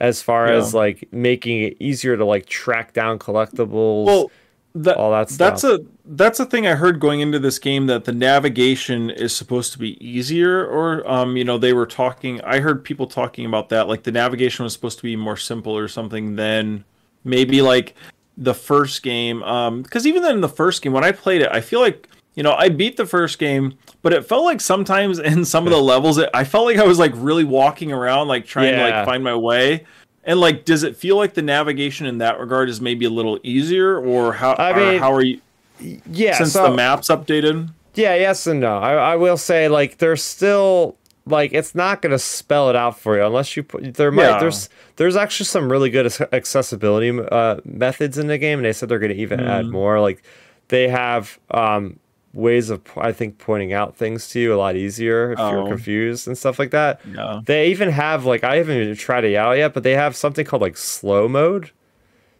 as 0.00 0.22
far 0.22 0.48
Yeah. 0.48 0.58
as 0.58 0.74
like 0.74 1.08
making 1.12 1.62
it 1.62 1.76
easier 1.80 2.16
to 2.16 2.24
like 2.24 2.46
track 2.46 2.92
down 2.92 3.18
collectibles. 3.18 4.04
Well, 4.04 4.30
that, 4.74 4.98
all 4.98 5.10
that 5.12 5.30
stuff. 5.30 5.52
that's 5.62 5.64
a 5.64 5.80
that's 6.04 6.38
a 6.38 6.44
thing 6.44 6.66
I 6.66 6.74
heard 6.74 7.00
going 7.00 7.20
into 7.20 7.38
this 7.38 7.58
game 7.58 7.86
that 7.86 8.04
the 8.04 8.12
navigation 8.12 9.08
is 9.08 9.34
supposed 9.34 9.72
to 9.72 9.78
be 9.78 9.96
easier, 10.06 10.66
or 10.66 11.08
um, 11.10 11.36
you 11.36 11.44
know, 11.44 11.56
they 11.56 11.72
were 11.72 11.86
talking. 11.86 12.40
I 12.42 12.60
heard 12.60 12.84
people 12.84 13.06
talking 13.06 13.46
about 13.46 13.70
that, 13.70 13.88
like 13.88 14.02
the 14.02 14.12
navigation 14.12 14.64
was 14.64 14.74
supposed 14.74 14.98
to 14.98 15.04
be 15.04 15.16
more 15.16 15.38
simple 15.38 15.76
or 15.76 15.88
something 15.88 16.36
than 16.36 16.84
maybe 17.24 17.62
like 17.62 17.94
the 18.36 18.52
first 18.52 19.02
game. 19.02 19.42
Um, 19.44 19.80
because 19.82 20.06
even 20.06 20.20
then 20.22 20.34
in 20.34 20.40
the 20.42 20.48
first 20.48 20.82
game, 20.82 20.92
when 20.92 21.04
I 21.04 21.12
played 21.12 21.40
it, 21.40 21.48
I 21.50 21.62
feel 21.62 21.80
like 21.80 22.06
you 22.36 22.44
know 22.44 22.52
I 22.52 22.68
beat 22.68 22.96
the 22.96 23.06
first 23.06 23.38
game, 23.40 23.76
but 24.02 24.12
it 24.12 24.24
felt 24.24 24.44
like 24.44 24.60
sometimes 24.60 25.18
in 25.18 25.44
some 25.44 25.66
of 25.66 25.72
the 25.72 25.80
levels, 25.82 26.18
it, 26.18 26.30
I 26.32 26.44
felt 26.44 26.66
like 26.66 26.76
I 26.76 26.84
was 26.84 26.98
like 27.00 27.12
really 27.16 27.44
walking 27.44 27.90
around, 27.90 28.28
like 28.28 28.46
trying 28.46 28.74
to 28.74 28.82
like 28.82 29.04
find 29.04 29.24
my 29.24 29.34
way. 29.34 29.84
And 30.22 30.40
like, 30.40 30.64
does 30.64 30.82
it 30.82 30.96
feel 30.96 31.16
like 31.16 31.34
the 31.34 31.42
navigation 31.42 32.04
in 32.06 32.18
that 32.18 32.40
regard 32.40 32.68
is 32.68 32.80
maybe 32.80 33.04
a 33.04 33.10
little 33.10 33.38
easier, 33.42 33.98
or 33.98 34.32
how? 34.32 34.54
I 34.54 34.72
mean, 34.76 34.98
how 34.98 35.12
are 35.12 35.22
you 35.22 35.40
yeah, 35.80 36.38
since 36.38 36.52
so, 36.52 36.70
the 36.70 36.76
map's 36.76 37.08
updated? 37.08 37.70
Yeah, 37.94 38.14
yes 38.14 38.46
and 38.46 38.60
no. 38.60 38.78
I, 38.78 38.94
I 38.94 39.16
will 39.16 39.36
say 39.36 39.68
like 39.68 39.98
there's 39.98 40.22
still 40.22 40.96
like 41.26 41.52
it's 41.52 41.74
not 41.74 42.02
going 42.02 42.12
to 42.12 42.18
spell 42.18 42.70
it 42.70 42.76
out 42.76 42.98
for 42.98 43.16
you 43.16 43.24
unless 43.24 43.56
you 43.56 43.62
put 43.62 43.94
there 43.94 44.12
might 44.12 44.22
Yeah. 44.24 44.38
there's 44.38 44.68
there's 44.96 45.16
actually 45.16 45.46
some 45.46 45.70
really 45.70 45.90
good 45.90 46.06
accessibility 46.32 47.10
uh, 47.10 47.56
methods 47.64 48.16
in 48.18 48.28
the 48.28 48.38
game 48.38 48.60
and 48.60 48.66
they 48.66 48.72
said 48.72 48.88
they're 48.88 48.98
going 48.98 49.12
to 49.12 49.18
even 49.18 49.40
add 49.40 49.66
more 49.66 50.00
like 50.00 50.22
they 50.68 50.88
have 50.88 51.38
um 51.50 51.98
ways 52.36 52.68
of 52.70 52.82
I 52.96 53.12
think 53.12 53.38
pointing 53.38 53.72
out 53.72 53.96
things 53.96 54.28
to 54.30 54.40
you 54.40 54.54
a 54.54 54.58
lot 54.64 54.76
easier 54.76 55.32
if 55.32 55.38
you're 55.38 55.62
Oh. 55.62 55.66
confused 55.66 56.26
and 56.28 56.36
stuff 56.36 56.58
like 56.58 56.70
that. 56.70 57.00
Yeah. 57.12 57.40
They 57.44 57.68
even 57.68 57.88
have 57.90 58.24
like 58.26 58.44
I 58.44 58.56
haven't 58.56 58.76
even 58.80 58.94
tried 58.96 59.24
it 59.24 59.34
out 59.36 59.56
yet, 59.56 59.72
but 59.74 59.82
they 59.82 59.94
have 59.94 60.14
something 60.14 60.44
called 60.44 60.62
like 60.62 60.76
slow 60.76 61.28
mode. 61.28 61.70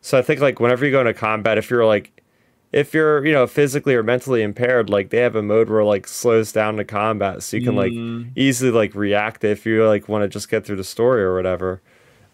So 0.02 0.18
I 0.18 0.22
think 0.22 0.40
like 0.40 0.60
whenever 0.60 0.84
you 0.84 0.92
go 0.92 1.00
into 1.00 1.14
combat, 1.14 1.56
if 1.58 1.70
you're 1.70 1.86
like 1.86 2.12
if 2.72 2.92
you're 2.92 3.24
you 3.24 3.32
know 3.32 3.46
physically 3.46 3.94
or 3.94 4.02
mentally 4.02 4.42
impaired, 4.42 4.90
like 4.90 5.08
they 5.10 5.18
have 5.20 5.34
a 5.34 5.42
mode 5.42 5.70
where 5.70 5.82
like 5.84 6.06
slows 6.06 6.52
down 6.52 6.76
the 6.76 6.84
combat, 6.84 7.42
so 7.42 7.56
you 7.56 7.64
can 7.64 7.74
like 7.74 7.92
Mm. 7.92 8.32
easily 8.36 8.70
like 8.70 8.94
react 8.94 9.44
if 9.44 9.64
you 9.64 9.86
like 9.86 10.08
want 10.08 10.22
to 10.24 10.28
just 10.28 10.50
get 10.50 10.66
through 10.66 10.76
the 10.76 10.84
story 10.84 11.22
or 11.22 11.34
whatever. 11.34 11.80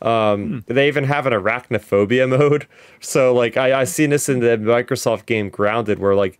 Um, 0.01 0.65
They 0.67 0.89
even 0.89 1.05
have 1.05 1.27
an 1.27 1.33
arachnophobia 1.33 2.29
mode. 2.39 2.67
So 3.01 3.33
like 3.33 3.57
I 3.57 3.83
I 3.83 3.85
seen 3.85 4.11
this 4.11 4.29
in 4.29 4.41
the 4.41 4.57
Microsoft 4.59 5.27
game 5.27 5.49
Grounded, 5.49 5.99
where 6.01 6.15
like 6.17 6.39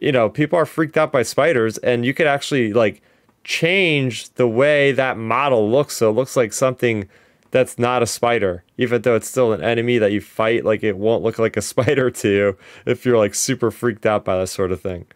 you 0.00 0.12
know 0.12 0.28
people 0.28 0.58
are 0.58 0.66
freaked 0.66 0.96
out 0.96 1.12
by 1.12 1.22
spiders, 1.22 1.78
and 1.78 2.04
you 2.04 2.14
could 2.14 2.26
actually 2.26 2.72
like 2.72 3.02
change 3.44 4.30
the 4.34 4.48
way 4.48 4.92
that 4.92 5.18
model 5.18 5.70
looks, 5.70 5.96
so 5.96 6.10
it 6.10 6.14
looks 6.14 6.36
like 6.36 6.52
something 6.52 7.08
that's 7.50 7.78
not 7.78 8.02
a 8.02 8.06
spider, 8.06 8.64
even 8.78 9.02
though 9.02 9.14
it's 9.14 9.28
still 9.28 9.52
an 9.52 9.62
enemy 9.62 9.98
that 9.98 10.10
you 10.12 10.20
fight. 10.20 10.64
Like 10.64 10.82
it 10.82 10.96
won't 10.96 11.22
look 11.22 11.38
like 11.38 11.56
a 11.56 11.62
spider 11.62 12.10
to 12.10 12.28
you 12.28 12.58
if 12.86 13.04
you're 13.04 13.18
like 13.18 13.34
super 13.34 13.70
freaked 13.70 14.06
out 14.06 14.24
by 14.24 14.36
that 14.38 14.48
sort 14.48 14.72
of 14.72 14.80
thing. 14.80 15.06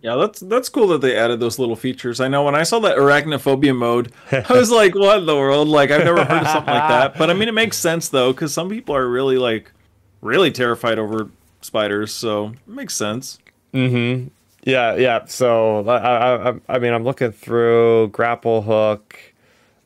Yeah, 0.00 0.14
that's 0.14 0.38
that's 0.40 0.68
cool 0.68 0.86
that 0.88 1.00
they 1.00 1.16
added 1.16 1.40
those 1.40 1.58
little 1.58 1.74
features. 1.74 2.20
I 2.20 2.28
know 2.28 2.44
when 2.44 2.54
I 2.54 2.62
saw 2.62 2.78
that 2.80 2.96
arachnophobia 2.96 3.76
mode, 3.76 4.12
I 4.30 4.44
was 4.52 4.70
like, 4.80 4.94
"What 4.94 5.18
in 5.18 5.26
the 5.26 5.34
world?" 5.34 5.66
Like 5.66 5.90
I've 5.90 6.04
never 6.04 6.24
heard 6.24 6.42
of 6.42 6.48
something 6.48 6.72
like 6.72 6.88
that. 6.88 7.18
But 7.18 7.30
I 7.30 7.34
mean, 7.34 7.48
it 7.48 7.54
makes 7.54 7.76
sense 7.88 8.08
though, 8.08 8.32
because 8.32 8.54
some 8.54 8.68
people 8.68 8.94
are 8.94 9.08
really 9.08 9.38
like, 9.38 9.72
really 10.20 10.52
terrified 10.52 11.00
over 11.00 11.30
spiders. 11.62 12.14
So 12.14 12.48
it 12.48 12.68
makes 12.68 12.94
sense. 12.94 13.38
Mm-hmm. 13.74 14.28
Yeah, 14.64 14.96
yeah. 14.96 15.24
So 15.26 15.86
I, 15.88 16.50
I, 16.50 16.54
I- 16.68 16.78
mean, 16.78 16.92
I'm 16.92 17.04
looking 17.04 17.32
through 17.32 18.08
grapple 18.08 18.62
hook. 18.62 19.18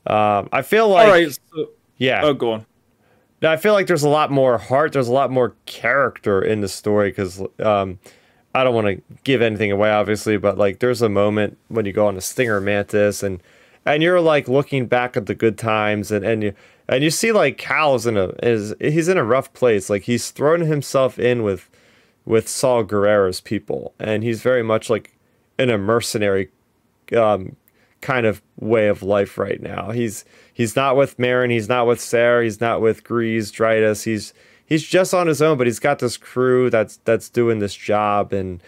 Um, 0.07 0.49
I 0.53 0.63
feel 0.63 0.89
like, 0.89 1.07
All 1.07 1.13
right. 1.13 1.33
So, 1.33 1.71
yeah. 1.99 2.23
oh, 2.25 2.35
go 2.35 2.53
on. 2.53 2.67
Now 3.41 3.51
I 3.51 3.57
feel 3.57 3.73
like 3.73 3.87
there's 3.89 4.05
a 4.05 4.09
lot 4.09 4.31
more 4.31 4.57
heart. 4.59 4.93
There's 4.93 5.09
a 5.09 5.13
lot 5.13 5.31
more 5.31 5.55
character 5.67 6.41
in 6.43 6.61
the 6.61 6.69
story 6.69 7.11
because 7.11 7.43
um, 7.59 7.99
I 8.55 8.63
don't 8.65 8.75
want 8.75 8.87
to 8.87 9.03
give 9.25 9.43
anything 9.43 9.73
away, 9.73 9.91
obviously, 9.91 10.37
but 10.37 10.59
like 10.59 10.79
there's 10.79 11.03
a 11.03 11.09
moment 11.09 11.59
when 11.69 11.85
you 11.85 11.93
go 11.93 12.07
on 12.07 12.17
a 12.17 12.21
stinger 12.21 12.61
mantis 12.61 13.23
and 13.23 13.41
and 13.85 14.01
you're 14.01 14.21
like 14.21 14.47
looking 14.47 14.87
back 14.87 15.17
at 15.17 15.27
the 15.27 15.35
good 15.35 15.59
times 15.59 16.13
and 16.13 16.25
and 16.25 16.43
you 16.45 16.55
and 16.89 17.03
you 17.03 17.11
see 17.11 17.33
like 17.33 17.59
Cal's 17.59 18.07
in 18.07 18.17
a 18.17 18.29
is 18.45 18.75
he's 18.81 19.09
in 19.09 19.19
a 19.19 19.25
rough 19.25 19.53
place. 19.55 19.91
Like 19.91 20.03
he's 20.03 20.31
thrown 20.31 20.61
himself 20.61 21.19
in 21.19 21.43
with 21.43 21.69
with 22.25 22.49
Saw 22.49 22.83
Gerrera's 22.83 23.41
people, 23.41 23.95
and 23.99 24.23
he's 24.23 24.43
very 24.43 24.63
much 24.63 24.89
like 24.89 25.17
in 25.59 25.71
a 25.71 25.79
mercenary 25.79 26.51
um, 27.17 27.57
kind 28.01 28.27
of 28.27 28.43
way 28.59 28.89
of 28.89 29.03
life 29.03 29.39
right 29.39 29.61
now. 29.61 29.91
He's 29.91 30.25
he's 30.53 30.77
not 30.77 30.97
with 30.97 31.17
Merrin, 31.17 31.51
he's 31.51 31.69
not 31.69 31.87
with 31.87 32.01
Cere, 32.01 32.43
he's 32.43 32.61
not 32.61 32.81
with 32.81 33.05
Greez, 33.05 33.51
Dritus. 33.51 34.05
He's 34.05 34.35
he's 34.65 34.83
just 34.83 35.15
on 35.15 35.27
his 35.27 35.43
own, 35.43 35.59
but 35.59 35.67
he's 35.67 35.79
got 35.79 35.99
this 35.99 36.17
crew 36.17 36.71
that's 36.71 36.99
that's 37.05 37.29
doing 37.29 37.59
this 37.59 37.75
job, 37.75 38.33
and 38.33 38.63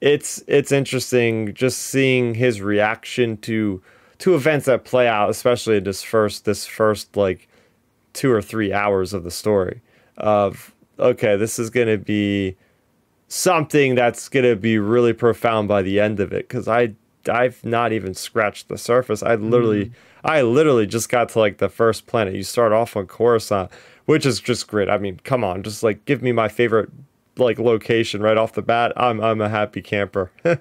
it's 0.00 0.42
it's 0.46 0.72
interesting 0.72 1.54
just 1.54 1.78
seeing 1.80 2.34
his 2.34 2.60
reaction 2.60 3.36
to 3.38 3.82
to 4.18 4.34
events 4.34 4.66
that 4.66 4.84
play 4.84 5.08
out, 5.08 5.30
especially 5.30 5.76
in 5.76 5.84
this 5.84 6.02
first 6.02 6.44
this 6.44 6.66
first 6.66 7.16
like 7.16 7.48
two 8.12 8.30
or 8.30 8.40
three 8.40 8.72
hours 8.72 9.12
of 9.12 9.24
the 9.24 9.30
story 9.30 9.80
of 10.16 10.74
okay, 10.98 11.36
this 11.36 11.58
is 11.58 11.70
gonna 11.70 11.98
be 11.98 12.56
something 13.28 13.94
that's 13.94 14.28
gonna 14.28 14.56
be 14.56 14.78
really 14.78 15.12
profound 15.12 15.68
by 15.68 15.82
the 15.82 16.00
end 16.00 16.20
of 16.20 16.32
it 16.32 16.48
because 16.48 16.68
I 16.68 16.94
I've 17.28 17.64
not 17.64 17.92
even 17.92 18.14
scratched 18.14 18.68
the 18.68 18.78
surface. 18.78 19.22
I 19.22 19.34
literally 19.36 19.86
mm. 19.86 19.92
I 20.24 20.42
literally 20.42 20.86
just 20.86 21.08
got 21.08 21.28
to 21.30 21.38
like 21.38 21.58
the 21.58 21.68
first 21.68 22.06
planet. 22.06 22.34
You 22.34 22.42
start 22.42 22.72
off 22.72 22.96
on 22.96 23.06
Coruscant, 23.06 23.70
which 24.06 24.24
is 24.24 24.40
just 24.40 24.68
great. 24.68 24.88
I 24.88 24.98
mean, 24.98 25.20
come 25.24 25.44
on, 25.44 25.62
just 25.62 25.82
like 25.82 26.04
give 26.04 26.22
me 26.22 26.32
my 26.32 26.48
favorite 26.48 26.90
like 27.36 27.58
location 27.58 28.22
right 28.22 28.36
off 28.36 28.52
the 28.52 28.62
bat. 28.62 28.92
I'm 28.96 29.20
I'm 29.20 29.40
a 29.40 29.48
happy 29.48 29.82
camper. 29.82 30.30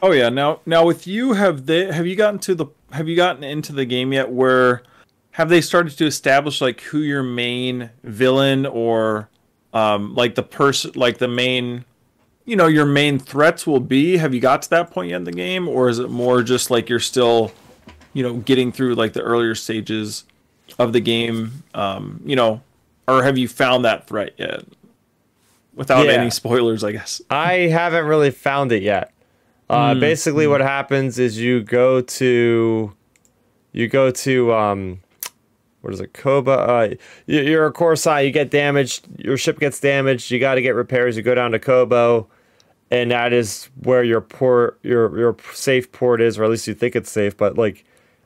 Oh 0.00 0.12
yeah. 0.12 0.28
Now 0.28 0.60
now 0.64 0.86
with 0.86 1.06
you, 1.06 1.32
have 1.32 1.66
they 1.66 1.92
have 1.92 2.06
you 2.06 2.14
gotten 2.14 2.38
to 2.40 2.54
the 2.54 2.66
have 2.92 3.08
you 3.08 3.16
gotten 3.16 3.42
into 3.42 3.72
the 3.72 3.84
game 3.84 4.12
yet 4.12 4.30
where 4.30 4.82
have 5.32 5.48
they 5.48 5.60
started 5.60 5.96
to 5.98 6.06
establish 6.06 6.60
like 6.60 6.80
who 6.82 6.98
your 6.98 7.22
main 7.22 7.90
villain 8.04 8.64
or 8.64 9.28
um 9.74 10.14
like 10.14 10.34
the 10.34 10.42
person 10.42 10.90
like 10.94 11.18
the 11.18 11.28
main 11.28 11.84
you 12.44 12.56
know 12.56 12.66
your 12.66 12.86
main 12.86 13.18
threats 13.18 13.66
will 13.66 13.80
be? 13.80 14.16
Have 14.16 14.32
you 14.34 14.40
got 14.40 14.62
to 14.62 14.70
that 14.70 14.90
point 14.90 15.10
yet 15.10 15.16
in 15.16 15.24
the 15.24 15.32
game 15.32 15.68
or 15.68 15.88
is 15.88 15.98
it 15.98 16.10
more 16.10 16.42
just 16.42 16.70
like 16.70 16.88
you're 16.88 17.00
still 17.00 17.52
you 18.14 18.22
know 18.22 18.34
getting 18.36 18.72
through 18.72 18.94
like 18.94 19.12
the 19.12 19.22
earlier 19.22 19.54
stages 19.54 20.24
of 20.78 20.92
the 20.92 21.00
game 21.00 21.62
um 21.74 22.20
you 22.24 22.36
know 22.36 22.62
or 23.06 23.22
have 23.22 23.36
you 23.38 23.48
found 23.48 23.84
that 23.84 24.06
threat 24.06 24.32
yet? 24.36 24.64
Without 25.74 26.06
Yeah. 26.06 26.12
any 26.12 26.30
spoilers, 26.30 26.82
I 26.84 26.92
guess. 26.92 27.22
I 27.30 27.52
haven't 27.68 28.04
really 28.04 28.30
found 28.30 28.72
it 28.72 28.82
yet. 28.82 29.12
Uh, 29.70 29.94
Basically, 29.94 30.46
what 30.46 30.60
happens 30.60 31.18
is 31.18 31.38
you 31.38 31.62
go 31.62 32.00
to, 32.00 32.92
you 33.72 33.88
go 33.88 34.10
to, 34.10 34.52
um, 34.54 35.00
what 35.80 35.92
is 35.92 36.00
it, 36.00 36.12
Koboh? 36.12 36.92
Uh, 36.92 36.94
you- 37.26 37.42
you're 37.42 37.66
a 37.66 37.72
Corsair, 37.72 38.22
You 38.22 38.30
get 38.30 38.50
damaged. 38.50 39.06
Your 39.16 39.36
ship 39.36 39.58
gets 39.60 39.78
damaged. 39.80 40.30
You 40.30 40.38
got 40.40 40.56
to 40.56 40.62
get 40.62 40.74
repairs. 40.74 41.16
You 41.16 41.22
go 41.22 41.34
down 41.34 41.52
to 41.52 41.58
Koboh, 41.58 42.26
and 42.90 43.10
that 43.10 43.32
is 43.32 43.68
where 43.82 44.02
your 44.02 44.20
port, 44.20 44.78
your 44.82 45.16
your 45.18 45.36
safe 45.52 45.90
port 45.92 46.20
is, 46.20 46.38
or 46.38 46.44
at 46.44 46.50
least 46.50 46.66
you 46.66 46.74
think 46.74 46.96
it's 46.96 47.10
safe. 47.10 47.36
But 47.36 47.56
like, 47.56 47.84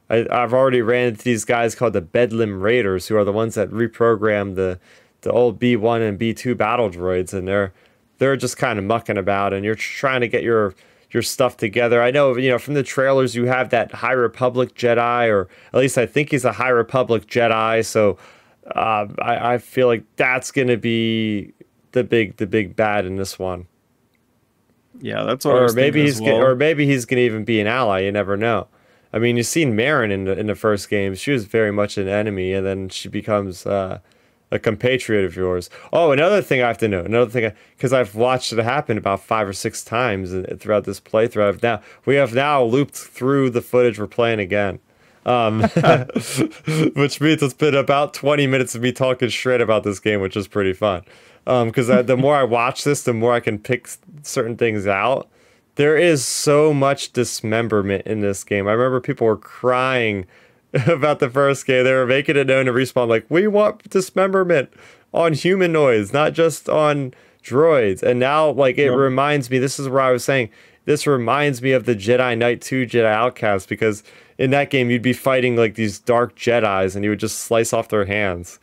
I, 0.08 0.26
I've 0.30 0.54
already 0.54 0.82
ran 0.82 1.08
into 1.08 1.22
these 1.24 1.44
guys 1.44 1.74
called 1.74 1.92
the 1.92 2.00
Bedlam 2.00 2.60
Raiders, 2.62 3.08
who 3.08 3.16
are 3.16 3.24
the 3.24 3.32
ones 3.32 3.54
that 3.56 3.70
reprogram 3.70 4.54
the 4.54 4.78
the 5.22 5.30
old 5.30 5.60
B1 5.60 6.06
and 6.08 6.18
B2 6.18 6.56
battle 6.56 6.90
droids, 6.90 7.32
and 7.32 7.46
they're 7.46 7.72
they're 8.18 8.36
just 8.36 8.56
kind 8.56 8.78
of 8.78 8.84
mucking 8.84 9.18
about, 9.18 9.52
and 9.52 9.64
you're 9.64 9.74
trying 9.74 10.20
to 10.20 10.28
get 10.28 10.42
your 10.42 10.74
your 11.12 11.22
stuff 11.22 11.56
together. 11.56 12.02
I 12.02 12.10
know, 12.10 12.36
you 12.36 12.48
know, 12.50 12.58
from 12.58 12.74
the 12.74 12.82
trailers, 12.82 13.34
you 13.34 13.44
have 13.44 13.70
that 13.70 13.92
High 13.92 14.12
Republic 14.12 14.74
Jedi, 14.74 15.28
or 15.28 15.48
at 15.72 15.80
least 15.80 15.98
I 15.98 16.06
think 16.06 16.30
he's 16.30 16.44
a 16.44 16.52
High 16.52 16.70
Republic 16.70 17.26
Jedi. 17.26 17.84
So 17.84 18.18
uh, 18.74 19.06
I, 19.20 19.54
I 19.54 19.58
feel 19.58 19.86
like 19.86 20.04
that's 20.16 20.50
going 20.50 20.68
to 20.68 20.76
be 20.76 21.52
the 21.92 22.04
big 22.04 22.36
the 22.36 22.46
big 22.46 22.74
bad 22.74 23.04
in 23.04 23.16
this 23.16 23.38
one. 23.38 23.66
Yeah, 25.00 25.24
that's 25.24 25.44
what. 25.44 25.54
Or 25.54 25.72
maybe 25.74 26.02
he's 26.02 26.20
well. 26.20 26.32
gonna, 26.32 26.44
or 26.44 26.54
maybe 26.54 26.86
he's 26.86 27.04
going 27.04 27.18
to 27.18 27.24
even 27.24 27.44
be 27.44 27.60
an 27.60 27.66
ally. 27.66 28.00
You 28.00 28.12
never 28.12 28.36
know. 28.36 28.68
I 29.12 29.18
mean, 29.18 29.36
you've 29.36 29.46
seen 29.46 29.74
Merrin 29.76 30.10
in 30.10 30.24
the, 30.24 30.38
in 30.38 30.46
the 30.46 30.54
first 30.54 30.88
game. 30.88 31.14
She 31.14 31.32
was 31.32 31.44
very 31.44 31.70
much 31.70 31.98
an 31.98 32.08
enemy, 32.08 32.54
and 32.54 32.64
then 32.64 32.88
she 32.88 33.08
becomes 33.08 33.66
uh, 33.66 33.98
a 34.52 34.58
compatriot 34.58 35.24
of 35.24 35.34
yours. 35.34 35.70
Oh, 35.92 36.12
another 36.12 36.42
thing 36.42 36.62
I 36.62 36.68
have 36.68 36.78
to 36.78 36.88
know. 36.88 37.00
Another 37.00 37.30
thing, 37.30 37.52
because 37.76 37.92
I've 37.92 38.14
watched 38.14 38.52
it 38.52 38.58
happen 38.58 38.98
about 38.98 39.24
five 39.24 39.48
or 39.48 39.54
six 39.54 39.82
times 39.82 40.30
throughout 40.60 40.84
this 40.84 41.00
playthrough. 41.00 41.48
I've 41.48 41.62
now 41.62 41.80
we 42.04 42.16
have 42.16 42.34
now 42.34 42.62
looped 42.62 42.94
through 42.94 43.50
the 43.50 43.62
footage 43.62 43.98
we're 43.98 44.06
playing 44.06 44.38
again. 44.38 44.78
Um, 45.24 45.60
which 46.94 47.20
means 47.20 47.42
it's 47.42 47.54
been 47.54 47.76
about 47.76 48.12
20 48.12 48.46
minutes 48.48 48.74
of 48.74 48.82
me 48.82 48.90
talking 48.92 49.28
shit 49.28 49.60
about 49.60 49.84
this 49.84 50.00
game, 50.00 50.20
which 50.20 50.36
is 50.36 50.48
pretty 50.48 50.72
fun. 50.72 51.04
Because 51.44 51.88
um, 51.88 52.06
the 52.06 52.16
more 52.16 52.36
I 52.36 52.42
watch 52.42 52.84
this, 52.84 53.04
the 53.04 53.12
more 53.12 53.32
I 53.32 53.40
can 53.40 53.58
pick 53.58 53.88
certain 54.22 54.56
things 54.56 54.86
out. 54.86 55.28
There 55.76 55.96
is 55.96 56.26
so 56.26 56.74
much 56.74 57.12
dismemberment 57.12 58.06
in 58.06 58.20
this 58.20 58.44
game. 58.44 58.68
I 58.68 58.72
remember 58.72 59.00
people 59.00 59.26
were 59.26 59.36
crying 59.36 60.26
about 60.86 61.18
the 61.18 61.30
first 61.30 61.66
game. 61.66 61.84
They 61.84 61.92
were 61.92 62.06
making 62.06 62.36
it 62.36 62.46
known 62.46 62.66
to 62.66 62.72
respawn, 62.72 63.08
like, 63.08 63.26
we 63.28 63.46
want 63.46 63.88
dismemberment 63.90 64.72
on 65.12 65.34
humanoids, 65.34 66.12
not 66.12 66.32
just 66.32 66.68
on 66.68 67.14
droids. 67.42 68.02
And 68.02 68.18
now, 68.18 68.50
like, 68.50 68.78
it 68.78 68.86
yep. 68.86 68.96
reminds 68.96 69.50
me, 69.50 69.58
this 69.58 69.78
is 69.78 69.88
where 69.88 70.00
I 70.00 70.12
was 70.12 70.24
saying, 70.24 70.50
this 70.84 71.06
reminds 71.06 71.62
me 71.62 71.72
of 71.72 71.84
the 71.84 71.94
Jedi 71.94 72.36
Knight 72.36 72.60
2 72.60 72.86
Jedi 72.86 73.04
Outcast 73.04 73.68
because 73.68 74.02
in 74.38 74.50
that 74.50 74.70
game 74.70 74.90
you'd 74.90 75.02
be 75.02 75.12
fighting 75.12 75.56
like 75.56 75.74
these 75.74 75.98
dark 75.98 76.34
Jedi's 76.34 76.96
and 76.96 77.04
you 77.04 77.10
would 77.10 77.20
just 77.20 77.38
slice 77.38 77.72
off 77.72 77.88
their 77.88 78.06
hands. 78.06 78.58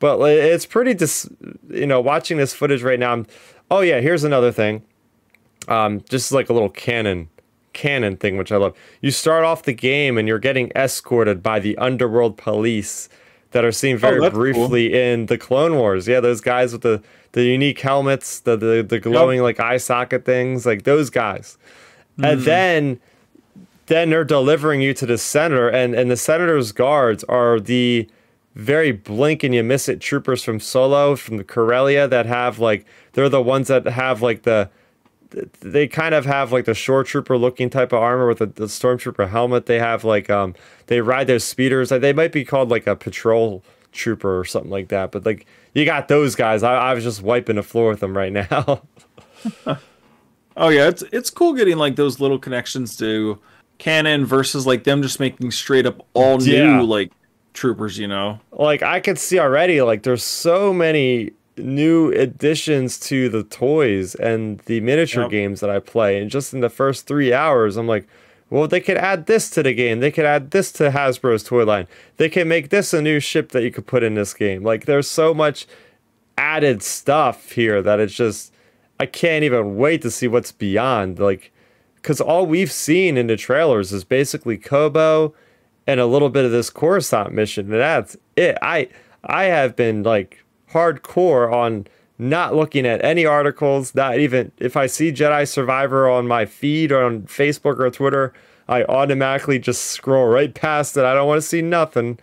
But 0.00 0.18
it's 0.20 0.66
pretty 0.66 0.94
dis 0.94 1.28
you 1.68 1.86
know, 1.86 2.00
watching 2.00 2.38
this 2.38 2.54
footage 2.54 2.82
right 2.82 2.98
now. 2.98 3.12
I'm, 3.12 3.26
oh 3.70 3.80
yeah, 3.80 4.00
here's 4.00 4.24
another 4.24 4.50
thing. 4.50 4.82
Um, 5.68 6.00
just 6.08 6.32
like 6.32 6.48
a 6.48 6.52
little 6.52 6.70
canon 6.70 7.28
canon 7.80 8.18
thing, 8.18 8.36
which 8.36 8.52
I 8.52 8.56
love. 8.56 8.76
You 9.00 9.10
start 9.10 9.44
off 9.44 9.62
the 9.62 9.72
game 9.72 10.18
and 10.18 10.28
you're 10.28 10.38
getting 10.38 10.70
escorted 10.76 11.42
by 11.42 11.60
the 11.60 11.78
underworld 11.78 12.36
police 12.36 13.08
that 13.52 13.64
are 13.64 13.72
seen 13.72 13.96
very 13.96 14.20
oh, 14.20 14.28
briefly 14.28 14.90
cool. 14.90 14.98
in 14.98 15.26
the 15.26 15.38
Clone 15.38 15.74
Wars. 15.76 16.06
Yeah, 16.06 16.20
those 16.20 16.42
guys 16.42 16.72
with 16.72 16.82
the 16.82 17.02
the 17.32 17.44
unique 17.44 17.80
helmets, 17.80 18.40
the 18.40 18.56
the, 18.56 18.84
the 18.86 19.00
glowing 19.00 19.38
yep. 19.38 19.44
like 19.44 19.60
eye 19.60 19.78
socket 19.78 20.26
things, 20.26 20.66
like 20.66 20.82
those 20.82 21.08
guys. 21.08 21.56
Mm. 22.18 22.32
And 22.32 22.42
then 22.42 23.00
then 23.86 24.10
they're 24.10 24.24
delivering 24.24 24.82
you 24.82 24.92
to 24.94 25.06
the 25.06 25.16
senator, 25.16 25.68
and 25.68 25.94
and 25.94 26.10
the 26.10 26.18
senator's 26.18 26.72
guards 26.72 27.24
are 27.24 27.58
the 27.58 28.08
very 28.56 28.92
blink 28.92 29.42
and 29.42 29.54
you 29.54 29.62
miss 29.62 29.88
it 29.88 30.00
troopers 30.00 30.42
from 30.42 30.60
Solo 30.60 31.16
from 31.16 31.38
the 31.38 31.44
Corellia 31.44 32.08
that 32.08 32.26
have 32.26 32.58
like 32.58 32.84
they're 33.12 33.28
the 33.28 33.40
ones 33.40 33.68
that 33.68 33.86
have 33.86 34.22
like 34.22 34.42
the 34.42 34.68
they 35.60 35.86
kind 35.86 36.14
of 36.14 36.26
have 36.26 36.52
like 36.52 36.64
the 36.64 36.74
shore 36.74 37.04
trooper 37.04 37.38
looking 37.38 37.70
type 37.70 37.92
of 37.92 38.02
armor 38.02 38.26
with 38.26 38.38
the, 38.38 38.46
the 38.46 38.66
stormtrooper 38.66 39.28
helmet. 39.28 39.66
They 39.66 39.78
have 39.78 40.04
like 40.04 40.28
um 40.30 40.54
they 40.86 41.00
ride 41.00 41.26
those 41.26 41.44
speeders. 41.44 41.90
They 41.90 42.12
might 42.12 42.32
be 42.32 42.44
called 42.44 42.70
like 42.70 42.86
a 42.86 42.96
patrol 42.96 43.62
trooper 43.92 44.38
or 44.38 44.44
something 44.44 44.70
like 44.70 44.88
that. 44.88 45.12
But 45.12 45.24
like 45.24 45.46
you 45.74 45.84
got 45.84 46.08
those 46.08 46.34
guys. 46.34 46.62
I, 46.62 46.74
I 46.74 46.94
was 46.94 47.04
just 47.04 47.22
wiping 47.22 47.56
the 47.56 47.62
floor 47.62 47.90
with 47.90 48.00
them 48.00 48.16
right 48.16 48.32
now. 48.32 48.82
oh 50.56 50.68
yeah, 50.68 50.88
it's 50.88 51.02
it's 51.12 51.30
cool 51.30 51.54
getting 51.54 51.76
like 51.76 51.96
those 51.96 52.20
little 52.20 52.38
connections 52.38 52.96
to 52.98 53.38
canon 53.78 54.26
versus 54.26 54.66
like 54.66 54.84
them 54.84 55.02
just 55.02 55.20
making 55.20 55.50
straight 55.50 55.86
up 55.86 56.06
all 56.12 56.38
new 56.38 56.52
yeah. 56.52 56.80
like 56.80 57.12
troopers. 57.54 57.98
You 57.98 58.08
know, 58.08 58.40
like 58.52 58.82
I 58.82 59.00
could 59.00 59.18
see 59.18 59.38
already. 59.38 59.80
Like 59.82 60.02
there's 60.02 60.24
so 60.24 60.72
many 60.72 61.32
new 61.56 62.10
additions 62.12 62.98
to 63.00 63.28
the 63.28 63.42
toys 63.42 64.14
and 64.14 64.60
the 64.60 64.80
miniature 64.80 65.24
yep. 65.24 65.30
games 65.30 65.60
that 65.60 65.70
I 65.70 65.78
play. 65.78 66.20
And 66.20 66.30
just 66.30 66.54
in 66.54 66.60
the 66.60 66.70
first 66.70 67.06
three 67.06 67.32
hours, 67.32 67.76
I'm 67.76 67.86
like, 67.86 68.06
well, 68.48 68.66
they 68.66 68.80
could 68.80 68.96
add 68.96 69.26
this 69.26 69.48
to 69.50 69.62
the 69.62 69.74
game. 69.74 70.00
They 70.00 70.10
could 70.10 70.24
add 70.24 70.50
this 70.50 70.72
to 70.72 70.90
Hasbro's 70.90 71.44
toy 71.44 71.64
line. 71.64 71.86
They 72.16 72.28
can 72.28 72.48
make 72.48 72.70
this 72.70 72.92
a 72.92 73.00
new 73.00 73.20
ship 73.20 73.50
that 73.52 73.62
you 73.62 73.70
could 73.70 73.86
put 73.86 74.02
in 74.02 74.14
this 74.14 74.34
game. 74.34 74.64
Like, 74.64 74.86
there's 74.86 75.08
so 75.08 75.32
much 75.32 75.66
added 76.36 76.82
stuff 76.82 77.52
here 77.52 77.80
that 77.82 78.00
it's 78.00 78.14
just, 78.14 78.52
I 78.98 79.06
can't 79.06 79.44
even 79.44 79.76
wait 79.76 80.02
to 80.02 80.10
see 80.10 80.26
what's 80.26 80.52
beyond. 80.52 81.18
Like, 81.20 81.52
because 81.96 82.20
all 82.20 82.46
we've 82.46 82.72
seen 82.72 83.16
in 83.16 83.26
the 83.26 83.36
trailers 83.36 83.92
is 83.92 84.04
basically 84.04 84.58
Koboh 84.58 85.32
and 85.86 86.00
a 86.00 86.06
little 86.06 86.30
bit 86.30 86.44
of 86.44 86.50
this 86.50 86.70
Coruscant 86.70 87.32
mission, 87.32 87.72
and 87.72 87.80
that's 87.80 88.16
it. 88.36 88.56
I 88.62 88.88
I 89.24 89.44
have 89.44 89.76
been 89.76 90.02
like 90.02 90.44
hardcore 90.72 91.52
on 91.52 91.86
not 92.18 92.54
looking 92.54 92.86
at 92.86 93.02
any 93.02 93.24
articles, 93.24 93.94
not 93.94 94.18
even 94.18 94.52
if 94.58 94.76
I 94.76 94.86
see 94.86 95.10
Jedi 95.10 95.48
Survivor 95.48 96.08
on 96.08 96.28
my 96.28 96.44
feed 96.44 96.92
or 96.92 97.02
on 97.02 97.22
Facebook 97.22 97.78
or 97.78 97.90
Twitter, 97.90 98.34
I 98.68 98.84
automatically 98.84 99.58
just 99.58 99.84
scroll 99.84 100.26
right 100.26 100.54
past 100.54 100.96
it. 100.96 101.04
I 101.04 101.14
don't 101.14 101.26
want 101.26 101.40
to 101.40 101.46
see 101.46 101.62
nothing. 101.62 102.18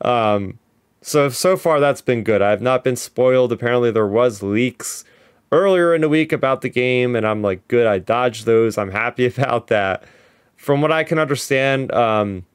Um, 0.00 0.58
so 1.02 1.28
so 1.28 1.56
far 1.56 1.80
that's 1.80 2.00
been 2.00 2.24
good. 2.24 2.40
I 2.40 2.50
have 2.50 2.62
not 2.62 2.82
been 2.82 2.96
spoiled. 2.96 3.52
Apparently 3.52 3.90
there 3.90 4.06
was 4.06 4.42
leaks 4.42 5.04
earlier 5.50 5.94
in 5.94 6.00
the 6.00 6.08
week 6.08 6.32
about 6.32 6.62
the 6.62 6.68
game, 6.70 7.14
and 7.14 7.26
I'm 7.26 7.42
like, 7.42 7.66
good. 7.68 7.86
I 7.86 7.98
dodged 7.98 8.46
those. 8.46 8.78
I'm 8.78 8.90
happy 8.90 9.26
about 9.36 9.66
that. 9.66 10.04
From 10.56 10.80
what 10.80 10.92
I 10.92 11.04
can 11.04 11.18
understand, 11.18 11.92
um, 11.92 12.46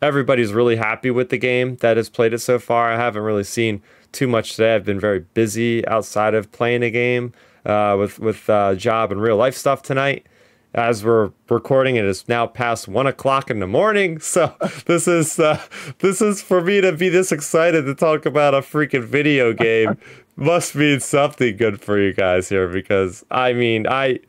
everybody's 0.00 0.52
really 0.52 0.76
happy 0.76 1.10
with 1.10 1.28
the 1.28 1.38
game 1.38 1.76
that 1.76 1.96
has 1.96 2.08
played 2.08 2.32
it 2.32 2.38
so 2.38 2.58
far. 2.58 2.90
I 2.90 2.96
haven't 2.96 3.22
really 3.22 3.44
seen 3.44 3.82
too 4.12 4.26
much 4.26 4.56
today. 4.56 4.74
I've 4.74 4.84
been 4.84 5.00
very 5.00 5.20
busy 5.20 5.86
outside 5.86 6.34
of 6.34 6.50
playing 6.52 6.82
a 6.82 6.90
game 6.90 7.32
uh, 7.64 7.96
with 7.98 8.18
with 8.18 8.48
uh, 8.48 8.74
job 8.74 9.12
and 9.12 9.20
real 9.20 9.36
life 9.36 9.54
stuff 9.54 9.82
tonight. 9.82 10.26
As 10.74 11.02
we're 11.04 11.30
recording, 11.48 11.96
it 11.96 12.04
is 12.04 12.28
now 12.28 12.46
past 12.46 12.86
one 12.86 13.06
o'clock 13.06 13.50
in 13.50 13.60
the 13.60 13.66
morning. 13.66 14.18
So 14.20 14.54
this 14.86 15.08
is 15.08 15.38
uh, 15.38 15.60
this 15.98 16.20
is 16.20 16.42
for 16.42 16.60
me 16.60 16.80
to 16.80 16.92
be 16.92 17.08
this 17.08 17.32
excited 17.32 17.86
to 17.86 17.94
talk 17.94 18.26
about 18.26 18.54
a 18.54 18.60
freaking 18.60 19.04
video 19.04 19.52
game. 19.52 19.98
Must 20.36 20.74
mean 20.74 21.00
something 21.00 21.56
good 21.56 21.80
for 21.80 21.98
you 21.98 22.12
guys 22.12 22.50
here 22.50 22.68
because 22.68 23.24
I 23.30 23.54
mean 23.54 23.86
I 23.86 24.20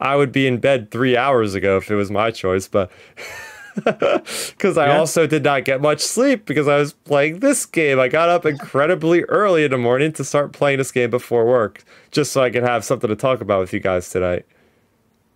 I 0.00 0.16
would 0.16 0.32
be 0.32 0.46
in 0.46 0.58
bed 0.58 0.90
three 0.90 1.16
hours 1.16 1.54
ago 1.54 1.76
if 1.76 1.90
it 1.90 1.94
was 1.94 2.10
my 2.10 2.30
choice, 2.30 2.68
but. 2.68 2.90
because 3.74 4.76
I 4.76 4.88
yeah. 4.88 4.98
also 4.98 5.26
did 5.26 5.44
not 5.44 5.64
get 5.64 5.80
much 5.80 6.00
sleep 6.00 6.44
because 6.44 6.68
I 6.68 6.76
was 6.76 6.92
playing 6.92 7.40
this 7.40 7.64
game. 7.64 7.98
I 7.98 8.08
got 8.08 8.28
up 8.28 8.44
incredibly 8.44 9.22
early 9.24 9.64
in 9.64 9.70
the 9.70 9.78
morning 9.78 10.12
to 10.12 10.24
start 10.24 10.52
playing 10.52 10.78
this 10.78 10.92
game 10.92 11.10
before 11.10 11.46
work, 11.46 11.84
just 12.10 12.32
so 12.32 12.42
I 12.42 12.50
could 12.50 12.62
have 12.62 12.84
something 12.84 13.08
to 13.08 13.16
talk 13.16 13.40
about 13.40 13.60
with 13.60 13.72
you 13.72 13.80
guys 13.80 14.10
tonight. 14.10 14.44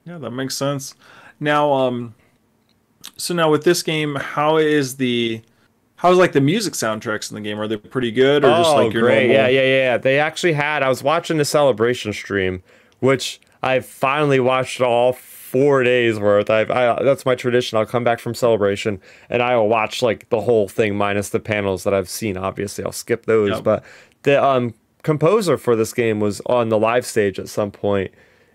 Yeah, 0.04 0.18
that 0.18 0.30
makes 0.30 0.56
sense. 0.56 0.94
Now, 1.40 1.72
um, 1.72 2.14
so 3.16 3.34
now 3.34 3.50
with 3.50 3.64
this 3.64 3.82
game, 3.82 4.16
how 4.16 4.58
is 4.58 4.96
the 4.96 5.42
how's 5.96 6.18
like 6.18 6.32
the 6.32 6.40
music 6.40 6.74
soundtracks 6.74 7.30
in 7.30 7.34
the 7.34 7.40
game? 7.40 7.58
Are 7.58 7.66
they 7.66 7.76
pretty 7.76 8.10
good 8.10 8.44
or 8.44 8.48
oh, 8.48 8.56
just 8.62 8.74
like 8.74 8.92
your 8.92 9.02
great? 9.02 9.28
Normal... 9.28 9.36
Yeah, 9.36 9.48
yeah, 9.48 9.62
yeah. 9.62 9.98
They 9.98 10.18
actually 10.18 10.52
had. 10.52 10.82
I 10.82 10.88
was 10.88 11.02
watching 11.02 11.38
the 11.38 11.44
celebration 11.44 12.12
stream, 12.12 12.62
which 13.00 13.40
I 13.62 13.80
finally 13.80 14.40
watched 14.40 14.80
all 14.80 15.12
four 15.60 15.82
days 15.82 16.18
worth. 16.18 16.50
I've, 16.50 16.70
I 16.70 17.02
that's 17.02 17.24
my 17.24 17.34
tradition. 17.34 17.78
I'll 17.78 17.86
come 17.86 18.04
back 18.04 18.18
from 18.18 18.34
celebration 18.34 19.00
and 19.30 19.42
I 19.42 19.56
will 19.56 19.68
watch 19.68 20.02
like 20.02 20.28
the 20.28 20.40
whole 20.40 20.68
thing 20.68 20.96
minus 20.96 21.30
the 21.30 21.40
panels 21.40 21.84
that 21.84 21.94
I've 21.94 22.08
seen. 22.08 22.36
Obviously, 22.36 22.84
I'll 22.84 22.92
skip 22.92 23.26
those. 23.26 23.50
Yep. 23.50 23.64
But 23.64 23.84
the 24.22 24.42
um 24.42 24.74
composer 25.02 25.56
for 25.56 25.76
this 25.76 25.92
game 25.92 26.20
was 26.20 26.40
on 26.46 26.68
the 26.68 26.78
live 26.78 27.06
stage 27.06 27.38
at 27.38 27.48
some 27.48 27.70
point. 27.70 28.12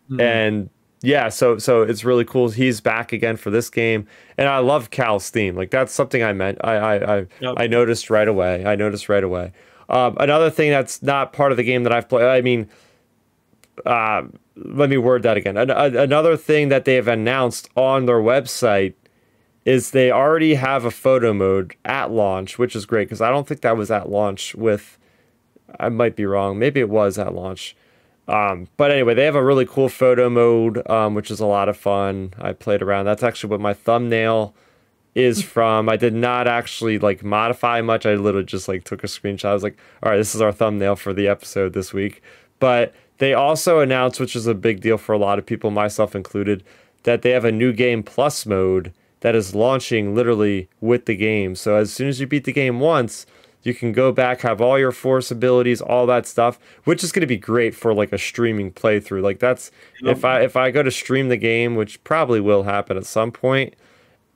Mm-hmm. 0.10 0.19
and 0.19 0.69
yeah, 1.03 1.30
so 1.30 1.57
so 1.57 1.82
it's 1.82 2.03
really 2.03 2.26
cool. 2.26 2.49
He's 2.49 2.80
back 2.80 3.11
again 3.11 3.36
for 3.36 3.49
this 3.49 3.69
game, 3.69 4.07
and 4.38 4.48
I 4.48 4.60
love 4.60 4.91
Cal's 4.91 5.30
theme. 5.32 5.56
Like 5.56 5.72
that's 5.72 5.91
something 5.91 6.22
I 6.22 6.34
meant. 6.34 6.60
I 6.64 6.76
I 6.76 7.18
I, 7.18 7.28
yep. 7.40 7.56
I 7.57 7.68
noticed 7.68 8.11
right 8.11 8.28
away. 8.28 8.65
I 8.65 8.76
noticed 8.76 9.10
right 9.10 9.23
away. 9.23 9.52
Um, 9.90 10.15
another 10.19 10.49
thing 10.52 10.69
that's 10.69 11.02
not 11.02 11.34
part 11.34 11.52
of 11.52 11.57
the 11.57 11.64
game 11.64 11.84
that 11.84 11.91
I've 11.91 12.07
played. 12.07 12.26
I 12.26 12.41
mean, 12.41 12.69
uh, 13.86 14.23
let 14.56 14.90
me 14.90 14.98
word 14.98 15.23
that 15.23 15.38
again. 15.38 15.57
An- 15.57 15.69
another 15.69 16.38
thing 16.38 16.69
that 16.69 16.86
they 16.86 16.95
have 16.95 17.07
announced 17.07 17.69
on 17.76 18.06
their 18.06 18.19
website 18.19 18.94
is 19.65 19.91
they 19.91 20.11
already 20.11 20.56
have 20.56 20.86
a 20.86 20.91
photo 20.91 21.34
mode 21.34 21.76
at 21.86 22.11
launch, 22.11 22.57
which 22.57 22.76
is 22.76 22.86
great 22.86 23.06
because 23.07 23.22
I 23.22 23.30
don't 23.30 23.48
think 23.48 23.61
that 23.61 23.78
was 23.78 23.91
at 23.91 24.10
launch 24.10 24.56
with. 24.56 24.98
I 25.80 25.90
might 25.90 26.15
be 26.15 26.26
wrong. 26.26 26.60
Maybe 26.60 26.80
it 26.80 26.90
was 26.90 27.18
at 27.18 27.34
launch. 27.34 27.76
Um, 28.28 28.68
but 28.78 28.91
anyway, 28.91 29.14
they 29.14 29.26
have 29.26 29.36
a 29.36 29.44
really 29.44 29.65
cool 29.65 29.90
photo 29.90 30.30
mode, 30.30 30.88
um, 30.90 31.15
which 31.15 31.32
is 31.32 31.40
a 31.40 31.45
lot 31.45 31.69
of 31.69 31.78
fun. 31.78 32.34
I 32.40 32.53
played 32.53 32.82
around. 32.82 33.06
That's 33.06 33.23
actually 33.23 33.52
what 33.52 33.61
my 33.61 33.73
thumbnail 33.73 34.53
is 35.15 35.41
from. 35.44 35.90
I 35.90 35.98
did 35.98 36.14
not 36.14 36.48
actually 36.48 36.98
like 36.98 37.23
modify 37.23 37.82
much. 37.82 38.06
I 38.06 38.15
literally 38.15 38.45
just 38.45 38.68
like 38.68 38.84
took 38.84 39.03
a 39.03 39.07
screenshot. 39.07 39.45
I 39.49 39.53
was 39.53 39.64
like, 39.64 39.78
all 40.02 40.11
right, 40.11 40.18
this 40.18 40.36
is 40.36 40.41
our 40.41 40.52
thumbnail 40.52 40.95
for 40.95 41.14
the 41.14 41.28
episode 41.28 41.73
this 41.73 41.94
week. 41.94 42.22
But 42.60 42.94
they 43.22 43.35
also 43.35 43.81
announced, 43.81 44.19
which 44.19 44.35
is 44.35 44.48
a 44.48 44.56
big 44.56 44.81
deal 44.81 44.98
for 44.98 45.14
a 45.14 45.18
lot 45.19 45.38
of 45.38 45.45
people, 45.45 45.69
myself 45.69 46.15
included, 46.15 46.64
that 47.03 47.22
they 47.22 47.30
have 47.30 47.45
a 47.45 47.52
new 47.52 47.72
game 47.72 48.02
plus 48.02 48.48
mode 48.48 48.91
that 49.19 49.35
is 49.35 49.53
launching 49.53 50.15
literally 50.15 50.69
with 50.80 51.06
the 51.06 51.15
game. 51.15 51.53
So 51.53 51.76
as 51.76 51.93
soon 51.93 52.07
as 52.07 52.19
you 52.19 52.26
beat 52.26 52.45
the 52.45 52.52
game 52.52 52.80
once, 52.80 53.27
you 53.61 53.76
can 53.76 53.91
go 53.91 54.11
back, 54.11 54.41
have 54.41 54.60
all 54.60 54.80
your 54.80 54.91
force 54.91 55.30
abilities, 55.30 55.81
all 55.81 56.07
that 56.07 56.26
stuff, 56.26 56.57
which 56.85 57.03
is 57.03 57.11
going 57.11 57.22
to 57.22 57.27
be 57.27 57.38
great 57.38 57.76
for 57.76 57.93
like 57.93 58.11
a 58.11 58.18
streaming 58.18 58.72
playthrough. 58.72 59.22
Like 59.22 59.38
that's 59.38 59.69
if 60.02 60.26
I 60.26 60.41
if 60.41 60.56
I 60.56 60.72
go 60.72 60.81
to 60.81 60.89
stream 60.89 61.30
the 61.30 61.38
game, 61.38 61.76
which 61.76 62.03
probably 62.03 62.39
will 62.39 62.64
happen 62.64 62.98
at 62.98 63.06
some 63.06 63.31
point, 63.31 63.76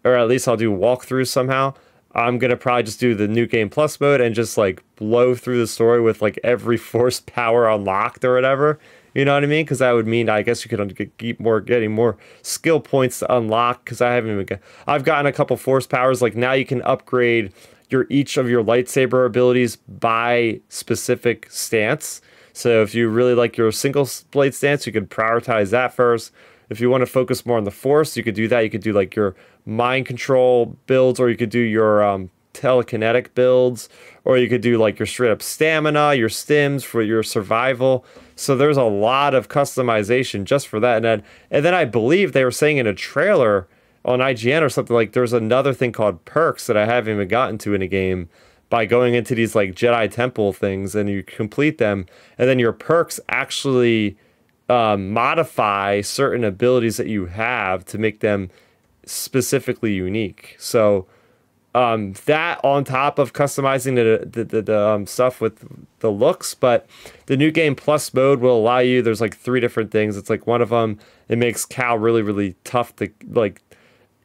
or 0.03 0.13
at 0.13 0.27
least 0.27 0.47
I'll 0.47 0.57
do 0.57 0.71
walkthroughs 0.71 1.29
somehow. 1.29 1.73
I'm 2.15 2.39
gonna 2.39 2.55
probably 2.55 2.83
just 2.83 2.99
do 2.99 3.13
the 3.13 3.27
new 3.27 3.45
game 3.45 3.69
plus 3.69 3.99
mode 3.99 4.21
and 4.21 4.33
just 4.33 4.57
like 4.57 4.81
blow 4.95 5.35
through 5.35 5.59
the 5.59 5.67
story 5.67 6.01
with 6.01 6.21
like 6.21 6.39
every 6.43 6.77
force 6.91 7.19
power 7.19 7.67
unlocked 7.69 8.23
or 8.23 8.33
whatever. 8.33 8.79
You 9.13 9.23
know 9.23 9.33
what 9.33 9.43
I 9.43 9.47
mean? 9.47 9.63
Because 9.63 9.79
that 9.79 9.91
would 9.91 10.07
mean 10.07 10.29
I 10.29 10.41
guess 10.41 10.65
you 10.65 10.69
could 10.69 11.17
keep 11.17 11.39
more 11.39 11.61
getting 11.61 11.91
more 11.91 12.17
skill 12.41 12.79
points 12.81 13.19
to 13.19 13.35
unlock. 13.35 13.85
Because 13.85 14.01
I 14.01 14.13
haven't 14.13 14.31
even 14.31 14.45
got, 14.45 14.59
I've 14.87 15.03
gotten 15.05 15.25
a 15.25 15.31
couple 15.31 15.55
force 15.57 15.87
powers. 15.87 16.21
Like 16.21 16.35
now 16.35 16.53
you 16.53 16.65
can 16.65 16.81
upgrade 16.81 17.53
your 17.89 18.07
each 18.09 18.37
of 18.37 18.49
your 18.49 18.63
lightsaber 18.63 19.25
abilities 19.25 19.75
by 19.75 20.59
specific 20.69 21.49
stance. 21.49 22.21
So 22.53 22.81
if 22.81 22.95
you 22.95 23.09
really 23.09 23.35
like 23.35 23.57
your 23.57 23.71
single 23.71 24.07
blade 24.31 24.53
stance, 24.53 24.85
you 24.85 24.93
could 24.93 25.09
prioritize 25.09 25.71
that 25.71 25.93
first. 25.93 26.31
If 26.69 26.79
you 26.79 26.89
want 26.89 27.01
to 27.01 27.05
focus 27.05 27.45
more 27.45 27.57
on 27.57 27.63
the 27.63 27.71
force, 27.71 28.17
you 28.17 28.23
could 28.23 28.35
do 28.35 28.47
that. 28.47 28.61
You 28.61 28.69
could 28.69 28.81
do 28.81 28.91
like 28.91 29.15
your 29.15 29.35
mind 29.65 30.05
control 30.05 30.77
builds, 30.87 31.19
or 31.19 31.29
you 31.29 31.37
could 31.37 31.49
do 31.49 31.59
your 31.59 32.03
um, 32.03 32.29
telekinetic 32.53 33.33
builds, 33.35 33.89
or 34.23 34.37
you 34.37 34.49
could 34.49 34.61
do 34.61 34.77
like 34.77 34.97
your 34.99 35.05
straight 35.05 35.31
up 35.31 35.41
stamina, 35.41 36.15
your 36.15 36.29
stims 36.29 36.83
for 36.83 37.01
your 37.01 37.23
survival. 37.23 38.05
So 38.35 38.55
there's 38.55 38.77
a 38.77 38.83
lot 38.83 39.33
of 39.33 39.49
customization 39.49 40.43
just 40.43 40.67
for 40.67 40.79
that. 40.79 40.97
And 40.97 41.05
then, 41.05 41.23
and 41.51 41.65
then 41.65 41.73
I 41.73 41.85
believe 41.85 42.33
they 42.33 42.43
were 42.43 42.51
saying 42.51 42.77
in 42.77 42.87
a 42.87 42.93
trailer 42.93 43.67
on 44.03 44.19
IGN 44.19 44.61
or 44.61 44.69
something 44.69 44.95
like 44.95 45.13
there's 45.13 45.33
another 45.33 45.73
thing 45.73 45.91
called 45.91 46.23
perks 46.25 46.67
that 46.67 46.77
I 46.77 46.85
haven't 46.85 47.13
even 47.15 47.27
gotten 47.27 47.57
to 47.59 47.73
in 47.73 47.81
a 47.81 47.87
game 47.87 48.29
by 48.69 48.85
going 48.85 49.13
into 49.13 49.35
these 49.35 49.55
like 49.55 49.71
Jedi 49.71 50.09
Temple 50.09 50.53
things 50.53 50.95
and 50.95 51.09
you 51.09 51.23
complete 51.23 51.77
them, 51.77 52.05
and 52.37 52.49
then 52.49 52.59
your 52.59 52.73
perks 52.73 53.19
actually 53.29 54.17
um, 54.69 55.11
modify 55.11 56.01
certain 56.01 56.43
abilities 56.43 56.97
that 56.97 57.07
you 57.07 57.27
have 57.27 57.85
to 57.85 57.97
make 57.97 58.21
them 58.21 58.49
specifically 59.05 59.93
unique. 59.93 60.55
So 60.59 61.07
um, 61.75 62.13
that 62.25 62.63
on 62.63 62.85
top 62.85 63.19
of 63.19 63.33
customizing 63.33 63.95
the 63.95 64.25
the, 64.25 64.43
the, 64.45 64.61
the 64.61 64.79
um, 64.79 65.05
stuff 65.05 65.41
with 65.41 65.67
the 65.99 66.09
looks, 66.09 66.55
but 66.55 66.87
the 67.25 67.35
new 67.35 67.51
game 67.51 67.75
plus 67.75 68.13
mode 68.13 68.39
will 68.39 68.57
allow 68.57 68.79
you. 68.79 69.01
There's 69.01 69.19
like 69.19 69.35
three 69.35 69.59
different 69.59 69.91
things. 69.91 70.15
It's 70.15 70.29
like 70.29 70.47
one 70.47 70.61
of 70.61 70.69
them. 70.69 70.99
It 71.27 71.37
makes 71.37 71.65
Cal 71.65 71.97
really 71.97 72.21
really 72.21 72.55
tough 72.63 72.95
to 72.97 73.09
like. 73.27 73.61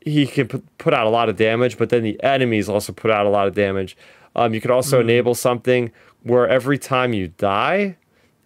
He 0.03 0.27
can 0.27 0.49
put, 0.49 0.79
put 0.79 0.95
out 0.95 1.07
a 1.07 1.11
lot 1.11 1.29
of 1.29 1.37
damage, 1.37 1.77
but 1.77 1.91
then 1.91 2.03
the 2.03 2.23
enemies 2.23 2.71
also 2.71 2.93
put 2.93 3.11
out 3.11 3.27
a 3.27 3.29
lot 3.29 3.47
of 3.47 3.55
damage. 3.55 3.97
Um, 4.35 4.55
you 4.55 4.61
could 4.61 4.71
also 4.71 4.99
mm. 4.99 5.03
enable 5.03 5.35
something 5.35 5.93
where 6.23 6.49
every 6.49 6.79
time 6.79 7.13
you 7.13 7.29
die, 7.37 7.97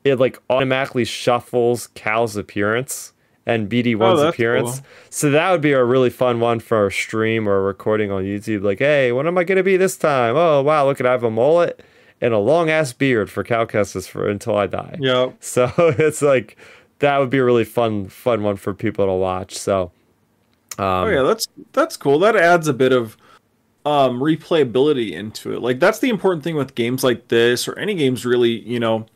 it 0.02 0.16
like 0.16 0.40
automatically 0.51 1.05
shuffles 1.05 1.89
Cal's 1.89 2.36
appearance 2.36 3.13
and 3.46 3.68
BD1's 3.68 4.20
oh, 4.20 4.28
appearance. 4.28 4.80
Cool. 4.80 4.88
So 5.10 5.30
that 5.30 5.50
would 5.50 5.60
be 5.60 5.72
a 5.72 5.84
really 5.84 6.10
fun 6.10 6.40
one 6.40 6.60
for 6.60 6.86
a 6.86 6.92
stream 6.92 7.48
or 7.48 7.58
a 7.58 7.62
recording 7.62 8.10
on 8.10 8.24
YouTube. 8.24 8.62
Like, 8.62 8.78
hey, 8.78 9.12
what 9.12 9.26
am 9.26 9.36
I 9.36 9.44
going 9.44 9.56
to 9.56 9.62
be 9.62 9.76
this 9.76 9.96
time? 9.96 10.36
Oh, 10.36 10.62
wow, 10.62 10.86
look 10.86 11.00
at 11.00 11.06
I 11.06 11.12
have 11.12 11.24
a 11.24 11.30
mullet 11.30 11.84
and 12.20 12.32
a 12.32 12.38
long 12.38 12.70
ass 12.70 12.92
beard 12.92 13.30
for 13.30 13.44
Cal 13.44 13.66
for 13.66 14.28
until 14.28 14.56
I 14.56 14.66
die. 14.66 14.96
Yeah. 14.98 15.32
So 15.40 15.70
it's 15.78 16.22
like 16.22 16.56
that 17.00 17.18
would 17.18 17.30
be 17.30 17.38
a 17.38 17.44
really 17.44 17.64
fun 17.64 18.08
fun 18.08 18.42
one 18.42 18.56
for 18.56 18.72
people 18.74 19.06
to 19.06 19.12
watch. 19.12 19.56
So. 19.56 19.92
Um, 20.76 20.86
oh 20.86 21.08
yeah, 21.08 21.22
that's 21.22 21.46
that's 21.72 21.96
cool. 21.96 22.18
That 22.18 22.34
adds 22.34 22.66
a 22.66 22.72
bit 22.72 22.92
of 22.92 23.16
um 23.84 24.18
replayability 24.18 25.12
into 25.12 25.52
it. 25.54 25.60
Like 25.60 25.78
that's 25.78 26.00
the 26.00 26.08
important 26.08 26.42
thing 26.42 26.56
with 26.56 26.74
games 26.74 27.04
like 27.04 27.28
this 27.28 27.68
or 27.68 27.78
any 27.78 27.94
games 27.94 28.24
really, 28.26 28.60
you 28.66 28.80
know 28.80 29.06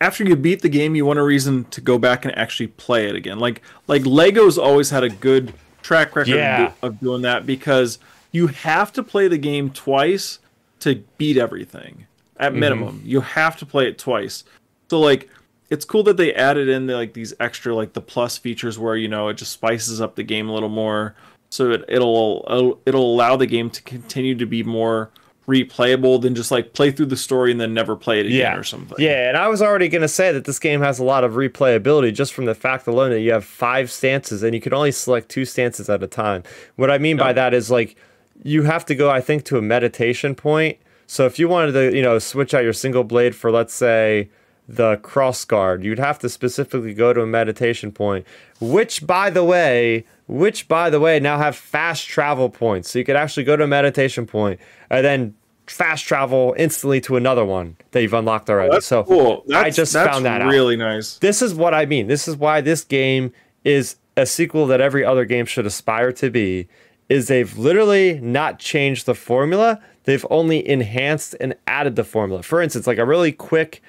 after 0.00 0.24
you 0.24 0.36
beat 0.36 0.62
the 0.62 0.68
game, 0.68 0.94
you 0.94 1.04
want 1.04 1.18
a 1.18 1.22
reason 1.22 1.64
to 1.66 1.80
go 1.80 1.98
back 1.98 2.24
and 2.24 2.36
actually 2.36 2.68
play 2.68 3.08
it 3.08 3.14
again. 3.14 3.38
Like 3.38 3.62
like 3.86 4.04
Lego's 4.04 4.58
always 4.58 4.90
had 4.90 5.04
a 5.04 5.08
good 5.08 5.54
track 5.82 6.14
record 6.14 6.34
yeah. 6.34 6.72
of, 6.82 7.00
doing 7.00 7.22
that 7.22 7.46
because 7.46 7.98
you 8.30 8.48
have 8.48 8.92
to 8.92 9.02
play 9.02 9.28
the 9.28 9.38
game 9.38 9.70
twice 9.70 10.38
to 10.80 11.02
beat 11.16 11.36
everything 11.36 12.06
at 12.36 12.52
mm-hmm. 12.52 12.60
minimum. 12.60 13.02
You 13.04 13.20
have 13.20 13.56
to 13.58 13.66
play 13.66 13.88
it 13.88 13.98
twice. 13.98 14.44
So 14.90 15.00
like 15.00 15.28
it's 15.70 15.84
cool 15.84 16.02
that 16.04 16.16
they 16.16 16.32
added 16.34 16.68
in 16.68 16.86
the, 16.86 16.94
like 16.94 17.12
these 17.12 17.34
extra 17.40 17.74
like 17.74 17.92
the 17.92 18.00
plus 18.00 18.38
features 18.38 18.78
where 18.78 18.96
you 18.96 19.08
know 19.08 19.28
it 19.28 19.34
just 19.34 19.52
spices 19.52 20.00
up 20.00 20.14
the 20.14 20.22
game 20.22 20.48
a 20.48 20.52
little 20.52 20.68
more 20.68 21.14
so 21.50 21.70
it, 21.72 21.84
it'll 21.88 22.80
it'll 22.86 23.14
allow 23.14 23.36
the 23.36 23.46
game 23.46 23.70
to 23.70 23.82
continue 23.82 24.34
to 24.34 24.46
be 24.46 24.62
more 24.62 25.10
replayable 25.48 26.20
than 26.20 26.34
just 26.34 26.50
like 26.50 26.74
play 26.74 26.90
through 26.90 27.06
the 27.06 27.16
story 27.16 27.50
and 27.50 27.60
then 27.60 27.72
never 27.72 27.96
play 27.96 28.20
it 28.20 28.26
again 28.26 28.38
yeah. 28.38 28.54
or 28.54 28.62
something. 28.62 28.96
Yeah, 28.98 29.28
and 29.28 29.36
I 29.36 29.48
was 29.48 29.62
already 29.62 29.88
going 29.88 30.02
to 30.02 30.08
say 30.08 30.30
that 30.30 30.44
this 30.44 30.58
game 30.58 30.82
has 30.82 30.98
a 30.98 31.04
lot 31.04 31.24
of 31.24 31.32
replayability 31.32 32.14
just 32.14 32.34
from 32.34 32.44
the 32.44 32.54
fact 32.54 32.86
alone 32.86 33.10
that 33.10 33.20
you 33.20 33.32
have 33.32 33.44
five 33.44 33.90
stances 33.90 34.42
and 34.42 34.54
you 34.54 34.60
can 34.60 34.74
only 34.74 34.92
select 34.92 35.30
two 35.30 35.46
stances 35.46 35.88
at 35.88 36.02
a 36.02 36.06
time. 36.06 36.42
What 36.76 36.90
I 36.90 36.98
mean 36.98 37.16
by 37.16 37.32
that 37.32 37.54
is 37.54 37.70
like 37.70 37.96
you 38.44 38.64
have 38.64 38.84
to 38.86 38.94
go 38.94 39.10
I 39.10 39.20
think 39.20 39.44
to 39.46 39.56
a 39.56 39.62
meditation 39.62 40.34
point. 40.34 40.78
So 41.06 41.24
if 41.24 41.38
you 41.38 41.48
wanted 41.48 41.72
to, 41.72 41.96
you 41.96 42.02
know, 42.02 42.18
switch 42.18 42.52
out 42.52 42.62
your 42.62 42.74
single 42.74 43.02
blade 43.02 43.34
for 43.34 43.50
let's 43.50 43.72
say 43.72 44.28
the 44.68 44.96
cross 44.98 45.44
guard, 45.46 45.82
you'd 45.82 45.98
have 45.98 46.18
to 46.18 46.28
specifically 46.28 46.92
go 46.92 47.12
to 47.14 47.22
a 47.22 47.26
meditation 47.26 47.90
point, 47.90 48.26
which 48.60 49.06
by 49.06 49.30
the 49.30 49.42
way, 49.42 50.04
which 50.26 50.68
by 50.68 50.90
the 50.90 51.00
way 51.00 51.18
now 51.18 51.38
have 51.38 51.56
fast 51.56 52.06
travel 52.06 52.50
points. 52.50 52.90
So 52.90 52.98
you 52.98 53.04
could 53.04 53.16
actually 53.16 53.44
go 53.44 53.56
to 53.56 53.64
a 53.64 53.68
meditation 53.68 54.26
point 54.26 54.60
and 54.90 55.04
then 55.04 55.34
fast 55.66 56.04
travel 56.04 56.54
instantly 56.58 57.00
to 57.02 57.16
another 57.16 57.44
one 57.44 57.76
that 57.92 58.02
you've 58.02 58.14
unlocked 58.14 58.50
already. 58.50 58.76
Oh, 58.76 58.80
so 58.80 59.04
cool. 59.04 59.44
I 59.54 59.70
just 59.70 59.94
found 59.94 60.24
that 60.26 60.42
out. 60.42 60.50
Really 60.50 60.76
nice. 60.76 61.18
This 61.18 61.40
is 61.40 61.54
what 61.54 61.72
I 61.72 61.86
mean. 61.86 62.06
This 62.06 62.28
is 62.28 62.36
why 62.36 62.60
this 62.60 62.84
game 62.84 63.32
is 63.64 63.96
a 64.16 64.26
sequel 64.26 64.66
that 64.66 64.80
every 64.80 65.04
other 65.04 65.24
game 65.24 65.46
should 65.46 65.66
aspire 65.66 66.12
to 66.12 66.30
be. 66.30 66.68
Is 67.08 67.28
they've 67.28 67.56
literally 67.56 68.20
not 68.20 68.58
changed 68.58 69.06
the 69.06 69.14
formula. 69.14 69.80
They've 70.04 70.26
only 70.28 70.66
enhanced 70.68 71.34
and 71.40 71.54
added 71.66 71.96
the 71.96 72.04
formula. 72.04 72.42
For 72.42 72.60
instance, 72.60 72.86
like 72.86 72.98
a 72.98 73.06
really 73.06 73.32
quick, 73.32 73.82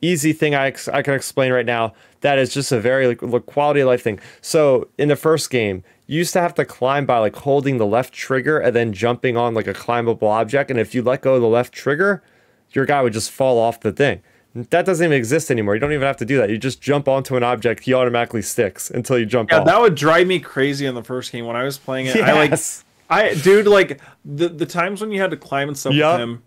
easy 0.00 0.32
thing 0.32 0.54
I, 0.54 0.74
I 0.92 1.02
can 1.02 1.14
explain 1.14 1.52
right 1.52 1.66
now 1.66 1.94
that 2.20 2.38
is 2.38 2.52
just 2.52 2.72
a 2.72 2.80
very 2.80 3.06
like, 3.06 3.46
quality 3.46 3.80
of 3.80 3.88
life 3.88 4.02
thing. 4.02 4.20
So 4.40 4.88
in 4.98 5.08
the 5.08 5.16
first 5.16 5.50
game, 5.50 5.82
you 6.06 6.18
used 6.18 6.32
to 6.34 6.40
have 6.40 6.54
to 6.54 6.64
climb 6.64 7.06
by 7.06 7.18
like 7.18 7.36
holding 7.36 7.78
the 7.78 7.86
left 7.86 8.12
trigger 8.12 8.58
and 8.58 8.74
then 8.74 8.92
jumping 8.92 9.36
on 9.36 9.54
like 9.54 9.66
a 9.66 9.74
climbable 9.74 10.28
object. 10.28 10.70
And 10.70 10.78
if 10.78 10.94
you 10.94 11.02
let 11.02 11.22
go 11.22 11.36
of 11.36 11.42
the 11.42 11.48
left 11.48 11.72
trigger, 11.72 12.22
your 12.72 12.84
guy 12.84 13.02
would 13.02 13.12
just 13.12 13.30
fall 13.30 13.58
off 13.58 13.80
the 13.80 13.92
thing. 13.92 14.22
That 14.54 14.84
doesn't 14.84 15.04
even 15.04 15.16
exist 15.16 15.50
anymore. 15.50 15.74
You 15.74 15.80
don't 15.80 15.92
even 15.92 16.06
have 16.06 16.16
to 16.16 16.24
do 16.24 16.36
that. 16.38 16.50
You 16.50 16.58
just 16.58 16.80
jump 16.80 17.06
onto 17.06 17.36
an 17.36 17.44
object, 17.44 17.84
he 17.84 17.94
automatically 17.94 18.42
sticks 18.42 18.90
until 18.90 19.16
you 19.18 19.24
jump 19.24 19.50
yeah, 19.50 19.60
off. 19.60 19.66
that 19.66 19.80
would 19.80 19.94
drive 19.94 20.26
me 20.26 20.40
crazy 20.40 20.86
in 20.86 20.96
the 20.96 21.04
first 21.04 21.30
game 21.30 21.46
when 21.46 21.54
I 21.54 21.62
was 21.62 21.78
playing 21.78 22.06
it. 22.06 22.16
Yes. 22.16 22.84
I 23.10 23.18
like 23.18 23.30
I 23.34 23.34
dude 23.34 23.66
like 23.66 24.00
the 24.24 24.48
the 24.48 24.66
times 24.66 25.00
when 25.00 25.12
you 25.12 25.20
had 25.20 25.30
to 25.30 25.36
climb 25.36 25.68
and 25.68 25.78
stuff 25.78 25.94
yep. 25.94 26.14
with 26.14 26.20
him. 26.20 26.42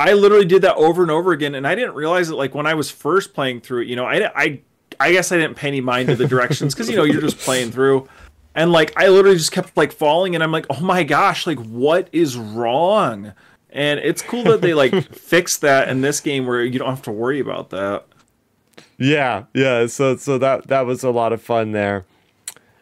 I 0.00 0.14
literally 0.14 0.46
did 0.46 0.62
that 0.62 0.76
over 0.76 1.02
and 1.02 1.10
over 1.10 1.32
again 1.32 1.54
and 1.54 1.66
I 1.66 1.74
didn't 1.74 1.94
realize 1.94 2.30
it 2.30 2.34
like 2.34 2.54
when 2.54 2.66
I 2.66 2.74
was 2.74 2.90
first 2.90 3.34
playing 3.34 3.60
through 3.60 3.82
it, 3.82 3.88
you 3.88 3.96
know, 3.96 4.06
I 4.06 4.30
I 4.34 4.60
I 4.98 5.12
guess 5.12 5.30
I 5.30 5.36
didn't 5.36 5.56
pay 5.56 5.68
any 5.68 5.80
mind 5.80 6.08
to 6.08 6.16
the 6.16 6.26
directions 6.26 6.74
cuz 6.74 6.88
you 6.88 6.96
know, 6.96 7.04
you're 7.04 7.20
just 7.20 7.38
playing 7.38 7.70
through 7.70 8.08
and 8.54 8.72
like 8.72 8.92
I 8.96 9.08
literally 9.08 9.36
just 9.36 9.52
kept 9.52 9.76
like 9.76 9.92
falling 9.92 10.34
and 10.34 10.42
I'm 10.42 10.52
like, 10.52 10.66
"Oh 10.70 10.80
my 10.80 11.02
gosh, 11.02 11.46
like 11.46 11.58
what 11.58 12.08
is 12.12 12.36
wrong?" 12.36 13.32
And 13.70 14.00
it's 14.00 14.22
cool 14.22 14.42
that 14.44 14.60
they 14.60 14.74
like 14.74 15.12
fixed 15.12 15.60
that 15.60 15.88
in 15.88 16.00
this 16.00 16.20
game 16.20 16.46
where 16.46 16.64
you 16.64 16.78
don't 16.78 16.88
have 16.88 17.02
to 17.02 17.12
worry 17.12 17.38
about 17.38 17.70
that. 17.70 18.06
Yeah, 18.98 19.44
yeah. 19.54 19.86
So 19.86 20.16
so 20.16 20.38
that 20.38 20.66
that 20.68 20.86
was 20.86 21.04
a 21.04 21.10
lot 21.10 21.32
of 21.32 21.42
fun 21.42 21.72
there. 21.72 22.04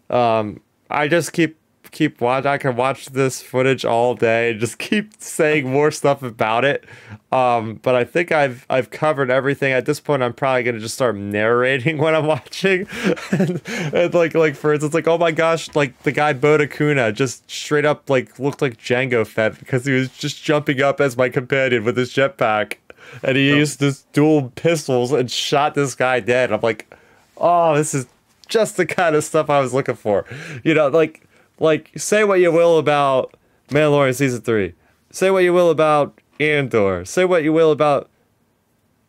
Um 0.09 0.61
I 0.91 1.09
just 1.09 1.33
keep 1.33 1.59
keep 1.91 2.21
watch. 2.21 2.45
I 2.45 2.59
can 2.59 2.77
watch 2.77 3.07
this 3.07 3.43
footage 3.43 3.85
all 3.85 4.15
day. 4.15 4.55
Just 4.55 4.79
keep 4.79 5.13
saying 5.19 5.71
more 5.71 5.91
stuff 5.91 6.23
about 6.23 6.65
it. 6.65 6.85
Um, 7.31 7.75
but 7.83 7.95
I 7.95 8.05
think 8.05 8.33
I've 8.33 8.67
I've 8.71 8.91
covered 8.91 9.31
everything. 9.31 9.73
At 9.73 9.87
this 9.87 10.01
point, 10.01 10.23
I'm 10.23 10.33
probably 10.33 10.63
gonna 10.63 10.81
just 10.81 10.95
start 10.95 11.17
narrating 11.17 11.99
what 11.99 12.15
I'm 12.15 12.27
watching. 12.27 12.87
and, 13.31 13.63
and, 13.69 14.15
like 14.15 14.35
like 14.35 14.55
for 14.55 14.73
instance, 14.73 14.95
like 14.95 15.09
oh 15.09 15.19
my 15.19 15.31
gosh, 15.31 15.75
like 15.75 16.03
the 16.03 16.13
guy 16.13 16.33
Bode 16.33 16.61
Akuna 16.61 17.15
just 17.15 17.51
straight 17.51 17.85
up 17.85 18.09
like 18.09 18.39
looked 18.39 18.63
like 18.63 18.79
Jango 18.79 19.27
Fett 19.27 19.59
because 19.59 19.85
he 19.85 19.93
was 19.93 20.09
just 20.17 20.43
jumping 20.43 20.81
up 20.81 21.01
as 21.01 21.17
my 21.17 21.29
companion 21.29 21.85
with 21.85 21.97
his 21.97 22.13
jetpack, 22.13 22.75
and 23.23 23.37
he 23.37 23.49
used 23.49 23.81
his 23.81 24.03
dual 24.13 24.53
pistols 24.55 25.13
and 25.13 25.31
shot 25.31 25.75
this 25.75 25.95
guy 25.95 26.21
dead. 26.21 26.53
I'm 26.53 26.61
like, 26.61 26.93
oh, 27.37 27.75
this 27.75 27.95
is 27.95 28.07
just 28.49 28.77
the 28.77 28.87
kind 28.87 29.15
of 29.15 29.25
stuff 29.25 29.51
I 29.51 29.61
was 29.61 29.73
looking 29.73 29.95
for. 29.95 30.25
You 30.65 30.75
know, 30.75 30.89
like 30.89 31.28
like 31.61 31.91
say 31.97 32.25
what 32.25 32.41
you 32.41 32.53
will 32.53 32.79
about 32.79 33.35
Mandalorian 33.69 34.15
season 34.15 34.41
three. 34.43 34.75
Say 35.11 35.31
what 35.31 35.45
you 35.45 35.53
will 35.53 35.71
about 35.71 36.21
Andor. 36.41 37.05
Say 37.05 37.25
what 37.25 37.43
you 37.43 37.53
will 37.53 37.73
about 37.73 38.11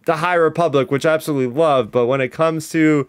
the 0.06 0.18
High 0.18 0.36
Republic, 0.36 0.92
which 0.92 1.06
I 1.06 1.14
absolutely 1.14 1.56
love, 1.56 1.92
but 1.92 2.08
when 2.08 2.22
it 2.22 2.30
comes 2.30 2.70
to 2.70 3.08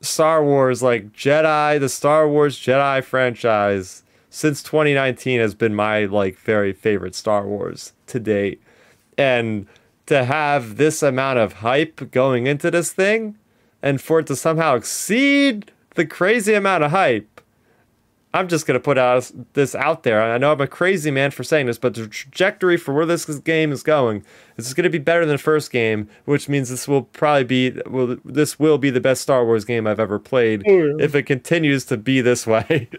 Star 0.00 0.42
Wars, 0.42 0.82
like 0.82 1.12
Jedi, 1.12 1.78
the 1.78 1.88
Star 1.88 2.28
Wars 2.28 2.58
Jedi 2.58 3.02
franchise 3.04 4.02
since 4.30 4.62
2019 4.62 5.40
has 5.40 5.54
been 5.54 5.74
my 5.74 6.04
like 6.04 6.38
very 6.38 6.72
favorite 6.72 7.14
Star 7.14 7.46
Wars 7.46 7.92
to 8.08 8.18
date. 8.18 8.60
And 9.16 9.66
to 10.06 10.24
have 10.24 10.76
this 10.76 11.02
amount 11.02 11.38
of 11.38 11.54
hype 11.54 12.10
going 12.10 12.46
into 12.46 12.70
this 12.70 12.92
thing 12.92 13.36
and 13.82 14.00
for 14.00 14.20
it 14.20 14.26
to 14.26 14.36
somehow 14.36 14.74
exceed 14.74 15.72
the 15.94 16.06
crazy 16.06 16.54
amount 16.54 16.84
of 16.84 16.90
hype 16.90 17.35
I'm 18.36 18.48
just 18.48 18.66
gonna 18.66 18.80
put 18.80 18.98
out 18.98 19.30
this 19.54 19.74
out 19.74 20.02
there. 20.02 20.22
I 20.22 20.36
know 20.36 20.52
I'm 20.52 20.60
a 20.60 20.66
crazy 20.66 21.10
man 21.10 21.30
for 21.30 21.42
saying 21.42 21.66
this, 21.66 21.78
but 21.78 21.94
the 21.94 22.06
trajectory 22.06 22.76
for 22.76 22.92
where 22.92 23.06
this 23.06 23.24
game 23.38 23.72
is 23.72 23.82
going, 23.82 24.24
this 24.56 24.66
is 24.66 24.74
gonna 24.74 24.90
be 24.90 24.98
better 24.98 25.20
than 25.20 25.36
the 25.36 25.38
first 25.38 25.72
game, 25.72 26.08
which 26.26 26.46
means 26.46 26.68
this 26.68 26.86
will 26.86 27.02
probably 27.02 27.44
be 27.44 27.80
well, 27.86 28.18
this 28.24 28.58
will 28.58 28.76
be 28.76 28.90
the 28.90 29.00
best 29.00 29.22
Star 29.22 29.44
Wars 29.44 29.64
game 29.64 29.86
I've 29.86 29.98
ever 29.98 30.18
played 30.18 30.64
oh, 30.68 30.70
yeah. 30.70 30.94
if 30.98 31.14
it 31.14 31.22
continues 31.22 31.86
to 31.86 31.96
be 31.96 32.20
this 32.20 32.46
way. 32.46 32.90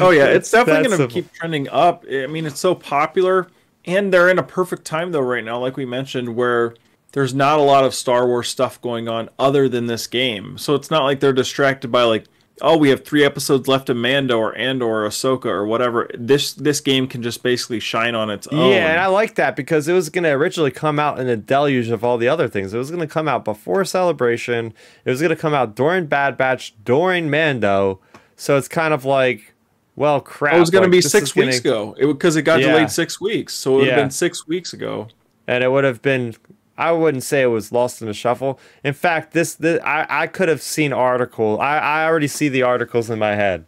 oh 0.00 0.10
yeah, 0.10 0.26
it's 0.26 0.50
definitely 0.52 0.88
gonna 0.88 1.06
keep 1.06 1.32
trending 1.32 1.68
up. 1.68 2.04
I 2.10 2.26
mean, 2.26 2.46
it's 2.46 2.60
so 2.60 2.74
popular, 2.74 3.46
and 3.84 4.12
they're 4.12 4.28
in 4.28 4.40
a 4.40 4.44
perfect 4.44 4.84
time 4.86 5.12
though 5.12 5.20
right 5.20 5.44
now, 5.44 5.60
like 5.60 5.76
we 5.76 5.86
mentioned, 5.86 6.34
where 6.34 6.74
there's 7.12 7.32
not 7.32 7.60
a 7.60 7.62
lot 7.62 7.84
of 7.84 7.94
Star 7.94 8.26
Wars 8.26 8.48
stuff 8.48 8.80
going 8.80 9.08
on 9.08 9.28
other 9.38 9.68
than 9.68 9.86
this 9.86 10.08
game. 10.08 10.58
So 10.58 10.74
it's 10.74 10.90
not 10.90 11.04
like 11.04 11.20
they're 11.20 11.32
distracted 11.32 11.92
by 11.92 12.02
like 12.02 12.24
oh, 12.60 12.76
we 12.76 12.90
have 12.90 13.04
three 13.04 13.24
episodes 13.24 13.68
left 13.68 13.88
of 13.88 13.96
Mando 13.96 14.38
or 14.38 14.56
Andor 14.56 14.86
or 14.86 15.08
Ahsoka 15.08 15.46
or 15.46 15.66
whatever. 15.66 16.10
This 16.14 16.52
this 16.52 16.80
game 16.80 17.06
can 17.06 17.22
just 17.22 17.42
basically 17.42 17.80
shine 17.80 18.14
on 18.14 18.30
its 18.30 18.46
own. 18.48 18.70
Yeah, 18.72 18.90
and 18.90 19.00
I 19.00 19.06
like 19.06 19.34
that 19.36 19.56
because 19.56 19.88
it 19.88 19.92
was 19.92 20.10
going 20.10 20.24
to 20.24 20.30
originally 20.30 20.70
come 20.70 20.98
out 20.98 21.18
in 21.18 21.28
a 21.28 21.36
deluge 21.36 21.88
of 21.88 22.04
all 22.04 22.18
the 22.18 22.28
other 22.28 22.48
things. 22.48 22.74
It 22.74 22.78
was 22.78 22.90
going 22.90 23.00
to 23.00 23.12
come 23.12 23.28
out 23.28 23.44
before 23.44 23.84
Celebration. 23.84 24.74
It 25.04 25.10
was 25.10 25.20
going 25.20 25.30
to 25.30 25.36
come 25.36 25.54
out 25.54 25.74
during 25.74 26.06
Bad 26.06 26.36
Batch, 26.36 26.74
during 26.84 27.30
Mando. 27.30 28.00
So 28.36 28.56
it's 28.56 28.68
kind 28.68 28.94
of 28.94 29.04
like, 29.04 29.54
well, 29.96 30.20
crap. 30.20 30.54
it 30.54 30.60
was 30.60 30.70
going 30.70 30.82
like, 30.82 30.88
to 30.88 30.96
be 30.96 31.02
six 31.02 31.34
weeks 31.34 31.60
gonna... 31.60 31.76
ago. 31.76 31.96
It 31.98 32.06
because 32.06 32.36
it 32.36 32.42
got 32.42 32.60
yeah. 32.60 32.68
delayed 32.68 32.90
six 32.90 33.20
weeks, 33.20 33.54
so 33.54 33.74
it 33.74 33.78
would 33.78 33.88
have 33.88 33.96
been 33.96 34.10
six 34.10 34.46
weeks 34.46 34.72
ago. 34.72 35.08
And 35.46 35.64
it 35.64 35.72
would 35.72 35.84
have 35.84 36.02
been 36.02 36.34
I 36.78 36.92
wouldn't 36.92 37.24
say 37.24 37.42
it 37.42 37.46
was 37.46 37.72
lost 37.72 38.00
in 38.00 38.06
the 38.06 38.14
shuffle. 38.14 38.60
In 38.84 38.94
fact, 38.94 39.32
this, 39.32 39.56
this 39.56 39.82
I, 39.82 40.06
I 40.08 40.26
could 40.28 40.48
have 40.48 40.62
seen 40.62 40.92
article. 40.92 41.60
I, 41.60 41.78
I 41.78 42.04
already 42.06 42.28
see 42.28 42.48
the 42.48 42.62
articles 42.62 43.10
in 43.10 43.18
my 43.18 43.34
head. 43.34 43.66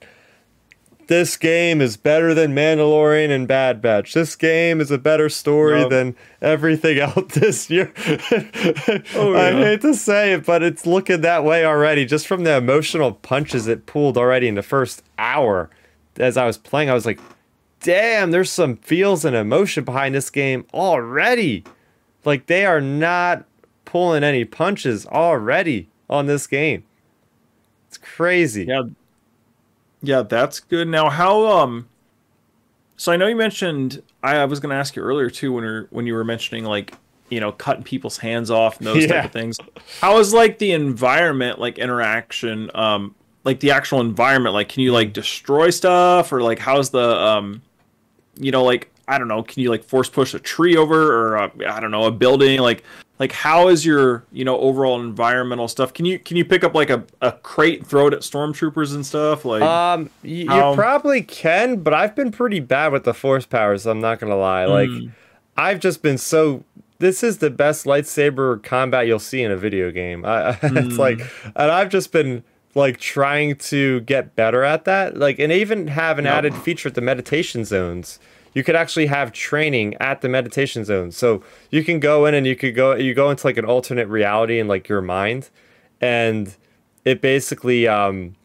This 1.08 1.36
game 1.36 1.80
is 1.80 1.96
better 1.96 2.34
than 2.34 2.54
Mandalorian 2.54 3.30
and 3.30 3.48
Bad 3.48 3.82
Batch. 3.82 4.14
This 4.14 4.36
game 4.36 4.80
is 4.80 4.92
a 4.92 4.98
better 4.98 5.28
story 5.28 5.88
than 5.88 6.14
everything 6.40 6.98
else 7.00 7.34
this 7.34 7.68
year. 7.68 7.92
oh, 9.16 9.32
yeah. 9.32 9.38
I 9.40 9.52
hate 9.54 9.80
to 9.80 9.92
say 9.92 10.34
it, 10.34 10.46
but 10.46 10.62
it's 10.62 10.86
looking 10.86 11.22
that 11.22 11.42
way 11.42 11.64
already. 11.64 12.06
Just 12.06 12.28
from 12.28 12.44
the 12.44 12.56
emotional 12.56 13.10
punches 13.10 13.66
it 13.66 13.86
pulled 13.86 14.16
already 14.16 14.46
in 14.46 14.54
the 14.54 14.62
first 14.62 15.02
hour. 15.18 15.68
As 16.16 16.36
I 16.36 16.46
was 16.46 16.58
playing, 16.58 16.88
I 16.90 16.94
was 16.94 17.06
like, 17.06 17.18
damn, 17.80 18.30
there's 18.30 18.52
some 18.52 18.76
feels 18.76 19.24
and 19.24 19.34
emotion 19.34 19.82
behind 19.82 20.14
this 20.14 20.30
game 20.30 20.64
already. 20.72 21.64
Like 22.24 22.47
they 22.47 22.66
are 22.66 22.80
not 22.80 23.44
pulling 23.84 24.22
any 24.22 24.44
punches 24.44 25.06
already 25.06 25.88
on 26.09 26.26
this 26.26 26.47
game. 26.47 26.84
It's 27.88 27.98
crazy. 27.98 28.64
Yeah. 28.64 28.82
Yeah, 30.02 30.22
that's 30.22 30.60
good. 30.60 30.88
Now 30.88 31.10
how 31.10 31.47
um 31.47 31.88
so 32.97 33.12
I 33.12 33.16
know 33.16 33.26
you 33.26 33.36
mentioned 33.36 34.02
I, 34.22 34.36
I 34.36 34.44
was 34.44 34.60
gonna 34.60 34.74
ask 34.74 34.97
you 34.97 35.02
earlier 35.02 35.30
too 35.30 35.52
when 35.52 35.64
you 35.64 35.88
when 35.90 36.06
you 36.06 36.14
were 36.14 36.24
mentioning 36.24 36.64
like 36.64 36.94
you 37.30 37.40
know 37.40 37.52
cutting 37.52 37.82
people's 37.82 38.18
hands 38.18 38.51
off 38.51 38.78
and 38.78 38.86
those 38.86 39.05
yeah. 39.05 39.09
type 39.12 39.24
of 39.26 39.32
things. 39.32 39.59
How 40.01 40.18
is 40.18 40.32
like 40.32 40.59
the 40.59 40.72
environment 40.72 41.59
like 41.59 41.78
interaction 41.78 42.70
um 42.74 43.14
like 43.44 43.60
the 43.60 43.70
actual 43.70 44.01
environment 44.01 44.55
like 44.55 44.68
can 44.68 44.82
you 44.82 44.92
like 44.92 45.12
destroy 45.12 45.70
stuff 45.70 46.32
or 46.32 46.42
like 46.42 46.59
how's 46.59 46.90
the 46.90 47.18
um 47.18 47.62
you 48.36 48.51
know 48.51 48.62
like 48.62 48.90
I 49.10 49.18
don't 49.18 49.26
know, 49.26 49.42
can 49.42 49.60
you 49.60 49.70
like 49.70 49.82
force 49.82 50.08
push 50.08 50.34
a 50.34 50.38
tree 50.38 50.76
over 50.76 51.12
or 51.12 51.36
I 51.36 51.50
I 51.68 51.80
don't 51.80 51.90
know 51.90 52.04
a 52.04 52.12
building? 52.12 52.60
Like 52.60 52.84
like 53.18 53.32
how 53.32 53.66
is 53.66 53.84
your 53.84 54.24
you 54.30 54.44
know 54.44 54.56
overall 54.60 55.00
environmental 55.00 55.66
stuff? 55.66 55.92
Can 55.92 56.04
you 56.04 56.20
can 56.20 56.36
you 56.36 56.44
pick 56.44 56.62
up 56.62 56.74
like 56.74 56.90
a, 56.90 57.04
a 57.20 57.32
crate 57.32 57.80
and 57.80 57.88
throw 57.88 58.06
it 58.06 58.14
at 58.14 58.20
stormtroopers 58.20 58.94
and 58.94 59.04
stuff? 59.04 59.44
Like 59.44 59.62
um, 59.62 60.10
y- 60.22 60.46
how... 60.48 60.70
you 60.70 60.76
probably 60.76 61.22
can, 61.22 61.82
but 61.82 61.92
I've 61.92 62.14
been 62.14 62.30
pretty 62.30 62.60
bad 62.60 62.92
with 62.92 63.02
the 63.02 63.12
force 63.12 63.46
powers. 63.46 63.84
I'm 63.84 64.00
not 64.00 64.20
gonna 64.20 64.36
lie. 64.36 64.64
Mm. 64.64 65.02
Like 65.02 65.10
I've 65.56 65.80
just 65.80 66.02
been 66.02 66.18
so. 66.18 66.64
This 67.00 67.24
is 67.24 67.38
the 67.38 67.50
best 67.50 67.86
lightsaber 67.86 68.62
combat 68.62 69.06
you'll 69.06 69.18
see 69.18 69.42
in 69.42 69.50
a 69.50 69.56
video 69.56 69.90
game. 69.90 70.24
I, 70.24 70.52
mm. 70.52 70.86
It's 70.86 70.98
like, 70.98 71.20
and 71.56 71.70
I've 71.70 71.88
just 71.88 72.12
been 72.12 72.44
like 72.76 72.98
trying 72.98 73.56
to 73.56 74.00
get 74.02 74.36
better 74.36 74.62
at 74.62 74.84
that. 74.84 75.16
Like, 75.16 75.40
and 75.40 75.50
even 75.50 75.88
have 75.88 76.18
an 76.18 76.26
yep. 76.26 76.34
added 76.34 76.54
feature 76.54 76.88
at 76.88 76.94
the 76.94 77.00
meditation 77.00 77.64
zones 77.64 78.20
you 78.52 78.64
could 78.64 78.77
actually 78.77 79.06
have 79.06 79.32
training 79.32 79.94
at 80.01 80.20
the 80.20 80.28
meditation 80.28 80.85
zone. 80.85 81.12
So 81.12 81.43
you 81.70 81.85
can 81.85 82.01
go 82.01 82.27
in 82.27 82.35
and 82.35 82.47
you 82.47 82.56
could 82.56 82.74
go 82.74 82.94
you 82.94 83.14
go 83.14 83.31
into 83.31 83.47
like 83.47 83.56
an 83.56 83.64
alternate 83.64 84.09
reality 84.09 84.59
in 84.59 84.68
like 84.68 84.89
your 84.89 85.01
mind, 85.01 85.51
and 86.01 86.55
it 87.05 87.20
basically 87.20 87.86
um, 87.86 88.36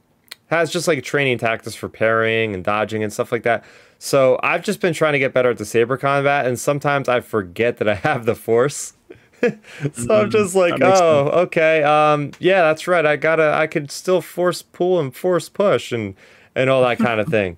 has 0.47 0.71
just 0.71 0.87
like 0.87 1.03
training 1.03 1.37
tactics 1.37 1.75
for 1.75 1.89
parrying 1.89 2.53
and 2.53 2.63
dodging 2.63 3.03
and 3.03 3.11
stuff 3.11 3.31
like 3.31 3.43
that. 3.43 3.63
So 3.97 4.39
I've 4.43 4.63
just 4.63 4.81
been 4.81 4.93
trying 4.93 5.13
to 5.13 5.19
get 5.19 5.33
better 5.33 5.49
at 5.49 5.57
the 5.57 5.65
saber 5.65 5.97
combat, 5.97 6.45
and 6.45 6.59
sometimes 6.59 7.09
I 7.09 7.21
forget 7.21 7.77
that 7.77 7.87
I 7.87 7.95
have 7.95 8.25
the 8.25 8.35
force. 8.35 8.93
so 9.41 9.49
mm-hmm. 9.49 10.11
I'm 10.11 10.29
just 10.29 10.55
like, 10.55 10.73
oh, 10.81 11.25
sense. 11.25 11.35
okay, 11.47 11.83
um, 11.83 12.31
yeah, 12.39 12.61
that's 12.61 12.87
right. 12.87 13.05
I 13.05 13.15
gotta, 13.15 13.53
I 13.53 13.67
could 13.67 13.91
still 13.91 14.21
force 14.21 14.61
pull 14.61 14.99
and 14.99 15.15
force 15.15 15.49
push 15.49 15.91
and 15.91 16.15
and 16.55 16.69
all 16.69 16.81
that 16.83 16.97
kind 16.97 17.19
of 17.19 17.27
thing. 17.27 17.57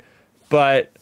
But 0.49 0.96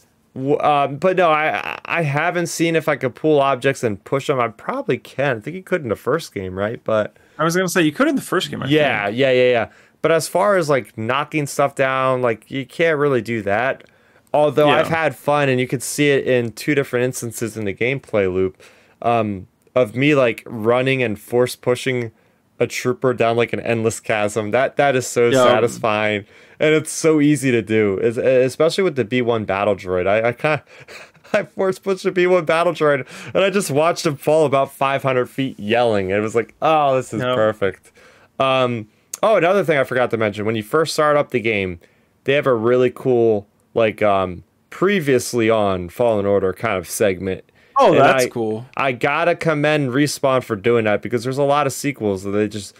um, 0.60 0.96
but 0.96 1.16
no, 1.16 1.30
I 1.30 1.78
I 1.84 2.02
haven't 2.02 2.48
seen 2.48 2.76
if 2.76 2.88
I 2.88 2.96
could 2.96 3.14
pull 3.14 3.40
objects 3.40 3.82
and 3.82 4.02
push 4.04 4.26
them. 4.26 4.40
I 4.40 4.48
probably 4.48 4.98
can. 4.98 5.38
I 5.38 5.40
think 5.40 5.56
you 5.56 5.62
could 5.62 5.82
in 5.82 5.88
the 5.88 5.96
first 5.96 6.34
game, 6.34 6.58
right? 6.58 6.82
But 6.84 7.16
I 7.38 7.44
was 7.44 7.56
gonna 7.56 7.68
say 7.68 7.82
you 7.82 7.92
could 7.92 8.08
in 8.08 8.16
the 8.16 8.22
first 8.22 8.50
game. 8.50 8.62
I 8.62 8.66
yeah, 8.66 9.06
think. 9.06 9.18
yeah, 9.18 9.30
yeah, 9.30 9.50
yeah. 9.50 9.70
But 10.02 10.12
as 10.12 10.28
far 10.28 10.56
as 10.56 10.68
like 10.68 10.96
knocking 10.98 11.46
stuff 11.46 11.74
down, 11.74 12.22
like 12.22 12.50
you 12.50 12.66
can't 12.66 12.98
really 12.98 13.22
do 13.22 13.42
that. 13.42 13.84
Although 14.32 14.68
yeah. 14.68 14.76
I've 14.76 14.88
had 14.88 15.16
fun, 15.16 15.48
and 15.48 15.58
you 15.58 15.66
could 15.66 15.82
see 15.82 16.10
it 16.10 16.26
in 16.26 16.52
two 16.52 16.74
different 16.74 17.04
instances 17.04 17.56
in 17.56 17.64
the 17.64 17.74
gameplay 17.74 18.32
loop 18.32 18.62
um, 19.02 19.46
of 19.74 19.96
me 19.96 20.14
like 20.14 20.42
running 20.46 21.02
and 21.02 21.18
force 21.18 21.56
pushing 21.56 22.12
a 22.58 22.66
trooper 22.66 23.14
down 23.14 23.36
like 23.36 23.52
an 23.52 23.60
endless 23.60 24.00
chasm. 24.00 24.50
That 24.50 24.76
that 24.76 24.96
is 24.96 25.06
so 25.06 25.28
yeah. 25.28 25.42
satisfying 25.42 26.26
and 26.58 26.74
it's 26.74 26.92
so 26.92 27.20
easy 27.20 27.50
to 27.50 27.62
do, 27.62 27.98
especially 27.98 28.84
with 28.84 28.96
the 28.96 29.04
B1 29.04 29.46
battle 29.46 29.76
droid. 29.76 30.06
I, 30.06 30.28
I 30.28 30.32
kind 30.32 30.62
I 31.32 31.44
force 31.44 31.78
pushed 31.78 32.04
the 32.04 32.12
B1 32.12 32.46
battle 32.46 32.72
droid, 32.72 33.06
and 33.34 33.44
I 33.44 33.50
just 33.50 33.70
watched 33.70 34.06
him 34.06 34.16
fall 34.16 34.46
about 34.46 34.72
500 34.72 35.28
feet 35.28 35.58
yelling. 35.58 36.10
It 36.10 36.20
was 36.20 36.34
like, 36.34 36.54
oh, 36.62 36.96
this 36.96 37.12
is 37.12 37.20
no. 37.20 37.34
perfect. 37.34 37.92
Um, 38.38 38.88
oh, 39.22 39.36
another 39.36 39.64
thing 39.64 39.78
I 39.78 39.84
forgot 39.84 40.10
to 40.10 40.16
mention: 40.16 40.44
when 40.44 40.56
you 40.56 40.62
first 40.62 40.92
start 40.92 41.16
up 41.16 41.30
the 41.30 41.40
game, 41.40 41.80
they 42.24 42.34
have 42.34 42.46
a 42.46 42.54
really 42.54 42.90
cool 42.90 43.46
like 43.74 44.02
um, 44.02 44.44
previously 44.70 45.50
on 45.50 45.88
Fallen 45.88 46.26
Order 46.26 46.52
kind 46.52 46.76
of 46.76 46.88
segment. 46.88 47.44
Oh, 47.78 47.92
and 47.92 48.00
that's 48.00 48.24
I, 48.24 48.28
cool. 48.28 48.66
I 48.76 48.92
gotta 48.92 49.34
commend 49.34 49.90
Respawn 49.90 50.42
for 50.42 50.56
doing 50.56 50.84
that 50.84 51.02
because 51.02 51.24
there's 51.24 51.38
a 51.38 51.44
lot 51.44 51.66
of 51.66 51.72
sequels 51.72 52.22
that 52.22 52.30
they 52.30 52.48
just 52.48 52.74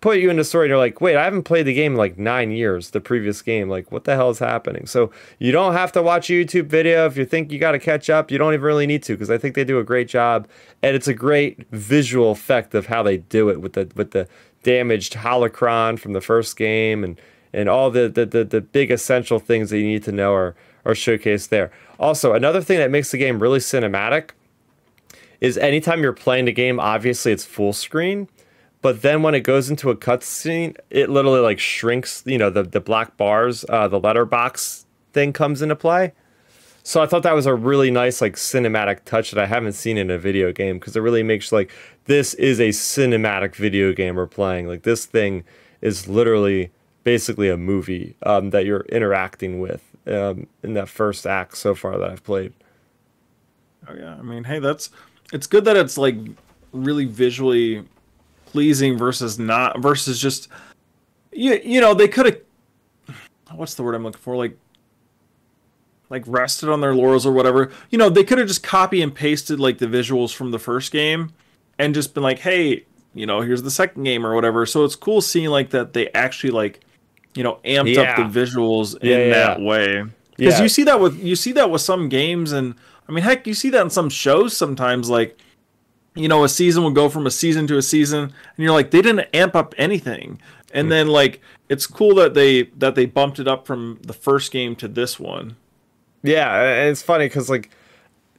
put 0.00 0.18
you 0.18 0.30
in 0.30 0.36
the 0.36 0.44
story 0.44 0.66
and 0.66 0.70
you're 0.70 0.78
like, 0.78 1.00
wait, 1.00 1.16
I 1.16 1.24
haven't 1.24 1.42
played 1.42 1.66
the 1.66 1.74
game 1.74 1.92
in 1.92 1.98
like 1.98 2.18
nine 2.18 2.50
years, 2.50 2.90
the 2.90 3.00
previous 3.00 3.42
game. 3.42 3.68
Like, 3.68 3.92
what 3.92 4.04
the 4.04 4.14
hell 4.14 4.30
is 4.30 4.38
happening? 4.38 4.86
So 4.86 5.10
you 5.38 5.52
don't 5.52 5.74
have 5.74 5.92
to 5.92 6.02
watch 6.02 6.30
a 6.30 6.32
YouTube 6.32 6.66
video 6.66 7.06
if 7.06 7.16
you 7.16 7.24
think 7.24 7.52
you 7.52 7.58
got 7.58 7.72
to 7.72 7.78
catch 7.78 8.08
up. 8.08 8.30
You 8.30 8.38
don't 8.38 8.54
even 8.54 8.64
really 8.64 8.86
need 8.86 9.02
to 9.04 9.12
because 9.12 9.30
I 9.30 9.38
think 9.38 9.54
they 9.54 9.64
do 9.64 9.78
a 9.78 9.84
great 9.84 10.08
job, 10.08 10.48
and 10.82 10.96
it's 10.96 11.08
a 11.08 11.14
great 11.14 11.68
visual 11.70 12.30
effect 12.30 12.74
of 12.74 12.86
how 12.86 13.02
they 13.02 13.18
do 13.18 13.50
it 13.50 13.60
with 13.60 13.74
the 13.74 13.90
with 13.94 14.12
the 14.12 14.26
damaged 14.62 15.14
holocron 15.14 15.98
from 15.98 16.12
the 16.12 16.20
first 16.20 16.56
game 16.56 17.04
and 17.04 17.20
and 17.52 17.68
all 17.68 17.90
the 17.90 18.08
the 18.08 18.24
the, 18.24 18.44
the 18.44 18.60
big 18.60 18.90
essential 18.90 19.38
things 19.38 19.70
that 19.70 19.78
you 19.78 19.86
need 19.86 20.04
to 20.04 20.12
know 20.12 20.32
are 20.32 20.54
are 20.84 20.94
showcased 20.94 21.50
there. 21.50 21.70
Also, 21.98 22.32
another 22.32 22.62
thing 22.62 22.78
that 22.78 22.90
makes 22.90 23.10
the 23.10 23.18
game 23.18 23.38
really 23.38 23.58
cinematic 23.58 24.30
is 25.42 25.58
anytime 25.58 26.02
you're 26.02 26.12
playing 26.12 26.46
the 26.46 26.52
game, 26.52 26.80
obviously 26.80 27.32
it's 27.32 27.44
full 27.44 27.72
screen 27.72 28.28
but 28.82 29.02
then 29.02 29.22
when 29.22 29.34
it 29.34 29.40
goes 29.40 29.68
into 29.68 29.90
a 29.90 29.96
cutscene, 29.96 30.76
it 30.88 31.10
literally 31.10 31.40
like 31.40 31.58
shrinks. 31.58 32.22
You 32.26 32.38
know, 32.38 32.50
the 32.50 32.62
the 32.62 32.80
black 32.80 33.16
bars, 33.16 33.64
uh, 33.68 33.88
the 33.88 34.00
letterbox 34.00 34.86
thing 35.12 35.32
comes 35.32 35.62
into 35.62 35.76
play. 35.76 36.12
So 36.82 37.02
I 37.02 37.06
thought 37.06 37.22
that 37.24 37.34
was 37.34 37.46
a 37.46 37.54
really 37.54 37.90
nice 37.90 38.20
like 38.20 38.36
cinematic 38.36 39.04
touch 39.04 39.32
that 39.32 39.42
I 39.42 39.46
haven't 39.46 39.72
seen 39.72 39.98
in 39.98 40.10
a 40.10 40.18
video 40.18 40.50
game 40.50 40.78
because 40.78 40.96
it 40.96 41.00
really 41.00 41.22
makes 41.22 41.52
like 41.52 41.70
this 42.06 42.34
is 42.34 42.58
a 42.58 42.70
cinematic 42.70 43.54
video 43.54 43.92
game 43.92 44.16
we're 44.16 44.26
playing. 44.26 44.66
Like 44.66 44.82
this 44.82 45.04
thing 45.04 45.44
is 45.82 46.08
literally 46.08 46.70
basically 47.04 47.50
a 47.50 47.56
movie 47.56 48.16
um, 48.22 48.50
that 48.50 48.64
you're 48.64 48.86
interacting 48.88 49.60
with, 49.60 49.82
um, 50.06 50.46
in 50.62 50.74
that 50.74 50.88
first 50.88 51.26
act 51.26 51.56
so 51.56 51.74
far 51.74 51.98
that 51.98 52.10
I've 52.10 52.24
played. 52.24 52.52
Oh 53.88 53.94
yeah, 53.94 54.14
I 54.14 54.22
mean, 54.22 54.44
hey, 54.44 54.58
that's 54.58 54.90
it's 55.32 55.46
good 55.46 55.64
that 55.66 55.76
it's 55.76 55.98
like 55.98 56.16
really 56.72 57.04
visually 57.04 57.84
pleasing 58.50 58.98
versus 58.98 59.38
not 59.38 59.80
versus 59.80 60.20
just 60.20 60.48
you 61.32 61.60
you 61.64 61.80
know 61.80 61.94
they 61.94 62.08
could 62.08 62.26
have 62.26 63.16
what's 63.54 63.74
the 63.74 63.82
word 63.82 63.94
I'm 63.94 64.02
looking 64.04 64.20
for 64.20 64.36
like 64.36 64.56
like 66.08 66.24
rested 66.26 66.68
on 66.68 66.80
their 66.80 66.94
laurels 66.94 67.24
or 67.24 67.32
whatever. 67.32 67.70
You 67.90 67.98
know, 67.98 68.08
they 68.10 68.24
could 68.24 68.38
have 68.38 68.48
just 68.48 68.64
copy 68.64 69.00
and 69.00 69.14
pasted 69.14 69.60
like 69.60 69.78
the 69.78 69.86
visuals 69.86 70.34
from 70.34 70.50
the 70.50 70.58
first 70.58 70.90
game 70.90 71.32
and 71.78 71.94
just 71.94 72.14
been 72.14 72.22
like, 72.24 72.40
"Hey, 72.40 72.84
you 73.14 73.26
know, 73.26 73.42
here's 73.42 73.62
the 73.62 73.70
second 73.70 74.02
game 74.02 74.26
or 74.26 74.34
whatever." 74.34 74.66
So 74.66 74.84
it's 74.84 74.96
cool 74.96 75.20
seeing 75.20 75.50
like 75.50 75.70
that 75.70 75.92
they 75.92 76.08
actually 76.10 76.50
like 76.50 76.80
you 77.34 77.44
know 77.44 77.60
amped 77.64 77.94
Yeah. 77.94 78.02
up 78.02 78.16
the 78.32 78.40
visuals 78.40 78.96
Yeah, 79.02 79.18
in 79.18 79.28
yeah. 79.28 79.34
that 79.34 79.60
way. 79.60 80.04
Because 80.36 80.58
you 80.58 80.68
see 80.68 80.82
that 80.84 80.98
with 80.98 81.22
you 81.22 81.36
see 81.36 81.52
that 81.52 81.70
with 81.70 81.82
some 81.82 82.08
games 82.08 82.50
and 82.52 82.74
I 83.08 83.12
mean 83.12 83.22
heck 83.22 83.46
you 83.46 83.54
see 83.54 83.70
that 83.70 83.82
in 83.82 83.90
some 83.90 84.08
shows 84.10 84.56
sometimes 84.56 85.08
like 85.10 85.38
you 86.14 86.28
know 86.28 86.44
a 86.44 86.48
season 86.48 86.82
will 86.82 86.90
go 86.90 87.08
from 87.08 87.26
a 87.26 87.30
season 87.30 87.66
to 87.66 87.76
a 87.76 87.82
season 87.82 88.24
and 88.24 88.32
you're 88.56 88.72
like 88.72 88.90
they 88.90 89.02
didn't 89.02 89.28
amp 89.34 89.54
up 89.54 89.74
anything 89.78 90.40
and 90.72 90.90
then 90.90 91.08
like 91.08 91.40
it's 91.68 91.86
cool 91.86 92.14
that 92.14 92.34
they 92.34 92.64
that 92.76 92.94
they 92.94 93.06
bumped 93.06 93.38
it 93.38 93.46
up 93.48 93.66
from 93.66 93.98
the 94.02 94.12
first 94.12 94.52
game 94.52 94.74
to 94.76 94.88
this 94.88 95.20
one 95.20 95.56
Yeah, 96.22 96.62
and 96.62 96.90
it's 96.90 97.02
funny 97.02 97.26
because 97.26 97.48
like 97.48 97.70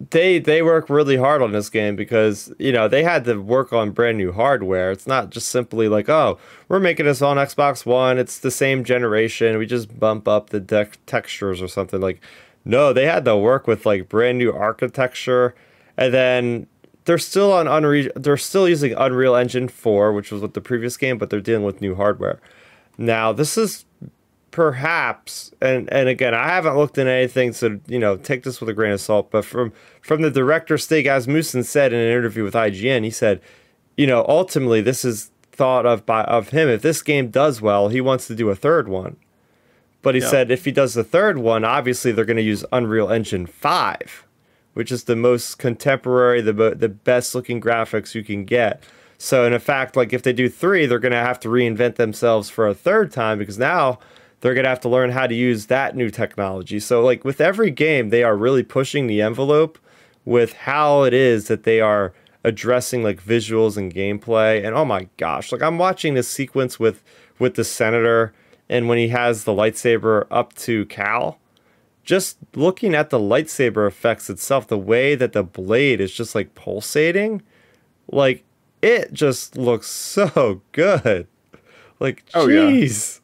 they 0.09 0.39
they 0.39 0.61
work 0.61 0.89
really 0.89 1.17
hard 1.17 1.41
on 1.41 1.51
this 1.51 1.69
game 1.69 1.95
because 1.95 2.51
you 2.59 2.71
know 2.71 2.87
they 2.87 3.03
had 3.03 3.23
to 3.25 3.37
work 3.39 3.71
on 3.73 3.91
brand 3.91 4.17
new 4.17 4.31
hardware. 4.31 4.91
It's 4.91 5.07
not 5.07 5.29
just 5.29 5.47
simply 5.49 5.87
like 5.87 6.09
oh 6.09 6.37
we're 6.67 6.79
making 6.79 7.05
this 7.05 7.21
on 7.21 7.37
Xbox 7.37 7.85
One. 7.85 8.17
It's 8.17 8.39
the 8.39 8.51
same 8.51 8.83
generation. 8.83 9.57
We 9.57 9.65
just 9.65 9.99
bump 9.99 10.27
up 10.27 10.49
the 10.49 10.59
deck 10.59 10.97
textures 11.05 11.61
or 11.61 11.67
something 11.67 12.01
like. 12.01 12.21
No, 12.63 12.93
they 12.93 13.07
had 13.07 13.25
to 13.25 13.35
work 13.35 13.65
with 13.65 13.87
like 13.87 14.07
brand 14.07 14.37
new 14.37 14.51
architecture, 14.53 15.55
and 15.97 16.13
then 16.13 16.67
they're 17.11 17.17
still 17.17 17.51
on 17.51 17.67
Unreal. 17.67 18.09
They're 18.15 18.37
still 18.37 18.69
using 18.69 18.93
Unreal 18.93 19.35
Engine 19.35 19.67
four, 19.67 20.13
which 20.13 20.31
was 20.31 20.41
with 20.41 20.53
the 20.53 20.61
previous 20.61 20.95
game, 20.95 21.17
but 21.17 21.29
they're 21.29 21.41
dealing 21.41 21.65
with 21.65 21.81
new 21.81 21.93
hardware. 21.93 22.39
Now 22.97 23.33
this 23.33 23.57
is 23.57 23.83
perhaps 24.51 25.51
and 25.61 25.91
and 25.93 26.09
again 26.09 26.33
i 26.33 26.45
haven't 26.45 26.75
looked 26.75 26.97
into 26.97 27.09
anything 27.09 27.53
so 27.53 27.79
you 27.87 27.97
know 27.97 28.17
take 28.17 28.43
this 28.43 28.59
with 28.59 28.67
a 28.69 28.73
grain 28.73 28.91
of 28.91 28.99
salt 28.99 29.31
but 29.31 29.45
from 29.45 29.71
from 30.01 30.21
the 30.21 30.29
director 30.29 30.77
Stig 30.77 31.05
Asmussen 31.07 31.63
said 31.63 31.93
in 31.93 31.99
an 31.99 32.11
interview 32.11 32.43
with 32.43 32.53
ign 32.53 33.05
he 33.05 33.09
said 33.09 33.39
you 33.95 34.05
know 34.05 34.25
ultimately 34.27 34.81
this 34.81 35.05
is 35.05 35.31
thought 35.53 35.85
of 35.85 36.05
by 36.05 36.23
of 36.25 36.49
him 36.49 36.67
if 36.67 36.81
this 36.81 37.01
game 37.01 37.29
does 37.29 37.61
well 37.61 37.87
he 37.87 38.01
wants 38.01 38.27
to 38.27 38.35
do 38.35 38.49
a 38.49 38.55
third 38.55 38.89
one 38.89 39.15
but 40.01 40.15
he 40.15 40.21
Yeah. 40.21 40.27
said 40.27 40.51
if 40.51 40.65
he 40.65 40.71
does 40.71 40.95
the 40.95 41.03
third 41.05 41.37
one 41.37 41.63
obviously 41.63 42.11
they're 42.11 42.25
going 42.25 42.35
to 42.35 42.43
use 42.43 42.65
unreal 42.73 43.09
engine 43.09 43.45
5 43.45 44.25
which 44.73 44.91
is 44.91 45.05
the 45.05 45.15
most 45.15 45.57
contemporary 45.57 46.41
the 46.41 46.53
the 46.53 46.89
best 46.89 47.35
looking 47.35 47.61
graphics 47.61 48.15
you 48.15 48.23
can 48.23 48.45
get 48.45 48.83
so 49.17 49.45
in 49.45 49.57
fact 49.59 49.95
like 49.95 50.13
if 50.13 50.23
they 50.23 50.33
do 50.33 50.49
3 50.49 50.85
they're 50.85 50.99
to 50.99 51.17
have 51.17 51.39
to 51.39 51.49
reinvent 51.49 51.95
themselves 51.95 52.49
for 52.49 52.67
a 52.67 52.73
third 52.73 53.11
time 53.11 53.37
because 53.37 53.57
now 53.57 53.99
they're 54.41 54.55
to 54.55 54.69
have 54.69 54.79
to 54.81 54.89
learn 54.89 55.11
how 55.11 55.27
to 55.27 55.35
use 55.35 55.67
that 55.67 55.95
new 55.95 56.09
technology. 56.09 56.79
So, 56.79 57.01
like 57.01 57.23
with 57.23 57.39
every 57.39 57.71
game, 57.71 58.09
they 58.09 58.23
are 58.23 58.35
really 58.35 58.63
pushing 58.63 59.07
the 59.07 59.21
envelope 59.21 59.79
with 60.25 60.53
how 60.53 61.03
it 61.03 61.13
is 61.13 61.47
that 61.47 61.63
they 61.63 61.79
are 61.79 62.13
addressing 62.43 63.03
like 63.03 63.23
visuals 63.23 63.77
and 63.77 63.93
gameplay. 63.93 64.65
And 64.65 64.75
oh 64.75 64.85
my 64.85 65.07
gosh, 65.17 65.51
like 65.51 65.61
I'm 65.61 65.77
watching 65.77 66.15
this 66.15 66.27
sequence 66.27 66.79
with 66.79 67.03
with 67.39 67.55
the 67.55 67.63
senator, 67.63 68.33
and 68.67 68.89
when 68.89 68.97
he 68.97 69.09
has 69.09 69.43
the 69.43 69.53
lightsaber 69.53 70.25
up 70.29 70.53
to 70.55 70.85
Cal, 70.87 71.39
just 72.03 72.37
looking 72.55 72.93
at 72.95 73.09
the 73.09 73.19
lightsaber 73.19 73.87
effects 73.87 74.29
itself, 74.29 74.67
the 74.67 74.77
way 74.77 75.15
that 75.15 75.33
the 75.33 75.43
blade 75.43 76.01
is 76.01 76.11
just 76.13 76.33
like 76.35 76.55
pulsating, 76.55 77.41
like 78.11 78.43
it 78.81 79.13
just 79.13 79.55
looks 79.57 79.87
so 79.87 80.61
good. 80.71 81.27
Like, 81.99 82.23
Oh, 82.33 82.47
yeah. 82.47 82.61
jeez. 82.61 83.19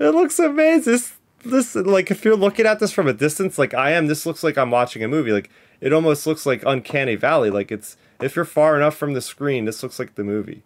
It 0.00 0.08
looks 0.08 0.38
amazing. 0.40 0.92
This, 0.92 1.12
this, 1.44 1.74
like, 1.76 2.10
if 2.10 2.24
you're 2.24 2.34
looking 2.36 2.66
at 2.66 2.80
this 2.80 2.90
from 2.90 3.06
a 3.06 3.12
distance, 3.12 3.56
like 3.56 3.72
I 3.72 3.92
am, 3.92 4.08
this 4.08 4.26
looks 4.26 4.42
like 4.42 4.58
I'm 4.58 4.72
watching 4.72 5.04
a 5.04 5.08
movie. 5.08 5.30
Like, 5.32 5.48
it 5.80 5.92
almost 5.92 6.26
looks 6.26 6.44
like 6.44 6.64
Uncanny 6.66 7.14
Valley. 7.14 7.50
Like, 7.50 7.70
it's 7.70 7.96
if 8.20 8.34
you're 8.34 8.44
far 8.44 8.74
enough 8.76 8.96
from 8.96 9.14
the 9.14 9.20
screen, 9.20 9.64
this 9.64 9.82
looks 9.84 9.98
like 10.00 10.16
the 10.16 10.24
movie. 10.24 10.64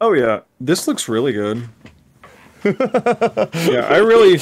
oh 0.00 0.12
yeah 0.12 0.40
this 0.60 0.86
looks 0.88 1.08
really 1.08 1.32
good 1.32 1.68
yeah 2.64 3.86
i 3.90 3.96
really 3.98 4.38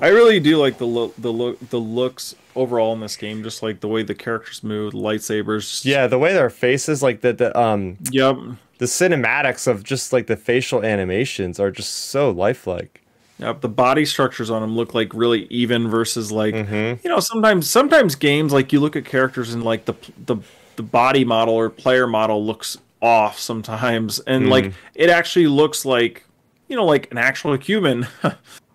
i 0.00 0.08
really 0.08 0.40
do 0.40 0.56
like 0.56 0.78
the 0.78 0.84
look 0.86 1.14
the 1.16 1.32
look 1.32 1.58
the 1.70 1.78
looks 1.78 2.34
overall 2.54 2.92
in 2.92 3.00
this 3.00 3.16
game 3.16 3.42
just 3.42 3.62
like 3.62 3.80
the 3.80 3.88
way 3.88 4.02
the 4.02 4.14
characters 4.14 4.62
move 4.64 4.92
lightsabers 4.92 5.84
Yeah, 5.84 6.06
the 6.06 6.18
way 6.18 6.32
their 6.32 6.50
faces, 6.50 7.02
like 7.02 7.20
the, 7.20 7.32
the 7.32 7.58
um 7.58 7.98
yep 8.10 8.36
the 8.78 8.86
cinematics 8.86 9.66
of 9.66 9.82
just 9.84 10.12
like 10.12 10.26
the 10.28 10.36
facial 10.36 10.84
animations 10.84 11.58
are 11.58 11.70
just 11.72 11.92
so 11.92 12.30
lifelike. 12.30 13.02
Yep, 13.40 13.60
the 13.60 13.68
body 13.68 14.04
structures 14.04 14.50
on 14.50 14.62
them 14.62 14.76
look 14.76 14.94
like 14.94 15.12
really 15.14 15.46
even 15.50 15.88
versus 15.88 16.30
like 16.32 16.54
Mm-hmm. 16.54 17.00
you 17.04 17.10
know 17.10 17.20
sometimes 17.20 17.68
sometimes 17.70 18.14
games 18.16 18.52
like 18.52 18.72
you 18.72 18.80
look 18.80 18.96
at 18.96 19.04
characters 19.04 19.52
and 19.54 19.62
like 19.64 19.84
the 19.84 19.94
the 20.26 20.36
the 20.76 20.82
body 20.82 21.24
model 21.24 21.54
or 21.54 21.70
player 21.70 22.06
model 22.06 22.44
looks 22.44 22.76
off 23.00 23.38
sometimes 23.38 24.18
and 24.20 24.42
Mm-hmm. 24.44 24.50
like 24.52 24.72
it 24.96 25.10
actually 25.10 25.46
looks 25.46 25.84
like 25.84 26.24
you 26.68 26.74
know 26.76 26.84
like 26.84 27.08
an 27.12 27.18
actual 27.18 27.56
human 27.56 28.06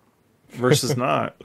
versus 0.54 0.96
not. 0.96 1.36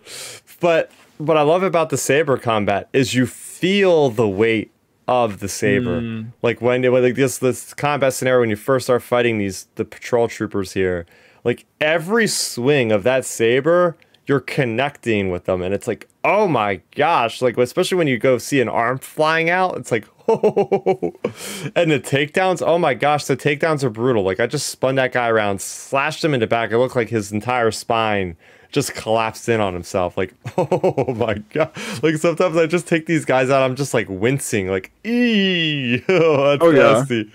But 0.60 0.91
what 1.18 1.38
I 1.38 1.41
love 1.41 1.64
about 1.64 1.90
the 1.90 1.98
saber 1.98 2.38
combat 2.38 2.90
is 2.94 3.14
you 3.14 3.26
feel 3.26 4.10
the 4.10 4.27
weight 4.27 4.72
of 5.10 5.40
the 5.40 5.49
saber. 5.49 5.99
Hmm. 5.99 6.22
Like 6.41 6.61
when, 6.61 6.81
when 6.91 7.03
like 7.03 7.15
this 7.15 7.40
this 7.40 7.73
combat 7.73 8.14
scenario 8.14 8.41
when 8.41 8.49
you 8.49 8.56
first 8.56 8.86
start 8.86 9.02
fighting 9.02 9.40
these 9.40 9.68
the 9.76 9.84
patrol 9.84 10.27
troopers 10.27 10.73
here, 10.73 11.06
like 11.44 11.65
every 11.81 12.27
swing 12.27 12.91
of 12.91 13.03
that 13.03 13.26
saber, 13.26 13.98
you're 14.27 14.40
connecting 14.40 15.31
with 15.31 15.45
them, 15.45 15.64
and 15.64 15.73
it's 15.73 15.88
like, 15.88 16.07
oh 16.23 16.48
my 16.48 16.81
gosh! 16.95 17.41
Like 17.41 17.57
especially 17.57 17.98
when 17.98 18.07
you 18.07 18.19
go 18.19 18.38
see 18.38 18.61
an 18.61 18.69
arm 18.69 18.99
flying 18.99 19.49
out, 19.49 19.77
it's 19.77 19.91
like, 19.91 20.06
oh. 20.27 21.15
And 21.76 21.91
the 21.91 21.99
takedowns, 21.99 22.61
oh 22.65 22.77
my 22.77 22.94
gosh, 22.94 23.26
the 23.26 23.36
takedowns 23.36 23.84
are 23.84 23.90
brutal. 23.90 24.23
Like 24.23 24.40
I 24.40 24.45
just 24.45 24.68
spun 24.68 24.95
that 24.95 25.11
guy 25.11 25.27
around, 25.27 25.60
slashed 25.60 26.23
him 26.23 26.36
in 26.36 26.40
the 26.40 26.48
back. 26.48 26.72
It 26.72 26.77
looked 26.77 26.95
like 26.95 27.10
his 27.10 27.31
entire 27.31 27.72
spine 27.72 28.38
just 28.72 28.94
collapsed 28.94 29.50
in 29.50 29.60
on 29.60 29.74
himself. 29.74 30.18
Like, 30.18 30.34
oh 30.58 31.14
my 31.18 31.36
god! 31.54 31.72
Like 32.04 32.16
sometimes 32.16 32.56
I 32.58 32.66
just 32.68 32.88
take 32.88 33.06
these 33.06 33.26
guys 33.26 33.50
out. 33.50 33.64
I'm 33.64 33.76
just 33.76 33.94
like 33.94 34.08
wincing, 34.10 34.68
like, 34.70 34.91
ee, 35.06 36.02
oh, 36.10 36.48
that's 36.52 36.64
Oh, 36.64 36.70
yeah. 36.72 36.94
nasty. 36.94 37.32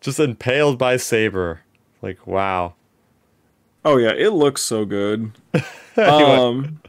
Just 0.00 0.18
impaled 0.20 0.78
by 0.78 0.96
saber. 0.96 1.60
Like, 2.02 2.26
wow. 2.26 2.74
Oh 3.84 3.96
yeah, 3.96 4.10
it 4.12 4.30
looks 4.32 4.62
so 4.62 4.84
good. 4.84 5.32
um 5.96 6.80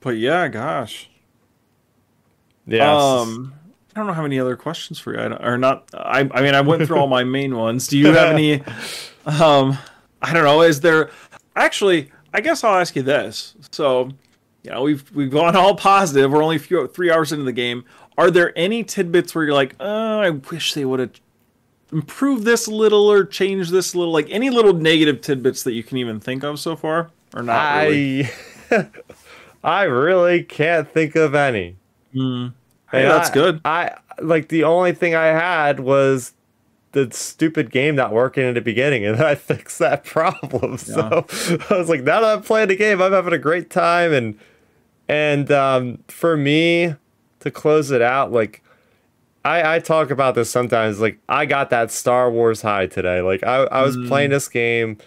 but 0.00 0.16
yeah, 0.16 0.48
gosh. 0.48 1.08
Yeah. 2.66 2.90
Um, 2.94 3.54
I 3.94 4.00
don't 4.00 4.06
know 4.06 4.12
how 4.12 4.22
many 4.22 4.38
other 4.40 4.56
questions 4.56 4.98
for 4.98 5.14
you. 5.14 5.20
I 5.20 5.28
don't, 5.28 5.44
or 5.44 5.56
not. 5.58 5.88
I, 5.94 6.20
I 6.32 6.42
mean, 6.42 6.54
I 6.54 6.60
went 6.62 6.86
through 6.86 6.98
all 6.98 7.06
my 7.06 7.24
main 7.24 7.56
ones. 7.56 7.86
Do 7.88 7.96
you 7.98 8.08
have 8.08 8.34
any? 8.34 8.62
Um, 9.26 9.78
I 10.22 10.32
don't 10.32 10.44
know. 10.44 10.62
Is 10.62 10.80
there? 10.80 11.10
Actually, 11.56 12.10
I 12.34 12.40
guess 12.40 12.62
I'll 12.64 12.74
ask 12.78 12.94
you 12.96 13.02
this. 13.02 13.54
So, 13.70 14.10
you 14.62 14.70
know, 14.72 14.82
we've 14.82 15.10
we've 15.14 15.30
gone 15.30 15.54
all 15.56 15.74
positive. 15.76 16.30
We're 16.30 16.42
only 16.42 16.56
a 16.56 16.58
few 16.60 16.86
three 16.88 17.10
hours 17.10 17.32
into 17.32 17.44
the 17.44 17.52
game. 17.52 17.84
Are 18.18 18.30
there 18.30 18.52
any 18.58 18.84
tidbits 18.84 19.34
where 19.34 19.44
you're 19.44 19.54
like, 19.54 19.74
oh, 19.80 20.18
I 20.20 20.30
wish 20.30 20.74
they 20.74 20.84
would 20.84 21.00
have 21.00 21.12
improved 21.92 22.44
this 22.44 22.66
a 22.66 22.70
little 22.70 23.10
or 23.10 23.24
changed 23.24 23.70
this 23.70 23.94
a 23.94 23.98
little? 23.98 24.12
Like 24.12 24.28
any 24.30 24.50
little 24.50 24.72
negative 24.74 25.20
tidbits 25.20 25.62
that 25.62 25.72
you 25.72 25.82
can 25.82 25.96
even 25.98 26.20
think 26.20 26.42
of 26.44 26.58
so 26.60 26.76
far, 26.76 27.10
or 27.34 27.42
not? 27.42 27.84
Really? 27.84 28.28
I 28.70 28.88
I 29.64 29.82
really 29.84 30.42
can't 30.42 30.90
think 30.90 31.14
of 31.16 31.34
any. 31.34 31.76
Hmm. 32.12 32.48
Hey, 32.90 33.02
And 33.02 33.10
that's 33.10 33.30
I- 33.30 33.34
good. 33.34 33.60
I 33.64 33.96
like 34.20 34.48
the 34.48 34.64
only 34.64 34.92
thing 34.92 35.14
I 35.14 35.26
had 35.26 35.80
was 35.80 36.32
the 36.94 37.08
stupid 37.12 37.70
game 37.70 37.94
not 37.94 38.12
working 38.12 38.44
in 38.44 38.54
the 38.54 38.60
beginning, 38.60 39.04
and 39.04 39.18
then 39.18 39.26
I 39.26 39.34
fixed 39.34 39.78
that 39.80 40.04
problem. 40.04 40.78
So 40.84 41.26
I 41.70 41.76
was 41.76 41.88
like, 41.88 42.02
now 42.02 42.20
that 42.20 42.38
I'm 42.38 42.42
playing 42.42 42.68
the 42.68 42.76
game, 42.76 43.02
I'm 43.02 43.12
having 43.12 43.32
a 43.32 43.38
great 43.38 43.70
time, 43.70 44.12
and 44.12 44.38
and 45.08 45.50
um, 45.50 45.98
for 46.08 46.36
me 46.36 46.94
to 47.40 47.50
close 47.50 47.90
it 47.90 48.02
out, 48.02 48.32
like 48.32 48.62
I 49.44 49.76
I 49.76 49.78
talk 49.78 50.10
about 50.10 50.34
this 50.34 50.50
sometimes. 50.50 51.00
Like 51.00 51.18
I 51.28 51.46
got 51.46 51.70
that 51.70 51.90
Star 51.90 52.30
Wars 52.30 52.62
high 52.62 52.86
today. 52.86 53.20
Like 53.20 53.42
I 53.42 53.64
I 53.64 53.82
was 53.82 53.96
playing 54.08 54.30
this 54.30 54.48
game. 54.48 54.98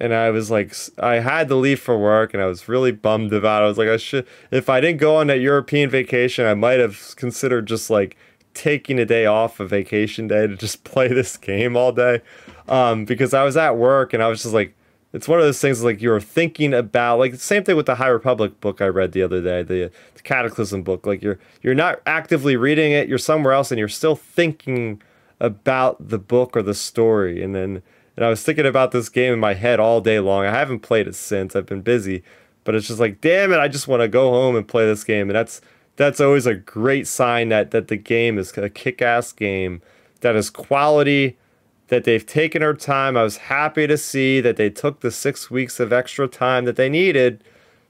And 0.00 0.14
I 0.14 0.30
was 0.30 0.48
like, 0.48 0.72
I 1.00 1.14
had 1.14 1.48
to 1.48 1.56
leave 1.56 1.80
for 1.80 1.98
work, 1.98 2.32
and 2.32 2.40
I 2.40 2.46
was 2.46 2.68
really 2.68 2.92
bummed 2.92 3.32
about 3.32 3.62
it. 3.62 3.64
I 3.64 3.68
was 3.68 3.78
like, 3.78 3.88
I 3.88 3.96
should, 3.96 4.28
if 4.52 4.68
I 4.68 4.80
didn't 4.80 5.00
go 5.00 5.16
on 5.16 5.26
that 5.26 5.40
European 5.40 5.90
vacation, 5.90 6.46
I 6.46 6.54
might 6.54 6.78
have 6.78 7.16
considered 7.16 7.66
just 7.66 7.90
like 7.90 8.16
taking 8.54 8.98
a 8.98 9.04
day 9.04 9.26
off, 9.26 9.60
a 9.60 9.66
vacation 9.66 10.28
day, 10.28 10.46
to 10.46 10.56
just 10.56 10.84
play 10.84 11.08
this 11.08 11.36
game 11.36 11.76
all 11.76 11.92
day, 11.92 12.20
um, 12.68 13.04
because 13.04 13.34
I 13.34 13.44
was 13.44 13.56
at 13.56 13.76
work 13.76 14.12
and 14.12 14.22
I 14.22 14.28
was 14.28 14.42
just 14.42 14.54
like, 14.54 14.74
it's 15.12 15.26
one 15.26 15.38
of 15.38 15.44
those 15.44 15.60
things 15.60 15.82
like 15.82 16.02
you're 16.02 16.20
thinking 16.20 16.74
about 16.74 17.18
like 17.18 17.32
the 17.32 17.38
same 17.38 17.64
thing 17.64 17.76
with 17.76 17.86
the 17.86 17.94
High 17.94 18.08
Republic 18.08 18.60
book 18.60 18.82
I 18.82 18.86
read 18.88 19.12
the 19.12 19.22
other 19.22 19.40
day, 19.40 19.62
the, 19.62 19.90
the 20.14 20.22
Cataclysm 20.22 20.82
book. 20.82 21.06
Like 21.06 21.22
you're 21.22 21.38
you're 21.62 21.74
not 21.74 22.02
actively 22.04 22.56
reading 22.56 22.92
it, 22.92 23.08
you're 23.08 23.16
somewhere 23.16 23.54
else 23.54 23.70
and 23.70 23.78
you're 23.78 23.88
still 23.88 24.16
thinking 24.16 25.00
about 25.40 26.10
the 26.10 26.18
book 26.18 26.56
or 26.56 26.62
the 26.62 26.74
story. 26.74 27.42
And 27.42 27.54
then 27.54 27.82
and 28.16 28.24
I 28.24 28.28
was 28.28 28.42
thinking 28.42 28.66
about 28.66 28.90
this 28.90 29.08
game 29.08 29.32
in 29.32 29.38
my 29.38 29.54
head 29.54 29.80
all 29.80 30.00
day 30.00 30.18
long. 30.18 30.44
I 30.44 30.50
haven't 30.50 30.80
played 30.80 31.06
it 31.06 31.14
since. 31.14 31.54
I've 31.54 31.66
been 31.66 31.82
busy, 31.82 32.24
but 32.64 32.74
it's 32.74 32.88
just 32.88 32.98
like, 32.98 33.20
damn 33.20 33.52
it, 33.52 33.58
I 33.58 33.68
just 33.68 33.86
want 33.86 34.02
to 34.02 34.08
go 34.08 34.30
home 34.30 34.56
and 34.56 34.66
play 34.66 34.84
this 34.84 35.04
game. 35.04 35.30
And 35.30 35.36
that's 35.36 35.60
that's 35.98 36.20
always 36.20 36.46
a 36.46 36.54
great 36.54 37.06
sign 37.06 37.50
that 37.50 37.72
that 37.72 37.88
the 37.88 37.96
game 37.96 38.38
is 38.38 38.56
a 38.56 38.70
kick-ass 38.70 39.32
game 39.32 39.82
that 40.20 40.34
is 40.34 40.48
quality 40.48 41.36
that 41.88 42.04
they've 42.04 42.24
taken 42.26 42.60
their 42.60 42.74
time. 42.74 43.16
I 43.16 43.22
was 43.22 43.36
happy 43.38 43.86
to 43.86 43.96
see 43.98 44.40
that 44.40 44.56
they 44.56 44.70
took 44.70 45.00
the 45.00 45.10
six 45.10 45.50
weeks 45.50 45.80
of 45.80 45.92
extra 45.92 46.28
time 46.28 46.64
that 46.66 46.76
they 46.76 46.88
needed 46.88 47.42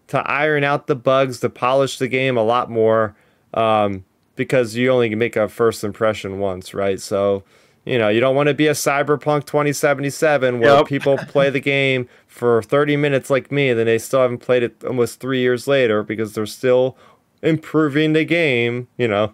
to 0.08 0.18
iron 0.30 0.64
out 0.64 0.86
the 0.86 0.94
bugs, 0.96 1.40
to 1.40 1.50
polish 1.50 1.98
the 1.98 2.08
game 2.08 2.36
a 2.36 2.42
lot 2.42 2.70
more, 2.70 3.14
um, 3.54 4.04
because 4.36 4.74
you 4.76 4.90
only 4.90 5.14
make 5.14 5.36
a 5.36 5.48
first 5.48 5.82
impression 5.84 6.38
once, 6.38 6.72
right? 6.72 7.00
So, 7.00 7.42
you 7.84 7.98
know, 7.98 8.08
you 8.08 8.20
don't 8.20 8.36
want 8.36 8.48
to 8.48 8.54
be 8.54 8.68
a 8.68 8.72
Cyberpunk 8.72 9.46
2077 9.46 10.60
where 10.60 10.76
Yep. 10.76 10.86
people 10.86 11.18
play 11.28 11.50
the 11.50 11.60
game 11.60 12.08
for 12.26 12.62
30 12.62 12.96
minutes 12.96 13.30
like 13.30 13.50
me, 13.52 13.70
and 13.70 13.78
then 13.78 13.86
they 13.86 13.98
still 13.98 14.20
haven't 14.20 14.38
played 14.38 14.62
it 14.62 14.82
almost 14.84 15.20
three 15.20 15.40
years 15.40 15.66
later 15.66 16.02
because 16.02 16.34
they're 16.34 16.46
still 16.46 16.96
improving 17.42 18.12
the 18.12 18.24
game, 18.24 18.88
you 18.96 19.08
know. 19.08 19.32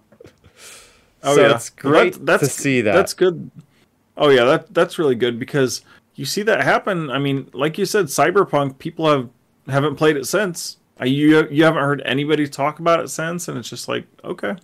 Oh 1.22 1.34
so 1.36 1.40
yeah, 1.40 1.54
it's 1.54 1.70
great 1.70 2.24
that- 2.26 2.40
to 2.40 2.46
see 2.46 2.80
that. 2.82 2.92
That's 2.94 3.14
good. 3.14 3.50
Oh 4.16 4.28
yeah, 4.28 4.44
that 4.44 4.72
that's 4.74 4.98
really 4.98 5.14
good 5.14 5.38
because 5.38 5.80
you 6.14 6.24
see 6.24 6.42
that 6.42 6.62
happen. 6.62 7.10
I 7.10 7.18
mean, 7.18 7.48
like 7.52 7.78
you 7.78 7.86
said, 7.86 8.06
Cyberpunk 8.06 8.78
people 8.78 9.08
have 9.10 9.28
haven't 9.68 9.96
played 9.96 10.16
it 10.16 10.26
since. 10.26 10.76
Uh, 11.00 11.06
You 11.06 11.48
you 11.50 11.64
haven't 11.64 11.82
heard 11.82 12.02
anybody 12.04 12.46
talk 12.46 12.78
about 12.78 13.00
it 13.00 13.08
since, 13.08 13.48
and 13.48 13.58
it's 13.58 13.68
just 13.70 13.88
like 13.88 14.06
okay, 14.22 14.54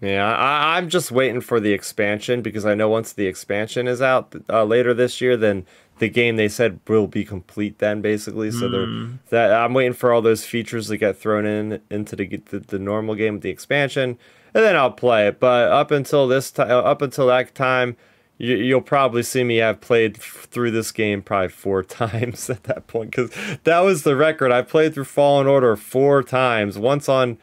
Yeah, 0.00 0.26
I, 0.26 0.76
I'm 0.78 0.88
just 0.88 1.12
waiting 1.12 1.40
for 1.40 1.60
the 1.60 1.72
expansion 1.72 2.42
because 2.42 2.66
I 2.66 2.74
know 2.74 2.88
once 2.88 3.12
the 3.12 3.26
expansion 3.26 3.86
is 3.86 4.02
out 4.02 4.34
uh, 4.50 4.64
later 4.64 4.92
this 4.94 5.20
year, 5.20 5.36
then 5.36 5.64
the 5.98 6.08
game 6.08 6.36
they 6.36 6.48
said 6.48 6.80
will 6.88 7.06
be 7.06 7.24
complete. 7.24 7.78
Then 7.78 8.00
basically, 8.00 8.50
so 8.50 8.68
they're 8.68 8.86
hmm. 8.86 9.14
that 9.30 9.52
I'm 9.52 9.74
waiting 9.74 9.92
for 9.92 10.12
all 10.12 10.22
those 10.22 10.44
features 10.44 10.88
to 10.88 10.96
get 10.96 11.16
thrown 11.16 11.46
in 11.46 11.80
into 11.90 12.16
the 12.16 12.26
the, 12.26 12.60
the 12.60 12.78
normal 12.78 13.14
game 13.14 13.34
with 13.34 13.42
the 13.42 13.50
expansion, 13.50 14.18
and 14.54 14.64
then 14.64 14.76
I'll 14.76 14.90
play 14.90 15.28
it. 15.28 15.40
But 15.40 15.70
up 15.70 15.90
until 15.90 16.28
this 16.28 16.50
time, 16.50 16.70
uh, 16.70 16.80
up 16.80 17.02
until 17.02 17.26
that 17.28 17.54
time. 17.54 17.96
You, 18.38 18.54
you'll 18.56 18.82
probably 18.82 19.22
see 19.22 19.44
me 19.44 19.56
have 19.56 19.80
played 19.80 20.18
through 20.18 20.70
this 20.70 20.92
game 20.92 21.22
probably 21.22 21.48
four 21.48 21.82
times 21.82 22.50
at 22.50 22.64
that 22.64 22.86
point 22.86 23.12
because 23.12 23.30
that 23.64 23.80
was 23.80 24.02
the 24.02 24.14
record. 24.14 24.52
I 24.52 24.60
played 24.60 24.92
through 24.92 25.04
Fallen 25.04 25.46
Order 25.46 25.74
four 25.74 26.22
times. 26.22 26.78
Once 26.78 27.08
on 27.08 27.38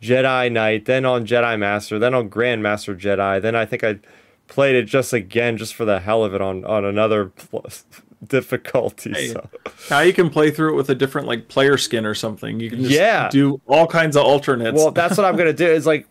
Jedi 0.00 0.52
Knight, 0.52 0.84
then 0.84 1.04
on 1.04 1.26
Jedi 1.26 1.58
Master, 1.58 1.98
then 1.98 2.14
on 2.14 2.30
Grandmaster 2.30 2.96
Jedi. 2.96 3.42
Then 3.42 3.56
I 3.56 3.66
think 3.66 3.82
I 3.82 3.98
played 4.48 4.74
it 4.76 4.84
just 4.84 5.12
again, 5.12 5.56
just 5.56 5.74
for 5.74 5.84
the 5.84 6.00
hell 6.00 6.24
of 6.24 6.34
it, 6.34 6.40
on 6.40 6.64
on 6.64 6.84
another 6.84 7.26
plus 7.26 7.84
difficulty. 8.26 9.12
Hey. 9.12 9.28
So 9.28 9.48
now 9.90 10.00
you 10.00 10.12
can 10.12 10.30
play 10.30 10.50
through 10.50 10.72
it 10.74 10.76
with 10.76 10.90
a 10.90 10.94
different 10.94 11.26
like 11.26 11.48
player 11.48 11.76
skin 11.76 12.04
or 12.06 12.14
something. 12.14 12.60
You 12.60 12.70
can 12.70 12.80
just 12.80 12.90
Yeah. 12.92 13.28
do 13.30 13.60
all 13.66 13.86
kinds 13.86 14.16
of 14.16 14.24
alternates. 14.24 14.74
well, 14.76 14.90
that's 14.90 15.16
what 15.16 15.24
I'm 15.26 15.36
gonna 15.38 15.52
do. 15.52 15.66
Is 15.66 15.86
like, 15.86 16.06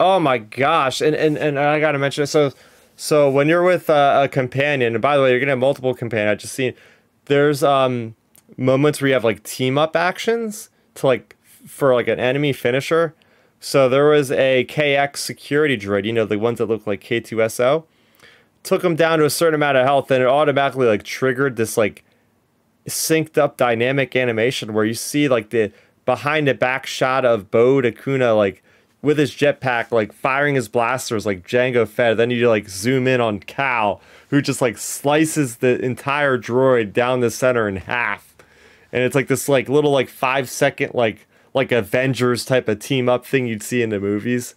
oh 0.00 0.18
my 0.20 0.38
gosh, 0.38 1.00
and 1.00 1.14
and 1.16 1.36
and 1.38 1.58
I 1.58 1.80
gotta 1.80 1.98
mention 1.98 2.24
it. 2.24 2.28
So 2.28 2.52
so 2.96 3.30
when 3.30 3.48
you're 3.48 3.62
with 3.62 3.88
uh, 3.90 4.20
a 4.24 4.28
companion, 4.28 4.94
and 4.94 5.02
by 5.02 5.16
the 5.16 5.22
way, 5.22 5.30
you're 5.30 5.40
gonna 5.40 5.52
have 5.52 5.58
multiple 5.58 5.94
companions. 5.94 6.30
I 6.32 6.34
just 6.36 6.54
seen 6.54 6.74
there's 7.26 7.62
um 7.62 8.14
moments 8.56 9.00
where 9.00 9.08
you 9.08 9.14
have 9.14 9.24
like 9.24 9.42
team 9.44 9.78
up 9.78 9.96
actions 9.96 10.68
to 10.96 11.06
like 11.06 11.36
for 11.66 11.94
like 11.94 12.08
an 12.08 12.20
enemy 12.20 12.52
finisher. 12.52 13.14
So 13.64 13.88
there 13.88 14.06
was 14.06 14.32
a 14.32 14.66
KX 14.68 15.18
security 15.18 15.78
droid, 15.78 16.04
you 16.04 16.12
know, 16.12 16.24
the 16.24 16.36
ones 16.36 16.58
that 16.58 16.66
look 16.66 16.84
like 16.84 17.00
K2SO. 17.00 17.84
Took 18.64 18.82
him 18.82 18.96
down 18.96 19.20
to 19.20 19.24
a 19.24 19.30
certain 19.30 19.54
amount 19.54 19.76
of 19.76 19.84
health, 19.84 20.10
and 20.10 20.20
it 20.20 20.26
automatically 20.26 20.88
like 20.88 21.04
triggered 21.04 21.54
this 21.54 21.76
like 21.76 22.04
synced 22.88 23.38
up 23.38 23.56
dynamic 23.56 24.16
animation 24.16 24.72
where 24.72 24.84
you 24.84 24.94
see 24.94 25.28
like 25.28 25.50
the 25.50 25.70
behind 26.04 26.48
the 26.48 26.54
back 26.54 26.86
shot 26.86 27.24
of 27.24 27.52
Bode 27.52 27.84
Akuna 27.84 28.36
like 28.36 28.64
with 29.00 29.16
his 29.16 29.30
jetpack 29.30 29.92
like 29.92 30.12
firing 30.12 30.56
his 30.56 30.68
blasters 30.68 31.24
like 31.24 31.46
Jango 31.46 31.86
Fett. 31.86 32.16
Then 32.16 32.32
you 32.32 32.48
like 32.48 32.68
zoom 32.68 33.06
in 33.06 33.20
on 33.20 33.38
Cal 33.38 34.00
who 34.30 34.42
just 34.42 34.60
like 34.60 34.76
slices 34.76 35.58
the 35.58 35.80
entire 35.80 36.36
droid 36.36 36.92
down 36.92 37.20
the 37.20 37.30
center 37.30 37.68
in 37.68 37.76
half. 37.76 38.34
And 38.90 39.04
it's 39.04 39.14
like 39.14 39.28
this 39.28 39.48
like 39.48 39.68
little 39.68 39.92
like 39.92 40.08
five 40.08 40.50
second 40.50 40.94
like 40.94 41.28
like 41.54 41.72
Avengers 41.72 42.44
type 42.44 42.68
of 42.68 42.78
team 42.78 43.08
up 43.08 43.26
thing 43.26 43.46
you'd 43.46 43.62
see 43.62 43.82
in 43.82 43.90
the 43.90 44.00
movies. 44.00 44.54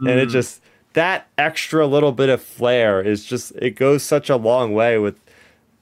And 0.00 0.18
it 0.18 0.24
hmm. 0.24 0.30
just 0.30 0.62
that 0.94 1.28
extra 1.38 1.86
little 1.86 2.12
bit 2.12 2.28
of 2.28 2.42
flair 2.42 3.00
is 3.00 3.24
just 3.24 3.52
it 3.56 3.76
goes 3.76 4.02
such 4.02 4.28
a 4.28 4.36
long 4.36 4.72
way 4.74 4.98
with 4.98 5.18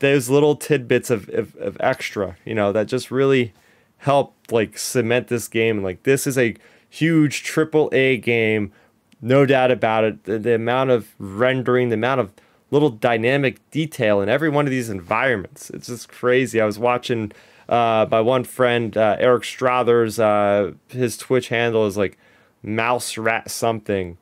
those 0.00 0.28
little 0.28 0.56
tidbits 0.56 1.10
of, 1.10 1.28
of, 1.30 1.54
of 1.56 1.76
extra, 1.80 2.36
you 2.44 2.54
know, 2.54 2.72
that 2.72 2.86
just 2.86 3.10
really 3.10 3.52
help 3.98 4.34
like 4.50 4.78
cement 4.78 5.28
this 5.28 5.48
game. 5.48 5.82
Like 5.82 6.02
this 6.02 6.26
is 6.26 6.38
a 6.38 6.56
huge 6.88 7.42
triple 7.42 7.88
A 7.92 8.16
game, 8.16 8.72
no 9.20 9.46
doubt 9.46 9.70
about 9.70 10.04
it. 10.04 10.24
The, 10.24 10.38
the 10.38 10.54
amount 10.54 10.90
of 10.90 11.08
rendering, 11.18 11.88
the 11.90 11.94
amount 11.94 12.20
of 12.20 12.32
little 12.70 12.90
dynamic 12.90 13.58
detail 13.70 14.20
in 14.20 14.28
every 14.28 14.48
one 14.48 14.66
of 14.66 14.70
these 14.70 14.90
environments, 14.90 15.70
it's 15.70 15.88
just 15.88 16.08
crazy. 16.08 16.60
I 16.60 16.66
was 16.66 16.78
watching 16.78 17.32
uh, 17.70 18.04
my 18.10 18.20
one 18.20 18.42
friend 18.42 18.96
uh, 18.96 19.16
Eric 19.20 19.44
Strathers, 19.44 20.18
uh, 20.18 20.74
his 20.88 21.16
Twitch 21.16 21.48
handle 21.48 21.86
is 21.86 21.96
like 21.96 22.18
Mouse 22.64 23.16
Rat 23.16 23.48
something, 23.48 24.18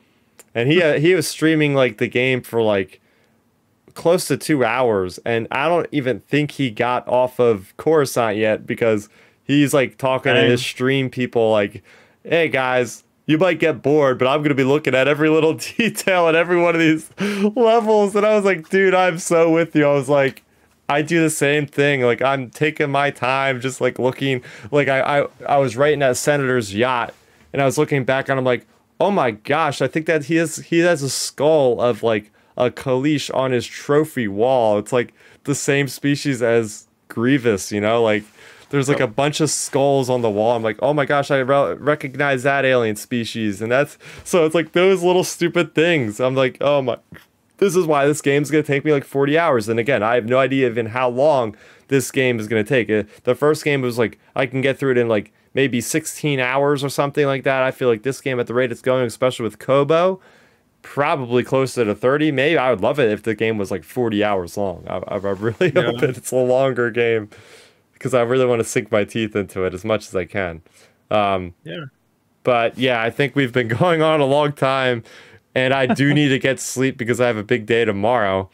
and 0.55 0.71
he 0.71 0.83
uh, 0.83 0.99
he 1.01 1.15
was 1.15 1.27
streaming 1.27 1.75
like 1.75 1.97
the 1.97 2.09
game 2.09 2.43
for 2.43 2.61
like 2.63 3.01
close 3.95 4.29
to 4.29 4.37
two 4.37 4.65
hours, 4.65 5.19
and 5.25 5.49
I 5.51 5.67
don't 5.67 5.89
even 5.91 6.21
think 6.21 6.53
he 6.53 6.71
got 6.71 7.09
off 7.09 7.41
of 7.41 7.75
Coruscant 7.79 8.37
yet 8.37 8.67
because 8.67 9.09
he's 9.43 9.73
like 9.73 9.97
talking 9.97 10.35
to 10.35 10.43
his 10.43 10.65
stream 10.65 11.09
people 11.09 11.51
like, 11.51 11.83
"Hey 12.25 12.49
guys, 12.49 13.03
you 13.25 13.39
might 13.39 13.59
get 13.59 13.81
bored, 13.83 14.19
but 14.19 14.29
I'm 14.29 14.43
gonna 14.43 14.55
be 14.55 14.63
looking 14.63 14.95
at 14.95 15.09
every 15.09 15.31
little 15.31 15.55
detail 15.79 16.29
at 16.29 16.35
every 16.35 16.61
one 16.61 16.75
of 16.75 16.81
these 16.83 17.11
levels." 17.57 18.15
And 18.15 18.27
I 18.27 18.37
was 18.37 18.45
like, 18.45 18.69
"Dude, 18.69 18.93
I'm 18.93 19.19
so 19.19 19.51
with 19.51 19.75
you." 19.75 19.87
I 19.87 19.95
was 19.95 20.11
like. 20.11 20.45
I 20.89 21.03
do 21.03 21.21
the 21.21 21.31
same 21.31 21.67
thing. 21.67 22.03
Like 22.03 22.23
I'm 22.23 22.51
taking 22.51 22.91
my 22.91 23.11
time, 23.11 23.61
just 23.61 23.81
like 23.81 23.99
looking. 23.99 24.43
Like 24.71 24.89
I, 24.89 25.21
I, 25.21 25.27
I 25.47 25.59
was 25.59 25.77
writing 25.77 26.03
at 26.03 26.17
Senator's 26.17 26.75
yacht, 26.75 27.15
and 27.53 27.61
I 27.61 27.65
was 27.65 27.79
looking 27.79 28.05
back, 28.05 28.29
and 28.29 28.39
I'm 28.39 28.45
like, 28.45 28.67
oh 29.01 29.11
my 29.11 29.33
gosh, 29.33 29.83
I 29.83 29.89
think 29.89 30.07
that 30.07 30.25
he 30.25 30.37
has 30.37 30.57
he 30.57 30.79
has 30.81 31.03
a 31.03 31.11
skull 31.11 31.81
of 31.81 32.03
like 32.03 32.31
a 32.57 32.71
Kaleesh 32.71 33.35
on 33.35 33.53
his 33.53 33.67
trophy 33.67 34.29
wall. 34.29 34.79
It's 34.79 34.93
like 34.93 35.15
the 35.45 35.55
same 35.55 35.89
species 35.89 36.43
as 36.43 36.87
Grievous, 37.09 37.73
you 37.73 37.81
know, 37.81 38.03
like 38.03 38.25
there's 38.71 38.89
like 38.89 39.01
a 39.01 39.07
bunch 39.07 39.41
of 39.41 39.51
skulls 39.51 40.11
on 40.11 40.21
the 40.21 40.31
wall. 40.31 40.55
I'm 40.55 40.63
like, 40.63 40.79
oh 40.83 40.93
my 40.93 41.07
gosh, 41.07 41.31
I 41.31 41.39
re- 41.39 41.75
recognize 41.75 42.43
that 42.43 42.65
alien 42.65 42.97
species, 42.97 43.63
and 43.63 43.73
that's 43.73 43.97
so 44.25 44.45
it's 44.45 44.55
like 44.55 44.73
those 44.73 45.03
little 45.03 45.25
stupid 45.25 45.75
things. 45.75 46.21
I'm 46.21 46.35
like, 46.35 46.59
oh 46.61 46.83
my, 46.83 46.99
this 47.59 47.77
is 47.77 47.87
why 47.87 48.07
this 48.07 48.21
game's 48.23 48.51
gonna 48.51 48.63
take 48.63 48.85
me 48.85 48.93
like 48.93 49.05
40 49.05 49.39
hours. 49.39 49.69
And 49.69 49.79
again, 49.79 50.03
I 50.03 50.15
have 50.17 50.27
no 50.27 50.39
idea 50.39 50.69
even 50.69 50.87
how 50.87 51.09
long 51.09 51.57
this 51.89 52.11
game 52.11 52.39
is 52.41 52.49
gonna 52.49 52.65
take. 52.65 52.91
Uh, 52.91 53.05
The 53.25 53.35
first 53.35 53.65
game 53.65 53.81
was 53.83 53.99
like 53.99 54.19
I 54.35 54.47
can 54.47 54.61
get 54.61 54.79
through 54.79 54.93
it 54.93 54.99
in 54.99 55.09
like 55.09 55.33
maybe 55.55 55.81
16 55.81 56.41
hours 56.41 56.83
or 56.85 56.89
something 56.89 57.27
like 57.27 57.45
that. 57.45 57.63
I 57.63 57.71
feel 57.71 57.89
like 57.89 58.03
this 58.03 58.21
game 58.21 58.39
at 58.41 58.47
the 58.47 58.55
rate 58.55 58.71
it's 58.73 58.83
going, 58.83 59.07
especially 59.07 59.45
with 59.45 59.59
Koboh, 59.59 60.21
probably 60.83 61.43
closer 61.43 61.85
to 61.85 61.95
30. 61.95 62.31
Maybe 62.33 62.57
I 62.59 62.71
would 62.71 62.81
love 62.81 62.99
it 63.01 63.11
if 63.11 63.23
the 63.23 63.35
game 63.35 63.59
was 63.59 63.71
like 63.71 63.85
40 63.85 64.23
hours 64.23 64.57
long. 64.57 64.85
I, 64.87 64.99
I, 64.99 65.15
I 65.17 65.17
really 65.17 65.73
Yeah. 65.75 65.83
hope 65.87 66.03
it's 66.03 66.31
a 66.31 66.37
longer 66.37 66.91
game 66.91 67.29
because 67.95 68.15
I 68.15 68.23
really 68.23 68.47
want 68.47 68.61
to 68.61 68.65
sink 68.65 68.93
my 68.93 69.05
teeth 69.05 69.35
into 69.35 69.65
it 69.65 69.75
as 69.75 69.85
much 69.85 70.07
as 70.07 70.15
I 70.15 70.25
can. 70.25 70.63
Um, 71.11 71.55
yeah. 71.65 71.87
but 72.45 72.79
yeah, 72.79 73.03
I 73.03 73.11
think 73.11 73.35
we've 73.35 73.53
been 73.53 73.69
going 73.81 74.03
on 74.03 74.21
a 74.21 74.27
long 74.27 74.53
time, 74.53 75.03
and 75.59 75.75
I 75.75 75.87
do 75.87 76.15
need 76.15 76.29
to 76.29 76.39
get 76.39 76.61
sleep 76.61 76.97
because 76.97 77.21
I 77.21 77.27
have 77.27 77.37
a 77.37 77.43
big 77.43 77.67
day 77.67 77.85
tomorrow. 77.85 78.49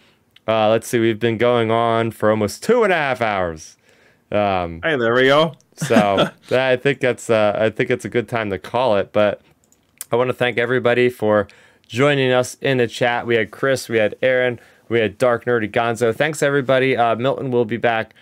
Uh, 0.47 0.69
let's 0.71 0.89
see, 0.89 0.99
we've 0.99 1.19
been 1.21 1.39
going 1.39 1.71
on 1.71 2.11
for 2.11 2.31
almost 2.31 2.63
two 2.63 2.83
and 2.85 2.93
a 2.93 2.97
half 2.97 3.21
hours. 3.21 3.77
Um, 4.33 4.81
Hey, 4.83 4.97
there 4.97 5.15
we 5.15 5.25
go. 5.27 5.55
so 5.77 6.31
I 6.51 6.77
think 6.77 7.01
that's 7.01 7.31
uh, 7.31 7.57
I 7.59 7.71
think 7.71 7.91
it's 7.91 8.05
a 8.05 8.09
good 8.09 8.29
time 8.29 8.51
to 8.51 8.59
call 8.59 8.97
it. 8.97 9.13
But 9.13 9.41
I 10.13 10.17
want 10.17 10.29
to 10.29 10.35
thank 10.35 10.59
everybody 10.59 11.09
for 11.09 11.49
joining 11.87 12.33
us 12.33 12.57
in 12.61 12.79
the 12.79 12.87
chat. 12.87 13.27
We 13.27 13.37
had 13.37 13.51
Chris, 13.51 13.89
we 13.89 13.99
had 13.99 14.17
Aaron, 14.23 14.59
we 14.89 14.99
had 15.01 15.19
Dark 15.19 15.45
Nerdy 15.45 15.71
Gonzo. 15.71 16.15
Thanks 16.15 16.43
everybody. 16.43 16.97
Uh, 16.97 17.17
Milton 17.17 17.51
will 17.51 17.65
be 17.65 17.77
back 17.77 18.15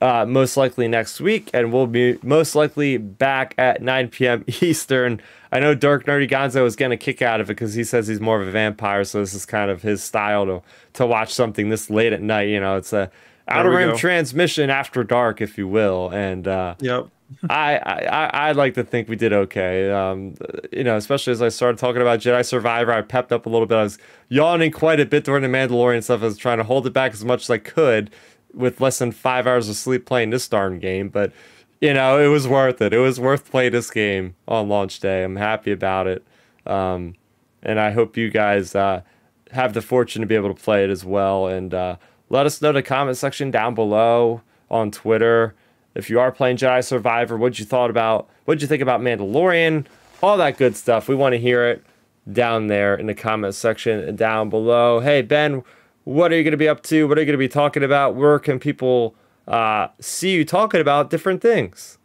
uh, 0.00 0.26
most 0.26 0.56
likely 0.56 0.88
next 0.88 1.20
week, 1.20 1.50
and 1.54 1.72
we'll 1.72 1.86
be 1.86 2.18
most 2.22 2.54
likely 2.54 2.98
back 2.98 3.54
at 3.56 3.82
9 3.82 4.08
p.m. 4.08 4.44
Eastern. 4.60 5.20
I 5.50 5.60
know 5.60 5.74
Dark 5.74 6.04
Nerdy 6.04 6.28
Gonzo 6.28 6.66
is 6.66 6.76
getting 6.76 6.94
a 6.94 6.98
kick 6.98 7.22
out 7.22 7.40
of 7.40 7.48
it 7.48 7.54
because 7.54 7.74
he 7.74 7.84
says 7.84 8.06
he's 8.06 8.20
more 8.20 8.40
of 8.40 8.46
a 8.46 8.50
vampire, 8.50 9.04
so 9.04 9.20
this 9.20 9.32
is 9.32 9.46
kind 9.46 9.70
of 9.70 9.82
his 9.82 10.02
style 10.02 10.44
to 10.46 10.62
to 10.94 11.06
watch 11.06 11.32
something 11.32 11.70
this 11.70 11.88
late 11.88 12.12
at 12.12 12.20
night. 12.20 12.48
You 12.48 12.60
know, 12.60 12.76
it's 12.76 12.92
a 12.92 13.10
outer 13.48 13.70
rim 13.70 13.90
go. 13.90 13.96
transmission 13.96 14.70
after 14.70 15.02
dark, 15.02 15.40
if 15.40 15.56
you 15.56 15.66
will. 15.66 16.10
And 16.10 16.46
uh, 16.46 16.74
yep. 16.80 17.08
I, 17.50 17.76
I 17.78 18.30
I 18.48 18.52
like 18.52 18.74
to 18.74 18.84
think 18.84 19.08
we 19.08 19.16
did 19.16 19.32
okay. 19.32 19.90
Um, 19.90 20.34
you 20.72 20.84
know, 20.84 20.96
especially 20.96 21.32
as 21.32 21.42
I 21.42 21.48
started 21.48 21.78
talking 21.78 22.02
about 22.02 22.20
Jedi 22.20 22.44
Survivor, 22.44 22.92
I 22.92 23.00
pepped 23.02 23.32
up 23.32 23.46
a 23.46 23.48
little 23.48 23.66
bit. 23.66 23.76
I 23.76 23.82
was 23.82 23.98
yawning 24.28 24.72
quite 24.72 25.00
a 25.00 25.06
bit 25.06 25.24
during 25.24 25.42
the 25.42 25.48
Mandalorian 25.48 26.04
stuff. 26.04 26.20
I 26.22 26.26
was 26.26 26.36
trying 26.36 26.58
to 26.58 26.64
hold 26.64 26.86
it 26.86 26.92
back 26.92 27.12
as 27.14 27.24
much 27.24 27.44
as 27.44 27.50
I 27.50 27.58
could 27.58 28.10
with 28.56 28.80
less 28.80 28.98
than 28.98 29.12
five 29.12 29.46
hours 29.46 29.68
of 29.68 29.76
sleep 29.76 30.06
playing 30.06 30.30
this 30.30 30.48
darn 30.48 30.78
game. 30.78 31.08
But 31.08 31.32
you 31.80 31.92
know, 31.92 32.18
it 32.18 32.28
was 32.28 32.48
worth 32.48 32.80
it. 32.80 32.92
It 32.92 32.98
was 32.98 33.20
worth 33.20 33.50
playing 33.50 33.72
this 33.72 33.90
game 33.90 34.34
on 34.48 34.68
launch 34.68 34.98
day. 35.00 35.22
I'm 35.22 35.36
happy 35.36 35.72
about 35.72 36.06
it. 36.06 36.24
Um, 36.64 37.14
and 37.62 37.78
I 37.78 37.90
hope 37.90 38.16
you 38.16 38.30
guys 38.30 38.74
uh, 38.74 39.02
have 39.52 39.74
the 39.74 39.82
fortune 39.82 40.20
to 40.22 40.26
be 40.26 40.34
able 40.34 40.52
to 40.52 40.60
play 40.60 40.84
it 40.84 40.90
as 40.90 41.04
well. 41.04 41.46
And 41.46 41.74
uh, 41.74 41.96
let 42.30 42.46
us 42.46 42.62
know 42.62 42.70
in 42.70 42.76
the 42.76 42.82
comment 42.82 43.18
section 43.18 43.50
down 43.50 43.74
below 43.74 44.40
on 44.70 44.90
Twitter 44.90 45.54
if 45.94 46.08
you 46.10 46.18
are 46.18 46.32
playing 46.32 46.56
Jedi 46.56 46.82
Survivor. 46.84 47.36
What 47.36 47.58
you 47.58 47.64
thought 47.64 47.90
about? 47.90 48.28
What 48.46 48.60
you 48.62 48.66
think 48.66 48.82
about 48.82 49.00
Mandalorian? 49.00 49.86
All 50.22 50.36
that 50.38 50.56
good 50.56 50.76
stuff. 50.76 51.08
We 51.08 51.14
want 51.14 51.34
to 51.34 51.38
hear 51.38 51.68
it 51.68 51.84
down 52.32 52.66
there 52.66 52.94
in 52.94 53.06
the 53.06 53.14
comment 53.14 53.54
section 53.54 54.16
down 54.16 54.50
below. 54.50 55.00
Hey 55.00 55.22
Ben, 55.22 55.62
what 56.06 56.32
are 56.32 56.36
you 56.36 56.44
going 56.44 56.52
to 56.52 56.56
be 56.56 56.68
up 56.68 56.84
to? 56.84 57.08
What 57.08 57.18
are 57.18 57.20
you 57.20 57.26
going 57.26 57.34
to 57.34 57.38
be 57.38 57.48
talking 57.48 57.82
about? 57.82 58.14
Where 58.14 58.38
can 58.38 58.60
people 58.60 59.16
uh, 59.48 59.88
see 60.00 60.30
you 60.34 60.44
talking 60.44 60.80
about 60.80 61.10
different 61.10 61.42
things? 61.42 61.98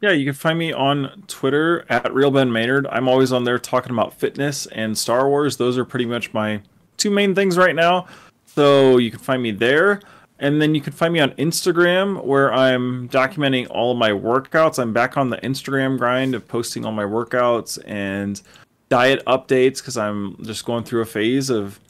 Yeah, 0.00 0.12
you 0.12 0.24
can 0.24 0.34
find 0.34 0.56
me 0.60 0.72
on 0.72 1.24
Twitter 1.26 1.84
at 1.88 2.14
Real 2.14 2.30
Ben 2.30 2.52
Maynard. 2.52 2.86
I'm 2.88 3.08
always 3.08 3.32
on 3.32 3.42
there 3.42 3.58
talking 3.58 3.90
about 3.90 4.14
fitness 4.14 4.66
and 4.66 4.96
Star 4.96 5.28
Wars. 5.28 5.56
Those 5.56 5.76
are 5.76 5.84
pretty 5.84 6.06
much 6.06 6.32
my 6.32 6.62
two 6.98 7.10
main 7.10 7.34
things 7.34 7.58
right 7.58 7.74
now. 7.74 8.06
So 8.46 8.98
you 8.98 9.10
can 9.10 9.18
find 9.18 9.42
me 9.42 9.50
there. 9.50 10.00
And 10.38 10.62
then 10.62 10.76
you 10.76 10.80
can 10.80 10.92
find 10.92 11.12
me 11.12 11.18
on 11.18 11.32
Instagram 11.32 12.24
where 12.24 12.52
I'm 12.52 13.08
documenting 13.08 13.66
all 13.70 13.90
of 13.90 13.98
my 13.98 14.10
workouts. 14.10 14.78
I'm 14.78 14.92
back 14.92 15.16
on 15.16 15.30
the 15.30 15.38
Instagram 15.38 15.98
grind 15.98 16.36
of 16.36 16.46
posting 16.46 16.84
all 16.84 16.92
my 16.92 17.04
workouts 17.04 17.76
and 17.86 18.40
diet 18.88 19.20
updates 19.26 19.78
because 19.78 19.96
I'm 19.96 20.36
just 20.44 20.64
going 20.64 20.84
through 20.84 21.00
a 21.00 21.06
phase 21.06 21.50
of 21.50 21.80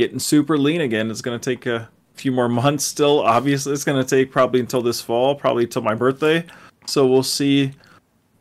getting 0.00 0.18
super 0.18 0.56
lean 0.56 0.80
again. 0.80 1.10
It's 1.10 1.20
going 1.20 1.38
to 1.38 1.50
take 1.50 1.66
a 1.66 1.90
few 2.14 2.32
more 2.32 2.48
months 2.48 2.84
still. 2.84 3.20
Obviously, 3.20 3.74
it's 3.74 3.84
going 3.84 4.02
to 4.02 4.08
take 4.08 4.32
probably 4.32 4.58
until 4.58 4.80
this 4.80 5.02
fall, 5.02 5.34
probably 5.34 5.66
till 5.66 5.82
my 5.82 5.94
birthday. 5.94 6.42
So 6.86 7.06
we'll 7.06 7.22
see 7.22 7.72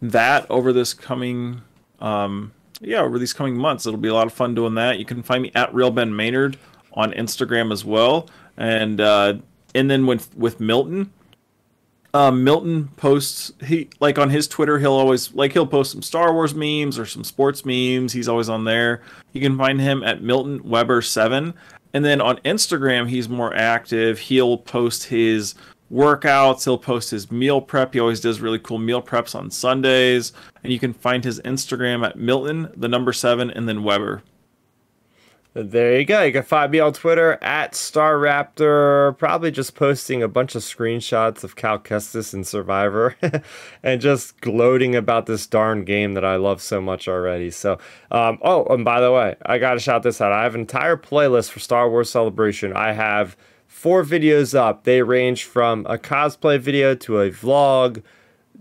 that 0.02 0.50
over 0.50 0.72
this 0.72 0.94
coming, 0.94 1.62
um, 2.00 2.54
yeah, 2.80 3.02
over 3.02 3.20
these 3.20 3.34
coming 3.34 3.58
months. 3.58 3.86
It'll 3.86 4.00
be 4.00 4.08
a 4.08 4.14
lot 4.14 4.26
of 4.26 4.32
fun 4.32 4.56
doing 4.56 4.76
that. 4.76 5.00
You 5.00 5.06
can 5.06 5.22
find 5.22 5.44
me 5.44 5.52
at 5.54 5.74
Real 5.74 5.92
Ben 5.92 6.16
Maynard 6.16 6.58
on 6.94 7.12
Instagram 7.12 7.74
as 7.74 7.84
well, 7.84 8.30
and 8.56 9.02
uh, 9.02 9.34
and 9.76 9.92
then 9.92 10.06
with 10.06 10.34
with 10.38 10.62
Milton. 10.62 11.12
Um, 12.14 12.44
Milton 12.44 12.88
posts 12.98 13.52
he 13.64 13.90
like 14.00 14.18
on 14.18 14.30
his 14.32 14.48
Twitter. 14.48 14.80
He'll 14.80 14.94
always 14.94 15.34
like 15.34 15.54
he'll 15.54 15.68
post 15.68 15.92
some 15.92 16.02
Star 16.02 16.34
Wars 16.34 16.56
memes 16.56 16.98
or 16.98 17.06
some 17.06 17.24
sports 17.24 17.66
memes. 17.66 18.14
He's 18.14 18.28
always 18.28 18.50
on 18.50 18.64
there. 18.64 19.02
You 19.34 19.42
can 19.42 19.58
find 19.58 19.80
him 19.80 20.04
at 20.04 20.24
Milton 20.24 20.64
Webber 20.64 21.04
seven, 21.04 21.54
and 21.94 22.04
then 22.04 22.20
on 22.20 22.38
Instagram 22.38 23.08
he's 23.08 23.30
more 23.30 23.54
active. 23.54 24.18
He'll 24.18 24.58
post 24.58 25.04
his 25.04 25.54
workouts. 25.92 26.64
He'll 26.64 26.78
post 26.78 27.12
his 27.12 27.32
meal 27.32 27.62
prep. 27.62 27.94
He 27.94 28.00
always 28.00 28.22
does 28.22 28.42
really 28.42 28.60
cool 28.60 28.78
meal 28.80 29.02
preps 29.02 29.36
on 29.36 29.52
Sundays. 29.52 30.34
And 30.64 30.74
you 30.74 30.80
can 30.80 30.94
find 30.94 31.24
his 31.24 31.40
Instagram 31.42 32.06
at 32.06 32.18
Milton, 32.18 32.72
the 32.76 32.88
number 32.88 33.14
seven, 33.14 33.50
and 33.50 33.68
then 33.68 33.84
Webber. 33.84 34.24
There 35.62 36.00
you 36.00 36.06
go. 36.06 36.24
You 36.24 36.32
can 36.32 36.44
find 36.44 36.72
me 36.72 36.80
on 36.80 36.94
Twitter 36.94 37.38
at 37.42 37.74
Starrapter, 37.74 39.18
probably 39.18 39.52
just 39.52 39.76
posting 39.76 40.24
a 40.24 40.30
bunch 40.30 40.56
of 40.56 40.62
screenshots 40.62 41.44
of 41.44 41.58
Cal 41.58 41.78
Kestis 41.78 42.34
and 42.34 42.48
Survivor 42.48 43.18
and 43.84 44.00
just 44.00 44.40
gloating 44.40 44.96
about 44.96 45.26
this 45.26 45.46
darn 45.48 45.84
game 45.84 46.14
that 46.14 46.24
I 46.24 46.38
love 46.38 46.62
so 46.62 46.80
much 46.80 47.10
already. 47.10 47.52
So, 47.52 47.78
um, 48.10 48.40
oh, 48.42 48.64
and 48.74 48.86
by 48.86 49.02
the 49.02 49.12
way, 49.12 49.36
I 49.46 49.58
got 49.58 49.74
to 49.74 49.82
shout 49.82 50.04
this 50.04 50.22
out. 50.22 50.32
I 50.32 50.44
have 50.44 50.56
an 50.56 50.62
entire 50.62 50.96
playlist 50.96 51.50
for 51.50 51.60
Star 51.60 51.90
Wars 51.90 52.10
Celebration. 52.10 52.72
I 52.72 52.94
have 52.94 53.36
four 53.68 54.06
videos 54.06 54.58
up. 54.58 54.86
They 54.86 55.02
range 55.02 55.44
from 55.44 55.86
a 55.90 55.98
cosplay 55.98 56.58
video 56.58 56.96
to 56.96 57.20
a 57.20 57.32
vlog 57.32 58.02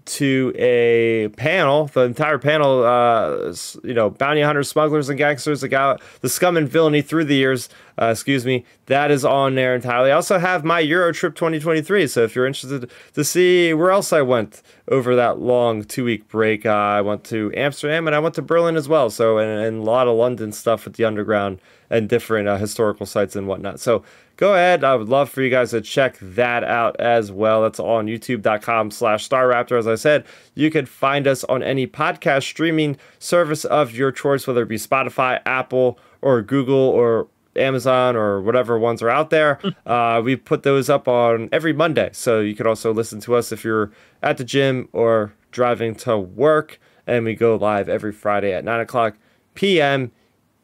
to 0.09 0.53
a 0.57 1.29
panel, 1.37 1.87
the 1.89 2.01
entire 2.01 2.39
panel, 2.39 2.85
uh, 2.85 3.55
you 3.85 3.95
know, 3.95 4.11
bounty 4.11 4.41
hunters, 4.41 4.69
smugglers, 4.69 5.09
and 5.09 5.19
gangsters, 5.19 5.61
the, 5.61 5.69
guy, 5.69 5.97
the 6.21 6.29
scum 6.29 6.57
and 6.57 6.69
villainy 6.69 7.03
through 7.03 7.25
the 7.25 7.35
years, 7.35 7.69
uh, 8.01 8.07
excuse 8.07 8.47
me, 8.47 8.65
that 8.87 9.11
is 9.11 9.25
on 9.25 9.55
there 9.55 9.75
entirely. 9.75 10.11
I 10.11 10.15
also 10.15 10.39
have 10.39 10.65
my 10.65 10.81
Euro 10.81 11.13
trip 11.13 11.35
2023, 11.35 12.07
so 12.07 12.25
if 12.25 12.35
you're 12.35 12.47
interested 12.47 12.91
to 13.13 13.25
see 13.25 13.75
where 13.75 13.91
else 13.91 14.13
I 14.13 14.23
went 14.23 14.63
over 14.89 15.15
that 15.15 15.39
long 15.39 15.85
two 15.85 16.05
week 16.05 16.29
break, 16.29 16.65
uh, 16.65 16.71
I 16.71 17.01
went 17.03 17.25
to 17.25 17.53
Amsterdam 17.55 18.07
and 18.07 18.17
I 18.17 18.19
went 18.19 18.35
to 18.37 18.43
Berlin 18.43 18.77
as 18.77 18.89
well, 18.89 19.11
so, 19.11 19.39
and, 19.39 19.51
and 19.51 19.79
a 19.81 19.83
lot 19.83 20.09
of 20.09 20.17
London 20.17 20.53
stuff 20.53 20.85
with 20.85 20.95
the 20.95 21.05
underground 21.05 21.61
and 21.91 22.09
different 22.09 22.49
uh, 22.49 22.57
historical 22.57 23.07
sites 23.07 23.37
and 23.37 23.47
whatnot. 23.47 23.81
So 23.81 24.03
go 24.37 24.55
ahead. 24.55 24.85
I 24.85 24.95
would 24.95 25.09
love 25.09 25.31
for 25.31 25.43
you 25.43 25.51
guys 25.51 25.71
to 25.71 25.81
check 25.81 26.19
that 26.21 26.65
out 26.65 26.99
as 27.01 27.33
well. 27.33 27.63
That's 27.63 27.81
all 27.81 27.97
on 27.97 28.07
youtube.com 28.07 28.91
slash 28.91 29.29
starrapter. 29.29 29.79
As 29.79 29.87
I 29.87 29.95
said, 29.95 30.25
you 30.55 30.71
can 30.71 30.87
find 30.87 31.27
us 31.27 31.45
on 31.45 31.63
any 31.63 31.87
podcast 31.87 32.43
streaming 32.43 32.97
service 33.19 33.65
of 33.65 33.95
your 33.95 34.13
choice, 34.13 34.47
whether 34.47 34.63
it 34.63 34.69
be 34.69 34.77
Spotify, 34.77 35.41
Apple, 35.47 35.99
or 36.21 36.43
Google, 36.43 36.77
or 36.77 37.29
Amazon 37.57 38.17
or 38.17 38.41
whatever 38.41 38.79
ones 38.79 39.03
are 39.03 39.11
out 39.11 39.31
there. 39.31 39.59
Uh, 39.89 40.21
we 40.23 40.37
put 40.37 40.65
those 40.65 40.91
up 40.91 41.09
on 41.09 41.49
every 41.51 41.73
Monday. 41.73 42.11
So 42.13 42.41
you 42.41 42.55
can 42.55 42.67
also 42.67 42.93
listen 42.93 43.21
to 43.21 43.35
us 43.35 43.53
if 43.53 43.65
you're 43.65 43.91
at 44.23 44.37
the 44.37 44.45
gym 44.45 44.87
or 44.93 45.33
driving 45.51 45.95
to 45.97 46.19
work. 46.19 46.79
And 47.07 47.25
we 47.25 47.35
go 47.35 47.57
live 47.57 47.89
every 47.89 48.13
Friday 48.13 48.53
at 48.53 48.65
9 48.65 48.81
o'clock 48.81 49.17
p.m. 49.55 50.13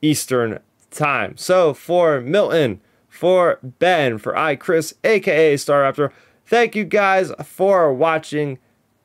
Eastern 0.03 0.59
time. 0.95 1.37
So 1.37 1.75
for 1.75 2.21
Milton, 2.21 2.81
for 3.09 3.59
Ben, 3.63 4.19
for 4.19 4.37
I, 4.37 4.57
Chris, 4.57 4.95
aka 5.05 5.55
Starrapter, 5.55 6.11
thank 6.47 6.75
you 6.75 6.85
guys 6.85 7.33
for 7.45 7.93
watching. 7.93 8.59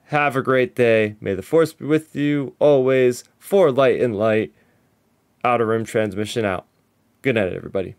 Have 0.05 0.35
a 0.35 0.41
great 0.41 0.75
day. 0.75 1.15
May 1.21 1.35
the 1.35 1.43
force 1.43 1.73
be 1.73 1.85
with 1.85 2.15
you 2.15 2.55
always. 2.59 3.23
For 3.37 3.71
light 3.71 4.01
and 4.01 4.15
light. 4.15 4.53
Outer 5.43 5.67
Rim 5.67 5.85
transmission 5.85 6.45
out. 6.45 6.65
Good 7.21 7.35
night, 7.35 7.53
everybody. 7.53 7.95